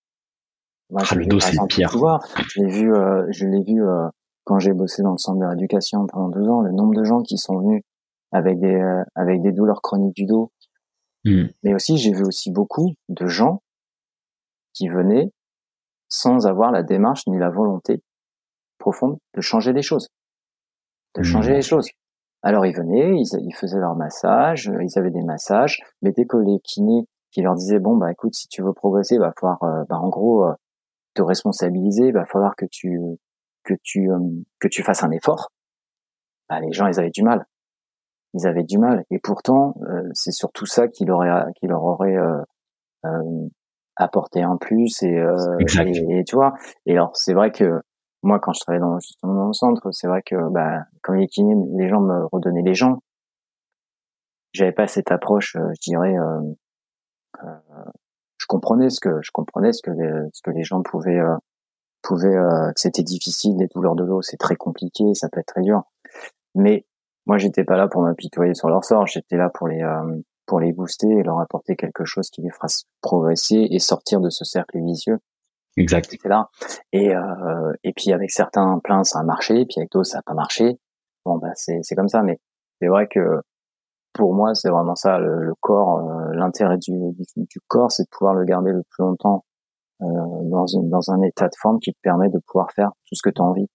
Moi, 0.89 1.03
ah, 1.07 1.15
le 1.15 1.25
dos 1.25 1.39
c'est 1.39 1.57
pire. 1.67 1.91
je 1.91 2.61
l'ai 2.61 2.69
vu 2.69 2.93
je 3.29 3.45
l'ai 3.45 3.63
vu 3.63 3.83
quand 4.45 4.57
j'ai 4.59 4.73
bossé 4.73 5.03
dans 5.03 5.11
le 5.11 5.17
centre 5.17 5.39
de 5.39 5.45
rééducation 5.45 6.07
pendant 6.07 6.29
deux 6.29 6.47
ans 6.47 6.61
le 6.61 6.71
nombre 6.71 6.95
de 6.95 7.03
gens 7.03 7.21
qui 7.21 7.37
sont 7.37 7.57
venus 7.59 7.83
avec 8.31 8.59
des 8.59 8.75
euh, 8.75 9.03
avec 9.15 9.41
des 9.41 9.51
douleurs 9.51 9.81
chroniques 9.81 10.15
du 10.15 10.25
dos. 10.25 10.51
Hmm. 11.25 11.47
Mais 11.63 11.73
aussi, 11.73 11.97
j'ai 11.97 12.13
vu 12.13 12.23
aussi 12.23 12.51
beaucoup 12.51 12.93
de 13.09 13.27
gens 13.27 13.61
qui 14.73 14.87
venaient 14.87 15.31
sans 16.07 16.47
avoir 16.47 16.71
la 16.71 16.83
démarche 16.83 17.27
ni 17.27 17.37
la 17.37 17.49
volonté 17.49 18.01
profonde 18.77 19.17
de 19.35 19.41
changer 19.41 19.73
les 19.73 19.81
choses, 19.81 20.09
de 21.15 21.23
changer 21.23 21.51
hmm. 21.51 21.55
les 21.55 21.61
choses. 21.61 21.89
Alors 22.41 22.65
ils 22.65 22.75
venaient, 22.75 23.19
ils, 23.19 23.27
ils, 23.41 23.53
faisaient 23.53 23.79
leur 23.79 23.95
massage, 23.95 24.71
ils 24.81 24.97
avaient 24.97 25.11
des 25.11 25.23
massages, 25.23 25.79
mais 26.01 26.13
dès 26.13 26.25
que 26.25 26.37
les 26.37 26.59
kinés 26.63 27.05
qui 27.31 27.41
leur 27.41 27.55
disaient 27.55 27.79
bon 27.79 27.97
bah 27.97 28.11
écoute 28.11 28.33
si 28.33 28.47
tu 28.47 28.61
veux 28.61 28.73
progresser, 28.73 29.17
va 29.17 29.33
falloir 29.37 29.61
euh, 29.63 29.83
bah, 29.89 29.97
en 29.97 30.09
gros 30.09 30.45
euh, 30.45 30.53
te 31.15 31.21
responsabiliser, 31.21 32.11
va 32.11 32.25
falloir 32.25 32.55
que 32.55 32.65
tu 32.71 32.97
que 33.63 33.73
tu 33.83 34.09
que 34.59 34.67
tu 34.69 34.83
fasses 34.83 35.03
un 35.03 35.11
effort. 35.11 35.51
Bah, 36.47 36.61
les 36.61 36.71
gens 36.71 36.87
ils 36.87 36.97
avaient 36.97 37.11
du 37.11 37.23
mal 37.23 37.45
ils 38.33 38.47
avaient 38.47 38.63
du 38.63 38.77
mal. 38.77 39.03
Et 39.11 39.19
pourtant, 39.19 39.75
euh, 39.89 40.09
c'est 40.13 40.31
surtout 40.31 40.65
ça 40.65 40.87
qui 40.87 41.05
leur, 41.05 41.17
aurait, 41.17 41.51
qui 41.59 41.67
leur 41.67 41.83
aurait 41.83 42.17
euh, 42.17 42.41
euh, 43.05 43.47
apporté 43.95 44.41
un 44.41 44.57
plus. 44.57 45.01
Et, 45.03 45.15
et, 45.15 46.23
tu 46.23 46.35
vois. 46.35 46.53
Et 46.85 46.93
alors, 46.93 47.15
c'est 47.15 47.33
vrai 47.33 47.51
que 47.51 47.81
moi, 48.21 48.39
quand 48.39 48.53
je 48.53 48.59
travaillais 48.59 48.81
dans, 48.81 48.99
justement 48.99 49.33
dans 49.33 49.47
le 49.47 49.53
centre, 49.53 49.89
c'est 49.91 50.07
vrai 50.07 50.21
que 50.23 50.35
bah, 50.51 50.83
quand 51.01 51.13
les 51.13 51.27
kinés, 51.27 51.55
les 51.77 51.89
gens 51.89 52.01
me 52.01 52.25
redonnaient 52.31 52.63
les 52.63 52.73
gens. 52.73 52.99
J'avais 54.51 54.71
pas 54.71 54.87
cette 54.87 55.11
approche, 55.11 55.55
je 55.55 55.79
dirais. 55.81 56.15
je 57.43 58.45
comprenais 58.47 58.89
ce 58.89 58.99
que 58.99 59.21
je 59.21 59.29
comprenais 59.31 59.71
ce 59.71 59.83
que 59.83 59.91
les, 59.91 60.27
ce 60.33 60.41
que 60.41 60.49
les 60.49 60.63
gens 60.63 60.81
pouvaient 60.81 61.21
pouvaient 62.01 62.35
que 62.73 62.79
c'était 62.79 63.03
difficile 63.03 63.57
les 63.59 63.67
douleurs 63.67 63.95
de 63.95 64.03
l'eau 64.03 64.23
c'est 64.23 64.37
très 64.37 64.55
compliqué 64.55 65.13
ça 65.13 65.29
peut 65.29 65.39
être 65.39 65.53
très 65.53 65.61
dur 65.61 65.83
mais 66.55 66.87
moi, 67.29 67.37
j'étais 67.37 67.63
pas 67.63 67.77
là 67.77 67.87
pour 67.87 68.01
m'apitoyer 68.01 68.55
sur 68.55 68.69
leur 68.69 68.83
sort. 68.83 69.05
J'étais 69.05 69.37
là 69.37 69.51
pour 69.53 69.67
les 69.67 69.83
euh, 69.83 70.19
pour 70.47 70.59
les 70.59 70.73
booster 70.73 71.07
et 71.07 71.21
leur 71.21 71.39
apporter 71.39 71.75
quelque 71.75 72.03
chose 72.03 72.27
qui 72.31 72.41
les 72.41 72.49
fera 72.49 72.65
progresser 73.03 73.67
et 73.69 73.77
sortir 73.77 74.19
de 74.19 74.31
ce 74.31 74.43
cercle 74.43 74.83
vicieux. 74.83 75.19
Exact. 75.77 76.09
J'étais 76.09 76.27
là. 76.27 76.49
Et 76.91 77.13
euh, 77.13 77.71
et 77.83 77.93
puis 77.93 78.13
avec 78.13 78.31
certains 78.31 78.79
pleins, 78.83 79.03
ça 79.03 79.19
a 79.19 79.23
marché, 79.23 79.63
puis 79.67 79.75
avec 79.77 79.91
d'autres, 79.91 80.09
ça 80.09 80.17
a 80.17 80.21
pas 80.23 80.33
marché. 80.33 80.79
Bon, 81.23 81.37
bah 81.37 81.51
c'est 81.53 81.77
c'est 81.83 81.93
comme 81.93 82.07
ça. 82.07 82.23
Mais 82.23 82.39
c'est 82.81 82.87
vrai 82.87 83.07
que 83.07 83.41
pour 84.13 84.33
moi, 84.33 84.55
c'est 84.55 84.71
vraiment 84.71 84.95
ça 84.95 85.19
le, 85.19 85.53
corps. 85.61 85.99
Euh, 85.99 86.33
l'intérêt 86.33 86.79
du, 86.79 86.93
du, 87.35 87.59
corps, 87.67 87.91
c'est 87.91 88.05
de 88.05 88.09
pouvoir 88.09 88.33
le 88.33 88.43
garder 88.43 88.71
le 88.71 88.81
plus 88.89 89.03
longtemps 89.03 89.45
euh, 90.01 90.05
dans 90.45 90.65
une, 90.65 90.89
dans 90.89 91.11
un 91.11 91.21
état 91.21 91.45
de 91.45 91.55
forme 91.61 91.77
qui 91.79 91.93
te 91.93 91.99
permet 92.01 92.29
de 92.29 92.39
pouvoir 92.47 92.71
faire 92.71 92.89
tout 93.05 93.13
ce 93.13 93.21
que 93.21 93.29
tu 93.29 93.39
as 93.39 93.45
envie 93.45 93.67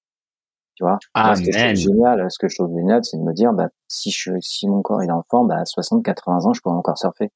Tu 0.75 0.83
vois 0.83 0.99
ah, 1.15 1.37
ce 1.37 1.43
que 1.43 1.53
je 1.53 1.75
génial, 1.75 2.31
ce 2.31 2.39
que 2.39 2.49
je 2.49 2.57
trouve 2.57 2.75
génial, 2.75 3.05
c'est 3.05 3.17
de 3.17 3.23
me 3.23 3.33
dire, 3.33 3.53
bah, 3.53 3.69
si 3.87 4.11
je, 4.11 4.33
si 4.41 4.69
mon 4.69 4.83
corps 4.83 5.03
est 5.03 5.11
en 5.11 5.23
forme, 5.31 5.49
bah, 5.49 5.59
à 5.59 5.65
60, 5.65 6.05
80 6.05 6.47
ans, 6.47 6.53
je 6.53 6.61
pourrais 6.61 6.75
encore 6.75 6.99
surfer. 6.99 7.31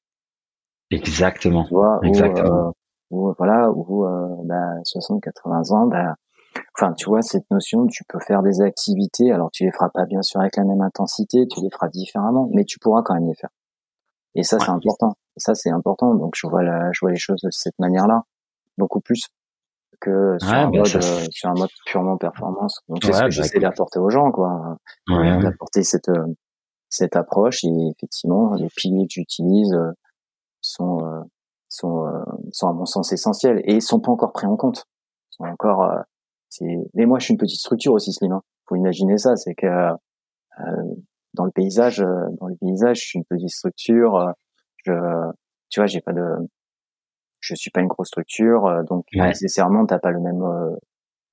Exactement. 0.91 1.63
Tu 1.65 1.73
vois, 1.73 1.99
Exactement. 2.03 2.73
Ou, 3.11 3.33
voilà, 3.37 3.71
ou 3.71 4.05
bah, 4.43 4.83
60, 4.83 5.21
80 5.21 5.71
ans, 5.71 5.87
bah, 5.87 6.15
enfin, 6.77 6.93
tu 6.93 7.09
vois, 7.09 7.21
cette 7.21 7.49
notion, 7.49 7.87
tu 7.87 8.03
peux 8.03 8.19
faire 8.19 8.43
des 8.43 8.61
activités. 8.61 9.31
Alors, 9.31 9.51
tu 9.51 9.63
les 9.63 9.71
feras 9.71 9.89
pas 9.89 10.05
bien 10.05 10.21
sûr 10.21 10.41
avec 10.41 10.57
la 10.57 10.65
même 10.65 10.81
intensité, 10.81 11.47
tu 11.47 11.61
les 11.61 11.69
feras 11.69 11.87
différemment, 11.87 12.49
mais 12.53 12.65
tu 12.65 12.77
pourras 12.77 13.01
quand 13.03 13.13
même 13.13 13.27
les 13.27 13.35
faire. 13.35 13.49
Et 14.35 14.43
ça, 14.43 14.59
c'est 14.59 14.69
important. 14.69 15.15
ça, 15.37 15.55
c'est 15.55 15.71
important. 15.71 16.13
Donc, 16.13 16.33
je 16.35 16.45
vois 16.45 16.63
la, 16.63 16.91
je 16.91 16.99
vois 17.01 17.11
les 17.11 17.17
choses 17.17 17.41
de 17.41 17.49
cette 17.51 17.79
manière-là, 17.79 18.23
beaucoup 18.77 18.99
plus 18.99 19.29
que 19.99 20.37
sur, 20.39 20.49
un, 20.49 20.69
bah, 20.69 20.77
mode, 20.79 20.95
euh, 20.95 21.27
sur 21.31 21.49
un 21.49 21.53
mode 21.53 21.69
purement 21.85 22.17
performance. 22.17 22.79
Donc, 22.87 22.99
c'est 23.03 23.13
ce 23.13 23.17
que 23.17 23.23
bah, 23.23 23.29
j'essaie 23.29 23.59
d'apporter 23.59 23.99
aux 23.99 24.09
gens, 24.09 24.31
quoi. 24.31 24.77
D'apporter 25.07 25.83
cette, 25.83 26.09
euh, 26.09 26.25
cette 26.89 27.15
approche. 27.15 27.63
Et 27.63 27.91
effectivement, 27.95 28.53
les 28.55 28.69
piliers 28.75 29.05
que 29.07 29.13
j'utilise 29.13 29.73
euh, 29.73 29.91
sont, 30.61 30.99
sont, 31.69 32.05
sont 32.51 32.67
à 32.67 32.73
mon 32.73 32.85
sens 32.85 33.11
essentiels 33.13 33.61
et 33.65 33.79
sont 33.79 33.99
pas 33.99 34.11
encore 34.11 34.33
pris 34.33 34.47
en 34.47 34.57
compte. 34.57 34.85
Sont 35.31 35.45
encore, 35.45 35.89
c'est, 36.49 36.77
mais 36.93 37.05
moi, 37.05 37.19
je 37.19 37.25
suis 37.25 37.33
une 37.33 37.39
petite 37.39 37.59
structure 37.59 37.93
aussi, 37.93 38.11
Slim. 38.11 38.33
Hein. 38.33 38.41
Faut 38.67 38.75
imaginer 38.75 39.17
ça, 39.17 39.35
c'est 39.35 39.55
que 39.55 39.67
dans 41.33 41.45
le 41.45 41.51
paysage, 41.51 42.01
euh, 42.01 42.27
dans 42.39 42.47
les 42.47 42.55
paysages, 42.57 42.99
je 42.99 43.05
suis 43.05 43.19
une 43.19 43.25
petite 43.25 43.49
structure. 43.49 44.15
Euh, 44.15 44.31
je, 44.85 44.93
tu 45.69 45.79
vois, 45.79 45.87
j'ai 45.87 46.01
pas 46.01 46.13
de, 46.13 46.23
je 47.39 47.55
suis 47.55 47.71
pas 47.71 47.81
une 47.81 47.87
grosse 47.87 48.07
structure, 48.07 48.65
euh, 48.67 48.83
donc 48.83 49.05
nécessairement 49.13 49.85
t'as 49.85 49.99
pas 49.99 50.11
le 50.11 50.19
même, 50.19 50.43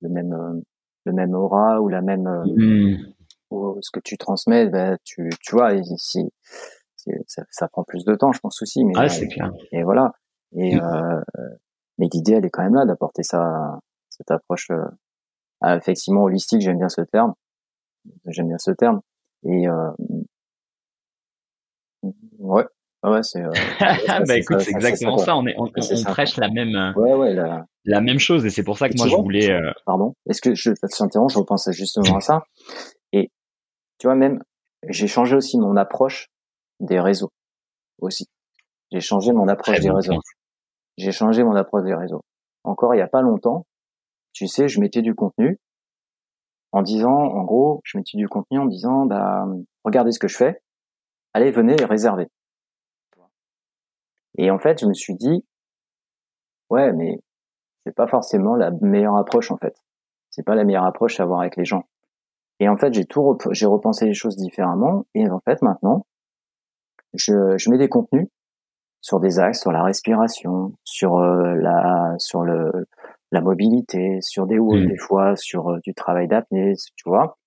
le 0.01 0.09
même, 0.09 0.61
le 1.05 1.13
même 1.13 1.33
aura 1.33 1.81
ou 1.81 1.89
la 1.89 2.01
même, 2.01 2.27
mmh. 2.45 3.13
ou 3.51 3.77
ce 3.81 3.91
que 3.91 3.99
tu 3.99 4.17
transmets. 4.17 4.67
Ben, 4.69 4.97
tu, 5.03 5.29
tu 5.41 5.55
vois, 5.55 5.73
ici, 5.73 6.31
ça, 7.27 7.43
ça, 7.49 7.67
prend 7.67 7.83
plus 7.83 8.03
de 8.05 8.15
temps, 8.15 8.31
je 8.31 8.39
pense 8.39 8.61
aussi. 8.61 8.83
Mais 8.83 8.93
ah, 8.95 9.09
c'est 9.09 9.27
clair. 9.27 9.51
Et 9.71 9.83
voilà. 9.83 10.11
Et 10.53 10.75
mmh. 10.75 11.23
mais 11.97 12.07
l'idée, 12.13 12.33
elle 12.33 12.45
est 12.45 12.49
quand 12.49 12.63
même 12.63 12.75
là 12.75 12.85
d'apporter 12.85 13.23
ça, 13.23 13.79
cette 14.09 14.31
approche 14.31 14.69
effectivement 15.65 16.23
holistique. 16.23 16.61
J'aime 16.61 16.77
bien 16.77 16.89
ce 16.89 17.01
terme. 17.01 17.33
J'aime 18.25 18.47
bien 18.47 18.57
ce 18.57 18.71
terme. 18.71 19.01
Et 19.43 19.67
euh, 19.67 19.91
ouais, 22.39 22.65
ouais, 23.03 23.23
c'est. 23.23 23.41
Euh, 23.41 23.51
bah 24.27 24.37
écoute, 24.37 24.61
c'est 24.61 24.71
exactement 24.71 25.17
ça. 25.17 25.35
On 25.35 25.45
est, 25.45 25.55
on, 25.57 25.69
prêche 26.03 26.37
la 26.37 26.49
même, 26.49 26.75
euh, 26.75 26.93
ouais, 26.93 27.13
ouais, 27.13 27.33
la... 27.33 27.65
la... 27.85 28.01
même 28.01 28.19
chose, 28.19 28.45
et 28.45 28.49
c'est 28.49 28.63
pour 28.63 28.77
ça 28.77 28.89
que 28.89 28.97
moi 28.97 29.07
je 29.07 29.15
voulais. 29.15 29.51
Euh... 29.51 29.71
Pardon. 29.85 30.13
Est-ce 30.29 30.41
que 30.41 30.55
je 30.55 30.71
t'interromps 30.71 31.33
Je 31.33 31.39
repense 31.39 31.69
justement 31.71 32.17
à 32.17 32.21
ça. 32.21 32.43
Et 33.13 33.29
tu 33.99 34.07
vois, 34.07 34.15
même, 34.15 34.41
j'ai 34.89 35.07
changé 35.07 35.35
aussi 35.35 35.57
mon 35.57 35.75
approche 35.75 36.27
des 36.79 36.99
réseaux 36.99 37.31
aussi. 37.99 38.27
J'ai 38.91 39.01
changé 39.01 39.33
mon 39.33 39.47
approche 39.47 39.79
des 39.79 39.91
réseaux. 39.91 40.19
J'ai 40.97 41.11
changé 41.11 41.43
mon 41.43 41.55
approche 41.55 41.83
des 41.83 41.93
réseaux. 41.93 42.21
Encore 42.63 42.95
il 42.95 42.97
y 42.97 43.01
a 43.01 43.07
pas 43.07 43.21
longtemps, 43.21 43.65
tu 44.33 44.47
sais, 44.47 44.67
je 44.67 44.79
mettais 44.79 45.01
du 45.01 45.15
contenu 45.15 45.59
en 46.71 46.81
disant, 46.81 47.13
en 47.13 47.43
gros, 47.43 47.81
je 47.83 47.97
mettais 47.97 48.17
du 48.17 48.27
contenu 48.27 48.59
en 48.59 48.65
disant, 48.65 49.05
bah, 49.05 49.45
regardez 49.83 50.11
ce 50.11 50.19
que 50.19 50.27
je 50.27 50.35
fais, 50.35 50.61
allez, 51.33 51.51
venez 51.51 51.75
réservez. 51.75 52.27
Et 54.37 54.51
en 54.51 54.59
fait, 54.59 54.81
je 54.81 54.85
me 54.85 54.93
suis 54.93 55.15
dit, 55.15 55.45
ouais, 56.69 56.93
mais 56.93 57.19
c'est 57.85 57.95
pas 57.95 58.07
forcément 58.07 58.55
la 58.55 58.71
meilleure 58.81 59.17
approche 59.17 59.51
en 59.51 59.57
fait. 59.57 59.75
C'est 60.29 60.43
pas 60.43 60.55
la 60.55 60.63
meilleure 60.63 60.85
approche 60.85 61.19
à 61.19 61.23
avoir 61.23 61.41
avec 61.41 61.55
les 61.55 61.65
gens. 61.65 61.85
Et 62.59 62.69
en 62.69 62.77
fait, 62.77 62.93
j'ai 62.93 63.05
tout, 63.05 63.37
j'ai 63.51 63.65
repensé 63.65 64.05
les 64.05 64.13
choses 64.13 64.35
différemment. 64.35 65.05
Et 65.13 65.29
en 65.29 65.39
fait, 65.39 65.61
maintenant, 65.61 66.05
je, 67.13 67.57
je 67.57 67.69
mets 67.69 67.77
des 67.77 67.89
contenus 67.89 68.27
sur 69.01 69.19
des 69.19 69.39
axes, 69.39 69.61
sur 69.61 69.71
la 69.71 69.83
respiration, 69.83 70.73
sur 70.83 71.17
euh, 71.17 71.55
la, 71.55 72.15
sur 72.17 72.41
le, 72.41 72.71
la 73.31 73.41
mobilité, 73.41 74.19
sur 74.21 74.47
des 74.47 74.59
hauts, 74.59 74.75
mmh. 74.75 74.87
des 74.87 74.97
fois, 74.97 75.35
sur 75.35 75.69
euh, 75.69 75.79
du 75.83 75.93
travail 75.93 76.27
d'apnée, 76.27 76.73
tu 76.95 77.09
vois. 77.09 77.37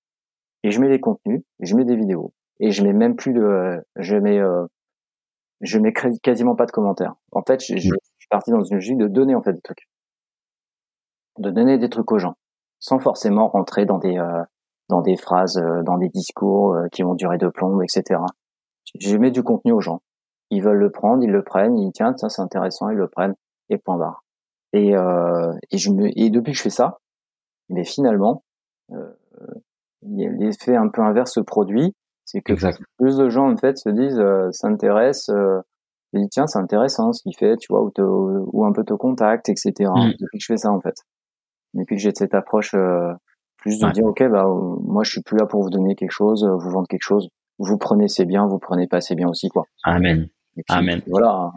Et 0.63 0.71
je 0.71 0.81
mets 0.81 0.89
des 0.89 1.01
contenus, 1.01 1.43
je 1.61 1.75
mets 1.75 1.85
des 1.85 1.97
vidéos, 1.97 2.33
et 2.61 2.71
je 2.71 2.85
mets 2.85 2.93
même 2.93 3.17
plus 3.17 3.33
de, 3.33 3.83
je 3.97 4.17
mets, 4.17 4.39
euh, 4.39 4.67
je 5.61 5.79
mets 5.79 5.93
quasiment 6.23 6.57
pas 6.57 6.67
de 6.67 6.71
commentaires. 6.71 7.15
En 7.33 7.43
fait, 7.43 7.61
je, 7.61 7.77
je, 7.77 7.89
mmh. 7.89 7.97
suis 8.19 8.29
parti 8.29 8.51
dans 8.51 8.63
une 8.63 8.77
logique 8.77 8.99
de 8.99 9.09
donner 9.09 9.35
en 9.35 9.43
fait 9.43 9.53
des 9.53 9.61
trucs, 9.61 9.89
de 11.39 11.51
donner 11.51 11.79
des 11.79 11.89
trucs 11.89 12.11
aux 12.13 12.19
gens, 12.19 12.35
sans 12.79 12.99
forcément 12.99 13.49
rentrer 13.49 13.87
dans 13.87 13.99
des, 13.99 14.19
euh, 14.19 14.43
dans 14.89 15.03
des 15.03 15.17
phrases, 15.17 15.63
dans 15.85 15.99
des 15.99 16.09
discours 16.09 16.77
qui 16.93 17.03
vont 17.03 17.15
durer 17.15 17.39
de 17.39 17.49
plomb, 17.49 17.81
etc. 17.81 18.21
Je 18.99 19.17
mets 19.17 19.31
du 19.31 19.43
contenu 19.43 19.73
aux 19.73 19.81
gens. 19.81 20.03
Ils 20.51 20.63
veulent 20.63 20.79
le 20.79 20.91
prendre, 20.91 21.23
ils 21.23 21.31
le 21.31 21.45
prennent, 21.45 21.79
ils 21.79 21.93
tiennent, 21.93 22.17
ça 22.17 22.29
c'est 22.29 22.43
intéressant, 22.43 22.91
ils 22.91 22.97
le 22.97 23.09
prennent, 23.09 23.35
et 23.69 23.79
point 23.79 23.97
barre. 23.97 24.25
Et, 24.73 24.97
euh, 24.97 25.53
et, 25.71 25.79
je 25.79 25.91
me, 25.91 26.09
et 26.19 26.31
depuis 26.31 26.53
que 26.53 26.59
je 26.59 26.63
fais 26.63 26.71
ça, 26.71 26.99
mais 27.69 27.85
finalement, 27.85 28.45
euh, 28.93 29.15
l'effet 30.03 30.77
un 30.77 30.89
peu 30.89 31.03
inverse 31.03 31.35
se 31.35 31.41
produit, 31.41 31.95
c'est 32.31 32.43
que 32.43 32.53
plus 32.97 33.17
de 33.17 33.29
gens 33.29 33.51
en 33.51 33.57
fait 33.57 33.77
se 33.77 33.89
disent, 33.89 34.21
euh, 34.21 34.51
s'intéressent, 34.53 35.35
euh, 35.35 35.61
disent 36.13 36.29
tiens 36.31 36.47
c'est 36.47 36.61
intéressant 36.61 37.13
ce 37.13 37.23
qu'il 37.23 37.37
fait, 37.37 37.57
tu 37.57 37.67
vois, 37.71 37.83
ou, 37.83 37.91
te, 37.91 38.03
ou 38.03 38.65
un 38.65 38.73
peu 38.73 38.85
te 38.85 38.95
contacte, 38.95 39.49
etc. 39.49 39.73
Mmh. 39.81 40.13
Depuis 40.21 40.39
que 40.39 40.43
je 40.43 40.47
fais 40.47 40.57
ça 40.57 40.71
en 40.71 40.81
fait, 40.81 40.95
depuis 41.75 41.97
que 41.97 42.01
j'ai 42.01 42.13
cette 42.15 42.35
approche 42.35 42.75
euh, 42.75 43.13
plus 43.57 43.81
de 43.81 43.91
dire 43.91 44.05
ok 44.05 44.23
bah 44.31 44.47
moi 44.47 45.03
je 45.03 45.11
suis 45.11 45.23
plus 45.23 45.37
là 45.37 45.47
pour 45.47 45.63
vous 45.63 45.71
donner 45.71 45.97
quelque 45.97 46.13
chose, 46.13 46.45
vous 46.45 46.71
vendre 46.71 46.87
quelque 46.89 47.03
chose, 47.03 47.29
vous 47.59 47.79
prenez 47.79 48.07
c'est 48.07 48.27
bien, 48.27 48.47
vous 48.47 48.59
prenez 48.59 48.87
pas 48.87 49.01
c'est 49.01 49.17
bien 49.17 49.29
aussi 49.29 49.49
quoi. 49.49 49.65
Amen. 49.83 50.29
Amen. 50.69 51.01
Voilà. 51.07 51.53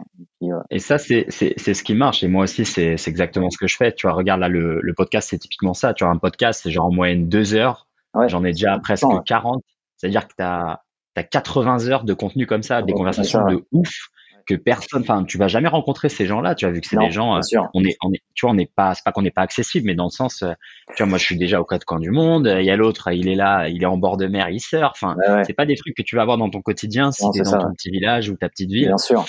Et, 0.70 0.78
ça, 0.78 0.98
c'est 0.98 1.28
ce 1.28 1.82
qui 1.82 1.94
marche. 1.94 2.22
Et 2.22 2.28
moi 2.28 2.44
aussi, 2.44 2.64
c'est 2.64 2.94
exactement 3.06 3.50
ce 3.50 3.58
que 3.58 3.66
je 3.66 3.76
fais. 3.76 3.92
Tu 3.92 4.06
vois, 4.06 4.14
regarde 4.14 4.40
là, 4.40 4.48
le, 4.48 4.80
le 4.80 4.94
podcast, 4.94 5.28
c'est 5.30 5.38
typiquement 5.38 5.74
ça. 5.74 5.92
Tu 5.92 6.04
vois, 6.04 6.12
un 6.12 6.16
podcast, 6.16 6.60
c'est 6.62 6.70
genre 6.70 6.86
en 6.86 6.92
moyenne 6.92 7.28
deux 7.28 7.54
heures. 7.54 7.86
J'en 8.28 8.44
ai 8.44 8.52
déjà 8.52 8.78
presque 8.78 9.04
40. 9.26 9.62
C'est-à-dire 10.04 10.28
que 10.28 10.34
tu 10.36 10.44
as, 10.44 10.82
as, 11.16 11.24
80 11.24 11.88
heures 11.88 12.04
de 12.04 12.12
contenu 12.12 12.46
comme 12.46 12.62
ça, 12.62 12.82
des 12.82 12.92
conversations 12.92 13.46
de 13.46 13.64
ouf 13.72 14.10
que 14.46 14.54
personne, 14.54 15.00
enfin, 15.00 15.24
tu 15.24 15.38
vas 15.38 15.48
jamais 15.48 15.68
rencontrer 15.68 16.10
ces 16.10 16.26
gens-là. 16.26 16.54
Tu 16.54 16.66
as 16.66 16.70
vu 16.70 16.82
que 16.82 16.86
c'est 16.86 16.98
des 16.98 17.10
gens, 17.10 17.36
euh, 17.36 17.40
on 17.72 17.82
est, 17.82 17.96
on 18.02 18.12
est, 18.12 18.20
tu 18.34 18.44
vois, 18.44 18.50
on 18.50 18.54
n'est 18.54 18.70
pas, 18.76 18.94
c'est 18.94 19.02
pas 19.02 19.12
qu'on 19.12 19.22
n'est 19.22 19.30
pas 19.30 19.40
accessible, 19.40 19.86
mais 19.86 19.94
dans 19.94 20.04
le 20.04 20.10
sens, 20.10 20.42
euh, 20.42 20.52
tu 20.88 21.02
vois, 21.02 21.06
moi, 21.06 21.16
je 21.16 21.24
suis 21.24 21.38
déjà 21.38 21.58
au 21.58 21.64
quatre 21.64 21.86
coins 21.86 22.00
du 22.00 22.10
monde. 22.10 22.54
Il 22.60 22.66
y 22.66 22.70
a 22.70 22.76
l'autre, 22.76 23.10
il 23.12 23.28
est 23.28 23.34
là, 23.34 23.66
il 23.70 23.82
est 23.82 23.86
en 23.86 23.96
bord 23.96 24.18
de 24.18 24.26
mer, 24.26 24.50
il 24.50 24.60
surfe. 24.60 25.02
Enfin, 25.02 25.16
c'est 25.46 25.54
pas 25.54 25.64
des 25.64 25.76
trucs 25.76 25.96
que 25.96 26.02
tu 26.02 26.16
vas 26.16 26.22
avoir 26.22 26.36
dans 26.36 26.50
ton 26.50 26.60
quotidien 26.60 27.10
si 27.10 27.24
tu 27.32 27.40
es 27.40 27.44
dans 27.44 27.58
ton 27.58 27.72
petit 27.72 27.90
village 27.90 28.28
ou 28.28 28.36
ta 28.36 28.50
petite 28.50 28.70
ville. 28.70 28.88
Bien 28.88 28.98
sûr. 28.98 29.24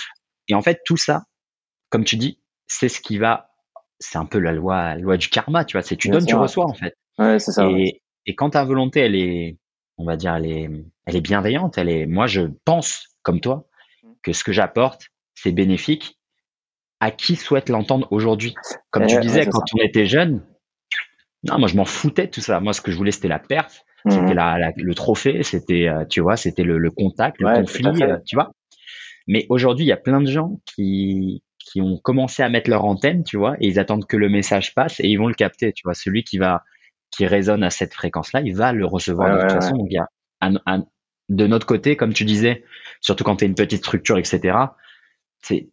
Et 0.49 0.55
en 0.55 0.61
fait, 0.61 0.81
tout 0.83 0.97
ça, 0.97 1.23
comme 1.89 2.03
tu 2.03 2.17
dis, 2.17 2.41
c'est 2.67 2.89
ce 2.89 2.99
qui 2.99 3.17
va, 3.17 3.51
c'est 3.99 4.17
un 4.17 4.25
peu 4.25 4.39
la 4.39 4.51
loi, 4.51 4.95
la 4.95 4.97
loi 4.97 5.15
du 5.15 5.29
karma, 5.29 5.63
tu 5.63 5.77
vois. 5.77 5.81
C'est 5.81 5.95
tu 5.95 6.09
donnes, 6.09 6.25
tu 6.25 6.35
reçois, 6.35 6.65
en 6.65 6.73
fait. 6.73 6.93
Ouais, 7.17 7.39
c'est 7.39 7.53
ça. 7.53 7.69
Et, 7.69 8.01
et 8.25 8.35
quand 8.35 8.49
ta 8.49 8.65
volonté, 8.65 8.99
elle 8.99 9.15
est, 9.15 9.57
on 9.97 10.05
va 10.05 10.15
dire, 10.17 10.35
elle 10.35 10.45
est, 10.45 10.69
elle 11.05 11.15
est 11.15 11.21
bienveillante, 11.21 11.77
elle 11.77 11.89
est, 11.89 12.05
moi, 12.05 12.27
je 12.27 12.41
pense, 12.65 13.17
comme 13.23 13.39
toi, 13.39 13.67
que 14.23 14.33
ce 14.33 14.43
que 14.43 14.51
j'apporte, 14.51 15.09
c'est 15.33 15.51
bénéfique. 15.51 16.17
À 17.01 17.11
qui 17.11 17.35
souhaite 17.35 17.69
l'entendre 17.69 18.07
aujourd'hui 18.11 18.55
Comme 18.89 19.05
tu 19.05 19.19
disais, 19.19 19.45
quand 19.45 19.61
on 19.77 19.83
était 19.83 20.05
jeune, 20.05 20.41
non, 21.43 21.59
moi 21.59 21.67
je 21.67 21.75
m'en 21.75 21.85
foutais 21.85 22.27
de 22.27 22.31
tout 22.31 22.41
ça. 22.41 22.59
Moi, 22.61 22.73
ce 22.73 22.81
que 22.81 22.89
je 22.89 22.97
voulais, 22.97 23.11
c'était 23.11 23.27
la 23.27 23.37
perf, 23.37 23.83
c'était 24.07 24.21
mhm. 24.21 24.33
la, 24.33 24.71
le 24.75 24.95
trophée, 24.95 25.43
c'était, 25.43 25.87
euh, 25.87 26.05
tu 26.05 26.21
vois, 26.21 26.37
c'était 26.37 26.63
le, 26.63 26.89
contact, 26.89 27.37
le 27.39 27.53
conflit, 27.53 27.85
euh, 28.01 28.17
tu 28.25 28.35
vois. 28.35 28.51
Mais 29.27 29.45
aujourd'hui, 29.49 29.85
il 29.85 29.89
y 29.89 29.93
a 29.93 29.97
plein 29.97 30.21
de 30.21 30.29
gens 30.29 30.59
qui 30.65 31.43
qui 31.59 31.81
ont 31.81 31.97
commencé 31.97 32.43
à 32.43 32.49
mettre 32.49 32.69
leur 32.69 32.85
antenne, 32.85 33.23
tu 33.23 33.37
vois, 33.37 33.55
et 33.59 33.67
ils 33.67 33.79
attendent 33.79 34.05
que 34.05 34.17
le 34.17 34.29
message 34.29 34.75
passe 34.75 34.99
et 34.99 35.07
ils 35.07 35.17
vont 35.17 35.27
le 35.27 35.33
capter, 35.33 35.73
tu 35.73 35.81
vois. 35.83 35.95
Celui 35.95 36.23
qui 36.23 36.37
va 36.37 36.63
qui 37.11 37.25
résonne 37.25 37.63
à 37.63 37.69
cette 37.69 37.93
fréquence-là, 37.93 38.41
il 38.41 38.55
va 38.55 38.73
le 38.73 38.85
recevoir 38.85 39.35
de 39.35 39.41
toute 39.41 39.51
façon. 39.51 39.77
Donc, 39.77 39.87
il 39.89 39.95
y 39.95 39.99
a 39.99 40.83
de 41.29 41.47
notre 41.47 41.65
côté, 41.65 41.95
comme 41.95 42.13
tu 42.13 42.23
disais, 42.23 42.63
surtout 43.01 43.23
quand 43.23 43.37
tu 43.37 43.45
es 43.45 43.47
une 43.47 43.55
petite 43.55 43.79
structure, 43.79 44.17
etc 44.17 44.67
c'est 45.45 45.69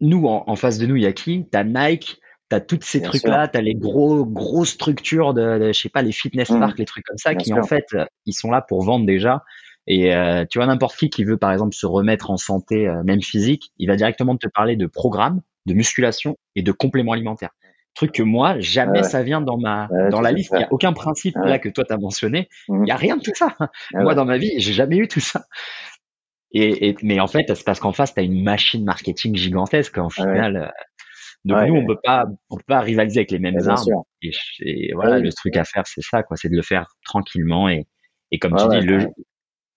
nous 0.00 0.26
en, 0.26 0.56
face 0.56 0.78
de 0.78 0.86
nous, 0.86 0.96
il 0.96 1.02
y 1.02 1.06
a 1.06 1.12
qui? 1.12 1.46
T'as 1.50 1.62
Nike, 1.62 2.20
t'as 2.48 2.60
toutes 2.60 2.82
ces 2.82 3.00
trucs-là, 3.02 3.46
t'as 3.46 3.60
les 3.60 3.74
gros 3.74 4.24
grosses 4.24 4.70
structures 4.70 5.32
de, 5.32 5.68
je 5.68 5.78
sais 5.78 5.88
pas, 5.88 6.02
les 6.02 6.10
fitness 6.10 6.50
mmh. 6.50 6.58
parks, 6.58 6.78
les 6.78 6.84
trucs 6.86 7.04
comme 7.04 7.18
ça, 7.18 7.34
qui 7.34 7.52
en 7.52 7.62
fait, 7.62 7.86
ils 8.26 8.32
sont 8.32 8.50
là 8.50 8.62
pour 8.62 8.82
vendre 8.82 9.06
déjà. 9.06 9.44
Et 9.86 10.14
euh, 10.14 10.44
tu 10.48 10.58
vois 10.58 10.66
n'importe 10.66 10.96
qui 10.96 11.10
qui 11.10 11.24
veut 11.24 11.36
par 11.36 11.52
exemple 11.52 11.74
se 11.74 11.86
remettre 11.86 12.30
en 12.30 12.36
santé, 12.36 12.88
euh, 12.88 13.02
même 13.02 13.20
physique, 13.20 13.72
il 13.78 13.88
va 13.88 13.96
directement 13.96 14.36
te 14.36 14.46
parler 14.48 14.76
de 14.76 14.86
programme, 14.86 15.40
de 15.66 15.74
musculation 15.74 16.36
et 16.54 16.62
de 16.62 16.72
compléments 16.72 17.12
alimentaires. 17.12 17.50
Truc 17.94 18.12
que 18.12 18.22
moi, 18.22 18.58
jamais 18.58 19.02
ça 19.02 19.22
vient 19.22 19.42
dans 19.42 19.58
ma 19.58 19.88
dans 20.10 20.20
la 20.20 20.32
liste. 20.32 20.50
Il 20.54 20.58
n'y 20.58 20.64
a 20.64 20.72
aucun 20.72 20.92
principe 20.92 21.36
là 21.36 21.58
que 21.58 21.68
toi 21.68 21.84
tu 21.84 21.92
as 21.92 21.98
mentionné. 21.98 22.48
Il 22.68 22.80
n'y 22.80 22.90
a 22.90 22.94
mmh. 22.94 22.98
rien 22.98 23.16
de 23.16 23.22
tout 23.22 23.34
ça. 23.34 23.54
moi 23.94 24.14
dans 24.14 24.24
ma 24.24 24.38
vie, 24.38 24.52
j'ai 24.58 24.72
jamais 24.72 24.96
eu 24.96 25.08
tout 25.08 25.20
ça. 25.20 25.44
Et, 26.54 26.88
et, 26.88 26.96
mais 27.02 27.18
en 27.20 27.26
fait, 27.26 27.54
c'est 27.54 27.64
parce 27.64 27.80
qu'en 27.80 27.92
face, 27.92 28.14
tu 28.14 28.20
as 28.20 28.22
une 28.22 28.42
machine 28.42 28.84
marketing 28.84 29.36
gigantesque. 29.36 29.98
En 29.98 30.10
final, 30.10 30.72
Donc 31.44 31.66
nous, 31.66 31.74
on 31.74 31.86
peut 31.86 31.98
pas, 32.02 32.24
on 32.50 32.56
peut 32.56 32.64
pas 32.66 32.80
rivaliser 32.80 33.20
avec 33.20 33.30
les 33.30 33.38
mêmes 33.38 33.58
armes. 33.66 34.02
Et, 34.22 34.92
voilà, 34.94 35.18
le 35.18 35.32
truc 35.32 35.56
à 35.56 35.64
faire, 35.64 35.86
c'est 35.86 36.02
ça, 36.02 36.22
quoi, 36.22 36.36
c'est 36.36 36.48
de 36.48 36.56
le 36.56 36.62
faire 36.62 36.86
tranquillement 37.04 37.68
et, 37.68 37.86
et 38.30 38.38
comme 38.38 38.54
tu 38.56 38.68
dis, 38.68 38.86
le, 38.86 39.08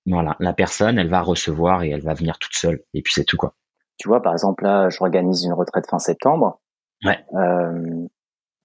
voilà, 0.05 0.35
la 0.39 0.53
personne, 0.53 0.99
elle 0.99 1.09
va 1.09 1.21
recevoir 1.21 1.83
et 1.83 1.89
elle 1.89 2.03
va 2.03 2.13
venir 2.13 2.37
toute 2.39 2.53
seule. 2.53 2.81
Et 2.93 3.01
puis 3.01 3.13
c'est 3.13 3.23
tout, 3.23 3.37
quoi. 3.37 3.55
Tu 3.97 4.07
vois, 4.07 4.21
par 4.21 4.33
exemple, 4.33 4.63
là, 4.63 4.89
je 4.89 4.97
organise 5.01 5.45
une 5.45 5.53
retraite 5.53 5.87
fin 5.89 5.99
septembre. 5.99 6.59
Ouais. 7.03 7.23
Euh, 7.33 8.07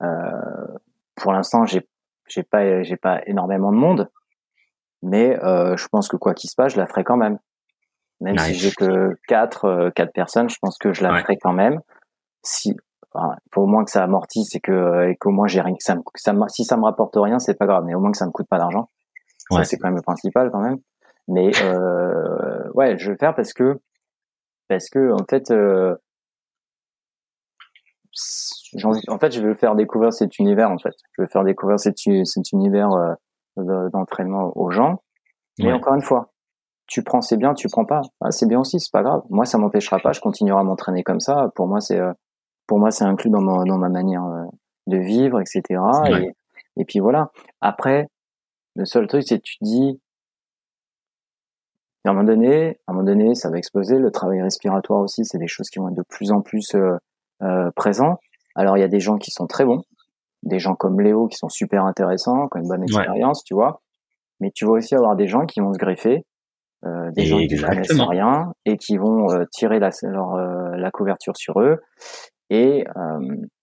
euh, 0.03 0.79
pour 1.17 1.33
l'instant, 1.33 1.67
j'ai, 1.67 1.87
j'ai 2.29 2.43
pas, 2.43 2.83
j'ai 2.83 2.97
pas 2.97 3.21
énormément 3.27 3.73
de 3.73 3.77
monde, 3.77 4.11
mais 5.03 5.39
euh, 5.43 5.77
je 5.77 5.89
pense 5.89 6.09
que 6.09 6.17
quoi 6.17 6.35
qu'il 6.35 6.51
se 6.51 6.55
passe, 6.55 6.75
je 6.75 6.79
la 6.79 6.87
ferai 6.87 7.05
quand 7.05 7.17
même. 7.17 7.39
Même 8.21 8.39
si 8.39 8.55
j'ai 8.55 8.71
que 8.71 9.17
quatre, 9.27 9.91
quatre 9.95 10.13
personnes, 10.13 10.51
je 10.51 10.59
pense 10.61 10.77
que 10.77 10.93
je 10.93 11.03
la 11.03 11.21
ferai 11.21 11.39
quand 11.39 11.55
même. 11.55 11.81
Si, 12.43 12.77
enfin, 13.13 13.35
il 13.47 13.49
faut 13.55 13.63
au 13.63 13.67
moins 13.67 13.83
que 13.83 13.91
ça 13.91 14.05
amortisse 14.05 14.55
et 14.55 14.61
que, 14.61 15.09
et 15.09 15.17
qu'au 15.17 15.31
moins 15.31 15.47
j'ai 15.47 15.63
rien, 15.63 15.75
que 15.75 15.83
ça 15.83 15.95
me, 15.95 16.03
ça 16.17 16.35
si 16.49 16.65
ça 16.65 16.77
me 16.77 16.85
rapporte 16.85 17.15
rien, 17.17 17.39
c'est 17.39 17.55
pas 17.55 17.67
grave, 17.67 17.85
mais 17.87 17.95
au 17.95 18.01
moins 18.01 18.11
que 18.11 18.19
ça 18.19 18.27
me 18.27 18.31
coûte 18.31 18.47
pas 18.47 18.59
d'argent. 18.59 18.91
Ça, 19.51 19.65
c'est 19.65 19.79
quand 19.79 19.89
même 19.89 19.97
le 19.97 20.03
principal 20.03 20.51
quand 20.51 20.61
même. 20.61 20.79
Mais 21.29 21.51
euh, 21.63 22.71
ouais, 22.75 22.99
je 22.99 23.07
vais 23.07 23.13
le 23.13 23.19
faire 23.19 23.35
parce 23.35 23.53
que 23.53 23.81
parce 24.69 24.89
que 24.89 25.13
en 25.13 25.25
fait, 25.29 25.51
euh, 25.51 25.97
en 29.09 29.19
fait, 29.19 29.33
je 29.33 29.43
veux 29.43 29.55
faire 29.55 29.75
découvrir 29.75 30.13
cet 30.13 30.39
univers. 30.39 30.71
En 30.71 30.79
fait, 30.79 30.95
je 31.13 31.23
veux 31.23 31.29
faire 31.29 31.45
découvrir 31.45 31.79
cet, 31.79 31.99
cet 31.99 32.53
univers 32.53 32.93
euh, 32.93 33.89
d'entraînement 33.91 34.53
aux 34.57 34.71
gens. 34.71 35.03
Mais 35.59 35.73
encore 35.73 35.95
une 35.95 36.03
fois, 36.03 36.33
tu 36.87 37.03
prends, 37.03 37.21
c'est 37.21 37.37
bien, 37.37 37.55
tu 37.55 37.69
prends 37.69 37.85
pas, 37.85 38.01
ah, 38.21 38.31
c'est 38.31 38.47
bien 38.47 38.59
aussi, 38.59 38.81
c'est 38.81 38.91
pas 38.91 39.03
grave. 39.03 39.23
Moi, 39.29 39.45
ça 39.45 39.59
m'empêchera 39.59 39.99
pas. 39.99 40.13
Je 40.13 40.21
continuerai 40.21 40.61
à 40.61 40.65
m'entraîner 40.65 41.03
comme 41.03 41.21
ça. 41.21 41.51
Pour 41.55 41.67
moi, 41.67 41.81
c'est 41.81 42.01
euh, 42.01 42.13
pour 42.67 42.79
moi, 42.79 42.91
c'est 42.91 43.05
inclus 43.05 43.31
dans 43.31 43.41
ma 43.41 43.65
dans 43.65 43.79
ma 43.79 43.89
manière 43.89 44.25
euh, 44.25 44.45
de 44.87 44.97
vivre, 44.97 45.41
etc. 45.41 45.81
Et, 46.09 46.33
et 46.81 46.85
puis 46.85 46.99
voilà. 46.99 47.31
Après, 47.61 48.09
le 48.75 48.85
seul 48.85 49.07
truc, 49.07 49.23
c'est 49.27 49.39
que 49.39 49.43
tu 49.43 49.59
te 49.59 49.65
dis, 49.65 50.01
à 52.05 52.11
un 52.11 52.13
moment 52.15 52.25
donné, 52.25 52.81
à 52.87 52.93
un 52.93 52.95
moment 52.95 53.05
donné, 53.05 53.35
ça 53.35 53.51
va 53.51 53.59
exploser. 53.59 53.99
Le 53.99 54.11
travail 54.11 54.41
respiratoire 54.43 55.01
aussi, 55.01 55.25
c'est 55.25 55.39
des 55.39 55.49
choses 55.49 55.69
qui 55.69 55.79
vont 55.79 55.89
être 55.89 55.97
de 55.97 56.05
plus 56.09 56.33
en 56.33 56.41
plus 56.41 56.75
euh, 56.75 56.97
euh, 57.43 57.71
présents. 57.77 58.19
Alors, 58.55 58.77
il 58.77 58.81
y 58.81 58.85
a 58.85 58.89
des 58.89 59.01
gens 59.01 59.17
qui 59.17 59.31
sont 59.31 59.47
très 59.47 59.65
bons, 59.65 59.83
des 60.43 60.59
gens 60.59 60.75
comme 60.75 61.01
Léo 61.01 61.29
qui 61.29 61.37
sont 61.37 61.49
super 61.49 61.85
intéressants, 61.85 62.49
qui 62.49 62.59
ont 62.59 62.63
une 62.63 62.69
bonne 62.69 62.83
expérience, 62.83 63.45
tu 63.45 63.55
vois. 63.55 63.81
Mais 64.41 64.51
tu 64.55 64.65
vas 64.65 64.73
aussi 64.73 64.95
avoir 64.95 65.17
des 65.17 65.27
gens 65.27 65.45
qui 65.47 65.61
vont 65.61 65.73
se 65.73 65.79
greffer, 65.79 66.25
euh, 66.87 67.11
des 67.13 67.27
gens 67.27 67.39
qui 67.39 67.55
ne 67.55 67.61
connaissent 67.61 68.01
rien 68.01 68.53
et 68.65 68.77
qui 68.77 68.97
vont 68.97 69.31
euh, 69.31 69.45
tirer 69.53 69.79
la, 69.79 69.91
leur, 70.03 70.35
euh, 70.35 70.77
la 70.77 70.91
couverture 70.91 71.37
sur 71.37 71.61
eux. 71.61 71.79
Et, 72.49 72.85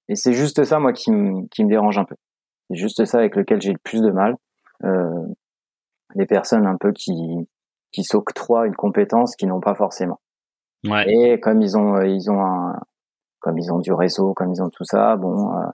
et 0.07 0.15
c'est 0.15 0.33
juste 0.33 0.63
ça, 0.63 0.79
moi, 0.79 0.93
qui, 0.93 1.11
qui 1.51 1.65
me 1.65 1.69
dérange 1.69 1.97
un 1.97 2.05
peu. 2.05 2.15
C'est 2.69 2.77
juste 2.77 3.03
ça 3.05 3.17
avec 3.17 3.35
lequel 3.35 3.61
j'ai 3.61 3.73
le 3.73 3.79
plus 3.83 4.01
de 4.01 4.11
mal. 4.11 4.35
les 6.15 6.25
personnes 6.25 6.65
un 6.65 6.77
peu 6.79 6.93
qui 6.93 7.13
qui 7.91 8.03
s'octroient 8.03 8.67
une 8.67 8.75
compétence 8.75 9.35
qu'ils 9.35 9.49
n'ont 9.49 9.61
pas 9.61 9.75
forcément. 9.75 10.19
Ouais. 10.85 11.05
Et 11.07 11.39
comme 11.39 11.61
ils 11.61 11.77
ont 11.77 11.95
euh, 11.95 12.07
ils 12.07 12.29
ont 12.29 12.39
un 12.39 12.79
comme 13.47 13.57
ils 13.57 13.71
ont 13.71 13.79
du 13.79 13.93
réseau, 13.93 14.33
comme 14.33 14.51
ils 14.51 14.61
ont 14.61 14.69
tout 14.69 14.83
ça, 14.83 15.15
bon, 15.15 15.55
euh, 15.55 15.67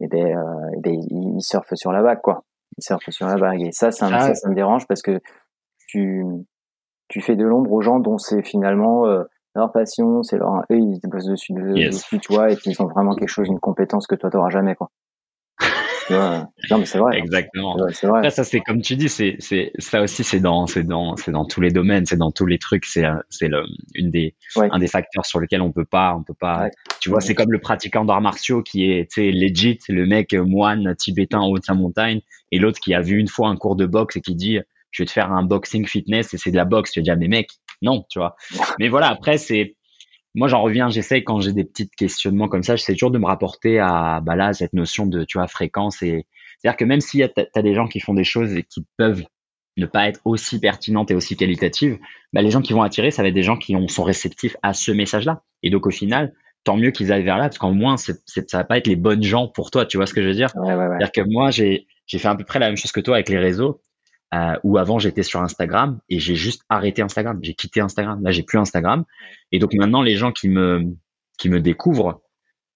et 0.00 0.04
eh 0.04 0.08
ben, 0.08 0.38
euh, 0.38 0.70
eh 0.76 0.80
ben 0.80 0.94
ils, 0.94 1.42
surfent 1.42 1.74
sur 1.74 1.92
la 1.92 2.00
vague 2.00 2.22
quoi. 2.22 2.42
Ils 2.78 2.82
surfent 2.82 3.10
sur 3.10 3.26
la 3.26 3.36
vague. 3.36 3.60
Et 3.60 3.72
ça 3.72 3.90
ça, 3.90 4.08
ça, 4.08 4.34
ça 4.34 4.48
me 4.48 4.54
dérange 4.54 4.86
parce 4.86 5.02
que 5.02 5.20
tu 5.88 6.24
tu 7.08 7.20
fais 7.20 7.36
de 7.36 7.44
l'ombre 7.44 7.70
aux 7.72 7.82
gens 7.82 7.98
dont 7.98 8.16
c'est 8.16 8.42
finalement 8.42 9.06
euh, 9.06 9.24
leur 9.54 9.72
passion, 9.72 10.22
c'est 10.22 10.38
leur 10.38 10.60
eux 10.70 10.78
ils 10.78 11.00
bossent 11.04 11.26
dessus, 11.26 11.52
dessus 11.52 12.18
tu 12.18 12.32
vois 12.32 12.50
et 12.50 12.56
puis 12.56 12.70
ils 12.70 12.82
ont 12.82 12.86
vraiment 12.86 13.14
quelque 13.14 13.28
chose 13.28 13.48
une 13.48 13.60
compétence 13.60 14.06
que 14.06 14.14
toi 14.14 14.30
t'auras 14.30 14.50
jamais 14.50 14.74
quoi 14.74 14.88
non, 16.10 16.78
mais 16.78 16.84
c'est 16.86 16.98
vrai. 16.98 17.18
Exactement. 17.18 17.76
vrai. 17.76 18.30
ça, 18.30 18.44
c'est 18.44 18.60
comme 18.60 18.80
tu 18.80 18.96
dis, 18.96 19.08
c'est, 19.08 19.36
c'est, 19.38 19.72
ça 19.78 20.02
aussi, 20.02 20.24
c'est 20.24 20.40
dans, 20.40 20.66
c'est 20.66 20.84
dans, 20.84 21.16
c'est 21.16 21.30
dans 21.30 21.44
tous 21.44 21.60
les 21.60 21.70
domaines, 21.70 22.06
c'est 22.06 22.16
dans 22.16 22.30
tous 22.30 22.46
les 22.46 22.58
trucs, 22.58 22.84
c'est, 22.84 23.04
c'est 23.28 23.48
le, 23.48 23.64
une 23.94 24.10
des, 24.10 24.34
un 24.56 24.78
des 24.78 24.86
facteurs 24.88 25.26
sur 25.26 25.40
lesquels 25.40 25.62
on 25.62 25.72
peut 25.72 25.84
pas, 25.84 26.14
on 26.14 26.22
peut 26.22 26.34
pas, 26.34 26.68
tu 27.00 27.10
vois, 27.10 27.20
c'est 27.20 27.34
comme 27.34 27.52
le 27.52 27.60
pratiquant 27.60 28.04
d'arts 28.04 28.20
martiaux 28.20 28.62
qui 28.62 28.90
est, 28.90 29.10
tu 29.10 29.22
sais, 29.22 29.30
legit, 29.30 29.78
le 29.88 30.06
mec 30.06 30.34
moine 30.34 30.94
tibétain 30.96 31.38
en 31.40 31.48
haut 31.48 31.58
de 31.58 31.64
sa 31.64 31.74
montagne, 31.74 32.20
et 32.52 32.58
l'autre 32.58 32.80
qui 32.80 32.94
a 32.94 33.00
vu 33.00 33.18
une 33.18 33.28
fois 33.28 33.48
un 33.48 33.56
cours 33.56 33.76
de 33.76 33.86
boxe 33.86 34.16
et 34.16 34.20
qui 34.20 34.34
dit, 34.34 34.60
je 34.90 35.02
vais 35.02 35.06
te 35.06 35.12
faire 35.12 35.32
un 35.32 35.42
boxing 35.42 35.86
fitness 35.86 36.34
et 36.34 36.38
c'est 36.38 36.50
de 36.50 36.56
la 36.56 36.64
boxe. 36.64 36.92
Tu 36.92 37.00
vas 37.00 37.04
dire, 37.04 37.16
mais 37.18 37.28
mec, 37.28 37.50
non, 37.82 38.04
tu 38.08 38.18
vois. 38.18 38.36
Mais 38.78 38.88
voilà, 38.88 39.08
après, 39.08 39.38
c'est, 39.38 39.76
moi 40.38 40.48
j'en 40.48 40.62
reviens, 40.62 40.88
j'essaie 40.88 41.24
quand 41.24 41.40
j'ai 41.40 41.52
des 41.52 41.64
petits 41.64 41.90
questionnements 41.90 42.48
comme 42.48 42.62
ça, 42.62 42.76
j'essaie 42.76 42.92
toujours 42.92 43.10
de 43.10 43.18
me 43.18 43.26
rapporter 43.26 43.78
à 43.80 44.20
bah 44.24 44.36
là 44.36 44.52
cette 44.52 44.72
notion 44.72 45.06
de 45.06 45.24
tu 45.24 45.38
vois 45.38 45.48
fréquence 45.48 46.00
et 46.02 46.26
c'est-à-dire 46.58 46.76
que 46.76 46.84
même 46.84 47.00
y 47.14 47.22
a 47.22 47.28
as 47.54 47.62
des 47.62 47.74
gens 47.74 47.88
qui 47.88 48.00
font 48.00 48.14
des 48.14 48.24
choses 48.24 48.54
et 48.54 48.62
qui 48.62 48.86
peuvent 48.96 49.24
ne 49.76 49.86
pas 49.86 50.08
être 50.08 50.20
aussi 50.24 50.60
pertinentes 50.60 51.10
et 51.10 51.14
aussi 51.14 51.36
qualitatives, 51.36 51.98
bah 52.32 52.42
les 52.42 52.50
gens 52.50 52.62
qui 52.62 52.72
vont 52.72 52.82
attirer, 52.82 53.10
ça 53.10 53.22
va 53.22 53.28
être 53.28 53.34
des 53.34 53.42
gens 53.42 53.56
qui 53.56 53.76
ont, 53.76 53.88
sont 53.88 54.04
réceptifs 54.04 54.56
à 54.62 54.74
ce 54.74 54.90
message-là. 54.90 55.42
Et 55.62 55.70
donc 55.70 55.86
au 55.86 55.90
final, 55.90 56.32
tant 56.64 56.76
mieux 56.76 56.90
qu'ils 56.90 57.12
aillent 57.12 57.24
vers 57.24 57.38
là, 57.38 57.44
parce 57.44 57.58
qu'en 57.58 57.72
moins, 57.72 57.96
c'est, 57.96 58.18
ça 58.26 58.58
va 58.58 58.64
pas 58.64 58.78
être 58.78 58.86
les 58.86 58.96
bonnes 58.96 59.22
gens 59.22 59.48
pour 59.48 59.70
toi. 59.70 59.86
Tu 59.86 59.96
vois 59.96 60.06
ce 60.06 60.14
que 60.14 60.22
je 60.22 60.28
veux 60.28 60.34
dire? 60.34 60.50
Ouais, 60.56 60.74
ouais, 60.74 60.86
C'est-à-dire 60.88 61.12
que 61.12 61.20
moi, 61.28 61.50
j'ai, 61.50 61.86
j'ai 62.06 62.18
fait 62.18 62.28
à 62.28 62.34
peu 62.34 62.44
près 62.44 62.58
la 62.58 62.66
même 62.66 62.76
chose 62.76 62.92
que 62.92 63.00
toi 63.00 63.16
avec 63.16 63.28
les 63.28 63.38
réseaux. 63.38 63.80
Euh, 64.34 64.58
où 64.62 64.76
avant 64.76 64.98
j'étais 64.98 65.22
sur 65.22 65.40
Instagram 65.40 66.00
et 66.10 66.18
j'ai 66.18 66.34
juste 66.34 66.62
arrêté 66.68 67.00
Instagram, 67.00 67.38
j'ai 67.42 67.54
quitté 67.54 67.80
Instagram. 67.80 68.22
Là, 68.22 68.30
j'ai 68.30 68.42
plus 68.42 68.58
Instagram. 68.58 69.04
Et 69.52 69.58
donc 69.58 69.72
maintenant, 69.72 70.02
les 70.02 70.16
gens 70.16 70.32
qui 70.32 70.50
me 70.50 70.84
qui 71.38 71.48
me 71.48 71.60
découvrent, 71.60 72.20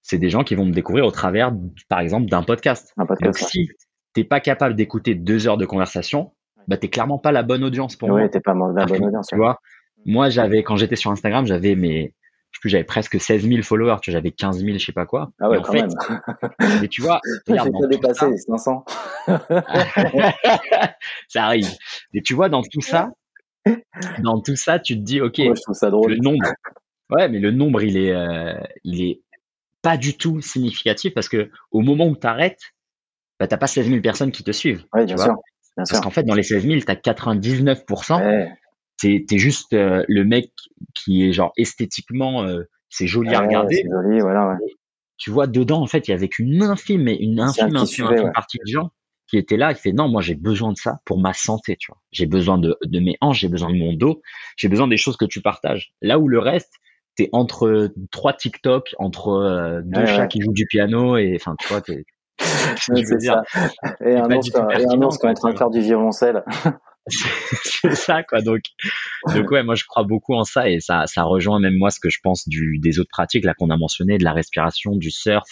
c'est 0.00 0.16
des 0.16 0.30
gens 0.30 0.44
qui 0.44 0.54
vont 0.54 0.64
me 0.64 0.72
découvrir 0.72 1.04
au 1.04 1.10
travers, 1.10 1.52
par 1.90 2.00
exemple, 2.00 2.30
d'un 2.30 2.42
podcast. 2.42 2.94
Un 2.96 3.04
podcast. 3.04 3.40
Donc 3.40 3.50
si 3.50 3.68
t'es 4.14 4.24
pas 4.24 4.40
capable 4.40 4.74
d'écouter 4.74 5.14
deux 5.14 5.46
heures 5.46 5.58
de 5.58 5.66
conversation, 5.66 6.32
bah 6.68 6.78
t'es 6.78 6.88
clairement 6.88 7.18
pas 7.18 7.32
la 7.32 7.42
bonne 7.42 7.64
audience 7.64 7.96
pour 7.96 8.08
moi. 8.08 8.26
t'es 8.30 8.40
pas 8.40 8.54
la 8.54 8.86
bonne 8.86 9.04
audience. 9.04 9.26
Tu 9.26 9.36
vois, 9.36 9.58
moi 10.06 10.30
j'avais 10.30 10.62
quand 10.62 10.76
j'étais 10.76 10.96
sur 10.96 11.10
Instagram, 11.10 11.44
j'avais 11.44 11.74
mes 11.74 12.14
je 12.52 12.60
plus, 12.60 12.68
j'avais 12.68 12.84
presque 12.84 13.18
16 13.18 13.48
000 13.48 13.62
followers, 13.62 13.96
tu 14.02 14.12
j'avais 14.12 14.30
15 14.30 14.62
000, 14.62 14.78
je 14.78 14.84
sais 14.84 14.92
pas 14.92 15.06
quoi. 15.06 15.32
Ah 15.40 15.48
ouais, 15.48 15.58
quand 15.62 15.72
même. 15.72 15.88
mais 16.80 16.88
tu 16.88 17.00
vois, 17.00 17.20
pas 17.46 17.86
dépassé 17.88 18.30
les 18.30 18.36
500. 18.36 18.84
ça 21.28 21.44
arrive. 21.44 21.70
Et 22.12 22.22
tu 22.22 22.34
vois, 22.34 22.50
dans 22.50 22.62
tout 22.62 22.82
ça, 22.82 23.10
dans 24.18 24.40
tout 24.40 24.56
ça, 24.56 24.78
tu 24.78 24.96
te 24.96 25.00
dis, 25.00 25.20
ok, 25.20 25.36
je 25.36 25.62
trouve 25.62 25.74
ça 25.74 25.90
drôle. 25.90 26.12
le 26.12 26.18
nombre, 26.18 26.46
ouais, 27.10 27.28
mais 27.28 27.38
le 27.38 27.50
nombre, 27.50 27.82
il 27.82 27.96
est, 27.96 28.12
euh, 28.12 28.54
il 28.84 29.02
est 29.02 29.22
pas 29.80 29.96
du 29.96 30.16
tout 30.16 30.40
significatif 30.40 31.14
parce 31.14 31.28
que 31.28 31.50
au 31.70 31.80
moment 31.80 32.06
où 32.06 32.16
tu 32.16 32.26
arrêtes, 32.26 32.74
bah, 33.40 33.46
t'as 33.48 33.56
pas 33.56 33.66
16 33.66 33.88
000 33.88 34.00
personnes 34.02 34.30
qui 34.30 34.44
te 34.44 34.52
suivent. 34.52 34.84
Oui, 34.92 35.06
bien 35.06 35.16
sûr. 35.16 35.34
parce 35.74 36.00
qu'en 36.00 36.10
fait, 36.10 36.22
dans 36.22 36.34
les 36.34 36.42
16 36.42 36.64
000, 36.66 36.80
tu 36.80 36.90
as 36.90 36.94
99% 36.94 38.52
t'es 39.00 39.24
es 39.30 39.38
juste 39.38 39.72
euh, 39.72 40.04
le 40.08 40.24
mec 40.24 40.52
qui 40.94 41.26
est 41.26 41.32
genre 41.32 41.52
esthétiquement 41.56 42.44
euh, 42.44 42.62
c'est 42.88 43.06
joli 43.06 43.34
à 43.34 43.40
regarder. 43.40 43.84
Joli, 43.90 44.20
voilà, 44.20 44.48
ouais. 44.48 44.56
Tu 45.16 45.30
vois 45.30 45.46
dedans 45.46 45.80
en 45.80 45.86
fait 45.86 46.08
il 46.08 46.10
y 46.10 46.14
avait 46.14 46.28
qu'une 46.28 46.62
infime 46.62 47.04
mais 47.04 47.16
une 47.16 47.40
infime, 47.40 47.76
infime, 47.76 48.32
partie 48.34 48.58
de 48.58 48.70
gens 48.70 48.90
qui 49.28 49.38
étaient 49.38 49.56
là. 49.56 49.72
Il 49.72 49.76
fait 49.76 49.92
non 49.92 50.08
moi 50.08 50.20
j'ai 50.20 50.34
besoin 50.34 50.72
de 50.72 50.78
ça 50.78 51.00
pour 51.04 51.18
ma 51.18 51.32
santé 51.32 51.76
tu 51.78 51.90
vois. 51.90 52.00
J'ai 52.10 52.26
besoin 52.26 52.58
de, 52.58 52.76
de 52.84 53.00
mes 53.00 53.16
hanches, 53.20 53.40
j'ai 53.40 53.48
besoin 53.48 53.70
de 53.70 53.78
mon 53.78 53.92
dos, 53.94 54.20
j'ai 54.56 54.68
besoin 54.68 54.88
des 54.88 54.96
choses 54.96 55.16
que 55.16 55.24
tu 55.24 55.40
partages. 55.40 55.92
Là 56.02 56.18
où 56.18 56.28
le 56.28 56.38
reste 56.38 56.74
t'es 57.16 57.28
entre 57.32 57.92
trois 58.10 58.32
TikTok, 58.32 58.94
entre 58.98 59.28
euh, 59.28 59.80
deux 59.84 60.06
chats 60.06 60.26
qui 60.26 60.40
jouent 60.40 60.52
du 60.52 60.66
piano 60.66 61.16
et 61.16 61.36
enfin 61.36 61.54
tu 61.58 61.68
vois 61.68 61.80
t'es 61.80 62.04
c'est 62.76 63.20
ça. 63.20 63.42
Un, 63.54 64.06
et 64.06 64.16
un 64.16 64.30
ours 64.30 64.50
quand 65.18 65.28
est 65.28 65.30
en 65.30 65.34
train 65.34 65.52
de 65.52 65.58
faire 65.58 65.70
du 65.70 65.80
violoncelle. 65.80 66.42
c'est 67.64 67.94
ça 67.94 68.22
quoi. 68.22 68.40
Donc 68.40 68.60
donc 69.34 69.50
ouais 69.50 69.62
moi 69.62 69.74
je 69.74 69.84
crois 69.84 70.04
beaucoup 70.04 70.34
en 70.34 70.44
ça 70.44 70.68
et 70.68 70.80
ça 70.80 71.06
ça 71.06 71.24
rejoint 71.24 71.58
même 71.58 71.76
moi 71.76 71.90
ce 71.90 72.00
que 72.00 72.10
je 72.10 72.18
pense 72.22 72.48
du 72.48 72.78
des 72.78 72.98
autres 73.00 73.10
pratiques 73.10 73.44
là 73.44 73.54
qu'on 73.54 73.70
a 73.70 73.76
mentionné 73.76 74.18
de 74.18 74.24
la 74.24 74.32
respiration 74.32 74.94
du 74.94 75.10
surf 75.10 75.44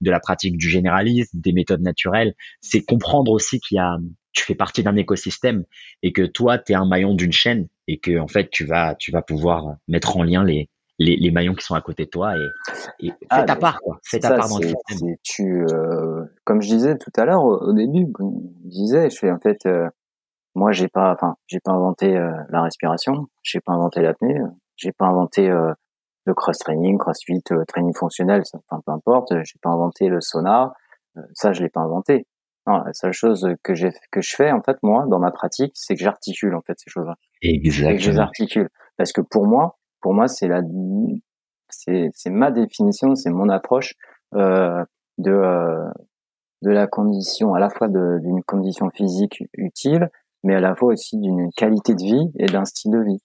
de 0.00 0.10
la 0.10 0.20
pratique 0.20 0.56
du 0.58 0.68
généralisme 0.68 1.38
des 1.40 1.52
méthodes 1.52 1.80
naturelles. 1.80 2.34
C'est 2.60 2.82
comprendre 2.82 3.32
aussi 3.32 3.60
qu'il 3.60 3.76
y 3.76 3.78
a 3.78 3.96
tu 4.32 4.44
fais 4.44 4.54
partie 4.54 4.82
d'un 4.82 4.96
écosystème 4.96 5.64
et 6.02 6.12
que 6.12 6.22
toi 6.22 6.58
tu 6.58 6.72
es 6.72 6.74
un 6.74 6.86
maillon 6.86 7.14
d'une 7.14 7.32
chaîne 7.32 7.68
et 7.86 7.98
que 7.98 8.18
en 8.18 8.28
fait 8.28 8.50
tu 8.50 8.64
vas 8.64 8.94
tu 8.94 9.10
vas 9.12 9.22
pouvoir 9.22 9.76
mettre 9.88 10.16
en 10.16 10.22
lien 10.22 10.44
les 10.44 10.68
les, 10.98 11.16
les 11.16 11.30
maillons 11.30 11.54
qui 11.54 11.64
sont 11.64 11.74
à 11.74 11.80
côté 11.80 12.04
de 12.04 12.10
toi 12.10 12.34
et, 12.36 13.06
et 13.06 13.12
ah, 13.28 13.40
fais 13.40 13.46
ta 13.46 13.56
part 13.56 13.80
quoi. 13.80 13.98
Fais 14.04 14.18
ta 14.20 14.34
part 14.34 14.48
dans 14.48 14.58
le 14.58 14.68
système. 14.68 15.16
tu 15.22 15.64
euh, 15.70 16.24
comme 16.44 16.62
je 16.62 16.68
disais 16.68 16.96
tout 16.96 17.10
à 17.16 17.24
l'heure 17.24 17.44
au, 17.44 17.72
début 17.72 18.06
je 18.64 18.70
disais 18.70 19.10
je 19.10 19.18
fais 19.18 19.30
en 19.30 19.38
fait 19.38 19.66
euh, 19.66 19.88
moi, 20.54 20.72
j'ai 20.72 20.88
pas, 20.88 21.12
enfin, 21.12 21.36
j'ai 21.46 21.60
pas 21.60 21.72
inventé 21.72 22.16
euh, 22.16 22.32
la 22.50 22.62
respiration, 22.62 23.26
j'ai 23.42 23.60
pas 23.60 23.72
inventé 23.72 24.02
l'apnée, 24.02 24.38
j'ai 24.76 24.92
pas 24.92 25.06
inventé 25.06 25.48
euh, 25.48 25.72
le 26.24 26.34
cross 26.34 26.58
training, 26.58 26.98
crossfit, 26.98 27.42
euh, 27.52 27.64
training 27.66 27.94
fonctionnel, 27.94 28.42
enfin, 28.54 28.82
peu 28.84 28.92
importe, 28.92 29.32
j'ai 29.44 29.58
pas 29.62 29.70
inventé 29.70 30.08
le 30.08 30.20
sauna, 30.20 30.72
ça, 31.34 31.52
je 31.52 31.62
l'ai 31.62 31.68
pas 31.68 31.80
inventé. 31.80 32.26
Non, 32.66 32.78
la 32.78 32.92
seule 32.92 33.12
chose 33.12 33.46
que 33.62 33.74
j'ai, 33.74 33.90
que 34.12 34.20
je 34.20 34.36
fais 34.36 34.52
en 34.52 34.62
fait 34.62 34.76
moi 34.82 35.04
dans 35.08 35.18
ma 35.18 35.32
pratique, 35.32 35.72
c'est 35.74 35.96
que 35.96 36.00
j'articule 36.00 36.54
en 36.54 36.62
fait 36.62 36.78
ces 36.78 36.90
choses-là. 36.90 37.16
Exactement. 37.42 37.96
Que 37.96 38.02
je 38.02 38.10
les 38.10 38.18
articule, 38.18 38.68
parce 38.96 39.12
que 39.12 39.20
pour 39.20 39.46
moi, 39.46 39.78
pour 40.00 40.14
moi, 40.14 40.28
c'est 40.28 40.48
la, 40.48 40.60
c'est, 41.68 42.10
c'est 42.14 42.30
ma 42.30 42.50
définition, 42.50 43.14
c'est 43.16 43.30
mon 43.30 43.48
approche 43.48 43.94
de 44.32 45.90
de 46.62 46.70
la 46.70 46.86
condition 46.86 47.54
à 47.54 47.60
la 47.60 47.68
fois 47.68 47.88
d'une 47.88 48.42
condition 48.44 48.88
physique 48.90 49.44
utile, 49.54 50.08
mais 50.42 50.54
à 50.54 50.60
la 50.60 50.74
fois 50.74 50.92
aussi 50.92 51.18
d'une 51.18 51.50
qualité 51.56 51.94
de 51.94 52.02
vie 52.02 52.32
et 52.38 52.46
d'un 52.46 52.64
style 52.64 52.92
de 52.92 53.02
vie. 53.02 53.22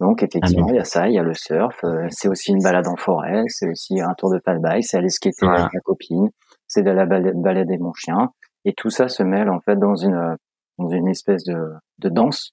Donc 0.00 0.22
effectivement, 0.22 0.68
il 0.68 0.76
y 0.76 0.78
a 0.78 0.84
ça, 0.84 1.08
il 1.08 1.14
y 1.14 1.18
a 1.18 1.22
le 1.22 1.34
surf, 1.34 1.84
euh, 1.84 2.06
c'est 2.08 2.28
aussi 2.28 2.52
une 2.52 2.62
balade 2.62 2.88
en 2.88 2.96
forêt, 2.96 3.42
c'est 3.48 3.68
aussi 3.68 4.00
un 4.00 4.14
tour 4.14 4.32
de 4.32 4.38
paddlebike, 4.38 4.84
c'est 4.84 4.96
aller 4.96 5.10
skater 5.10 5.46
avec 5.46 5.74
ma 5.74 5.80
copine, 5.80 6.28
c'est 6.66 6.82
de 6.82 6.90
la 6.90 7.04
balader 7.04 7.76
mon 7.76 7.92
chien, 7.92 8.30
et 8.64 8.72
tout 8.72 8.88
ça 8.88 9.08
se 9.08 9.22
mêle 9.22 9.50
en 9.50 9.60
fait 9.60 9.76
dans 9.76 9.94
une 9.94 10.36
dans 10.78 10.88
une 10.88 11.08
espèce 11.08 11.44
de, 11.44 11.58
de 11.98 12.08
danse, 12.08 12.52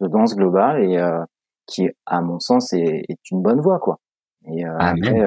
de 0.00 0.08
danse 0.08 0.34
globale 0.34 0.82
et 0.82 0.96
euh, 0.96 1.22
qui, 1.66 1.90
à 2.06 2.22
mon 2.22 2.38
sens, 2.38 2.72
est, 2.72 3.04
est, 3.06 3.30
une 3.30 3.42
bonne 3.42 3.60
voie 3.60 3.78
quoi. 3.78 3.98
Et 4.46 4.64
euh, 4.64 4.74
après, 4.78 5.26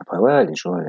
après 0.00 0.18
ouais, 0.18 0.44
les 0.44 0.56
choses, 0.56 0.82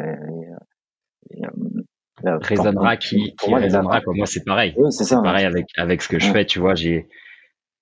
résonnera 2.24 2.98
qui, 2.98 3.36
qui 3.36 3.54
résonnera 3.54 4.02
quoi. 4.02 4.14
Moi, 4.16 4.26
c'est 4.26 4.44
pareil. 4.44 4.76
c'est 4.90 5.22
pareil 5.22 5.46
avec 5.46 5.68
avec 5.78 6.02
ce 6.02 6.10
que 6.10 6.20
je 6.20 6.32
fais. 6.32 6.46
Tu 6.46 6.60
vois, 6.60 6.76
j'ai 6.76 7.08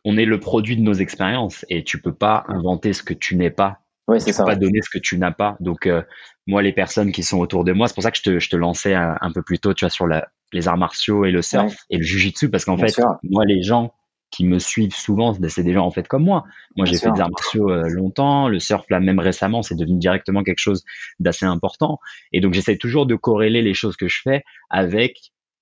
on 0.05 0.18
est 0.18 0.26
le 0.26 0.39
produit 0.39 0.76
de 0.76 0.81
nos 0.81 0.93
expériences 0.93 1.65
et 1.69 1.84
tu 1.84 2.01
peux 2.01 2.14
pas 2.14 2.43
inventer 2.47 2.93
ce 2.93 3.03
que 3.03 3.14
tu 3.14 3.35
n'es 3.35 3.51
pas. 3.51 3.80
Oui, 4.07 4.19
ça. 4.19 4.43
Peux 4.43 4.49
pas 4.49 4.55
donner 4.55 4.81
ce 4.81 4.89
que 4.89 4.99
tu 4.99 5.18
n'as 5.18 5.31
pas. 5.31 5.55
Donc 5.61 5.88
euh, 5.88 6.01
moi, 6.45 6.61
les 6.61 6.73
personnes 6.73 7.11
qui 7.11 7.23
sont 7.23 7.39
autour 7.39 7.64
de 7.64 7.72
moi, 7.72 7.88
c'est 7.88 7.93
pour 7.93 8.03
ça 8.03 8.11
que 8.11 8.18
je 8.18 8.23
te, 8.23 8.39
je 8.39 8.49
te 8.49 8.57
lançais 8.57 8.93
un, 8.93 9.31
peu 9.34 9.41
plus 9.41 9.60
tôt, 9.60 9.73
tu 9.73 9.85
vois, 9.85 9.89
sur 9.89 10.07
la, 10.07 10.27
les 10.51 10.68
arts 10.68 10.77
martiaux 10.77 11.23
et 11.23 11.31
le 11.31 11.41
surf 11.41 11.73
et 11.89 11.97
le 11.97 12.03
jujitsu, 12.03 12.49
parce 12.49 12.65
qu'en 12.65 12.77
fait, 12.77 12.99
moi, 13.23 13.45
les 13.45 13.64
gens 13.64 13.93
qui 14.34 14.45
me 14.45 14.57
suivent 14.57 14.95
souvent, 14.95 15.35
c'est 15.47 15.61
des 15.61 15.73
gens 15.73 15.85
en 15.85 15.91
fait 15.91 16.07
comme 16.07 16.23
moi. 16.23 16.43
Moi, 16.76 16.88
j'ai 16.88 16.97
fait 16.97 17.11
des 17.11 17.22
arts 17.22 17.30
martiaux 17.30 17.69
euh, 17.69 17.88
longtemps, 17.88 18.49
le 18.49 18.60
surf 18.60 18.84
là 18.89 18.99
même 18.99 19.19
récemment, 19.19 19.61
c'est 19.61 19.76
devenu 19.76 19.99
directement 19.99 20.41
quelque 20.41 20.60
chose 20.60 20.84
d'assez 21.19 21.45
important. 21.45 21.99
Et 22.31 22.41
donc, 22.41 22.55
j'essaie 22.55 22.77
toujours 22.77 23.05
de 23.05 23.14
corréler 23.14 23.61
les 23.61 23.76
choses 23.76 23.95
que 23.95 24.07
je 24.07 24.22
fais 24.23 24.43
avec 24.72 25.18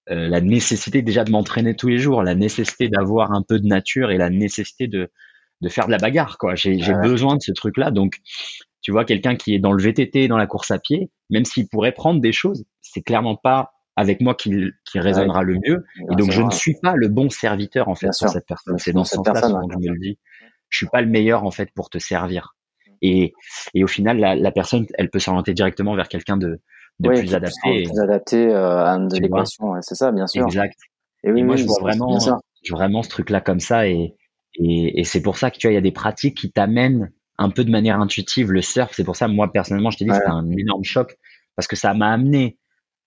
euh, 0.10 0.30
la 0.30 0.40
nécessité 0.40 1.02
déjà 1.02 1.26
de 1.26 1.32
m'entraîner 1.32 1.76
tous 1.76 1.90
les 1.90 1.98
jours, 1.98 2.24
la 2.24 2.34
nécessité 2.34 2.88
d'avoir 2.88 3.34
un 3.34 3.42
peu 3.42 3.60
de 3.60 3.68
nature 3.68 4.10
et 4.10 4.18
la 4.18 4.30
nécessité 4.30 4.88
de, 4.88 5.12
de 5.60 5.70
faire 5.70 5.88
de 5.88 5.92
la 5.92 5.98
bagarre. 5.98 6.38
quoi. 6.38 6.56
J'ai 6.56 6.78
besoin 7.04 7.36
de 7.36 7.42
ce 7.42 7.52
truc-là. 7.52 7.92
Donc, 7.92 8.20
tu 8.82 8.94
vois, 8.94 9.04
quelqu'un 9.04 9.36
qui 9.36 9.54
est 9.54 9.60
dans 9.60 9.74
le 9.74 9.84
VTT, 9.84 10.30
dans 10.30 10.38
la 10.38 10.48
course 10.48 10.72
à 10.72 10.80
pied, 10.80 11.12
même 11.30 11.44
s'il 11.44 11.68
pourrait 11.68 11.92
prendre 11.92 12.22
des 12.22 12.32
choses, 12.32 12.64
c'est 12.82 13.02
clairement 13.02 13.36
pas 13.36 13.74
avec 14.02 14.22
moi 14.22 14.36
qui, 14.36 14.72
qui 14.86 15.00
résonnera 15.00 15.44
le 15.44 15.56
mieux. 15.66 15.86
et 16.12 16.16
donc, 16.16 16.32
je 16.32 16.42
ne 16.42 16.52
suis 16.52 16.76
pas 16.82 16.96
le 16.96 17.08
bon 17.08 17.30
serviteur, 17.30 17.88
en 17.88 17.96
fait, 17.96 18.08
pour 18.08 18.30
cette 18.30 18.46
personne. 18.46 18.78
C'est 18.78 18.94
dans 18.94 19.04
ce 19.04 19.16
sens-là 19.16 19.42
que 19.42 19.48
je 19.48 19.78
me 19.78 19.94
le 19.94 20.00
dis. 20.00 20.20
Je 20.70 20.78
suis 20.78 20.88
pas 20.88 21.02
le 21.02 21.08
meilleur, 21.08 21.44
en 21.44 21.52
fait, 21.52 21.70
pour 21.74 21.90
te 21.90 21.98
servir. 21.98 22.56
Et, 23.02 23.34
et 23.74 23.84
au 23.84 23.88
final, 23.88 24.20
la, 24.20 24.36
la 24.36 24.52
personne, 24.52 24.86
elle 24.94 25.10
peut 25.10 25.20
s'orienter 25.20 25.54
directement 25.54 25.96
vers 25.96 26.08
quelqu'un 26.08 26.38
de, 26.38 26.62
de 27.00 27.10
plus 27.10 27.34
adapté. 27.34 27.84
Plus 27.84 28.00
adapté 28.00 28.48
euh, 28.48 28.86
à 28.86 28.98
de 29.00 29.20
l'équation, 29.20 29.74
c'est 29.82 29.96
ça, 29.96 30.12
bien 30.12 30.28
sûr. 30.28 30.46
Exact. 30.46 30.78
Et, 31.24 31.32
oui, 31.32 31.44
moi, 31.44 31.56
je 31.56 31.66
vois 31.66 31.80
vraiment, 31.82 32.20
je 32.64 32.72
vraiment 32.72 33.02
ce 33.04 33.10
truc-là 33.10 33.42
comme 33.42 33.60
ça, 33.60 33.88
et, 33.88 34.16
et, 34.56 35.00
et 35.00 35.04
c'est 35.04 35.22
pour 35.22 35.38
ça 35.38 35.52
que 35.52 35.58
tu 35.58 35.68
vois, 35.68 35.72
il 35.72 35.76
y 35.76 35.80
a 35.80 35.82
des 35.82 35.92
pratiques 35.92 36.38
qui 36.38 36.52
t'amènent 36.52 37.12
un 37.38 37.50
peu 37.50 37.64
de 37.64 37.72
manière 37.72 38.00
intuitive 38.00 38.52
le 38.52 38.62
surf. 38.62 38.92
C'est 38.94 39.04
pour 39.04 39.16
ça, 39.16 39.28
moi 39.28 39.52
personnellement, 39.52 39.90
je 39.90 39.98
t'ai 39.98 40.06
dit, 40.06 40.12
c'était 40.14 40.28
un 40.28 40.50
énorme 40.52 40.84
choc 40.84 41.18
parce 41.56 41.68
que 41.68 41.76
ça 41.76 41.94
m'a 41.94 42.12
amené 42.12 42.58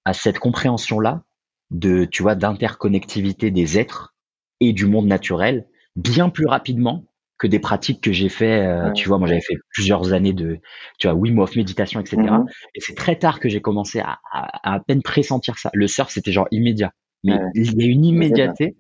à 0.05 0.13
cette 0.13 0.39
compréhension-là 0.39 1.25
de, 1.71 2.05
tu 2.05 2.23
vois, 2.23 2.35
d'interconnectivité 2.35 3.51
des 3.51 3.79
êtres 3.79 4.15
et 4.61 4.73
du 4.73 4.87
monde 4.87 5.07
naturel 5.07 5.67
bien 5.97 6.29
plus 6.29 6.47
rapidement 6.47 7.05
que 7.39 7.47
des 7.47 7.59
pratiques 7.59 8.01
que 8.01 8.13
j'ai 8.13 8.29
fait. 8.29 8.65
Euh, 8.65 8.93
tu 8.93 9.09
vois, 9.09 9.19
moi 9.19 9.27
j'avais 9.27 9.41
fait 9.41 9.57
plusieurs 9.73 10.13
années 10.13 10.33
de, 10.33 10.61
tu 10.99 11.09
vois, 11.09 11.17
Wim 11.17 11.39
Hof, 11.39 11.57
méditation, 11.57 12.01
etc. 12.01 12.17
Mmh 12.23 12.47
et 12.75 12.81
c'est 12.81 12.95
très 12.95 13.17
tard 13.17 13.41
que 13.41 13.49
j'ai 13.49 13.61
commencé 13.61 14.01
à, 14.01 14.19
à, 14.33 14.75
à, 14.75 14.81
peine 14.81 15.03
pressentir 15.03 15.59
ça. 15.59 15.71
Le 15.75 15.87
surf, 15.87 16.11
c'était 16.11 16.33
genre 16.33 16.49
immédiat. 16.51 16.93
Mais 17.25 17.39
il 17.55 17.83
y 17.83 17.85
a 17.85 17.91
une 17.91 18.05
immédiateté. 18.05 18.77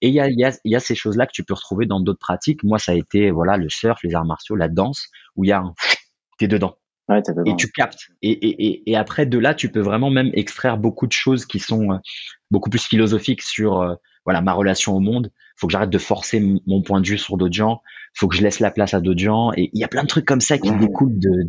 Et 0.00 0.08
il 0.08 0.14
y 0.14 0.20
a, 0.20 0.28
il 0.28 0.38
y, 0.38 0.44
a, 0.44 0.56
il 0.64 0.72
y 0.72 0.76
a 0.76 0.80
ces 0.80 0.94
choses-là 0.94 1.26
que 1.26 1.32
tu 1.32 1.44
peux 1.44 1.54
retrouver 1.54 1.86
dans 1.86 2.00
d'autres 2.00 2.20
pratiques. 2.20 2.62
Moi, 2.62 2.78
ça 2.78 2.92
a 2.92 2.94
été 2.94 3.30
voilà 3.30 3.56
le 3.56 3.68
surf, 3.68 4.00
les 4.04 4.14
arts 4.14 4.24
martiaux, 4.24 4.54
la 4.54 4.68
danse, 4.68 5.08
où 5.34 5.44
il 5.44 5.48
y 5.48 5.52
a 5.52 5.58
un 5.58 5.74
t'es 6.38 6.48
dedans. 6.48 6.77
Ouais. 7.08 7.22
Et 7.46 7.56
tu 7.56 7.70
captes. 7.70 8.10
Et, 8.20 8.30
et, 8.30 8.66
et, 8.66 8.90
et, 8.90 8.96
après, 8.96 9.24
de 9.24 9.38
là, 9.38 9.54
tu 9.54 9.70
peux 9.70 9.80
vraiment 9.80 10.10
même 10.10 10.30
extraire 10.34 10.76
beaucoup 10.76 11.06
de 11.06 11.12
choses 11.12 11.46
qui 11.46 11.58
sont 11.58 11.92
euh, 11.92 11.96
beaucoup 12.50 12.68
plus 12.68 12.84
philosophiques 12.84 13.42
sur 13.42 13.80
euh, 13.80 13.94
voilà 14.26 14.42
ma 14.42 14.52
relation 14.52 14.94
au 14.94 15.00
monde. 15.00 15.32
Faut 15.56 15.66
que 15.66 15.72
j'arrête 15.72 15.90
de 15.90 15.98
forcer 15.98 16.40
mon 16.66 16.82
point 16.82 17.00
de 17.00 17.06
vue 17.06 17.18
sur 17.18 17.38
d'autres 17.38 17.54
gens. 17.54 17.80
Faut 18.14 18.28
que 18.28 18.36
je 18.36 18.42
laisse 18.42 18.60
la 18.60 18.70
place 18.70 18.92
à 18.92 19.00
d'autres 19.00 19.20
gens. 19.20 19.52
Et 19.56 19.70
il 19.72 19.80
y 19.80 19.84
a 19.84 19.88
plein 19.88 20.02
de 20.02 20.08
trucs 20.08 20.26
comme 20.26 20.42
ça 20.42 20.58
qui 20.58 20.70
mmh. 20.70 20.80
découlent 20.80 21.18
de 21.18 21.48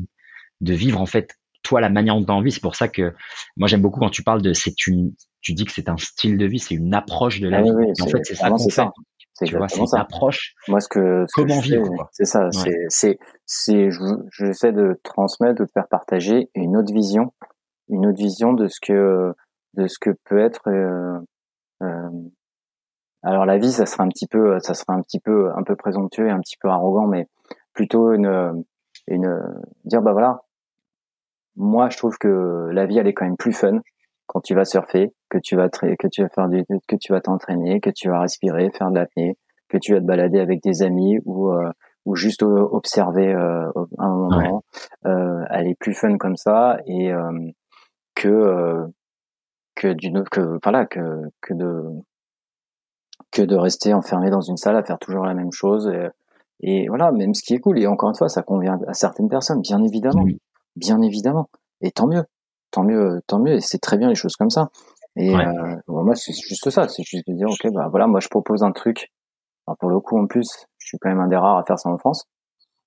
de 0.62 0.74
vivre 0.74 1.00
en 1.00 1.06
fait 1.06 1.39
toi 1.64 1.82
la 1.82 1.90
manière 1.90 2.16
dont 2.16 2.26
tu 2.26 2.32
envie. 2.32 2.52
C'est 2.52 2.62
pour 2.62 2.76
ça 2.76 2.88
que 2.88 3.14
moi 3.58 3.68
j'aime 3.68 3.82
beaucoup 3.82 4.00
quand 4.00 4.10
tu 4.10 4.24
parles 4.24 4.42
de 4.42 4.54
c'est 4.54 4.88
une 4.88 5.14
tu 5.42 5.54
dis 5.54 5.66
que 5.66 5.72
c'est 5.72 5.90
un 5.90 5.98
style 5.98 6.38
de 6.38 6.46
vie, 6.46 6.60
c'est 6.60 6.76
une 6.76 6.94
approche 6.94 7.40
de 7.40 7.48
la 7.48 7.60
ah 7.60 7.62
vie. 7.62 7.72
en 8.02 8.08
fait, 8.08 8.20
c'est 8.24 8.36
ça 8.36 8.50
qu'on 8.50 8.70
fait. 8.70 8.88
Tu 9.46 9.56
vois, 9.56 9.70
c'est 9.70 9.80
une 9.80 9.96
approche. 9.96 10.54
Moi, 10.68 10.82
ce 10.82 10.90
que, 10.90 11.26
ce 11.28 11.34
comment 11.34 11.60
vivre, 11.60 12.10
c'est 12.12 12.26
ça. 12.26 12.52
C'est, 12.52 12.76
c'est, 12.90 13.20
c'est, 13.46 13.90
j'essaie 14.32 14.74
de 14.74 15.00
transmettre 15.04 15.62
ou 15.62 15.66
de 15.66 15.72
faire 15.74 15.88
partager 15.88 16.50
une 16.56 16.76
autre 16.76 16.94
vision, 16.94 17.34
une 17.88 18.06
autre 18.06 18.18
vision 18.18 18.52
de 18.52 18.68
ce 18.68 18.80
que, 18.82 19.34
de 19.76 19.88
ce 19.88 19.98
que 20.00 20.10
peut 20.26 20.40
être. 20.40 20.68
Euh, 20.68 21.20
euh, 21.84 22.10
alors 23.24 23.46
la 23.46 23.58
vie, 23.58 23.72
ça 23.72 23.86
serait 23.86 24.04
un 24.04 24.10
petit 24.10 24.28
peu, 24.28 24.60
ça 24.60 24.74
serait 24.74 24.94
un 24.94 25.02
petit 25.02 25.20
peu, 25.20 25.52
un 25.56 25.64
peu 25.64 25.78
présomptueux 25.78 26.28
et 26.28 26.32
un 26.32 26.40
petit 26.40 26.58
peu 26.60 26.68
arrogant, 26.68 27.08
mais 27.08 27.28
plutôt 27.74 28.12
une, 28.12 28.66
une, 29.08 29.40
dire 29.86 30.02
bah 30.02 30.12
voilà, 30.12 30.42
moi 31.60 31.90
je 31.90 31.98
trouve 31.98 32.18
que 32.18 32.70
la 32.72 32.88
vie 32.88 32.98
elle 32.98 33.08
est 33.08 33.14
quand 33.14 33.26
même 33.26 33.38
plus 33.38 33.54
fun 33.54 33.80
quand 34.26 34.42
tu 34.42 34.56
vas 34.56 34.66
surfer, 34.66 35.12
que 35.30 35.38
tu 35.38 35.56
vas 35.56 35.70
que 35.70 36.08
tu 36.08 36.22
vas 36.24 36.30
faire 36.30 36.48
du, 36.48 36.64
que 36.88 36.96
tu 36.96 37.12
vas 37.12 37.22
t'entraîner, 37.22 37.80
que 37.80 37.90
tu 37.90 38.10
vas 38.10 38.22
respirer, 38.22 38.72
faire 38.72 38.90
de 38.90 38.96
l'apnée, 38.96 39.38
que 39.68 39.78
tu 39.78 39.94
vas 39.94 40.00
te 40.00 40.06
balader 40.06 40.40
avec 40.40 40.64
des 40.64 40.82
amis 40.82 41.20
ou 41.26 41.52
euh, 41.52 41.70
ou 42.06 42.16
juste 42.16 42.44
observer 42.44 43.28
euh, 43.28 43.70
un 43.98 44.10
moment. 44.10 44.64
Euh, 45.06 45.44
elle 45.50 45.68
est 45.68 45.78
plus 45.80 45.94
fun 45.94 46.18
comme 46.18 46.38
ça 46.38 46.80
et 46.86 47.12
euh, 47.12 47.32
que 48.16 48.88
que 49.76 49.94
d'une 49.94 50.24
que 50.24 50.60
voilà 50.64 50.86
que 50.86 51.00
que 51.42 51.54
de 51.54 51.84
que 53.32 53.42
de 53.42 53.56
rester 53.56 53.94
enfermé 53.94 54.30
dans 54.30 54.42
une 54.42 54.58
salle 54.58 54.76
à 54.76 54.84
faire 54.84 55.00
toujours 55.00 55.26
la 55.26 55.34
même 55.34 55.52
chose 55.52 55.88
et, 55.88 56.08
et 56.62 56.88
voilà 56.88 57.12
même 57.12 57.34
ce 57.34 57.44
qui 57.44 57.54
est 57.54 57.60
cool. 57.60 57.80
Et 57.80 57.88
encore 57.88 58.10
une 58.10 58.16
fois 58.16 58.30
ça 58.30 58.44
convient 58.44 58.80
à 58.88 58.94
certaines 58.94 59.30
personnes 59.30 59.62
bien 59.62 59.84
évidemment 59.84 60.26
bien 60.76 61.02
évidemment 61.02 61.50
et 61.82 61.92
tant 61.92 62.08
mieux 62.08 62.24
tant 62.72 62.84
mieux, 62.84 63.22
tant 63.28 63.40
mieux. 63.40 63.56
Et 63.56 63.62
c'est 63.62 63.80
très 63.80 63.98
bien 63.98 64.10
les 64.10 64.16
choses 64.16 64.36
comme 64.36 64.50
ça. 64.50 64.70
Et 65.16 65.36
euh, 65.36 65.76
moi, 65.88 66.16
c'est 66.16 66.34
juste 66.34 66.70
ça. 66.70 66.88
C'est 66.88 67.04
juste 67.04 67.28
de 67.28 67.34
dire, 67.34 67.48
ok, 67.50 67.72
bah 67.74 67.88
voilà, 67.90 68.08
moi 68.08 68.20
je 68.20 68.30
propose 68.30 68.64
un 68.64 68.72
truc. 68.72 69.12
Alors 69.68 69.78
pour 69.78 69.90
le 69.90 70.00
coup, 70.00 70.18
en 70.18 70.28
plus, 70.28 70.68
je 70.78 70.88
suis 70.88 70.98
quand 71.00 71.10
même 71.10 71.20
un 71.20 71.28
des 71.28 71.36
rares 71.36 71.58
à 71.58 71.64
faire 71.64 71.80
ça 71.80 71.90
en 71.90 71.98
France. 71.98 72.26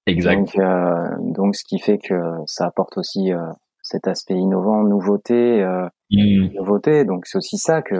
Exact. 0.06 0.38
Donc, 0.38 0.58
euh, 0.58 1.16
donc 1.20 1.54
ce 1.54 1.64
qui 1.64 1.78
fait 1.78 1.98
que 1.98 2.14
ça 2.46 2.66
apporte 2.66 2.96
aussi 2.98 3.32
euh, 3.32 3.38
cet 3.82 4.08
aspect 4.08 4.34
innovant, 4.34 4.82
nouveauté, 4.82 5.62
euh, 5.62 5.86
mmh. 6.10 6.54
nouveauté. 6.56 7.04
Donc 7.04 7.26
c'est 7.26 7.38
aussi 7.38 7.58
ça 7.58 7.82
que 7.82 7.94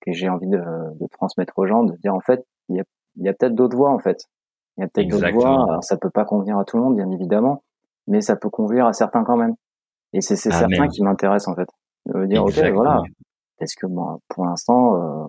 que 0.00 0.12
j'ai 0.12 0.28
envie 0.28 0.46
de, 0.46 0.58
de, 0.58 1.06
transmettre 1.10 1.58
aux 1.58 1.66
gens, 1.66 1.82
de 1.82 1.94
dire 1.96 2.14
en 2.14 2.20
fait, 2.20 2.46
il 2.68 2.76
y 2.76 2.80
a, 2.80 2.84
il 3.16 3.24
y 3.24 3.28
a 3.28 3.34
peut-être 3.34 3.54
d'autres 3.54 3.76
voies 3.76 3.90
en 3.90 3.98
fait. 3.98 4.18
Il 4.76 4.82
y 4.82 4.84
a 4.84 4.88
peut-être 4.88 5.08
d'autres 5.08 5.32
voies. 5.32 5.64
Alors 5.64 5.82
ça 5.82 5.96
peut 5.96 6.10
pas 6.10 6.24
convenir 6.24 6.56
à 6.56 6.64
tout 6.64 6.76
le 6.76 6.84
monde, 6.84 6.96
bien 6.96 7.10
évidemment, 7.10 7.62
mais 8.08 8.20
ça 8.20 8.36
peut 8.36 8.50
convenir 8.50 8.86
à 8.86 8.92
certains 8.92 9.22
quand 9.22 9.36
même. 9.36 9.54
Et 10.12 10.20
c'est 10.20 10.36
c'est 10.36 10.50
ah, 10.52 10.58
certain 10.58 10.88
qui 10.88 11.02
m'intéresse 11.02 11.46
en 11.46 11.54
fait. 11.54 11.68
De 12.06 12.24
dire 12.26 12.42
ok 12.42 12.58
voilà. 12.72 13.02
Est-ce 13.60 13.76
que 13.76 13.86
moi 13.86 14.18
pour 14.28 14.46
l'instant 14.46 14.96
euh, 14.96 15.26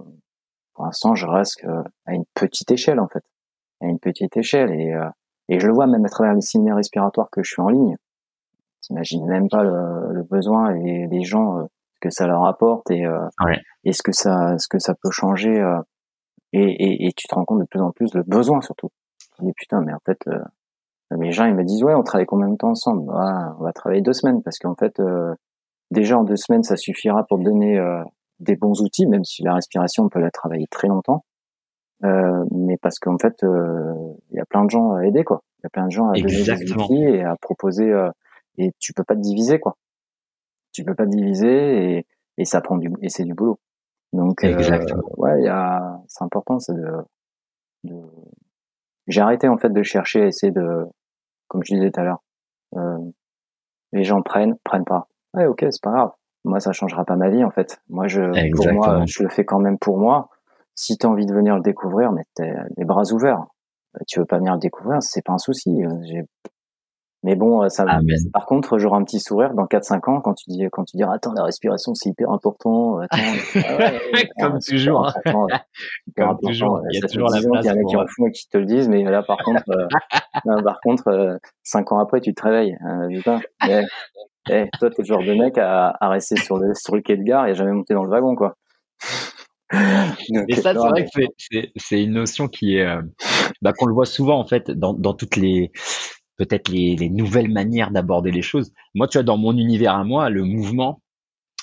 pour 0.73 0.85
l'instant 0.85 1.13
je 1.13 1.27
reste 1.27 1.63
euh, 1.65 1.83
à 2.05 2.13
une 2.13 2.25
petite 2.33 2.71
échelle 2.71 2.99
en 2.99 3.07
fait, 3.07 3.23
à 3.81 3.87
une 3.87 3.99
petite 3.99 4.35
échelle 4.37 4.71
et 4.71 4.93
euh, 4.93 5.09
et 5.49 5.59
je 5.59 5.67
le 5.67 5.73
vois 5.73 5.87
même 5.87 6.05
à 6.05 6.09
travers 6.09 6.33
les 6.33 6.41
signes 6.41 6.71
respiratoires 6.71 7.29
que 7.31 7.43
je 7.43 7.51
suis 7.51 7.61
en 7.61 7.69
ligne. 7.69 7.97
T'imagines 8.81 9.25
même 9.25 9.49
pas 9.49 9.63
le, 9.63 10.13
le, 10.13 10.23
besoin 10.23 10.73
et 10.75 11.07
les 11.07 11.23
gens 11.23 11.65
ce 11.65 11.99
que 11.99 12.09
ça 12.09 12.27
leur 12.27 12.45
apporte 12.45 12.89
et 12.91 13.05
ouais. 13.07 13.59
et 13.83 13.91
ce 13.91 14.01
que 14.01 14.13
ça 14.13 14.57
ce 14.57 14.67
que 14.67 14.79
ça 14.79 14.93
peut 14.93 15.11
changer 15.11 15.53
et, 16.53 16.61
et, 16.61 17.07
et 17.07 17.13
tu 17.13 17.27
te 17.27 17.35
rends 17.35 17.45
compte 17.45 17.59
de 17.59 17.65
plus 17.65 17.81
en 17.81 17.91
plus 17.91 18.13
le 18.13 18.23
besoin 18.23 18.61
surtout. 18.61 18.89
Tu 19.35 19.43
dis 19.43 19.53
putain 19.53 19.81
mais 19.81 19.93
en 19.93 19.99
fait 20.05 20.23
mes 21.17 21.31
gens 21.31 21.45
ils 21.45 21.55
me 21.55 21.63
disent 21.63 21.83
ouais 21.83 21.95
on 21.95 22.03
travaille 22.03 22.27
combien 22.27 22.49
de 22.49 22.55
temps 22.55 22.69
ensemble? 22.69 23.09
On 23.09 23.63
va 23.63 23.73
travailler 23.73 24.01
deux 24.01 24.13
semaines 24.13 24.43
parce 24.43 24.59
qu'en 24.59 24.75
fait 24.75 24.99
euh, 24.99 25.33
déjà 25.91 26.17
en 26.19 26.23
deux 26.23 26.35
semaines 26.35 26.63
ça 26.63 26.75
suffira 26.75 27.25
pour 27.27 27.39
donner 27.39 27.79
euh, 27.79 28.03
des 28.39 28.55
bons 28.55 28.81
outils 28.81 29.07
même 29.07 29.23
si 29.23 29.41
la 29.43 29.55
respiration 29.55 30.03
on 30.03 30.09
peut 30.09 30.19
la 30.19 30.31
travailler 30.31 30.67
très 30.67 30.87
longtemps. 30.87 31.23
Euh, 32.03 32.45
mais 32.51 32.77
parce 32.77 32.99
qu'en 32.99 33.17
fait 33.17 33.41
il 33.41 34.37
y 34.37 34.39
a 34.39 34.45
plein 34.45 34.63
de 34.65 34.69
gens 34.69 34.93
à 34.93 35.05
aider 35.05 35.23
quoi. 35.23 35.41
Il 35.59 35.63
y 35.63 35.67
a 35.67 35.69
plein 35.69 35.85
de 35.87 35.91
gens 35.91 36.09
à 36.09 36.13
donner 36.13 36.43
des 36.43 36.73
outils 36.73 37.03
et 37.03 37.23
à 37.23 37.35
proposer 37.41 37.91
et 38.57 38.71
tu 38.79 38.93
peux 38.93 39.03
pas 39.03 39.15
te 39.15 39.21
diviser 39.21 39.59
quoi. 39.59 39.77
Tu 40.73 40.83
peux 40.83 40.93
pas 40.93 41.05
te 41.05 41.11
diviser 41.11 41.97
et, 41.97 42.05
et 42.37 42.45
ça 42.45 42.61
prend 42.61 42.77
du 42.77 42.91
et 43.01 43.09
c'est 43.09 43.23
du 43.23 43.33
boulot. 43.33 43.59
Donc 44.13 44.43
ouais 44.43 45.39
il 45.39 45.45
y 45.45 45.49
a 45.49 45.99
c'est 46.07 46.23
important 46.23 46.59
c'est 46.59 46.75
de, 46.75 46.91
de 47.83 47.95
j'ai 49.07 49.21
arrêté 49.21 49.47
en 49.47 49.57
fait 49.57 49.73
de 49.73 49.81
chercher 49.81 50.21
à 50.21 50.27
essayer 50.27 50.51
de 50.51 50.85
comme 51.49 51.61
je 51.65 51.73
disais 51.75 51.91
tout 51.91 51.99
à 51.99 52.03
l'heure, 52.03 52.23
euh, 52.77 52.97
les 53.91 54.03
gens 54.03 54.21
prennent, 54.21 54.55
prennent 54.63 54.85
pas. 54.85 55.07
ouais, 55.33 55.45
ok, 55.45 55.65
c'est 55.69 55.83
pas 55.83 55.91
grave. 55.91 56.11
Moi, 56.45 56.61
ça 56.61 56.71
changera 56.71 57.03
pas 57.03 57.17
ma 57.17 57.29
vie 57.29 57.43
en 57.43 57.51
fait. 57.51 57.81
Moi, 57.89 58.07
je, 58.07 58.21
pour 58.55 58.71
moi, 58.71 59.03
je 59.05 59.23
le 59.23 59.29
fais 59.29 59.43
quand 59.43 59.59
même 59.59 59.77
pour 59.77 59.97
moi. 59.97 60.29
Si 60.75 60.97
tu 60.97 61.05
as 61.05 61.09
envie 61.09 61.25
de 61.25 61.33
venir 61.33 61.55
le 61.55 61.61
découvrir, 61.61 62.13
mais 62.13 62.23
t'es 62.35 62.53
les 62.77 62.85
bras 62.85 63.11
ouverts. 63.11 63.45
Tu 64.07 64.19
veux 64.19 64.25
pas 64.25 64.37
venir 64.37 64.53
le 64.53 64.59
découvrir, 64.59 65.01
c'est 65.01 65.21
pas 65.21 65.33
un 65.33 65.37
souci. 65.37 65.83
Mais 67.23 67.35
bon, 67.35 67.67
ça. 67.67 67.85
Par 68.33 68.45
contre, 68.45 68.77
j'aurai 68.77 68.97
un 68.97 69.03
petit 69.03 69.19
sourire 69.19 69.53
dans 69.53 69.65
4-5 69.65 70.09
ans 70.09 70.21
quand 70.21 70.33
tu 70.33 70.49
dis, 70.49 70.63
quand 70.71 70.85
tu 70.85 70.95
diras, 70.95 71.15
attends, 71.15 71.33
la 71.33 71.43
respiration, 71.43 71.93
c'est 71.93 72.09
hyper 72.09 72.31
important. 72.31 72.99
Attends, 72.99 73.17
comme 74.39 74.59
toujours. 74.59 75.13
Important. 76.17 76.47
Toujours. 76.47 76.81
Il 76.91 76.99
y 76.99 77.03
a 77.03 77.07
toujours 77.07 77.29
la 77.29 77.41
place. 77.41 77.65
Il 77.65 77.67
y 77.67 77.71
en 77.71 77.73
a 77.73 77.83
qui 77.83 77.95
en 77.97 78.05
font 78.07 78.27
et 78.27 78.31
qui 78.31 78.47
te 78.47 78.57
le 78.57 78.65
disent, 78.65 78.87
mais 78.87 79.03
là, 79.03 79.21
par 79.23 79.37
contre, 79.43 79.63
euh, 79.69 79.87
par 80.63 80.79
contre, 80.81 81.39
5 81.63 81.91
ans 81.91 81.99
après, 81.99 82.21
tu 82.21 82.33
te 82.33 82.41
réveilles. 82.41 82.77
Euh, 82.85 83.07
putain. 83.09 83.41
Eh, 83.67 83.81
eh, 84.49 84.69
toi, 84.79 84.89
t'es 84.89 85.01
le 85.01 85.05
genre 85.05 85.23
de 85.23 85.33
mec 85.33 85.57
à, 85.57 85.95
à 85.99 86.09
rester 86.09 86.37
sur 86.37 86.57
le, 86.57 86.73
sur 86.73 86.95
le 86.95 87.01
quai 87.01 87.17
de 87.17 87.23
gare 87.23 87.47
et 87.47 87.51
à 87.51 87.53
jamais 87.53 87.73
monter 87.73 87.93
dans 87.93 88.03
le 88.03 88.09
wagon, 88.09 88.35
quoi. 88.35 88.55
et 89.73 90.55
ça, 90.55 90.73
c'est 90.73 90.87
vrai 90.87 91.05
que 91.05 91.59
c'est 91.75 92.01
une 92.01 92.13
notion 92.13 92.47
qui 92.47 92.77
est, 92.77 92.85
euh, 92.85 93.01
bah, 93.61 93.73
qu'on 93.77 93.85
le 93.85 93.93
voit 93.93 94.05
souvent 94.05 94.39
en 94.39 94.45
fait 94.45 94.71
dans, 94.71 94.93
dans 94.93 95.13
toutes 95.13 95.35
les, 95.35 95.71
peut-être 96.39 96.69
les, 96.69 96.95
les, 96.95 97.09
nouvelles 97.09 97.51
manières 97.51 97.91
d'aborder 97.91 98.31
les 98.31 98.41
choses. 98.41 98.71
Moi, 98.95 99.07
tu 99.07 99.17
vois, 99.17 99.23
dans 99.23 99.37
mon 99.37 99.55
univers 99.57 99.93
à 99.93 100.03
moi, 100.03 100.29
le 100.29 100.43
mouvement, 100.43 101.01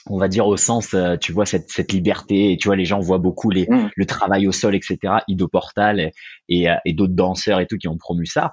on 0.08 0.18
va 0.18 0.28
dire 0.28 0.46
au 0.46 0.56
sens, 0.56 0.94
euh, 0.94 1.16
tu 1.16 1.32
vois, 1.32 1.46
cette, 1.46 1.70
cette 1.70 1.92
liberté, 1.92 2.52
et 2.52 2.56
tu 2.58 2.68
vois, 2.68 2.76
les 2.76 2.84
gens 2.84 3.00
voient 3.00 3.18
beaucoup 3.18 3.50
les, 3.50 3.66
mmh. 3.68 3.90
le 3.96 4.06
travail 4.06 4.46
au 4.46 4.52
sol, 4.52 4.76
etc., 4.76 4.98
Ido 5.26 5.48
Portal 5.48 5.98
et, 5.98 6.12
et, 6.48 6.70
euh, 6.70 6.76
et 6.84 6.92
d'autres 6.92 7.14
danseurs 7.14 7.58
et 7.58 7.66
tout 7.66 7.78
qui 7.78 7.88
ont 7.88 7.96
promu 7.96 8.26
ça. 8.26 8.52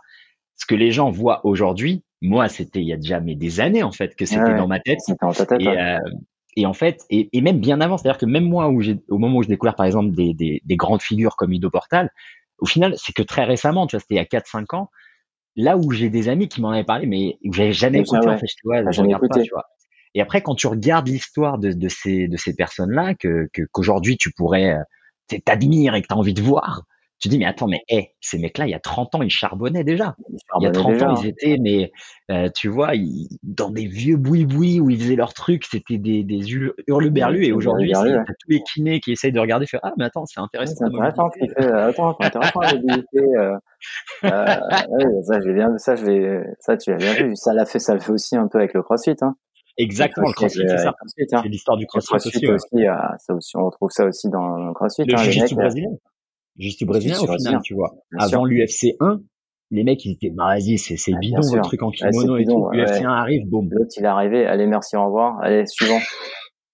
Ce 0.56 0.66
que 0.66 0.76
les 0.76 0.92
gens 0.92 1.12
voient 1.12 1.42
aujourd'hui, 1.46 2.04
moi, 2.22 2.48
c'était 2.48 2.80
il 2.80 2.88
y 2.88 2.94
a 2.94 2.98
déjà 2.98 3.20
mais 3.20 3.36
des 3.36 3.60
années, 3.60 3.84
en 3.84 3.92
fait, 3.92 4.16
que 4.16 4.26
c'était 4.26 4.56
dans 4.56 4.68
ma 4.68 4.80
tête. 4.80 5.00
et, 5.60 5.68
euh, 5.68 5.98
et 6.56 6.66
en 6.66 6.74
fait, 6.74 7.02
et, 7.10 7.30
et, 7.34 7.42
même 7.42 7.60
bien 7.60 7.82
avant, 7.82 7.98
c'est-à-dire 7.98 8.20
que 8.20 8.26
même 8.26 8.46
moi, 8.46 8.70
où 8.70 8.82
au 9.10 9.18
moment 9.18 9.40
où 9.40 9.44
j'ai 9.44 9.50
découvert, 9.50 9.76
par 9.76 9.86
exemple, 9.86 10.12
des, 10.12 10.34
des, 10.34 10.62
des 10.64 10.76
grandes 10.78 11.02
figures 11.02 11.36
comme 11.36 11.52
Ido 11.52 11.70
Portal, 11.70 12.10
au 12.60 12.66
final, 12.66 12.94
c'est 12.98 13.14
que 13.14 13.24
très 13.24 13.44
récemment, 13.44 13.88
tu 13.88 13.96
vois, 13.96 14.00
c'était 14.00 14.16
il 14.16 14.18
y 14.18 14.38
a 14.38 14.40
4-5 14.40 14.76
ans, 14.76 14.90
là 15.56 15.78
où 15.78 15.92
j'ai 15.92 16.10
des 16.10 16.30
amis 16.30 16.48
qui 16.48 16.62
m'en 16.62 16.72
avaient 16.72 16.84
parlé, 16.84 17.06
mais 17.06 17.38
où 17.44 17.54
j'avais 17.54 17.74
jamais 17.74 18.00
écouté, 18.00 18.28
en 18.28 18.38
fait, 18.38 18.48
je, 18.48 18.56
vois, 18.64 18.90
je 18.92 19.02
regarde 19.02 19.28
pas, 19.28 19.42
tu 19.42 19.50
vois. 19.52 19.66
Et 20.16 20.22
après, 20.22 20.42
quand 20.42 20.56
tu 20.56 20.68
regardes 20.68 21.08
l'histoire 21.08 21.58
de, 21.58 21.72
de, 21.72 21.88
ces, 21.90 22.28
de 22.28 22.38
ces 22.38 22.56
personnes-là, 22.56 23.16
que, 23.16 23.50
qu'aujourd'hui 23.72 24.18
tu 24.18 24.32
pourrais 24.32 24.76
euh, 24.76 25.38
t'admires 25.46 25.96
et 25.96 26.02
que 26.02 26.08
tu 26.08 26.14
as 26.14 26.18
envie 26.18 26.36
de 26.36 26.42
voir, 26.42 26.84
tu 27.24 27.30
dis 27.30 27.40
mais 27.40 27.46
attends 27.46 27.70
mais 27.70 27.80
hey, 27.88 28.10
ces 28.20 28.38
mecs-là 28.38 28.68
il 28.68 28.72
y 28.72 28.74
a 28.74 28.82
30 28.82 29.16
ans 29.16 29.22
ils 29.22 29.30
charbonnaient 29.30 29.86
déjà. 29.86 30.14
il 30.60 30.64
y 30.64 30.68
a 30.68 30.72
30 30.72 31.02
ans 31.04 31.16
ils 31.22 31.30
étaient 31.30 31.56
mais 31.58 31.90
euh, 32.30 32.50
tu 32.54 32.68
vois 32.68 32.96
ils, 32.96 33.30
dans 33.44 33.70
des 33.70 33.86
vieux 33.86 34.18
boui-boui 34.18 34.82
où 34.82 34.90
ils 34.90 35.00
faisaient 35.00 35.16
leurs 35.16 35.34
trucs 35.34 35.64
c'était 35.64 35.98
des, 35.98 36.26
des 36.26 36.42
hurleberlus 36.86 37.46
et 37.46 37.54
aujourd'hui 37.54 37.94
c'est 37.96 38.34
tous 38.42 38.50
les 38.50 38.62
kinés 38.64 39.00
qui 39.00 39.14
essayent 39.14 39.32
de 39.32 39.40
regarder 39.40 39.66
faire 39.68 39.80
ah 39.84 39.94
mais 39.98 40.04
attends 40.04 40.26
c'est 40.26 40.42
intéressant. 40.42 40.76
C'est 40.76 40.84
intéressant 40.84 41.30
ce 41.32 41.40
fait. 41.40 41.72
Attends 41.72 42.18
c'est 42.20 42.26
intéressant 42.26 42.60
euh, 43.16 43.58
euh, 44.26 45.22
ça 45.24 45.40
j'ai 45.40 45.54
bien 45.54 45.78
ça 45.78 45.96
je 45.96 46.44
ça 46.60 46.76
tu 46.76 46.92
as 46.92 46.98
bien 46.98 47.14
vu 47.14 47.38
ça 47.38 47.54
l'a 47.54 47.66
fait 47.66 47.80
ça 47.80 47.94
le 47.94 48.02
fait 48.02 48.12
aussi 48.12 48.36
un 48.36 48.50
peu 48.50 48.58
avec 48.58 48.74
le 48.74 48.84
CrossFit 48.84 49.16
hein. 49.22 49.38
Exactement, 49.78 50.28
le 50.28 50.34
CrossFit, 50.34 50.66
c'est 50.68 50.78
ça. 50.78 50.90
Hein. 50.90 51.08
C'est 51.18 51.50
l'histoire 51.50 51.78
du 51.78 51.88
CrossFit, 51.88 52.14
aussi. 52.14 52.48
aussi 52.48 52.88
euh, 52.88 52.96
ça 53.18 53.34
aussi, 53.34 53.58
on 53.58 53.66
retrouve 53.66 53.90
ça 53.90 54.06
aussi 54.06 54.30
dans 54.30 54.56
le 54.56 54.72
CrossFit. 54.74 55.04
Le 55.04 55.16
hein, 55.16 55.56
brésilien. 55.56 55.90
Juste 56.58 56.84
brésilien 56.86 57.20
au 57.20 57.38
final, 57.38 57.62
tu 57.64 57.74
vois. 57.74 57.96
Avant 58.20 58.46
l'UFC 58.46 58.96
1, 59.00 59.20
les 59.72 59.84
mecs 59.84 60.06
ils 60.06 60.14
étaient 60.14 60.30
bah 60.30 60.46
vas-y 60.46 60.78
c'est 60.78 60.98
c'est 60.98 61.14
ah, 61.16 61.20
bidon 61.20 61.40
le 61.42 61.62
truc 61.62 61.82
en 61.82 61.90
kimono 61.90 62.38
et 62.38 62.46
tout. 62.46 62.70
L'UFC 62.72 63.04
1 63.04 63.10
arrive, 63.10 63.50
boum. 63.50 63.68
L'autre 63.72 63.92
il 63.98 64.04
est 64.04 64.08
arrivé, 64.08 64.46
allez 64.46 64.68
merci 64.68 64.96
au 64.96 65.06
revoir, 65.06 65.40
allez 65.42 65.66
suivant. 65.66 66.00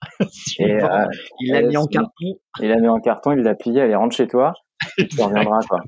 et, 0.59 0.83
euh, 0.83 1.05
il 1.39 1.51
l'a 1.51 1.61
mis 1.61 1.77
en 1.77 1.85
carton. 1.85 2.39
Il 2.61 2.69
l'a 2.69 2.77
mis 2.77 2.89
en 2.89 2.99
carton, 2.99 3.31
il 3.31 3.39
l'a 3.39 3.55
plié, 3.55 3.81
allez 3.81 3.95
rentre 3.95 4.15
chez 4.15 4.27
toi, 4.27 4.53
tu 4.97 5.21
reviendras 5.21 5.59
quoi. 5.69 5.79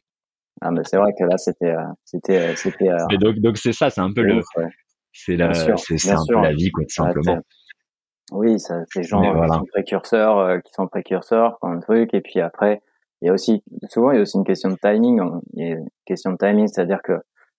Ah 0.62 0.72
mais 0.72 0.82
c'est 0.86 0.98
vrai 0.98 1.12
que 1.18 1.26
là 1.26 1.38
c'était 1.38 1.72
euh, 1.72 1.84
c'était 2.06 2.38
euh, 2.38 2.56
c'était. 2.56 2.90
Mais 3.10 3.18
donc 3.18 3.40
donc 3.40 3.58
c'est 3.58 3.74
ça, 3.74 3.90
c'est 3.90 4.02
un 4.02 4.14
peu 4.14 4.22
le 4.22 4.42
c'est 5.12 5.36
la 5.36 5.54
c'est 5.54 6.12
un 6.12 6.24
peu 6.28 6.42
la 6.42 6.54
vie 6.54 6.72
quoi 6.72 6.86
tout 6.86 6.94
simplement. 6.94 7.40
Oui, 8.32 8.58
ça, 8.62 8.76
c'est 8.88 9.04
gens 9.04 9.22
qui 9.22 9.54
sont 9.54 9.66
précurseurs, 9.66 10.62
qui 10.64 10.72
sont 10.72 10.88
précurseurs, 10.88 11.58
comme 11.60 11.82
truc, 11.82 12.14
et 12.14 12.22
puis 12.22 12.40
après, 12.40 12.82
il 13.22 13.28
y 13.28 13.30
a 13.30 13.34
aussi, 13.34 13.64
souvent, 13.90 14.12
il 14.12 14.16
y 14.16 14.20
a 14.20 14.22
aussi 14.22 14.38
une 14.38 14.44
question 14.44 14.70
de 14.70 14.78
timing. 14.82 15.20
Hein. 15.20 15.42
Il 15.54 15.64
y 15.64 15.72
a 15.72 15.76
une 15.76 15.88
question 16.06 16.32
de 16.32 16.38
timing, 16.38 16.68
c'est-à-dire 16.68 17.02
que 17.04 17.14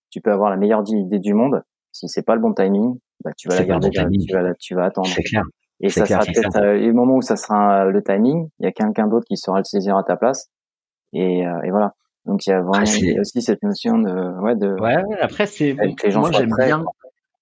tu 0.09 0.21
peux 0.21 0.31
avoir 0.31 0.49
la 0.49 0.57
meilleure 0.57 0.83
idée 0.87 1.19
du 1.19 1.33
monde. 1.33 1.63
Si 1.91 2.07
c'est 2.09 2.23
pas 2.23 2.35
le 2.35 2.41
bon 2.41 2.53
timing, 2.53 2.97
bah, 3.23 3.31
tu 3.37 3.47
vas 3.47 3.55
la 3.55 3.65
garder, 3.65 3.89
tu 3.89 4.33
vas, 4.33 4.53
tu 4.59 4.75
vas 4.75 4.85
attendre. 4.85 5.07
C'est 5.07 5.23
clair. 5.23 5.43
Et 5.81 5.89
ça 5.89 6.05
sera 6.05 6.19
peut-être 6.19 6.55
euh, 6.57 6.77
le 6.77 6.93
moment 6.93 7.15
où 7.15 7.21
ça 7.21 7.35
sera 7.35 7.85
euh, 7.85 7.91
le 7.91 8.01
timing. 8.03 8.49
Il 8.59 8.65
y 8.65 8.67
a 8.67 8.71
quelqu'un 8.71 9.07
d'autre 9.07 9.25
qui 9.27 9.37
saura 9.37 9.59
le 9.59 9.63
saisir 9.65 9.97
à 9.97 10.03
ta 10.03 10.15
place. 10.15 10.49
Et, 11.13 11.45
euh, 11.45 11.61
et 11.63 11.71
voilà. 11.71 11.93
Donc 12.25 12.45
il 12.45 12.51
y 12.51 12.53
a 12.53 12.61
vraiment 12.61 12.85
ah, 12.87 13.19
aussi 13.19 13.41
cette 13.41 13.63
notion 13.63 13.99
de 13.99 14.41
ouais 14.41 14.55
de. 14.55 14.79
Ouais. 14.79 14.95
Après 15.19 15.45
c'est 15.45 15.75
moi 16.13 16.31
j'aime 16.31 16.53
bien. 16.57 16.85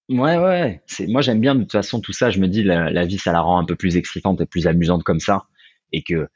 Ouais 0.08 0.38
ouais. 0.38 0.82
C'est 0.86 1.06
moi 1.06 1.20
j'aime 1.20 1.40
bien 1.40 1.54
de 1.54 1.60
toute 1.60 1.72
façon 1.72 2.00
tout 2.00 2.12
ça. 2.12 2.30
Je 2.30 2.40
me 2.40 2.48
dis 2.48 2.64
la, 2.64 2.90
la 2.90 3.04
vie 3.04 3.18
ça 3.18 3.30
la 3.30 3.40
rend 3.40 3.58
un 3.60 3.64
peu 3.64 3.76
plus 3.76 3.96
excitante 3.96 4.40
et 4.40 4.46
plus 4.46 4.66
amusante 4.66 5.04
comme 5.04 5.20
ça 5.20 5.44
et 5.92 6.02
que 6.02 6.28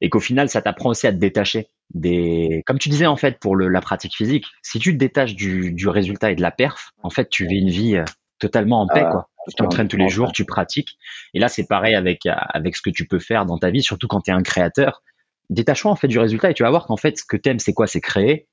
et 0.00 0.08
qu'au 0.08 0.20
final, 0.20 0.48
ça 0.48 0.62
t'apprend 0.62 0.90
aussi 0.90 1.06
à 1.06 1.12
te 1.12 1.18
détacher 1.18 1.68
des, 1.94 2.62
comme 2.66 2.78
tu 2.78 2.88
disais 2.88 3.06
en 3.06 3.16
fait 3.16 3.38
pour 3.38 3.56
le, 3.56 3.68
la 3.68 3.80
pratique 3.80 4.16
physique, 4.16 4.46
si 4.62 4.78
tu 4.78 4.92
te 4.92 4.98
détaches 4.98 5.34
du, 5.34 5.72
du 5.72 5.88
résultat 5.88 6.30
et 6.30 6.34
de 6.36 6.42
la 6.42 6.50
perf, 6.50 6.92
en 7.02 7.10
fait, 7.10 7.28
tu 7.28 7.46
vis 7.46 7.58
une 7.58 7.70
vie 7.70 7.96
euh, 7.96 8.04
totalement 8.38 8.80
en 8.80 8.86
paix, 8.86 9.02
ah, 9.04 9.10
quoi. 9.10 9.28
Tu 9.48 9.54
t'entraînes 9.54 9.88
tous 9.88 9.96
les 9.96 10.08
jours, 10.08 10.32
tu 10.32 10.44
pratiques. 10.44 10.98
Et 11.34 11.40
là, 11.40 11.48
c'est 11.48 11.66
pareil 11.66 11.94
avec 11.94 12.20
avec 12.26 12.76
ce 12.76 12.82
que 12.82 12.90
tu 12.90 13.06
peux 13.06 13.18
faire 13.18 13.46
dans 13.46 13.58
ta 13.58 13.70
vie, 13.70 13.82
surtout 13.82 14.06
quand 14.06 14.20
tu 14.20 14.30
es 14.30 14.34
un 14.34 14.42
créateur. 14.42 15.02
Détache-toi 15.48 15.90
en 15.90 15.96
fait 15.96 16.08
du 16.08 16.18
résultat 16.18 16.50
et 16.50 16.54
tu 16.54 16.62
vas 16.62 16.70
voir 16.70 16.86
qu'en 16.86 16.98
fait, 16.98 17.18
ce 17.18 17.24
que 17.24 17.38
t'aimes, 17.38 17.58
c'est 17.58 17.72
quoi? 17.72 17.86
C'est 17.86 18.02
créer. 18.02 18.46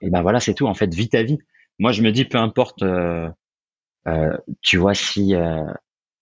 Et 0.00 0.10
ben 0.10 0.22
voilà, 0.22 0.40
c'est 0.40 0.54
tout. 0.54 0.66
En 0.66 0.74
fait, 0.74 0.94
vis 0.94 1.08
ta 1.08 1.22
vie. 1.22 1.38
Moi, 1.78 1.92
je 1.92 2.02
me 2.02 2.12
dis, 2.12 2.24
peu 2.24 2.38
importe, 2.38 2.82
euh, 2.82 3.28
euh, 4.06 4.36
tu 4.60 4.76
vois, 4.76 4.94
si 4.94 5.34
euh, 5.34 5.64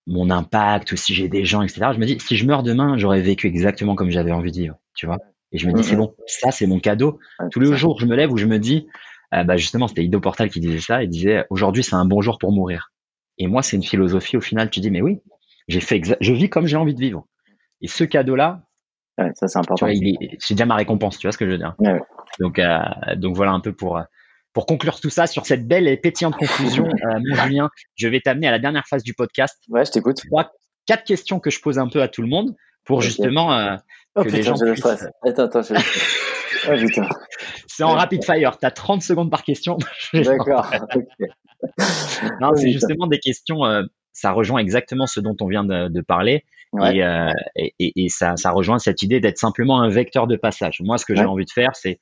mon 0.06 0.30
impact 0.30 0.92
ou 0.92 0.96
si 0.96 1.14
j'ai 1.14 1.28
des 1.28 1.44
gens, 1.44 1.62
etc. 1.62 1.90
Je 1.94 1.98
me 1.98 2.06
dis, 2.06 2.18
si 2.20 2.36
je 2.36 2.46
meurs 2.46 2.62
demain, 2.62 2.96
j'aurais 2.96 3.20
vécu 3.20 3.46
exactement 3.46 3.94
comme 3.94 4.10
j'avais 4.10 4.32
envie 4.32 4.52
de 4.52 4.56
vivre, 4.56 4.76
tu 4.94 5.06
vois. 5.06 5.18
Et 5.52 5.58
je 5.58 5.66
me 5.66 5.72
dis, 5.72 5.82
c'est 5.82 5.96
bon, 5.96 6.14
ça, 6.26 6.50
c'est 6.50 6.66
mon 6.66 6.78
cadeau. 6.78 7.18
Tous 7.50 7.60
les 7.60 7.76
jours, 7.76 7.98
je 8.00 8.06
me 8.06 8.14
lève 8.14 8.32
où 8.32 8.36
je 8.36 8.46
me 8.46 8.58
dis, 8.58 8.86
euh, 9.34 9.44
bah 9.44 9.56
justement, 9.56 9.88
c'était 9.88 10.04
Ido 10.04 10.20
Portal 10.20 10.48
qui 10.48 10.60
disait 10.60 10.80
ça. 10.80 11.02
Il 11.02 11.08
disait, 11.08 11.44
aujourd'hui, 11.50 11.82
c'est 11.82 11.96
un 11.96 12.04
bon 12.04 12.20
jour 12.20 12.38
pour 12.38 12.52
mourir. 12.52 12.92
Et 13.38 13.46
moi, 13.46 13.62
c'est 13.62 13.76
une 13.76 13.82
philosophie. 13.82 14.36
Au 14.36 14.40
final, 14.40 14.70
tu 14.70 14.80
dis, 14.80 14.90
mais 14.90 15.00
oui, 15.00 15.20
j'ai 15.68 15.80
fait, 15.80 16.00
je 16.20 16.32
vis 16.32 16.48
comme 16.48 16.66
j'ai 16.66 16.76
envie 16.76 16.94
de 16.94 17.00
vivre. 17.00 17.26
Et 17.80 17.88
ce 17.88 18.04
cadeau-là, 18.04 18.62
ça 19.34 19.48
c'est 19.48 19.58
important. 19.58 19.86
C'est 20.38 20.54
déjà 20.54 20.66
ma 20.66 20.76
récompense. 20.76 21.18
Tu 21.18 21.26
vois 21.26 21.32
ce 21.32 21.38
que 21.38 21.46
je 21.46 21.50
veux 21.50 21.58
dire 21.58 21.74
Donc, 22.38 22.58
euh, 22.58 22.78
donc 23.16 23.36
voilà 23.36 23.52
un 23.52 23.60
peu 23.60 23.72
pour 23.72 23.98
euh, 23.98 24.02
pour 24.52 24.66
conclure 24.66 25.00
tout 25.00 25.10
ça 25.10 25.26
sur 25.26 25.46
cette 25.46 25.66
belle 25.66 25.88
et 25.88 25.96
pétillante 25.96 26.36
conclusion, 26.36 26.84
euh, 27.06 27.20
mon 27.28 27.36
Julien, 27.44 27.70
je 27.96 28.08
vais 28.08 28.20
t'amener 28.20 28.48
à 28.48 28.50
la 28.50 28.58
dernière 28.58 28.86
phase 28.88 29.02
du 29.02 29.14
podcast. 29.14 29.56
Ouais, 29.68 29.84
je 29.84 29.92
t'écoute. 29.92 30.20
Trois, 30.26 30.50
quatre 30.86 31.04
questions 31.04 31.40
que 31.40 31.50
je 31.50 31.60
pose 31.60 31.78
un 31.78 31.88
peu 31.88 32.02
à 32.02 32.08
tout 32.08 32.22
le 32.22 32.28
monde 32.28 32.54
pour 32.84 33.02
justement 33.02 33.52
euh, 33.52 33.76
oh, 34.16 34.24
que 34.24 34.28
les 34.28 34.42
gens 34.42 34.54
puissent... 34.54 34.84
Attends, 35.24 35.44
attends, 35.44 35.62
je... 35.62 35.74
oh, 36.68 36.86
putain. 36.86 37.08
C'est 37.66 37.84
en 37.84 37.94
rapid 37.94 38.24
fire. 38.24 38.58
Tu 38.58 38.66
as 38.66 38.70
30 38.70 39.02
secondes 39.02 39.30
par 39.30 39.42
question. 39.42 39.78
D'accord. 40.12 40.70
non, 42.40 42.50
c'est 42.54 42.72
justement 42.72 43.06
des 43.06 43.18
questions. 43.18 43.64
Euh, 43.64 43.84
ça 44.12 44.32
rejoint 44.32 44.58
exactement 44.58 45.06
ce 45.06 45.20
dont 45.20 45.36
on 45.40 45.46
vient 45.46 45.64
de, 45.64 45.88
de 45.88 46.00
parler. 46.02 46.44
Et, 46.78 47.02
euh, 47.02 47.32
et, 47.56 47.72
et, 47.78 48.08
ça, 48.08 48.36
ça 48.36 48.50
rejoint 48.50 48.78
cette 48.78 49.02
idée 49.02 49.18
d'être 49.18 49.38
simplement 49.38 49.80
un 49.80 49.88
vecteur 49.88 50.26
de 50.26 50.36
passage. 50.36 50.80
Moi, 50.80 50.98
ce 50.98 51.04
que 51.04 51.16
j'ai 51.16 51.24
envie 51.24 51.44
de 51.44 51.50
faire, 51.50 51.74
c'est 51.74 51.98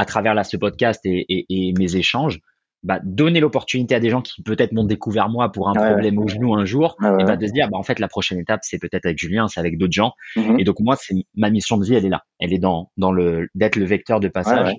à 0.00 0.06
travers 0.06 0.34
là 0.34 0.44
ce 0.44 0.56
podcast 0.56 1.00
et, 1.04 1.74
mes 1.78 1.96
échanges, 1.96 2.40
bah, 2.82 3.00
donner 3.04 3.40
l'opportunité 3.40 3.94
à 3.94 4.00
des 4.00 4.08
gens 4.08 4.22
qui 4.22 4.42
peut-être 4.42 4.72
m'ont 4.72 4.84
découvert 4.84 5.28
moi 5.28 5.52
pour 5.52 5.68
un 5.68 5.74
problème 5.74 6.18
au 6.18 6.26
genou 6.26 6.54
un 6.54 6.64
jour, 6.64 6.96
et 7.02 7.24
bah, 7.24 7.36
de 7.36 7.46
se 7.46 7.52
dire 7.52 7.68
bah, 7.68 7.76
en 7.76 7.82
fait 7.82 7.98
la 7.98 8.08
prochaine 8.08 8.38
étape 8.38 8.60
c'est 8.62 8.78
peut-être 8.78 9.04
avec 9.04 9.18
Julien, 9.18 9.46
c'est 9.48 9.60
avec 9.60 9.76
d'autres 9.76 9.92
gens. 9.92 10.12
Mm-hmm. 10.36 10.58
Et 10.58 10.64
donc 10.64 10.76
moi 10.80 10.96
c'est 10.98 11.14
ma 11.34 11.50
mission 11.50 11.76
de 11.76 11.84
vie, 11.84 11.94
elle 11.94 12.06
est 12.06 12.10
là, 12.10 12.22
elle 12.38 12.54
est 12.54 12.58
dans 12.58 12.90
dans 12.96 13.12
le 13.12 13.48
d'être 13.54 13.76
le 13.76 13.84
vecteur 13.84 14.20
de 14.20 14.28
passage. 14.28 14.74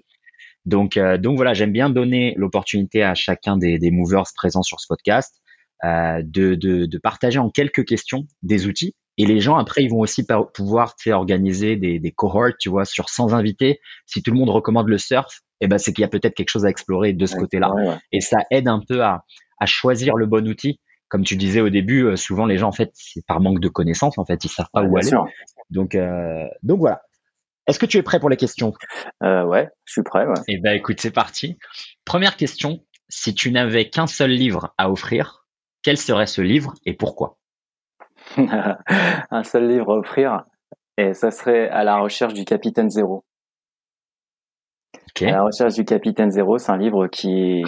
donc 0.65 0.97
euh, 0.97 1.19
donc 1.19 1.35
voilà, 1.35 1.53
j'aime 1.53 1.71
bien 1.71 1.91
donner 1.91 2.33
l'opportunité 2.35 3.03
à 3.03 3.13
chacun 3.13 3.57
des, 3.57 3.77
des 3.77 3.91
movers 3.91 4.25
présents 4.35 4.63
sur 4.63 4.79
ce 4.79 4.87
podcast 4.89 5.39
euh, 5.83 6.23
de, 6.25 6.55
de, 6.55 6.87
de 6.87 6.97
partager 6.97 7.37
en 7.37 7.51
quelques 7.51 7.85
questions 7.85 8.25
des 8.41 8.65
outils 8.65 8.95
et 9.21 9.25
les 9.25 9.39
gens, 9.39 9.55
après, 9.57 9.83
ils 9.83 9.89
vont 9.89 9.99
aussi 9.99 10.25
pouvoir 10.55 10.95
organiser 11.11 11.75
des, 11.75 11.99
des 11.99 12.11
cohorts, 12.11 12.57
tu 12.59 12.69
vois, 12.69 12.85
sur 12.85 13.07
100 13.09 13.33
invités. 13.33 13.79
Si 14.07 14.23
tout 14.23 14.31
le 14.31 14.37
monde 14.39 14.49
recommande 14.49 14.87
le 14.87 14.97
surf, 14.97 15.41
eh 15.59 15.67
ben, 15.67 15.77
c'est 15.77 15.93
qu'il 15.93 16.01
y 16.01 16.05
a 16.05 16.07
peut-être 16.07 16.33
quelque 16.33 16.49
chose 16.49 16.65
à 16.65 16.69
explorer 16.69 17.13
de 17.13 17.25
ce 17.27 17.35
côté-là. 17.35 17.69
Et 18.11 18.19
ça 18.19 18.39
aide 18.49 18.67
un 18.67 18.81
peu 18.87 19.03
à, 19.03 19.23
à 19.59 19.65
choisir 19.67 20.15
le 20.15 20.25
bon 20.25 20.47
outil. 20.47 20.79
Comme 21.07 21.23
tu 21.23 21.35
disais 21.35 21.61
au 21.61 21.69
début, 21.69 22.03
euh, 22.05 22.15
souvent 22.15 22.47
les 22.47 22.57
gens, 22.57 22.69
en 22.69 22.71
fait, 22.71 22.89
c'est 22.95 23.23
par 23.27 23.41
manque 23.41 23.59
de 23.59 23.67
connaissances, 23.67 24.17
en 24.17 24.25
fait, 24.25 24.43
ils 24.43 24.49
savent 24.49 24.69
pas 24.73 24.81
où 24.81 24.97
aller. 24.97 25.09
Donc, 25.69 25.93
euh, 25.93 26.47
donc 26.63 26.79
voilà. 26.79 27.03
Est-ce 27.67 27.77
que 27.77 27.85
tu 27.85 27.97
es 27.97 28.01
prêt 28.01 28.19
pour 28.19 28.29
les 28.29 28.37
questions? 28.37 28.73
Euh, 29.21 29.43
Ouais, 29.43 29.69
je 29.85 29.91
suis 29.91 30.03
prêt. 30.03 30.25
Eh 30.47 30.57
ben, 30.57 30.71
écoute, 30.75 30.99
c'est 30.99 31.11
parti. 31.11 31.59
Première 32.05 32.37
question. 32.37 32.83
Si 33.09 33.35
tu 33.35 33.51
n'avais 33.51 33.89
qu'un 33.89 34.07
seul 34.07 34.31
livre 34.31 34.73
à 34.79 34.89
offrir, 34.89 35.45
quel 35.83 35.97
serait 35.97 36.27
ce 36.27 36.41
livre 36.41 36.73
et 36.85 36.93
pourquoi? 36.93 37.37
un 38.37 39.43
seul 39.43 39.67
livre 39.67 39.93
à 39.93 39.97
offrir, 39.97 40.43
et 40.97 41.13
ça 41.13 41.31
serait 41.31 41.69
à 41.69 41.83
la 41.83 41.97
recherche 41.97 42.33
du 42.33 42.45
Capitaine 42.45 42.89
Zéro. 42.89 43.23
À 45.21 45.31
la 45.31 45.43
recherche 45.43 45.75
du 45.75 45.85
Capitaine 45.85 46.31
Zéro, 46.31 46.57
c'est 46.57 46.71
un 46.71 46.77
livre 46.77 47.07
qui, 47.07 47.63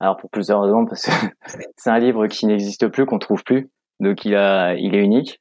alors 0.00 0.16
pour 0.16 0.30
plusieurs 0.30 0.62
raisons, 0.62 0.84
parce 0.84 1.06
que 1.06 1.12
c'est 1.76 1.90
un 1.90 1.98
livre 1.98 2.26
qui 2.26 2.46
n'existe 2.46 2.88
plus, 2.88 3.06
qu'on 3.06 3.18
trouve 3.18 3.44
plus, 3.44 3.70
donc 4.00 4.24
il 4.24 4.34
a, 4.34 4.74
il 4.74 4.94
est 4.94 5.02
unique. 5.02 5.40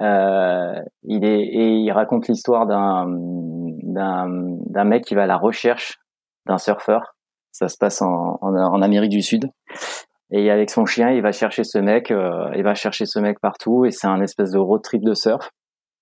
Euh, 0.00 0.80
il 1.02 1.24
est 1.24 1.42
et 1.42 1.74
il 1.76 1.92
raconte 1.92 2.26
l'histoire 2.26 2.66
d'un 2.66 3.06
d'un 3.82 4.26
d'un 4.66 4.84
mec 4.84 5.04
qui 5.04 5.14
va 5.14 5.24
à 5.24 5.26
la 5.26 5.36
recherche 5.36 5.98
d'un 6.46 6.58
surfeur. 6.58 7.14
Ça 7.52 7.68
se 7.68 7.76
passe 7.76 8.00
en, 8.00 8.38
en, 8.40 8.56
en 8.56 8.82
Amérique 8.82 9.10
du 9.10 9.20
Sud. 9.20 9.50
Et 10.32 10.50
avec 10.50 10.70
son 10.70 10.86
chien, 10.86 11.10
il 11.10 11.20
va 11.20 11.30
chercher 11.30 11.62
ce 11.62 11.78
mec, 11.78 12.10
euh, 12.10 12.50
il 12.56 12.62
va 12.62 12.74
chercher 12.74 13.04
ce 13.04 13.18
mec 13.18 13.38
partout, 13.38 13.84
et 13.84 13.90
c'est 13.90 14.06
un 14.06 14.22
espèce 14.22 14.50
de 14.50 14.58
road 14.58 14.82
trip 14.82 15.04
de 15.04 15.12
surf, 15.12 15.50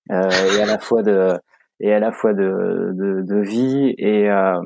euh, 0.09 0.29
et 0.57 0.61
à 0.61 0.65
la 0.65 0.79
fois 0.79 1.03
de 1.03 1.33
et 1.81 1.93
à 1.93 1.99
la 1.99 2.13
fois 2.13 2.33
de 2.33 2.91
de, 2.93 3.21
de 3.23 3.41
vie 3.41 3.93
et 3.97 4.29
euh, 4.29 4.61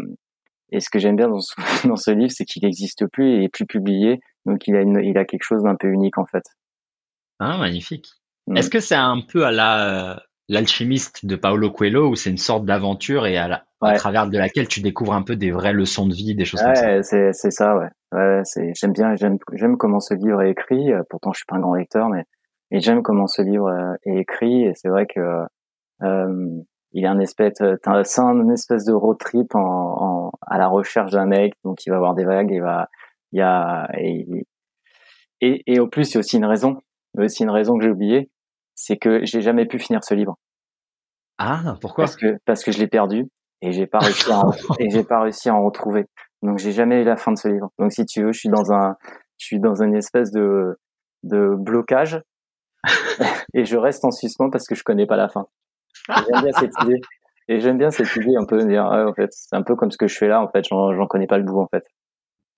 et 0.72 0.80
ce 0.80 0.90
que 0.90 1.00
j'aime 1.00 1.16
bien 1.16 1.30
dans 1.30 1.40
ce, 1.40 1.56
dans 1.88 1.96
ce 1.96 2.12
livre, 2.12 2.32
c'est 2.32 2.46
qu'il 2.46 2.64
n'existe 2.64 3.08
plus 3.08 3.28
et 3.28 3.36
il 3.38 3.44
est 3.44 3.50
plus 3.50 3.66
publié, 3.66 4.20
donc 4.46 4.68
il 4.68 4.76
a 4.76 4.82
une, 4.82 5.02
il 5.04 5.18
a 5.18 5.26
quelque 5.26 5.44
chose 5.44 5.64
d'un 5.64 5.76
peu 5.76 5.88
unique 5.88 6.20
en 6.20 6.26
fait. 6.26 6.44
Ah 7.40 7.58
magnifique. 7.58 8.10
Mm. 8.46 8.58
Est-ce 8.58 8.70
que 8.70 8.80
c'est 8.80 8.96
un 8.96 9.22
peu 9.28 9.46
à 9.46 9.52
la 9.52 10.22
l'alchimiste 10.48 11.26
de 11.26 11.36
Paolo 11.36 11.72
Coelho 11.72 12.10
où 12.10 12.16
c'est 12.16 12.30
une 12.30 12.38
sorte 12.38 12.66
d'aventure 12.66 13.26
et 13.26 13.36
à, 13.36 13.66
à, 13.82 13.94
travers 13.96 14.28
de 14.28 14.38
laquelle 14.38 14.68
tu 14.68 14.82
découvres 14.82 15.16
un 15.16 15.24
peu 15.24 15.36
des 15.36 15.50
vraies 15.50 15.74
leçons 15.74 16.08
de 16.08 16.14
vie, 16.14 16.36
des 16.36 16.46
choses 16.46 16.62
comme 16.62 16.76
ça? 16.76 17.02
c'est 17.02 17.34
c'est 17.34 17.50
ça, 17.50 17.76
ouais. 17.76 17.88
Ouais 18.16 18.42
c'est 18.44 18.74
j'aime 18.76 18.94
bien, 18.94 19.16
j'aime 19.16 19.38
j'aime 19.54 19.78
comment 19.78 20.00
ce 20.00 20.14
livre 20.14 20.42
est 20.42 20.52
écrit. 20.52 20.92
Euh, 20.92 21.04
pourtant, 21.10 21.32
je 21.34 21.38
suis 21.40 21.46
pas 21.46 21.56
un 21.58 21.60
grand 21.60 21.76
lecteur, 21.76 22.10
mais 22.10 22.24
et 22.72 22.80
j'aime 22.80 23.04
comment 23.04 23.28
ce 23.28 23.42
livre 23.42 23.68
euh, 23.68 23.94
est 24.06 24.20
écrit. 24.20 24.64
Et 24.64 24.74
c'est 24.76 24.90
vrai 24.90 25.06
que 25.06 25.20
euh, 26.04 26.62
il 26.92 27.04
est 27.04 27.08
un 27.08 27.20
espèce, 27.20 27.54
c'est 27.58 28.22
un 28.22 28.50
espèce 28.50 28.86
de 28.86 28.94
road 28.94 29.18
trip 29.18 29.54
en, 29.56 29.60
en 29.60 30.32
à 30.42 30.58
la 30.58 30.68
recherche 30.68 31.12
d'un 31.12 31.26
mec, 31.26 31.54
donc 31.64 31.86
il 31.86 31.90
va 31.90 31.98
avoir 31.98 32.16
des 32.16 32.26
vagues, 32.26 32.52
il 32.52 32.62
va, 32.62 32.90
il 33.32 33.40
y 33.40 33.42
a 33.42 33.88
et, 33.98 34.26
et, 35.42 35.64
et 35.68 35.80
au 35.80 35.88
plus 35.88 36.12
il 36.12 36.14
y 36.16 36.18
a 36.18 36.20
aussi 36.20 36.38
une 36.38 36.46
raison, 36.46 36.82
il 37.14 37.20
y 37.20 37.22
a 37.22 37.26
aussi 37.26 37.44
une 37.44 37.50
raison 37.50 37.78
que 37.78 37.84
j'ai 37.84 37.92
oubliée, 37.92 38.30
c'est 38.76 38.98
que 38.98 39.26
j'ai 39.26 39.42
jamais 39.42 39.66
pu 39.66 39.78
finir 39.78 40.04
ce 40.04 40.14
livre. 40.14 40.38
Ah, 41.38 41.76
pourquoi? 41.82 42.06
Parce 42.06 42.16
que 42.16 42.38
parce 42.46 42.64
que 42.64 42.72
je 42.72 42.80
l'ai 42.80 42.88
perdu 42.88 43.28
et 43.62 43.74
j'ai 43.74 43.88
pas 43.88 44.00
réussi 44.00 44.32
à 44.32 44.42
et 44.80 44.90
j'ai 44.90 45.04
pas 45.04 45.22
réussi 45.22 45.50
à 45.50 45.56
en 45.56 45.66
retrouver. 45.66 46.06
Donc 46.42 46.60
j'ai 46.60 46.72
jamais 46.72 47.02
eu 47.02 47.04
la 47.04 47.18
fin 47.18 47.32
de 47.32 47.38
ce 47.38 47.48
livre. 47.48 47.70
Donc 47.80 47.92
si 47.92 48.06
tu 48.06 48.24
veux, 48.24 48.32
je 48.32 48.40
suis 48.40 48.50
dans 48.50 48.72
un 48.72 48.96
je 49.38 49.46
suis 49.46 49.60
dans 49.60 49.82
une 49.82 49.96
espèce 49.96 50.32
de 50.32 50.78
de 51.24 51.56
blocage 51.58 52.22
et 53.54 53.66
je 53.66 53.78
reste 53.78 54.06
en 54.06 54.12
suspens 54.12 54.50
parce 54.50 54.68
que 54.68 54.76
je 54.76 54.84
connais 54.84 55.08
pas 55.08 55.18
la 55.18 55.30
fin. 55.30 55.48
J'aime 56.08 56.44
bien 56.44 56.52
cette 56.54 56.74
idée. 56.84 57.02
Et 57.48 57.60
j'aime 57.60 57.78
bien 57.78 57.92
cette 57.92 58.16
idée 58.16 58.36
un 58.40 58.46
peu 58.46 58.58
de 58.58 58.68
dire 58.68 58.86
en 58.86 59.14
fait, 59.14 59.30
c'est 59.32 59.56
un 59.56 59.62
peu 59.62 59.76
comme 59.76 59.92
ce 59.92 59.98
que 59.98 60.08
je 60.08 60.18
fais 60.18 60.28
là 60.28 60.42
en 60.42 60.50
fait, 60.50 60.66
j'en 60.68 61.08
connais 61.08 61.28
pas 61.28 61.38
le 61.38 61.44
bout 61.44 61.60
en 61.60 61.68
fait. 61.68 61.86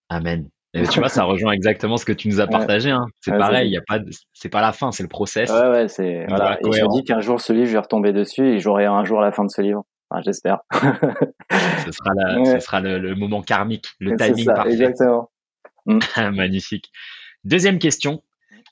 Amen. 0.09 0.49
Et 0.73 0.87
tu 0.87 0.99
vois, 0.99 1.09
ça 1.09 1.23
rejoint 1.23 1.53
exactement 1.53 1.97
ce 1.97 2.05
que 2.05 2.11
tu 2.11 2.27
nous 2.27 2.39
as 2.39 2.47
partagé. 2.47 2.91
Hein. 2.91 3.05
C'est 3.21 3.35
pareil, 3.37 3.69
il 3.69 3.73
y 3.73 3.77
a 3.77 3.81
pas, 3.85 3.99
c'est 4.33 4.49
pas 4.49 4.61
la 4.61 4.71
fin, 4.73 4.91
c'est 4.91 5.03
le 5.03 5.09
process. 5.09 5.49
Ouais, 5.49 5.69
ouais, 5.69 5.87
c'est. 5.87 6.25
Voilà. 6.27 6.57
Et 6.59 6.71
je 6.71 6.83
me 6.83 6.93
dis 6.93 7.03
qu'un 7.03 7.19
jour 7.19 7.41
ce 7.41 7.53
livre, 7.53 7.65
je 7.65 7.73
vais 7.73 7.79
retomber 7.79 8.13
dessus 8.13 8.47
et 8.47 8.59
j'aurai 8.59 8.85
un 8.85 9.03
jour 9.03 9.21
la 9.21 9.31
fin 9.31 9.43
de 9.43 9.49
ce 9.49 9.61
livre. 9.61 9.83
Enfin, 10.09 10.21
j'espère. 10.23 10.59
ce 10.71 11.91
sera, 11.91 12.13
la, 12.15 12.45
ce 12.45 12.59
sera 12.59 12.79
le, 12.79 12.97
le, 12.99 13.15
moment 13.15 13.41
karmique, 13.41 13.87
le 13.99 14.15
timing 14.15 14.45
ça, 14.45 14.53
parfait. 14.53 14.71
Exactement. 14.71 15.31
Mm. 15.85 15.99
Magnifique. 16.33 16.91
Deuxième 17.43 17.79
question, 17.79 18.23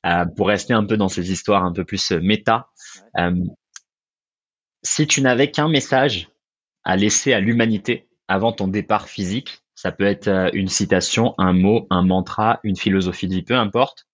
euh, 0.06 0.26
pour 0.26 0.48
rester 0.48 0.74
un 0.74 0.86
peu 0.86 0.98
dans 0.98 1.08
ces 1.08 1.32
histoires 1.32 1.66
un 1.66 1.72
peu 1.74 1.84
plus 1.84 2.12
euh, 2.12 2.20
méta. 2.22 2.70
Euh, 3.18 3.34
si 4.84 5.08
tu 5.08 5.22
n'avais 5.22 5.50
qu'un 5.50 5.68
message 5.68 6.30
à 6.84 6.96
laisser 6.96 7.34
à 7.34 7.40
l'humanité 7.40 8.08
avant 8.28 8.52
ton 8.52 8.68
départ 8.68 9.08
physique, 9.08 9.64
ça 9.74 9.92
peut 9.92 10.06
être 10.06 10.52
une 10.54 10.68
citation, 10.68 11.34
un 11.38 11.54
mot, 11.54 11.88
un 11.90 12.04
mantra, 12.04 12.60
une 12.64 12.76
philosophie 12.76 13.28
de 13.28 13.34
vie, 13.34 13.44
peu 13.44 13.56
importe. 13.56 14.08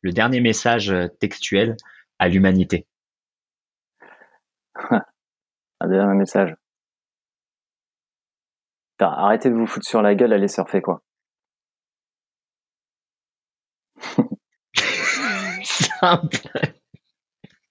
Le 0.00 0.12
dernier 0.12 0.40
message 0.40 0.94
textuel 1.18 1.76
à 2.18 2.28
l'humanité? 2.28 2.86
un 5.80 5.88
dernier 5.88 6.14
message. 6.14 6.54
Arrêtez 9.00 9.50
de 9.50 9.54
vous 9.54 9.66
foutre 9.66 9.86
sur 9.86 10.02
la 10.02 10.14
gueule, 10.14 10.32
allez 10.32 10.48
surfer 10.48 10.82
quoi. 10.82 11.02
Simple. 15.62 16.38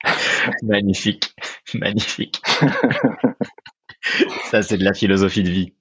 magnifique, 0.64 1.34
magnifique. 1.74 2.42
Ça 4.46 4.62
c'est 4.62 4.78
de 4.78 4.84
la 4.84 4.94
philosophie 4.94 5.44
de 5.44 5.50
vie. 5.50 5.74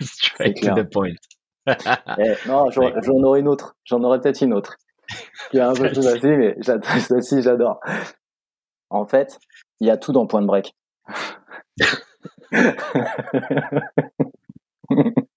Straight 0.00 0.60
to 0.60 0.74
the 0.74 0.84
point. 0.90 1.14
eh, 1.66 2.34
non, 2.46 2.70
j'en 2.70 3.22
aurai 3.22 3.40
une 3.40 3.48
autre. 3.48 3.76
J'en 3.84 4.02
aurais 4.02 4.20
peut-être 4.20 4.40
une 4.42 4.54
autre. 4.54 4.76
Qui 5.50 5.58
est 5.58 5.62
un 5.62 5.74
peu 5.74 5.88
plus 5.88 6.02
facile, 6.02 6.36
mais 6.38 6.56
celle-ci, 7.00 7.42
j'adore. 7.42 7.80
En 8.90 9.06
fait, 9.06 9.38
il 9.80 9.88
y 9.88 9.90
a 9.90 9.96
tout 9.96 10.12
dans 10.12 10.26
Point 10.26 10.42
Break. 10.42 10.74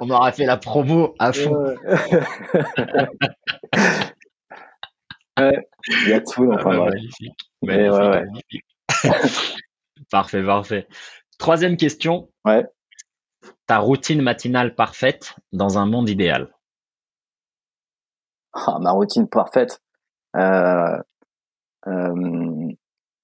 On 0.00 0.10
aura 0.10 0.32
fait 0.32 0.46
la 0.46 0.56
promo 0.56 1.14
à 1.18 1.32
fond. 1.32 1.76
il 5.38 6.08
y 6.08 6.12
a 6.12 6.20
tout 6.20 6.46
dans 6.46 6.56
Point 6.56 6.78
Break. 6.78 6.94
Magnifique. 7.62 7.62
magnifique. 7.62 8.64
parfait, 10.10 10.42
parfait. 10.42 10.88
Troisième 11.38 11.76
question. 11.76 12.30
Ouais. 12.44 12.66
Ta 13.66 13.78
routine 13.78 14.22
matinale 14.22 14.74
parfaite 14.74 15.36
dans 15.52 15.78
un 15.78 15.86
monde 15.86 16.08
idéal. 16.08 16.52
Ah, 18.52 18.78
ma 18.80 18.90
routine 18.92 19.28
parfaite. 19.28 19.80
Euh, 20.36 20.98
euh, 21.86 22.72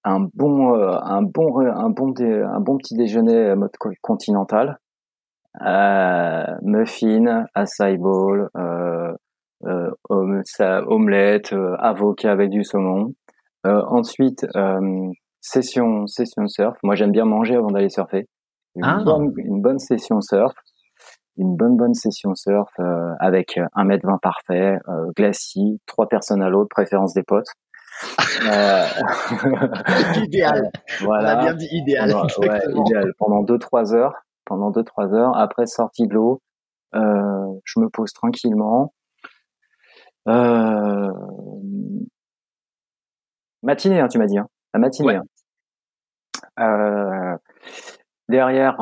un 0.04 0.28
bon, 0.34 0.74
euh, 0.74 0.98
un 1.02 1.22
bon, 1.22 1.60
un 1.60 1.90
bon, 1.90 2.14
un 2.20 2.60
bon 2.60 2.76
petit 2.76 2.94
déjeuner 2.94 3.54
mode 3.54 3.72
continental. 4.02 4.78
muffin, 6.62 7.46
acai 7.54 7.96
bowl, 7.96 8.50
omelette, 10.08 11.54
avocat 11.78 12.32
avec 12.32 12.50
du 12.50 12.64
saumon. 12.64 13.14
ensuite, 13.64 14.46
session, 15.44 16.06
session 16.06 16.48
surf. 16.48 16.76
Moi, 16.82 16.94
j'aime 16.94 17.12
bien 17.12 17.26
manger 17.26 17.56
avant 17.56 17.70
d'aller 17.70 17.90
surfer. 17.90 18.26
Une, 18.76 18.84
ah. 18.84 19.02
bonne, 19.04 19.32
une, 19.36 19.60
bonne, 19.60 19.78
session 19.78 20.20
surf, 20.20 20.52
une 21.36 21.54
bonne 21.56 21.76
bonne 21.76 21.94
session 21.94 22.34
surf 22.34 22.70
euh, 22.80 23.12
avec 23.20 23.58
un 23.74 23.84
mètre 23.84 24.06
vingt 24.06 24.18
parfait, 24.20 24.78
euh, 24.88 25.12
glacis, 25.16 25.80
trois 25.86 26.08
personnes 26.08 26.42
à 26.42 26.48
l'autre, 26.48 26.70
préférence 26.70 27.14
des 27.14 27.22
potes. 27.22 27.52
Euh... 28.46 28.86
idéal. 30.22 30.70
Voilà. 31.00 31.36
On 31.36 31.38
a 31.38 31.42
bien 31.42 31.54
dit 31.54 31.68
idéal. 31.70 32.14
Ouais, 32.38 32.60
idéal. 32.68 33.12
Pendant 33.18 33.42
deux 33.42 33.58
trois 33.58 33.94
heures, 33.94 34.14
pendant 34.44 34.70
deux 34.70 34.84
trois 34.84 35.12
heures. 35.12 35.36
Après 35.36 35.66
sortie 35.66 36.06
de 36.06 36.14
l'eau, 36.14 36.40
euh, 36.94 37.46
je 37.64 37.80
me 37.80 37.88
pose 37.88 38.12
tranquillement. 38.12 38.94
Euh... 40.28 41.12
Matinée, 43.62 44.00
hein, 44.00 44.08
tu 44.08 44.18
m'as 44.18 44.26
dit. 44.26 44.38
Hein. 44.38 44.48
La 44.72 44.80
matinée. 44.80 45.16
Hein. 45.16 45.24
Euh, 46.60 47.36
derrière, 48.28 48.80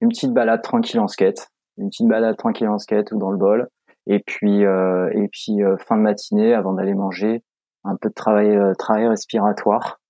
une 0.00 0.08
petite 0.08 0.32
balade 0.32 0.62
tranquille 0.62 1.00
en 1.00 1.08
skate, 1.08 1.48
une 1.76 1.88
petite 1.88 2.08
balade 2.08 2.36
tranquille 2.36 2.68
en 2.68 2.78
skate 2.78 3.10
ou 3.12 3.18
dans 3.18 3.30
le 3.30 3.38
bol. 3.38 3.68
Et 4.08 4.20
puis, 4.20 4.64
euh, 4.64 5.10
et 5.12 5.28
puis 5.28 5.60
fin 5.86 5.96
de 5.96 6.02
matinée, 6.02 6.54
avant 6.54 6.72
d'aller 6.72 6.94
manger, 6.94 7.44
un 7.84 7.96
peu 7.96 8.08
de 8.08 8.14
travail, 8.14 8.58
travail 8.78 9.06
respiratoire, 9.06 10.00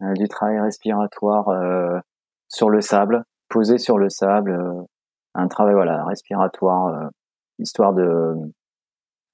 du 0.00 0.28
travail 0.28 0.60
respiratoire 0.60 2.02
sur 2.48 2.68
le 2.68 2.80
sable, 2.80 3.24
posé 3.48 3.78
sur 3.78 3.96
le 3.96 4.10
sable, 4.10 4.58
un 5.34 5.48
travail 5.48 5.74
voilà 5.74 6.04
respiratoire, 6.04 7.10
histoire 7.58 7.94
de 7.94 8.34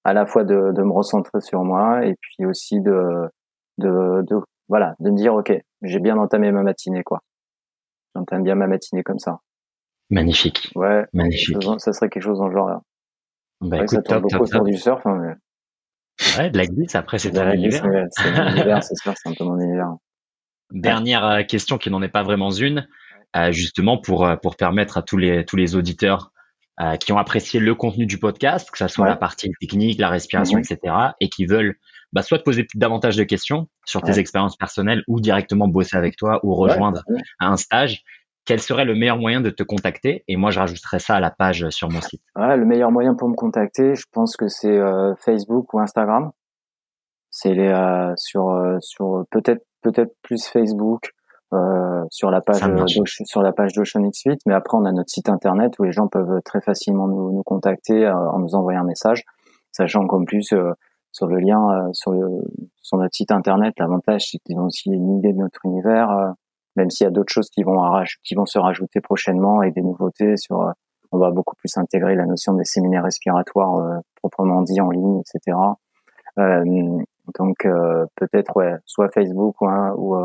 à 0.05 0.13
la 0.13 0.27
fois 0.27 0.45
de, 0.45 0.73
de 0.73 0.83
me 0.83 0.93
recentrer 0.93 1.41
sur 1.41 1.65
moi 1.65 2.05
et 2.07 2.15
puis 2.21 2.47
aussi 2.47 2.81
de, 2.81 3.29
de, 3.79 4.23
de 4.23 4.37
voilà, 4.69 4.95
de 5.01 5.11
me 5.11 5.17
dire 5.17 5.35
ok, 5.35 5.53
j'ai 5.83 6.01
bien 6.01 6.17
entamé 6.17 6.53
ma 6.53 6.63
matinée 6.63 7.03
quoi. 7.03 7.21
J'entame 8.15 8.43
bien 8.43 8.55
ma 8.55 8.67
matinée 8.67 9.03
comme 9.03 9.19
ça. 9.19 9.41
Magnifique. 10.11 10.71
Ouais. 10.75 11.07
Magnifique. 11.13 11.63
Ça 11.79 11.93
serait 11.93 12.09
quelque 12.09 12.23
chose 12.23 12.39
dans 12.39 12.49
le 12.49 12.53
genre 12.53 12.81
Bah, 13.61 13.79
écoute, 13.79 13.91
ça 13.91 14.03
tourne 14.03 14.23
beaucoup 14.23 14.47
sur 14.47 14.65
du 14.65 14.77
surf. 14.77 15.07
Hein, 15.07 15.19
mais... 15.21 16.39
Ouais, 16.39 16.51
de 16.51 16.59
la 16.59 16.67
glisse. 16.67 16.95
Après, 16.95 17.19
c'est 17.19 17.31
ton 17.31 17.51
univers. 17.51 17.85
C'est 18.11 18.33
mon 18.33 18.49
univers, 18.51 18.83
c'est 18.83 18.97
sûr, 18.97 19.13
c'est 19.17 19.29
un 19.29 19.35
peu 19.35 19.45
mon 19.45 19.59
univers. 19.59 19.95
Dernière 20.73 21.25
euh, 21.25 21.43
question 21.43 21.79
qui 21.79 21.91
n'en 21.91 22.01
est 22.03 22.09
pas 22.09 22.23
vraiment 22.23 22.51
une, 22.51 22.87
euh, 23.37 23.53
justement 23.53 23.97
pour 23.97 24.27
euh, 24.27 24.35
pour 24.35 24.57
permettre 24.57 24.99
à 24.99 25.03
tous 25.03 25.17
les 25.17 25.45
tous 25.45 25.57
les 25.57 25.77
auditeurs 25.77 26.33
euh, 26.81 26.97
qui 26.97 27.13
ont 27.13 27.19
apprécié 27.19 27.61
le 27.61 27.75
contenu 27.77 28.07
du 28.07 28.19
podcast, 28.19 28.71
que 28.73 28.79
ce 28.79 28.89
soit 28.89 29.07
la 29.07 29.15
partie 29.15 29.53
technique, 29.61 30.01
la 30.01 30.09
respiration, 30.09 30.59
mhm. 30.59 30.65
etc., 30.65 30.95
et 31.21 31.29
qui 31.29 31.47
veulent 31.47 31.77
bah, 32.13 32.23
soit 32.23 32.39
te 32.39 32.43
poser 32.43 32.67
davantage 32.75 33.17
de 33.17 33.23
questions 33.23 33.69
sur 33.85 34.03
tes 34.03 34.19
expériences 34.19 34.57
personnelles 34.57 35.05
ou 35.07 35.21
directement 35.21 35.69
bosser 35.69 35.97
avec 35.97 36.17
toi 36.17 36.41
ou 36.43 36.55
rejoindre 36.55 37.05
un 37.39 37.57
stage. 37.57 38.03
Quel 38.51 38.61
serait 38.61 38.85
le 38.85 38.95
meilleur 38.95 39.17
moyen 39.17 39.41
de 39.41 39.51
te 39.51 39.63
contacter? 39.63 40.25
Et 40.27 40.37
moi, 40.37 40.51
je 40.51 40.59
rajouterais 40.59 40.99
ça 40.99 41.15
à 41.15 41.21
la 41.21 41.31
page 41.31 41.69
sur 41.71 41.89
mon 41.89 42.01
site. 42.01 42.23
le 42.35 42.65
meilleur 42.65 42.91
moyen 42.91 43.15
pour 43.15 43.29
me 43.29 43.37
contacter, 43.37 43.95
je 43.95 44.07
pense 44.13 44.37
que 44.37 44.49
c'est 44.49 44.77
euh, 44.77 45.15
Facebook 45.25 45.73
ou 45.73 45.79
Instagram. 45.79 46.33
C'est 47.31 47.55
les 47.55 47.69
euh, 47.69 48.13
sur 48.17 48.61
sur 48.81 49.25
peut-être 49.31 49.63
peut-être 49.83 50.13
plus 50.23 50.47
Facebook 50.47 51.13
euh, 51.53 52.05
sur 52.11 52.31
la 52.31 52.41
page 52.41 52.61
sur 53.25 53.43
la 53.43 53.53
page 53.53 53.73
d'Ocean 53.73 54.03
X8 54.03 54.39
mais 54.47 54.55
après 54.55 54.77
on 54.77 54.85
a 54.85 54.93
notre 54.93 55.11
site 55.11 55.29
internet 55.29 55.77
où 55.81 55.83
les 55.83 55.91
gens 55.91 56.07
peuvent 56.07 56.41
très 56.45 56.61
facilement 56.61 57.09
nous, 57.09 57.33
nous 57.33 57.43
contacter 57.43 58.07
euh, 58.07 58.15
en 58.15 58.39
nous 58.39 58.55
envoyant 58.55 58.83
un 58.83 58.87
message 58.87 59.25
sachant 59.73 60.07
qu'en 60.07 60.25
plus 60.25 60.53
euh, 60.53 60.71
sur 61.11 61.27
le 61.27 61.39
lien 61.41 61.91
sur 61.93 62.13
le 62.13 62.29
sur 62.81 62.99
notre 62.99 63.17
site 63.17 63.33
internet 63.33 63.75
l'avantage 63.81 64.31
c'est 64.31 64.39
qu'ils 64.39 64.61
ont 64.61 64.67
aussi 64.67 64.91
une 64.91 65.19
idée 65.19 65.33
de 65.33 65.39
notre 65.39 65.59
univers 65.65 66.35
même 66.77 66.91
s'il 66.91 67.05
y 67.05 67.09
a 67.09 67.11
d'autres 67.11 67.33
choses 67.33 67.51
qui 67.51 67.63
vont 67.63 67.81
qui 68.25 68.35
vont 68.35 68.47
se 68.47 68.59
rajouter 68.59 69.01
prochainement 69.01 69.63
et 69.63 69.71
des 69.71 69.83
nouveautés 69.83 70.37
sur 70.37 70.73
on 71.13 71.19
va 71.19 71.31
beaucoup 71.31 71.57
plus 71.57 71.77
intégrer 71.77 72.15
la 72.15 72.27
notion 72.27 72.55
des 72.55 72.65
séminaires 72.65 73.05
respiratoires 73.05 74.01
proprement 74.17 74.63
dit 74.63 74.81
en 74.81 74.91
ligne 74.91 75.21
etc 75.21 75.57
donc 77.39 77.57
peut-être 78.17 78.57
ouais 78.57 78.75
soit 78.87 79.09
Facebook 79.11 79.61
ou, 79.61 79.67
ou 79.67 80.17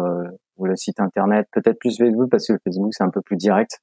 ou 0.57 0.65
le 0.65 0.75
site 0.75 0.99
internet, 0.99 1.47
peut-être 1.51 1.79
plus 1.79 1.97
Facebook 1.97 2.29
parce 2.29 2.47
que 2.47 2.53
Facebook 2.63 2.93
c'est 2.93 3.03
un 3.03 3.09
peu 3.09 3.21
plus 3.21 3.35
direct, 3.35 3.81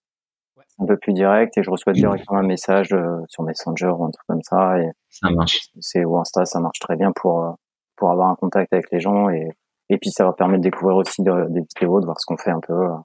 un 0.79 0.87
peu 0.87 0.97
plus 0.97 1.13
direct 1.13 1.57
et 1.59 1.63
je 1.63 1.71
reçois 1.71 1.93
directement 1.93 2.39
un 2.39 2.47
message 2.47 2.93
euh, 2.93 3.21
sur 3.29 3.43
Messenger 3.43 3.89
ou 3.89 4.05
un 4.05 4.11
truc 4.11 4.27
comme 4.27 4.43
ça 4.43 4.79
et 4.79 4.91
ça 5.11 5.31
marche. 5.31 5.69
C'est 5.81 6.05
ou 6.05 6.19
Insta, 6.19 6.45
ça 6.45 6.61
marche 6.61 6.79
très 6.79 6.97
bien 6.97 7.13
pour 7.15 7.45
euh, 7.45 7.51
pour 7.97 8.11
avoir 8.11 8.31
un 8.31 8.35
contact 8.37 8.73
avec 8.73 8.91
les 8.91 9.01
gens 9.01 9.29
et 9.29 9.49
et 9.93 9.99
puis 9.99 10.11
ça 10.11 10.25
va 10.25 10.33
permettre 10.33 10.61
de 10.61 10.69
découvrir 10.69 10.97
aussi 10.97 11.23
des 11.23 11.31
vidéos, 11.31 12.01
de 12.01 12.07
voir 12.07 12.19
ce 12.19 12.27
qu'on 12.27 12.37
fait 12.37 12.51
un 12.51 12.61
peu. 12.61 12.73
Euh, 12.73 12.97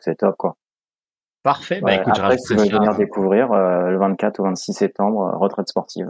c'est 0.00 0.16
top 0.16 0.36
quoi. 0.36 0.56
Parfait. 1.42 1.80
Bah, 1.82 1.94
écoute, 1.94 2.18
après, 2.18 2.38
si 2.38 2.54
vous 2.54 2.64
venir 2.64 2.94
découvrir 2.96 3.52
le 3.52 3.98
24 3.98 4.40
ou 4.40 4.44
26 4.44 4.72
septembre, 4.72 5.36
retraite 5.38 5.68
sportive. 5.68 6.08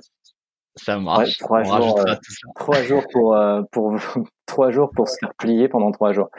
Ça 0.76 0.98
marche. 0.98 1.38
trois, 1.38 1.62
jours, 1.62 2.00
euh, 2.00 2.14
trois 2.56 2.82
jours 2.82 3.04
pour 3.12 3.36
euh, 3.36 3.62
pour 3.70 3.94
trois 4.46 4.70
jours 4.72 4.90
pour 4.94 5.08
se 5.08 5.16
faire 5.20 5.32
plier 5.38 5.68
pendant 5.68 5.92
trois 5.92 6.12
jours. 6.12 6.30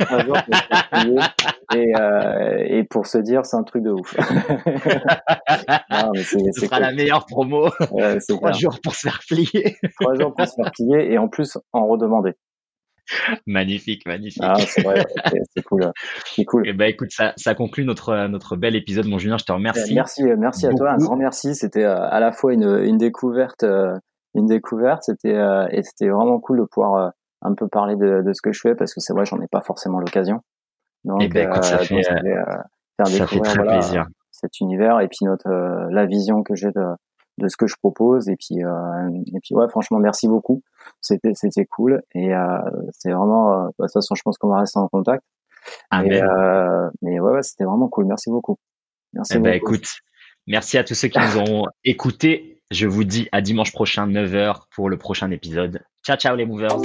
Trois 0.00 0.24
jours 0.24 0.38
pour 0.42 0.54
se 0.54 0.62
faire 0.62 0.88
plier 0.90 1.20
et 1.74 2.00
euh, 2.00 2.64
et 2.66 2.84
pour 2.84 3.06
se 3.06 3.18
dire 3.18 3.44
c'est 3.44 3.58
un 3.58 3.62
truc 3.62 3.82
de 3.82 3.90
ouf. 3.90 4.16
non, 5.90 6.10
mais 6.14 6.22
c'est, 6.22 6.38
Ce 6.52 6.64
sera 6.64 6.80
la 6.80 6.92
meilleure 6.92 7.26
promo. 7.26 7.68
trois 8.28 8.52
jours 8.52 8.78
pour 8.82 8.94
se 8.94 9.02
faire 9.02 9.20
plier. 9.28 9.76
trois 10.00 10.14
jours 10.14 10.34
pour 10.34 10.46
se 10.46 10.54
faire 10.54 10.72
plier 10.72 11.12
et 11.12 11.18
en 11.18 11.28
plus 11.28 11.58
en 11.74 11.86
redemander. 11.86 12.32
magnifique, 13.46 14.06
magnifique. 14.06 14.42
Ah, 14.44 14.54
c'est 14.56 14.82
vrai, 14.82 15.04
c'est 15.54 15.62
cool, 15.62 15.92
c'est 16.24 16.44
cool. 16.44 16.66
Et 16.66 16.70
eh 16.70 16.72
ben, 16.72 16.86
écoute, 16.86 17.10
ça, 17.10 17.32
ça 17.36 17.54
conclut 17.54 17.84
notre 17.84 18.26
notre 18.28 18.56
bel 18.56 18.76
épisode, 18.76 19.06
mon 19.06 19.18
Julien. 19.18 19.36
Je 19.38 19.44
te 19.44 19.52
remercie. 19.52 19.94
Merci, 19.94 20.22
euh, 20.22 20.36
merci 20.38 20.66
à 20.66 20.70
toi, 20.72 20.92
un 20.92 20.96
grand 20.96 21.16
merci. 21.16 21.54
C'était 21.54 21.84
euh, 21.84 22.08
à 22.08 22.20
la 22.20 22.32
fois 22.32 22.52
une 22.52 22.80
une 22.84 22.98
découverte, 22.98 23.62
euh, 23.62 23.94
une 24.34 24.46
découverte. 24.46 25.02
C'était 25.04 25.36
et 25.70 25.82
c'était 25.82 26.08
vraiment 26.08 26.40
cool 26.40 26.60
de 26.60 26.64
pouvoir 26.64 27.12
un 27.42 27.54
peu 27.54 27.68
parler 27.68 27.96
de, 27.96 28.22
de 28.22 28.32
ce 28.32 28.40
que 28.42 28.52
je 28.52 28.60
fais 28.60 28.74
parce 28.74 28.94
que 28.94 29.00
c'est 29.00 29.12
vrai, 29.12 29.24
j'en 29.26 29.40
ai 29.40 29.48
pas 29.48 29.60
forcément 29.60 29.98
l'occasion. 29.98 30.40
Donc, 31.04 31.22
et 31.22 31.26
eh 31.26 31.28
ben, 31.28 31.50
écoute, 31.50 31.64
ça 31.64 31.78
fait, 31.78 32.02
faire 32.02 32.64
ça 32.98 33.26
fait 33.26 33.40
très 33.40 33.62
plaisir. 33.62 34.06
cet 34.30 34.60
univers 34.60 35.00
et 35.00 35.08
puis 35.08 35.18
notre 35.22 35.50
la 35.90 36.06
vision 36.06 36.42
que 36.42 36.54
j'ai 36.54 36.70
de 36.70 36.84
de 37.38 37.48
ce 37.48 37.56
que 37.56 37.66
je 37.66 37.76
propose. 37.76 38.28
Et 38.28 38.36
puis 38.36 38.64
euh, 38.64 39.10
et 39.34 39.40
puis 39.40 39.54
ouais 39.54 39.68
franchement 39.68 39.98
merci 39.98 40.28
beaucoup. 40.28 40.62
C'était 41.00 41.34
c'était 41.34 41.66
cool. 41.66 42.02
Et 42.14 42.34
euh, 42.34 42.58
c'est 42.92 43.12
vraiment 43.12 43.52
euh, 43.52 43.64
bah, 43.64 43.70
de 43.80 43.84
toute 43.84 43.92
façon 43.94 44.14
je 44.14 44.22
pense 44.22 44.38
qu'on 44.38 44.48
va 44.48 44.60
rester 44.60 44.78
en 44.78 44.88
contact. 44.88 45.24
Ah, 45.90 46.02
mais 46.02 46.22
euh, 46.22 46.90
mais 47.02 47.20
ouais, 47.20 47.32
ouais 47.32 47.42
c'était 47.42 47.64
vraiment 47.64 47.88
cool. 47.88 48.06
Merci 48.06 48.30
beaucoup. 48.30 48.58
Merci 49.12 49.34
eh 49.36 49.40
ben, 49.40 49.54
écoute 49.54 49.86
merci 50.46 50.76
à 50.76 50.84
tous 50.84 50.94
ceux 50.94 51.08
qui 51.08 51.18
nous 51.18 51.38
ont 51.38 51.66
écoutés. 51.84 52.62
Je 52.70 52.86
vous 52.86 53.04
dis 53.04 53.28
à 53.30 53.40
dimanche 53.40 53.72
prochain 53.72 54.06
9h 54.08 54.62
pour 54.74 54.88
le 54.88 54.96
prochain 54.96 55.30
épisode. 55.30 55.82
Ciao 56.02 56.16
ciao 56.16 56.34
les 56.34 56.46
movers 56.46 56.80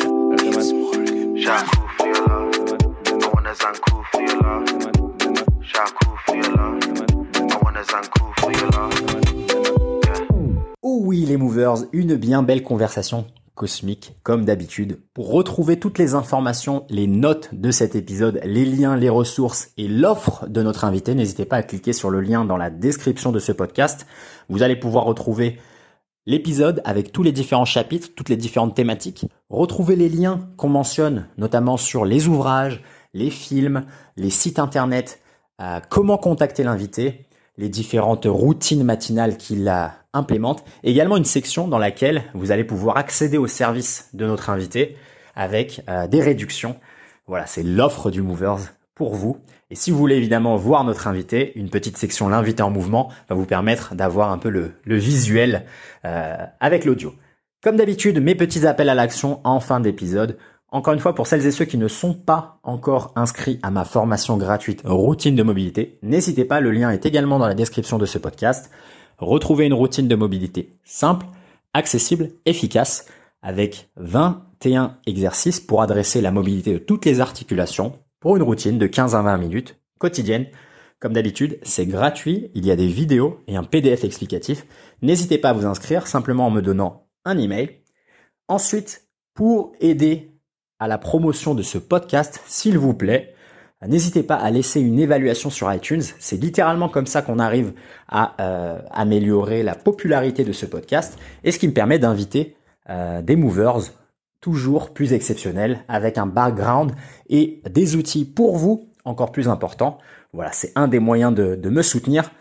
Oh 10.91 11.01
oui 11.03 11.23
les 11.23 11.37
movers, 11.37 11.83
une 11.93 12.15
bien 12.15 12.41
belle 12.41 12.63
conversation 12.63 13.27
cosmique 13.53 14.15
comme 14.23 14.43
d'habitude. 14.43 14.99
Pour 15.13 15.31
retrouver 15.31 15.77
toutes 15.77 15.99
les 15.99 16.15
informations, 16.15 16.87
les 16.89 17.05
notes 17.05 17.49
de 17.53 17.69
cet 17.69 17.93
épisode, 17.93 18.41
les 18.43 18.65
liens, 18.65 18.97
les 18.97 19.07
ressources 19.07 19.69
et 19.77 19.87
l'offre 19.87 20.47
de 20.47 20.63
notre 20.63 20.85
invité, 20.85 21.13
n'hésitez 21.13 21.45
pas 21.45 21.57
à 21.57 21.61
cliquer 21.61 21.93
sur 21.93 22.09
le 22.09 22.21
lien 22.21 22.43
dans 22.43 22.57
la 22.57 22.71
description 22.71 23.31
de 23.31 23.37
ce 23.37 23.51
podcast. 23.51 24.07
Vous 24.49 24.63
allez 24.63 24.75
pouvoir 24.75 25.03
retrouver 25.03 25.59
l'épisode 26.25 26.81
avec 26.85 27.11
tous 27.11 27.21
les 27.21 27.33
différents 27.33 27.65
chapitres, 27.65 28.09
toutes 28.15 28.29
les 28.29 28.35
différentes 28.35 28.73
thématiques. 28.75 29.27
Retrouver 29.51 29.95
les 29.95 30.09
liens 30.09 30.49
qu'on 30.57 30.69
mentionne, 30.69 31.27
notamment 31.37 31.77
sur 31.77 32.03
les 32.03 32.27
ouvrages, 32.27 32.81
les 33.13 33.29
films, 33.29 33.85
les 34.17 34.31
sites 34.31 34.57
internet, 34.57 35.19
euh, 35.61 35.81
comment 35.87 36.17
contacter 36.17 36.63
l'invité, 36.63 37.27
les 37.59 37.69
différentes 37.69 38.25
routines 38.25 38.83
matinales 38.83 39.37
qu'il 39.37 39.71
implémente. 40.13 40.63
Également 40.83 41.17
une 41.17 41.25
section 41.25 41.67
dans 41.67 41.77
laquelle 41.77 42.23
vous 42.33 42.51
allez 42.51 42.63
pouvoir 42.63 42.97
accéder 42.97 43.37
aux 43.37 43.47
services 43.47 44.09
de 44.13 44.25
notre 44.25 44.49
invité 44.49 44.95
avec 45.35 45.81
euh, 45.89 46.07
des 46.07 46.21
réductions. 46.21 46.77
Voilà, 47.27 47.45
c'est 47.45 47.63
l'offre 47.63 48.11
du 48.11 48.21
Movers 48.21 48.73
pour 48.95 49.13
vous. 49.13 49.37
Et 49.69 49.75
si 49.75 49.91
vous 49.91 49.97
voulez 49.97 50.15
évidemment 50.15 50.55
voir 50.55 50.85
notre 50.85 51.07
invité, 51.07 51.51
une 51.55 51.69
petite 51.69 51.97
section 51.97 52.29
l'invité 52.29 52.63
en 52.63 52.71
mouvement 52.71 53.11
va 53.27 53.35
vous 53.35 53.45
permettre 53.45 53.93
d'avoir 53.93 54.31
un 54.31 54.37
peu 54.37 54.49
le, 54.49 54.73
visuel 54.85 55.65
euh, 56.05 56.37
avec 56.61 56.85
l'audio. 56.85 57.13
Comme 57.61 57.75
d'habitude, 57.75 58.21
mes 58.21 58.35
petits 58.35 58.65
appels 58.65 58.89
à 58.89 58.95
l'action 58.95 59.41
en 59.43 59.59
fin 59.59 59.81
d'épisode. 59.81 60.37
Encore 60.71 60.93
une 60.93 60.99
fois, 60.99 61.15
pour 61.15 61.25
celles 61.25 61.47
et 61.47 61.51
ceux 61.51 61.65
qui 61.65 61.79
ne 61.79 61.87
sont 61.87 62.13
pas 62.13 62.59
encore 62.61 63.11
inscrits 63.15 63.59
à 63.63 63.71
ma 63.71 63.85
formation 63.85 64.37
gratuite 64.37 64.81
routine 64.85 65.35
de 65.35 65.41
mobilité, 65.41 65.97
n'hésitez 66.03 66.45
pas, 66.45 66.59
le 66.59 66.71
lien 66.71 66.91
est 66.91 67.07
également 67.07 67.39
dans 67.39 67.47
la 67.47 67.55
description 67.55 67.97
de 67.97 68.05
ce 68.05 68.19
podcast. 68.19 68.69
Retrouvez 69.17 69.65
une 69.65 69.73
routine 69.73 70.07
de 70.07 70.15
mobilité 70.15 70.77
simple, 70.83 71.25
accessible, 71.73 72.29
efficace, 72.45 73.07
avec 73.41 73.89
21 73.97 74.97
exercices 75.07 75.59
pour 75.59 75.81
adresser 75.81 76.21
la 76.21 76.31
mobilité 76.31 76.73
de 76.73 76.77
toutes 76.77 77.05
les 77.05 77.19
articulations 77.19 77.93
pour 78.19 78.37
une 78.37 78.43
routine 78.43 78.77
de 78.77 78.85
15 78.85 79.15
à 79.15 79.21
20 79.23 79.37
minutes 79.37 79.79
quotidienne. 79.97 80.45
Comme 80.99 81.13
d'habitude, 81.13 81.59
c'est 81.63 81.85
gratuit, 81.85 82.51
il 82.53 82.65
y 82.65 82.71
a 82.71 82.75
des 82.75 82.87
vidéos 82.87 83.39
et 83.47 83.55
un 83.55 83.63
PDF 83.63 84.03
explicatif. 84.03 84.65
N'hésitez 85.01 85.37
pas 85.37 85.49
à 85.49 85.53
vous 85.53 85.65
inscrire 85.65 86.05
simplement 86.05 86.47
en 86.47 86.51
me 86.51 86.61
donnant 86.61 87.07
un 87.25 87.37
email. 87.37 87.81
Ensuite, 88.47 89.07
pour 89.33 89.71
aider 89.79 90.28
à 90.79 90.87
la 90.87 90.97
promotion 90.97 91.55
de 91.55 91.61
ce 91.61 91.77
podcast, 91.77 92.41
s'il 92.47 92.77
vous 92.77 92.93
plaît, 92.93 93.35
N'hésitez 93.87 94.23
pas 94.23 94.35
à 94.35 94.51
laisser 94.51 94.81
une 94.81 94.99
évaluation 94.99 95.49
sur 95.49 95.73
iTunes. 95.73 96.01
C'est 96.19 96.35
littéralement 96.35 96.89
comme 96.89 97.07
ça 97.07 97.21
qu'on 97.21 97.39
arrive 97.39 97.71
à 98.09 98.35
euh, 98.41 98.81
améliorer 98.91 99.63
la 99.63 99.73
popularité 99.73 100.43
de 100.43 100.51
ce 100.51 100.65
podcast 100.65 101.17
et 101.45 101.53
ce 101.53 101.59
qui 101.59 101.67
me 101.69 101.73
permet 101.73 101.97
d'inviter 101.97 102.57
euh, 102.89 103.21
des 103.21 103.37
movers 103.37 103.93
toujours 104.41 104.93
plus 104.93 105.13
exceptionnels 105.13 105.85
avec 105.87 106.17
un 106.17 106.25
background 106.25 106.91
et 107.29 107.61
des 107.69 107.95
outils 107.95 108.25
pour 108.25 108.57
vous 108.57 108.89
encore 109.05 109.31
plus 109.31 109.47
importants. 109.47 109.97
Voilà, 110.33 110.51
c'est 110.51 110.73
un 110.75 110.89
des 110.89 110.99
moyens 110.99 111.33
de, 111.33 111.55
de 111.55 111.69
me 111.69 111.81
soutenir. 111.81 112.31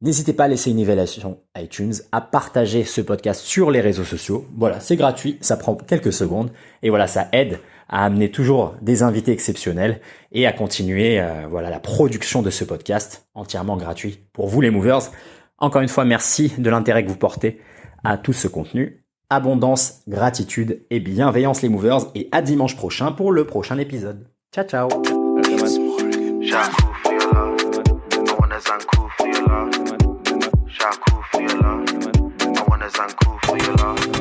N'hésitez 0.00 0.32
pas 0.32 0.44
à 0.44 0.48
laisser 0.48 0.70
une 0.70 0.78
évaluation 0.78 1.40
iTunes, 1.56 1.94
à 2.12 2.20
partager 2.20 2.84
ce 2.84 3.00
podcast 3.00 3.40
sur 3.40 3.72
les 3.72 3.80
réseaux 3.80 4.04
sociaux. 4.04 4.46
Voilà, 4.56 4.78
c'est 4.78 4.94
gratuit, 4.94 5.38
ça 5.40 5.56
prend 5.56 5.74
quelques 5.74 6.12
secondes 6.12 6.52
et 6.82 6.90
voilà, 6.90 7.08
ça 7.08 7.28
aide 7.32 7.58
à 7.88 8.04
amener 8.04 8.30
toujours 8.30 8.76
des 8.80 9.02
invités 9.02 9.32
exceptionnels 9.32 10.00
et 10.30 10.46
à 10.46 10.52
continuer 10.52 11.20
euh, 11.20 11.46
voilà 11.48 11.70
la 11.70 11.80
production 11.80 12.42
de 12.42 12.50
ce 12.50 12.64
podcast 12.64 13.28
entièrement 13.34 13.76
gratuit 13.76 14.20
pour 14.32 14.46
vous 14.46 14.60
les 14.60 14.70
movers. 14.70 15.10
Encore 15.58 15.82
une 15.82 15.88
fois, 15.88 16.04
merci 16.04 16.52
de 16.58 16.70
l'intérêt 16.70 17.04
que 17.04 17.08
vous 17.08 17.16
portez 17.16 17.60
à 18.04 18.18
tout 18.18 18.32
ce 18.32 18.46
contenu. 18.46 19.04
Abondance, 19.30 20.02
gratitude 20.06 20.86
et 20.90 21.00
bienveillance 21.00 21.60
les 21.62 21.68
movers 21.68 22.06
et 22.14 22.28
à 22.30 22.40
dimanche 22.40 22.76
prochain 22.76 23.10
pour 23.10 23.32
le 23.32 23.44
prochain 23.46 23.78
épisode. 23.78 24.28
Ciao 24.54 24.64
ciao. 24.64 24.88
It's 32.88 32.96
uncool 32.96 33.38
for 33.44 33.58
your 33.58 33.76
love. 33.76 34.17